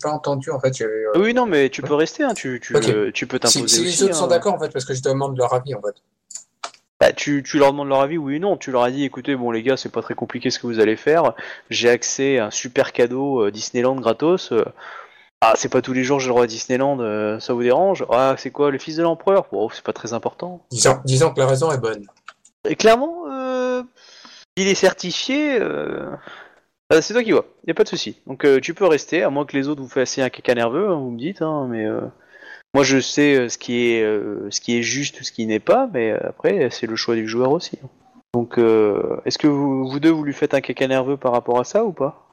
pas 0.02 0.12
entendu 0.12 0.52
en 0.52 0.60
fait. 0.60 0.82
euh, 0.82 1.06
Oui, 1.16 1.34
non, 1.34 1.46
mais 1.46 1.70
tu 1.70 1.82
peux 1.82 1.94
rester, 1.94 2.24
hein, 2.24 2.34
tu, 2.34 2.60
tu, 2.62 2.76
Ok. 2.76 2.90
euh, 2.90 3.12
tu 3.14 3.28
peux 3.28 3.40
t'imposer 3.40 3.68
si 3.68 3.82
les 3.84 3.90
aussi, 3.90 4.04
autres 4.04 4.16
sont 4.16 4.26
hein. 4.26 4.28
d'accord 4.28 4.54
en 4.54 4.60
fait, 4.60 4.70
parce 4.70 4.84
que 4.86 4.94
je 4.94 5.02
demande 5.02 5.38
leur 5.38 5.54
avis 5.54 5.74
en 5.74 5.82
fait. 5.82 5.96
Bah, 7.00 7.14
tu, 7.14 7.44
tu 7.44 7.60
leur 7.60 7.72
demandes 7.72 7.90
leur 7.90 8.02
avis, 8.02 8.18
oui 8.18 8.38
ou 8.38 8.40
non. 8.40 8.58
Tu 8.58 8.72
leur 8.72 8.84
as 8.84 8.92
dit, 8.92 9.04
écoutez, 9.06 9.36
bon 9.36 9.52
les 9.52 9.64
gars, 9.64 9.78
c'est 9.78 9.92
pas 9.92 10.02
très 10.02 10.16
compliqué 10.16 10.50
ce 10.50 10.60
que 10.60 10.68
vous 10.68 10.80
allez 10.80 10.98
faire. 10.98 11.34
J'ai 11.70 11.90
accès 11.90 12.40
à 12.40 12.48
un 12.48 12.52
super 12.52 12.92
cadeau 12.92 13.44
euh, 13.46 13.52
Disneyland 13.52 13.96
gratos. 13.96 14.52
ah, 15.42 15.54
c'est 15.56 15.70
pas 15.70 15.82
tous 15.82 15.94
les 15.94 16.04
jours 16.04 16.18
que 16.18 16.24
j'ai 16.24 16.30
le 16.30 16.34
droit 16.34 16.44
à 16.44 16.48
Disneyland, 16.48 17.00
euh, 17.00 17.40
ça 17.40 17.54
vous 17.54 17.62
dérange? 17.64 18.04
Ah, 18.12 18.36
c'est 18.38 18.50
quoi, 18.50 18.72
le 18.72 18.80
fils 18.80 18.96
de 18.98 19.04
l'empereur? 19.04 19.46
Bon, 19.52 19.70
c'est 19.70 19.84
pas 19.84 19.94
très 19.94 20.12
important. 20.14 20.66
Disons, 20.72 21.00
disons 21.06 21.32
que 21.32 21.40
la 21.40 21.46
raison 21.48 21.72
est 21.72 21.78
bonne. 21.78 22.06
Et 22.68 22.76
clairement, 22.76 23.27
il 24.58 24.68
est 24.68 24.76
certifié. 24.76 25.58
euh, 25.60 26.10
euh, 26.92 27.02
c'est 27.02 27.14
toi 27.14 27.24
qui 27.24 27.32
vois, 27.32 27.46
y 27.66 27.72
a 27.72 27.74
pas 27.74 27.84
de 27.84 27.90
souci. 27.90 28.22
Donc 28.28 28.44
euh, 28.44 28.60
tu 28.60 28.74
peux 28.74 28.86
rester, 28.86 29.24
à 29.24 29.30
moins 29.30 29.46
que 29.46 29.56
les 29.56 29.68
autres 29.68 29.82
vous 29.82 29.90
fassiez 29.90 30.24
un 30.24 30.30
caca 30.30 30.56
nerveux, 30.56 30.90
hein, 30.90 30.96
vous 30.96 31.12
me 31.12 31.18
dites. 31.18 31.42
Hein, 31.42 31.68
mais 31.70 31.86
euh, 31.86 32.02
moi 32.74 32.84
je 32.84 33.00
sais 33.00 33.50
ce 33.50 33.58
qui 33.58 33.92
est 33.92 34.04
ce 34.04 34.60
qui 34.62 34.78
est 34.78 34.82
juste, 34.84 35.24
ce 35.24 35.32
qui 35.32 35.46
n'est 35.46 35.60
pas. 35.60 35.90
Mais 35.94 36.12
après, 36.12 36.70
c'est 36.72 36.88
le 36.88 36.96
choix 36.96 37.16
du 37.16 37.28
joueur 37.28 37.52
aussi. 37.52 37.78
Donc, 38.34 38.58
est-ce 38.58 39.38
que 39.38 39.48
vous, 39.48 39.88
vous 39.88 40.00
deux 40.00 40.12
vous 40.12 40.24
lui 40.24 40.34
faites 40.34 40.54
un 40.54 40.62
caca 40.62 40.88
nerveux 40.88 41.18
par 41.18 41.32
rapport 41.32 41.60
à 41.60 41.64
ça 41.64 41.84
ou 41.86 41.92
pas? 41.92 42.24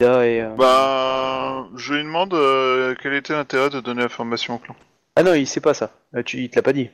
Et, 0.00 0.42
Bah, 0.56 1.68
je 1.76 1.94
lui 1.94 2.02
demande 2.02 2.34
quel 3.00 3.14
était 3.14 3.34
l'intérêt 3.34 3.70
de 3.70 3.80
donner 3.80 4.02
l'information 4.02 4.54
au 4.54 4.58
clan. 4.58 4.74
Ah 5.14 5.22
non, 5.22 5.34
il 5.34 5.46
sait 5.46 5.60
pas 5.60 5.74
ça. 5.74 5.90
Tu, 6.24 6.38
il 6.38 6.48
te 6.50 6.56
l'a 6.56 6.62
pas 6.62 6.72
dit. 6.72 6.90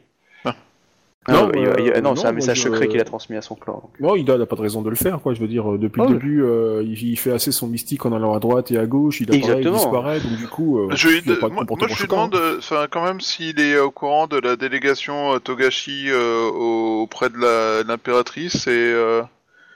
Ah. 1.27 1.33
Non, 1.33 1.47
Non, 1.49 1.53
il- 1.55 1.61
il- 1.95 2.03
non, 2.03 2.11
non, 2.11 2.17
c'est 2.17 2.27
un 2.27 2.33
message 2.33 2.57
je- 2.57 2.63
secret 2.63 2.89
qu'il 2.89 2.99
a 3.01 3.05
transmis 3.05 3.37
à 3.37 3.43
son 3.43 3.55
clan. 3.55 3.81
donc. 3.83 4.01
Non, 4.01 4.17
Ida 4.17 4.39
n'a 4.39 4.47
pas 4.47 4.57
de 4.57 4.63
raison 4.63 4.81
de 4.81 4.89
le 4.89 4.97
faire, 4.97 5.21
quoi. 5.21 5.35
Je 5.35 5.41
veux 5.41 5.49
dire, 5.49 5.71
euh, 5.73 5.77
depuis 5.79 6.01
Ah 6.01 6.05
le 6.07 6.15
ouais. 6.15 6.19
début, 6.19 6.43
euh, 6.43 6.83
il, 6.85 7.03
il 7.03 7.17
fait 7.19 7.33
assez 7.33 7.53
son 7.53 7.67
mystique 7.67 8.07
en 8.07 8.13
allant 8.13 8.33
à 8.35 8.39
droite 8.41 8.71
et 8.71 8.79
à 8.79 8.87
gauche, 8.87 9.21
il 9.21 9.25
apparaît, 9.25 9.39
il 9.39 9.45
Exactement. 9.51 9.75
disparaît, 9.77 10.21
donc 10.21 10.37
du 10.37 10.49
coup, 10.49 10.79
euh, 10.79 10.89
Je 10.95 11.09
lui 11.09 11.19
il 11.27 11.31
a 11.31 11.35
de- 11.35 11.41
pas 11.41 11.49
de 11.51 11.53
moi, 11.55 11.65
je 11.81 11.85
lui 11.87 11.95
choquant. 11.95 12.29
demande, 12.29 12.35
euh, 12.37 12.57
enfin, 12.59 12.87
quand 12.91 13.05
même, 13.05 13.21
s'il 13.21 13.61
est 13.61 13.79
au 13.79 13.91
courant 13.91 14.27
de 14.27 14.39
la 14.39 14.57
délégation 14.57 15.35
euh, 15.35 15.39
Togashi 15.39 16.05
euh, 16.09 16.49
auprès 16.51 17.29
de 17.29 17.83
l'impératrice 17.87 18.67
et. 18.67 18.71
euh, 18.71 19.23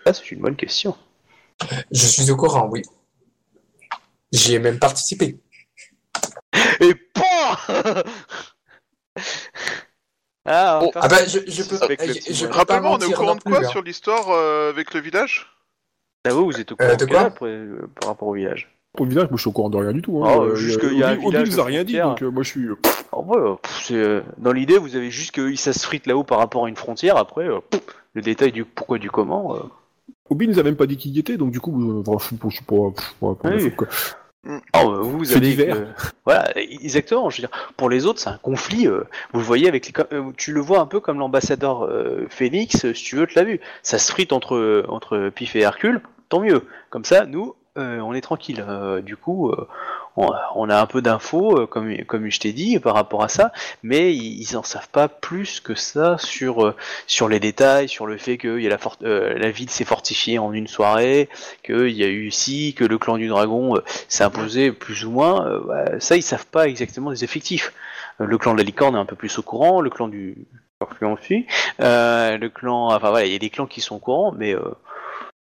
Ah, 0.07 0.13
c'est 0.15 0.31
une 0.33 0.41
bonne 0.41 0.57
question. 0.57 0.97
Je 1.91 2.07
suis 2.07 2.31
au 2.31 2.37
courant, 2.37 2.67
oui. 2.71 2.81
J'y 4.33 4.55
ai 4.55 4.59
même 4.59 4.79
participé. 4.79 5.39
Et 6.81 6.95
PAM 6.95 8.03
Ah, 10.45 10.81
Oh, 10.83 10.91
Ah 10.95 11.09
bah, 11.09 11.25
je, 11.25 11.39
je 11.47 11.63
peux, 11.63 11.77
je, 11.77 12.33
je 12.33 12.47
peux 12.47 12.53
on 12.85 12.99
est 12.99 13.05
au 13.05 13.11
courant 13.13 13.37
de 13.37 13.43
quoi 13.43 13.59
plus, 13.59 13.67
hein. 13.67 13.69
sur 13.71 13.83
l'histoire 13.83 14.29
euh, 14.31 14.71
avec 14.71 14.93
le 14.95 15.01
village? 15.01 15.47
Ah, 16.25 16.31
vous, 16.31 16.47
vous 16.47 16.61
êtes 16.61 16.73
au 16.73 16.77
Euh, 16.81 16.85
courant 16.85 16.97
de 16.97 17.05
quoi? 17.07 17.21
après, 17.21 17.47
euh, 17.47 17.89
par 18.01 18.11
rapport 18.11 18.29
au 18.29 18.35
village. 18.35 18.69
Pour 18.95 19.07
le 19.07 19.11
village, 19.11 19.31
moi 19.31 19.37
je 19.37 19.43
suis 19.43 19.49
au 19.49 19.53
courant 19.53 19.71
de 19.71 19.77
rien 19.79 19.93
du 19.93 20.03
tout. 20.03 20.23
Hein. 20.25 20.35
Oh, 20.37 20.55
juste 20.55 20.81
y 20.83 21.03
a 21.03 21.09
un 21.11 21.15
village 21.15 21.49
nous 21.51 21.61
a 21.61 21.65
rien 21.65 21.85
dit, 21.85 21.99
donc 21.99 22.23
euh, 22.23 22.31
moi 22.31 22.43
je 22.43 22.49
suis. 22.51 22.69
pff, 22.83 23.05
euh, 23.93 24.23
dans 24.39 24.53
l'idée, 24.53 24.79
vous 24.79 24.97
avez 24.97 25.11
juste 25.11 25.31
que 25.31 25.55
ça 25.57 25.73
se 25.73 25.87
frite 25.87 26.07
là-haut 26.07 26.25
par 26.25 26.39
rapport 26.39 26.67
à 26.67 26.69
une 26.69 26.77
frontière. 26.77 27.17
Après, 27.17 27.49
euh, 27.49 27.61
pff, 27.71 27.81
le 28.15 28.21
détail 28.23 28.53
du 28.53 28.65
pourquoi 28.65 28.99
du 28.99 29.11
comment. 29.11 29.57
euh, 29.57 29.61
Obi 30.29 30.49
nous 30.49 30.59
a 30.59 30.63
même 30.63 30.77
pas 30.77 30.87
dit 30.87 30.97
qui 30.97 31.11
il 31.11 31.19
était, 31.19 31.37
donc 31.37 31.53
du 31.53 31.61
coup, 31.61 32.03
je 32.05 32.49
suis 32.51 32.65
pas, 32.65 32.75
foutre, 34.45 34.61
quoi. 34.73 34.85
Oh, 34.85 34.93
euh, 34.93 35.01
vous 35.03 35.37
avez 35.37 35.73
voilà 36.25 36.51
exactement 36.57 37.31
je 37.31 37.43
veux 37.43 37.49
dire 37.49 37.73
pour 37.77 37.89
les 37.89 38.07
autres 38.07 38.21
c'est 38.21 38.31
un 38.31 38.39
conflit 38.39 38.89
euh, 38.89 39.05
vous 39.33 39.41
le 39.41 39.45
voyez 39.45 39.69
avec 39.69 39.87
les 39.87 39.93
euh, 40.13 40.33
tu 40.37 40.53
le 40.53 40.61
vois 40.61 40.81
un 40.81 40.87
peu 40.87 41.01
comme 41.01 41.19
l'ambassadeur 41.19 41.85
euh, 41.85 42.27
Phoenix 42.29 42.93
si 42.93 43.05
tu 43.05 43.17
veux 43.17 43.27
tu 43.27 43.37
l'as 43.37 43.45
vu. 43.45 43.61
Ça 43.83 43.99
se 43.99 44.11
frite 44.11 44.33
entre 44.33 44.85
entre 44.89 45.31
Pif 45.31 45.55
et 45.57 45.61
Hercule 45.61 46.01
tant 46.29 46.41
mieux. 46.41 46.67
Comme 46.91 47.05
ça 47.05 47.27
nous 47.27 47.55
euh, 47.79 48.01
on 48.01 48.13
est 48.13 48.21
tranquille. 48.21 48.63
Euh, 48.69 49.01
du 49.01 49.17
coup 49.17 49.49
euh, 49.51 49.67
on, 50.17 50.69
a 50.69 50.79
un 50.79 50.85
peu 50.85 51.01
d'infos 51.01 51.67
comme 51.69 52.05
comme 52.05 52.29
je 52.29 52.39
t'ai 52.39 52.53
dit 52.53 52.79
par 52.79 52.95
rapport 52.95 53.23
à 53.23 53.29
ça 53.29 53.51
mais 53.83 54.15
ils, 54.15 54.43
ils 54.43 54.59
en 54.59 54.63
savent 54.63 54.91
pas 54.91 55.09
plus 55.09 55.61
que 55.61 55.75
ça 55.75 56.19
sur 56.19 56.75
sur 57.07 57.31
les 57.31 57.41
détails 57.41 57.89
sur 57.89 58.07
le 58.07 58.19
fait 58.19 58.37
que 58.37 58.61
y 58.61 58.71
a 58.71 58.79
la 59.39 59.51
ville 59.51 59.71
s'est 59.71 59.87
fortifiée 59.87 60.39
en 60.39 60.53
une 60.53 60.67
soirée 60.67 61.31
qu'il 61.65 61.89
y 61.93 62.05
a 62.05 62.09
eu 62.09 62.27
ici 62.27 62.75
que 62.75 62.85
le 62.85 62.99
clan 62.99 63.17
du 63.17 63.29
dragon 63.29 63.81
s'est 64.07 64.25
imposé 64.25 64.71
plus 64.71 65.07
ou 65.07 65.11
moins, 65.11 65.59
bah, 65.67 65.99
ça 65.99 66.17
ils 66.17 66.23
savent 66.23 66.47
pas 66.47 66.69
exactement 66.69 67.11
les 67.11 67.25
effectifs. 67.25 67.73
Le 68.19 68.37
clan 68.37 68.53
de 68.53 68.59
la 68.59 68.65
licorne 68.65 68.97
est 68.97 68.99
un 68.99 69.07
peu 69.07 69.17
plus 69.17 69.39
au 69.39 69.43
courant, 69.43 69.81
le 69.81 69.89
clan 69.89 70.09
du 70.09 70.47
aussi, 71.01 71.47
le 71.79 72.49
clan, 72.49 72.89
enfin 72.89 73.11
voilà, 73.11 73.25
il 73.25 73.33
y 73.33 73.37
a 73.37 73.39
des 73.39 73.51
clans 73.51 73.67
qui 73.67 73.81
sont 73.81 73.97
au 73.97 73.99
courant, 73.99 74.33
mais 74.37 74.55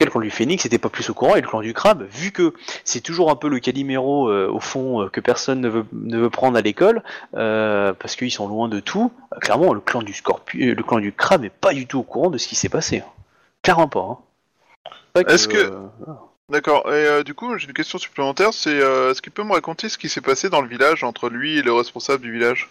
le 0.05 0.09
clan 0.11 0.21
du 0.21 0.29
phénix 0.29 0.63
n'était 0.63 0.77
pas 0.77 0.87
plus 0.89 1.09
au 1.09 1.13
courant 1.13 1.35
et 1.35 1.41
le 1.41 1.47
clan 1.47 1.59
du 1.61 1.73
crabe, 1.73 2.07
vu 2.09 2.31
que 2.31 2.53
c'est 2.85 3.01
toujours 3.01 3.29
un 3.31 3.35
peu 3.35 3.49
le 3.49 3.59
caliméro 3.59 4.29
euh, 4.29 4.47
au 4.49 4.61
fond 4.61 5.01
euh, 5.03 5.09
que 5.09 5.19
personne 5.19 5.59
ne 5.59 5.67
veut, 5.67 5.85
ne 5.91 6.17
veut 6.17 6.29
prendre 6.29 6.57
à 6.57 6.61
l'école, 6.61 7.03
euh, 7.35 7.91
parce 7.93 8.15
qu'ils 8.15 8.31
sont 8.31 8.47
loin 8.47 8.69
de 8.69 8.79
tout, 8.79 9.11
euh, 9.33 9.39
clairement 9.39 9.73
le 9.73 9.81
clan 9.81 10.01
du 10.01 10.13
scorpion, 10.13 10.73
le 10.73 10.83
clan 10.83 10.99
du 10.99 11.11
crabe 11.11 11.43
est 11.43 11.49
pas 11.49 11.73
du 11.73 11.85
tout 11.85 11.99
au 11.99 12.03
courant 12.03 12.29
de 12.29 12.37
ce 12.37 12.47
qui 12.47 12.55
s'est 12.55 12.69
passé. 12.69 12.99
hein. 12.99 13.09
Clairement 13.61 13.89
pas. 13.89 13.99
hein. 13.99 15.21
Est-ce 15.27 15.49
que- 15.49 15.57
euh, 15.57 16.13
D'accord, 16.49 16.91
et 16.91 17.23
du 17.25 17.35
coup, 17.35 17.55
j'ai 17.57 17.67
une 17.67 17.73
question 17.73 17.99
supplémentaire, 17.99 18.53
c'est 18.53 18.69
euh, 18.81 19.11
est-ce 19.11 19.21
qu'il 19.21 19.31
peut 19.33 19.43
me 19.43 19.51
raconter 19.53 19.87
ce 19.89 19.99
qui 19.99 20.09
s'est 20.09 20.21
passé 20.21 20.49
dans 20.49 20.61
le 20.61 20.67
village 20.67 21.03
entre 21.03 21.29
lui 21.29 21.59
et 21.59 21.61
le 21.61 21.73
responsable 21.73 22.23
du 22.23 22.31
village? 22.31 22.69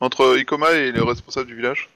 Entre 0.00 0.38
Ikoma 0.38 0.72
et 0.72 0.92
le 0.92 1.02
responsable 1.02 1.48
du 1.48 1.56
village? 1.56 1.90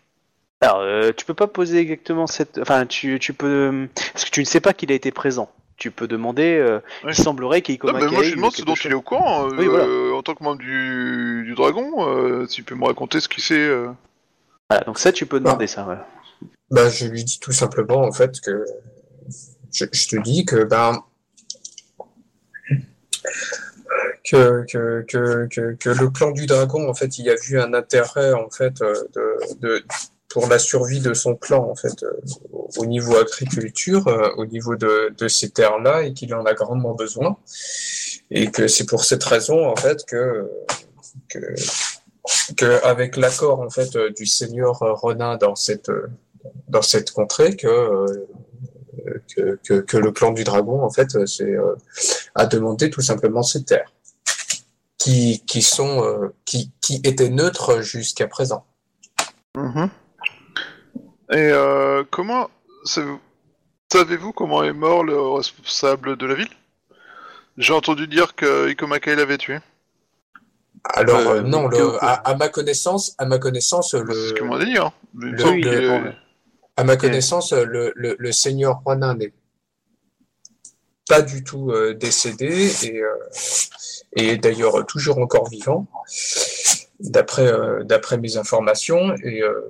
Alors, 0.63 0.81
euh, 0.81 1.11
tu 1.17 1.25
peux 1.25 1.35
pas 1.35 1.49
poser 1.49 1.79
exactement 1.79 2.27
cette. 2.27 2.59
Enfin, 2.59 2.87
tu, 2.87 3.19
tu 3.19 3.33
peux. 3.35 3.89
Parce 4.13 4.25
que 4.25 4.31
tu 4.31 4.41
ne 4.41 4.45
sais 4.47 4.61
pas 4.61 4.73
qu'il 4.73 4.91
a 4.93 4.95
été 4.95 5.11
présent. 5.11 5.51
Tu 5.77 5.91
peux 5.91 6.07
demander. 6.07 6.57
euh, 6.57 6.77
Ouais. 7.03 7.11
Il 7.11 7.15
semblerait 7.17 7.63
qu'il 7.63 7.79
Non, 7.83 7.93
mais 7.93 8.07
moi 8.07 8.23
je 8.23 8.29
lui 8.31 8.37
demande 8.37 8.53
ce 8.53 8.63
dont 8.63 8.75
il 8.75 8.91
est 8.93 8.95
au 8.95 9.03
courant, 9.03 9.47
euh, 9.49 9.57
Oui, 9.59 9.67
voilà. 9.67 9.85
euh, 9.85 10.13
en 10.13 10.23
tant 10.23 10.35
que 10.35 10.45
membre 10.45 10.59
du, 10.59 11.43
du 11.45 11.55
dragon, 11.55 12.07
euh, 12.07 12.47
s'il 12.47 12.63
peut 12.63 12.77
me 12.77 12.85
raconter 12.85 13.19
ce 13.21 13.29
qu'il 13.29 13.43
sait. 13.43 13.55
euh. 13.59 13.89
Voilà, 14.71 14.85
donc 14.85 14.99
ça, 15.01 15.11
tu 15.11 15.27
peux 15.27 15.41
demander 15.41 15.67
ça. 15.67 15.85
ouais. 15.87 15.97
Bah, 16.71 16.89
je 16.89 17.07
lui 17.07 17.25
dis 17.25 17.41
tout 17.41 17.53
simplement 17.53 18.03
en 18.03 18.13
fait 18.13 18.41
que 18.41 18.65
je, 19.75 19.85
je 19.93 20.09
te 20.09 20.17
dis 20.23 20.45
que 20.45 20.63
ben 20.65 21.03
que, 24.25 24.65
que, 24.71 25.05
que, 25.09 25.47
que, 25.51 25.73
que 25.75 25.89
le 25.91 26.09
clan 26.11 26.31
du 26.31 26.47
dragon 26.47 26.89
en 26.89 26.95
fait 26.95 27.19
il 27.19 27.29
a 27.29 27.35
vu 27.35 27.61
un 27.61 27.75
intérêt 27.75 28.33
en 28.33 28.49
fait 28.49 28.81
euh, 28.81 28.95
de, 29.15 29.57
de 29.61 29.85
pour 30.33 30.47
la 30.49 30.59
survie 30.59 31.01
de 31.01 31.15
son 31.15 31.35
clan 31.37 31.69
en 31.71 31.75
fait 31.75 32.03
euh, 32.03 32.13
au- 32.53 32.69
au 32.79 32.87
niveau 32.87 33.17
agriculture 33.17 34.07
euh, 34.09 34.31
au 34.37 34.47
niveau 34.47 34.77
de, 34.77 35.15
de 35.17 35.29
ces 35.29 35.51
terres 35.51 35.79
là 35.79 36.03
et 36.03 36.13
qu'il 36.15 36.35
en 36.35 36.45
a 36.45 36.55
grandement 36.55 36.95
besoin 36.95 37.37
et 38.31 38.51
que 38.51 38.67
c'est 38.67 38.87
pour 38.87 39.05
cette 39.05 39.25
raison 39.25 39.67
en 39.67 39.77
fait 39.77 40.05
que 40.07 40.51
que, 42.57 42.85
avec 42.85 43.17
l'accord 43.17 43.61
en 43.61 43.71
fait 43.71 43.97
euh, 43.97 44.11
du 44.11 44.27
seigneur 44.27 44.79
Ronin 44.79 45.37
dans 45.37 45.55
cette 45.57 45.91
dans 46.69 46.83
cette 46.83 47.11
contrée 47.13 47.55
que, 47.57 48.27
que, 49.63 49.81
que, 49.81 49.97
le 49.97 50.11
clan 50.11 50.33
du 50.33 50.43
dragon, 50.45 50.83
en 50.83 50.91
fait, 50.91 51.09
a 52.35 52.47
demandé 52.47 52.91
tout 52.91 53.01
simplement 53.01 53.43
ces 53.45 53.63
terres, 53.63 53.93
qui, 54.99 55.43
qui, 55.47 55.63
sont, 55.63 56.33
qui, 56.45 56.73
qui 56.81 57.01
étaient 57.05 57.29
neutres 57.29 57.81
jusqu'à 57.83 58.27
présent. 58.27 58.65
Mhm. 59.57 59.89
Et 61.33 61.37
euh, 61.51 62.05
comment 62.11 62.51
savez- 62.85 63.17
savez-vous 63.93 64.33
comment 64.33 64.63
est 64.65 64.73
mort 64.73 65.05
le 65.05 65.19
responsable 65.19 66.17
de 66.17 66.27
la 66.27 66.35
ville? 66.35 66.51
J'ai 67.59 67.73
entendu 67.73 68.07
dire 68.07 68.35
que 68.35 68.69
Ikoma 68.71 68.99
Kai 69.01 69.15
l'avait 69.15 69.39
tué. 69.39 69.59
Alors, 70.85 71.19
Euh, 71.21 71.37
euh, 71.37 71.43
non, 71.43 71.69
que- 71.69 71.77
le, 71.77 72.05
à, 72.05 72.15
à 72.15 72.35
ma 72.35 72.49
connaissance, 72.49 73.15
à 73.19 73.25
ma 73.25 73.39
connaissance, 73.39 73.93
C'est 73.93 73.99
ce 73.99 74.35
le, 74.35 74.45
m'a 74.45 74.65
dit. 74.65 74.77
Hein. 74.77 74.93
Le- 75.15 75.45
oui, 75.49 75.63
est- 75.67 76.15
à 76.77 76.85
ma 76.85 76.97
connaissance, 76.97 77.53
le, 77.53 77.93
le, 77.95 78.17
le 78.19 78.33
seigneur 78.33 78.81
Ronin 78.85 79.15
n'est 79.15 79.33
pas 81.09 81.23
du 81.23 81.45
tout 81.45 81.71
euh, 81.71 81.95
décédé 81.95 82.71
et, 82.85 83.01
euh, 83.01 83.15
et 84.17 84.37
d'ailleurs 84.39 84.85
toujours 84.87 85.19
encore 85.19 85.49
vivant, 85.51 85.87
d'après 87.01 87.47
euh, 87.47 87.85
d'après 87.85 88.17
mes 88.19 88.37
informations. 88.37 89.15
Et, 89.23 89.43
euh, 89.43 89.61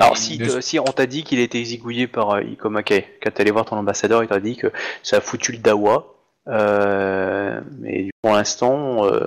Alors, 0.00 0.16
si, 0.16 0.78
on 0.78 0.84
t'a 0.84 1.06
dit 1.06 1.22
qu'il 1.24 1.38
était 1.38 1.62
zigouillé 1.62 2.06
par 2.06 2.30
euh, 2.36 2.42
Ikomake, 2.42 3.18
quand 3.22 3.30
t'es 3.30 3.40
allé 3.42 3.50
voir 3.50 3.64
ton 3.64 3.76
ambassadeur, 3.76 4.22
il 4.22 4.28
t'a 4.28 4.40
dit 4.40 4.56
que 4.56 4.68
ça 5.02 5.18
a 5.18 5.20
foutu 5.20 5.52
le 5.52 5.58
dawa. 5.58 6.12
Euh, 6.48 7.60
mais 7.80 8.08
pour 8.22 8.32
l'instant, 8.32 9.04
euh, 9.06 9.20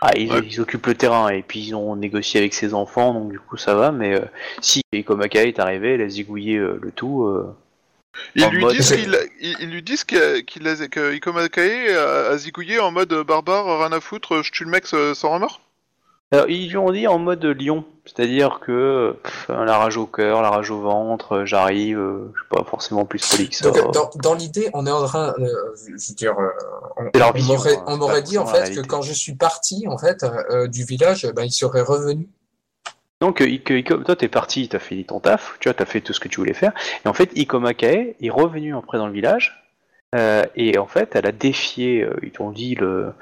ah, 0.00 0.10
ils, 0.16 0.30
Ouais. 0.32 0.40
ils 0.44 0.60
occupent 0.60 0.86
le 0.86 0.94
terrain 0.94 1.28
et 1.30 1.42
puis 1.42 1.60
ils 1.60 1.74
ont 1.74 1.96
négocié 1.96 2.40
avec 2.40 2.52
ses 2.54 2.74
enfants, 2.74 3.14
donc 3.14 3.30
du 3.30 3.38
coup 3.40 3.56
ça 3.56 3.74
va. 3.74 3.90
Mais 3.92 4.14
euh, 4.14 4.24
si 4.60 4.82
Ikomake 4.92 5.36
est 5.36 5.58
arrivé, 5.58 5.94
il 5.94 6.02
a 6.02 6.08
zigouillé 6.08 6.58
le 6.58 6.92
tout. 6.94 7.26
Ils 8.36 8.46
lui 8.48 8.60
mode- 8.60 8.74
disent 8.76 8.92
qu'il 8.96 9.18
ils, 9.40 9.56
ils 9.60 9.70
lui 9.70 9.82
disent 9.82 10.04
qu'il 10.04 10.44
qu'il 10.44 10.68
a- 10.68 10.76
que 10.88 11.96
a, 11.96 12.30
a 12.30 12.36
zigouillé 12.38 12.78
en 12.78 12.90
mode 12.92 13.12
barbare, 13.26 13.64
rien 13.80 13.92
à 13.92 14.00
foutre, 14.00 14.42
je 14.42 14.52
tue 14.52 14.64
le 14.64 14.70
mec 14.70 14.86
sans 14.86 15.30
remords 15.32 15.60
Alors, 16.34 16.48
ils 16.48 16.68
lui 16.68 16.76
ont 16.76 16.90
dit 16.90 17.06
en 17.06 17.18
mode 17.18 17.44
lion, 17.44 17.84
c'est-à-dire 18.04 18.58
que 18.60 19.16
pff, 19.22 19.48
la 19.48 19.78
rage 19.78 19.96
au 19.96 20.06
cœur, 20.06 20.42
la 20.42 20.50
rage 20.50 20.68
au 20.68 20.80
ventre, 20.80 21.32
euh, 21.32 21.46
j'arrive, 21.46 21.98
euh, 21.98 22.32
je 22.34 22.40
suis 22.40 22.48
pas 22.48 22.64
forcément 22.64 23.04
plus 23.04 23.24
poli 23.30 23.48
que 23.48 23.54
ça. 23.54 23.70
Donc, 23.70 23.94
dans, 23.94 24.10
dans 24.16 24.34
l'idée, 24.34 24.68
on 24.74 24.84
est 24.84 24.90
en 24.90 25.04
train, 25.04 25.32
euh, 25.38 25.46
je 25.76 25.92
veux 25.92 26.14
dire, 26.16 26.34
euh, 26.36 26.50
on, 26.96 27.42
m'aurait, 27.44 27.76
hein, 27.76 27.84
on 27.86 27.96
m'aurait 27.98 28.22
dit 28.22 28.36
en 28.36 28.46
fait 28.46 28.74
que 28.74 28.80
quand 28.80 29.00
je 29.00 29.12
suis 29.12 29.36
parti 29.36 29.86
en 29.86 29.96
fait 29.96 30.26
du 30.66 30.84
village, 30.84 31.24
ben, 31.36 31.44
il 31.44 31.52
serait 31.52 31.82
revenu. 31.82 32.28
Donc, 33.20 33.42
toi, 34.04 34.16
t'es 34.16 34.28
parti, 34.28 34.68
t'as 34.68 34.80
fini 34.80 35.04
ton 35.04 35.20
taf, 35.20 35.56
tu 35.60 35.68
vois, 35.68 35.74
t'as 35.74 35.86
fait 35.86 36.00
tout 36.00 36.12
ce 36.12 36.18
que 36.18 36.28
tu 36.28 36.40
voulais 36.40 36.52
faire. 36.52 36.72
Et 37.04 37.08
en 37.08 37.14
fait, 37.14 37.30
Ikoma 37.36 37.72
Kae 37.72 38.16
est 38.20 38.30
revenue 38.30 38.76
après 38.76 38.98
dans 38.98 39.06
le 39.06 39.12
village. 39.12 39.64
et 40.56 40.78
en 40.78 40.86
fait, 40.86 41.14
elle 41.14 41.26
a 41.26 41.32
défié, 41.32 42.08
ils 42.22 42.32
t'ont 42.32 42.50
dit, 42.50 42.74
le, 42.74 43.14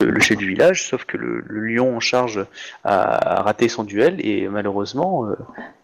le, 0.00 0.20
chef 0.20 0.36
du 0.38 0.48
village, 0.48 0.88
sauf 0.88 1.04
que 1.04 1.16
le, 1.16 1.42
le 1.46 1.60
lion 1.60 1.96
en 1.96 2.00
charge 2.00 2.44
a, 2.84 3.38
a 3.38 3.42
raté 3.42 3.68
son 3.68 3.84
duel. 3.84 4.16
Et 4.26 4.48
malheureusement, 4.48 5.26
euh, 5.26 5.36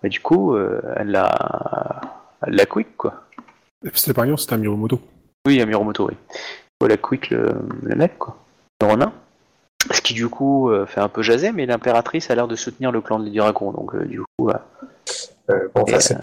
bah, 0.03 0.09
du 0.09 0.21
coup, 0.21 0.55
euh, 0.55 0.81
elle 0.97 1.11
l'a 1.11 2.01
elle 2.47 2.55
l'a 2.55 2.67
quick, 2.67 2.97
quoi. 2.97 3.25
C'était 3.95 4.13
pas 4.15 4.23
un 4.23 4.27
lion, 4.27 4.37
c'était 4.37 4.55
un 4.55 4.59
Miromoto. 4.59 5.01
Oui, 5.47 5.61
à 5.61 5.67
Miromoto, 5.67 6.09
oui. 6.09 6.15
Elle 6.83 6.93
a 6.93 6.97
quick 6.97 7.31
le, 7.31 7.55
le 7.83 7.95
mec, 7.95 8.19
quoi. 8.19 8.37
Le. 8.81 9.13
Ce 9.93 10.01
qui, 10.01 10.15
du 10.15 10.29
coup, 10.29 10.71
euh, 10.71 10.85
fait 10.87 11.01
un 11.01 11.09
peu 11.09 11.23
jaser, 11.23 11.53
mais 11.53 11.65
l'impératrice 11.67 12.31
a 12.31 12.35
l'air 12.35 12.49
de 12.49 12.57
soutenir 12.57 12.91
le 12.93 13.01
clan 13.01 13.21
des 13.21 13.31
dragons. 13.31 13.73
Donc, 13.73 13.95
euh, 13.95 14.05
du 14.05 14.21
coup, 14.21 14.51
euh, 14.51 14.55
Euh, 15.49 15.69
bon, 15.75 15.83
enfin, 15.83 16.01
c'est 16.01 16.19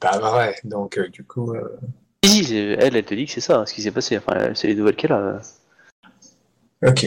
pas, 0.00 0.18
vrai. 0.18 0.56
Donc, 0.64 0.98
euh, 0.98 1.08
du 1.08 1.22
coup, 1.24 1.54
euh, 1.54 1.78
Si, 2.24 2.30
si, 2.30 2.44
c'est- 2.44 2.76
elle, 2.80 2.96
elle 2.96 3.04
te 3.04 3.14
dit 3.14 3.26
que 3.26 3.32
c'est 3.32 3.40
ça, 3.40 3.64
ce 3.66 3.72
qui 3.72 3.82
s'est 3.82 3.92
passé. 3.92 4.18
Enfin, 4.18 4.50
c'est 4.54 4.66
les 4.66 4.74
nouvelles 4.74 4.96
qu'elle 4.96 5.12
a. 5.12 5.38
ok. 6.82 7.06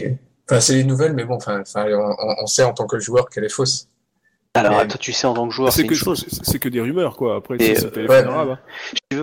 Enfin, 0.50 0.60
c'est 0.60 0.76
les 0.76 0.84
nouvelles, 0.84 1.14
mais 1.14 1.24
bon, 1.26 1.36
enfin, 1.36 1.64
on 1.76 2.48
sait 2.48 2.64
en 2.64 2.74
tant 2.74 2.86
que 2.86 3.00
joueur 3.00 3.30
qu'elle 3.30 3.46
est 3.46 3.50
fausse. 3.50 3.88
Alors, 4.56 4.78
Mais- 4.78 4.88
toi, 4.88 5.00
tu 5.00 5.14
sais 5.14 5.26
en 5.26 5.34
tant 5.34 5.48
que 5.48 5.54
joueur, 5.54 5.74
c'est 5.74 5.88
que, 5.88 5.96
chose. 5.96 6.26
c'est- 6.30 6.46
c'est 6.46 6.60
que 6.60 6.70
des 6.70 6.80
rumeurs, 6.80 7.16
quoi. 7.16 7.38
Après, 7.38 7.58
c'est 7.60 7.86
euh, 7.86 7.90
téléphone 7.90 8.28
ouais. 8.28 8.32
arabe. 8.34 8.50
hein. 8.52 8.60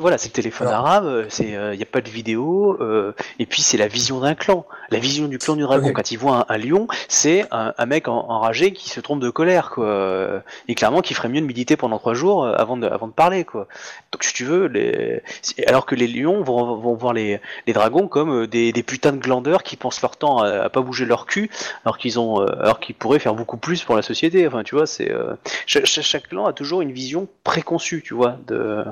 Voilà, 0.01 0.19
c'est 0.19 0.31
téléphone 0.31 0.67
arabe, 0.69 1.27
c'est, 1.29 1.51
il 1.73 1.77
n'y 1.77 1.83
a 1.83 1.87
pas 1.87 2.01
de 2.01 2.09
vidéo, 2.11 2.77
euh, 2.81 3.13
et 3.39 3.47
puis 3.47 3.63
c'est 3.63 3.77
la 3.77 3.87
vision 3.87 4.19
d'un 4.21 4.35
clan. 4.35 4.65
La 4.91 4.99
vision 4.99 5.27
du 5.29 5.39
clan 5.39 5.55
du 5.55 5.63
dragon, 5.63 5.93
quand 5.93 6.11
il 6.11 6.17
voit 6.17 6.47
un, 6.49 6.55
un 6.55 6.59
lion, 6.59 6.89
c'est 7.09 7.45
un, 7.53 7.75
un 7.79 7.87
mec 7.87 8.09
en- 8.09 8.25
enragé 8.29 8.73
qui 8.73 8.89
se 8.91 8.99
trompe 9.01 9.21
de 9.21 9.31
colère, 9.31 9.71
quoi. 9.71 9.85
Euh, 9.85 10.41
Et 10.69 10.75
clairement, 10.75 11.01
qui 11.01 11.15
ferait 11.15 11.29
mieux 11.29 11.41
de 11.41 11.47
méditer 11.47 11.77
pendant 11.77 11.99
trois 11.99 12.15
jours 12.15 12.45
euh, 12.45 12.55
avant 12.57 12.77
de, 12.77 12.87
avant 12.89 13.07
de 13.07 13.13
parler, 13.13 13.45
quoi. 13.45 13.69
Donc, 14.13 14.25
si 14.25 14.33
tu 14.33 14.45
veux, 14.45 14.67
les... 14.67 15.23
alors 15.69 15.87
que 15.87 15.95
les 15.95 16.09
lions 16.09 16.43
vont, 16.43 16.75
vont 16.77 16.95
voir 16.95 17.13
les, 17.13 17.41
les 17.69 17.73
dragons 17.73 18.09
comme 18.09 18.43
euh, 18.43 18.47
des, 18.49 18.73
des 18.73 18.83
putains 18.83 19.13
de 19.13 19.19
glandeurs 19.19 19.63
qui 19.63 19.77
pensent 19.77 20.03
leur 20.03 20.17
temps 20.17 20.39
à, 20.39 20.49
à 20.63 20.69
pas 20.71 20.81
bouger 20.83 21.05
leur 21.05 21.27
cul, 21.27 21.51
alors 21.85 21.99
qu'ils 21.99 22.19
ont, 22.19 22.41
euh, 22.43 22.47
alors 22.61 22.81
qu'ils 22.81 22.95
pourraient 22.97 23.21
faire 23.21 23.35
beaucoup 23.35 23.59
plus 23.59 23.83
pour 23.85 23.95
la 23.97 24.03
société. 24.03 24.47
Enfin, 24.47 24.63
tu 24.65 24.75
vois, 24.77 24.87
c'est 24.87 25.11
euh, 25.21 25.37
cha- 25.67 25.85
cha- 25.85 26.03
chaque 26.03 26.29
clan 26.29 26.47
a 26.47 26.53
toujours 26.53 26.81
une 26.83 26.93
vision 26.93 27.29
préconçue, 27.45 28.03
tu 28.03 28.15
vois, 28.15 28.39
de. 28.47 28.85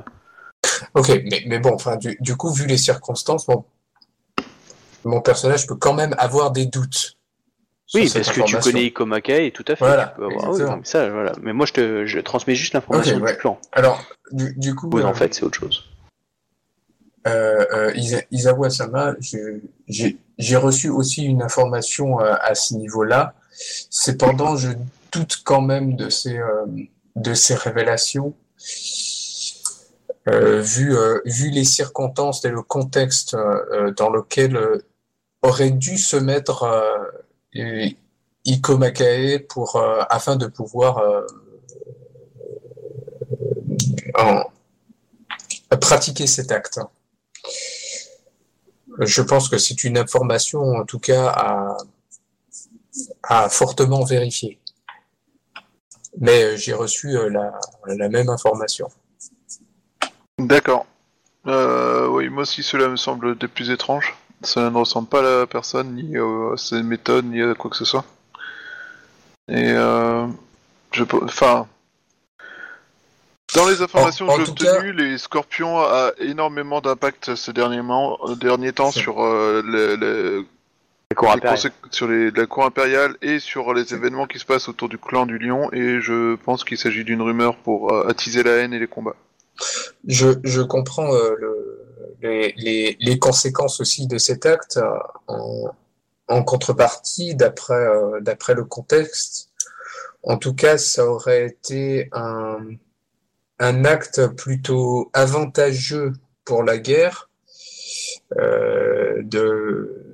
Ok, 0.95 1.09
mais, 1.31 1.43
mais 1.47 1.59
bon, 1.59 1.73
enfin, 1.75 1.97
du, 1.97 2.17
du 2.21 2.37
coup, 2.37 2.51
vu 2.53 2.67
les 2.67 2.77
circonstances, 2.77 3.49
mon, 3.49 3.65
mon 5.05 5.21
personnage 5.21 5.67
peut 5.67 5.77
quand 5.77 5.95
même 5.95 6.15
avoir 6.19 6.51
des 6.51 6.67
doutes. 6.67 7.15
Oui, 7.95 8.11
parce 8.13 8.31
que 8.31 8.43
tu 8.43 8.57
connais 8.59 8.85
Ikomaka 8.85 9.39
et 9.41 9.51
tout 9.51 9.65
à 9.67 9.75
fait. 9.75 9.85
Voilà, 9.87 10.09
tu 10.09 10.17
peux 10.17 10.27
avoir... 10.27 10.45
oui, 10.45 10.49
exactement. 10.51 10.71
non, 10.73 10.77
mais 10.79 10.85
ça, 10.85 11.09
voilà. 11.09 11.33
Mais 11.41 11.53
moi, 11.55 11.65
je 11.65 11.73
te 11.73 12.05
je 12.07 12.19
transmets 12.21 12.55
juste 12.55 12.75
l'information 12.75 13.17
ouais. 13.19 13.33
du 13.33 13.39
clan. 13.39 13.59
Alors, 13.73 14.03
du, 14.31 14.53
du 14.59 14.75
coup, 14.75 14.91
Oui, 14.93 15.01
euh, 15.01 15.07
en 15.07 15.15
fait, 15.15 15.33
c'est 15.33 15.43
autre 15.43 15.59
chose. 15.59 15.85
euh, 17.27 17.65
euh, 17.73 17.93
Isa- 17.95 18.25
Isawa 18.31 18.69
Sama, 18.69 19.15
j'ai 19.21 20.57
reçu 20.57 20.91
aussi 20.91 21.25
une 21.25 21.43
information 21.43 22.19
à 22.19 22.55
ce 22.55 22.75
niveau-là. 22.75 23.33
Cependant, 23.91 24.57
je 24.57 24.69
doute 25.13 25.43
quand 25.45 25.61
même 25.61 25.97
de 25.97 26.09
ces, 26.09 26.39
euh, 26.39 26.67
de 27.17 27.35
ces 27.35 27.55
révélations. 27.55 28.35
Euh, 30.29 30.61
vu, 30.61 30.95
euh, 30.95 31.21
vu 31.25 31.51
les 31.51 31.65
circonstances 31.65 32.45
et 32.45 32.51
le 32.51 32.63
contexte 32.63 33.35
dans 33.97 34.11
lequel 34.11 34.59
aurait 35.43 35.71
dû 35.71 35.97
se 35.97 36.17
mettre 36.17 36.65
euh, 37.57 37.87
Iko 38.45 38.77
Makae 38.77 39.39
pour, 39.49 39.83
afin 40.11 40.37
de 40.37 40.47
pouvoir 40.47 41.03
pratiquer 45.81 46.27
cet 46.27 46.53
acte. 46.53 46.81
Je 49.01 49.23
pense 49.23 49.49
que 49.49 49.59
c'est 49.59 49.85
une 49.85 49.97
information, 49.97 50.61
en 50.61 50.85
tout 50.85 50.99
cas, 50.99 51.77
à 53.23 53.49
fortement 53.49 54.05
vérifier. 54.05 54.59
Mais 56.21 56.43
euh, 56.45 56.57
j'ai 56.57 56.73
reçu 56.75 57.17
euh, 57.17 57.29
la, 57.31 57.53
la 57.87 58.09
même 58.09 58.29
information. 58.29 58.89
D'accord. 60.39 60.87
Euh, 61.47 62.07
oui, 62.09 62.29
moi 62.29 62.43
aussi 62.43 62.63
cela 62.63 62.89
me 62.89 62.97
semble 62.97 63.37
des 63.39 63.49
plus 63.49 63.71
étranges. 63.71 64.17
Ça 64.43 64.69
ne 64.71 64.77
ressemble 64.77 65.09
pas 65.09 65.21
à 65.21 65.41
la 65.41 65.47
personne, 65.47 65.95
ni 65.95 66.17
à 66.17 66.57
ses 66.57 66.83
méthodes, 66.83 67.25
ni 67.25 67.43
à 67.43 67.55
quoi 67.55 67.71
que 67.71 67.77
ce 67.77 67.85
soit. 67.85 68.05
Et 69.49 69.71
je 70.93 71.05
Enfin... 71.23 71.67
Dans 73.55 73.67
les 73.67 73.81
informations 73.81 74.29
En- 74.29 74.35
en 74.35 74.37
que 74.37 74.45
j'ai 74.45 74.53
cas- 74.55 74.73
obtenues, 74.75 74.93
les 74.93 75.17
scorpions 75.19 75.79
a 75.79 76.13
énormément 76.19 76.81
d'impact 76.83 77.35
ces 77.35 77.53
derniers, 77.55 77.81
mois- 77.81 78.19
derniers 78.39 78.73
temps 78.75 78.91
sur 78.93 79.25
euh, 79.25 79.63
les- 79.67 79.97
Les 81.11 81.17
impériaux. 81.17 81.57
consé- 81.57 81.73
sur 81.91 82.07
les, 82.07 82.31
la 82.31 82.47
cour 82.47 82.67
impériale 82.67 83.17
et 83.23 83.39
sur 83.39 83.73
les 83.73 83.95
événements 83.95 84.27
qui 84.27 84.39
se 84.39 84.45
passent 84.45 84.69
autour 84.69 84.91
du 84.91 84.99
clan 84.99 85.25
du 85.25 85.39
lion 85.39 85.73
et 85.73 86.01
je 86.01 86.37
pense 86.37 86.65
qu'il 86.65 86.77
s'agit 86.77 87.03
d'une 87.03 87.23
rumeur 87.23 87.57
pour 87.57 87.93
euh, 87.93 88.07
attiser 88.09 88.43
la 88.43 88.57
haine 88.57 88.75
et 88.75 88.79
les 88.79 88.87
combats. 88.89 89.17
Je, 90.07 90.29
je 90.45 90.61
comprends 90.61 91.15
euh, 91.15 91.35
le- 91.39 91.85
les, 92.21 92.53
les, 92.59 92.97
les 93.01 93.19
conséquences 93.19 93.81
aussi 93.81 94.07
de 94.07 94.19
cet 94.19 94.45
acte 94.45 94.77
euh, 94.77 94.99
en, 95.29 95.71
en 96.29 96.43
contrepartie, 96.43 97.35
d'après 97.35 97.75
euh, 97.75 98.21
d'après 98.21 98.55
le 98.55 98.65
contexte. 98.65 99.51
En 100.25 100.37
tout 100.37 100.53
cas, 100.55 100.77
ça 100.77 101.07
aurait 101.07 101.47
été 101.47 102.09
un, 102.13 102.59
un 103.61 103.85
acte 103.87 104.27
plutôt 104.37 105.11
avantageux 105.15 106.13
pour 106.45 106.65
la 106.65 106.77
guerre 106.77 107.31
euh, 108.37 109.23
de 109.23 110.08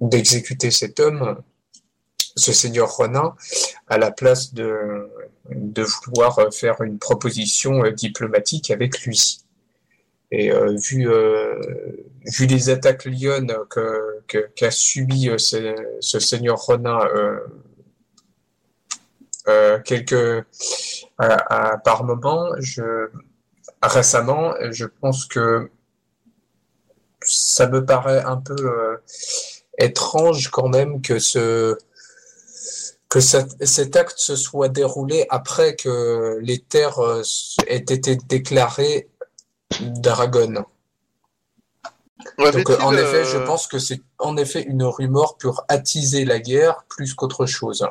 d'exécuter 0.00 0.70
cet 0.70 1.00
homme, 1.00 1.42
ce 2.36 2.52
seigneur 2.52 2.90
Ronin, 2.90 3.34
à 3.88 3.98
la 3.98 4.10
place 4.10 4.54
de 4.54 5.08
de 5.50 5.82
vouloir 5.82 6.38
faire 6.52 6.82
une 6.82 6.98
proposition 6.98 7.82
euh, 7.84 7.90
diplomatique 7.90 8.70
avec 8.70 9.00
lui. 9.00 9.38
Et 10.30 10.52
euh, 10.52 10.76
vu, 10.76 11.08
euh, 11.08 11.58
vu 12.26 12.44
les 12.46 12.68
attaques 12.68 13.06
lyonnes 13.06 13.54
que, 13.70 14.20
que- 14.26 14.50
qu'a 14.54 14.70
subi 14.70 15.30
euh, 15.30 15.38
ce, 15.38 15.74
ce 16.00 16.18
seigneur 16.20 16.58
Ronin 16.58 16.98
euh, 19.46 19.78
quelques, 19.80 20.44
à- 21.16 21.70
à- 21.72 21.78
par 21.78 22.04
moment, 22.04 22.50
je, 22.58 23.08
récemment, 23.82 24.52
je 24.70 24.84
pense 24.84 25.24
que 25.24 25.70
ça 27.22 27.68
me 27.68 27.84
paraît 27.84 28.22
un 28.22 28.36
peu 28.36 28.54
étrange 29.78 30.50
quand 30.50 30.68
même 30.68 31.00
que 31.02 31.18
ce, 31.18 31.76
que 33.08 33.20
cet, 33.20 33.96
acte 33.96 34.18
se 34.18 34.36
soit 34.36 34.68
déroulé 34.68 35.26
après 35.30 35.76
que 35.76 36.38
les 36.42 36.58
terres 36.58 36.98
euh, 36.98 37.22
aient 37.66 37.76
été 37.76 38.16
déclarées 38.16 39.08
d'Aragon. 39.80 40.64
Donc, 42.38 42.70
en 42.82 42.92
effet, 42.92 43.24
je 43.24 43.38
euh, 43.38 43.46
pense 43.46 43.66
que 43.66 43.78
c'est 43.78 44.00
en 44.18 44.36
effet 44.36 44.62
une 44.62 44.82
rumeur 44.84 45.36
pour 45.38 45.64
attiser 45.68 46.24
la 46.24 46.40
guerre 46.40 46.84
plus 46.88 47.14
qu'autre 47.14 47.46
chose. 47.46 47.86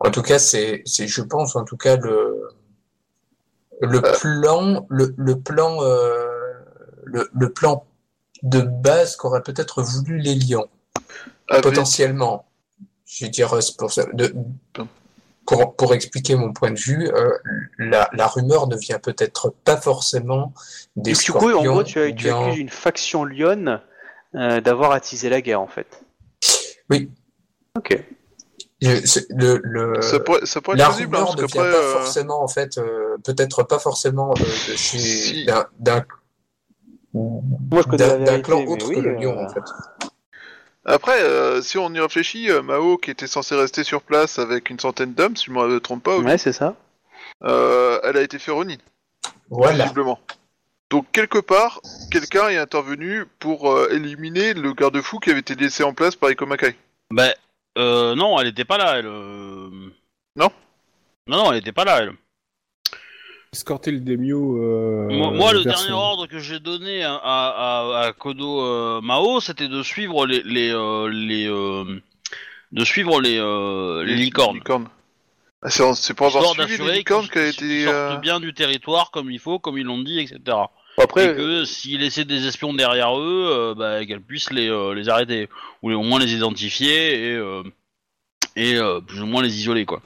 En 0.00 0.10
tout 0.10 0.22
cas, 0.22 0.38
c'est, 0.38 0.82
c'est, 0.84 1.06
je 1.06 1.22
pense, 1.22 1.54
en 1.56 1.64
tout 1.64 1.76
cas, 1.76 1.96
le, 1.96 2.48
le 3.80 3.98
Euh. 4.04 4.12
plan, 4.20 4.86
le, 4.88 5.14
le 5.16 5.40
plan, 5.40 5.82
euh, 5.82 6.26
le, 7.04 7.28
le 7.32 7.52
plan 7.52 7.84
de 8.42 8.60
base 8.60 9.16
qu'auraient 9.16 9.42
peut-être 9.42 9.82
voulu 9.82 10.18
les 10.18 10.34
lions 10.34 10.68
potentiellement. 11.62 12.46
Je 13.06 13.24
vais 13.24 13.30
dire 13.30 13.56
pour 13.78 13.92
ça. 13.92 14.04
De, 14.12 14.34
pour, 15.46 15.74
pour 15.76 15.94
expliquer 15.94 16.34
mon 16.36 16.52
point 16.52 16.70
de 16.70 16.78
vue, 16.78 17.08
euh, 17.08 17.30
la, 17.78 18.10
la 18.12 18.26
rumeur 18.26 18.66
ne 18.68 18.76
vient 18.76 18.98
peut-être 18.98 19.54
pas 19.64 19.78
forcément 19.78 20.52
des 20.96 21.12
Du 21.12 21.16
coup, 21.32 21.36
en 21.36 21.48
scorpions. 21.48 21.72
gros, 21.72 21.82
tu, 21.84 21.98
as- 22.00 22.08
tu 22.08 22.12
bien- 22.12 22.38
accuses 22.46 22.58
une 22.58 22.68
faction 22.68 23.24
lyonne 23.24 23.80
euh, 24.34 24.60
d'avoir 24.60 24.92
attisé 24.92 25.30
la 25.30 25.40
guerre, 25.40 25.62
en 25.62 25.66
fait. 25.66 26.02
Oui. 26.90 27.10
Ok. 27.76 27.98
Le, 28.80 29.60
le, 29.64 30.02
ça, 30.02 30.20
pourrait, 30.20 30.44
ça 30.44 30.60
pourrait 30.60 30.76
la 30.76 30.84
être 30.84 30.92
possible, 30.92 31.16
hein, 31.16 31.20
rumeur 31.20 31.36
parce 31.36 31.42
ne 31.42 31.46
vient 31.62 31.62
pas 31.62 31.76
euh, 31.78 31.92
forcément, 31.94 32.42
en 32.42 32.48
fait, 32.48 32.76
euh, 32.78 33.16
peut-être 33.24 33.62
pas 33.62 33.78
forcément 33.78 34.34
euh, 34.38 34.44
Si. 34.76 35.46
Moi, 37.14 37.42
je 37.82 37.82
connais 37.88 38.18
d'un- 38.24 38.40
clan 38.42 38.64
autre 38.66 38.86
oui, 38.88 38.94
que 38.96 39.00
le 39.00 39.10
euh, 39.16 39.20
lion, 39.20 39.44
en 39.44 39.48
fait. 39.48 39.62
Après, 40.84 41.20
euh, 41.22 41.60
si 41.60 41.76
on 41.78 41.92
y 41.92 42.00
réfléchit, 42.00 42.50
euh, 42.50 42.62
Mao, 42.62 42.96
qui 42.96 43.10
était 43.10 43.26
censé 43.26 43.54
rester 43.54 43.84
sur 43.84 44.02
place 44.02 44.38
avec 44.38 44.70
une 44.70 44.78
centaine 44.78 45.12
d'hommes, 45.14 45.36
si 45.36 45.46
je 45.46 45.52
ne 45.52 45.66
me 45.66 45.80
trompe 45.80 46.02
pas, 46.02 46.18
Ouais, 46.18 46.38
c'est 46.38 46.52
ça. 46.52 46.76
euh, 47.44 47.98
elle 48.04 48.16
a 48.16 48.22
été 48.22 48.38
fait 48.38 48.52
Ronin, 48.52 48.76
Voilà. 49.50 49.84
visiblement. 49.84 50.18
Donc, 50.90 51.06
quelque 51.12 51.38
part, 51.38 51.80
quelqu'un 52.10 52.48
est 52.48 52.56
intervenu 52.56 53.24
pour 53.38 53.70
euh, 53.70 53.88
éliminer 53.90 54.54
le 54.54 54.72
garde-fou 54.72 55.18
qui 55.18 55.30
avait 55.30 55.40
été 55.40 55.54
laissé 55.54 55.82
en 55.84 55.92
place 55.92 56.16
par 56.16 56.30
Ikomakai. 56.30 56.76
Bah, 57.10 57.34
euh, 57.76 58.14
non, 58.14 58.38
elle 58.40 58.46
était 58.48 58.64
pas 58.64 58.78
là, 58.78 58.98
elle. 58.98 59.06
Non 59.06 60.50
Non, 61.26 61.36
non, 61.44 61.52
elle 61.52 61.58
était 61.58 61.72
pas 61.72 61.84
là, 61.84 61.98
elle. 62.00 62.12
Escorter 63.52 63.92
le 63.92 64.00
Demio. 64.00 64.58
Euh, 64.62 65.08
moi, 65.10 65.30
moi, 65.30 65.52
le 65.52 65.64
dernier 65.64 65.92
ordre 65.92 66.26
que 66.26 66.38
j'ai 66.38 66.58
donné 66.60 67.02
à, 67.02 67.14
à, 67.14 68.12
Kodo 68.12 68.60
euh, 68.62 69.00
Mao, 69.00 69.40
c'était 69.40 69.68
de 69.68 69.82
suivre 69.82 70.26
les. 70.26 70.42
les, 70.42 70.70
euh, 70.70 71.08
les 71.08 71.46
euh, 71.48 71.84
de 72.72 72.84
suivre 72.84 73.20
les, 73.22 73.38
euh, 73.38 74.04
les 74.04 74.14
licornes. 74.14 74.60
Ah, 75.62 75.70
c'est 75.70 75.82
en- 75.82 75.94
c'est 75.94 76.12
pour 76.14 76.26
avoir 76.26 76.44
suivi 76.52 76.72
les 76.72 76.76
d'assurer 76.78 76.98
licornes 76.98 77.24
sortent 77.84 77.96
euh, 77.96 78.16
bien 78.18 78.38
du 78.40 78.52
territoire 78.52 79.10
comme 79.10 79.30
il 79.30 79.38
faut, 79.38 79.58
comme 79.58 79.78
ils 79.78 79.84
l'ont 79.86 80.02
dit, 80.02 80.18
etc. 80.20 80.38
Après, 80.98 81.32
et 81.32 81.34
que 81.36 81.64
s'ils 81.64 82.00
laissaient 82.00 82.26
des 82.26 82.46
espions 82.46 82.74
derrière 82.74 83.18
eux, 83.18 83.48
euh, 83.50 83.74
bah, 83.74 84.04
qu'elles 84.04 84.20
puissent 84.20 84.50
les, 84.52 84.68
euh, 84.68 84.92
les 84.94 85.08
arrêter. 85.08 85.48
Ou 85.82 85.88
les- 85.88 85.94
au 85.96 86.02
moins 86.02 86.20
les 86.20 86.34
identifier 86.34 87.30
et, 87.30 87.34
euh, 87.34 87.62
et 88.56 88.74
euh, 88.76 89.00
plus 89.00 89.22
ou 89.22 89.26
moins 89.26 89.42
les 89.42 89.56
isoler, 89.58 89.86
quoi. 89.86 90.02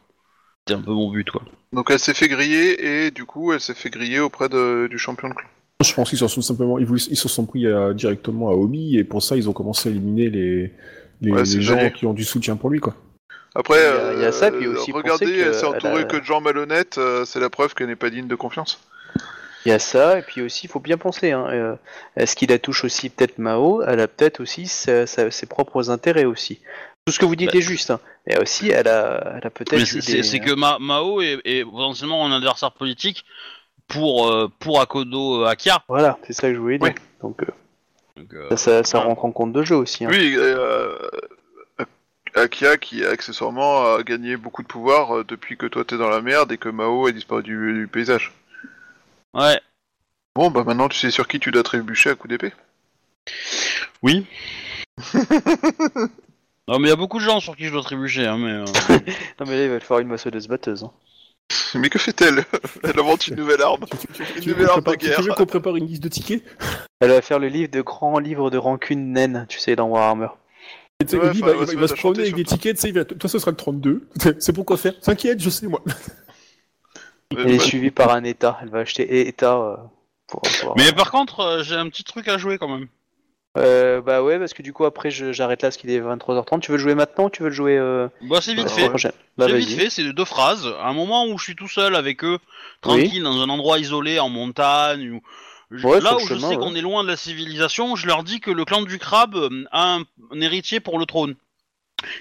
C'était 0.61 0.79
un 0.79 0.83
peu 0.83 0.93
mon 0.93 1.11
but, 1.11 1.29
quoi. 1.31 1.43
Donc 1.73 1.91
elle 1.91 1.99
s'est 1.99 2.15
fait 2.15 2.29
griller, 2.29 3.07
et 3.07 3.11
du 3.11 3.25
coup, 3.25 3.53
elle 3.53 3.61
s'est 3.61 3.75
fait 3.75 3.91
griller 3.91 4.21
auprès 4.21 4.49
de- 4.49 4.87
du 4.91 4.99
champion 4.99 5.29
de 5.29 5.35
clan. 5.35 5.47
Je 5.83 5.93
pense 5.95 6.11
qu'ils 6.11 6.19
se 6.19 6.29
sont 6.29 6.43
simplement, 6.43 6.79
ils, 6.79 6.87
voulaient- 6.87 7.09
ils 7.11 7.17
se 7.17 7.29
sont 7.29 7.45
pris 7.47 7.67
euh, 7.67 7.93
directement 7.95 8.51
à 8.51 8.53
Omi 8.53 8.97
et 8.97 9.05
pour 9.05 9.23
ça 9.23 9.37
ils 9.37 9.49
ont 9.49 9.53
commencé 9.53 9.89
à 9.89 9.93
éliminer 9.93 10.31
les, 10.31 10.73
les, 11.23 11.33
Ouais, 11.33 11.45
c'est 11.45 11.57
les 11.57 11.63
gens 11.63 11.75
génial. 11.77 11.93
qui 11.93 12.07
ont 12.07 12.13
du 12.13 12.25
soutien 12.25 12.55
pour 12.57 12.71
lui 12.71 12.79
quoi. 12.79 12.95
Après, 13.55 13.79
Il 13.79 13.83
y 13.83 13.87
a- 13.87 14.15
il 14.15 14.21
y 14.21 14.25
a 14.25 14.33
ça, 14.33 14.47
euh, 14.47 14.51
puis 14.59 14.67
aussi 14.69 14.93
regardez, 14.93 15.27
que 15.27 15.31
elle 15.49 15.55
s'est 15.55 15.61
elle 15.61 15.67
entourée 15.67 16.03
a- 16.03 16.05
que 16.05 16.17
de 16.19 16.25
gens 16.25 16.41
malhonnêtes, 16.41 16.99
euh, 16.99 17.25
c'est 17.25 17.41
la 17.41 17.51
preuve 17.51 17.75
qu'elle 17.75 17.89
n'est 17.89 17.97
pas 17.97 18.11
digne 18.11 18.29
de 18.29 18.35
confiance. 18.37 18.81
il 19.67 19.69
y 19.69 19.73
a 19.73 19.79
ça, 19.79 20.19
et 20.19 20.23
puis 20.23 20.41
aussi, 20.43 20.67
il 20.67 20.69
faut 20.71 20.81
bien 20.81 20.99
penser, 20.99 21.31
hein, 21.33 21.47
euh, 21.51 21.75
est-ce 22.17 22.35
qu'il 22.37 22.51
la 22.51 22.59
touche 22.59 22.85
aussi 22.85 23.11
peut-être 23.11 23.39
Mao? 23.39 23.83
Elle 23.83 24.01
a 24.01 24.09
peut-être 24.09 24.41
aussi 24.41 24.67
sa- 24.67 25.07
sa- 25.07 25.31
ses 25.31 25.47
propres 25.47 25.89
intérêts 25.91 26.25
aussi. 26.25 26.61
Tout 27.05 27.13
ce 27.13 27.19
que 27.19 27.25
vous 27.25 27.35
dites 27.37 27.51
Bah. 27.53 27.59
est 27.59 27.63
juste, 27.63 27.91
hein. 27.91 27.99
mais 28.27 28.39
aussi, 28.41 28.71
elle 28.71 28.87
a, 28.89 29.35
elle 29.37 29.47
a 29.47 29.51
peut-être. 29.51 29.85
C'est 29.85 30.39
des- 30.39 30.41
que 30.41 30.53
Ma- 30.55 30.79
Mao 30.79 31.21
est, 31.21 31.41
est 31.45 31.65
potentiellement 31.65 32.25
un 32.25 32.33
adversaire 32.33 32.71
politique 32.73 33.25
pour, 33.89 34.29
euh, 34.31 34.49
pour 34.61 34.81
Akodo 34.81 35.43
euh, 35.43 35.47
Akia. 35.49 35.83
Voilà, 35.89 36.19
c'est 36.25 36.33
ça 36.33 36.49
que 36.49 36.55
je 36.55 36.61
voulais 36.61 36.79
dire. 36.79 36.89
Oui. 36.97 37.03
Donc, 37.21 37.43
euh, 37.43 37.47
Donc, 38.17 38.33
euh, 38.35 38.49
ça, 38.51 38.57
ça, 38.57 38.85
ça 38.85 38.99
ouais. 39.01 39.05
rentre 39.07 39.25
en 39.25 39.33
compte 39.33 39.53
de 39.53 39.63
jeu 39.65 39.75
aussi. 39.75 40.05
hein. 40.05 40.09
Oui, 40.13 40.35
euh, 40.37 40.97
Akia 42.35 42.77
qui 42.79 43.05
accessoirement 43.05 43.97
a 43.97 44.03
gagné 44.05 44.37
beaucoup 44.37 44.63
de 44.63 44.69
pouvoir 44.69 45.25
depuis 45.25 45.57
que 45.57 45.67
toi 45.67 45.85
t'es 45.85 45.99
dans 45.99 46.09
la 46.09 46.23
merde 46.23 46.51
et 46.53 46.57
que 46.57 46.69
Mao 46.69 47.09
est 47.09 47.13
disparu 47.13 47.43
du, 47.43 47.75
du 47.75 47.89
paysage. 47.89 48.33
Ouais. 49.35 49.61
Bon, 50.35 50.51
bah 50.51 50.63
maintenant 50.65 50.89
tu 50.89 50.99
sais 50.99 51.11
sur 51.11 51.27
qui 51.29 51.41
tu 51.41 51.51
dois 51.51 51.63
trébucher 51.63 52.11
à 52.11 52.15
coup 52.15 52.29
d'épée. 52.29 52.53
Oui. 54.03 54.25
non, 56.69 56.79
mais 56.79 56.89
il 56.89 56.91
y 56.91 56.93
a 56.93 56.97
beaucoup 56.97 57.19
de 57.19 57.25
gens 57.25 57.41
sur 57.41 57.57
qui 57.57 57.65
je 57.67 57.73
dois 57.73 57.83
trébucher, 57.83 58.27
hein, 58.27 58.39
mais. 58.39 58.51
euh, 58.53 58.65
Non, 59.41 59.47
mais 59.47 59.57
là, 59.59 59.65
il 59.65 59.71
va 59.71 59.81
falloir 59.81 60.01
une 60.01 60.09
masseuseuse 60.09 60.49
batteuse. 60.49 60.85
hein. 60.85 60.93
Mais 61.75 61.89
que 61.91 61.99
fait-elle? 61.99 62.45
Elle 62.85 62.99
invente 62.99 63.27
une 63.27 63.35
nouvelle 63.37 63.61
arme. 63.63 63.85
Une 64.37 64.49
nouvelle 64.53 64.67
qu'on 64.67 64.73
arme 64.75 64.81
de 64.81 64.85
prépare- 64.85 64.99
tu 64.99 65.07
guerre. 65.09 65.23
veux 65.23 65.33
qu'on 65.35 65.47
prépare 65.47 65.77
une 65.77 65.87
liste 65.87 66.03
de 66.03 66.09
tickets? 66.09 66.43
Elle 67.01 67.11
va 67.11 67.21
faire 67.21 67.39
le 67.39 67.49
livre 67.49 67.71
de 67.71 67.81
grand 67.83 68.19
livre 68.19 68.51
de 68.51 68.57
rancune 68.59 69.13
naine, 69.13 69.47
tu 69.49 69.59
sais, 69.59 69.75
dans 69.77 69.87
Warhammer. 69.89 70.29
Et 71.01 71.05
tu 71.05 71.11
sais, 71.13 71.17
Ouais, 71.19 71.29
Omi, 71.31 71.43
enfin, 71.43 71.53
va- 71.53 71.53
ouais, 71.53 71.59
il 71.59 71.61
va, 71.61 71.67
ça 71.67 71.73
il 71.73 71.77
va 71.77 71.81
va 71.83 71.89
se 71.89 71.95
promener 71.95 72.21
avec 72.23 72.35
des 72.37 72.45
tickets, 72.45 72.77
tu 72.77 72.83
sais, 72.83 72.89
il 72.91 72.95
va- 72.95 73.05
toi 73.05 73.29
ce 73.29 73.39
sera 73.39 73.51
le 73.51 73.57
32. 73.57 74.09
C'est 74.39 74.53
pour 74.53 74.65
quoi 74.65 74.77
faire? 74.77 74.99
T'inquiète, 75.01 75.41
je 75.43 75.51
sais 75.51 75.67
moi. 75.67 75.83
Elle 77.37 77.51
est 77.51 77.59
suivie 77.59 77.91
par 77.91 78.13
un 78.15 78.25
État. 78.25 78.59
Elle 78.63 78.69
va 78.69 78.79
acheter 78.81 79.27
État 79.27 79.57
euh, 79.57 79.77
pour. 80.29 80.43
pour- 80.61 80.75
Mais 80.77 80.93
par 80.93 81.11
contre, 81.11 81.41
euh, 81.41 81.63
j'ai 81.63 81.75
un 81.77 81.89
petit 81.89 82.05
truc 82.05 82.29
à 82.29 82.39
jouer 82.39 82.57
quand 82.59 82.69
même. 82.69 82.87
Euh, 83.59 84.01
bah 84.01 84.23
ouais, 84.23 84.39
parce 84.39 84.55
que 84.55 84.63
du 84.63 84.73
coup, 84.73 84.87
après, 84.87 85.11
je- 85.11 85.33
j'arrête 85.33 85.61
là, 85.63 85.69
parce 85.69 85.77
qu'il 85.77 85.91
est 85.91 86.01
23h30. 86.01 86.61
Tu 86.61 86.71
veux 86.71 86.79
le 86.79 86.83
jouer 86.83 86.95
maintenant 86.95 87.27
ou 87.27 87.31
tu 87.31 87.43
veux 87.43 87.51
le 87.51 87.55
jouer. 87.55 87.77
Euh... 87.77 88.09
Bah, 88.23 88.39
c'est 88.41 88.55
vite 88.55 88.67
euh, 88.67 88.69
fait. 88.69 88.89
prochaine? 88.89 89.13
Bah 89.37 89.45
c'est 89.47 89.53
vas-y. 89.53 89.65
vite 89.67 89.79
fait, 89.79 89.91
c'est 89.91 90.11
deux 90.13 90.25
phrases. 90.25 90.67
À 90.81 90.89
un 90.89 90.95
moment 90.95 91.27
où 91.27 91.37
je 91.37 91.45
suis 91.45 91.57
tout 91.57 91.69
seul 91.69 91.95
avec 91.95 92.25
eux, 92.25 92.39
tranquille, 92.81 93.23
dans 93.23 93.41
un 93.43 93.49
endroit 93.51 93.79
isolé, 93.79 94.19
en 94.19 94.31
montagne, 94.31 95.11
ou... 95.11 95.21
je- 95.71 95.87
Ouais, 95.87 96.01
là 96.01 96.11
sur 96.11 96.17
où 96.17 96.21
le 96.21 96.25
je 96.25 96.35
chemin, 96.37 96.49
sais 96.49 96.57
ouais. 96.57 96.63
qu'on 96.65 96.75
est 96.75 96.81
loin 96.81 97.03
de 97.05 97.09
la 97.09 97.17
civilisation, 97.17 97.95
je 97.95 98.07
leur 98.07 98.25
dis 98.25 98.41
que 98.41 98.51
le 98.51 98.65
clan 98.65 98.83
du 98.83 98.99
crabe 98.99 99.37
euh, 99.37 99.65
a 99.71 99.97
un, 99.97 100.01
un 100.31 100.41
héritier 100.41 100.81
pour 100.81 100.99
le 100.99 101.05
trône, 101.05 101.35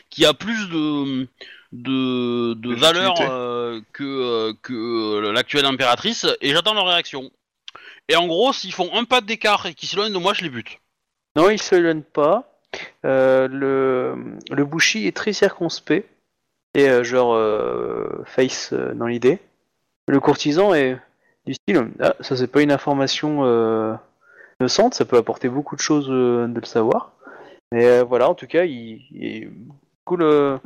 qui 0.10 0.26
a 0.26 0.34
plus 0.34 0.68
de 0.70 1.28
de, 1.72 2.54
de 2.56 2.70
De 2.70 2.76
valeur 2.76 3.14
légitimité. 3.14 3.32
euh, 3.32 3.82
que 3.94 4.04
euh, 4.04 4.54
que 4.62 4.74
euh, 4.74 5.32
l'actuelle 5.32 5.66
impératrice, 5.66 6.26
et 6.42 6.50
j'attends 6.52 6.74
leur 6.74 6.88
réaction. 6.88 7.32
Et 8.10 8.18
en 8.18 8.28
gros, 8.28 8.52
s'ils 8.52 8.74
font 8.74 8.94
un 8.94 9.06
pas 9.06 9.22
d'écart 9.22 9.66
et 9.68 9.74
qu'ils 9.74 9.88
s'éloignent 9.88 10.14
de 10.14 10.18
moi, 10.20 10.34
je 10.34 10.42
les 10.44 10.50
bute. 10.50 10.80
Non, 11.36 11.50
il 11.50 11.62
se 11.62 11.76
donne 11.76 12.04
pas. 12.04 12.48
Euh, 13.06 13.48
le, 13.48 14.38
le 14.50 14.66
Bushi 14.66 15.08
est 15.08 15.16
très 15.16 15.34
circonspect. 15.34 16.08
Et 16.74 16.90
euh, 16.90 17.04
genre 17.04 17.34
euh, 17.34 18.24
face 18.26 18.74
dans 18.74 19.08
l'idée. 19.08 19.40
Le 20.08 20.20
courtisan 20.20 20.74
est 20.74 20.98
du 21.46 21.54
style 21.54 21.92
Ah, 22.00 22.16
ça 22.22 22.38
c'est 22.38 22.48
pas 22.48 22.62
une 22.62 22.72
information 22.72 23.44
innocente, 24.60 24.94
ça 24.94 25.06
peut 25.06 25.18
apporter 25.18 25.50
beaucoup 25.50 25.76
de 25.76 25.82
choses 25.82 26.08
de 26.08 26.52
le 26.54 26.66
savoir. 26.66 27.14
Mais 27.72 28.02
voilà, 28.04 28.30
en 28.30 28.36
tout 28.36 28.48
cas, 28.48 28.66
il, 28.66 29.02
il- 29.12 29.52
le- 30.18 30.60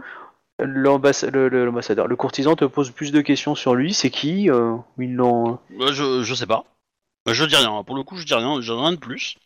l'ambassadeur, 1.65 2.07
le 2.07 2.15
courtisan 2.15 2.55
te 2.55 2.65
pose 2.65 2.91
plus 2.91 3.11
de 3.11 3.21
questions 3.21 3.55
sur 3.55 3.75
lui, 3.75 3.93
c'est 3.93 4.09
qui 4.09 4.49
euh, 4.49 4.75
Bah, 5.77 5.91
je, 5.91 6.23
je 6.23 6.33
sais 6.33 6.47
pas. 6.47 6.65
Bah, 7.25 7.33
je 7.33 7.45
dis 7.45 7.55
rien. 7.55 7.83
Pour 7.83 7.95
le 7.95 8.03
coup, 8.03 8.17
je 8.17 8.25
dis 8.25 8.33
rien. 8.33 8.61
J'ai 8.61 8.73
rien 8.73 8.91
de 8.91 8.97
plus. 8.97 9.37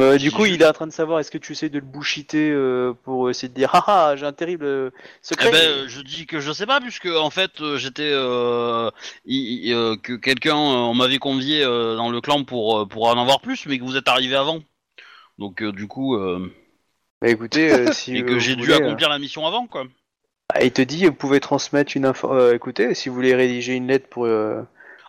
Euh, 0.00 0.18
du 0.18 0.30
coup, 0.30 0.44
je- 0.44 0.52
il 0.52 0.62
est 0.62 0.66
en 0.66 0.72
train 0.72 0.86
de 0.86 0.92
savoir 0.92 1.18
est-ce 1.20 1.30
que 1.30 1.38
tu 1.38 1.52
essaies 1.52 1.68
de 1.70 1.78
le 1.78 1.84
bullshiter 1.84 2.50
euh, 2.50 2.92
pour 3.04 3.30
essayer 3.30 3.48
de 3.48 3.54
dire 3.54 3.70
ah 3.74 3.84
ah 3.86 4.16
j'ai 4.16 4.26
un 4.26 4.32
terrible 4.32 4.64
euh, 4.64 4.90
secret. 5.22 5.48
Eh 5.48 5.52
ben, 5.52 5.88
je 5.88 6.00
dis 6.00 6.26
que 6.26 6.40
je 6.40 6.52
sais 6.52 6.66
pas 6.66 6.80
puisque 6.80 7.06
en 7.06 7.30
fait 7.30 7.52
j'étais 7.76 8.10
euh, 8.12 8.90
euh, 9.28 9.96
que 9.96 10.14
quelqu'un 10.14 10.56
euh, 10.56 10.90
on 10.90 10.94
m'avait 10.94 11.18
convié 11.18 11.62
euh, 11.64 11.96
dans 11.96 12.10
le 12.10 12.20
clan 12.20 12.44
pour 12.44 12.88
pour 12.88 13.06
en 13.08 13.20
avoir 13.20 13.40
plus, 13.40 13.66
mais 13.66 13.78
que 13.78 13.84
vous 13.84 13.96
êtes 13.96 14.08
arrivé 14.08 14.34
avant. 14.34 14.60
Donc 15.38 15.62
euh, 15.62 15.72
du 15.72 15.88
coup 15.88 16.16
euh, 16.16 16.52
Bah, 17.20 17.28
écoutez, 17.28 17.70
euh, 17.70 17.90
si 17.92 18.16
et 18.16 18.24
que 18.24 18.38
j'ai 18.40 18.56
dû 18.56 18.72
euh, 18.72 18.74
accomplir 18.74 19.08
la 19.08 19.18
mission 19.20 19.46
avant 19.46 19.66
quoi. 19.68 19.84
ah, 20.50 20.62
il 20.64 20.72
te 20.72 20.82
dit 20.82 21.06
vous 21.06 21.12
pouvez 21.14 21.40
transmettre 21.40 21.96
une 21.96 22.04
info. 22.06 22.32
euh, 22.32 22.54
écoutez, 22.54 22.94
si 22.94 23.08
vous 23.08 23.14
voulez 23.14 23.34
rédiger 23.34 23.74
une 23.74 23.86
lettre 23.86 24.08
pour. 24.08 24.26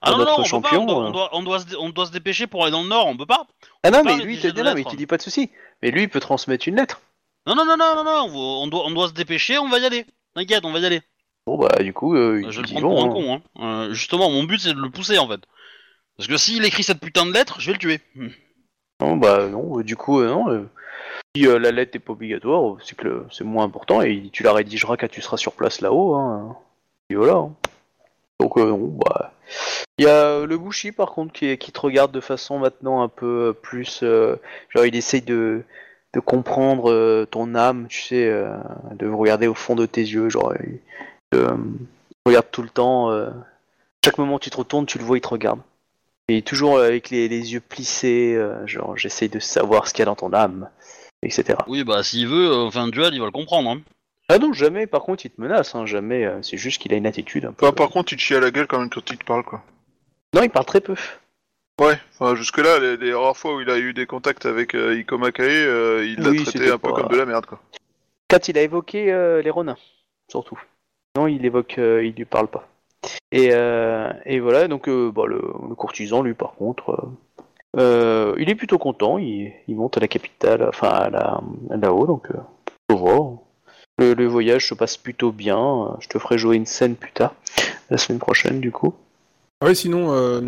Euh, 0.05 0.09
Ah 0.09 0.11
non 0.11 0.17
notre 0.19 0.31
non, 0.31 0.38
on, 0.39 0.41
peut 0.43 0.47
champion, 0.47 0.85
pas, 0.85 0.93
on, 0.93 0.95
doit, 0.95 1.03
euh. 1.03 1.07
on, 1.07 1.11
doit, 1.11 1.30
on, 1.34 1.43
doit 1.43 1.59
se, 1.59 1.76
on 1.77 1.89
doit 1.89 2.05
se 2.05 2.11
dépêcher 2.11 2.47
pour 2.47 2.63
aller 2.63 2.71
dans 2.71 2.84
le 2.84 2.89
nord, 2.89 3.07
on 3.07 3.17
peut 3.17 3.26
pas. 3.26 3.45
Ah 3.84 3.91
non, 3.91 4.03
mais 4.03 4.17
lui 4.17 4.35
il 4.35 4.41
te 4.41 4.47
dit 4.47 4.61
non, 4.61 4.71
mais 4.73 4.80
lettre. 4.80 4.91
te 4.91 4.95
dit 4.95 5.05
pas 5.07 5.17
de 5.17 5.21
souci. 5.21 5.49
Mais 5.81 5.91
lui 5.91 6.03
il 6.03 6.09
peut 6.09 6.19
transmettre 6.19 6.67
une 6.67 6.76
lettre. 6.76 7.01
Non 7.47 7.55
non 7.55 7.65
non 7.65 7.77
non 7.77 8.03
non 8.03 8.27
on 8.34 8.67
doit 8.67 8.85
on 8.85 8.91
doit 8.91 9.07
se 9.07 9.13
dépêcher, 9.13 9.57
on 9.57 9.69
va 9.69 9.80
y 9.80 9.85
aller. 9.85 10.05
T'inquiète, 10.35 10.65
on 10.65 10.71
va 10.71 10.80
y 10.80 10.85
aller. 10.85 11.01
Bon 11.47 11.57
bah 11.57 11.81
du 11.81 11.93
coup 11.93 12.15
euh, 12.15 12.41
il 12.43 12.51
Je 12.51 12.61
te 12.61 12.67
le 12.67 12.67
dit 12.67 12.73
prends 12.76 12.81
bon. 12.81 12.95
pour 12.95 13.03
un 13.03 13.35
hein. 13.35 13.41
con. 13.55 13.61
Hein. 13.63 13.88
Euh, 13.89 13.93
justement, 13.93 14.30
mon 14.30 14.43
but 14.43 14.59
c'est 14.59 14.73
de 14.73 14.80
le 14.80 14.89
pousser 14.89 15.17
en 15.17 15.27
fait. 15.27 15.41
Parce 16.17 16.27
que 16.27 16.38
s'il 16.38 16.63
écrit 16.65 16.84
cette 16.84 16.99
putain 16.99 17.26
de 17.26 17.31
lettre, 17.31 17.59
je 17.59 17.67
vais 17.67 17.73
le 17.73 17.80
tuer. 17.80 18.01
Hmm. 18.15 18.27
Non 19.01 19.15
bah 19.17 19.47
non, 19.47 19.80
euh, 19.80 19.84
du 19.84 19.95
coup 19.95 20.19
euh, 20.19 20.27
non. 20.30 20.49
euh, 20.49 20.69
si 21.35 21.47
euh, 21.47 21.57
la 21.59 21.71
lettre 21.71 21.95
est 21.95 21.99
pas 21.99 22.11
obligatoire, 22.13 22.73
euh, 22.73 22.77
c'est 22.84 22.95
que 22.97 23.26
c'est 23.31 23.43
moins 23.45 23.63
important 23.65 24.01
et 24.01 24.30
tu 24.34 24.43
la 24.43 24.51
rédigeras 24.53 24.97
quand 24.97 25.09
tu 25.09 25.21
seras 25.21 25.38
sur 25.38 25.53
place 25.53 25.80
là-haut. 25.81 26.15
Hein. 26.15 26.57
Et 27.09 27.15
voilà. 27.15 27.34
hein. 27.35 27.53
Donc 28.39 28.57
euh, 28.57 28.65
non, 28.65 28.77
bah. 28.77 29.34
Il 29.97 30.05
y 30.05 30.07
a 30.07 30.26
euh, 30.26 30.45
le 30.45 30.57
Bushi 30.57 30.91
par 30.91 31.11
contre 31.11 31.34
qui, 31.34 31.57
te 31.57 31.80
regarde 31.80 32.11
de 32.11 32.21
façon 32.21 32.59
maintenant 32.59 33.01
un 33.01 33.09
peu 33.09 33.49
euh, 33.49 33.53
plus. 33.53 33.99
euh, 34.03 34.38
genre 34.69 34.85
il 34.85 34.95
essaye 34.95 35.21
de, 35.21 35.63
comprendre 36.26 37.26
ton 37.26 37.53
âme, 37.53 37.88
tu 37.88 38.01
sais, 38.01 38.26
de 38.93 39.07
regarder 39.07 39.47
au 39.47 39.53
fond 39.53 39.76
de 39.76 39.85
tes 39.85 40.01
yeux. 40.01 40.30
Genre 40.30 40.53
il 41.31 41.39
regarde 42.26 42.47
tout 42.51 42.63
le 42.63 42.69
temps. 42.69 43.11
chaque 44.03 44.17
moment 44.17 44.39
tu 44.39 44.49
te 44.49 44.57
retournes, 44.57 44.88
tu 44.88 44.97
le 44.97 45.03
vois, 45.03 45.17
il 45.17 45.21
te 45.21 45.27
regarde. 45.27 45.59
Et 46.27 46.41
toujours 46.41 46.80
avec 46.80 47.09
les, 47.11 47.27
yeux 47.27 47.59
plissés, 47.59 48.41
genre 48.65 48.97
j'essaye 48.97 49.30
de 49.30 49.39
savoir 49.39 49.88
ce 49.88 49.93
qu'il 49.93 49.99
y 49.99 50.03
a 50.03 50.05
dans 50.05 50.15
ton 50.15 50.34
âme, 50.34 50.69
etc. 51.21 51.59
Oui, 51.67 51.84
bah 51.84 52.01
s'il 52.01 52.27
veut, 52.27 52.55
enfin 52.55 52.88
duel, 52.88 53.13
il 53.13 53.19
va 53.19 53.26
le 53.26 53.31
comprendre. 53.31 53.69
Hein. 53.69 53.81
Ah 54.31 54.38
non, 54.38 54.53
jamais, 54.53 54.85
par 54.88 55.01
contre, 55.01 55.26
il 55.26 55.31
te 55.31 55.41
menace, 55.41 55.73
hein, 55.76 55.85
jamais. 55.85 56.26
euh, 56.26 56.41
c'est 56.43 56.57
juste 56.57 56.80
qu'il 56.81 56.93
a 56.93 56.97
une 56.97 57.07
attitude 57.07 57.45
un 57.45 57.51
peu. 57.51 57.65
Enfin, 57.65 57.73
par 57.76 57.89
contre, 57.89 58.14
il 58.14 58.18
te 58.18 58.22
chie 58.22 58.35
à 58.35 58.39
la 58.39 58.51
gueule 58.51 58.68
quand 58.68 58.80
même 58.80 58.89
quand 58.89 59.10
il 59.10 59.18
te 59.18 59.26
parle, 59.26 59.43
quoi. 59.43 59.64
Non, 60.35 60.43
il 60.43 60.49
parle 60.49 60.65
très 60.65 60.81
peu. 60.81 60.95
Ouais, 61.81 61.97
enfin, 62.14 62.35
jusque-là, 62.35 62.77
les, 62.80 62.97
les 62.97 63.14
rares 63.14 63.35
fois 63.38 63.56
où 63.56 63.61
il 63.61 63.69
a 63.69 63.80
eu 63.80 63.93
des 63.93 64.06
contacts 64.06 64.45
avec 64.45 64.76
euh, 64.76 64.95
Ikoma 64.99 65.31
Kae, 65.31 65.45
euh, 65.47 66.06
il 66.06 66.22
l'a 66.22 66.30
Oui, 66.30 66.43
traité 66.43 66.51
c'était 66.51 66.72
un 66.72 66.77
peu 66.77 66.89
pas- 66.89 66.93
comme 66.95 67.07
de 67.07 67.15
la 67.15 67.26
merde, 67.26 67.45
quoi. 67.47 67.60
Quand 68.30 68.47
il 68.47 68.57
a 68.57 68.61
évoqué 68.61 69.11
euh, 69.11 69.41
les 69.41 69.49
Ronins, 69.49 69.77
surtout. 70.30 70.60
Non, 71.18 71.26
il 71.26 71.43
évoque, 71.45 71.80
euh, 71.80 72.03
il 72.06 72.14
lui 72.14 72.26
parle 72.26 72.47
pas. 72.49 72.68
Et, 73.31 73.49
euh, 73.53 74.11
et 74.26 74.39
voilà, 74.39 74.68
donc 74.68 74.88
euh, 74.89 75.11
bah, 75.11 75.23
le, 75.26 75.38
le 75.38 75.73
courtisan, 75.76 76.22
lui, 76.22 76.35
par 76.35 76.51
contre, 76.53 76.91
euh, 76.91 77.80
euh, 77.80 78.35
il 78.38 78.49
est 78.49 78.56
plutôt 78.56 78.77
content. 78.77 79.18
Il, 79.18 79.51
il 79.68 79.76
monte 79.76 79.97
à 79.97 80.01
la 80.01 80.07
capitale, 80.07 80.68
enfin 80.69 80.89
à 80.89 81.10
la- 81.10 81.41
là-haut, 81.72 82.06
donc 82.06 82.30
euh, 82.30 82.38
au 82.91 82.95
revoir. 82.97 83.39
Le, 83.99 84.13
le 84.13 84.26
voyage 84.27 84.67
se 84.69 84.73
passe 84.73 84.97
plutôt 84.97 85.31
bien. 85.31 85.95
Je 85.99 86.07
te 86.07 86.17
ferai 86.17 86.38
jouer 86.38 86.55
une 86.55 86.65
scène 86.65 86.95
plus 86.95 87.11
tard, 87.11 87.35
la 87.89 87.97
semaine 87.97 88.19
prochaine, 88.19 88.59
du 88.61 88.71
coup. 88.71 88.93
Ouais, 89.61 89.76
sinon, 89.76 90.13
euh, 90.13 90.39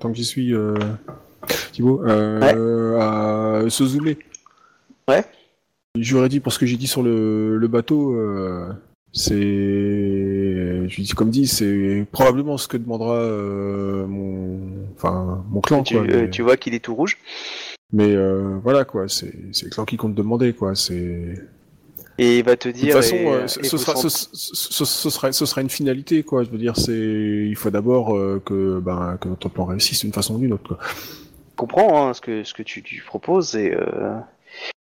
tant 0.00 0.10
que 0.10 0.16
j'y 0.16 0.24
suis, 0.24 0.54
euh, 0.54 0.74
Thibaut, 1.72 2.02
euh, 2.06 2.98
à 2.98 3.68
Suzume. 3.68 4.14
Ouais. 5.06 5.24
J'aurais 5.98 6.30
dit, 6.30 6.40
pour 6.40 6.52
ce 6.52 6.58
que 6.58 6.64
j'ai 6.64 6.78
dit 6.78 6.86
sur 6.86 7.02
le, 7.02 7.58
le 7.58 7.68
bateau, 7.68 8.14
euh, 8.14 8.72
c'est, 9.12 9.34
je 9.34 11.02
dis 11.02 11.10
comme 11.10 11.30
dit, 11.30 11.46
c'est 11.46 12.06
probablement 12.10 12.56
ce 12.56 12.68
que 12.68 12.78
demandera 12.78 13.16
euh, 13.16 14.06
mon, 14.06 14.60
enfin, 14.94 15.44
mon 15.50 15.60
clan, 15.60 15.82
tu, 15.82 15.94
quoi. 15.94 16.04
mais 16.04 16.30
tu 16.30 16.40
vois 16.42 16.56
qu'il 16.56 16.74
est 16.74 16.80
tout 16.80 16.94
rouge. 16.94 17.18
mais, 17.92 18.16
voilà, 18.62 18.86
quoi, 18.86 19.08
c'est, 19.08 19.34
c'est 19.52 19.66
le 19.66 19.70
clan 19.70 19.84
qui 19.84 19.98
compte 19.98 20.14
demander, 20.14 20.54
quoi. 20.54 20.74
C'est. 20.74 21.34
Et 22.18 22.38
il 22.38 22.44
va 22.44 22.56
te 22.56 22.68
De 22.68 22.72
toute 22.72 22.80
dire. 22.82 22.94
façon, 22.94 23.16
et, 23.16 23.26
euh, 23.28 23.46
ce, 23.46 23.60
et 23.60 23.64
ce 23.64 23.76
vous 23.76 23.82
sera, 23.82 23.96
ce, 23.96 24.08
sent- 24.08 24.28
ce- 24.32 24.54
ce- 24.54 24.84
ce 24.84 25.10
sera, 25.10 25.32
ce 25.32 25.44
sera 25.46 25.60
une 25.60 25.68
finalité, 25.70 26.22
quoi. 26.22 26.44
Je 26.44 26.50
veux 26.50 26.58
dire, 26.58 26.76
c'est, 26.76 26.92
il 26.92 27.56
faut 27.56 27.70
d'abord 27.70 28.16
euh, 28.16 28.40
que, 28.44 28.78
ben, 28.80 29.18
que 29.20 29.28
notre 29.28 29.48
plan 29.50 29.64
réussisse 29.66 30.00
d'une 30.00 30.12
façon 30.12 30.34
ou 30.36 30.38
d'une 30.38 30.52
autre, 30.54 30.66
quoi. 30.66 30.78
comprends 31.56 32.08
hein, 32.08 32.14
ce 32.14 32.20
que 32.20 32.42
ce 32.44 32.54
que 32.54 32.62
tu, 32.62 32.82
tu 32.82 33.02
proposes 33.02 33.54
et 33.56 33.72
euh, 33.74 34.18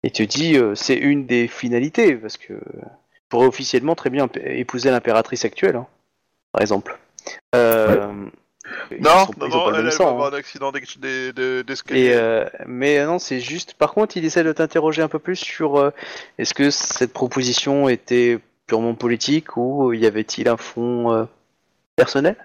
et 0.02 0.10
te 0.10 0.22
dit 0.22 0.56
euh, 0.56 0.74
c'est 0.74 0.96
une 0.96 1.26
des 1.26 1.48
finalités 1.48 2.14
parce 2.14 2.36
que 2.36 2.52
tu 2.54 3.20
pourrais 3.28 3.46
officiellement 3.46 3.94
très 3.96 4.10
bien 4.10 4.28
épouser 4.44 4.90
l'impératrice 4.90 5.44
actuelle, 5.44 5.76
hein, 5.76 5.86
par 6.52 6.62
exemple. 6.62 6.98
Euh, 7.56 8.12
ils 8.26 8.43
Non, 9.00 9.26
non, 9.38 9.48
non, 9.48 9.68
elle, 9.74 9.86
elle 9.86 9.90
va 9.90 10.04
hein. 10.04 10.08
avoir 10.08 10.32
un 10.32 10.36
accident 10.36 10.72
d'escalier. 10.72 12.12
Euh, 12.14 12.48
mais 12.66 12.98
euh, 12.98 13.06
non, 13.06 13.18
c'est 13.18 13.40
juste. 13.40 13.74
Par 13.74 13.92
contre, 13.92 14.16
il 14.16 14.24
essaie 14.24 14.44
de 14.44 14.52
t'interroger 14.52 15.02
un 15.02 15.08
peu 15.08 15.18
plus 15.18 15.36
sur 15.36 15.76
euh, 15.76 15.90
est-ce 16.38 16.54
que 16.54 16.70
cette 16.70 17.12
proposition 17.12 17.88
était 17.88 18.38
purement 18.66 18.94
politique 18.94 19.56
ou 19.56 19.92
y 19.92 20.06
avait-il 20.06 20.48
un 20.48 20.56
fond 20.56 21.12
euh, 21.12 21.24
personnel? 21.96 22.36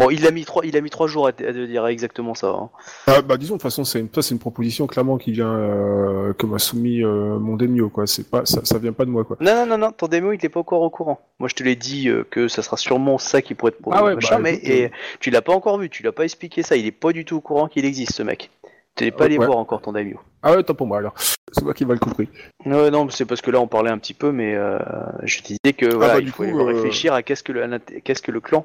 Bon, 0.00 0.10
il 0.10 0.24
a 0.28 0.30
mis 0.30 0.44
trois, 0.44 0.64
il 0.64 0.76
a 0.76 0.80
mis 0.80 0.90
trois 0.90 1.08
jours 1.08 1.26
à, 1.26 1.32
te 1.32 1.42
à 1.44 1.52
dire 1.52 1.84
exactement 1.88 2.32
ça. 2.34 2.50
hein. 2.50 2.70
Ah, 3.08 3.20
bah 3.20 3.36
disons 3.36 3.54
de 3.54 3.58
toute 3.58 3.62
façon 3.64 3.82
c'est 3.82 3.98
une 3.98 4.08
ça 4.14 4.22
c'est 4.22 4.32
une 4.32 4.38
proposition 4.38 4.86
clairement 4.86 5.18
qui 5.18 5.32
vient 5.32 5.52
euh, 5.52 6.32
que 6.34 6.46
m'a 6.46 6.60
soumis 6.60 7.02
euh, 7.02 7.36
mon 7.40 7.56
Demio 7.56 7.88
quoi 7.90 8.06
c'est 8.06 8.30
pas 8.30 8.46
ça, 8.46 8.60
ça 8.64 8.78
vient 8.78 8.92
pas 8.92 9.04
de 9.04 9.10
moi 9.10 9.24
quoi 9.24 9.36
Non, 9.40 9.56
non, 9.56 9.66
non, 9.66 9.78
non, 9.78 9.90
ton 9.90 10.06
démo, 10.06 10.30
il 10.32 10.38
n'est 10.40 10.48
pas 10.48 10.60
encore 10.60 10.82
au 10.82 10.90
courant. 10.90 11.18
Moi, 11.40 11.48
je 11.48 11.54
te 11.56 11.64
l'ai 11.64 11.74
dit 11.74 12.08
euh, 12.08 12.24
que 12.30 12.46
ça 12.46 12.62
sera 12.62 12.76
sûrement 12.76 13.18
ça 13.18 13.42
qui 13.42 13.54
pourrait 13.56 13.72
être 13.72 13.82
pour 13.82 13.92
Ah 13.92 14.04
ouais, 14.04 14.14
machin, 14.14 14.36
bah, 14.36 14.42
mais 14.42 14.54
écoute, 14.54 14.68
et, 14.68 14.84
euh. 14.84 14.88
tu 15.18 15.30
l'as 15.30 15.42
pas 15.42 15.52
encore 15.52 15.78
vu, 15.78 15.90
tu 15.90 16.04
l'as 16.04 16.12
pas 16.12 16.22
expliqué 16.24 16.62
ça, 16.62 16.76
il 16.76 16.86
est 16.86 16.92
pas 16.92 17.12
du 17.12 17.24
tout 17.24 17.36
au 17.38 17.40
courant 17.40 17.66
qu'il 17.66 17.84
existe, 17.84 18.12
ce 18.12 18.22
mec. 18.22 18.50
Tu 18.94 19.02
n'es 19.04 19.10
pas 19.10 19.24
Euh, 19.24 19.26
allé 19.26 19.38
ouais. 19.38 19.46
voir 19.46 19.58
encore 19.58 19.82
ton 19.82 19.90
Damio. 19.92 20.20
Ah 20.42 20.52
ouais 20.52 20.62
tant 20.62 20.74
pour 20.74 20.86
moi 20.86 20.98
alors 20.98 21.14
c'est 21.52 21.64
moi 21.64 21.74
qui 21.74 21.84
mal 21.84 21.98
compris 21.98 22.28
Non, 22.66 22.90
non, 22.90 23.08
c'est 23.10 23.24
parce 23.24 23.40
que 23.40 23.50
là, 23.50 23.60
on 23.60 23.66
parlait 23.66 23.90
un 23.90 23.98
petit 23.98 24.14
peu, 24.14 24.32
mais 24.32 24.54
euh, 24.54 24.78
je 25.22 25.40
disais 25.42 25.72
que 25.76 25.86
voilà, 25.94 26.14
bah, 26.14 26.20
il 26.20 26.30
faut 26.30 26.44
coup, 26.44 26.60
euh, 26.60 26.64
réfléchir 26.64 27.14
à 27.14 27.22
qu'est-ce 27.22 27.42
que, 27.42 27.52
le, 27.52 27.78
qu'est-ce 27.78 28.22
que 28.22 28.30
le 28.30 28.40
clan 28.40 28.64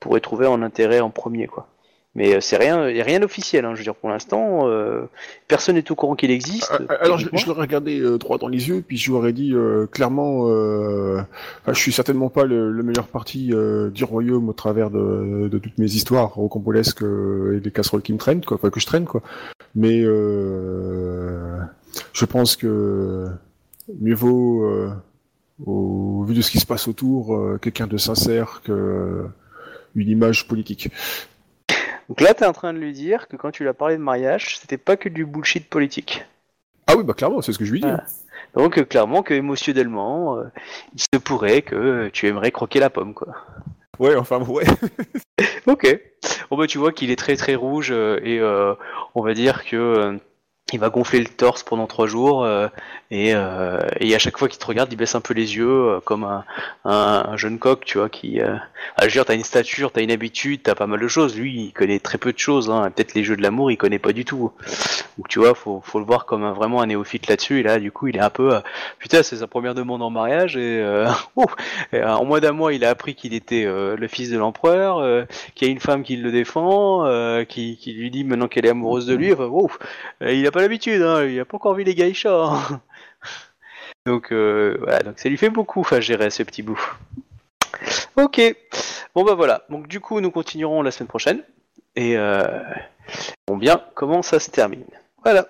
pourrait 0.00 0.20
trouver 0.20 0.46
en 0.46 0.62
intérêt 0.62 1.00
en 1.00 1.10
premier, 1.10 1.46
quoi. 1.46 1.68
Mais 2.16 2.34
euh, 2.34 2.40
c'est 2.40 2.56
rien, 2.56 2.88
il 2.88 2.96
y 2.96 3.00
a 3.00 3.04
rien 3.04 3.18
d'officiel, 3.18 3.64
hein, 3.64 3.72
je 3.74 3.78
veux 3.78 3.84
dire, 3.84 3.96
pour 3.96 4.08
l'instant, 4.08 4.68
euh, 4.68 5.06
personne 5.48 5.74
n'est 5.74 5.90
au 5.90 5.96
courant 5.96 6.14
qu'il 6.14 6.30
existe. 6.30 6.70
Ah, 6.70 6.78
ah, 6.88 6.94
alors 7.00 7.18
je, 7.18 7.26
l'aurais 7.46 7.62
regardé 7.62 7.98
euh, 7.98 8.18
droit 8.18 8.38
dans 8.38 8.46
les 8.46 8.68
yeux 8.68 8.84
puis 8.86 8.96
je 8.96 9.10
lui 9.10 9.16
aurais 9.16 9.32
dit 9.32 9.52
euh, 9.52 9.86
clairement 9.86 10.42
enfin, 10.44 11.72
je 11.72 11.78
suis 11.78 11.92
certainement 11.92 12.28
pas 12.28 12.44
le, 12.44 12.70
le 12.70 12.82
meilleur 12.82 13.08
parti 13.08 13.52
du 13.92 14.04
royaume 14.04 14.48
au 14.48 14.52
travers 14.52 14.90
de, 14.90 15.48
de 15.48 15.58
toutes 15.58 15.78
mes 15.78 15.86
histoires 15.86 16.34
rocambolesques 16.34 17.02
et 17.02 17.60
des 17.60 17.70
casseroles 17.70 18.02
qui 18.02 18.12
me 18.12 18.18
traînent 18.18 18.44
quoi 18.44 18.56
enfin, 18.56 18.70
que 18.70 18.80
je 18.80 18.86
traîne 18.86 19.06
quoi. 19.06 19.22
Mais 19.74 20.02
je 20.02 21.64
pense 22.28 22.56
que 22.56 23.26
mieux 24.00 24.14
vaut 24.14 24.68
au 25.66 26.24
vu 26.24 26.34
de 26.34 26.42
ce 26.42 26.50
qui 26.50 26.58
se 26.58 26.66
passe 26.66 26.86
autour 26.88 27.58
quelqu'un 27.60 27.86
de 27.86 27.96
sincère 27.96 28.60
que 28.64 29.24
une 29.94 30.08
image 30.08 30.48
politique 30.48 30.90
Donc 32.08 32.20
là, 32.20 32.34
t'es 32.34 32.44
en 32.46 32.52
train 32.52 32.72
de 32.72 32.78
lui 32.78 32.92
dire 32.92 33.28
que 33.28 33.36
quand 33.36 33.50
tu 33.50 33.62
lui 33.62 33.70
as 33.70 33.74
parlé 33.74 33.96
de 33.96 34.02
mariage, 34.02 34.58
c'était 34.58 34.76
pas 34.78 34.96
que 34.96 35.08
du 35.08 35.24
bullshit 35.24 35.68
politique. 35.68 36.24
ah 36.86 36.96
oui 36.96 37.02
bah 37.04 37.14
clairement 37.14 37.40
c'est 37.40 37.52
ce 37.52 37.58
que 37.58 37.64
je 37.64 37.72
lui 37.72 37.80
dis 37.80 37.88
Ah. 37.88 38.04
Donc 38.54 38.78
euh, 38.78 38.84
clairement 38.84 39.22
que 39.22 39.34
émotionnellement, 39.34 40.36
euh, 40.38 40.44
il 40.94 41.00
se 41.00 41.18
pourrait 41.18 41.62
que 41.62 41.74
euh, 41.74 42.10
tu 42.12 42.26
aimerais 42.28 42.50
croquer 42.52 42.78
la 42.78 42.90
pomme, 42.90 43.14
quoi. 43.14 43.28
ouais 43.98 44.14
enfin 44.16 44.38
ouais 44.44 44.64
Ok. 45.66 46.00
Bon 46.50 46.56
bah 46.58 46.66
tu 46.66 46.78
vois 46.78 46.92
qu'il 46.92 47.10
est 47.10 47.16
très 47.16 47.36
très 47.36 47.54
rouge 47.54 47.88
euh, 47.90 48.20
et 48.22 48.40
on 49.14 49.22
va 49.22 49.34
dire 49.34 49.64
que 49.64 50.18
il 50.74 50.80
va 50.80 50.90
gonfler 50.90 51.20
le 51.20 51.26
torse 51.26 51.62
pendant 51.62 51.86
trois 51.86 52.06
jours 52.06 52.44
euh, 52.44 52.68
et, 53.10 53.32
euh, 53.32 53.78
et 54.00 54.14
à 54.14 54.18
chaque 54.18 54.36
fois 54.36 54.48
qu'il 54.48 54.58
te 54.58 54.66
regarde, 54.66 54.92
il 54.92 54.96
baisse 54.96 55.14
un 55.14 55.20
peu 55.20 55.34
les 55.34 55.56
yeux 55.56 55.68
euh, 55.68 56.00
comme 56.00 56.24
un, 56.24 56.44
un, 56.84 57.26
un 57.28 57.36
jeune 57.36 57.60
coq, 57.60 57.84
tu 57.84 57.98
vois, 57.98 58.08
qui. 58.08 58.40
Euh... 58.40 58.56
Ah, 58.96 59.08
je 59.08 59.20
t'as 59.20 59.34
une 59.34 59.44
stature, 59.44 59.92
t'as 59.92 60.02
une 60.02 60.10
habitude, 60.10 60.62
t'as 60.64 60.74
pas 60.74 60.86
mal 60.86 61.00
de 61.00 61.08
choses. 61.08 61.38
Lui, 61.38 61.66
il 61.66 61.72
connaît 61.72 62.00
très 62.00 62.18
peu 62.18 62.32
de 62.32 62.38
choses. 62.38 62.70
Hein. 62.70 62.90
Peut-être 62.90 63.14
les 63.14 63.22
jeux 63.22 63.36
de 63.36 63.42
l'amour, 63.42 63.70
il 63.70 63.76
connaît 63.76 64.00
pas 64.00 64.12
du 64.12 64.24
tout. 64.24 64.50
Donc 65.16 65.28
tu 65.28 65.38
vois, 65.38 65.54
faut, 65.54 65.80
faut 65.84 66.00
le 66.00 66.04
voir 66.04 66.26
comme 66.26 66.42
un- 66.42 66.52
vraiment 66.52 66.82
un 66.82 66.86
néophyte 66.86 67.28
là-dessus. 67.28 67.60
Et 67.60 67.62
là, 67.62 67.78
du 67.78 67.92
coup, 67.92 68.08
il 68.08 68.16
est 68.16 68.20
un 68.20 68.30
peu. 68.30 68.60
Putain, 68.98 69.22
c'est 69.22 69.36
sa 69.36 69.46
première 69.46 69.74
demande 69.74 70.02
en 70.02 70.10
mariage 70.10 70.56
et, 70.56 70.84
en 71.94 72.24
moins 72.24 72.40
d'un 72.40 72.52
mois, 72.52 72.72
il 72.74 72.84
a 72.84 72.90
appris 72.90 73.14
qu'il 73.14 73.32
était 73.32 73.64
le 73.64 74.08
fils 74.08 74.30
de 74.30 74.38
l'empereur, 74.38 75.24
qu'il 75.54 75.68
y 75.68 75.70
a 75.70 75.72
une 75.72 75.80
femme 75.80 76.02
qui 76.02 76.16
le 76.16 76.32
défend, 76.32 77.04
qui, 77.48 77.78
lui 77.96 78.10
dit 78.10 78.24
maintenant 78.24 78.48
qu'elle 78.48 78.66
est 78.66 78.70
amoureuse 78.70 79.06
de 79.06 79.14
lui. 79.14 79.32
Enfin, 79.32 79.48
il 80.20 80.46
a 80.46 80.50
pas 80.50 80.63
l'habitude, 80.64 81.02
hein. 81.02 81.24
il 81.24 81.38
a 81.38 81.44
pas 81.44 81.56
encore 81.56 81.74
vu 81.74 81.84
les 81.84 81.94
geishas. 81.94 82.30
hein. 82.50 82.80
Donc 84.06 84.32
euh, 84.32 84.76
voilà, 84.80 85.00
donc 85.00 85.18
ça 85.18 85.30
lui 85.30 85.38
fait 85.38 85.48
beaucoup 85.48 85.86
à 85.90 85.98
gérer 86.00 86.28
ce 86.28 86.42
petit 86.42 86.60
bout. 86.62 86.78
Ok, 88.16 88.38
bon 89.14 89.24
bah 89.24 89.34
voilà. 89.34 89.64
Donc 89.70 89.88
du 89.88 89.98
coup, 90.00 90.20
nous 90.20 90.30
continuerons 90.30 90.82
la 90.82 90.90
semaine 90.90 91.08
prochaine 91.08 91.42
et 91.96 92.18
euh, 92.18 92.60
bon 93.46 93.56
bien 93.56 93.82
comment 93.94 94.20
ça 94.22 94.40
se 94.40 94.50
termine? 94.50 94.84
Voilà. 95.22 95.48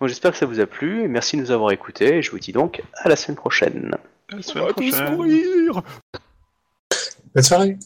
Donc 0.00 0.08
j'espère 0.08 0.30
que 0.30 0.38
ça 0.38 0.46
vous 0.46 0.60
a 0.60 0.66
plu 0.66 1.02
et 1.02 1.08
merci 1.08 1.36
de 1.36 1.42
nous 1.42 1.50
avoir 1.50 1.72
écoutés. 1.72 2.18
Et 2.18 2.22
je 2.22 2.30
vous 2.30 2.38
dis 2.38 2.52
donc 2.52 2.80
à 2.94 3.08
la 3.08 3.16
semaine 3.16 3.36
prochaine. 3.36 3.90
La 4.30 4.38
on 4.38 4.42
semaine 4.42 4.72
prochaine. 4.72 5.16
mourir 5.16 5.82
Bonne 7.34 7.42
soirée. 7.42 7.76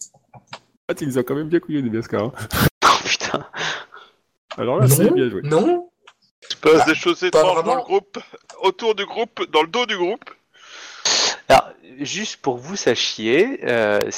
Ah, 0.89 0.93
les 1.01 1.19
as 1.19 1.23
quand 1.23 1.35
même 1.35 1.49
bien 1.49 1.61
couillés, 1.61 1.83
des 1.83 1.89
Biascar. 1.91 2.25
Hein. 2.25 2.33
Oh 2.85 2.99
putain. 3.05 3.47
Alors 4.59 4.81
là, 4.81 4.89
c'est 4.89 5.05
non, 5.05 5.13
bien 5.13 5.31
joué. 5.31 5.43
non, 5.45 5.90
passe 6.61 6.79
Bah, 6.79 6.85
des 6.87 6.95
choses 6.95 7.23
étranges 7.23 7.65
dans 7.65 7.77
le 7.77 7.83
groupe, 7.83 8.19
autour 8.61 8.95
du 8.95 9.07
groupe, 9.07 9.51
dans 9.51 9.63
le 9.63 9.69
dos 9.69 9.87
du 9.87 9.97
groupe. 9.97 10.25
Alors, 11.49 11.71
juste 12.01 12.37
pour 12.37 12.57
que 12.57 12.61
vous 12.61 12.77
sachiez, 12.77 13.61
euh, 13.65 14.01